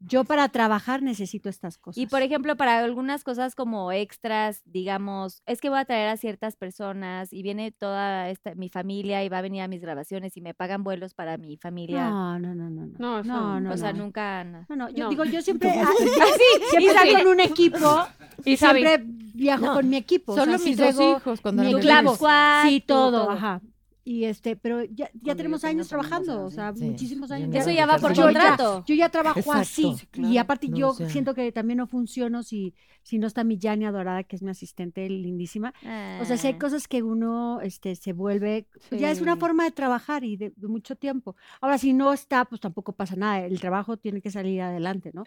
yo 0.07 0.23
para 0.23 0.49
trabajar 0.49 1.02
necesito 1.02 1.49
estas 1.49 1.77
cosas. 1.77 1.98
Y 1.98 2.07
por 2.07 2.22
ejemplo, 2.22 2.56
para 2.56 2.80
algunas 2.80 3.23
cosas 3.23 3.56
como 3.56 3.91
extras, 3.91 4.61
digamos, 4.65 5.41
es 5.45 5.61
que 5.61 5.69
voy 5.69 5.80
a 5.80 5.86
traer 5.86 6.10
a 6.10 6.18
ciertas 6.18 6.56
personas 6.56 7.34
y 7.34 7.41
viene 7.41 7.72
toda 7.72 8.30
esta, 8.30 8.56
mi 8.56 8.69
familia 8.69 9.23
y 9.23 9.30
va 9.30 9.40
a 9.40 9.41
venir 9.41 9.61
a 9.61 9.68
mis 9.68 9.82
grabaciones 9.82 10.36
y 10.38 10.41
me 10.41 10.53
pagan 10.53 10.84
vuelos 10.84 11.14
para 11.14 11.38
mi 11.38 11.57
familia. 11.57 12.10
No, 12.10 12.40
no, 12.40 12.53
no, 12.56 12.69
no. 12.69 12.86
No, 12.86 12.94
No, 12.98 13.19
eso- 13.22 13.27
no, 13.27 13.60
no. 13.60 13.73
o 13.73 13.77
sea, 13.77 13.94
nunca. 13.94 14.44
no. 14.44 14.65
No, 14.69 14.76
no, 14.76 14.90
yo 14.90 15.06
No. 15.06 15.10
digo, 15.10 15.26
yo 15.26 15.41
siempre, 15.41 15.69
ah, 15.72 15.90
sí, 15.98 16.06
siempre 16.69 16.84
y 16.84 16.88
salgo 16.95 17.18
sí. 17.18 17.23
con 17.23 17.27
un 17.34 17.40
equipo 17.40 18.07
Y 18.45 18.57
siempre 18.57 19.02
viajo 19.06 19.65
No, 19.65 19.73
con 19.73 19.90
mi 19.90 19.98
equipo. 19.98 20.34
o 20.34 20.36
Solo 20.36 20.57
sea, 20.57 20.68
mis 20.68 20.77
dos 20.77 20.95
traigo 20.95 21.18
hijos 21.18 21.41
cuando 21.41 21.64
mi 21.64 21.73
squad, 22.15 22.64
Sí, 22.68 22.82
todo, 22.86 23.30
ajá. 23.32 23.61
Y 24.07 24.26
este, 24.26 24.56
pero 24.56 24.84
ya, 24.84 25.10
ya 25.19 25.36
tenemos 25.36 25.64
años 25.64 25.88
trabajando, 25.88 26.45
o 26.45 26.52
sea, 26.52 26.72
Sí, 26.76 26.86
muchísimos 26.86 27.32
años. 27.32 27.49
no 27.49 27.57
Eso 27.57 27.72
ya 27.72 27.88
va 27.88 27.98
por 27.98 28.14
yo 28.14 28.30
ya, 28.30 28.40
contrato. 28.40 28.84
yo 28.86 28.94
ya 28.94 29.10
trabajo 29.10 29.40
Exacto. 29.40 29.60
así. 29.61 29.95
Sí, 30.14 30.22
Y 30.22 30.38
aparte 30.38 30.68
No, 30.68 30.77
yo 30.77 30.90
o 30.90 30.94
sea. 30.94 31.10
siento 31.10 31.34
que 31.34 31.52
también 31.52 31.77
no 31.77 31.88
funciono 31.88 32.44
si, 32.44 32.76
si 33.02 33.18
no 33.18 33.26
está 33.26 33.44
mi 33.44 33.57
Yani 33.57 33.84
adorada, 33.86 34.23
que 34.23 34.36
es 34.36 34.44
mi 34.44 34.52
asistente 34.52 35.10
lindísima. 35.10 35.73
O 36.22 36.26
sea, 36.26 36.38
si 36.38 36.45
hay 36.45 36.53
Ah. 36.53 36.60
cosas 36.60 36.88
que 36.88 37.02
uno 37.02 37.61
este, 37.61 37.95
se 37.95 38.14
vuelve, 38.14 38.68
ya 38.91 39.10
es 39.10 39.22
una 39.22 39.38
forma 39.38 39.64
de 39.64 39.72
trabajar 39.72 40.23
y 40.23 40.38
de, 40.38 40.53
de 40.56 40.68
mucho 40.68 40.95
tiempo. 40.95 41.36
Ahora, 41.60 41.80
si 41.80 41.91
no 41.94 42.14
está, 42.14 42.45
pues 42.45 42.61
tampoco 42.61 42.91
pasa 42.94 43.15
nada. 43.15 43.44
El 43.44 43.60
trabajo 43.60 43.98
tiene 43.98 44.22
que 44.22 44.30
salir 44.30 44.61
adelante, 44.61 45.10
¿no? 45.15 45.23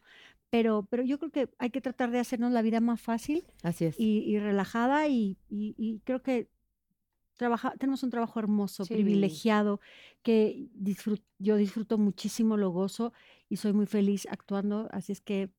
Pero, 0.51 0.87
pero 0.89 1.03
yo 1.03 1.19
creo 1.19 1.33
que 1.33 1.49
hay 1.59 1.71
que 1.71 1.81
tratar 1.81 2.13
de 2.13 2.21
hacernos 2.21 2.53
la 2.53 2.63
vida 2.63 2.79
más 2.81 3.01
fácil 3.01 3.45
Así 3.65 3.87
es. 3.87 3.99
y, 3.99 4.19
y 4.21 4.39
relajada 4.39 5.09
y, 5.09 5.37
y- 5.51 5.75
y 5.77 5.99
creo 6.05 6.23
que 6.23 6.47
trabaja, 7.39 7.73
tenemos 7.79 8.03
un 8.03 8.11
trabajo 8.11 8.39
hermoso, 8.39 8.85
Sí. 8.85 8.93
privilegiado, 8.93 9.81
que 10.23 10.69
disfrut- 10.79 11.23
yo 11.39 11.57
disfruto 11.57 11.97
muchísimo, 11.97 12.59
lo 12.59 12.69
gozo 12.71 13.15
y 13.49 13.57
soy 13.57 13.73
muy 13.73 13.87
feliz 13.87 14.27
actuando. 14.31 14.89
Así 14.93 15.13
es 15.13 15.23
que 15.23 15.51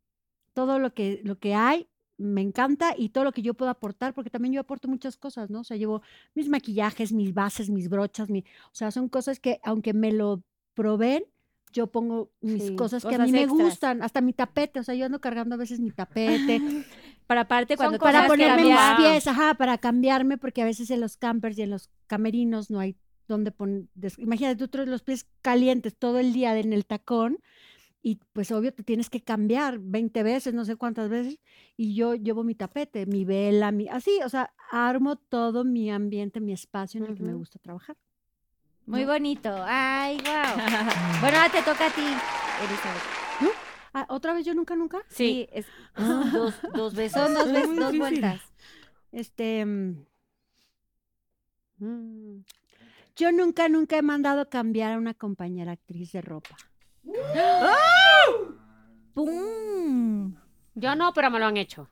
todo 0.53 0.77
lo 0.77 0.93
que, 0.93 1.21
lo 1.23 1.39
que 1.39 1.55
hay 1.55 1.87
me 2.17 2.41
encanta 2.41 2.93
y 2.97 3.09
todo 3.09 3.23
lo 3.23 3.31
que 3.31 3.41
yo 3.41 3.53
puedo 3.53 3.71
aportar, 3.71 4.13
porque 4.13 4.29
también 4.29 4.53
yo 4.53 4.59
aporto 4.61 4.89
muchas 4.89 5.15
cosas, 5.17 5.49
¿no? 5.49 5.61
O 5.61 5.63
sea, 5.63 5.77
llevo 5.77 6.01
mis 6.35 6.49
maquillajes, 6.49 7.13
mis 7.13 7.33
bases, 7.33 7.69
mis 7.69 7.87
brochas, 7.89 8.29
mi, 8.29 8.39
o 8.41 8.75
sea, 8.75 8.91
son 8.91 9.07
cosas 9.07 9.39
que 9.39 9.59
aunque 9.63 9.93
me 9.93 10.11
lo 10.11 10.43
proveen, 10.73 11.23
yo 11.71 11.87
pongo 11.87 12.31
mis 12.41 12.63
Sí, 12.71 12.75
cosas 12.75 13.05
que 13.05 13.13
a 13.15 13.19
mí 13.19 13.31
me 13.31 13.45
gustan, 13.45 14.01
hasta 14.01 14.21
mi 14.21 14.33
tapete, 14.33 14.79
o 14.79 14.83
sea, 14.83 14.95
yo 14.95 15.05
ando 15.05 15.21
cargando 15.21 15.55
a 15.55 15.57
veces 15.57 15.79
mi 15.79 15.91
tapete, 15.91 16.61
Para 17.29 17.41
aparte, 17.41 17.75
Son 17.77 17.83
cuando 17.83 17.99
cosas 17.99 18.13
para 18.15 18.27
ponerme 18.27 18.63
mis 18.63 18.71
cambiar- 18.75 18.97
pies, 18.97 19.27
ajá, 19.27 19.53
para 19.53 19.77
cambiarme, 19.77 20.39
porque 20.39 20.63
a 20.63 20.65
veces 20.65 20.89
en 20.89 20.99
los 20.99 21.15
campers 21.15 21.59
y 21.59 21.61
en 21.61 21.69
los 21.69 21.91
camerinos 22.07 22.71
no 22.71 22.79
hay 22.79 22.95
donde 23.27 23.51
poner. 23.51 23.83
Imagínate, 24.17 24.55
tú 24.55 24.67
traes 24.67 24.87
los 24.89 25.03
pies 25.03 25.27
calientes 25.43 25.95
todo 25.95 26.17
el 26.17 26.33
día 26.33 26.57
en 26.57 26.73
el 26.73 26.87
tacón 26.87 27.37
y 28.01 28.15
pues 28.33 28.51
obvio 28.51 28.73
te 28.73 28.81
tienes 28.81 29.11
que 29.11 29.21
cambiar 29.21 29.77
20 29.77 30.23
veces, 30.23 30.55
no 30.55 30.65
sé 30.65 30.75
cuántas 30.75 31.07
veces, 31.07 31.37
y 31.77 31.93
yo 31.93 32.15
llevo 32.15 32.43
mi 32.43 32.55
tapete, 32.55 33.05
mi 33.05 33.25
vela, 33.25 33.71
mi, 33.71 33.87
así, 33.89 34.19
o 34.25 34.29
sea, 34.29 34.51
armo 34.71 35.15
todo 35.15 35.63
mi 35.63 35.91
ambiente, 35.91 36.39
mi 36.39 36.51
espacio 36.53 36.99
en 36.99 37.11
el 37.11 37.15
que 37.15 37.21
me 37.21 37.35
gusta 37.35 37.59
trabajar. 37.59 37.95
Muy 38.87 39.05
bonito. 39.05 39.53
Ay, 39.67 40.17
wow. 40.17 40.55
bueno, 41.21 41.37
ahora 41.37 41.51
te 41.51 41.61
toca 41.61 41.85
a 41.85 41.91
ti, 41.91 42.01
Elizabeth. 42.01 43.68
Ah, 44.01 44.05
¿Otra 44.09 44.33
vez 44.33 44.45
yo 44.45 44.53
nunca, 44.53 44.75
nunca? 44.75 44.99
Sí, 45.09 45.47
es- 45.51 45.65
Dos, 46.33 46.53
dos 46.73 46.93
veces. 46.95 47.13
son 47.13 47.33
dos, 47.33 47.51
veces, 47.51 47.97
vueltas. 47.97 48.41
Este, 49.11 49.65
mm, 49.65 50.05
Mm. 51.79 52.43
yo 53.15 53.31
nunca, 53.31 53.69
nunca 53.69 53.97
he 53.97 54.01
mandado 54.01 54.49
cambiar 54.49 54.91
a 54.93 54.97
una 54.97 55.13
compañera 55.13 55.71
actriz 55.71 56.11
de 56.11 56.21
ropa. 56.21 56.57
¡Pum! 59.13 60.35
Yo 60.75 60.95
no, 60.95 61.13
pero 61.13 61.31
me 61.31 61.39
lo 61.39 61.45
han 61.45 61.57
hecho. 61.57 61.89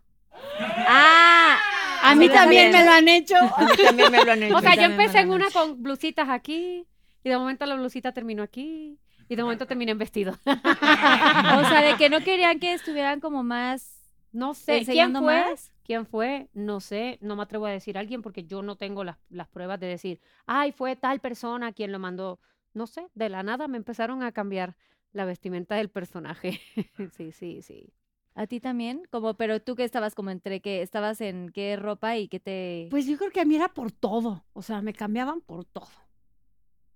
¡Ah! 0.59 1.57
A 2.03 2.15
mí 2.15 2.29
también 2.29 2.71
también. 2.71 2.71
me 2.71 2.85
lo 2.85 2.91
han 2.91 3.07
hecho. 3.07 3.35
A 3.37 3.65
mí 3.65 3.71
también 3.83 4.11
me 4.11 4.23
lo 4.23 4.31
han 4.31 4.43
hecho. 4.43 4.55
O 4.57 4.61
sea, 4.61 4.75
yo 4.75 4.83
empecé 4.83 5.19
en 5.19 5.31
una 5.31 5.49
con 5.51 5.81
blusitas 5.81 6.29
aquí 6.29 6.85
y 7.23 7.29
de 7.29 7.37
momento 7.37 7.65
la 7.65 7.75
blusita 7.75 8.11
terminó 8.13 8.43
aquí 8.43 8.99
y 9.29 9.35
de 9.35 9.43
momento 9.43 9.67
terminé 9.67 9.91
en 9.91 9.97
vestido. 9.97 10.33
O 10.45 11.63
sea, 11.69 11.81
de 11.81 11.95
que 11.97 12.09
no 12.09 12.21
querían 12.21 12.59
que 12.59 12.73
estuvieran 12.73 13.19
como 13.19 13.43
más. 13.43 13.93
No 14.31 14.53
sé, 14.53 14.85
¿quién 14.89 15.11
¿Enseñando 15.11 15.19
fue? 15.19 15.39
más? 15.49 15.71
¿Quién 15.83 16.05
fue? 16.05 16.49
No 16.53 16.79
sé, 16.79 17.17
no 17.21 17.35
me 17.35 17.43
atrevo 17.43 17.65
a 17.65 17.71
decir 17.71 17.97
a 17.97 18.01
alguien 18.01 18.21
porque 18.21 18.43
yo 18.45 18.61
no 18.61 18.75
tengo 18.75 19.03
las, 19.03 19.17
las 19.29 19.47
pruebas 19.47 19.79
de 19.79 19.87
decir, 19.87 20.19
ay, 20.45 20.71
fue 20.71 20.95
tal 20.95 21.19
persona 21.19 21.71
quien 21.71 21.91
lo 21.91 21.99
mandó. 21.99 22.39
No 22.73 22.87
sé, 22.87 23.07
de 23.15 23.29
la 23.29 23.41
nada 23.43 23.67
me 23.67 23.77
empezaron 23.77 24.21
a 24.23 24.31
cambiar 24.31 24.75
la 25.13 25.25
vestimenta 25.25 25.75
del 25.75 25.89
personaje. 25.89 26.59
sí, 27.17 27.31
sí, 27.31 27.61
sí. 27.61 27.93
¿A 28.35 28.45
ti 28.45 28.59
también? 28.59 29.01
Como, 29.09 29.33
pero 29.33 29.61
tú 29.61 29.75
que 29.75 29.83
estabas 29.83 30.13
como 30.13 30.29
entre 30.29 30.61
que 30.61 30.83
estabas 30.83 31.21
en 31.21 31.49
qué 31.49 31.75
ropa 31.75 32.17
y 32.17 32.27
qué 32.27 32.39
te. 32.39 32.87
Pues 32.91 33.07
yo 33.07 33.17
creo 33.17 33.31
que 33.31 33.41
a 33.41 33.45
mí 33.45 33.55
era 33.55 33.69
por 33.69 33.91
todo. 33.91 34.45
O 34.53 34.61
sea, 34.61 34.81
me 34.81 34.93
cambiaban 34.93 35.41
por 35.41 35.65
todo. 35.65 35.87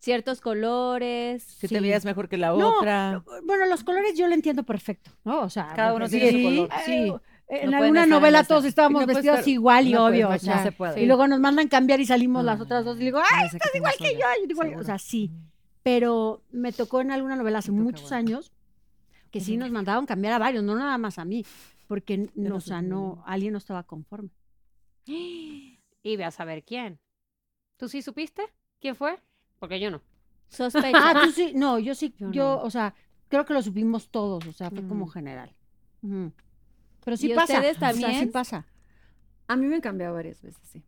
Ciertos 0.02 0.42
colores. 0.42 1.44
Si 1.44 1.68
te 1.68 1.80
veías 1.80 2.04
mejor 2.06 2.28
que 2.28 2.38
la 2.38 2.50
No, 2.50 2.80
otra. 2.80 3.24
Bueno, 3.46 3.66
los 3.68 3.84
colores 3.84 4.18
yo 4.18 4.28
lo 4.28 4.34
entiendo 4.34 4.64
perfecto, 4.64 5.12
¿no? 5.24 5.42
O 5.42 5.50
sea, 5.50 5.74
Cada 5.76 5.94
uno 5.94 6.10
tiene 6.10 6.32
su 6.32 6.38
sí, 6.38 6.44
color. 6.44 6.70
Sí. 6.86 6.94
En 6.94 7.70
pueden 7.70 7.74
alguna 7.76 8.06
novela 8.06 8.44
todos 8.46 8.64
estábamos 8.66 9.02
no 9.02 9.08
vestidos 9.08 9.40
estar- 9.40 9.50
igual 9.50 9.88
y 9.88 9.92
no 9.94 10.06
obvio, 10.06 10.30
o 10.30 10.38
sea, 10.40 10.56
No 10.58 10.64
se 10.64 10.72
puede. 10.72 11.02
y 11.02 11.06
luego 11.06 11.28
nos 11.28 11.40
mandan 11.42 11.68
cambiar 11.68 12.00
y 12.00 12.06
salimos 12.06 12.46
las 12.46 12.62
otras 12.62 12.86
dos 12.86 12.96
y 13.00 13.04
digo, 13.06 13.20
¡ay, 13.20 13.50
que 13.50 13.58
estás 13.58 13.76
igual 13.76 13.94
que 14.00 14.14
yo! 14.14 14.20
yo 14.42 14.48
digo, 14.48 14.80
o 14.80 14.84
sea, 14.84 14.98
sí. 14.98 15.30
Pero 15.84 16.44
me 16.52 16.72
tocó 16.72 17.02
en 17.02 17.12
alguna 17.12 17.36
novela 17.36 17.60
hace 17.60 17.72
muchos 17.72 18.12
años 18.14 18.52
que 19.32 19.40
sí 19.42 19.58
nos 19.58 19.70
mandaban 19.72 20.06
cambiar 20.06 20.34
a 20.34 20.40
varios, 20.40 20.64
no 20.64 20.76
nada 20.76 20.98
más 20.98 21.20
a 21.20 21.26
mí, 21.26 21.46
porque 21.88 22.18
no, 22.18 22.30
no 22.36 22.56
o 22.56 22.62
sea, 22.62 22.82
no, 22.82 23.22
alguien 23.26 23.52
no 23.52 23.58
estaba 23.58 23.84
conforme. 23.84 24.30
Y 26.04 26.16
ve 26.18 26.24
a 26.24 26.32
saber 26.32 26.64
quién. 26.64 27.00
¿Tú 27.78 27.88
sí 27.88 28.02
supiste 28.02 28.42
quién 28.80 28.96
fue? 28.96 29.20
Porque 29.62 29.80
yo 29.80 29.92
no. 29.92 30.02
Sospecha. 30.50 30.90
Ah, 31.12 31.22
tú 31.24 31.32
sí, 31.32 31.54
no, 31.56 31.78
yo 31.80 31.94
sí, 31.96 32.14
Yo 32.20 32.32
yo, 32.32 32.44
no. 32.44 32.62
o 32.64 32.70
sea, 32.72 32.94
creo 33.30 33.46
que 33.46 33.54
lo 33.54 33.62
supimos 33.62 34.10
todos, 34.10 34.46
o 34.48 34.52
sea, 34.54 34.70
fue 34.72 34.86
como 34.86 35.06
Mm. 35.06 35.10
general. 35.12 35.52
Ujú. 36.02 36.34
Pero 37.06 37.16
sí 37.16 37.32
¿Y 37.32 37.36
pasa. 37.36 37.54
ustedes 37.54 37.78
o 37.78 37.80
sea, 37.80 37.94
sí 37.94 38.02
también? 38.02 38.32
pasa. 38.32 38.66
A 39.48 39.56
mí 39.56 39.68
me 39.68 39.76
han 39.76 39.82
cambiado 39.82 40.16
varias 40.16 40.42
veces, 40.42 40.60
sí. 40.74 40.84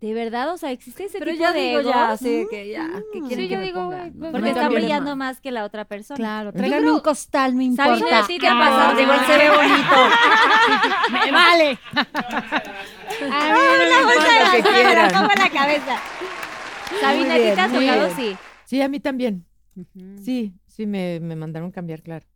¿De 0.00 0.14
verdad? 0.14 0.52
O 0.52 0.56
sea, 0.58 0.70
existe 0.70 1.04
ese 1.04 1.18
Pero 1.18 1.32
tipo 1.32 1.42
ya 1.44 1.52
de 1.52 1.60
digo 1.60 1.80
ego? 1.80 1.90
ya, 1.90 2.16
sí, 2.16 2.46
que 2.50 2.70
ya, 2.70 2.88
¿qué 3.12 3.20
Mm. 3.20 3.26
quieren 3.26 3.28
Sí, 3.28 3.48
que 3.48 3.54
yo 3.54 3.58
me 3.58 3.64
digo, 3.66 3.80
ponga? 3.82 3.96
güey, 3.98 4.10
No, 4.10 4.12
porque 4.12 4.30
Porque 4.32 4.40
no 4.40 4.46
está 4.46 4.68
brillando 4.68 5.16
más. 5.16 5.16
más 5.36 5.40
que 5.40 5.50
la 5.50 5.64
otra 5.64 5.84
persona. 5.86 6.16
Claro, 6.16 6.52
tráigame 6.52 6.82
creo- 6.82 6.94
un 6.94 7.00
costal, 7.00 7.54
no 7.56 7.74
¿Sabes 7.76 7.98
importa. 7.98 8.16
si 8.18 8.22
a 8.22 8.26
ti 8.26 8.38
te 8.38 8.48
ha 8.48 8.58
pasado? 8.58 8.96
Digo, 8.98 9.12
él 9.12 9.20
se 9.26 9.36
ve 9.38 9.50
bonito. 9.50 9.96
Me 11.24 11.32
vale. 11.32 11.78
A 13.20 13.24
mí 13.24 13.84
no 13.90 13.98
me 13.98 14.04
bolsa 14.04 14.28
de 14.28 14.38
importa. 14.40 14.40
basura, 14.40 14.52
me 14.52 14.62
quieran. 14.62 15.30
en 15.30 15.38
la 15.42 15.50
cabeza. 15.50 15.96
Sabina, 17.00 17.34
¿a 17.34 17.36
ti 17.36 17.42
bien, 17.42 17.54
te 17.54 17.60
has 17.60 17.70
muy 17.70 17.86
tocado? 17.86 18.04
bien. 18.06 18.16
Sí. 18.16 18.36
Sí, 18.64 18.82
a 18.82 18.88
mí 18.88 19.00
también. 19.00 19.44
Sí, 20.22 20.52
sí, 20.66 20.86
me, 20.86 21.20
me 21.20 21.36
mandaron 21.36 21.70
cambiar, 21.70 22.02
claro. 22.02 22.26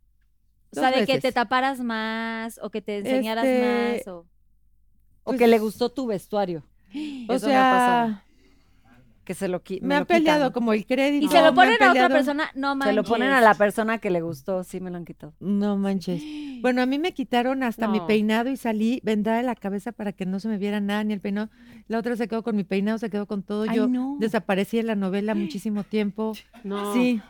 O 0.71 0.75
sea, 0.75 0.91
de 0.91 1.05
que 1.05 1.19
te 1.19 1.31
taparas 1.31 1.79
más 1.79 2.59
o 2.61 2.69
que 2.69 2.81
te 2.81 2.97
enseñaras 2.97 3.45
Este, 3.45 4.03
más. 4.05 4.07
O... 4.07 4.25
O 5.23 5.33
que 5.33 5.47
le 5.47 5.59
gustó 5.59 5.89
tu 5.89 6.07
vestuario. 6.07 6.63
O 7.27 7.33
Eso 7.33 7.47
me 7.47 7.55
ha 7.55 7.71
pasado. 7.71 8.21
Que 9.25 9.33
se 9.33 9.47
lo 9.47 9.63
qui- 9.63 9.81
me 9.81 9.95
han 9.95 10.05
peleado 10.05 10.53
como 10.53 10.71
el 10.71 10.85
crédito. 10.85 11.25
Y 11.25 11.29
se 11.29 11.37
lo 11.37 11.41
me 11.41 11.47
han 11.49 11.55
ponen 11.55 11.71
a 11.73 11.75
otra 11.75 11.91
peleado- 11.93 12.13
persona, 12.13 12.51
no 12.55 12.73
Se 12.73 12.75
manches. 12.77 12.95
lo 12.95 13.03
ponen 13.03 13.31
a 13.31 13.41
la 13.41 13.55
persona 13.55 13.97
que 13.97 14.11
le 14.11 14.21
gustó, 14.21 14.63
sí 14.63 14.79
me 14.79 14.91
lo 14.91 14.97
han 14.97 15.05
quitado. 15.05 15.33
No 15.39 15.77
manches. 15.77 16.21
Bueno, 16.61 16.81
a 16.81 16.85
mí 16.87 16.97
me 16.99 17.13
quitaron 17.13 17.61
hasta 17.63 17.87
mi 17.87 17.99
No. 17.99 18.07
peinado 18.07 18.49
y 18.49 18.57
salí 18.57 18.99
vendada 19.03 19.37
de 19.37 19.43
la 19.43 19.55
cabeza 19.55 19.91
para 19.91 20.13
que 20.13 20.25
no 20.25 20.39
se 20.39 20.47
me 20.47 20.57
viera 20.57 20.79
nada, 20.79 21.03
ni 21.03 21.13
el 21.13 21.21
peinado. 21.21 21.49
La 21.87 21.99
otra 21.99 22.15
se 22.15 22.27
quedó 22.27 22.41
con 22.43 22.55
mi 22.55 22.63
peinado, 22.63 22.97
se 22.97 23.09
quedó 23.11 23.27
con 23.27 23.43
todo. 23.43 23.65
Ay, 23.67 23.75
Yo 23.77 23.87
no. 23.87 24.17
desaparecí 24.19 24.77
de 24.77 24.83
la 24.83 24.95
novela 24.95 25.35
muchísimo 25.35 25.83
tiempo. 25.89 26.33
No. 26.63 26.93
Sí, 26.93 27.21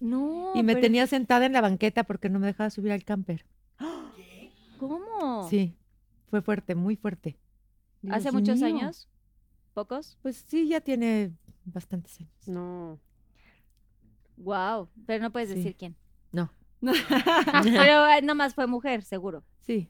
No, 0.00 0.50
y 0.56 0.62
me 0.64 0.72
pero 0.72 0.82
tenía 0.86 1.06
sentada 1.06 1.46
en 1.46 1.52
la 1.52 1.60
banqueta 1.60 2.02
porque 2.04 2.28
no 2.28 2.38
me 2.40 2.46
dejaba 2.46 2.70
subir 2.70 2.90
al 2.92 3.04
camper. 3.04 3.44
¿Cómo? 4.78 5.46
Sí, 5.48 5.76
fue 6.28 6.42
fuerte, 6.42 6.74
muy 6.74 6.96
fuerte. 6.96 7.36
¿Hace 8.10 8.22
Dios 8.30 8.34
muchos 8.34 8.56
mío. 8.56 8.66
años? 8.66 9.08
¿Pocos? 9.74 10.18
Pues 10.22 10.36
sí, 10.48 10.68
ya 10.68 10.80
tiene 10.80 11.32
bastantes 11.64 12.20
años. 12.20 12.32
No. 12.46 12.98
Wow. 14.36 14.88
Pero 15.06 15.22
no 15.22 15.30
puedes 15.32 15.48
Sí. 15.50 15.56
decir 15.56 15.76
quién. 15.76 15.96
No, 16.32 16.50
Pero 17.62 18.08
eh, 18.08 18.22
nomás 18.22 18.54
fue 18.54 18.66
mujer, 18.66 19.02
seguro. 19.02 19.44
sí. 19.60 19.88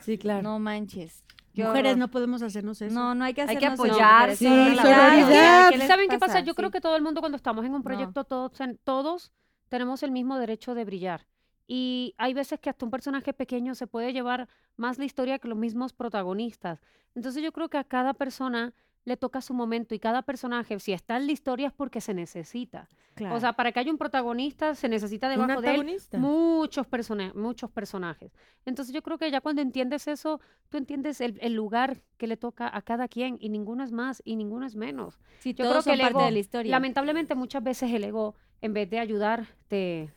Sí, 0.00 0.18
claro. 0.18 0.42
No 0.42 0.58
manches. 0.58 1.24
Mujeres 1.54 1.96
no 1.96 2.08
podemos 2.10 2.42
hacernos 2.42 2.80
eso. 2.82 2.94
No, 2.94 3.14
no 3.14 3.24
hay 3.24 3.32
que 3.34 3.40
Hay 3.42 3.56
hacernos 3.56 3.80
que 3.80 3.86
eso, 3.88 3.94
apoyar, 3.94 4.36
sí, 4.36 4.44
Sororidad. 4.44 4.82
sororidad. 4.82 5.70
¿Qué 5.70 5.78
les 5.78 5.86
¿Saben 5.88 6.08
qué 6.08 6.18
pasa? 6.18 6.40
Yo 6.40 6.54
creo 6.54 6.70
que 6.70 6.80
todo 6.80 6.96
el 6.96 7.02
mundo 7.02 7.20
cuando 7.20 7.36
estamos 7.36 7.64
en 7.64 7.74
un 7.74 7.82
proyecto, 7.82 8.24
todos, 8.24 8.52
todos 8.84 9.32
tenemos 9.68 10.02
el 10.02 10.10
mismo 10.10 10.38
derecho 10.38 10.74
de 10.74 10.84
brillar. 10.84 11.26
Y 11.66 12.14
hay 12.18 12.32
veces 12.34 12.60
que 12.60 12.70
hasta 12.70 12.84
un 12.84 12.90
personaje 12.90 13.32
pequeño 13.32 13.74
se 13.74 13.86
puede 13.86 14.12
llevar 14.12 14.48
más 14.76 14.98
la 14.98 15.04
historia 15.04 15.38
que 15.38 15.48
los 15.48 15.58
mismos 15.58 15.92
protagonistas. 15.92 16.80
Entonces 17.14 17.42
yo 17.42 17.52
creo 17.52 17.68
que 17.68 17.78
a 17.78 17.84
cada 17.84 18.14
persona 18.14 18.72
le 19.04 19.16
toca 19.16 19.40
su 19.40 19.54
momento 19.54 19.94
y 19.94 20.00
cada 20.00 20.22
personaje, 20.22 20.78
si 20.80 20.92
está 20.92 21.16
en 21.16 21.26
la 21.26 21.32
historia 21.32 21.68
es 21.68 21.72
porque 21.72 22.00
se 22.00 22.12
necesita. 22.12 22.88
O 23.30 23.40
sea, 23.40 23.52
para 23.54 23.70
que 23.72 23.78
haya 23.80 23.90
un 23.90 23.98
protagonista 23.98 24.74
se 24.74 24.88
necesita 24.88 25.28
debajo 25.28 25.60
de 25.60 25.70
él 25.70 25.76
muchos, 26.20 26.86
persona- 26.86 27.32
muchos 27.34 27.70
personajes. 27.70 28.32
Entonces 28.64 28.92
yo 28.92 29.02
creo 29.02 29.16
que 29.16 29.30
ya 29.30 29.40
cuando 29.40 29.62
entiendes 29.62 30.06
eso, 30.08 30.40
tú 30.68 30.76
entiendes 30.76 31.20
el, 31.20 31.38
el 31.40 31.54
lugar 31.54 32.02
que 32.18 32.26
le 32.26 32.36
toca 32.36 32.68
a 32.76 32.82
cada 32.82 33.06
quien 33.08 33.38
y 33.40 33.48
ninguno 33.48 33.84
es 33.84 33.92
más 33.92 34.20
y 34.24 34.36
ninguno 34.36 34.66
es 34.66 34.74
menos. 34.76 35.18
Sí, 35.38 35.54
Yo 35.54 35.64
todos 35.64 35.70
creo 35.70 35.78
que 35.78 35.84
son 35.84 35.94
el 35.94 36.00
parte 36.00 36.10
ego, 36.18 36.24
de 36.26 36.30
la 36.32 36.38
historia. 36.38 36.70
lamentablemente 36.72 37.34
muchas 37.36 37.62
veces 37.62 37.90
el 37.92 38.04
ego, 38.04 38.34
en 38.60 38.72
vez 38.74 38.90
de 38.90 38.98
ayudar, 38.98 39.46
te, 39.68 40.10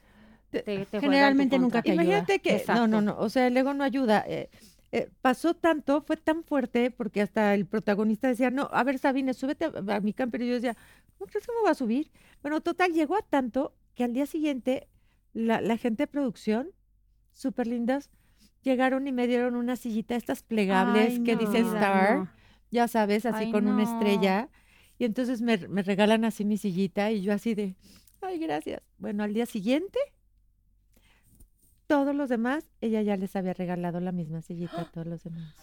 te, 0.50 0.64
te 0.64 0.74
en 0.74 0.86
tu 0.86 1.00
Generalmente 1.00 1.58
nunca 1.60 1.82
te 1.82 1.92
ayuda. 1.94 2.04
Imagínate 2.04 2.40
que, 2.42 2.64
no, 2.68 2.88
no, 2.88 3.02
no, 3.02 3.18
o 3.20 3.30
sea, 3.30 3.48
el 3.48 3.58
ego 3.58 3.74
no 3.74 3.84
ayuda. 3.84 4.24
eh, 4.28 4.50
eh, 4.92 5.10
pasó 5.22 5.54
tanto, 5.56 6.02
fue 6.02 6.18
tan 6.18 6.44
fuerte, 6.44 6.90
porque 6.92 7.22
hasta 7.22 7.54
el 7.54 7.68
protagonista 7.68 8.28
decía, 8.28 8.50
no, 8.50 8.70
a 8.72 8.84
ver, 8.84 8.98
Sabine, 9.00 9.34
súbete 9.34 9.66
a, 9.66 9.96
a 9.96 10.00
mi 10.02 10.14
camper. 10.14 10.42
Y 10.42 10.48
yo 10.50 10.56
decía, 10.56 10.76
¿cómo 11.18 11.28
crees 11.30 11.46
que 11.46 11.52
me 11.54 11.62
voy 11.62 11.70
a 11.72 11.76
subir? 11.76 12.12
Bueno, 12.42 12.62
total, 12.62 12.94
llegó 12.94 13.16
a 13.16 13.22
tanto 13.22 13.76
que 13.94 14.04
al 14.04 14.14
día 14.14 14.26
siguiente 14.26 14.88
la, 15.34 15.62
la 15.62 15.78
gente 15.78 16.04
de 16.04 16.08
producción, 16.08 16.72
súper 17.34 17.68
lindas, 17.68 18.10
llegaron 18.64 19.08
y 19.08 19.12
me 19.12 19.28
dieron 19.28 19.56
una 19.56 19.76
sillita, 19.76 20.16
estas 20.16 20.44
plegables 20.44 21.20
Ay, 21.20 21.24
que 21.24 21.36
no, 21.36 21.40
dice 21.42 21.64
vida, 21.64 21.74
Star, 21.76 22.18
no. 22.20 22.30
ya 22.72 22.88
sabes, 22.88 23.26
así 23.26 23.46
Ay, 23.46 23.52
con 23.52 23.68
una 23.68 23.84
no. 23.84 23.84
estrella. 23.84 24.50
Y 24.98 25.06
entonces 25.06 25.42
me, 25.42 25.58
me 25.70 25.84
regalan 25.84 26.26
así 26.26 26.46
mi 26.46 26.58
sillita 26.58 27.12
y 27.12 27.22
yo 27.22 27.32
así 27.34 27.56
de, 27.56 27.76
ay, 28.22 28.40
gracias. 28.40 28.82
Bueno, 28.98 29.24
al 29.24 29.34
día 29.34 29.46
siguiente, 29.46 30.00
todos 31.90 32.16
los 32.16 32.30
demás, 32.30 32.64
ella 32.82 33.02
ya 33.02 33.18
les 33.18 33.36
había 33.36 33.54
regalado 33.54 34.00
la 34.00 34.12
misma 34.12 34.42
sillita 34.44 34.80
a 34.82 34.86
todos 34.94 35.08
los 35.08 35.24
demás. 35.24 35.56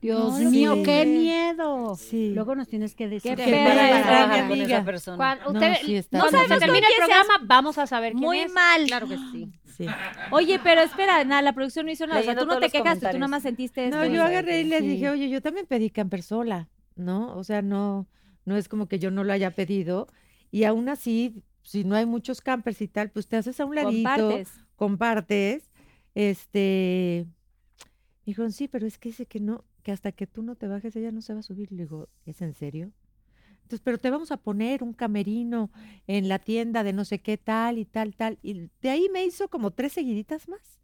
Dios 0.00 0.40
No 0.40 0.50
mío, 0.50 0.82
qué 0.84 1.06
miedo. 1.06 1.94
Sí. 1.94 2.32
Luego 2.34 2.54
nos 2.56 2.66
tienes 2.68 2.94
que 2.96 3.08
decir. 3.08 3.36
Qué 3.36 3.44
qué 3.44 4.46
con 4.48 4.60
esa 4.60 4.84
persona. 4.84 5.16
Cuando 5.16 5.52
No, 5.52 5.74
sí, 5.76 5.94
está 5.96 6.18
no 6.18 6.28
se 6.28 6.36
con 6.48 6.58
termine 6.58 6.86
el 6.88 6.92
programa, 6.98 7.34
vamos 7.44 7.78
a 7.78 7.86
saber 7.86 8.12
quién 8.12 8.24
Muy 8.24 8.40
es. 8.40 8.52
mal. 8.52 8.84
Claro 8.86 9.08
que 9.08 9.16
sí. 9.16 9.48
Sí. 9.76 9.86
Oye, 10.32 10.58
pero 10.62 10.80
espera, 10.82 11.24
nada, 11.24 11.40
la 11.40 11.52
producción 11.52 11.86
no 11.86 11.92
hizo 11.92 12.06
nada. 12.06 12.20
O 12.20 12.24
sea, 12.24 12.34
tú 12.36 12.44
no 12.46 12.58
te 12.58 12.68
quejaste, 12.68 12.78
tú 12.78 12.82
comentarios. 12.82 13.20
nomás 13.20 13.42
sentiste 13.44 13.88
No, 13.90 14.02
esto. 14.02 14.14
yo 14.14 14.22
agarré 14.24 14.60
y 14.60 14.64
les 14.64 14.80
Sí. 14.80 14.88
dije, 14.88 15.08
oye, 15.08 15.30
yo 15.30 15.40
también 15.40 15.66
pedí 15.66 15.88
camper 15.88 16.22
sola, 16.24 16.68
¿no? 16.96 17.34
O 17.36 17.44
sea, 17.44 17.62
no, 17.62 18.06
no 18.44 18.56
es 18.56 18.68
como 18.68 18.86
que 18.88 18.98
yo 18.98 19.10
no 19.12 19.22
lo 19.24 19.32
haya 19.32 19.52
pedido. 19.52 20.08
Y 20.50 20.64
aún 20.64 20.88
así, 20.88 21.42
si 21.62 21.84
no 21.84 21.94
hay 21.94 22.06
muchos 22.06 22.40
campers 22.40 22.82
y 22.82 22.88
tal, 22.88 23.10
pues 23.10 23.28
te 23.28 23.36
haces 23.36 23.60
a 23.60 23.64
un 23.66 23.76
ladito, 23.76 24.10
Compartes. 24.10 24.50
Compartes. 24.76 25.70
Este, 26.14 27.26
dijeron, 28.26 28.52
sí, 28.52 28.68
pero 28.68 28.86
es 28.86 28.98
que 28.98 29.10
dice 29.10 29.26
que 29.26 29.40
no, 29.40 29.64
que 29.82 29.92
hasta 29.92 30.12
que 30.12 30.26
tú 30.26 30.42
no 30.42 30.56
te 30.56 30.68
bajes, 30.68 30.94
ella 30.96 31.12
no 31.12 31.22
se 31.22 31.34
va 31.34 31.40
a 31.40 31.42
subir. 31.42 31.72
Le 31.72 31.84
digo, 31.84 32.08
¿es 32.26 32.42
en 32.42 32.54
serio? 32.54 32.92
Entonces, 33.62 33.80
pero 33.84 33.98
te 33.98 34.10
vamos 34.10 34.30
a 34.32 34.36
poner 34.36 34.82
un 34.82 34.92
camerino 34.92 35.70
en 36.06 36.28
la 36.28 36.38
tienda 36.38 36.84
de 36.84 36.92
no 36.92 37.04
sé 37.04 37.20
qué 37.20 37.38
tal 37.38 37.78
y 37.78 37.84
tal, 37.84 38.14
tal. 38.14 38.38
Y 38.42 38.70
de 38.82 38.90
ahí 38.90 39.08
me 39.12 39.24
hizo 39.24 39.48
como 39.48 39.70
tres 39.70 39.92
seguiditas 39.92 40.48
más. 40.48 40.80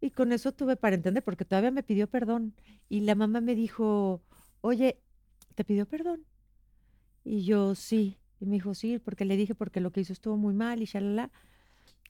Y 0.00 0.10
con 0.10 0.32
eso 0.32 0.52
tuve 0.52 0.76
para 0.76 0.96
entender, 0.96 1.24
porque 1.24 1.44
todavía 1.44 1.70
me 1.70 1.82
pidió 1.82 2.06
perdón. 2.06 2.54
Y 2.88 3.00
la 3.00 3.14
mamá 3.14 3.40
me 3.40 3.54
dijo, 3.54 4.22
oye, 4.60 5.00
¿te 5.54 5.64
pidió 5.64 5.86
perdón? 5.86 6.24
Y 7.24 7.44
yo, 7.44 7.74
sí. 7.74 8.18
Y 8.40 8.46
me 8.46 8.54
dijo, 8.54 8.74
sí, 8.74 8.98
porque 8.98 9.24
le 9.24 9.36
dije, 9.36 9.54
porque 9.54 9.80
lo 9.80 9.90
que 9.90 10.02
hizo 10.02 10.12
estuvo 10.12 10.36
muy 10.36 10.54
mal 10.54 10.82
y 10.82 10.84
shalala. 10.84 11.30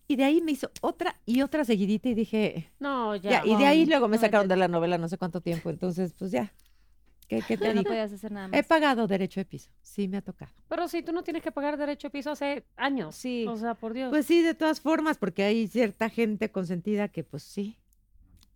Y 0.09 0.16
de 0.16 0.24
ahí 0.24 0.41
me 0.41 0.53
hizo 0.53 0.70
otra 0.83 1.16
y 1.27 1.43
otra 1.43 1.65
seguidita 1.65 2.09
y 2.09 2.15
dije, 2.15 2.70
No, 2.78 3.16
ya. 3.16 3.43
ya. 3.43 3.47
Y 3.47 3.57
de 3.57 3.66
ahí 3.66 3.87
luego 3.87 4.07
me 4.09 4.16
no, 4.16 4.20
sacaron 4.20 4.47
ya- 4.49 4.55
de 4.55 4.61
la 4.61 4.69
novela 4.69 4.99
no 4.99 5.09
sé 5.09 5.19
cuánto 5.19 5.41
tiempo. 5.41 5.69
Entonces, 5.70 6.15
pues 6.19 6.31
ya. 6.31 6.53
¿Qué, 7.28 7.43
qué 7.49 7.57
te 7.59 7.65
Ya 7.65 7.74
no 7.74 7.83
podías 7.83 8.12
hacer 8.12 8.31
nada 8.31 8.47
He 8.47 8.51
más. 8.59 8.66
pagado 8.66 9.09
derecho 9.09 9.41
de 9.41 9.47
piso. 9.47 9.69
Sí, 9.83 10.07
me 10.07 10.19
ha 10.19 10.23
tocado. 10.23 10.53
Pero 10.69 10.87
si 10.87 11.03
tú 11.03 11.12
no 11.12 11.24
tienes 11.24 11.43
que 11.43 11.51
pagar 11.51 11.77
derecho 11.77 12.07
de 12.07 12.12
piso 12.12 12.31
hace 12.31 12.65
años. 12.77 13.16
Sí. 13.16 13.45
O 13.49 13.57
sea, 13.57 13.74
por 13.74 13.95
Dios. 13.95 14.11
Pues 14.11 14.27
sí, 14.27 14.43
de 14.43 14.55
todas 14.55 14.81
formas, 14.81 15.19
porque 15.19 15.43
hay 15.43 15.66
cierta 15.66 16.09
gente 16.09 16.53
consentida 16.53 17.09
que, 17.09 17.24
pues 17.24 17.43
sí, 17.43 17.77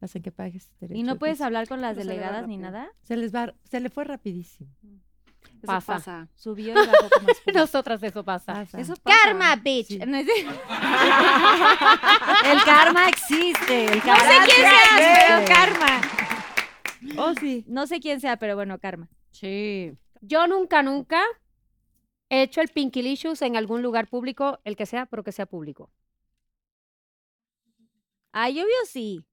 hacen 0.01 0.23
que 0.23 0.31
pagues 0.31 0.71
derecho 0.81 0.97
¿Y 1.01 1.03
no 1.03 1.15
de 1.15 1.19
puedes 1.19 1.39
piso. 1.39 1.47
hablar 1.47 1.67
con 1.67 1.81
las 1.81 1.97
No 1.97 2.05
delegadas 2.05 2.47
ni 2.47 2.59
nada? 2.59 2.93
Se 3.03 3.17
les 3.17 3.35
va, 3.35 3.53
se 3.65 3.81
le 3.81 3.91
fue 3.91 4.05
rapidísimo. 4.05 4.71
Eso 5.43 5.67
Pasa. 5.67 5.95
pasa. 5.95 6.29
Subió 6.37 6.73
y 6.73 6.87
bajó 6.87 7.09
como 7.11 7.29
espuma. 7.33 7.61
Nosotras 7.61 8.03
eso 8.03 8.25
pasa. 8.25 8.55
Pasa. 8.55 8.81
Eso 8.81 8.95
pasa. 8.97 9.19
Karma, 9.25 9.57
bitch. 9.57 9.89
Sí. 9.99 9.99
El 12.45 12.63
karma 12.65 13.09
existe. 13.09 13.85
El 13.87 13.99
no 13.99 14.17
sé 14.17 14.39
quién 14.47 14.71
sea, 14.71 14.97
pero 14.97 15.45
karma. 15.47 16.01
Oh, 17.19 17.35
sí. 17.35 17.65
No 17.67 17.87
sé 17.87 18.01
quién 18.01 18.21
sea, 18.21 18.37
pero 18.39 18.55
bueno, 18.57 18.79
karma. 18.79 19.09
Sí. 19.33 19.93
Yo 20.21 20.47
nunca, 20.47 20.83
nunca 20.83 21.23
he 22.29 22.43
hecho 22.43 22.61
el 22.61 22.69
Pinkilicious 22.69 23.43
en 23.43 23.57
algún 23.57 23.83
lugar 23.83 24.09
público, 24.09 24.61
el 24.65 24.77
que 24.77 24.87
sea, 24.87 25.07
pero 25.07 25.23
que 25.25 25.33
sea 25.33 25.47
público. 25.47 25.91
Ay, 28.33 28.61
obvio 28.61 28.75
sí. 28.87 29.25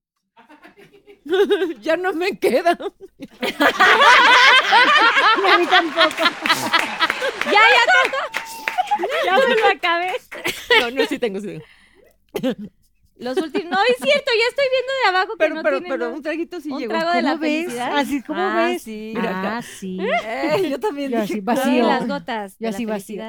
ya 1.81 1.97
no 1.97 2.13
me 2.13 2.37
queda. 2.39 2.71
A 5.53 5.57
mí 5.57 5.65
tampoco. 5.67 6.23
Ya, 7.45 7.51
ya, 7.51 7.83
ya 9.25 9.33
me 9.37 9.55
lo 9.55 9.67
acabé. 9.67 10.11
No, 10.81 10.91
no, 10.91 11.05
sí 11.05 11.19
tengo, 11.19 11.39
sí 11.39 11.47
tengo. 11.47 11.63
Los 13.19 13.37
últimos. 13.37 13.71
No, 13.71 13.77
es 13.81 13.95
cierto, 13.99 14.31
ya 14.39 14.47
estoy 14.49 14.65
viendo 14.71 14.93
de 15.03 15.09
abajo 15.09 15.31
que 15.31 15.37
Pero, 15.39 15.55
no 15.55 15.63
pero, 15.63 15.79
tiene 15.81 15.89
pero 15.97 16.13
un 16.13 16.21
traguito 16.21 16.61
sí 16.61 16.69
Un 16.71 16.79
llegó. 16.79 16.91
trago 16.93 17.11
de 17.13 17.21
la 17.23 17.31
¿Cómo 17.31 17.41
ves? 17.41 17.63
felicidad. 17.63 17.97
Así 17.97 18.21
como 18.21 18.39
Ah, 18.41 18.55
ves. 18.67 18.81
sí. 18.83 19.13
Mira 19.15 19.29
acá. 19.39 19.57
Ah, 19.57 19.61
sí. 19.63 19.97
Eh, 20.23 20.69
yo 20.69 20.79
también 20.79 21.11
Yo 21.11 21.21
dije, 21.21 21.23
así, 21.23 21.33
Sí, 21.33 21.39
vacío. 21.41 21.87
las 21.87 22.07
gotas. 22.07 22.55
Yo 22.59 22.69
así 22.69 22.85
vacío. 22.85 23.23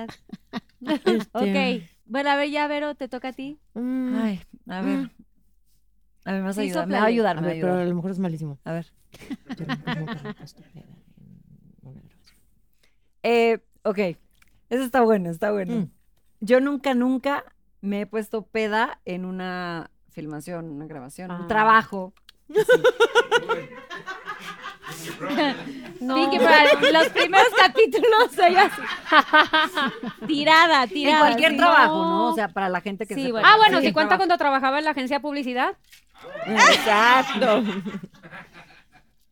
Este, 0.83 1.19
Ok. 1.33 1.83
Bueno, 2.05 2.31
a 2.31 2.37
ver, 2.37 2.51
ya, 2.51 2.67
Vero, 2.69 2.95
te 2.97 3.09
toca 3.09 3.29
a 3.29 3.33
ti. 3.33 3.59
mm, 3.75 4.17
Ay, 4.23 4.41
a 4.69 4.81
ver. 4.83 4.97
Mm. 4.99 5.11
A 6.29 6.33
ver, 6.33 6.41
me 6.43 6.47
vas 6.49 6.59
a 6.59 6.61
Sí, 6.61 6.69
ayudar. 6.69 6.87
Me 6.87 6.95
va 6.97 7.03
a 7.03 7.07
ayudar, 7.07 7.39
a 7.39 7.41
me 7.41 7.55
pero 7.55 7.75
a 7.75 7.85
lo 7.85 7.95
mejor 7.95 8.11
es 8.11 8.19
malísimo. 8.19 8.59
A 8.65 8.73
ver. 8.73 8.87
Yo 9.57 9.65
nunca, 9.67 9.95
nunca 9.95 10.23
me 10.23 10.31
he 10.31 10.35
puesto 10.35 10.63
peda 10.63 10.83
en 10.83 11.89
una 11.89 12.03
grabación. 12.03 12.39
Eh, 13.23 13.59
ok. 13.85 13.99
Eso 14.69 14.83
está 14.85 15.01
bueno, 15.01 15.31
está 15.31 15.51
bueno. 15.53 15.75
Mm. 15.75 15.91
Yo 16.41 16.61
nunca, 16.61 16.93
nunca 16.95 17.45
me 17.81 18.03
he 18.03 18.07
puesto 18.07 18.43
peda 18.43 19.01
en 19.07 19.25
una 19.25 19.91
filmación, 20.11 20.69
una 20.71 20.87
grabación, 20.87 21.31
Ah. 21.31 21.39
un 21.41 21.49
trabajo. 21.49 22.13
No. 26.01 26.15
Pinky, 26.15 26.39
para 26.39 26.65
los 26.65 27.09
primeros 27.11 27.49
capítulos 27.59 28.33
soy 28.35 28.55
así. 28.57 28.81
tirada, 30.27 30.85
En 30.85 30.89
tirada. 30.89 31.19
cualquier 31.21 31.51
sí. 31.53 31.57
trabajo, 31.57 31.95
¿no? 32.05 32.29
O 32.31 32.35
sea, 32.35 32.49
para 32.49 32.69
la 32.69 32.81
gente 32.81 33.05
que 33.07 33.15
Sí, 33.15 33.23
sepa 33.23 33.33
bueno. 33.33 33.49
Ah, 33.51 33.57
bueno, 33.57 33.81
sí, 33.81 33.87
si 33.87 33.93
cuenta 33.93 34.11
trabajo. 34.11 34.19
cuando 34.21 34.39
trabajaba 34.39 34.79
en 34.79 34.85
la 34.85 34.91
agencia 34.93 35.17
de 35.19 35.21
publicidad. 35.21 35.77
Exacto. 36.47 37.63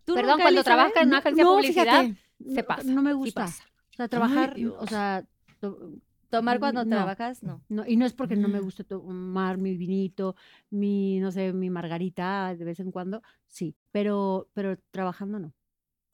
¿Tú 0.05 0.15
Perdón, 0.15 0.41
cuando 0.41 0.63
trabajas 0.63 0.93
en 0.97 1.09
una 1.09 1.19
agencia 1.19 1.43
de 1.45 1.49
no, 1.51 1.57
publicidad, 1.57 2.03
fíjate, 2.03 2.55
se 2.55 2.63
pasa. 2.63 2.83
No 2.85 3.03
me 3.03 3.11
sí 3.11 3.17
gusta. 3.17 3.41
pasa. 3.45 3.65
O 3.93 3.97
sea, 3.97 4.09
trabajar, 4.09 4.57
o 4.79 4.87
sea, 4.87 5.25
to- 5.61 5.93
Tomar 6.29 6.59
cuando 6.59 6.85
No. 6.85 6.91
trabajas, 6.97 7.43
no. 7.45 7.63
no, 7.69 7.85
y 7.87 7.97
no 7.97 8.05
es 8.05 8.13
porque 8.13 8.35
no 8.37 8.49
me 8.49 8.59
guste 8.61 8.83
tomar 8.83 9.59
mi 9.59 9.77
vinito, 9.77 10.35
mi, 10.71 11.21
no 11.21 11.31
sé, 11.31 11.53
mi 11.53 11.71
margarita 11.71 12.53
de 12.55 12.65
vez 12.65 12.81
en 12.81 12.91
cuando, 12.91 13.23
sí, 13.47 13.77
pero, 13.93 14.49
pero 14.53 14.77
trabajando 14.91 15.39
no. 15.39 15.55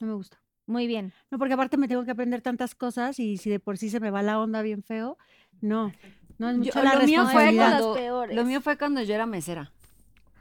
No 0.00 0.06
me 0.06 0.12
gusta. 0.14 0.38
Muy 0.66 0.86
bien. 0.86 1.12
No, 1.30 1.38
porque 1.38 1.54
aparte 1.54 1.76
me 1.78 1.88
tengo 1.88 2.04
que 2.04 2.10
aprender 2.10 2.42
tantas 2.42 2.74
cosas 2.74 3.18
y 3.18 3.38
si 3.38 3.48
de 3.50 3.58
por 3.58 3.78
sí 3.78 3.88
se 3.88 4.00
me 4.00 4.10
va 4.10 4.22
la 4.22 4.38
onda 4.38 4.60
bien 4.62 4.82
feo, 4.82 5.16
no. 5.62 5.92
No 6.38 6.50
es 6.50 6.56
Yo- 6.56 6.64
mucho 6.64 6.82
la 6.82 6.94
lo 6.96 7.06
mío 7.06 7.22
fue 7.22 7.32
responsabilidad. 7.46 7.68
cuando, 7.78 7.94
peores. 7.94 8.36
lo 8.36 8.44
mío 8.44 8.60
fue 8.60 8.76
cuando 8.78 9.02
yo 9.02 9.14
era 9.14 9.26
mesera. 9.26 9.72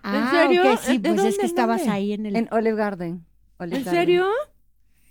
Ah, 0.03 0.29
serio? 0.31 0.73
ok, 0.73 0.79
sí, 0.79 0.97
¿De 0.97 1.09
pues 1.13 1.25
es 1.25 1.37
dónde, 1.37 1.37
que 1.37 1.45
en 1.45 1.45
estabas 1.45 1.81
dónde? 1.81 1.93
ahí 1.93 2.13
en 2.13 2.25
el... 2.25 2.35
En 2.35 2.47
Olive 2.51 2.75
Garden. 2.77 3.25
Olive 3.57 3.77
¿En 3.77 3.83
Garden. 3.83 3.99
serio? 4.01 4.27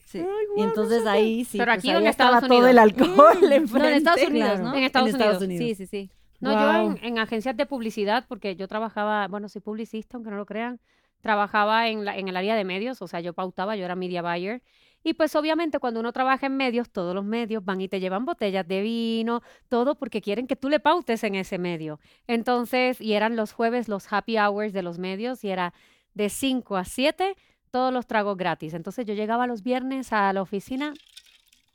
Sí. 0.07 0.19
Ay, 0.19 0.25
y 0.57 0.63
guau, 0.63 0.65
no 0.65 0.65
entonces 0.65 1.05
sabía. 1.05 1.13
ahí 1.13 1.45
sí. 1.45 1.59
Pero 1.59 1.73
pues, 1.73 1.79
aquí 1.79 1.91
ahí 1.91 1.97
en 1.97 2.07
estaba 2.07 2.39
Estados 2.39 2.49
todo 2.49 2.67
el 2.69 2.79
Unidos. 2.79 3.01
alcohol 3.01 3.39
No, 3.73 3.85
en. 3.87 3.95
Estados 3.95 4.23
Unidos, 4.29 4.49
claro. 4.51 4.65
¿no? 4.65 4.75
En 4.75 4.83
Estados, 4.85 5.09
Estados 5.11 5.43
Unidos. 5.43 5.61
Unidos. 5.63 5.77
Sí, 5.79 5.87
sí, 5.87 5.87
sí. 5.87 6.11
No, 6.41 6.53
yo 6.53 6.59
Guau. 6.59 6.91
en, 6.93 7.05
en 7.05 7.19
agencias 7.19 7.57
de 7.57 7.67
publicidad, 7.67 8.25
porque 8.29 8.57
yo 8.57 8.67
trabajaba, 8.67 9.29
bueno, 9.29 9.49
soy 9.49 9.61
publicista, 9.61 10.17
aunque 10.17 10.31
no 10.31 10.37
lo 10.37 10.47
crean, 10.47 10.81
trabajaba 11.21 11.89
en, 11.89 12.05
la, 12.05 12.17
en 12.17 12.29
el 12.29 12.37
área 12.37 12.55
de 12.57 12.65
medios, 12.65 13.03
o 13.03 13.07
sea, 13.07 13.21
yo 13.21 13.35
pautaba, 13.35 13.77
yo 13.77 13.85
era 13.85 13.95
media 13.95 14.23
buyer. 14.23 14.63
Y 15.03 15.15
pues 15.15 15.35
obviamente 15.35 15.79
cuando 15.79 16.01
uno 16.01 16.13
trabaja 16.13 16.47
en 16.47 16.57
medios, 16.57 16.91
todos 16.91 17.15
los 17.15 17.25
medios 17.25 17.65
van 17.65 17.81
y 17.81 17.89
te 17.89 18.01
llevan 18.01 18.25
botellas 18.25 18.67
de 18.69 18.83
vino, 18.83 19.43
todo 19.69 19.95
porque 19.95 20.21
quieren 20.21 20.47
que 20.47 20.57
tú 20.57 20.69
le 20.69 20.81
pautes 20.81 21.25
en 21.25 21.35
ese 21.35 21.59
medio. 21.59 22.01
Entonces, 22.27 23.01
y 23.01 23.15
eran 23.15 23.37
los 23.37 23.53
jueves 23.53 23.89
los 23.89 24.13
happy 24.13 24.39
hours 24.39 24.73
de 24.73 24.83
los 24.83 24.99
medios 24.99 25.43
y 25.45 25.51
era 25.51 25.73
de 26.15 26.29
5 26.29 26.77
a 26.77 26.85
7 26.85 27.37
todos 27.71 27.93
los 27.93 28.07
tragos 28.07 28.37
gratis. 28.37 28.75
Entonces 28.75 29.07
yo 29.07 29.15
llegaba 29.15 29.47
los 29.47 29.63
viernes 29.63 30.13
a 30.13 30.33
la 30.33 30.43
oficina 30.43 30.93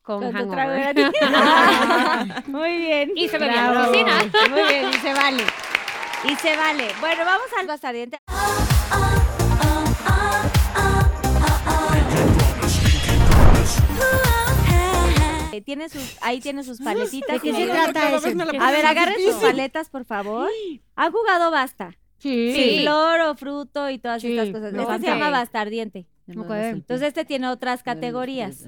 con, 0.02 0.31
hangover. 0.31 0.95
Muy 2.47 2.77
bien. 2.77 3.11
Y 3.15 3.27
se 3.27 3.39
bebía 3.39 3.68
en 3.68 3.73
la 3.73 3.89
oficina. 3.89 4.14
Muy 4.49 4.64
bien, 4.64 4.89
y 4.89 4.93
se 4.93 5.14
vale. 5.14 5.43
Y 6.30 6.35
se 6.35 6.56
vale. 6.56 6.88
Bueno, 6.99 7.26
vamos 7.26 7.47
al 7.57 7.68
bastardiente. 7.68 8.18
Eh, 8.18 9.24
Tiene 15.61 15.90
sus, 15.90 16.18
ahí 16.22 16.40
tiene 16.41 16.64
sus 16.64 16.80
paletitas. 16.82 17.41
¿De 17.41 17.52
qué 17.52 17.53
se 17.56 17.65
trata 17.68 18.15
ese? 18.15 18.36
A 18.60 18.72
ver, 18.72 18.86
agarren 18.86 19.18
sus 19.23 19.36
paletas, 19.36 19.90
por 19.90 20.06
favor. 20.06 20.49
¿Han 20.95 21.11
jugado 21.11 21.52
basta? 21.52 21.91
Sí. 22.18 22.53
Sí. 22.56 22.80
Flor 22.82 23.19
o 23.22 23.36
fruto 23.36 23.90
y 23.90 23.99
todas 23.99 24.22
Sí, 24.22 24.32
estas 24.38 24.49
cosas. 24.53 24.73
lo 24.73 24.82
Este 24.82 24.94
se 25.06 25.11
ok. 25.11 25.18
llama 25.19 25.30
bastardiente. 25.30 26.07
Ya 26.27 26.34
me 26.34 26.41
Ok. 26.41 26.48
duele 26.48 26.64
el 26.64 26.72
pie. 26.72 26.80
Entonces 26.80 27.07
este 27.10 27.26
tiene 27.26 27.49
otras 27.49 27.84
categorías. 27.84 28.64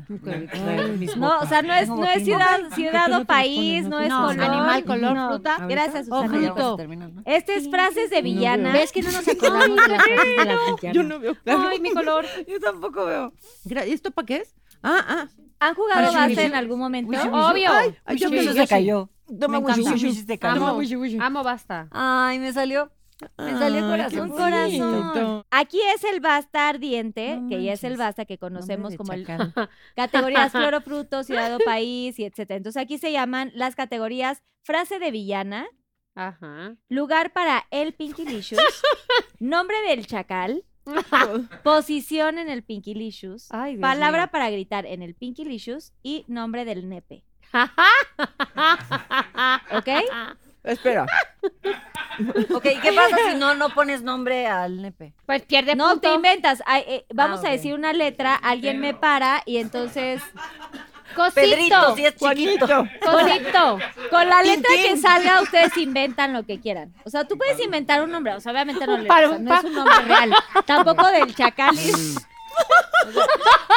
No, 1.18 1.40
o 1.40 1.46
sea, 1.48 1.62
no 1.64 1.74
es, 1.74 1.88
no 1.90 2.06
es 2.06 2.24
ciudad, 2.24 2.60
ciudad 2.76 3.08
no 3.08 3.20
o 3.20 3.26
país, 3.26 3.84
no 3.84 3.90
no 3.92 4.00
es 4.02 4.10
No, 4.10 4.28
color. 4.28 4.44
animal, 4.44 4.84
color, 4.86 5.14
no. 5.16 5.30
fruta. 5.30 5.66
Gracias, 5.68 6.08
O 6.12 6.22
Susana. 6.24 6.54
¿no? 6.56 7.22
Este 7.26 7.56
es 7.56 7.70
frases 7.70 8.10
de 8.12 8.22
villana. 8.22 8.74
¿Ves 8.74 8.92
que 8.92 9.02
no 9.02 9.12
nos 9.12 9.28
acordamos 9.28 9.76
de 9.76 9.88
las 9.88 10.04
frases 10.04 10.38
de 10.38 10.46
las 10.46 10.58
villanas? 10.76 10.94
Yo 10.96 11.04
no 11.04 11.20
veo 11.20 11.36
claro. 11.36 11.68
Ay, 11.72 11.80
mi 11.80 11.92
color. 11.94 12.26
Yo 12.48 12.60
tampoco 12.60 13.06
veo. 13.06 13.34
Gra- 13.66 13.88
¿Y 13.88 13.94
esto 13.94 14.12
para 14.12 14.26
qué 14.28 14.36
es? 14.38 14.54
Ah, 14.84 15.04
ah. 15.08 15.28
¿Han 15.60 15.76
jugado 15.76 16.12
wishy. 16.28 16.40
en 16.42 16.56
algún 16.56 16.80
momento? 16.80 17.12
Obvio. 17.12 17.72
Ay, 17.72 17.96
ay, 18.06 18.18
yo 18.18 18.30
se 18.30 18.68
cayó. 18.68 19.10
Toma 19.40 19.58
Amo. 21.20 21.44
basta. 21.44 21.88
Ay, 21.92 22.40
me 22.40 22.54
salió. 22.54 22.92
Me 23.38 23.52
salió 23.58 23.84
Ay, 23.84 23.90
corazón. 23.90 24.30
corazón. 24.30 25.44
Aquí 25.50 25.80
es 25.96 26.04
el 26.04 26.20
basta 26.20 26.70
ardiente, 26.70 27.38
No 27.38 27.50
que 27.50 27.64
ya 27.64 27.74
es 27.74 27.84
el 27.84 27.98
basta 27.98 28.26
que 28.26 28.38
conocemos 28.38 28.96
como 28.96 29.12
el 29.14 29.26
categorías 29.96 30.52
floro, 30.52 30.82
fruto, 30.82 31.24
ciudad 31.24 31.54
o 31.56 31.58
país 31.60 32.20
y 32.20 32.26
etcétera. 32.26 32.58
Entonces 32.58 32.80
aquí 32.82 33.00
se 33.00 33.12
llaman 33.12 33.52
las 33.56 33.76
categorías 33.76 34.44
frase 34.64 35.00
de 35.00 35.10
villana, 35.10 35.66
Ajá. 36.14 36.76
lugar 36.90 37.34
para 37.34 37.66
el 37.72 37.94
Pinkylicious, 37.94 38.62
nombre 39.40 39.82
del 39.88 40.06
chacal, 40.06 40.64
posición 41.64 42.38
en 42.40 42.50
el 42.50 42.64
Pinkylicious, 42.64 43.48
Ay, 43.52 43.74
Dios 43.76 43.82
palabra 43.82 44.24
mío. 44.24 44.32
para 44.32 44.50
gritar 44.50 44.86
en 44.86 45.02
el 45.02 45.14
Pinkylicious 45.16 45.94
y 46.04 46.26
nombre 46.28 46.66
del 46.66 46.88
nepe. 46.90 47.24
¿Ok? 49.74 49.88
Espera. 50.64 51.06
Ok, 52.54 52.66
¿y 52.66 52.80
qué 52.82 52.92
pasa 52.94 53.16
si 53.32 53.38
no, 53.38 53.54
no 53.56 53.70
pones 53.70 54.02
nombre 54.02 54.48
al 54.48 54.82
nepe? 54.82 55.14
Pues 55.26 55.44
pierde 55.44 55.76
No 55.76 55.92
punto. 55.92 56.10
te 56.10 56.14
inventas. 56.16 56.62
Ay, 56.66 56.84
eh, 56.88 57.06
vamos 57.14 57.42
Ah, 57.44 57.48
a 57.48 57.52
decir 57.52 57.74
una 57.74 57.94
letra, 57.94 58.36
alguien 58.36 58.80
me 58.82 58.94
para 58.94 59.44
y 59.46 59.58
entonces 59.58 60.22
Cosito. 61.16 61.36
Pedrito, 61.36 61.96
si 61.96 62.06
es 62.06 62.16
chiquito. 62.16 62.68
Cosito. 63.02 63.80
con 64.12 64.28
la 64.30 64.44
letra 64.44 64.72
que 64.76 64.98
salga 64.98 65.42
ustedes 65.42 65.76
inventan 65.78 66.34
lo 66.34 66.44
que 66.46 66.60
quieran. 66.60 66.94
O 67.06 67.10
sea, 67.10 67.24
tú 67.26 67.38
puedes 67.38 67.60
inventar 67.60 68.04
un 68.04 68.12
nombre, 68.12 68.34
o 68.34 68.40
sea, 68.40 68.52
obviamente 68.52 68.86
no, 68.86 68.98
le- 68.98 69.10
o 69.10 69.14
sea, 69.14 69.38
no 69.40 69.56
es 69.56 69.64
un 69.64 69.74
nombre 69.74 69.96
real, 70.02 70.34
tampoco 70.66 71.08
del 71.08 71.34
chacal. 71.36 71.76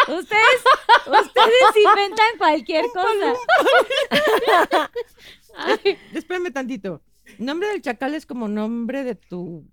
ustedes, 0.09 0.62
ustedes 1.07 1.77
inventan 1.77 2.27
cualquier 2.39 2.85
cosa. 2.93 3.35
Espérame 6.15 6.52
tantito. 6.52 7.02
Nombre 7.39 7.69
del 7.69 7.82
chacal 7.82 8.15
es 8.15 8.27
como 8.27 8.48
nombre 8.48 9.05
de 9.05 9.15
tu. 9.15 9.65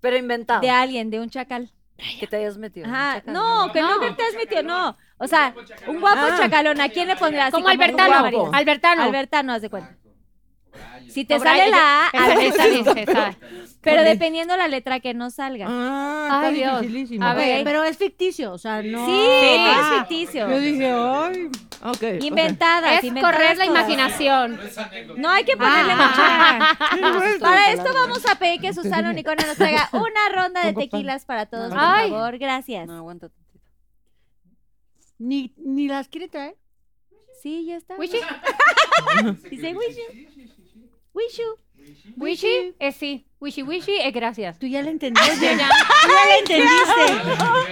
Pero 0.00 0.16
inventado. 0.16 0.60
De 0.60 0.70
alguien, 0.70 1.10
de 1.10 1.20
un 1.20 1.30
chacal. 1.30 1.70
Que 2.18 2.26
te 2.26 2.36
hayas 2.36 2.56
metido. 2.56 2.86
Ajá, 2.86 3.16
Chacal. 3.18 3.34
no, 3.34 3.70
que 3.72 3.82
no, 3.82 3.94
No. 3.96 4.00
que 4.00 4.10
te 4.12 4.22
has 4.22 4.34
metido, 4.34 4.62
no. 4.62 4.96
O 5.22 5.28
sea, 5.28 5.54
un 5.86 6.00
guapo 6.00 6.18
Ah. 6.32 6.36
chacalón, 6.38 6.80
¿a 6.80 6.88
quién 6.88 7.06
le 7.06 7.14
pondrías? 7.16 7.46
Así 7.48 7.52
Como 7.52 7.68
Albertano. 7.68 8.14
Albertano. 8.52 9.02
Albertano, 9.02 9.52
haz 9.52 9.62
de 9.62 9.70
cuenta. 9.70 9.96
Si 11.08 11.24
te 11.24 11.38
sale 11.40 11.68
la 11.70 12.06
A, 12.06 12.10
Esa, 12.12 12.42
esa, 12.42 12.66
esa, 12.68 12.92
esa. 12.92 13.36
Pero 13.80 14.02
dependiendo 14.02 14.56
la 14.56 14.68
letra 14.68 15.00
que 15.00 15.12
no 15.12 15.30
salga. 15.30 15.66
Ah, 15.68 16.42
Ay, 16.44 16.60
está 16.60 16.80
Dios. 16.80 17.20
A 17.20 17.34
ver. 17.34 17.64
pero 17.64 17.82
es 17.82 17.96
ficticio, 17.98 18.52
o 18.52 18.58
sea, 18.58 18.80
no... 18.82 19.04
Sí, 19.06 19.12
Ah. 19.58 19.90
es 19.92 19.98
ficticio. 19.98 20.48
Yo 20.48 20.58
dije, 20.58 20.86
ay. 20.92 21.46
Ok. 21.82 21.96
ok. 21.96 22.02
Inventadas, 22.22 22.98
Es 22.98 23.04
inventadas 23.04 23.36
correr 23.36 23.56
la 23.58 23.66
imaginación. 23.66 24.60
No 25.16 25.30
hay 25.30 25.44
que 25.44 25.56
ponerle 25.56 25.94
Ah. 25.96 26.76
mucha. 26.90 27.38
Para 27.40 27.72
esto 27.72 27.92
vamos 27.92 28.24
a 28.26 28.34
pedir 28.36 28.60
que 28.60 28.72
Susana 28.72 29.10
Unicornio 29.10 29.46
nos 29.46 29.56
traiga 29.56 29.88
una 29.92 30.28
ronda 30.32 30.64
de 30.64 30.74
tequilas 30.74 31.24
para 31.24 31.46
todos, 31.46 31.70
por 31.70 31.78
favor. 31.80 32.38
Gracias. 32.38 32.86
No, 32.86 32.96
aguanta 32.98 33.28
tantito. 33.28 33.39
Ni, 35.20 35.52
ni 35.58 35.86
las 35.86 36.08
quiere 36.08 36.28
traer. 36.28 36.56
Sí, 37.42 37.66
ya 37.66 37.76
está. 37.76 37.96
Wishy. 37.96 38.16
Dice 39.50 39.74
wishu. 39.74 40.02
Wishu. 41.12 41.42
Wishy 42.16 42.74
es 42.78 42.96
sí. 42.96 43.26
Wishy 43.38 43.62
wishy 43.62 43.96
es 43.98 44.14
gracias. 44.14 44.58
Tú 44.58 44.66
ya 44.66 44.82
la 44.82 44.90
entendiste. 44.90 45.30
Ya. 45.58 45.68
Tú 46.02 46.08
ya 46.08 46.26
la 46.26 46.38
entendiste. 46.38 47.30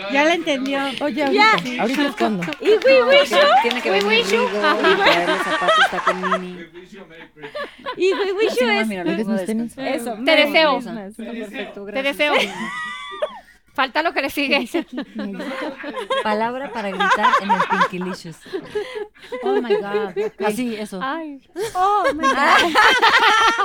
Ya 0.12 0.25
la 0.25 0.35
entendió. 0.35 0.79
Oye, 1.01 1.25
ahorita, 1.25 1.81
ahorita 1.81 2.07
es 2.09 2.16
cuando. 2.16 2.45
Y 2.61 2.69
wi 2.69 3.03
wishu. 3.09 3.37
Tiene 3.62 3.83
que 3.83 3.91
Uy, 3.91 3.99
venir 3.99 4.19
wishu. 4.19 4.37
Rigo 4.37 4.49
y 4.49 4.97
traer 4.97 5.29
los 5.29 5.39
zapatos, 5.39 5.85
está 5.85 6.05
con 6.05 6.41
Mini. 6.41 6.61
Y 7.97 8.12
wi 8.12 8.20
Así 8.20 8.33
wishu 8.33 8.66
nomás, 8.66 9.43
es. 9.49 9.79
Eso. 9.79 10.19
Te 10.23 10.37
deseo. 10.37 10.81
Te 11.93 12.03
deseo. 12.03 12.35
Falta 13.78 14.02
lo 14.02 14.12
que 14.12 14.22
le 14.22 14.28
sigue. 14.28 14.68
Palabra 16.24 16.72
para 16.72 16.90
gritar 16.90 17.28
en 17.40 17.50
el 17.52 17.60
Pinkylicious. 17.70 18.36
Oh 19.44 19.60
my 19.62 19.72
God. 19.76 20.32
Así, 20.44 20.74
eso. 20.74 20.98
Ay. 21.00 21.40
Oh 21.76 22.02
my 22.12 22.24
God. 22.24 22.72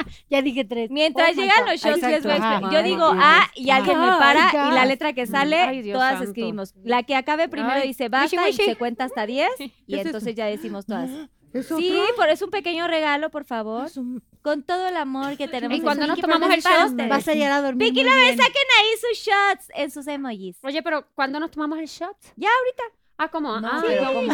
ya 0.30 0.44
dije 0.44 0.66
tres. 0.66 0.92
Mientras 0.92 1.32
Oh 1.36 1.42
llegan 1.42 1.66
los 1.66 1.82
shots, 1.82 1.96
les 1.96 2.04
Exacto. 2.04 2.30
explicar. 2.30 2.64
Ajá. 2.66 2.72
Yo 2.72 2.84
digo 2.84 3.06
A 3.12 3.50
y 3.56 3.72
alguien 3.72 4.00
me 4.00 4.06
Ay, 4.06 4.20
para 4.20 4.70
y 4.70 4.72
la 4.76 4.86
letra 4.86 5.14
que 5.14 5.26
sale, 5.26 5.60
Ay, 5.60 5.92
todas 5.92 6.12
santo. 6.12 6.26
escribimos. 6.26 6.76
La 6.84 7.02
que 7.02 7.16
acabe 7.16 7.50
primero 7.50 7.74
Ay, 7.74 7.88
dice 7.88 8.08
basta 8.08 8.46
wishy, 8.46 8.62
y 8.62 8.66
se 8.66 8.76
cuenta 8.76 9.06
hasta 9.06 9.26
10 9.26 9.50
y 9.88 9.96
es 9.98 10.06
entonces 10.06 10.36
ya 10.36 10.46
decimos 10.46 10.86
todas. 10.86 11.10
¿Es 11.54 11.68
Sí, 11.70 12.00
por 12.16 12.30
eso 12.30 12.46
un 12.46 12.52
pequeño 12.52 12.88
regalo, 12.88 13.32
por 13.32 13.46
favor. 13.46 13.88
Es 13.88 13.98
un- 13.98 14.22
Con 14.44 14.62
todo 14.62 14.88
el 14.88 14.98
amor 14.98 15.38
que 15.38 15.48
tenemos. 15.48 15.78
Y 15.78 15.82
cuando 15.82 16.06
nos 16.06 16.20
tomamos 16.20 16.54
el 16.54 16.60
shot. 16.62 17.08
Vas 17.08 17.28
a 17.30 17.34
llegar 17.34 17.54
a 17.54 17.62
dormir. 17.62 17.94
Muy 17.94 18.04
Lovers, 18.04 18.22
bien. 18.22 18.38
saquen 18.38 18.68
ahí 18.80 18.90
sus 19.00 19.18
shots 19.18 19.72
en 19.74 19.90
sus 19.90 20.06
emojis. 20.06 20.58
Oye, 20.64 20.84
pero 20.84 21.08
¿cuándo 21.16 21.40
nos 21.40 21.50
tomamos 21.50 21.80
el 21.80 21.86
shot? 21.86 22.18
Ya 22.36 22.50
ahorita. 22.50 22.84
Ah, 23.18 23.30
¿cómo? 23.30 23.60
No, 23.62 23.70
ah, 23.72 23.82
pero 23.82 24.14
¿cómo? 24.14 24.34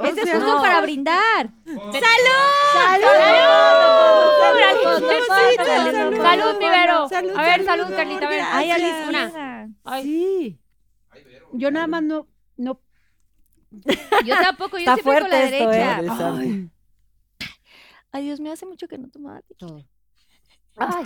Este 0.00 0.20
es 0.22 0.26
sea, 0.26 0.34
justo 0.34 0.56
no. 0.56 0.60
para 0.60 0.80
brindar. 0.80 1.50
¡Salud! 1.64 1.80
¡Salud! 2.72 3.06
¡Salud! 4.40 4.74
Salud, 4.82 5.26
¡Salud! 5.28 6.22
Salud, 6.22 6.58
mi 6.58 6.68
Vero. 6.68 7.08
Salud, 7.08 7.32
A 7.36 7.42
ver, 7.42 7.64
salud, 7.64 7.86
Carlita. 7.94 8.26
A 8.26 8.28
ver. 8.28 8.42
Ay. 8.44 8.70
Alice, 8.72 9.08
Una. 9.08 9.68
Sí. 10.02 10.58
Yo 11.52 11.70
nada 11.70 11.86
más 11.86 12.02
no, 12.02 12.26
no 12.56 12.80
Yo 14.24 14.34
tampoco, 14.40 14.76
yo 14.76 14.92
Está 14.92 14.94
siempre 14.94 15.20
con 15.20 15.30
la 15.30 15.38
derecha. 15.38 16.00
Ay, 18.14 18.22
Dios 18.26 18.38
mío, 18.38 18.52
hace 18.52 18.64
mucho 18.64 18.86
que 18.86 18.96
no 18.96 19.08
tomaba 19.10 19.40
tequila. 19.42 19.68
Todo. 19.70 19.84
Ay. 20.76 21.04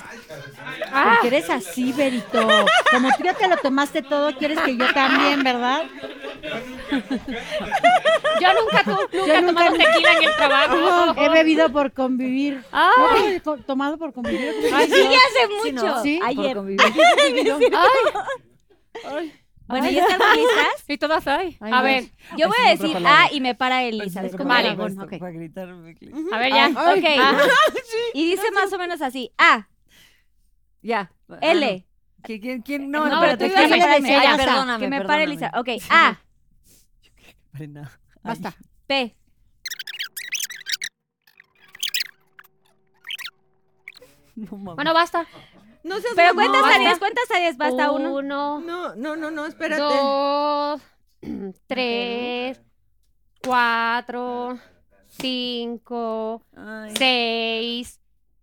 Porque 1.14 1.26
eres 1.28 1.48
así, 1.50 1.92
Berito. 1.92 2.46
Como 2.90 3.08
tú 3.16 3.24
ya 3.24 3.32
te 3.34 3.48
lo 3.48 3.56
tomaste 3.56 4.02
todo, 4.02 4.34
quieres 4.36 4.58
que 4.60 4.76
yo 4.76 4.92
también, 4.92 5.42
¿verdad? 5.42 5.84
Yo 8.40 8.48
nunca, 8.54 8.84
tu- 8.84 8.90
nunca 8.90 9.26
Yo 9.26 9.34
he 9.34 9.42
nunca- 9.42 9.64
tomado 9.64 9.76
tequila 9.76 10.12
en 10.18 10.24
el 10.24 10.36
trabajo. 10.36 11.14
He 11.20 11.28
bebido 11.30 11.70
por 11.72 11.92
convivir. 11.92 12.62
Ay. 12.72 13.42
No, 13.44 13.56
tomado 13.58 13.98
por 13.98 14.12
convivir. 14.12 14.52
Sí, 14.62 14.68
ya 14.70 14.78
hace 14.78 15.46
Sí, 15.64 15.72
mucho. 15.72 15.86
¿no? 15.86 16.02
Sí, 16.02 16.18
Por 16.18 16.28
Ayer. 16.28 16.56
convivir. 16.56 16.80
Bueno, 19.68 19.90
¿ya 19.90 20.00
están 20.02 20.18
listas? 20.36 20.66
Y 20.88 20.96
todas 20.98 21.26
hay. 21.26 21.56
Ay, 21.60 21.72
A 21.72 21.82
ver, 21.82 22.04
Yo 22.38 22.48
voy 22.48 22.56
a 22.66 22.70
decir 22.70 22.96
A 23.06 23.30
y 23.32 23.40
me 23.40 23.54
para 23.54 23.82
Elisa. 23.84 24.24
Es 24.24 24.34
como 24.34 24.48
Vale. 24.48 24.68
dragón. 24.68 24.94
para- 24.96 25.06
ok. 25.06 25.18
para 25.18 25.32
gritarme, 25.32 25.94
Cli. 25.94 26.12
a 26.32 26.38
ver 26.38 26.52
ya. 26.52 26.68
Ok. 26.70 27.04
Ah. 27.20 27.38
Y 28.14 28.30
dice 28.30 28.50
más 28.52 28.72
o 28.72 28.78
menos 28.78 29.02
así. 29.02 29.30
A, 29.38 29.68
Ya. 30.82 31.12
L. 31.42 31.84
¿Quién, 32.22 32.40
quién, 32.40 32.62
quién? 32.62 32.90
No, 32.90 33.06
No, 33.08 33.22
espérate. 33.22 33.44
a 33.46 33.66
¿quién? 33.68 33.80
pararme. 33.80 34.16
Ay, 34.16 34.36
perdóname, 34.36 34.84
Que 34.84 34.90
me 34.90 34.96
perdóname. 34.98 35.04
pare 35.06 35.24
Elisa. 35.24 35.52
Ok, 35.54 35.68
A. 35.90 36.18
Basta. 38.22 38.54
P. 38.86 39.14
No. 44.36 44.74
Bueno, 44.76 44.94
basta. 44.94 45.26
No 45.88 46.00
seas 46.00 46.12
Pero 46.14 46.34
mamón. 46.34 46.52
cuentas 46.52 46.62
a 46.64 46.68
basta. 46.68 46.78
10, 46.88 46.98
cuentas 46.98 47.30
a 47.34 47.38
10, 47.38 47.56
basta 47.56 47.90
uno. 47.90 48.14
Uno, 48.14 48.60
No, 48.60 48.94
no, 48.94 49.16
no, 49.16 49.30
no, 49.30 49.46
espérate. 49.46 49.80
dos, 49.82 50.82
tres, 51.66 52.60
cuatro, 53.42 54.58
cinco, 55.08 56.42
Ay. 56.56 56.94
seis, 56.96 58.00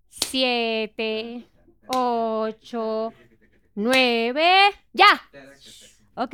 siete, 0.09 1.47
ocho, 1.87 3.13
nueve. 3.75 4.71
¡Ya! 4.93 5.21
Ok. 6.15 6.33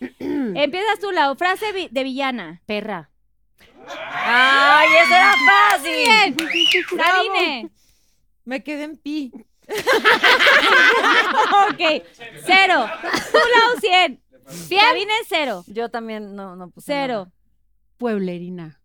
Empiezas 0.18 0.98
tú, 1.00 1.10
la 1.10 1.34
frase 1.36 1.72
vi- 1.72 1.88
de 1.90 2.02
villana. 2.04 2.62
Perra. 2.66 3.10
¡Ay, 3.86 4.88
eso 5.02 5.14
era 5.14 5.34
fácil! 5.46 6.36
Sabine. 6.96 7.70
Me 8.44 8.62
quedé 8.62 8.84
en 8.84 8.96
pi. 8.96 9.32
ok. 11.70 12.02
Cero. 12.44 12.86
Tú, 13.32 13.38
Lau, 13.38 13.80
100. 13.80 14.20
Sabine, 14.46 15.14
cero. 15.28 15.64
Yo 15.66 15.88
también 15.90 16.36
no, 16.36 16.54
no 16.56 16.68
puse 16.70 16.92
Cero. 16.92 17.28
Pueblerina. 17.96 18.80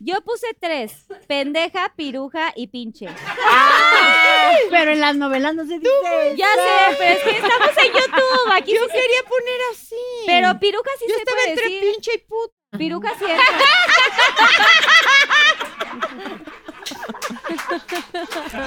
Yo 0.00 0.20
puse 0.22 0.48
tres. 0.60 1.06
Pendeja, 1.26 1.92
piruja 1.96 2.52
y 2.56 2.66
pinche. 2.68 3.06
Pero 4.70 4.90
en 4.92 5.00
las 5.00 5.16
novelas 5.16 5.54
no 5.54 5.64
se 5.66 5.78
dice. 5.78 5.90
Ya 6.36 6.48
sé, 6.54 6.96
pero 6.98 7.18
es 7.18 7.22
que 7.22 7.30
estamos 7.30 7.70
en 7.78 7.92
YouTube. 7.92 8.52
Aquí 8.52 8.74
Yo 8.74 8.84
sí 8.84 8.90
se- 8.90 8.96
quería 9.00 9.22
poner 9.28 9.60
así. 9.72 9.96
Pero 10.26 10.58
piruja 10.60 10.90
sí 10.98 11.04
yo 11.08 11.14
se 11.14 11.20
estaba 11.20 11.36
puede 11.36 11.48
entre 11.50 11.64
decir. 11.64 11.80
pinche 11.92 12.10
y 12.14 12.18
puta. 12.18 12.54
Piruja 12.78 13.14
sí 13.18 13.24
entra. 13.24 13.44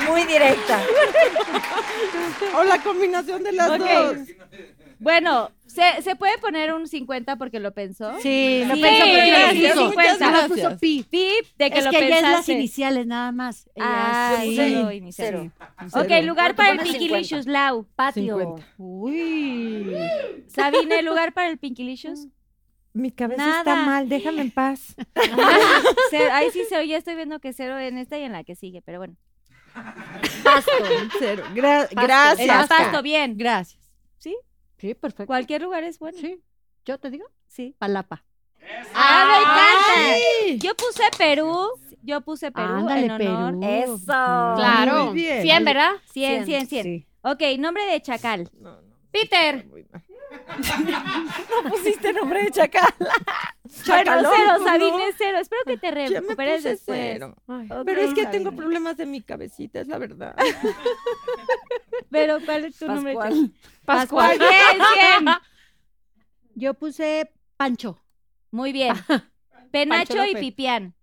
Muy 0.09 0.23
directa. 0.25 0.81
O 2.55 2.63
la 2.63 2.81
combinación 2.81 3.43
de 3.43 3.51
las 3.53 3.69
Ok. 3.69 3.77
dos. 3.80 4.17
Bueno, 4.99 5.51
¿se, 5.67 6.01
¿se 6.01 6.15
puede 6.15 6.38
poner 6.38 6.73
un 6.73 6.88
50 6.88 7.35
porque 7.35 7.59
lo 7.59 7.73
pensó? 7.73 8.13
Sí, 8.21 8.63
lo 8.65 8.75
Sí, 8.75 8.81
pensó 8.81 9.03
porque 9.03 9.31
lo 9.31 9.49
sí, 9.51 9.67
puso. 9.73 9.89
50. 9.89 10.31
No, 10.31 10.41
lo 10.43 10.47
puso 10.47 10.77
pi. 10.80 11.05
Pip, 11.09 11.45
de 11.57 11.71
que 11.71 11.80
es 11.80 11.85
lo 11.85 11.91
que 11.91 11.97
ella 11.97 12.05
es 12.17 12.21
las 12.21 12.21
pensaste. 12.31 12.51
iniciales, 12.53 13.05
nada 13.07 13.31
más. 13.34 13.69
Ella 13.75 13.85
Ah, 13.85 14.43
es- 14.45 14.55
cero 14.55 14.91
iniciales. 14.91 15.51
Cero. 15.91 16.03
Ok, 16.03 16.23
lugar 16.25 16.55
para 16.55 16.71
el 16.71 16.77
pones 16.77 16.91
Pinky 16.93 17.05
50? 17.09 17.17
Licious, 17.19 17.45
Lau. 17.47 17.85
Patio. 17.95 18.38
50. 18.39 18.67
Uy. 18.77 19.97
Sabine, 20.47 21.01
lugar 21.01 21.34
para 21.34 21.49
el 21.49 21.57
Pinky 21.57 21.84
Licious. 21.84 22.27
Mi 22.94 23.11
cabeza 23.11 23.44
Nada. 23.45 23.57
está 23.60 23.76
mal, 23.76 24.07
déjame 24.07 24.41
en 24.41 24.52
paz. 24.52 24.95
Ahí 26.32 26.52
sí, 26.52 26.61
cero. 26.70 26.84
Ya 26.84 26.98
estoy 26.98 27.15
viendo 27.15 27.40
que 27.40 27.52
cero 27.53 27.78
en 27.80 27.98
esta 27.98 28.18
y 28.20 28.24
en 28.24 28.32
la 28.34 28.44
que 28.44 28.56
sigue, 28.56 28.82
pero 28.84 28.99
bueno. 28.99 29.15
Cero. 31.20 31.44
Gra- 31.56 31.88
El 31.90 31.95
gracias. 31.95 32.68
pasto, 32.68 33.02
bien. 33.02 33.38
Gracias. 33.38 33.82
Sí, 34.78 34.94
perfecto. 34.95 35.28
Cualquier 35.28 35.61
lugar 35.61 35.84
es 35.86 35.98
bueno. 35.98 36.18
Sí. 36.20 36.41
¿Yo 36.86 36.98
te 36.99 37.10
digo? 37.10 37.26
Sí. 37.48 37.74
Palapa. 37.80 38.26
¡Ah, 38.94 39.26
me 39.30 39.38
encanta! 40.52 40.65
Yo 40.68 40.76
puse 40.76 41.03
Perú. 41.18 41.70
Yo 42.02 42.20
puse 42.20 42.52
Perú 42.52 42.74
Ándale, 42.90 43.06
en 43.06 43.11
honor. 43.11 43.60
Perú. 43.61 43.94
Eso. 43.94 44.03
Claro. 44.06 45.06
Muy 45.06 45.15
bien. 45.15 45.41
100, 45.41 45.64
¿verdad? 45.65 45.91
100, 46.11 46.45
100, 46.45 46.68
100. 46.68 46.84
Sí. 46.84 47.07
Ok, 47.22 47.41
nombre 47.60 47.86
de 47.86 48.02
chacal. 48.02 48.49
No, 48.60 48.82
no, 48.82 48.95
Peter. 49.11 49.65
muy 49.68 49.86
mal. 49.90 50.02
No 51.64 51.69
pusiste 51.69 52.14
nombre 52.14 52.43
de 52.43 52.51
chacal. 52.51 52.93
Bueno, 53.88 54.03
Chacalón, 54.03 54.34
cero, 54.35 54.53
¿no? 54.60 54.65
Sabine, 54.65 55.14
cero. 55.18 55.38
Espero 55.39 55.61
que 55.65 55.77
te 55.77 55.89
recuperes 55.89 56.64
después. 56.64 56.99
cero. 57.01 57.35
Ok, 57.47 57.84
Pero 57.85 58.01
es 58.01 58.14
que 58.14 58.27
tengo 58.27 58.51
problemas 58.51 58.97
de 58.97 59.07
mi 59.07 59.22
cabecita, 59.22 59.80
es 59.80 59.88
la 59.88 59.97
verdad. 59.97 60.35
Pero, 62.11 62.39
¿cuál 62.45 62.65
es 62.65 62.77
tu 62.77 62.85
nombre? 62.85 63.14
de 63.14 63.18
Pascual. 63.18 63.51
Pascual. 63.85 64.38
Bien, 64.38 65.23
100. 65.23 65.35
Yo 66.55 66.73
puse 66.76 67.31
Pancho. 67.57 67.99
Muy 68.51 68.73
bien. 68.73 68.93
Penacho 69.72 70.23
y. 70.23 70.35
Pipián. 70.35 70.93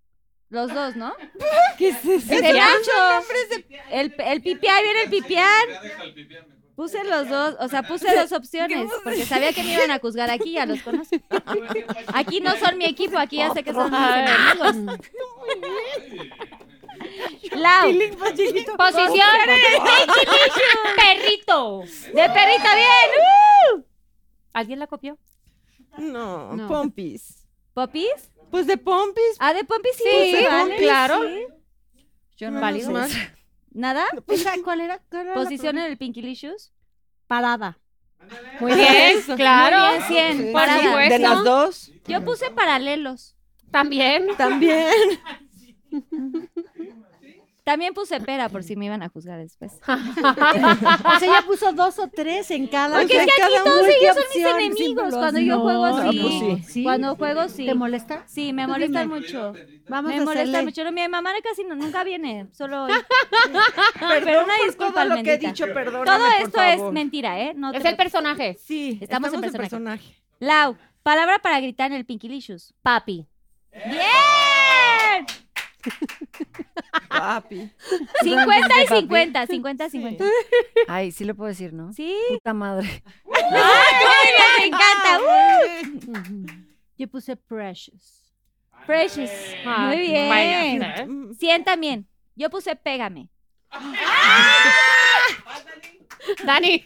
Los 0.49 0.73
dos, 0.73 0.95
¿no? 0.95 1.13
¿Qué 1.77 1.89
es 1.89 2.05
eso? 2.05 2.29
Penacho. 2.29 3.25
El, 3.89 4.13
el 4.17 4.41
Pipián, 4.41 4.81
viene 4.83 5.03
el 5.03 5.09
Pipián. 5.09 5.65
Puse 6.81 7.03
los 7.03 7.29
dos, 7.29 7.55
o 7.59 7.67
sea, 7.67 7.83
puse 7.83 8.07
dos 8.15 8.31
opciones, 8.31 8.89
porque 9.03 9.23
sabía 9.23 9.53
que 9.53 9.61
me 9.61 9.73
iban 9.73 9.91
a 9.91 9.99
juzgar 9.99 10.31
aquí, 10.31 10.53
ya 10.53 10.65
los 10.65 10.81
conozco. 10.81 11.15
Aquí 12.15 12.39
no 12.41 12.57
son 12.57 12.75
mi 12.79 12.85
equipo, 12.85 13.19
aquí 13.19 13.37
ya 13.37 13.53
sé 13.53 13.61
que 13.63 13.71
son 13.71 13.91
mis 13.91 13.99
enemigos. 13.99 14.97
Lau, 17.55 17.91
Posición. 18.77 19.27
Perrito. 20.95 21.81
de 21.81 22.29
perrita, 22.29 22.75
bien. 22.75 23.11
¡Uh! 23.75 23.83
¿Alguien 24.51 24.79
la 24.79 24.87
copió? 24.87 25.19
No, 25.99 26.55
No. 26.55 26.67
pompis. 26.67 27.45
¿Popis? 27.75 28.31
Pues 28.49 28.65
de 28.65 28.77
pompis. 28.77 29.35
Ah, 29.37 29.53
de 29.53 29.63
Pompis 29.65 29.97
sí. 29.97 30.03
Sí, 30.03 30.31
puse, 30.35 30.47
vale, 30.47 30.77
claro. 30.77 31.21
sí. 31.27 31.45
Yo 32.37 32.49
no 32.49 32.59
mal. 32.59 32.81
sé. 33.07 33.40
¿Nada? 33.71 34.05
Esa, 34.27 34.53
¿Cuál 34.63 34.81
era? 34.81 34.99
¿Cuál 35.09 35.27
era 35.27 35.35
la 35.35 35.41
Posición 35.41 35.77
en 35.77 35.85
el 35.85 35.97
Pinky 35.97 36.21
Licious. 36.21 36.71
Parada. 37.27 37.77
Muy 38.59 38.73
bien, 38.73 39.19
claro. 39.35 39.99
Muy 39.99 40.13
bien, 40.13 40.37
100. 40.37 40.53
Por 40.53 40.69
supuesto. 40.69 41.13
De 41.13 41.19
las 41.19 41.43
dos. 41.43 41.91
Yo 42.07 42.23
puse 42.23 42.51
paralelos. 42.51 43.35
También. 43.71 44.27
También. 44.37 44.93
También 47.63 47.93
puse 47.93 48.19
pera 48.21 48.49
por 48.49 48.63
si 48.63 48.75
me 48.75 48.85
iban 48.85 49.03
a 49.03 49.09
juzgar 49.09 49.39
después. 49.39 49.73
O 49.87 51.19
sea, 51.19 51.27
ella 51.29 51.43
puso 51.45 51.71
dos 51.73 51.99
o 51.99 52.07
tres 52.07 52.49
en 52.51 52.67
cada. 52.67 52.99
Porque 52.99 53.17
es 53.17 53.25
que 53.25 53.41
aquí 53.43 53.53
todos 53.63 53.85
ellos 53.87 54.15
son 54.15 54.23
mis 54.35 54.45
enemigos. 54.45 55.13
Cuando 55.13 55.39
yo 55.39 55.59
juego 55.59 55.87
No, 55.87 55.95
así. 56.09 56.19
pues 56.19 56.33
sí. 56.65 56.73
¿Sí? 56.73 56.83
Cuando 56.83 57.15
juego 57.15 57.47
sí. 57.49 57.65
¿Te 57.65 57.73
molesta? 57.75 58.23
Sí, 58.27 58.53
me 58.53 58.65
dime. 58.65 59.05
mucho. 59.05 59.53
Vamos 59.89 60.11
me 60.11 60.17
a 60.19 60.23
molesta 60.23 60.41
hacerle. 60.43 60.63
mucho. 60.63 60.83
No, 60.83 60.91
Mi 60.91 61.07
mamá 61.07 61.31
casi 61.43 61.63
no- 61.63 61.75
nunca 61.75 62.03
viene, 62.03 62.47
solo 62.53 62.83
hoy. 62.85 62.91
Perdón 63.99 64.21
Pero 64.23 64.43
una 64.43 64.55
por 64.57 64.65
disculpa, 64.65 65.03
todo 65.05 65.15
lo 65.15 65.23
que 65.23 65.33
he 65.33 65.37
dicho, 65.37 65.65
perdóname, 65.73 66.05
Todo 66.05 66.17
por 66.39 66.47
esto 66.47 66.61
es 66.87 66.93
mentira, 66.93 67.39
¿eh? 67.41 67.53
No 67.55 67.71
Es 67.71 67.83
te 67.83 67.89
el 67.89 67.95
personaje. 67.97 68.57
Sí, 68.59 68.97
Estamos 69.01 69.27
estamos, 69.29 69.33
en 69.33 69.41
personaje. 69.41 69.69
personaje. 69.69 70.23
Lau, 70.39 70.77
palabra 71.03 71.39
para 71.39 71.59
gritar 71.59 71.91
en 71.91 71.97
el 71.97 72.05
Pinky 72.05 72.27
Licious. 72.29 72.73
Papi. 72.81 73.25
¡Bien! 73.71 74.40
Papi. 77.09 77.69
50 78.23 78.83
y 78.83 78.87
50, 78.87 79.47
50 79.47 79.89
50. 79.89 80.25
Ay, 80.87 81.11
sí 81.11 81.25
lo 81.25 81.35
puedo 81.35 81.49
decir, 81.49 81.73
¿no? 81.73 81.91
Sí. 81.93 82.15
Puta 82.29 82.53
madre. 82.53 83.03
¡Ay, 83.51 84.29
me 84.59 84.65
encanta! 84.67 85.19
¡Uh! 85.21 86.45
Yo 86.97 87.07
puse 87.07 87.35
Precious. 87.35 88.33
Precious. 88.85 89.31
Ah, 89.65 89.87
Muy 89.87 89.99
bien. 89.99 90.27
bueno, 90.27 90.85
¿eh? 91.31 91.35
100 91.37 91.63
también. 91.63 92.07
Yo 92.35 92.49
puse 92.49 92.75
pégame. 92.75 93.29
Dani, 96.43 96.79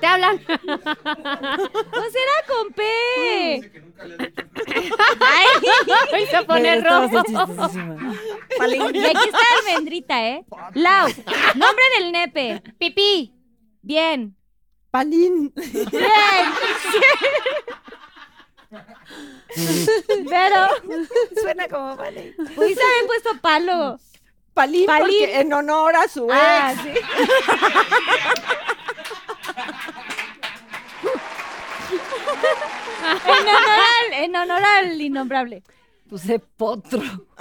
te 0.00 0.06
hablan. 0.06 0.38
Pues 0.38 2.14
era 2.14 2.36
con 2.46 2.72
P. 2.72 3.72
Ay, 5.20 6.26
se 6.26 6.42
pone 6.44 6.80
rojo. 6.80 7.22
Y 8.92 9.04
aquí 9.04 9.28
está 9.28 9.38
almendrita, 9.58 10.28
¿eh? 10.28 10.44
Lau, 10.74 11.08
nombre 11.54 11.84
del 11.98 12.12
nepe. 12.12 12.62
Pipí. 12.78 13.32
Bien. 13.82 14.36
Palín. 14.90 15.52
Bien. 15.54 16.46
Pero 20.28 20.68
Suena 21.40 21.68
como 21.68 21.96
vale. 21.96 22.34
pudiste 22.54 22.82
haber 22.82 23.06
puesto 23.06 23.30
palo. 23.40 23.98
Palín, 24.60 24.86
Palín. 24.86 25.06
porque 25.08 25.40
en 25.40 25.52
honor 25.54 25.96
a 25.96 26.06
su 26.08 26.24
ex. 26.24 26.34
Ah, 26.34 26.74
sí. 26.82 26.90
En 33.26 33.48
honor 33.48 33.80
al, 33.80 34.12
en 34.24 34.36
honor 34.36 34.62
al 34.64 35.00
innombrable. 35.00 35.62
Puse 36.08 36.38
potro. 36.38 37.00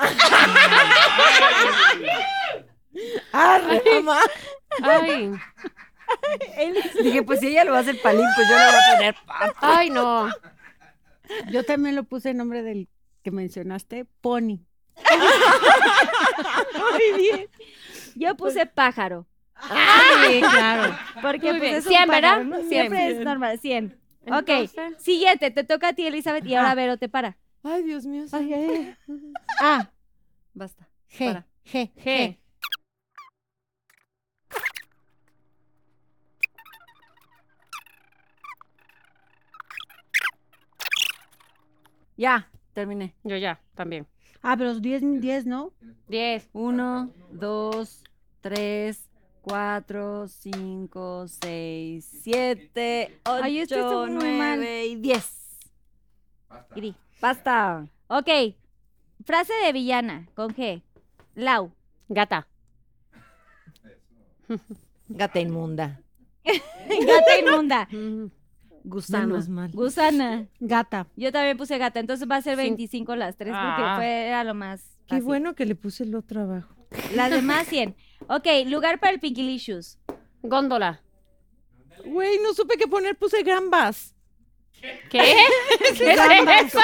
Arre, 3.32 3.82
mamá. 4.02 4.22
Ay, 4.82 5.32
Dije, 7.04 7.24
pues 7.24 7.40
si 7.40 7.48
ella 7.48 7.64
lo 7.66 7.72
va 7.72 7.78
a 7.80 7.82
hacer 7.82 8.02
palín, 8.02 8.26
pues 8.36 8.48
yo 8.50 8.56
le 8.58 8.66
voy 8.66 8.74
a 8.76 8.96
poner 8.96 9.16
pato. 9.26 9.56
ay, 9.62 9.90
no. 9.90 10.30
Yo 11.52 11.64
también 11.64 11.96
lo 11.96 12.04
puse 12.04 12.30
en 12.32 12.38
nombre 12.38 12.64
del 12.64 12.88
que 13.24 13.32
mencionaste, 13.32 14.06
Pony. 14.22 14.60
Yo 18.16 18.36
puse 18.36 18.66
pájaro. 18.66 19.26
Sí, 19.62 20.40
claro. 20.40 20.96
Porque 21.22 21.52
Muy 21.52 21.60
pues 21.60 21.62
bien. 21.62 21.76
es 21.76 21.86
un 21.86 21.92
100, 21.92 22.08
¿verdad? 22.10 22.30
pájaro, 22.30 22.44
¿no? 22.46 22.62
Siempre 22.70 23.08
es 23.12 23.20
normal, 23.20 23.60
100. 23.60 24.00
Ok, 24.28 24.50
Entonces- 24.50 25.04
siguiente, 25.04 25.52
te 25.52 25.64
toca 25.64 25.90
a 25.90 25.94
ti, 25.94 26.06
Elizabeth, 26.06 26.46
y 26.46 26.56
ahora 26.56 26.76
Vero 26.76 26.98
te 26.98 27.10
para. 27.10 27.38
Ay, 27.64 27.84
Dios 27.84 28.06
mío. 28.06 28.26
Ay, 28.32 28.54
ay, 28.54 28.66
ay. 28.70 28.96
Ah, 29.60 29.90
Basta. 30.54 30.88
G, 31.12 31.26
Para. 31.28 31.46
G, 31.66 31.92
G. 32.04 32.38
Ya, 42.18 42.50
terminé. 42.74 43.16
Yo 43.24 43.38
ya, 43.38 43.60
también. 43.76 44.08
Ah, 44.42 44.56
pero 44.58 44.70
los 44.70 44.82
10, 44.82 45.22
10, 45.22 45.46
¿no? 45.46 45.72
10. 46.08 46.50
Uno, 46.54 47.12
dos, 47.32 48.04
tres, 48.42 49.10
cuatro, 49.42 50.28
cinco, 50.28 51.26
seis, 51.28 52.06
siete, 52.24 53.20
ocho, 53.26 53.44
Ay, 53.44 53.60
esto 53.60 53.76
estuvo 53.76 54.08
muy 54.08 54.38
mal. 54.38 54.58
nueve 54.58 54.86
y 54.88 54.96
diez. 54.96 55.58
Gri. 56.76 56.96
Basta. 57.22 57.86
Ok, 58.08 58.30
frase 59.26 59.54
de 59.66 59.74
villana, 59.74 60.28
con 60.36 60.54
G. 60.56 60.82
Lau. 61.36 61.72
Gata. 62.08 62.48
Gata 65.10 65.40
inmunda. 65.40 66.00
Gata 66.44 67.38
inmunda. 67.40 67.88
Gusano. 68.90 69.28
Menos 69.28 69.50
mal. 69.50 69.72
Gusana. 69.72 70.48
Gata. 70.60 71.08
Yo 71.16 71.32
también 71.32 71.58
puse 71.58 71.78
gata, 71.78 72.00
entonces 72.00 72.30
va 72.30 72.38
a 72.38 72.42
ser 72.42 72.56
Sí. 72.58 72.64
25 72.64 73.16
las 73.16 73.36
tres 73.38 73.54
porque 73.54 73.84
Ah. 73.86 73.96
fue 73.98 74.28
era 74.28 74.44
lo 74.44 74.54
más 74.56 74.82
Qué 75.08 75.16
fácil. 75.16 75.24
bueno 75.24 75.56
que 75.56 75.66
le 75.66 75.76
puse 75.76 76.04
el 76.04 76.16
otro 76.16 76.42
abajo. 76.42 76.76
Las 77.16 77.30
demás 77.32 77.68
100. 77.68 77.96
Ok, 78.28 78.48
lugar 78.68 79.00
para 79.00 79.14
el 79.14 79.20
Pinkilicious. 79.20 79.98
Góndola. 80.42 81.02
Güey, 82.06 82.40
no 82.40 82.54
supe 82.54 82.78
qué 82.78 82.88
poner, 82.88 83.18
puse 83.18 83.44
gambas. 83.44 84.16
¿Qué? 85.10 85.10
¿Qué 85.98 86.12
es 86.12 86.16
Gambas. 86.18 86.64
eso? 86.66 86.80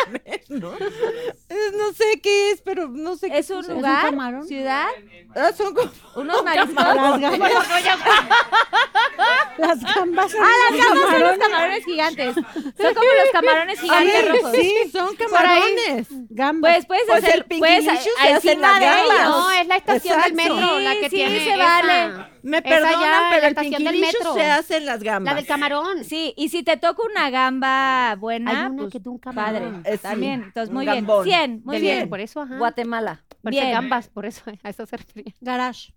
¿no? 0.49 0.73
Eh, 0.75 1.55
no 1.77 1.93
sé 1.93 2.03
qué 2.21 2.51
es, 2.51 2.61
pero 2.61 2.89
no 2.89 3.15
sé 3.15 3.29
qué 3.29 3.37
¿Es 3.37 3.49
un 3.49 3.61
puse. 3.61 3.73
lugar? 3.73 4.03
camarón? 4.09 4.45
¿Ciudad? 4.45 4.87
Ah, 5.33 5.51
son 5.55 5.73
como... 5.73 5.89
¿Unos 6.17 6.43
mariscos? 6.43 6.75
Las 6.75 7.21
gambas. 7.21 7.51
Las 9.57 9.81
gambas 9.81 10.31
son 10.31 10.41
Ah, 10.43 10.49
las 10.71 10.79
gambas 10.85 11.09
son 11.11 11.21
los 11.21 11.37
camarones. 11.37 11.85
gigantes. 11.85 12.35
Son 12.35 12.93
como 12.93 13.07
los 13.23 13.31
camarones 13.31 13.79
gigantes 13.79 14.27
rojos. 14.29 14.51
Sí, 14.55 14.73
son 14.91 15.15
camarones. 15.15 16.07
Gambas. 16.29 16.73
Pues 16.73 16.85
puedes 16.85 17.03
Pues 17.07 17.23
hacer, 17.23 17.45
el 17.49 17.59
puedes 17.59 17.85
se 17.85 17.91
encima 18.31 18.79
de 18.79 18.85
gambas. 18.85 19.19
ellos. 19.19 19.29
No, 19.29 19.51
es 19.51 19.67
la 19.67 19.75
estación 19.77 20.21
del 20.21 20.31
Exacto. 20.31 20.55
metro 20.55 20.79
la 20.79 20.91
Sí, 20.93 20.99
que 20.99 21.09
sí, 21.09 21.15
tiene 21.15 21.39
se 21.39 21.49
esa. 21.53 21.57
vale. 21.57 22.25
Me 22.43 22.61
perdonan, 22.61 22.91
ya, 23.01 23.27
pero 23.31 23.41
la 23.41 23.47
el 23.47 23.51
estación 23.57 23.83
del 23.83 23.99
metro. 24.01 24.33
se 24.35 24.43
hace 24.45 24.77
en 24.77 24.85
las 24.85 25.01
gambas. 25.01 25.33
La 25.33 25.35
del 25.39 25.47
camarón. 25.47 26.03
Sí, 26.03 26.33
y 26.37 26.49
si 26.49 26.61
te 26.63 26.77
toca 26.77 27.01
una 27.03 27.29
gamba 27.29 28.11
Hay 28.11 28.17
buena, 28.17 28.67
una 28.69 28.81
pues 28.83 28.91
que 28.93 28.99
de 28.99 29.09
un 29.09 29.19
padre. 29.19 29.35
camarón. 29.59 29.81
Eh, 29.85 29.93
sí, 29.93 29.97
También, 30.03 30.43
entonces 30.43 30.71
muy 30.73 30.85
gambón. 30.85 31.23
bien. 31.25 31.39
100, 31.39 31.61
muy 31.65 31.75
Del 31.75 31.81
bien. 31.81 31.95
metro, 31.95 32.09
Por 32.09 32.19
eso, 32.19 32.41
ajá. 32.41 32.57
Guatemala. 32.57 33.23
Por 33.41 33.53
eso 33.53 33.61
Bien. 33.61 33.71
gambas, 33.73 34.09
por 34.09 34.25
eso, 34.25 34.41
a 34.63 34.69
eso 34.69 34.85
se 34.85 34.97
refería. 34.97 35.33
Garage. 35.41 35.93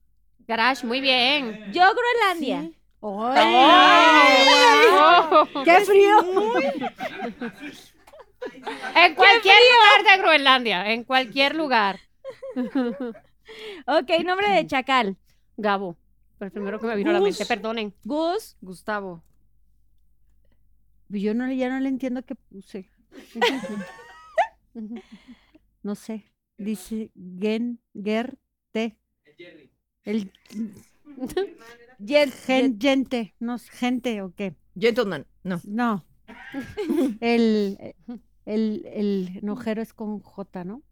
Garage, 0.46 0.86
muy 0.86 1.00
bien. 1.02 1.70
Yo 1.72 1.82
Groenlandia. 1.94 2.70
Oh. 3.00 3.32
¡Qué 5.64 5.80
frío! 5.80 6.18
En 8.94 9.14
cualquier 9.14 9.56
lugar 9.56 10.04
de 10.04 10.22
Groenlandia, 10.22 10.92
en 10.92 11.04
cualquier 11.04 11.54
lugar. 11.54 12.00
Ok, 13.86 14.10
nombre 14.24 14.50
de 14.50 14.66
chacal. 14.66 15.16
Gabo, 15.56 15.96
fue 16.36 16.48
el 16.48 16.52
primero 16.52 16.78
que 16.78 16.86
me 16.86 16.96
vino 16.96 17.10
a 17.10 17.14
la 17.14 17.20
mente, 17.20 17.46
perdonen. 17.46 17.94
Gus. 18.04 18.56
Gustavo. 18.60 19.22
Yo 21.08 21.34
no, 21.34 21.50
ya 21.50 21.68
no 21.68 21.80
le 21.80 21.88
entiendo 21.88 22.24
qué 22.24 22.34
puse. 22.34 22.90
No 25.82 25.94
sé. 25.94 26.24
Dice 26.58 27.10
Gen, 27.40 27.80
Ger, 27.94 28.36
Te. 28.72 28.98
El 30.04 30.32
Gen, 32.04 32.32
gente. 32.32 33.34
No, 33.40 33.56
es 33.56 33.68
gente 33.70 34.22
o 34.22 34.32
qué. 34.34 34.54
Gentleman, 34.78 35.26
no. 35.42 35.60
No. 35.64 36.04
El, 37.20 37.94
el, 38.44 38.86
el 38.86 39.38
enojero 39.42 39.82
es 39.82 39.92
con 39.92 40.20
J, 40.20 40.64
¿no? 40.64 40.82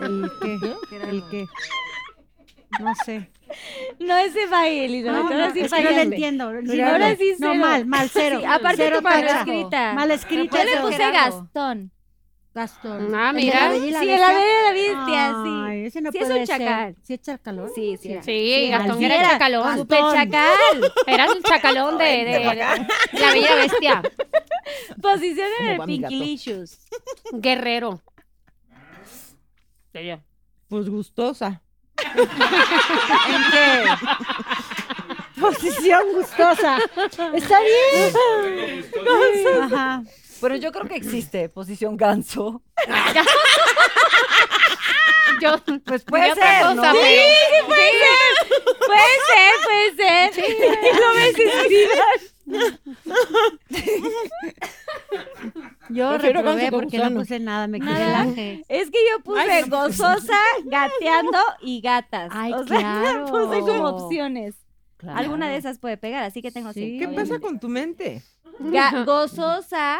El 0.00 0.30
que, 0.40 0.96
el 0.96 1.22
que. 1.30 1.46
No 2.80 2.94
sé. 3.04 3.30
No 3.98 4.16
ese 4.16 4.46
baile, 4.46 4.86
Elizabeth. 4.86 5.22
No, 5.22 5.28
ahora 5.28 5.48
no, 5.48 5.54
sí 5.54 5.60
es 5.60 5.72
que 5.72 5.82
no 5.82 5.90
le 5.90 6.02
entiendo. 6.02 6.52
Sí, 6.66 6.80
Ahora 6.80 7.16
sí 7.16 7.34
No, 7.38 7.54
mal, 7.54 7.86
mal, 7.86 8.10
cero. 8.10 8.38
Sí, 8.40 8.44
aparte 8.44 8.76
cero 8.76 9.00
tu 9.00 9.08
escrita. 9.08 9.94
Mal 9.94 10.10
escrita. 10.10 10.58
Yo 10.58 10.64
le 10.64 10.80
puse 10.80 10.96
Gerardo. 10.96 11.40
Gastón. 11.42 11.92
Gastón. 12.56 13.14
Ah, 13.14 13.28
¿El 13.30 13.36
de 13.36 13.42
mira. 13.42 13.68
la 13.68 13.74
Sí, 13.74 13.80
Bestia? 13.92 14.16
la 14.18 14.72
bestia, 14.72 15.34
Ay, 15.66 15.80
sí. 15.82 15.86
ese 15.88 16.00
no 16.00 16.10
Sí, 16.10 16.18
es 16.18 16.24
un 16.30 16.32
ser. 16.36 16.46
chacal. 16.48 16.96
¿Sí 17.02 17.12
es 17.14 17.20
chacalón? 17.20 17.70
Sí, 17.74 17.98
sí. 18.00 18.16
Sí, 18.22 18.68
Gastón 18.70 18.98
sí 18.98 19.04
era 19.04 19.14
el 19.16 19.20
era. 19.20 19.30
chacalón. 19.32 19.76
Super 19.76 19.98
chacal. 20.00 20.92
Era 21.06 21.24
el 21.26 21.42
chacalón 21.42 21.98
de, 21.98 22.04
de- 22.04 22.24
de 22.24 22.40
la 23.20 23.32
bella 23.32 23.54
bestia. 23.56 24.02
Posición 25.02 25.48
en 25.60 25.76
¿Cómo 25.76 25.82
el? 25.82 25.86
Pinkilicious. 25.86 26.78
Guerrero. 27.34 28.00
Ya. 29.92 30.22
Pues 30.68 30.88
gustosa. 30.88 31.60
¿En 32.14 32.26
qué? 33.52 33.84
Posición 35.40 36.02
gustosa. 36.14 36.78
Está 37.34 37.58
bien. 37.60 38.84
Ajá. 39.62 40.02
Pero 40.46 40.54
yo 40.60 40.70
creo 40.70 40.86
que 40.86 40.94
existe 40.94 41.48
posición 41.48 41.96
ganso. 41.96 42.62
Yo, 45.42 45.56
Pues 45.84 46.04
puede 46.04 46.32
ser, 46.34 46.62
cosa, 46.62 46.74
¿no? 46.74 46.82
pero- 46.82 46.94
Puede 48.86 49.16
ser, 49.26 49.52
puede 49.64 49.96
ser. 49.96 50.30
No 50.94 51.14
me 51.14 51.32
Yo 55.88 56.10
Prefiero 56.10 56.42
reprobé 56.42 56.70
porque 56.70 56.98
no 56.98 57.10
puse 57.20 57.40
nada, 57.40 57.66
me 57.66 57.80
quedé 57.80 57.90
Nada. 57.90 58.24
Es 58.68 58.90
que 58.90 58.98
yo 59.10 59.20
puse 59.24 59.62
gozosa, 59.68 60.38
gateando 60.64 61.38
y 61.60 61.80
gatas. 61.80 62.30
Ay, 62.32 62.52
o 62.52 62.64
sea, 62.66 62.78
claro. 62.78 63.26
puse 63.26 63.60
como 63.60 63.88
opciones. 63.88 64.54
Claro. 64.96 65.18
Alguna 65.18 65.48
de 65.50 65.56
esas 65.56 65.78
puede 65.78 65.96
pegar, 65.98 66.22
así 66.24 66.40
que 66.40 66.50
tengo 66.50 66.72
Sí. 66.72 66.98
cinco, 66.98 67.10
¿Qué 67.10 67.16
pasa 67.16 67.38
con 67.40 67.60
tu 67.60 67.68
mente? 67.68 68.22
Ga- 68.58 69.04
gozosa, 69.04 69.98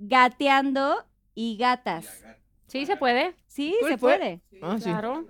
gateando 0.00 1.04
y 1.34 1.56
gatas. 1.58 2.24
Sí, 2.66 2.86
se 2.86 2.96
puede. 2.96 3.34
Sí, 3.46 3.76
¿Cuál 3.80 3.92
se 3.92 3.98
fue? 3.98 4.16
puede. 4.16 4.40
Ah, 4.62 4.76
sí. 4.78 4.84
Claro. 4.84 5.26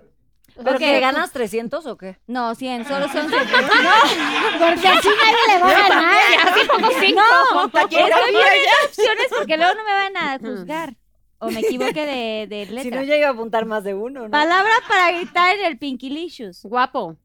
¿Pero 0.55 0.71
Ok. 0.73 0.77
que 0.79 0.99
ganas 0.99 1.31
300 1.31 1.85
o 1.85 1.97
qué? 1.97 2.17
No, 2.27 2.55
100, 2.55 2.85
solo 2.87 3.07
son 3.09 3.29
100. 3.29 3.39
Porque 3.41 4.87
así 4.87 5.07
nadie 5.07 5.47
le 5.47 5.59
va 5.61 5.69
a 5.69 5.73
ganar. 5.89 6.13
Así 6.47 6.67
pongo 6.67 6.89
cinco. 6.99 7.21
Estoy 7.65 7.81
poniendo 7.89 8.39
opciones 8.85 9.27
porque 9.37 9.57
luego 9.57 9.73
no 9.75 9.83
me 9.83 9.93
van 9.93 10.17
a 10.17 10.39
juzgar. 10.41 10.93
O 11.39 11.49
me 11.49 11.61
equivoque 11.61 12.05
de, 12.05 12.47
de 12.47 12.65
letra. 12.67 12.83
Si 12.83 12.91
no, 12.91 13.01
ya 13.03 13.15
iba 13.17 13.27
a 13.27 13.31
apuntar 13.31 13.65
más 13.65 13.83
de 13.83 13.95
uno, 13.95 14.23
¿no? 14.25 14.29
Palabra 14.29 14.73
para 14.87 15.11
gritar 15.13 15.57
en 15.57 15.65
el 15.65 15.77
Pinkilicious. 15.79 16.63
Guapo. 16.63 17.17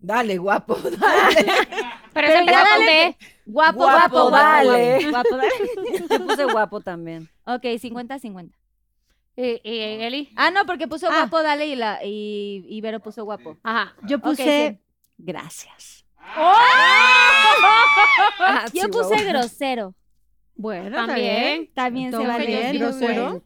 Dale, 0.00 0.38
guapo, 0.38 0.76
dale. 0.76 1.44
Pero, 2.14 2.28
Pero 2.28 2.28
ya 2.28 2.34
con 2.36 2.46
dale-. 2.86 3.16
Guapo, 3.50 3.78
Guapo, 3.78 4.28
guapo, 4.28 4.30
dale. 4.30 5.10
Guapo, 5.10 5.28
guapo, 5.36 5.36
dale. 5.38 6.08
Yo 6.10 6.26
puse 6.26 6.44
guapo 6.44 6.80
también. 6.82 7.28
Ok, 7.46 7.62
50-50. 7.64 8.52
Eh, 9.36 9.60
eh, 9.64 10.06
Eli. 10.06 10.30
Ah, 10.36 10.50
no, 10.50 10.66
porque 10.66 10.86
puso 10.86 11.06
Ah. 11.10 11.14
guapo, 11.20 11.42
dale, 11.42 11.66
y, 11.66 11.74
la, 11.76 12.00
y, 12.04 12.64
y 12.68 12.80
Vero 12.82 13.00
puso 13.00 13.24
guapo. 13.24 13.56
Ajá. 13.62 13.94
Yo 14.02 14.18
puse 14.18 14.76
sí. 14.76 14.78
gracias. 15.16 16.04
Ah, 18.40 18.66
Yo 18.72 18.88
puse 18.90 19.24
grosero. 19.24 19.94
Bueno, 20.54 20.94
También. 21.06 21.70
También 21.72 22.10
se 22.10 22.18
vale. 22.26 22.46
bien, 22.46 22.78
grosero. 22.78 23.42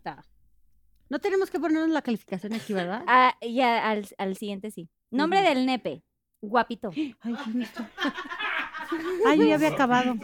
No 1.08 1.18
tenemos 1.18 1.50
que 1.50 1.60
ponernos 1.60 1.90
la 1.90 2.00
calificación 2.02 2.54
aquí, 2.54 2.72
¿verdad? 2.72 3.04
Ah, 3.06 3.36
ya 3.42 3.88
al, 3.90 4.06
al 4.18 4.36
siguiente 4.36 4.70
sí. 4.70 4.88
Nombre 5.10 5.42
del 5.42 5.66
nepe. 5.66 6.02
Guapito. 6.40 6.90
Ay, 7.20 7.34
¿quién 7.44 7.62
está? 7.62 7.88
Ay, 9.26 9.38
yo 9.38 9.44
ya 9.44 9.54
había 9.54 9.68
acabado. 9.68 10.14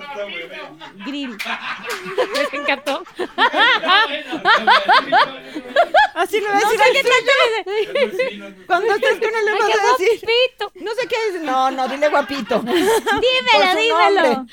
Grill. 1.07 1.31
Me 2.53 2.59
encantó. 2.59 3.05
Así 6.15 6.41
le 6.41 6.49
voy 6.49 6.57
a 6.57 6.61
decir 6.69 6.81
al 6.81 6.93
Cuando 8.67 8.95
estés 8.95 9.21
con 9.21 9.29
él 9.29 9.45
le 9.45 9.53
vas 9.53 9.63
a 9.63 9.67
decir. 10.03 10.29
No 10.75 10.91
sé 10.95 11.07
qué 11.09 11.17
es. 11.29 11.41
No, 11.43 11.71
no, 11.71 11.87
dile 11.89 12.09
guapito. 12.09 12.61
Dímelo, 12.61 13.75
dímelo. 13.77 14.47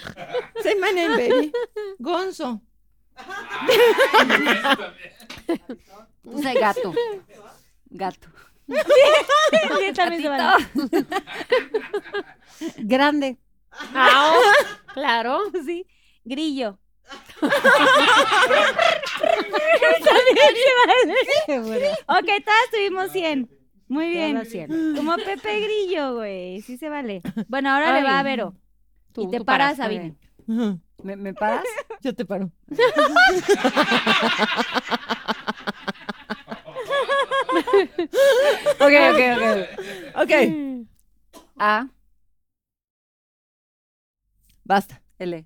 Say 0.62 0.76
my 0.76 0.92
name, 0.94 1.16
baby. 1.18 1.52
Gonzo. 2.00 2.62
Puse 6.24 6.54
gato. 6.54 6.94
Gato. 7.90 8.30
Sí, 8.68 9.92
también 9.94 10.22
se 10.22 10.30
vale. 10.30 10.68
Grande. 12.78 13.38
Ah, 13.94 14.34
oh, 14.36 14.42
claro. 14.94 15.40
Sí. 15.66 15.86
Grillo. 16.24 16.80
Ok, 22.08 22.26
todas 22.46 22.70
tuvimos 22.72 23.12
100. 23.12 23.50
Muy 23.88 24.10
bien. 24.10 24.34
Todas 24.34 24.50
100. 24.50 24.96
Como 24.96 25.16
Pepe 25.18 25.60
Grillo, 25.62 26.16
güey. 26.16 26.62
Sí 26.62 26.78
se 26.78 26.90
vale. 26.90 27.22
Bueno, 27.48 27.70
ahora 27.72 27.94
le 27.94 28.04
va 28.04 28.20
a. 28.20 28.24
Vero. 28.24 28.56
Tú, 29.14 29.24
y 29.24 29.32
te 29.32 29.38
tú 29.38 29.46
paras, 29.46 29.78
muy 29.78 29.86
Sabine. 29.86 30.16
bien. 30.48 30.82
¿Me, 31.04 31.16
me 31.16 31.34
paras? 31.34 31.64
Yo 32.02 32.14
te 32.16 32.26
paro. 32.26 32.52
Ok, 38.80 38.94
ok, 39.12 39.22
ok. 39.36 40.22
Ok, 40.22 40.32
A, 41.58 41.88
basta. 44.66 45.02
L. 45.20 45.46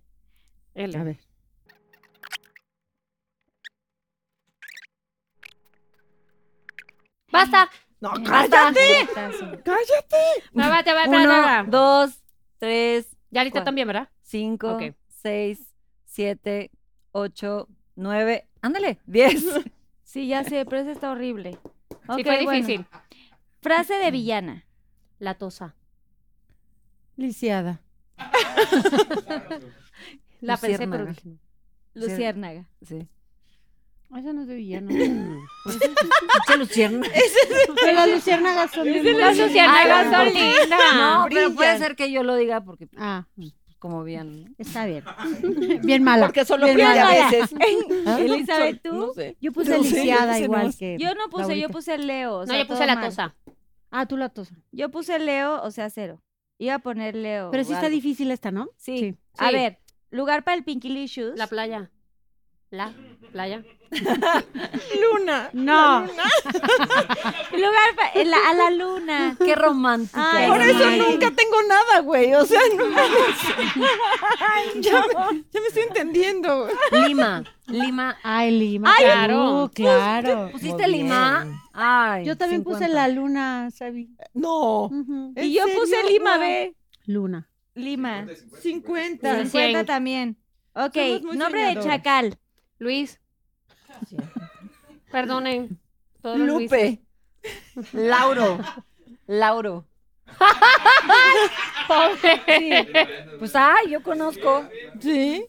L. 0.73 0.97
A 0.97 1.03
ver. 1.03 1.19
¡Basta! 7.31 7.69
No, 8.01 8.11
cállate. 8.25 8.79
Cállate. 9.63 10.17
Va, 10.57 10.69
va, 10.69 10.83
te 10.83 10.93
va, 10.93 11.03
Uno, 11.05 11.27
va. 11.27 11.63
dos, 11.67 12.23
tres, 12.57 13.05
Ya 13.29 13.47
¿Cuál? 13.51 13.63
también, 13.63 13.87
¿verdad? 13.87 14.09
cinco, 14.23 14.79
seis, 15.09 15.59
siete, 16.05 16.71
ocho, 17.11 17.67
nueve. 17.95 18.47
Ándale, 18.61 18.99
diez. 19.05 19.43
Sí, 20.03 20.27
ya 20.27 20.43
sé, 20.43 20.65
pero 20.65 20.81
eso 20.81 20.89
está 20.89 21.11
horrible. 21.11 21.59
Sí, 22.15 22.23
fue 22.23 22.43
bueno. 22.43 22.51
difícil. 22.51 22.85
Frase 23.61 23.93
de 23.95 24.09
villana. 24.09 24.65
La 25.19 25.35
tosa. 25.35 25.75
Lisiada. 27.15 27.81
La 30.41 30.57
pensé, 30.57 30.87
pero 30.87 31.07
Luciérnaga. 31.93 32.67
Sí. 32.81 33.07
Eso 34.17 34.33
no 34.33 34.41
es 34.41 34.47
de 34.47 34.55
villano. 34.55 34.87
Pinche 35.65 36.57
luciérnaga. 36.57 37.13
Pero 37.75 37.93
las 37.93 38.09
luciérnagas 38.09 38.71
son 38.71 38.83
bien 38.85 39.17
Las 39.19 39.37
luciérnagas 39.37 40.11
son 40.15 40.25
lindas. 40.33 40.79
No, 40.95 41.25
pero 41.29 41.53
puede 41.53 41.77
ser 41.77 41.95
que 41.95 42.11
yo 42.11 42.23
lo 42.23 42.35
diga 42.35 42.61
porque 42.61 42.87
pues, 42.87 42.99
Ah, 43.03 43.27
como 43.77 44.03
bien. 44.03 44.55
está 44.57 44.87
bien. 44.87 45.03
Bien 45.83 46.03
mala. 46.03 46.25
Porque 46.25 46.43
solo 46.43 46.65
Bien 46.65 46.77
brilla 46.77 46.91
a 46.91 46.95
mala. 47.05 47.29
veces. 47.29 47.55
¿Ah? 48.07 48.19
Elizabeth, 48.19 48.81
¿tú? 48.81 48.93
No 48.93 49.13
sé. 49.13 49.37
Yo 49.39 49.51
puse 49.51 49.77
No 49.77 49.83
sé, 49.83 49.95
lisiada 49.97 50.25
no 50.25 50.33
sé, 50.33 50.43
igual 50.43 50.75
que. 50.77 50.97
Yo 50.99 51.13
no 51.13 51.29
puse, 51.29 51.59
yo 51.59 51.69
puse 51.69 51.97
Leo. 51.99 52.39
o 52.39 52.45
No, 52.47 52.57
yo 52.57 52.65
puse 52.67 52.85
la 52.87 52.95
mal. 52.95 53.05
tosa. 53.05 53.35
Ah, 53.91 54.07
tú 54.07 54.17
la 54.17 54.29
tosa. 54.29 54.55
Yo 54.71 54.89
puse 54.89 55.19
Leo, 55.19 55.61
o 55.61 55.69
sea, 55.71 55.89
cero. 55.91 56.19
Iba 56.59 56.75
a 56.75 56.79
poner 56.79 57.15
Leo. 57.15 57.49
Pero 57.51 57.63
o 57.63 57.65
sí 57.65 57.73
está 57.73 57.89
difícil 57.89 58.29
esta, 58.31 58.51
¿no? 58.51 58.69
Sí. 58.77 59.15
A 59.37 59.47
Sí. 59.49 59.55
ver, 59.55 59.79
lugar 60.11 60.43
para 60.43 60.57
el 60.57 60.63
Pinkylicious. 60.63 61.37
La 61.37 61.47
playa. 61.47 61.89
La 62.71 62.93
playa. 63.31 63.63
Luna. 65.01 65.49
No. 65.53 66.01
lugar 67.51 67.95
pa- 67.95 68.23
la- 68.23 68.49
a 68.49 68.53
la 68.53 68.69
luna. 68.69 69.35
Qué 69.43 69.55
romántica. 69.55 70.31
Ay, 70.37 70.47
Por 70.49 70.61
eso 70.61 70.85
nunca 70.91 71.31
tengo 71.31 71.61
nada, 71.67 72.01
güey. 72.01 72.33
O 72.35 72.45
sea, 72.45 72.59
no 72.77 72.85
mames. 72.89 73.37
ya, 74.81 75.01
me, 75.01 75.43
ya 75.51 75.61
me 75.61 75.67
estoy 75.67 75.83
entendiendo. 75.83 76.67
Lima. 77.07 77.43
Lima. 77.67 78.17
Ay, 78.23 78.51
Lima. 78.51 78.93
Ay, 78.97 79.05
claro. 79.05 79.71
claro. 79.73 80.49
¿Pusiste 80.51 80.83
Muy 80.87 80.91
Lima? 80.97 81.43
bien. 81.45 81.55
Ay. 81.73 82.25
Yo 82.25 82.37
también 82.37 82.63
puse 82.63 82.85
50. 82.85 82.93
la 82.95 83.07
luna, 83.07 83.69
Sabi. 83.71 84.09
No. 84.33 84.85
Ujú. 84.85 85.33
¿En 85.35 85.45
Y 85.45 85.53
yo 85.53 85.63
puse? 85.75 86.03
Lima, 86.03 86.37
ve. 86.37 86.75
Luna. 87.07 87.49
Lima. 87.73 88.27
50. 88.61 89.43
Sí. 89.45 89.49
50 89.49 89.49
Cien. 89.49 89.85
también. 89.85 90.37
Ok, 90.73 90.95
nombre 91.33 91.63
de 91.75 91.79
chacal. 91.81 92.37
Luis. 92.79 93.19
Perdonen. 95.11 95.79
todos 96.21 96.37
los 96.37 96.47
Luis. 96.47 96.71
Lupe. 96.71 97.01
Lauro. 97.93 98.59
Lauro. 99.27 99.85
Pobre. 101.87 102.87
Pues 103.39 103.55
ay, 103.55 103.91
yo 103.91 104.03
conozco. 104.03 104.67
Sí. 104.99 105.45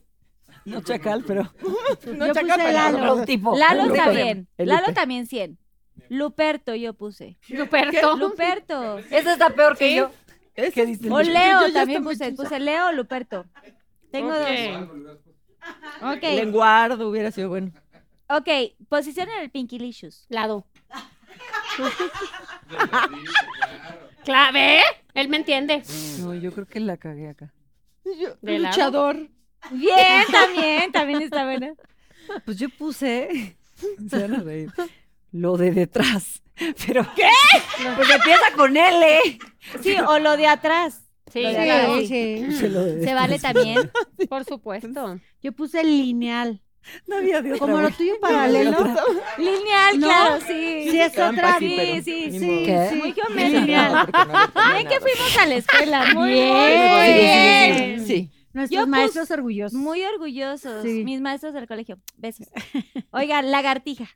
No 0.65 0.81
chacal, 0.83 1.25
pero. 1.27 1.53
No, 2.07 2.27
Yo 2.29 2.35
chacal, 2.35 2.59
puse 2.59 2.67
pero- 2.69 2.73
Lalo. 2.73 3.15
un 3.17 3.25
tipo. 3.25 3.57
Lalo 3.57 3.87
Lupe. 3.87 3.99
está 3.99 4.11
bien. 4.11 4.49
Lalo 4.57 4.93
también 4.95 5.27
100. 5.27 5.59
Luperto 6.09 6.75
yo 6.75 6.95
puse. 6.95 7.39
Luperto. 7.49 8.17
Luperto. 8.17 8.99
Ese 9.11 9.33
está 9.33 9.51
peor 9.51 9.77
que 9.77 9.89
¿Sí? 9.91 9.97
yo. 9.97 10.11
Es- 10.55 10.73
¿Qué 10.75 10.87
dice? 10.87 11.11
O 11.11 11.21
Yo 11.21 11.31
Leo 11.31 11.73
también 11.73 12.03
puse. 12.03 12.33
Puse 12.33 12.59
Leo 12.59 12.89
o 12.89 12.93
Luperto. 12.93 13.45
Tengo 14.11 14.33
dos. 14.35 14.49
Ok. 16.03 16.23
Lenguardo 16.23 17.09
hubiera 17.09 17.31
sido 17.31 17.49
bueno. 17.49 17.73
Ok, 18.29 18.49
posición 18.89 19.29
en 19.29 19.43
el 19.43 19.51
Pinkylicious. 19.51 20.27
Lado. 20.29 20.65
Clave. 24.25 24.81
Él 25.15 25.29
me 25.29 25.39
entiende. 25.39 25.83
No, 26.21 26.35
yo 26.35 26.53
creo 26.53 26.67
que 26.67 26.81
la 26.81 26.97
cagué 26.97 27.29
acá. 27.31 27.53
Yo- 28.05 28.37
¿De 28.41 28.59
lado? 28.59 28.75
luchador. 28.75 29.17
Bien, 29.73 30.25
también, 30.31 30.93
también 30.93 31.23
está 31.23 31.45
buena. 31.45 31.73
Pues 32.45 32.59
yo 32.59 32.69
puse. 32.71 33.57
Se 34.09 34.23
van 34.23 34.35
a 34.37 34.41
reír. 34.41 34.71
Lo 35.33 35.57
de 35.57 35.73
detrás. 35.73 36.43
¿Pero 36.87 37.07
qué? 37.15 37.29
Pues 37.97 38.11
empieza 38.11 38.53
con 38.57 38.77
L. 38.77 39.39
Sí, 39.83 39.97
o 40.07 40.19
lo 40.19 40.37
de 40.37 40.47
atrás. 40.47 41.03
Sí, 41.33 41.41
claro. 41.41 41.95
Puse 41.99 42.69
lo 42.69 42.85
Se 42.85 43.15
vale 43.15 43.39
también. 43.39 43.91
Por 44.29 44.45
supuesto. 44.45 45.19
Yo 45.43 45.53
puse 45.53 45.83
lineal. 45.85 46.61
No 47.07 47.17
había 47.17 47.43
de 47.43 47.53
otra, 47.53 47.67
Como 47.67 47.81
lo 47.81 47.91
tuyo 47.91 48.15
paralelo. 48.21 48.79
Lineal, 49.37 50.01
¿No? 50.01 50.07
claro, 50.07 50.41
sí. 50.47 50.89
Sí, 50.91 51.01
es 51.01 51.19
otra. 51.19 51.59
sí, 51.59 51.75
pero 51.77 51.95
sí, 52.03 52.31
sí, 52.31 52.39
sí. 52.39 52.97
Muy 52.97 53.15
Lineal. 53.51 53.93
no 53.93 54.61
había 54.61 54.75
Bien 54.75 54.89
que 54.89 55.01
fuimos 55.01 55.37
a 55.39 55.47
la 55.47 55.55
escuela. 55.57 56.15
Muy 56.15 56.31
Bien. 56.31 57.17
bien. 57.17 58.07
Sí. 58.07 58.31
Nuestros 58.53 58.81
Yo 58.81 58.87
maestros 58.87 59.31
orgullosos. 59.31 59.79
Muy 59.79 60.03
orgullosos. 60.05 60.83
Sí. 60.83 61.05
Mis 61.05 61.21
maestros 61.21 61.55
del 61.55 61.69
colegio. 61.69 61.99
Besos. 62.17 62.49
Oigan, 63.11 63.51
lagartija. 63.51 64.09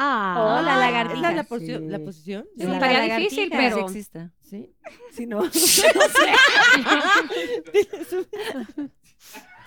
Ah, 0.00 0.36
Hola, 0.60 0.72
¿Es 0.74 0.78
lagartija. 0.78 1.20
la, 1.22 1.32
la, 1.32 1.44
posi- 1.44 1.66
Sí. 1.78 1.88
la 1.88 1.98
posición? 1.98 2.46
Sí, 2.56 2.62
La- 2.64 2.74
Estaría 2.74 3.16
difícil, 3.16 3.50
pero. 3.50 3.76
sí 3.76 3.82
exista. 3.82 4.30
¿Sí? 4.40 4.72
Si 5.12 5.26
no. 5.26 5.40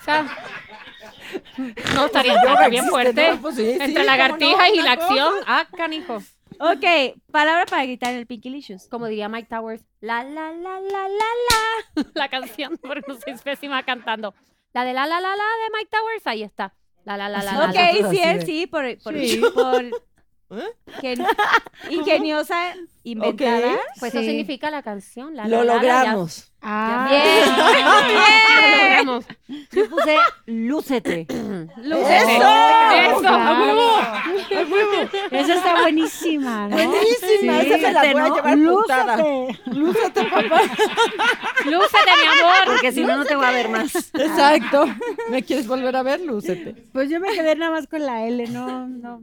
O 0.01 0.03
sea, 0.03 0.23
no 1.95 2.05
estaría 2.07 2.33
estaría 2.35 2.69
bien 2.69 2.85
fuerte. 2.87 3.31
No, 3.31 3.41
pues 3.41 3.55
sí, 3.55 3.63
sí, 3.65 3.71
Entre 3.71 3.93
¿cómo 3.93 4.05
lagartija 4.05 4.67
no? 4.67 4.73
y 4.73 4.81
la 4.81 4.91
acción. 4.93 5.33
Ah, 5.45 5.67
canijo. 5.77 6.17
Ok, 6.59 7.17
palabra 7.31 7.65
para 7.65 7.83
gritar 7.83 8.11
en 8.13 8.17
el 8.19 8.27
Pinkylicious. 8.27 8.87
Como 8.87 9.07
diría 9.07 9.29
Mike 9.29 9.47
Towers. 9.49 9.83
La, 9.99 10.23
la, 10.23 10.51
la, 10.51 10.79
la, 10.79 11.07
la, 11.07 11.07
la. 11.09 12.03
La 12.15 12.29
canción, 12.29 12.77
porque 12.81 13.01
no 13.07 13.15
soy 13.19 13.35
pésima 13.43 13.83
cantando. 13.83 14.33
La 14.73 14.85
de 14.85 14.93
la, 14.93 15.05
la, 15.05 15.19
la, 15.21 15.29
la 15.29 15.43
de 15.43 15.69
Mike 15.77 15.89
Towers, 15.91 16.25
ahí 16.27 16.43
está. 16.43 16.73
La, 17.03 17.17
la, 17.17 17.29
la, 17.29 17.43
la, 17.43 17.53
la. 17.53 17.65
Ok, 17.69 17.73
la. 17.75 17.91
nosotros 17.93 18.11
sí, 18.11 18.45
sí, 18.45 18.67
por, 18.67 18.97
por, 19.03 19.13
Sí. 19.19 19.41
por. 19.53 19.85
Gen- 21.01 21.25
ingeniosa, 21.89 22.73
inventada. 23.03 23.77
Pues 23.99 24.11
Sí. 24.11 24.17
eso 24.19 24.27
significa 24.27 24.69
la 24.71 24.81
canción. 24.83 25.35
La, 25.35 25.47
Lo 25.47 25.63
la, 25.63 25.75
la, 25.75 25.75
la, 25.75 25.81
ya. 25.83 25.97
logramos. 25.99 26.47
Ah, 26.63 27.07
Bien, 27.09 27.57
Lo 27.57 28.77
logramos. 28.77 29.25
Yo 29.71 29.89
puse 29.89 30.15
lúcete. 30.45 31.25
Lúcete. 31.77 32.35
¡Eso! 32.35 33.11
Eso. 33.11 33.19
claro. 33.21 33.79
Esa 35.31 35.53
está 35.55 35.81
buenísima, 35.81 36.67
¿no? 36.67 36.75
Buenísima, 36.75 37.61
esa 37.61 37.77
me 37.77 37.93
la 37.93 38.01
voy 38.01 38.09
a 38.09 38.13
¿no? 38.13 38.35
llevar 38.35 38.57
puntada. 38.57 39.17
Lúcete. 39.65 40.21
Lúcete, 41.65 42.11
mi 42.21 42.41
amor. 42.41 42.65
Porque 42.65 42.91
si 42.91 43.03
no, 43.03 43.17
no 43.17 43.25
te 43.25 43.35
voy 43.35 43.45
a 43.45 43.51
ver 43.51 43.69
más. 43.69 43.95
Exacto. 44.13 44.85
¿Me 45.29 45.43
quieres 45.43 45.67
volver 45.67 45.95
a 45.95 46.03
ver? 46.03 46.21
Lúcete. 46.21 46.73
Pues 46.93 47.09
yo 47.09 47.19
me 47.19 47.31
quedé 47.33 47.55
nada 47.55 47.71
más 47.71 47.87
con 47.87 48.05
la 48.05 48.25
L, 48.25 48.47
no, 48.47 48.87
no. 48.87 49.21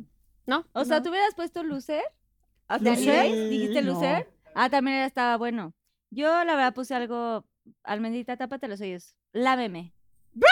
¿No? 0.49 0.65
O 0.73 0.85
sea, 0.87 1.03
¿tú 1.03 1.11
hubieras 1.11 1.35
puesto 1.35 1.63
Lucer? 1.63 2.03
¿Lucer? 2.81 2.97
¿Lucer? 2.97 3.51
¿Dijiste 3.51 3.83
No. 3.83 3.93
Lucer? 3.93 4.31
Ah, 4.55 4.71
también 4.71 4.97
era- 4.97 5.05
estaba 5.07 5.37
bueno. 5.37 5.75
Yo, 6.11 6.27
la 6.45 6.55
verdad, 6.57 6.73
puse 6.75 6.95
algo. 6.95 7.45
Almendita, 7.85 8.39
tápate 8.39 8.67
los 8.67 8.81
oídos. 8.81 9.15
Lámeme. 9.35 9.93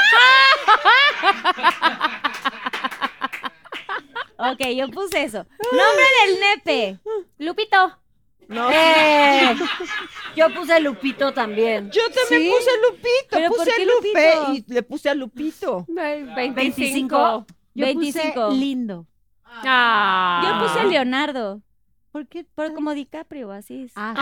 ok, 4.36 4.66
yo 4.76 4.88
puse 4.90 5.22
eso. 5.24 5.46
Nombre 5.72 6.04
del 6.26 6.40
nepe. 6.40 6.98
Lupito. 7.38 7.98
No. 8.48 8.68
¡Eh! 8.70 9.56
Yo 10.36 10.52
puse 10.54 10.78
Lupito 10.80 11.32
también. 11.32 11.90
Yo 11.90 12.02
también 12.10 12.42
¿Sí? 12.42 12.50
puse 12.50 12.70
Lupito, 12.82 13.28
¿Pero 13.30 13.48
por 13.48 13.58
puse 13.58 13.70
qué 13.76 13.86
Lupe 13.86 14.08
Lupito? 14.12 14.52
y 14.52 14.72
le 14.74 14.82
puse 14.82 15.08
a 15.08 15.14
Lupito. 15.14 15.86
25. 15.88 17.46
Yo 17.74 17.84
25. 17.86 18.46
puse 18.48 18.56
lindo. 18.58 19.06
Ah. 19.46 20.42
Yo 20.44 20.66
puse 20.66 20.84
Leonardo. 20.86 21.62
¿Por 22.12 22.26
qué? 22.28 22.44
Por 22.44 22.72
como 22.74 22.94
DiCaprio, 22.94 23.52
así 23.52 23.84
es. 23.84 23.92
Ah, 23.94 24.14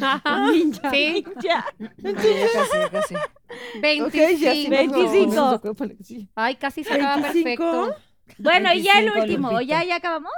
Ajá. 0.00 0.50
ninja. 0.50 0.90
Sí. 0.90 1.24
Ya. 1.42 1.64
casi, 2.02 2.90
casi. 2.90 3.14
25. 3.80 4.70
25. 4.70 5.60
Ay, 6.34 6.56
casi 6.56 6.84
se 6.84 6.92
acaba 6.94 7.16
25. 7.16 7.62
perfecto. 7.64 7.96
Bueno, 8.38 8.72
y 8.74 8.82
ya 8.82 8.98
el 8.98 9.10
25, 9.10 9.22
último. 9.22 9.60
¿Ya, 9.62 9.84
ya 9.84 9.96
acabamos? 9.96 10.32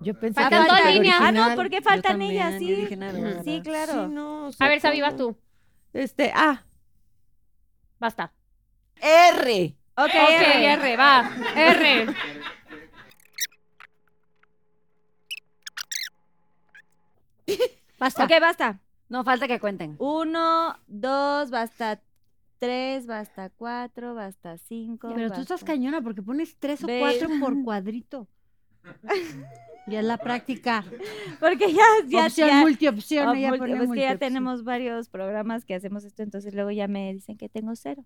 Yo 0.00 0.18
pensé 0.18 0.40
Faltan 0.40 0.64
que 0.64 0.70
dos 0.70 0.94
líneas. 0.94 1.18
Ah, 1.20 1.32
no, 1.32 1.54
porque 1.54 1.82
faltan 1.82 2.12
también, 2.12 2.32
ellas, 2.32 2.58
sí. 2.58 2.96
nada. 2.96 3.42
Sí, 3.42 3.60
claro. 3.62 4.06
Sí, 4.06 4.14
no, 4.14 4.50
A 4.58 4.68
ver, 4.68 4.80
Sabi, 4.80 5.00
vas 5.00 5.16
tú. 5.16 5.36
Este, 5.92 6.32
A. 6.34 6.64
Basta. 7.98 8.32
R. 9.00 9.76
Ok, 9.96 10.06
Ok, 10.06 10.12
R. 10.12 10.72
R, 10.72 10.96
va. 10.96 11.30
R. 11.54 12.06
Basta. 17.98 18.24
Ok, 18.24 18.30
basta. 18.40 18.80
No, 19.08 19.22
falta 19.24 19.46
que 19.46 19.60
cuenten. 19.60 19.96
Uno, 19.98 20.76
dos, 20.86 21.50
basta 21.50 22.00
tres, 22.58 23.06
basta 23.06 23.50
cuatro, 23.50 24.14
basta 24.14 24.58
cinco. 24.58 25.12
Pero 25.14 25.30
tú 25.30 25.40
estás 25.42 25.62
cañona 25.62 26.00
porque 26.02 26.22
pones 26.22 26.56
tres 26.58 26.82
o 26.82 26.86
Ve- 26.86 26.98
cuatro 26.98 27.28
por 27.40 27.54
cuadrito. 27.64 28.26
Ya 29.86 30.00
es 30.00 30.04
la 30.04 30.18
práctica. 30.18 30.84
Porque 31.40 31.72
ya, 31.72 31.84
ya, 32.06 32.26
Opción, 32.26 32.48
ya. 32.48 32.60
multiopción. 32.60 33.28
Multi- 33.38 33.74
pues 33.76 33.90
que 33.92 34.00
ya 34.00 34.16
tenemos 34.16 34.64
varios 34.64 35.08
programas 35.08 35.64
que 35.64 35.74
hacemos 35.74 36.04
esto, 36.04 36.22
entonces 36.22 36.54
luego 36.54 36.70
ya 36.70 36.88
me 36.88 37.12
dicen 37.12 37.36
que 37.36 37.48
tengo 37.48 37.74
cero. 37.76 38.04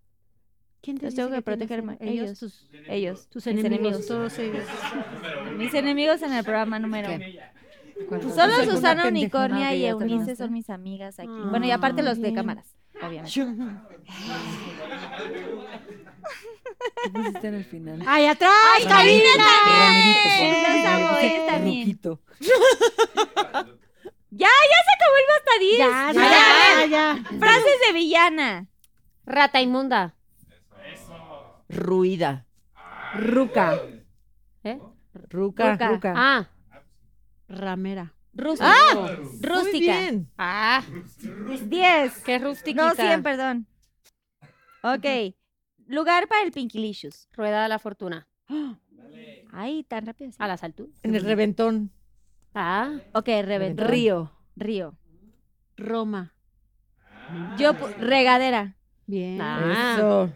¿Quién 0.81 0.99
te 0.99 1.07
los 1.07 1.15
tengo 1.15 1.29
que 1.29 1.43
tienes 1.43 1.45
proteger 1.45 1.81
cero? 1.81 1.83
más. 1.87 1.97
Ellos. 2.01 2.39
tus, 2.39 2.69
Ellos, 2.89 3.29
tus 3.29 3.47
mis 3.47 3.65
enemigos, 3.65 4.07
todos 4.07 4.39
ellos. 4.39 4.65
Mis 5.57 5.75
enemigos 5.75 6.23
en 6.23 6.33
el 6.33 6.45
programa 6.45 6.79
número 6.79 7.09
uno. 7.13 7.25
Solo 8.33 8.65
Susana. 8.65 9.09
Unicornia 9.09 9.75
y 9.75 9.85
Eunice 9.87 10.37
son 10.37 10.53
mis 10.53 10.71
amigas 10.71 11.19
aquí. 11.19 11.29
bueno, 11.51 11.67
y 11.67 11.73
aparte 11.73 12.03
los 12.03 12.21
de 12.21 12.33
cámaras, 12.33 12.77
obviamente. 13.03 13.33
¿Qué 17.03 17.11
pusiste 17.13 17.49
en 17.49 17.55
el 17.55 17.65
final? 17.65 18.03
¡Ay, 18.07 18.27
atrás, 18.27 18.53
Karina 18.87 19.31
amo, 20.87 21.19
ellos 21.19 21.47
también. 21.47 21.99
Ya, 24.31 24.47
ya 24.47 24.79
se 24.85 24.93
acabó 24.95 25.17
el 25.17 25.27
basta 25.29 25.53
10. 25.59 25.79
Ya, 25.79 26.13
Ya, 26.13 26.87
ya, 26.87 26.87
ya. 26.87 27.39
Frases 27.41 27.81
de 27.87 27.93
villana. 27.95 28.67
Rata 29.25 29.61
inmunda. 29.63 30.15
Ruida. 31.69 32.47
Ruca. 33.15 33.79
¿Eh? 34.65 34.79
Ruca. 35.29 35.73
Ruca. 35.73 35.89
Ruca. 35.89 36.15
Ah. 36.17 36.49
Ramera. 37.49 38.15
Rústica. 38.35 38.73
Muy 38.95 39.41
Rústica. 39.41 39.99
bien. 39.99 40.31
Ah. 40.39 40.83
10. 41.67 42.23
Qué 42.25 42.39
rustiquita. 42.39 42.89
No, 42.89 42.95
100, 42.95 43.23
perdón. 43.23 43.67
Ok. 44.83 45.35
Lugar 45.87 46.29
para 46.29 46.43
el 46.43 46.53
Pinkilicious. 46.53 47.29
Rueda 47.33 47.63
de 47.63 47.69
la 47.69 47.79
fortuna. 47.79 48.29
Ay, 49.53 49.83
tan 49.85 50.07
rápido. 50.07 50.29
así. 50.31 50.37
A 50.41 50.47
las 50.47 50.63
alturas. 50.63 50.95
En 51.03 51.15
el 51.15 51.25
reventón. 51.25 51.91
Ah. 52.55 52.99
Ok, 53.13 53.27
reventón. 53.27 53.89
Río. 53.89 54.33
Río. 54.57 54.97
Roma. 55.77 56.35
Yo, 57.59 57.73
pu- 57.75 57.95
regadera. 57.97 58.77
Bien. 59.07 59.41
Ah. 59.41 59.95
Eso. 59.97 60.33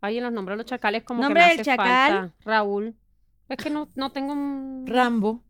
Ay, 0.00 0.18
en 0.18 0.24
los 0.24 0.32
nombres 0.32 0.54
de 0.54 0.56
los 0.58 0.66
chacales 0.66 1.02
como 1.04 1.22
Nombre 1.22 1.42
que 1.42 1.46
me 1.46 1.50
del 1.52 1.60
hace 1.60 1.70
chacal. 1.70 2.12
falta. 2.12 2.34
Raúl. 2.44 2.94
Es 3.48 3.56
que 3.58 3.70
no, 3.70 3.88
no 3.94 4.10
tengo 4.12 4.32
un... 4.32 4.84
Rambo. 4.86 5.42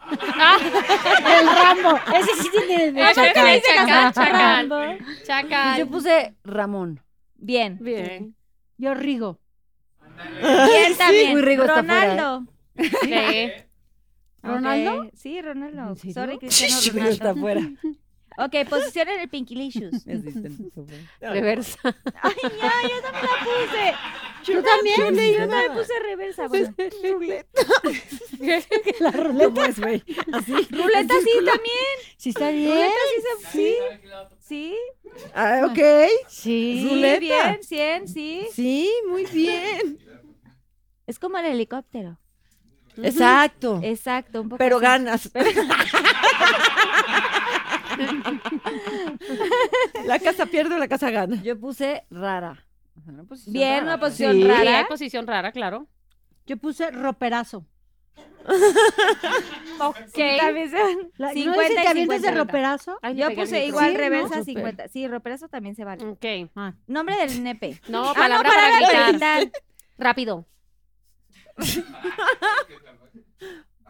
Ah, 0.00 0.56
El 0.60 1.46
Rambo. 1.46 1.98
Ese 2.16 2.42
sí 2.42 2.50
tiene 2.50 2.92
de 2.92 3.00
ese 3.02 3.14
chacal. 3.14 3.54
sí, 3.56 3.62
chacal, 3.76 4.12
chacal. 4.12 4.68
Rambo. 4.70 5.04
Chacal. 5.24 5.78
yo 5.78 5.86
puse 5.88 6.34
Ramón. 6.44 7.00
Bien. 7.36 7.78
Bien. 7.80 8.34
Yo 8.76 8.94
Rigo. 8.94 9.38
Bien 10.42 10.96
también. 10.98 11.36
Uy, 11.36 11.42
Rigo 11.42 11.64
está 11.64 11.82
fuera, 11.84 12.04
¿eh? 12.06 12.16
Ronaldo. 12.16 12.52
Sí. 13.02 13.52
¿Ronaldo? 14.42 15.10
Sí, 15.14 15.40
Ronaldo. 15.42 15.88
¿En 15.90 15.96
serio? 15.96 16.14
Sorry, 16.14 16.38
Cristiano 16.40 16.74
Pero 16.92 17.08
está 17.08 17.32
Ronaldo. 17.32 17.40
afuera. 17.40 17.70
Ok, 18.36 18.52
posición 18.68 19.08
en 19.08 19.20
el 19.20 19.28
Pinkilicious. 19.28 20.04
Reversa. 21.20 21.78
Ay, 22.20 22.34
ya, 22.42 22.72
yo 22.82 23.00
también 23.02 23.22
la 23.22 23.44
puse. 23.44 23.94
¿Tú 24.44 24.60
también? 24.62 24.96
Yo 24.98 25.04
también 25.48 25.72
puse 25.72 25.92
reversa. 26.00 26.48
Bueno. 26.48 26.74
La 29.00 29.10
ruleta. 29.12 29.44
¿Cómo 29.46 29.64
es, 29.64 29.78
güey? 29.80 30.02
Así. 30.32 30.52
Ruleta 30.70 31.14
sí 31.22 31.30
también. 31.36 31.96
Sí 32.16 32.28
está 32.30 32.50
bien. 32.50 32.70
Ruleta 32.70 32.94
sí 33.14 33.22
se... 33.22 33.28
Sí. 33.52 33.76
Sí. 34.40 34.76
Ah, 35.34 35.66
ok. 35.70 35.78
Sí. 36.28 36.86
Ruleta. 36.90 37.20
Bien, 37.20 37.62
100, 37.62 38.08
sí. 38.08 38.46
Sí, 38.52 38.90
muy 39.08 39.24
bien. 39.26 39.98
Es 41.06 41.18
como 41.18 41.38
el 41.38 41.46
helicóptero. 41.46 42.18
Exacto. 43.02 43.80
Exacto, 43.82 44.42
un 44.42 44.48
poco 44.50 44.58
Pero 44.58 44.76
así. 44.76 44.82
ganas. 44.84 45.30
la 50.06 50.18
casa 50.18 50.46
pierde 50.46 50.74
o 50.74 50.78
la 50.78 50.88
casa 50.88 51.10
gana. 51.10 51.42
Yo 51.42 51.58
puse 51.58 52.04
rara. 52.10 52.64
Una 53.06 53.24
posición 53.24 53.52
Bien, 53.52 53.70
rara, 53.80 53.84
una 53.84 54.00
posición 54.00 54.32
Sí. 54.32 54.42
Sí, 54.42 54.48
rara. 54.48 54.78
hay 54.78 54.84
posición 54.86 55.26
rara, 55.26 55.52
claro. 55.52 55.86
Yo 56.46 56.56
puse 56.56 56.90
roperazo. 56.90 57.66
Sí, 60.14 60.22
van. 60.40 61.10
La, 61.16 61.28
¿No 61.28 61.32
50 61.34 61.62
dice 61.62 61.72
y 61.72 61.82
te 61.82 61.88
avientas 61.88 62.22
de 62.22 62.28
50. 62.28 62.30
roperazo? 62.32 62.98
Ay, 63.02 63.16
Yo 63.16 63.34
puse 63.34 63.66
igual 63.66 63.86
Sí, 63.86 63.92
¿no? 63.94 63.98
reversa 63.98 64.28
Súper. 64.28 64.44
50. 64.44 64.88
Sí, 64.88 65.08
reverso 65.08 65.48
también 65.48 65.74
se 65.74 65.84
vale. 65.84 66.04
Ok. 66.04 66.24
Nombre 66.86 67.16
del 67.16 67.42
nepe. 67.42 67.80
No, 67.88 68.10
Ah, 68.10 68.14
palabra 68.14 68.48
no, 68.48 68.54
para 68.54 68.80
palabra 68.80 69.08
gritar. 69.08 69.50
Rápido. 69.98 70.46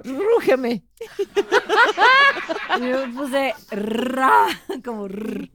Rúgeme. 0.02 0.82
Yo 2.80 3.10
puse 3.14 3.54
ra. 3.70 4.46
Como 4.84 5.08
rr. 5.08 5.48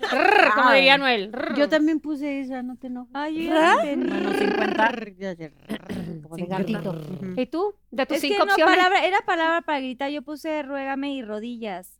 Rrr, 0.00 0.54
como 0.54 0.70
diría 0.72 0.96
Noel. 0.96 1.32
Yo 1.56 1.68
también 1.68 2.00
puse 2.00 2.40
esa, 2.40 2.62
no 2.62 2.76
te 2.76 2.86
enojes. 2.86 3.10
Ay, 3.14 3.44
yo 3.46 3.52
ya 3.54 3.74
Bueno, 3.74 4.16
entendí. 4.30 4.38
50. 4.38 6.22
Como 6.22 6.36
de 6.36 6.46
gatito. 6.46 7.00
¿Y 7.36 7.46
tú? 7.46 7.74
De 7.90 8.06
tus 8.06 8.16
Es 8.16 8.22
que 8.22 8.28
cinco 8.28 8.44
no, 8.46 8.52
opciones. 8.52 8.76
palabra, 8.76 9.04
era 9.04 9.20
palabra 9.22 9.60
para 9.62 9.80
gritar. 9.80 10.10
Yo 10.10 10.22
puse 10.22 10.62
ruégame 10.62 11.12
y 11.14 11.22
rodillas. 11.22 11.98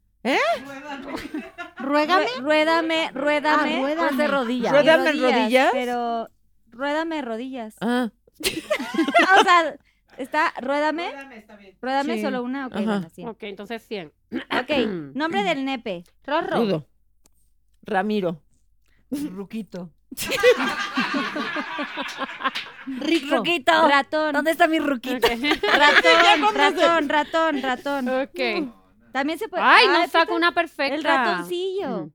Ruégame. 1.79 2.27
Rue- 2.27 2.41
ruédame, 2.41 3.11
ruédame. 3.13 3.77
Ah, 3.77 3.81
ruédame. 3.83 4.09
Puse 4.11 4.27
rodilla. 4.29 4.69
y 4.69 4.73
Ruédame 4.73 5.13
rodillas. 5.13 5.71
Pero 5.73 6.29
ruédame 6.71 7.23
rodillas. 7.23 7.77
Ah, 7.81 8.11
o 8.41 9.43
sea, 9.43 9.77
está 10.19 10.53
ruédame. 10.61 11.13
Ruédame 11.81 12.15
Sí. 12.17 12.23
solo 12.23 12.43
una. 12.43 12.67
Ok, 12.67 12.77
Ajá. 12.77 12.85
bueno, 12.85 13.09
sí. 13.15 13.25
Ok, 13.27 13.43
entonces 13.45 13.83
100. 13.87 14.13
Ok, 14.33 14.71
nombre 15.15 15.43
del 15.45 15.65
nepe. 15.65 16.05
Rorro. 16.25 16.57
rudo. 16.59 16.89
Ramiro. 17.83 18.43
Ruquito. 19.11 19.91
Rico. 22.87 23.37
Ruquito. 23.37 23.89
Ratón. 23.89 24.33
¿Dónde 24.33 24.51
está 24.51 24.67
mi 24.67 24.79
ruquito? 24.79 25.27
Ratón, 25.79 26.55
ratón, 26.55 27.09
ratón, 27.09 27.63
ratón. 27.63 28.09
Ok. 28.09 28.73
También 29.13 29.39
se 29.39 29.49
puede. 29.49 29.63
Ay, 29.63 29.87
no 29.89 29.95
pues, 30.01 30.11
saco 30.11 30.35
una 30.35 30.53
perfecta. 30.53 30.95
El 30.95 31.05
ratoncillo. 31.05 32.11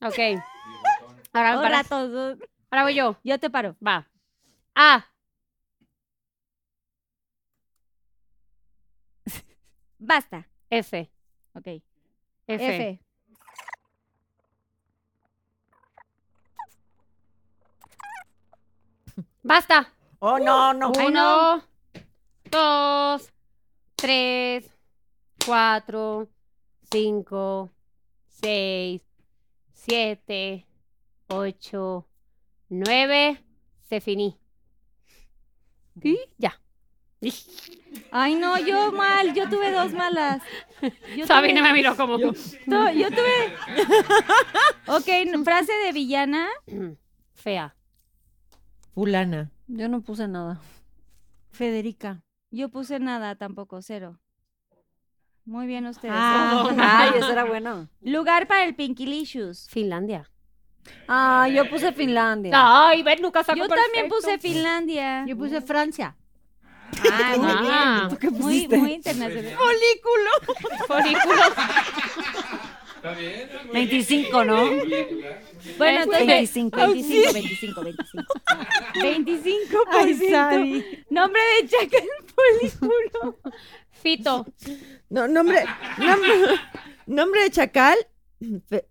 Ok. 0.00 0.18
Ahora, 1.32 1.58
O 1.58 1.62
para- 1.62 1.82
ratos. 1.82 2.38
ahora 2.70 2.82
voy 2.84 2.94
yo. 2.94 3.16
Yo 3.24 3.38
te 3.38 3.48
paro. 3.50 3.76
Va. 3.86 4.06
A. 4.74 5.06
Basta. 10.04 10.48
F. 10.68 11.10
Ok. 11.54 11.66
F. 11.66 11.82
F. 12.48 13.00
Basta. 19.44 19.92
Oh, 20.18 20.38
no, 20.38 20.72
no. 20.74 20.90
Uno, 20.90 21.62
dos, 22.50 23.32
tres, 23.94 24.68
cuatro, 25.44 26.28
cinco, 26.90 27.70
seis, 28.26 29.02
siete, 29.72 30.66
ocho, 31.28 32.08
nueve. 32.68 33.44
Se 33.88 34.00
finí. 34.00 34.36
Y 36.02 36.18
ya. 36.38 36.61
Ay, 38.10 38.34
no, 38.34 38.58
yo 38.58 38.92
mal, 38.92 39.32
yo 39.34 39.48
tuve 39.48 39.70
dos 39.70 39.92
malas. 39.92 40.42
Yo 41.16 41.26
Sabina 41.26 41.60
tuve- 41.60 41.68
me 41.68 41.72
miró 41.74 41.96
como. 41.96 42.18
Tu- 42.18 42.32
yo 42.96 43.08
tuve. 43.10 43.54
Ok, 44.88 45.44
frase 45.44 45.72
de 45.72 45.92
villana. 45.92 46.48
Fea. 47.34 47.74
Fulana. 48.94 49.50
Yo 49.68 49.88
no 49.88 50.00
puse 50.02 50.26
nada. 50.28 50.60
Federica. 51.50 52.22
Yo 52.50 52.68
puse 52.68 52.98
nada 52.98 53.36
tampoco, 53.36 53.80
cero. 53.80 54.18
Muy 55.44 55.66
bien 55.66 55.86
ustedes. 55.86 56.14
Ah. 56.16 56.68
Ay, 56.78 57.18
eso 57.18 57.30
era 57.32 57.44
bueno. 57.44 57.88
Lugar 58.00 58.46
para 58.46 58.64
el 58.64 58.74
Pinkilicious. 58.74 59.68
Finlandia. 59.70 60.28
Ah, 61.08 61.48
yo 61.48 61.68
puse 61.70 61.92
Finlandia. 61.92 62.52
Ay, 62.54 63.02
ven, 63.02 63.22
nunca 63.22 63.42
saco 63.44 63.58
Yo 63.58 63.68
también 63.68 64.08
puse 64.08 64.38
Finlandia. 64.38 65.24
Yo 65.26 65.36
puse 65.36 65.60
Francia. 65.60 66.16
Ah, 67.10 67.34
muy 67.38 67.46
Ah. 67.70 68.08
bien. 68.20 68.32
Muy, 68.34 68.68
muy 68.68 68.92
internacional. 68.94 69.56
Folículo. 70.86 71.42
25, 73.72 74.44
¿no? 74.44 74.64
Bueno, 75.78 76.02
entonces 76.04 76.26
25. 76.26 76.76
25, 76.76 77.32
25, 77.32 77.82
25. 77.82 78.34
25 79.02 79.78
Ay, 79.90 80.14
Sabi. 80.30 80.84
Nombre 81.10 81.40
de 81.60 81.68
chacal 81.68 82.08
folículo. 82.36 83.38
Fito. 83.90 84.46
No, 85.10 85.26
nombre, 85.28 85.64
nombre, 85.98 86.30
nombre 87.06 87.42
de 87.42 87.50
chacal. 87.50 87.98
Fe- 88.68 88.86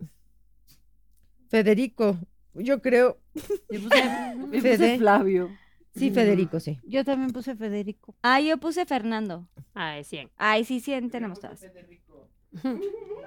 Federico. 1.49 2.17
Yo 2.53 2.81
creo. 2.81 3.17
Yo 3.69 3.81
puse, 3.81 4.03
yo 4.41 4.47
puse 4.47 4.61
Fede. 4.61 4.97
Flavio. 4.97 5.49
Sí, 5.95 6.11
Federico, 6.11 6.59
sí. 6.59 6.77
Yo 6.83 7.03
también 7.03 7.31
puse 7.31 7.55
Federico. 7.55 8.15
Ah, 8.21 8.39
yo 8.39 8.57
puse 8.57 8.85
Fernando. 8.85 9.47
Ay, 9.73 10.03
100. 10.03 10.29
Ay, 10.37 10.63
sí, 10.63 10.79
100 10.79 11.09
tenemos 11.09 11.39
todas. 11.39 11.65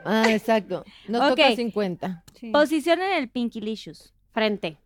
Ah, 0.06 0.30
exacto. 0.30 0.84
Nos 1.08 1.22
Ok. 1.22 1.28
toca 1.38 1.56
50. 1.56 2.24
Posición 2.52 3.00
en 3.00 3.12
el 3.22 3.30
Pinkilicious. 3.30 4.12
Frente. 4.32 4.76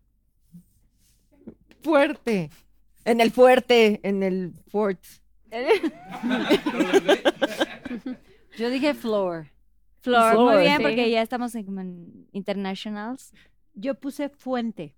Fuerte. 1.83 2.51
En 3.05 3.21
el 3.21 3.33
fuerte, 3.33 3.99
en 4.05 4.23
el 4.23 4.53
fort. 4.69 5.01
Yo 8.59 8.71
dije 8.71 8.95
Floor. 8.95 9.49
Flor, 10.01 10.39
muy 10.39 10.63
bien, 10.63 10.77
sí. 10.77 10.83
porque 10.83 11.11
ya 11.11 11.23
estamos 11.23 11.55
en, 11.55 11.65
como 11.65 11.81
en 11.81 12.27
internationals. 12.33 13.33
Yo 13.75 13.95
puse 13.97 14.29
Fuente. 14.29 14.95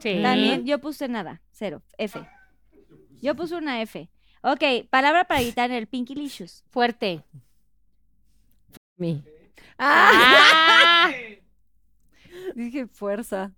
Sí. 0.00 0.20
También 0.22 0.64
yo 0.66 0.78
puse 0.80 1.08
nada, 1.08 1.40
cero, 1.52 1.82
F. 1.98 2.20
Yo 3.20 3.34
puse 3.36 3.54
una 3.54 3.80
F. 3.82 4.08
Ok, 4.42 4.62
palabra 4.90 5.24
para 5.24 5.42
gritar 5.42 5.70
en 5.70 5.76
el 5.76 5.86
Pinkilicious. 5.86 6.64
Fuerte. 6.70 7.22
Mi. 8.96 9.22
Ah. 9.78 11.10
Dije 12.54 12.86
fuerza. 12.86 13.52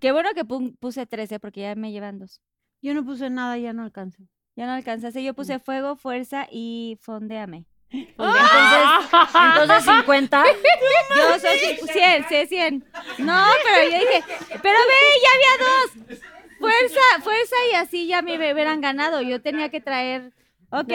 Qué 0.00 0.12
bueno 0.12 0.30
que 0.34 0.44
pu- 0.44 0.76
puse 0.78 1.06
13 1.06 1.38
porque 1.40 1.60
ya 1.62 1.74
me 1.74 1.92
llevan 1.92 2.18
dos. 2.18 2.40
Yo 2.82 2.94
no 2.94 3.04
puse 3.04 3.30
nada, 3.30 3.56
ya 3.58 3.72
no 3.72 3.82
alcanzo. 3.82 4.22
Ya 4.54 4.66
no 4.66 4.72
alcanzaste. 4.72 5.22
Yo 5.22 5.32
Mm. 5.32 5.36
puse 5.36 5.58
fuego, 5.58 5.96
fuerza 5.96 6.46
y 6.50 6.98
fondeame. 7.02 7.66
Entonces 7.90 9.84
50. 9.84 10.44
Yo 11.16 11.38
soy 11.38 11.58
cin- 11.58 11.92
100, 11.92 12.26
sí, 12.28 12.46
100. 12.48 12.84
No, 13.18 13.44
pero 13.64 13.90
yo 13.90 13.98
dije, 13.98 14.24
pero 14.62 14.78
ve, 14.78 15.00
ya 15.22 15.30
había 15.34 15.54
dos. 15.66 16.18
Fuerza, 16.58 17.00
fuerza 17.22 17.54
y 17.70 17.74
así 17.74 18.06
ya 18.06 18.22
me 18.22 18.36
hubieran 18.36 18.80
ganado. 18.80 19.22
Yo 19.22 19.40
tenía 19.40 19.68
que 19.70 19.80
traer. 19.80 20.32
Ok. 20.70 20.92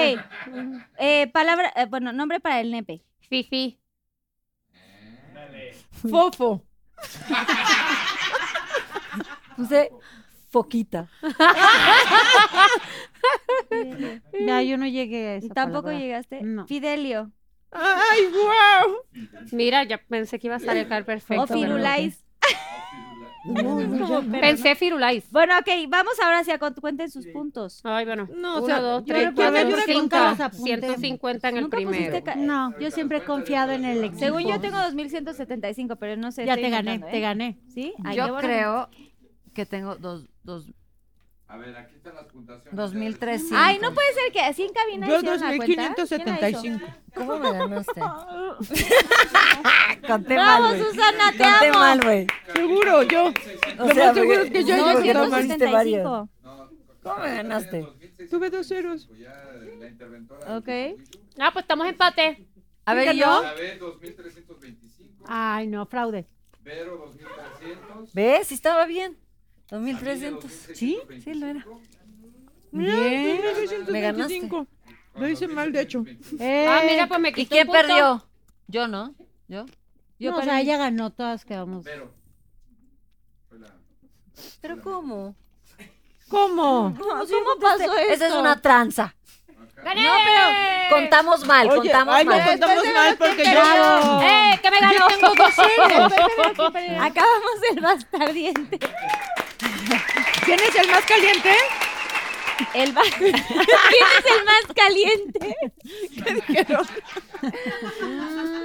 Eh, 0.97 1.27
palabra, 1.33 1.71
eh, 1.75 1.85
bueno, 1.85 2.11
nombre 2.11 2.39
para 2.39 2.59
el 2.59 2.71
nepe. 2.71 3.01
Fifi. 3.29 3.79
Fofo. 6.09 6.63
Puse 9.55 9.91
Foquita. 10.51 11.09
Ya, 14.45 14.61
yo 14.63 14.77
no 14.77 14.87
llegué 14.87 15.27
a 15.29 15.35
esa 15.35 15.53
Tampoco 15.53 15.83
palabra. 15.83 16.03
llegaste. 16.03 16.41
No. 16.41 16.65
Fidelio. 16.67 17.31
¡Ay, 17.71 18.21
wow! 18.33 18.95
Mira, 19.51 19.83
ya 19.83 19.97
pensé 19.99 20.39
que 20.39 20.47
iba 20.47 20.55
a 20.55 20.59
salir 20.59 20.87
perfecto. 20.87 21.43
o 21.43 21.47
no. 21.47 21.53
Firulais. 21.53 22.23
Pensé 24.41 24.75
Firulais. 24.75 25.23
Bueno, 25.31 25.57
ok, 25.57 25.67
vamos 25.89 26.13
ahora 26.23 26.43
sí 26.43 26.51
a 26.51 26.59
cont- 26.59 26.79
cuenten 26.79 27.09
sus 27.09 27.25
puntos. 27.27 27.81
Ay, 27.83 28.05
bueno. 28.05 28.27
No, 28.35 28.55
o 28.55 28.57
Uno, 28.57 28.65
sea, 28.65 28.79
dos, 28.81 29.03
yo 29.05 29.13
tres, 29.13 29.31
cuatro, 29.35 29.77
cinco. 29.85 29.99
contaba 29.99 30.29
los 30.31 30.39
apuntes. 30.41 30.63
150 30.65 31.49
en 31.49 31.57
el 31.57 31.69
primero. 31.69 32.21
No, 32.37 32.77
yo 32.79 32.91
siempre 32.91 33.19
he 33.19 33.23
confiado 33.23 33.71
en 33.71 33.85
el 33.85 34.03
equipo. 34.03 34.19
Según 34.19 34.43
yo 34.47 34.59
tengo 34.59 34.77
2175, 34.77 35.95
pero 35.95 36.17
no 36.17 36.31
sé. 36.31 36.45
Ya 36.45 36.55
te 36.55 36.69
gané, 36.69 36.99
te 36.99 37.17
¿eh? 37.17 37.21
gané. 37.21 37.57
¿Sí? 37.73 37.93
Ay, 38.03 38.17
Yo 38.17 38.23
bueno. 38.33 38.39
creo 38.47 38.89
que 39.53 39.65
tengo 39.65 39.95
dos, 39.95 40.27
dos, 40.43 40.71
A 41.47 41.57
ver, 41.57 41.75
aquí 41.75 41.95
están 41.95 42.15
las 42.15 42.25
puntuaciones. 42.25 42.75
2300. 42.75 43.51
Ay, 43.59 43.79
no 43.79 43.93
puede 43.93 44.13
ser 44.13 44.31
que 44.31 44.39
así 44.41 44.63
en 44.63 44.73
cabina 44.73 45.07
Yo 45.07 45.17
hicieron 45.17 45.39
la 45.41 45.47
cuenta. 45.57 45.65
¿Quién 45.65 45.77
la 45.77 45.83
hizo? 45.83 45.95
2575. 46.01 46.85
¿Cómo 47.13 47.39
me 47.39 47.51
ganaste? 47.51 48.01
Conté 50.07 50.33
Bravo, 50.33 50.63
mal, 50.63 50.77
güey. 50.77 50.89
Susana, 50.91 51.31
te 51.31 51.37
Conté 51.37 51.67
amo. 51.67 51.79
mal, 51.79 52.01
güey. 52.01 52.27
Seguro, 52.53 53.03
yo. 53.03 53.25
O 53.27 53.31
Lo 53.87 53.93
sea, 53.93 54.05
más 54.07 54.15
seguro 54.15 54.39
es 54.41 54.51
que 54.51 54.63
yo 54.63 54.77
no, 54.77 55.03
yo 55.03 55.13
no. 55.13 55.27
975. 55.27 56.29
¿Cómo 57.03 57.17
me 57.17 57.35
ganaste? 57.35 57.87
Tuve 58.29 58.49
dos 58.49 58.67
ceros. 58.67 59.09
Ok. 60.47 60.69
Ah, 61.39 61.49
pues 61.51 61.63
estamos 61.63 61.87
empate. 61.87 62.47
A 62.85 62.93
ver, 62.93 63.15
¿y 63.15 63.19
yo. 63.19 63.41
David, 63.41 63.79
2325. 63.79 65.25
Ay, 65.27 65.67
no, 65.67 65.85
fraude. 65.85 66.27
Vero, 66.61 66.97
2300. 66.97 68.13
¿Ves? 68.13 68.51
Estaba 68.51 68.85
bien. 68.85 69.17
2300. 69.71 70.51
Sí, 70.75 70.99
sí 71.23 71.33
lo 71.33 71.47
era. 71.47 71.65
Bien. 72.71 73.41
Me 73.89 74.01
ganaste. 74.01 74.39
925. 74.47 74.67
Lo 75.15 75.27
hice 75.27 75.47
mal, 75.47 75.71
de 75.73 75.81
hecho. 75.81 76.05
Eh, 76.39 76.65
Ah, 76.69 76.83
mira, 76.87 77.07
pues 77.07 77.19
me 77.19 77.29
¿Y 77.29 77.33
quitó 77.33 77.49
quién 77.49 77.67
un 77.67 77.73
punto. 77.73 77.87
perdió? 77.87 78.25
Yo, 78.67 78.87
¿no? 78.87 79.13
¿Yo? 79.47 79.65
Yo 80.19 80.31
no, 80.31 80.37
o 80.37 80.41
sea, 80.43 80.61
ella 80.61 80.77
ganó, 80.77 81.09
todas 81.11 81.43
quedamos. 81.43 81.85
La- 81.85 83.73
¿Pero 84.61 84.81
cómo? 84.81 85.35
¿Cómo? 86.29 86.95
¿Cómo 86.97 87.59
pasó 87.59 87.83
esto? 87.97 87.97
Esa 88.13 88.27
es 88.27 88.33
una 88.33 88.61
tranza. 88.61 89.15
¡Gané! 89.83 90.03
No, 90.03 90.13
pero- 90.23 90.71
Contamos 90.89 91.45
mal, 91.45 91.67
Oye, 91.69 91.77
contamos 91.77 92.15
ay, 92.15 92.25
no 92.25 92.31
mal. 92.31 92.45
contamos 92.49 92.83
mal 92.93 93.17
porque 93.17 93.43
yo. 93.45 94.21
¡Eh, 94.21 94.59
que 94.61 94.71
me 94.71 94.79
ganó! 94.79 95.05
Acabamos 97.01 97.57
el 97.71 97.79
bastardiente. 97.81 98.79
¿Quién 100.45 100.59
es 100.59 100.75
el 100.75 100.91
más 100.91 101.05
caliente? 101.05 101.55
El 102.73 102.93
¿Quién 103.17 103.35
es 103.35 104.25
el 104.25 104.45
más 104.45 104.65
caliente? 104.75 105.55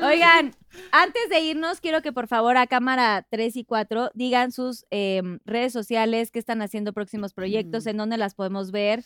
Oigan, 0.03 0.55
antes 0.91 1.29
de 1.31 1.41
irnos, 1.41 1.81
quiero 1.81 2.03
que 2.03 2.13
por 2.13 2.27
favor 2.29 2.57
a 2.57 2.67
cámara 2.67 3.27
3 3.31 3.57
y 3.57 3.65
4 3.65 4.11
digan 4.15 4.53
sus 4.53 4.85
em, 4.91 5.39
redes 5.45 5.73
sociales, 5.73 6.31
qué 6.31 6.39
están 6.39 6.61
haciendo 6.63 6.93
próximos 6.93 7.33
proyectos, 7.33 7.87
en 7.87 7.97
dónde 7.97 8.19
las 8.19 8.35
podemos 8.35 8.71
ver, 8.71 9.05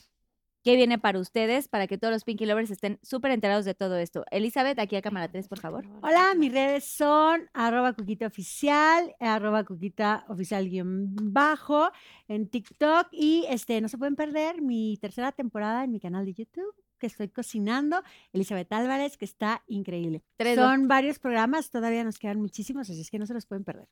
qué 0.62 0.76
viene 0.76 0.98
para 0.98 1.18
ustedes, 1.18 1.68
para 1.68 1.86
que 1.86 1.98
todos 1.98 2.12
los 2.12 2.24
Pinky 2.24 2.46
Lovers 2.46 2.70
estén 2.70 2.98
súper 3.02 3.30
enterados 3.32 3.64
de 3.64 3.74
todo 3.74 3.96
esto. 3.96 4.24
Elizabeth, 4.30 4.78
aquí 4.78 4.96
a 4.96 5.02
cámara 5.02 5.30
3, 5.30 5.48
por 5.48 5.58
favor. 5.58 5.86
Hola, 6.02 6.34
mis 6.36 6.52
redes 6.52 6.84
son 6.84 7.48
arroba 7.52 7.92
cuquita 7.92 8.26
oficial, 8.26 9.14
arroba 9.20 9.64
cuquita 9.64 10.24
oficial 10.28 10.68
guion 10.68 11.14
bajo 11.14 11.90
en 12.28 12.48
TikTok 12.48 13.08
y 13.12 13.46
este 13.48 13.80
no 13.80 13.88
se 13.88 13.98
pueden 13.98 14.16
perder 14.16 14.62
mi 14.62 14.96
tercera 15.00 15.32
temporada 15.32 15.84
en 15.84 15.92
mi 15.92 16.00
canal 16.00 16.24
de 16.24 16.34
YouTube 16.34 16.74
que 17.00 17.06
estoy 17.06 17.28
cocinando, 17.28 18.02
Elizabeth 18.32 18.72
Álvarez, 18.72 19.16
que 19.16 19.24
está 19.24 19.64
increíble. 19.66 20.22
Tres, 20.36 20.56
Son 20.56 20.86
varios 20.86 21.18
programas, 21.18 21.70
todavía 21.70 22.04
nos 22.04 22.18
quedan 22.18 22.40
muchísimos, 22.40 22.88
así 22.90 23.00
es 23.00 23.10
que 23.10 23.18
no 23.18 23.26
se 23.26 23.34
los 23.34 23.46
pueden 23.46 23.64
perder. 23.64 23.88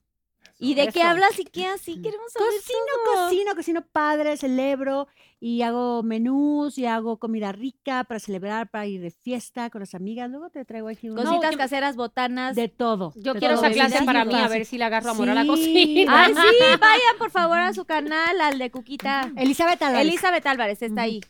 ¿Y 0.61 0.75
de 0.75 0.89
qué 0.89 1.03
hablas 1.03 1.39
y 1.39 1.45
qué 1.45 1.67
así? 1.69 2.03
Queremos 2.03 2.33
saber 2.33 2.49
Cocino, 2.51 2.79
todo. 3.05 3.25
cocino, 3.29 3.55
cocino 3.55 3.83
padre, 3.93 4.37
celebro 4.37 5.07
y 5.39 5.63
hago 5.63 6.03
menús 6.03 6.79
y 6.79 6.87
hago 6.87 7.19
comida 7.19 7.53
rica 7.53 8.03
para 8.03 8.19
celebrar, 8.19 8.69
para 8.69 8.87
ir 8.87 9.01
de 9.01 9.13
fiesta 9.13 9.71
con 9.71 9.81
las 9.83 9.95
amigas. 9.95 10.29
Luego 10.29 10.51
te 10.51 10.65
traigo 10.65 10.89
aquí 10.89 11.11
unas- 11.11 11.27
Cositas 11.27 11.57
caseras, 11.57 11.95
botanas. 11.95 12.57
de 12.57 12.67
todo. 12.69 13.13
Yo 13.15 13.35
de 13.35 13.39
quiero 13.39 13.55
todo, 13.55 13.67
esa 13.67 13.73
clase 13.75 13.91
bebidas 13.99 14.05
para 14.07 14.25
mí, 14.25 14.35
a 14.35 14.49
ver 14.49 14.65
si 14.67 14.79
le 14.79 14.85
agarro 14.85 15.11
amor 15.13 15.31
a 15.31 15.35
la 15.35 15.43
Sí. 15.43 15.49
cocina. 15.49 16.25
Ay, 16.25 16.35
sí, 16.35 16.41
vayan 16.81 17.19
por 17.19 17.31
favor 17.31 17.59
a 17.61 17.73
su 17.73 17.85
canal, 17.85 18.41
al 18.41 18.59
de 18.59 18.71
Cuquita. 18.73 19.31
Elizabeth 19.37 19.81
Álvarez. 19.81 20.09
Elizabeth 20.09 20.45
Álvarez 20.47 20.83
está 20.83 21.03
ahí. 21.03 21.21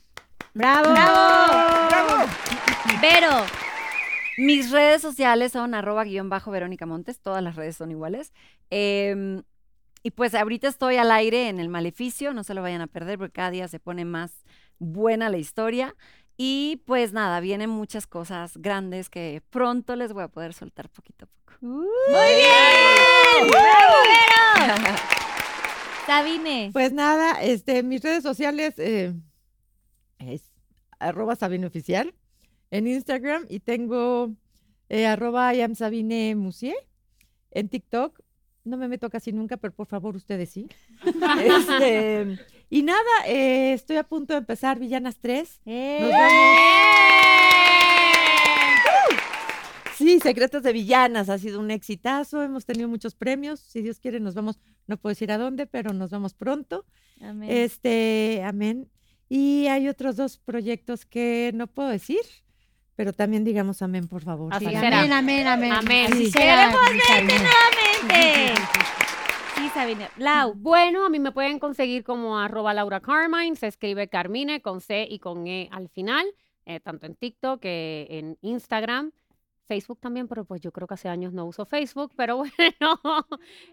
¡Bravo! 0.54 0.90
¡Bravo! 0.90 2.24
Vero, 3.02 3.30
Mis 4.38 4.70
redes 4.70 5.02
sociales 5.02 5.50
son 5.50 5.74
arroba 5.74 6.04
guion 6.04 6.28
bajo 6.28 6.52
Verónica 6.52 6.86
Montes, 6.86 7.20
todas 7.20 7.42
las 7.42 7.56
redes 7.56 7.76
son 7.76 7.90
iguales. 7.90 8.32
Em, 8.70 9.42
y 10.04 10.12
pues 10.12 10.32
ahorita 10.36 10.68
estoy 10.68 10.96
al 10.96 11.10
aire 11.10 11.48
en 11.48 11.58
el 11.58 11.68
Maleficio, 11.68 12.32
no 12.32 12.44
se 12.44 12.54
lo 12.54 12.62
vayan 12.62 12.80
a 12.80 12.86
perder 12.86 13.18
porque 13.18 13.32
cada 13.32 13.50
día 13.50 13.66
se 13.66 13.80
pone 13.80 14.04
más 14.04 14.44
buena 14.78 15.28
la 15.28 15.38
historia. 15.38 15.96
Y 16.36 16.80
pues 16.86 17.12
nada, 17.12 17.40
vienen 17.40 17.68
muchas 17.68 18.06
cosas 18.06 18.56
grandes 18.58 19.10
que 19.10 19.42
pronto 19.50 19.96
les 19.96 20.12
voy 20.12 20.22
a 20.22 20.28
poder 20.28 20.54
soltar 20.54 20.88
poquito 20.88 21.24
a 21.24 21.28
poco. 21.28 21.58
muy 21.60 22.34
bien. 22.36 23.50
¡Bravo, 23.50 23.94
Vero! 24.04 24.96
Sabine. 26.06 26.70
Pues 26.72 26.92
nada, 26.92 27.42
este, 27.42 27.82
mis 27.82 28.02
redes 28.02 28.22
sociales 28.22 28.74
eh, 28.78 29.14
es 30.20 30.52
arroba 31.00 31.34
Sabine 31.34 31.66
Oficial 31.66 32.14
en 32.70 32.86
Instagram 32.86 33.46
y 33.48 33.60
tengo 33.60 34.34
eh, 34.88 35.06
arroba 35.06 35.54
I 35.54 35.62
am 35.62 35.74
Sabine 35.74 36.34
Musier 36.34 36.76
en 37.50 37.68
TikTok. 37.68 38.20
No 38.64 38.76
me 38.76 38.88
meto 38.88 39.08
casi 39.08 39.32
nunca, 39.32 39.56
pero 39.56 39.72
por 39.72 39.86
favor 39.86 40.16
ustedes 40.16 40.50
sí. 40.50 40.68
Este, 41.42 42.38
y 42.70 42.82
nada, 42.82 43.00
eh, 43.26 43.72
estoy 43.72 43.96
a 43.96 44.04
punto 44.04 44.34
de 44.34 44.40
empezar 44.40 44.78
Villanas 44.78 45.18
3. 45.20 45.60
¡Eh! 45.64 45.98
Nos 46.02 46.10
vamos. 46.10 47.38
Sí, 49.96 50.20
Secretos 50.20 50.62
de 50.62 50.72
Villanas 50.72 51.28
ha 51.28 51.38
sido 51.38 51.58
un 51.58 51.72
exitazo, 51.72 52.42
hemos 52.42 52.64
tenido 52.64 52.88
muchos 52.88 53.16
premios, 53.16 53.58
si 53.58 53.82
Dios 53.82 53.98
quiere 53.98 54.20
nos 54.20 54.34
vamos, 54.34 54.60
no 54.86 54.96
puedo 54.96 55.10
decir 55.10 55.32
a 55.32 55.38
dónde, 55.38 55.66
pero 55.66 55.92
nos 55.92 56.10
vamos 56.10 56.34
pronto. 56.34 56.86
Amén. 57.20 57.50
Este, 57.50 58.42
amén. 58.44 58.88
Y 59.28 59.66
hay 59.66 59.88
otros 59.88 60.14
dos 60.14 60.38
proyectos 60.38 61.04
que 61.04 61.50
no 61.52 61.66
puedo 61.66 61.88
decir, 61.88 62.20
pero 62.98 63.12
también 63.12 63.44
digamos 63.44 63.80
amén, 63.80 64.08
por 64.08 64.22
favor. 64.22 64.52
Sí, 64.58 64.74
amén, 64.74 65.12
amén, 65.12 65.46
amén. 65.46 65.72
Amén. 65.72 66.12
Sí. 66.14 66.32
Queremos 66.32 66.80
Sabine. 67.06 67.34
Nuevamente. 67.38 68.60
Sí, 69.54 69.68
Sabine. 69.72 70.10
Lau. 70.16 70.54
Bueno, 70.56 71.06
a 71.06 71.08
mí 71.08 71.20
me 71.20 71.30
pueden 71.30 71.60
conseguir 71.60 72.02
como 72.02 72.40
arroba 72.40 72.74
Laura 72.74 72.98
Carmine, 72.98 73.54
se 73.54 73.68
escribe 73.68 74.08
Carmine 74.08 74.60
con 74.62 74.80
C 74.80 75.06
y 75.08 75.20
con 75.20 75.46
E 75.46 75.68
al 75.70 75.88
final, 75.88 76.26
eh, 76.66 76.80
tanto 76.80 77.06
en 77.06 77.14
TikTok 77.14 77.60
que 77.60 78.08
en 78.10 78.36
Instagram, 78.40 79.12
Facebook 79.68 80.00
también, 80.00 80.26
pero 80.26 80.44
pues 80.44 80.60
yo 80.60 80.72
creo 80.72 80.88
que 80.88 80.94
hace 80.94 81.08
años 81.08 81.32
no 81.32 81.46
uso 81.46 81.66
Facebook, 81.66 82.10
pero 82.16 82.38
bueno, 82.58 83.26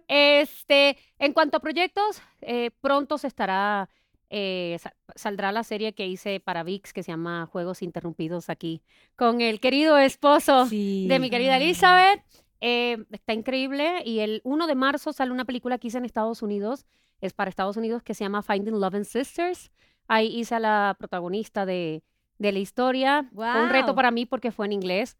este, 0.08 1.00
en 1.18 1.34
cuanto 1.34 1.58
a 1.58 1.62
proyectos, 1.62 2.22
eh, 2.42 2.70
pronto 2.80 3.18
se 3.18 3.26
estará, 3.26 3.90
eh, 4.30 4.78
sa- 4.80 4.94
saldrá 5.16 5.52
la 5.52 5.64
serie 5.64 5.94
que 5.94 6.08
hice 6.08 6.40
para 6.40 6.64
VIX 6.64 6.94
que 6.94 7.04
se 7.04 7.12
llama 7.12 7.46
Juegos 7.52 7.82
Interrumpidos 7.82 8.50
aquí, 8.50 8.82
con 9.16 9.42
el 9.42 9.60
querido 9.60 9.98
esposo 9.98 10.66
de 11.08 11.20
mi 11.20 11.30
querida 11.30 11.58
Elizabeth. 11.58 12.22
Eh, 12.62 13.06
está 13.12 13.34
increíble. 13.34 14.02
Y 14.06 14.20
el 14.20 14.42
1 14.44 14.66
de 14.68 14.76
marzo 14.76 15.14
sale 15.14 15.32
una 15.32 15.46
película 15.46 15.78
que 15.78 15.88
hice 15.88 15.98
en 16.00 16.06
Estados 16.06 16.42
Unidos. 16.42 16.86
Es 17.22 17.34
para 17.34 17.50
Estados 17.50 17.78
Unidos 17.78 18.02
que 18.04 18.14
se 18.14 18.24
llama 18.24 18.42
Finding 18.42 18.80
Love 18.80 18.96
and 18.96 19.06
Sisters. 19.06 19.72
Ahí 20.08 20.28
hice 20.40 20.56
a 20.56 20.60
la 20.60 20.96
protagonista 20.98 21.66
de, 21.66 22.02
de 22.40 22.52
la 22.52 22.60
historia. 22.60 23.30
Fue 23.54 23.64
un 23.64 23.70
reto 23.70 23.88
para 23.96 24.12
mí 24.12 24.26
porque 24.26 24.52
fue 24.52 24.66
en 24.66 24.74
inglés. 24.74 25.18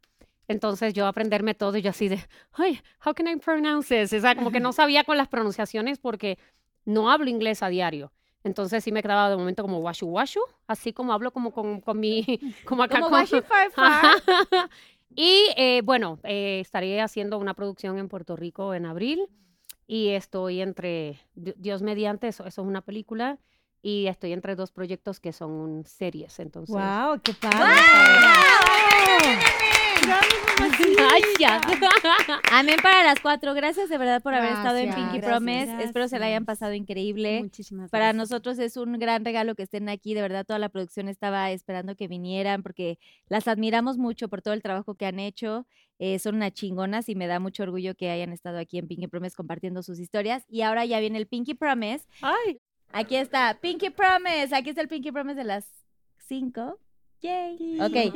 Entonces 0.48 0.94
yo 0.94 1.08
aprenderme 1.08 1.56
todo 1.56 1.76
y 1.78 1.82
yo 1.82 1.90
así 1.90 2.08
de, 2.08 2.20
ay, 2.54 2.80
how 3.06 3.14
can 3.14 3.28
I 3.28 3.36
pronounce 3.38 3.90
this? 4.04 4.14
O 4.14 4.22
sea, 4.22 4.36
como 4.36 4.52
que 4.52 4.60
no 4.60 4.74
sabía 4.74 5.04
con 5.04 5.18
las 5.18 5.28
pronunciaciones 5.28 5.98
porque 6.00 6.38
no 6.86 7.10
hablo 7.12 7.30
inglés 7.30 7.64
a 7.64 7.70
diario. 7.70 8.12
Entonces 8.46 8.84
sí 8.84 8.92
me 8.92 9.02
quedaba 9.02 9.30
de 9.30 9.36
momento 9.36 9.62
como 9.64 9.80
washu 9.80 10.08
washu, 10.08 10.40
así 10.68 10.94
como 10.94 11.12
hablo 11.12 11.32
como 11.32 11.52
con, 11.52 11.82
con 11.82 12.00
mi, 12.00 12.24
como 12.66 12.84
acá 12.84 13.02
Como 13.02 13.10
con- 13.18 13.28
Far 13.28 13.72
Far. 13.76 14.22
Y 15.16 15.48
eh, 15.58 15.82
bueno, 15.84 16.20
eh, 16.24 16.60
estaré 16.62 17.02
haciendo 17.02 17.38
una 17.38 17.54
producción 17.54 17.98
en 17.98 18.08
Puerto 18.08 18.36
Rico 18.36 18.74
en 18.74 18.86
abril 18.86 19.28
y 19.88 20.10
estoy 20.10 20.62
entre, 20.62 21.20
Di- 21.36 21.54
Dios 21.58 21.82
mediante, 21.82 22.28
eso, 22.28 22.46
eso 22.46 22.62
es 22.62 22.68
una 22.68 22.82
película 22.82 23.38
y 23.82 24.08
estoy 24.08 24.34
entre 24.34 24.56
dos 24.56 24.72
proyectos 24.72 25.20
que 25.20 25.32
son 25.32 25.84
series, 25.86 26.40
entonces. 26.40 26.76
¡Wow! 26.76 27.20
¡Qué 27.24 27.34
padre! 27.34 27.76
Gracias. 30.06 31.62
Amén 32.52 32.78
para 32.82 33.04
las 33.04 33.20
cuatro. 33.20 33.54
Gracias 33.54 33.90
de 33.90 33.98
verdad 33.98 34.22
por 34.22 34.34
haber 34.34 34.52
estado 34.52 34.78
en 34.78 34.86
Gracias, 34.88 34.96
Pinky 34.96 35.18
gracias, 35.20 35.32
Promise. 35.32 35.84
Espero 35.84 36.08
se 36.08 36.20
la 36.20 36.26
hayan 36.28 36.44
gracias. 36.44 36.60
pasado 36.60 36.74
increíble. 36.74 37.42
Muchísimas 37.44 37.90
Para 37.90 38.06
gracias. 38.06 38.18
nosotros 38.18 38.60
es 38.60 38.78
un 38.78 38.98
gran 39.00 39.26
regalo 39.26 39.56
que 39.56 39.64
estén 39.64 39.90
aquí. 39.90 40.14
De 40.14 40.22
verdad, 40.22 40.46
toda 40.46 40.60
la 40.60 40.70
producción 40.70 41.08
estaba 41.08 41.52
esperando 41.52 41.96
que 41.96 42.08
vinieran 42.08 42.64
porque 42.64 42.98
las 43.28 43.48
admiramos 43.48 43.98
mucho 43.98 44.30
por 44.30 44.42
todo 44.42 44.54
el 44.54 44.62
trabajo 44.62 44.96
que 44.96 45.06
han 45.06 45.20
hecho. 45.20 45.66
Eh, 46.00 46.20
son 46.20 46.36
unas 46.36 46.54
chingonas 46.54 47.08
y 47.10 47.16
me 47.16 47.28
da 47.28 47.40
mucho 47.40 47.64
orgullo 47.64 47.96
que 47.96 48.10
hayan 48.10 48.32
estado 48.34 48.58
aquí 48.60 48.78
en 48.78 48.88
Pinky 48.88 49.08
Promise 49.08 49.36
compartiendo 49.36 49.82
sus 49.84 50.00
historias. 50.00 50.44
Y 50.50 50.62
ahora 50.62 50.86
ya 50.86 51.00
viene 51.00 51.18
el 51.18 51.28
Pinky 51.28 51.54
Promise. 51.54 52.06
Ay. 52.22 52.60
Aquí 52.92 53.16
está, 53.16 53.58
Pinky 53.62 53.90
Promise. 53.90 54.56
Aquí 54.56 54.70
está 54.70 54.82
el 54.82 54.88
Pinky 54.88 55.12
Promise 55.12 55.36
de 55.38 55.44
las 55.44 55.68
cinco. 56.18 56.80
Yay. 57.22 57.80
Ok. 57.82 58.14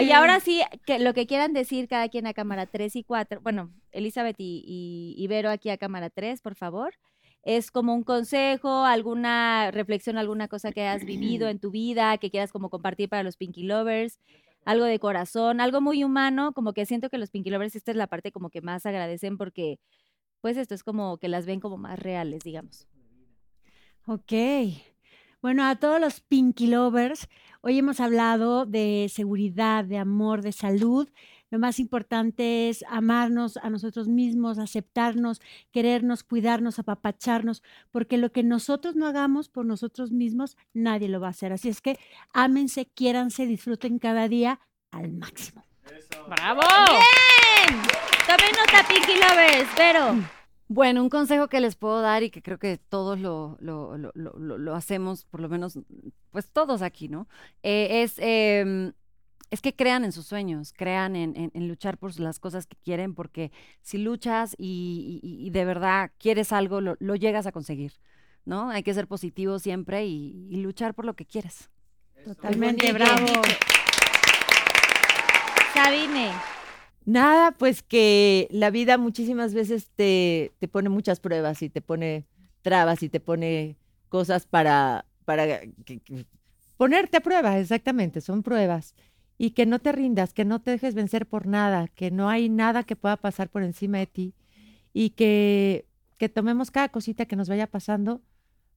Y 0.00 0.10
ahora 0.12 0.40
sí, 0.40 0.62
que 0.86 0.98
lo 0.98 1.14
que 1.14 1.26
quieran 1.26 1.52
decir 1.52 1.88
cada 1.88 2.08
quien 2.08 2.26
a 2.26 2.34
cámara 2.34 2.66
3 2.66 2.96
y 2.96 3.04
4. 3.04 3.40
Bueno, 3.40 3.72
Elizabeth 3.90 4.36
y, 4.38 4.62
y, 4.66 5.14
y 5.22 5.26
Vero 5.26 5.50
aquí 5.50 5.70
a 5.70 5.78
cámara 5.78 6.10
3, 6.10 6.40
por 6.40 6.54
favor. 6.54 6.94
Es 7.42 7.72
como 7.72 7.92
un 7.92 8.04
consejo, 8.04 8.84
alguna 8.84 9.72
reflexión, 9.72 10.16
alguna 10.16 10.46
cosa 10.46 10.70
que 10.70 10.86
has 10.86 11.04
vivido 11.04 11.48
en 11.48 11.58
tu 11.58 11.72
vida, 11.72 12.16
que 12.18 12.30
quieras 12.30 12.52
como 12.52 12.70
compartir 12.70 13.08
para 13.08 13.24
los 13.24 13.36
Pinky 13.36 13.64
Lovers, 13.64 14.20
algo 14.64 14.84
de 14.84 15.00
corazón, 15.00 15.60
algo 15.60 15.80
muy 15.80 16.04
humano, 16.04 16.52
como 16.52 16.72
que 16.72 16.86
siento 16.86 17.10
que 17.10 17.18
los 17.18 17.30
Pinky 17.30 17.50
Lovers 17.50 17.74
esta 17.74 17.90
es 17.90 17.96
la 17.96 18.06
parte 18.06 18.30
como 18.30 18.48
que 18.48 18.60
más 18.60 18.86
agradecen 18.86 19.38
porque 19.38 19.80
pues 20.40 20.56
esto 20.56 20.74
es 20.74 20.84
como 20.84 21.18
que 21.18 21.28
las 21.28 21.46
ven 21.46 21.58
como 21.58 21.78
más 21.78 21.98
reales, 21.98 22.44
digamos. 22.44 22.86
Ok. 24.06 24.32
Bueno, 25.42 25.64
a 25.64 25.74
todos 25.74 26.00
los 26.00 26.20
Pinky 26.20 26.68
Lovers, 26.68 27.28
hoy 27.62 27.76
hemos 27.76 27.98
hablado 27.98 28.64
de 28.64 29.10
seguridad, 29.12 29.84
de 29.84 29.98
amor, 29.98 30.40
de 30.40 30.52
salud. 30.52 31.10
Lo 31.50 31.58
más 31.58 31.80
importante 31.80 32.68
es 32.68 32.84
amarnos 32.88 33.56
a 33.56 33.68
nosotros 33.68 34.06
mismos, 34.06 34.60
aceptarnos, 34.60 35.40
querernos, 35.72 36.22
cuidarnos, 36.22 36.78
apapacharnos, 36.78 37.64
porque 37.90 38.18
lo 38.18 38.30
que 38.30 38.44
nosotros 38.44 38.94
no 38.94 39.08
hagamos 39.08 39.48
por 39.48 39.66
nosotros 39.66 40.12
mismos, 40.12 40.56
nadie 40.74 41.08
lo 41.08 41.18
va 41.18 41.26
a 41.26 41.30
hacer. 41.30 41.52
Así 41.52 41.68
es 41.68 41.80
que 41.80 41.98
ámense, 42.32 42.86
quiéranse, 42.86 43.44
disfruten 43.44 43.98
cada 43.98 44.28
día 44.28 44.60
al 44.92 45.10
máximo. 45.10 45.64
¡Bravo! 46.28 46.60
¡Bien! 46.60 47.82
Tomen 48.28 48.52
nota, 48.56 48.86
Pinky 48.86 49.18
Lovers, 49.18 49.68
pero... 49.76 50.22
Bueno, 50.74 51.02
un 51.02 51.10
consejo 51.10 51.48
que 51.48 51.60
les 51.60 51.76
puedo 51.76 52.00
dar 52.00 52.22
y 52.22 52.30
que 52.30 52.40
creo 52.40 52.58
que 52.58 52.78
todos 52.78 53.20
lo, 53.20 53.58
lo, 53.60 53.98
lo- 53.98 54.10
lo- 54.14 54.32
lo- 54.38 54.56
lo 54.56 54.74
hacemos, 54.74 55.26
por 55.26 55.40
lo 55.40 55.50
menos, 55.50 55.78
pues 56.30 56.48
todos 56.48 56.80
aquí, 56.80 57.08
¿no? 57.10 57.28
Eh, 57.62 58.02
es, 58.02 58.14
em, 58.16 58.94
es 59.50 59.60
que 59.60 59.74
crean 59.76 60.02
en 60.02 60.12
sus 60.12 60.24
sueños, 60.24 60.72
crean 60.74 61.14
en, 61.14 61.36
en- 61.36 61.50
en 61.52 61.68
luchar 61.68 61.98
por 61.98 62.18
las 62.18 62.38
cosas 62.38 62.66
que 62.66 62.78
quieren, 62.82 63.14
porque 63.14 63.52
si 63.82 63.98
luchas 63.98 64.54
y, 64.56 65.20
y- 65.22 65.46
y 65.46 65.50
de 65.50 65.66
verdad 65.66 66.10
quieres 66.18 66.54
algo, 66.54 66.80
lo, 66.80 66.96
lo 67.00 67.16
llegas 67.16 67.46
a 67.46 67.52
conseguir, 67.52 67.92
¿no? 68.46 68.70
Hay 68.70 68.82
que 68.82 68.94
ser 68.94 69.06
positivo 69.06 69.58
siempre 69.58 70.06
y, 70.06 70.46
y 70.50 70.56
luchar 70.62 70.94
por 70.94 71.04
lo 71.04 71.12
que 71.12 71.26
quieres. 71.26 71.68
Totalmente, 72.24 72.94
bravo. 72.94 73.26
Sabine. 75.74 76.30
Nada, 77.04 77.52
pues 77.52 77.82
que 77.82 78.48
la 78.50 78.70
vida 78.70 78.98
muchísimas 78.98 79.54
veces 79.54 79.90
te, 79.96 80.52
te 80.58 80.68
pone 80.68 80.88
muchas 80.88 81.20
pruebas 81.20 81.62
y 81.62 81.68
te 81.70 81.80
pone 81.80 82.26
trabas 82.62 83.02
y 83.02 83.08
te 83.08 83.18
pone 83.20 83.76
cosas 84.08 84.46
para, 84.46 85.04
para 85.24 85.60
que- 85.84 85.98
que- 86.00 86.26
ponerte 86.76 87.16
a 87.16 87.20
prueba, 87.20 87.58
exactamente, 87.58 88.20
son 88.20 88.42
pruebas. 88.42 88.94
Y 89.38 89.50
que 89.50 89.66
no 89.66 89.80
te 89.80 89.90
rindas, 89.92 90.32
que 90.32 90.44
no 90.44 90.60
te 90.60 90.70
dejes 90.70 90.94
vencer 90.94 91.26
por 91.26 91.46
nada, 91.46 91.88
que 91.88 92.10
no 92.12 92.28
hay 92.28 92.48
nada 92.48 92.84
que 92.84 92.94
pueda 92.94 93.16
pasar 93.16 93.48
por 93.48 93.62
encima 93.64 93.98
de 93.98 94.06
ti 94.06 94.34
y 94.92 95.10
que, 95.10 95.86
que 96.18 96.28
tomemos 96.28 96.70
cada 96.70 96.90
cosita 96.90 97.26
que 97.26 97.34
nos 97.34 97.48
vaya 97.48 97.66
pasando 97.66 98.20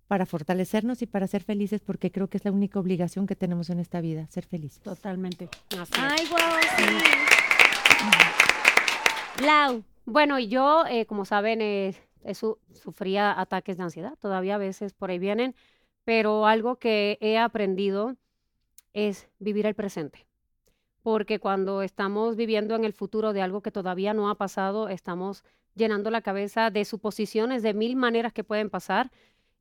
para 0.07 0.25
fortalecernos 0.25 1.01
y 1.01 1.07
para 1.07 1.27
ser 1.27 1.43
felices, 1.43 1.81
porque 1.81 2.11
creo 2.11 2.29
que 2.29 2.37
es 2.37 2.45
la 2.45 2.51
única 2.51 2.79
obligación 2.79 3.27
que 3.27 3.35
tenemos 3.35 3.69
en 3.69 3.79
esta 3.79 4.01
vida, 4.01 4.27
ser 4.29 4.45
felices. 4.45 4.81
Totalmente. 4.81 5.49
Ay, 5.97 6.25
guau, 6.27 6.61
sí. 6.77 7.44
Lau. 9.41 9.83
Bueno, 10.05 10.39
yo, 10.39 10.85
eh, 10.87 11.05
como 11.05 11.25
saben, 11.25 11.61
eh, 11.61 11.93
sufría 12.73 13.37
ataques 13.39 13.75
de 13.75 13.83
ansiedad, 13.83 14.15
todavía 14.19 14.55
a 14.55 14.59
veces 14.59 14.93
por 14.93 15.09
ahí 15.09 15.19
vienen, 15.19 15.55
pero 16.05 16.45
algo 16.45 16.77
que 16.77 17.17
he 17.19 17.37
aprendido 17.37 18.15
es 18.93 19.27
vivir 19.39 19.65
el 19.65 19.75
presente. 19.75 20.25
Porque 21.03 21.39
cuando 21.39 21.81
estamos 21.81 22.35
viviendo 22.35 22.75
en 22.75 22.85
el 22.85 22.93
futuro 22.93 23.33
de 23.33 23.41
algo 23.41 23.61
que 23.61 23.71
todavía 23.71 24.13
no 24.13 24.29
ha 24.29 24.35
pasado, 24.35 24.87
estamos 24.87 25.43
llenando 25.75 26.09
la 26.11 26.21
cabeza 26.21 26.71
de 26.71 26.85
suposiciones 26.85 27.61
de 27.61 27.73
mil 27.73 27.95
maneras 27.95 28.31
que 28.31 28.43
pueden 28.43 28.69
pasar. 28.69 29.11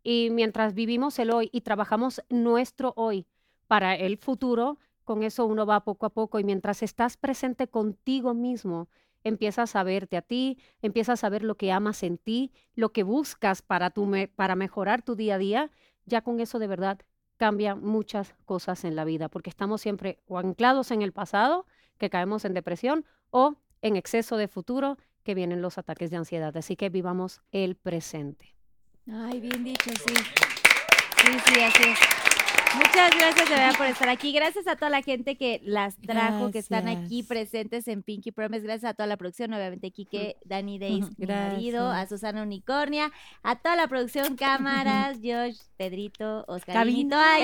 Y 0.03 0.29
mientras 0.31 0.75
vivimos 0.75 1.19
el 1.19 1.31
hoy 1.31 1.51
y 1.53 1.63
trabajamos 1.63 2.23
nuestro 2.29 2.93
hoy 2.97 3.27
para 3.67 3.97
el 3.97 4.19
futuro, 4.19 4.79
con 5.05 5.23
eso 5.23 5.47
uno 5.47 5.67
va 5.67 5.85
poco 5.85 6.07
a 6.07 6.11
poco. 6.11 6.39
Y 6.39 6.45
mientras 6.45 6.83
estás 6.83 7.17
presente 7.17 7.67
contigo 7.67 8.35
mismo, 8.35 8.89
empiezas 9.25 9.75
a 9.75 9.83
verte 9.83 10.17
a 10.17 10.23
ti, 10.23 10.59
empiezas 10.83 11.25
a 11.25 11.29
ver 11.29 11.43
lo 11.43 11.57
que 11.57 11.73
amas 11.73 12.03
en 12.03 12.19
ti, 12.19 12.53
lo 12.75 12.93
que 12.93 13.03
buscas 13.03 13.63
para, 13.63 13.91
tu 13.91 14.07
me- 14.07 14.29
para 14.29 14.55
mejorar 14.55 15.03
tu 15.03 15.17
día 15.17 15.35
a 15.35 15.39
día, 15.39 15.71
ya 16.07 16.21
con 16.23 16.39
eso 16.41 16.59
de 16.59 16.67
verdad 16.67 17.01
cambia 17.37 17.75
muchas 17.75 18.35
cosas 18.45 18.85
en 18.85 18.95
la 18.95 19.05
vida, 19.05 19.29
porque 19.29 19.51
estamos 19.51 19.81
siempre 19.81 20.21
o 20.27 20.39
anclados 20.39 20.91
en 20.93 21.03
el 21.03 21.13
pasado, 21.13 21.67
que 21.99 22.11
caemos 22.11 22.45
en 22.45 22.55
depresión, 22.55 23.05
o 23.31 23.57
en 23.83 23.97
exceso 23.97 24.37
de 24.37 24.47
futuro, 24.49 24.99
que 25.25 25.35
vienen 25.35 25.63
los 25.63 25.79
ataques 25.79 26.11
de 26.11 26.17
ansiedad. 26.19 26.57
Así 26.57 26.77
que 26.77 26.91
vivamos 26.91 27.41
el 27.51 27.75
presente. 27.77 28.55
Ay, 29.11 29.41
bien 29.41 29.65
dicho, 29.65 29.91
sí. 29.91 30.15
Sí, 30.15 31.39
sí, 31.47 31.61
así 31.61 31.83
es. 31.83 32.14
Muchas 32.77 33.11
gracias 33.17 33.49
de 33.49 33.55
verdad 33.55 33.77
por 33.77 33.87
estar 33.87 34.09
aquí. 34.09 34.33
Gracias 34.33 34.67
a 34.67 34.77
toda 34.77 34.91
la 34.91 35.03
gente 35.03 35.37
que 35.37 35.61
las 35.65 35.97
trajo, 35.97 36.51
que 36.51 36.59
están 36.59 36.89
aquí 36.89 37.23
presentes 37.23 37.87
en 37.89 38.03
Pinky 38.03 38.33
Promise. 38.33 38.65
Gracias 38.65 38.91
a 38.91 38.95
toda 38.95 39.07
la 39.07 39.17
producción, 39.17 39.53
obviamente 39.53 39.91
Quique, 39.91 40.37
Dani 40.45 40.79
Days, 40.79 41.19
mi 41.19 41.27
marido, 41.27 41.91
a. 41.91 42.07
Susana 42.07 42.43
Unicornia, 42.43 43.11
a 43.43 43.57
toda 43.57 43.77
la 43.77 43.89
producción, 43.89 44.37
cámaras, 44.37 45.19
Josh, 45.23 45.59
Pedrito, 45.77 46.45
Oscar. 46.49 46.75
Cabina. 46.75 47.39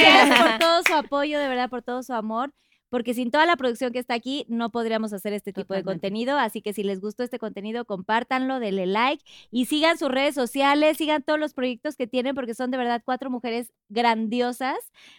Gracias 0.00 0.40
por 0.40 0.58
todo 0.58 0.82
su 0.86 0.94
apoyo, 0.94 1.38
de 1.38 1.48
verdad, 1.48 1.68
por 1.68 1.82
todo 1.82 2.02
su 2.02 2.12
amor. 2.12 2.52
Porque 2.88 3.14
sin 3.14 3.30
toda 3.30 3.46
la 3.46 3.56
producción 3.56 3.92
que 3.92 3.98
está 3.98 4.14
aquí, 4.14 4.44
no 4.48 4.70
podríamos 4.70 5.12
hacer 5.12 5.32
este 5.32 5.52
tipo 5.52 5.74
de 5.74 5.82
contenido. 5.82 6.38
Así 6.38 6.62
que 6.62 6.72
si 6.72 6.82
les 6.82 7.00
gustó 7.00 7.22
este 7.22 7.38
contenido, 7.38 7.84
compártanlo, 7.84 8.60
denle 8.60 8.86
like 8.86 9.24
y 9.50 9.66
sigan 9.66 9.98
sus 9.98 10.10
redes 10.10 10.34
sociales, 10.34 10.96
sigan 10.96 11.22
todos 11.22 11.38
los 11.38 11.54
proyectos 11.54 11.96
que 11.96 12.06
tienen, 12.06 12.34
porque 12.34 12.54
son 12.54 12.70
de 12.70 12.78
verdad 12.78 13.02
cuatro 13.04 13.30
mujeres 13.30 13.72
grandiosas, 13.88 14.76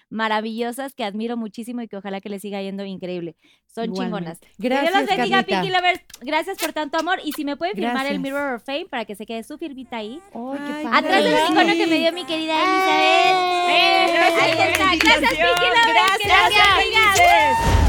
maravillosas, 0.09 0.93
que 0.93 1.03
admiro 1.03 1.37
muchísimo 1.37 1.81
y 1.81 1.87
que 1.87 1.97
ojalá 1.97 2.21
que 2.21 2.29
les 2.29 2.41
siga 2.41 2.61
yendo 2.61 2.85
increíble. 2.85 3.35
Son 3.67 3.93
chingonas. 3.93 4.39
Que 4.39 4.69
Dios 4.69 4.81
Gracias, 4.81 5.01
los 5.01 5.17
bendiga. 5.17 5.43
Pinky 5.43 5.69
Lovers. 5.69 6.01
Gracias 6.21 6.57
por 6.57 6.73
tanto 6.73 6.97
amor. 6.97 7.19
Y 7.23 7.33
si 7.33 7.45
me 7.45 7.55
pueden 7.57 7.75
firmar 7.75 8.05
el. 8.07 8.19
Mirror 8.19 8.55
of 8.55 8.63
Fame 8.63 8.87
para 8.89 9.05
que 9.05 9.15
se 9.15 9.25
quede 9.25 9.43
su 9.43 9.57
firmita 9.57 9.97
ahí. 9.97 10.19
Ay, 10.33 10.85
Atrás 10.91 11.23
del 11.23 11.33
icono 11.51 11.73
que 11.73 11.87
me 11.87 11.99
dio 11.99 12.11
mi 12.11 12.25
querida 12.25 12.53
Elizabeth. 12.55 13.57
Ahí 14.41 14.51
está. 14.51 14.95
Gracias, 14.95 15.31
Pinky 15.31 15.43
Lovers. 15.43 15.87
Gracias. 15.87 16.27
Gracias, 16.27 16.67
amigas. 16.73 17.56
Thank 17.59 17.81
you. 17.81 17.86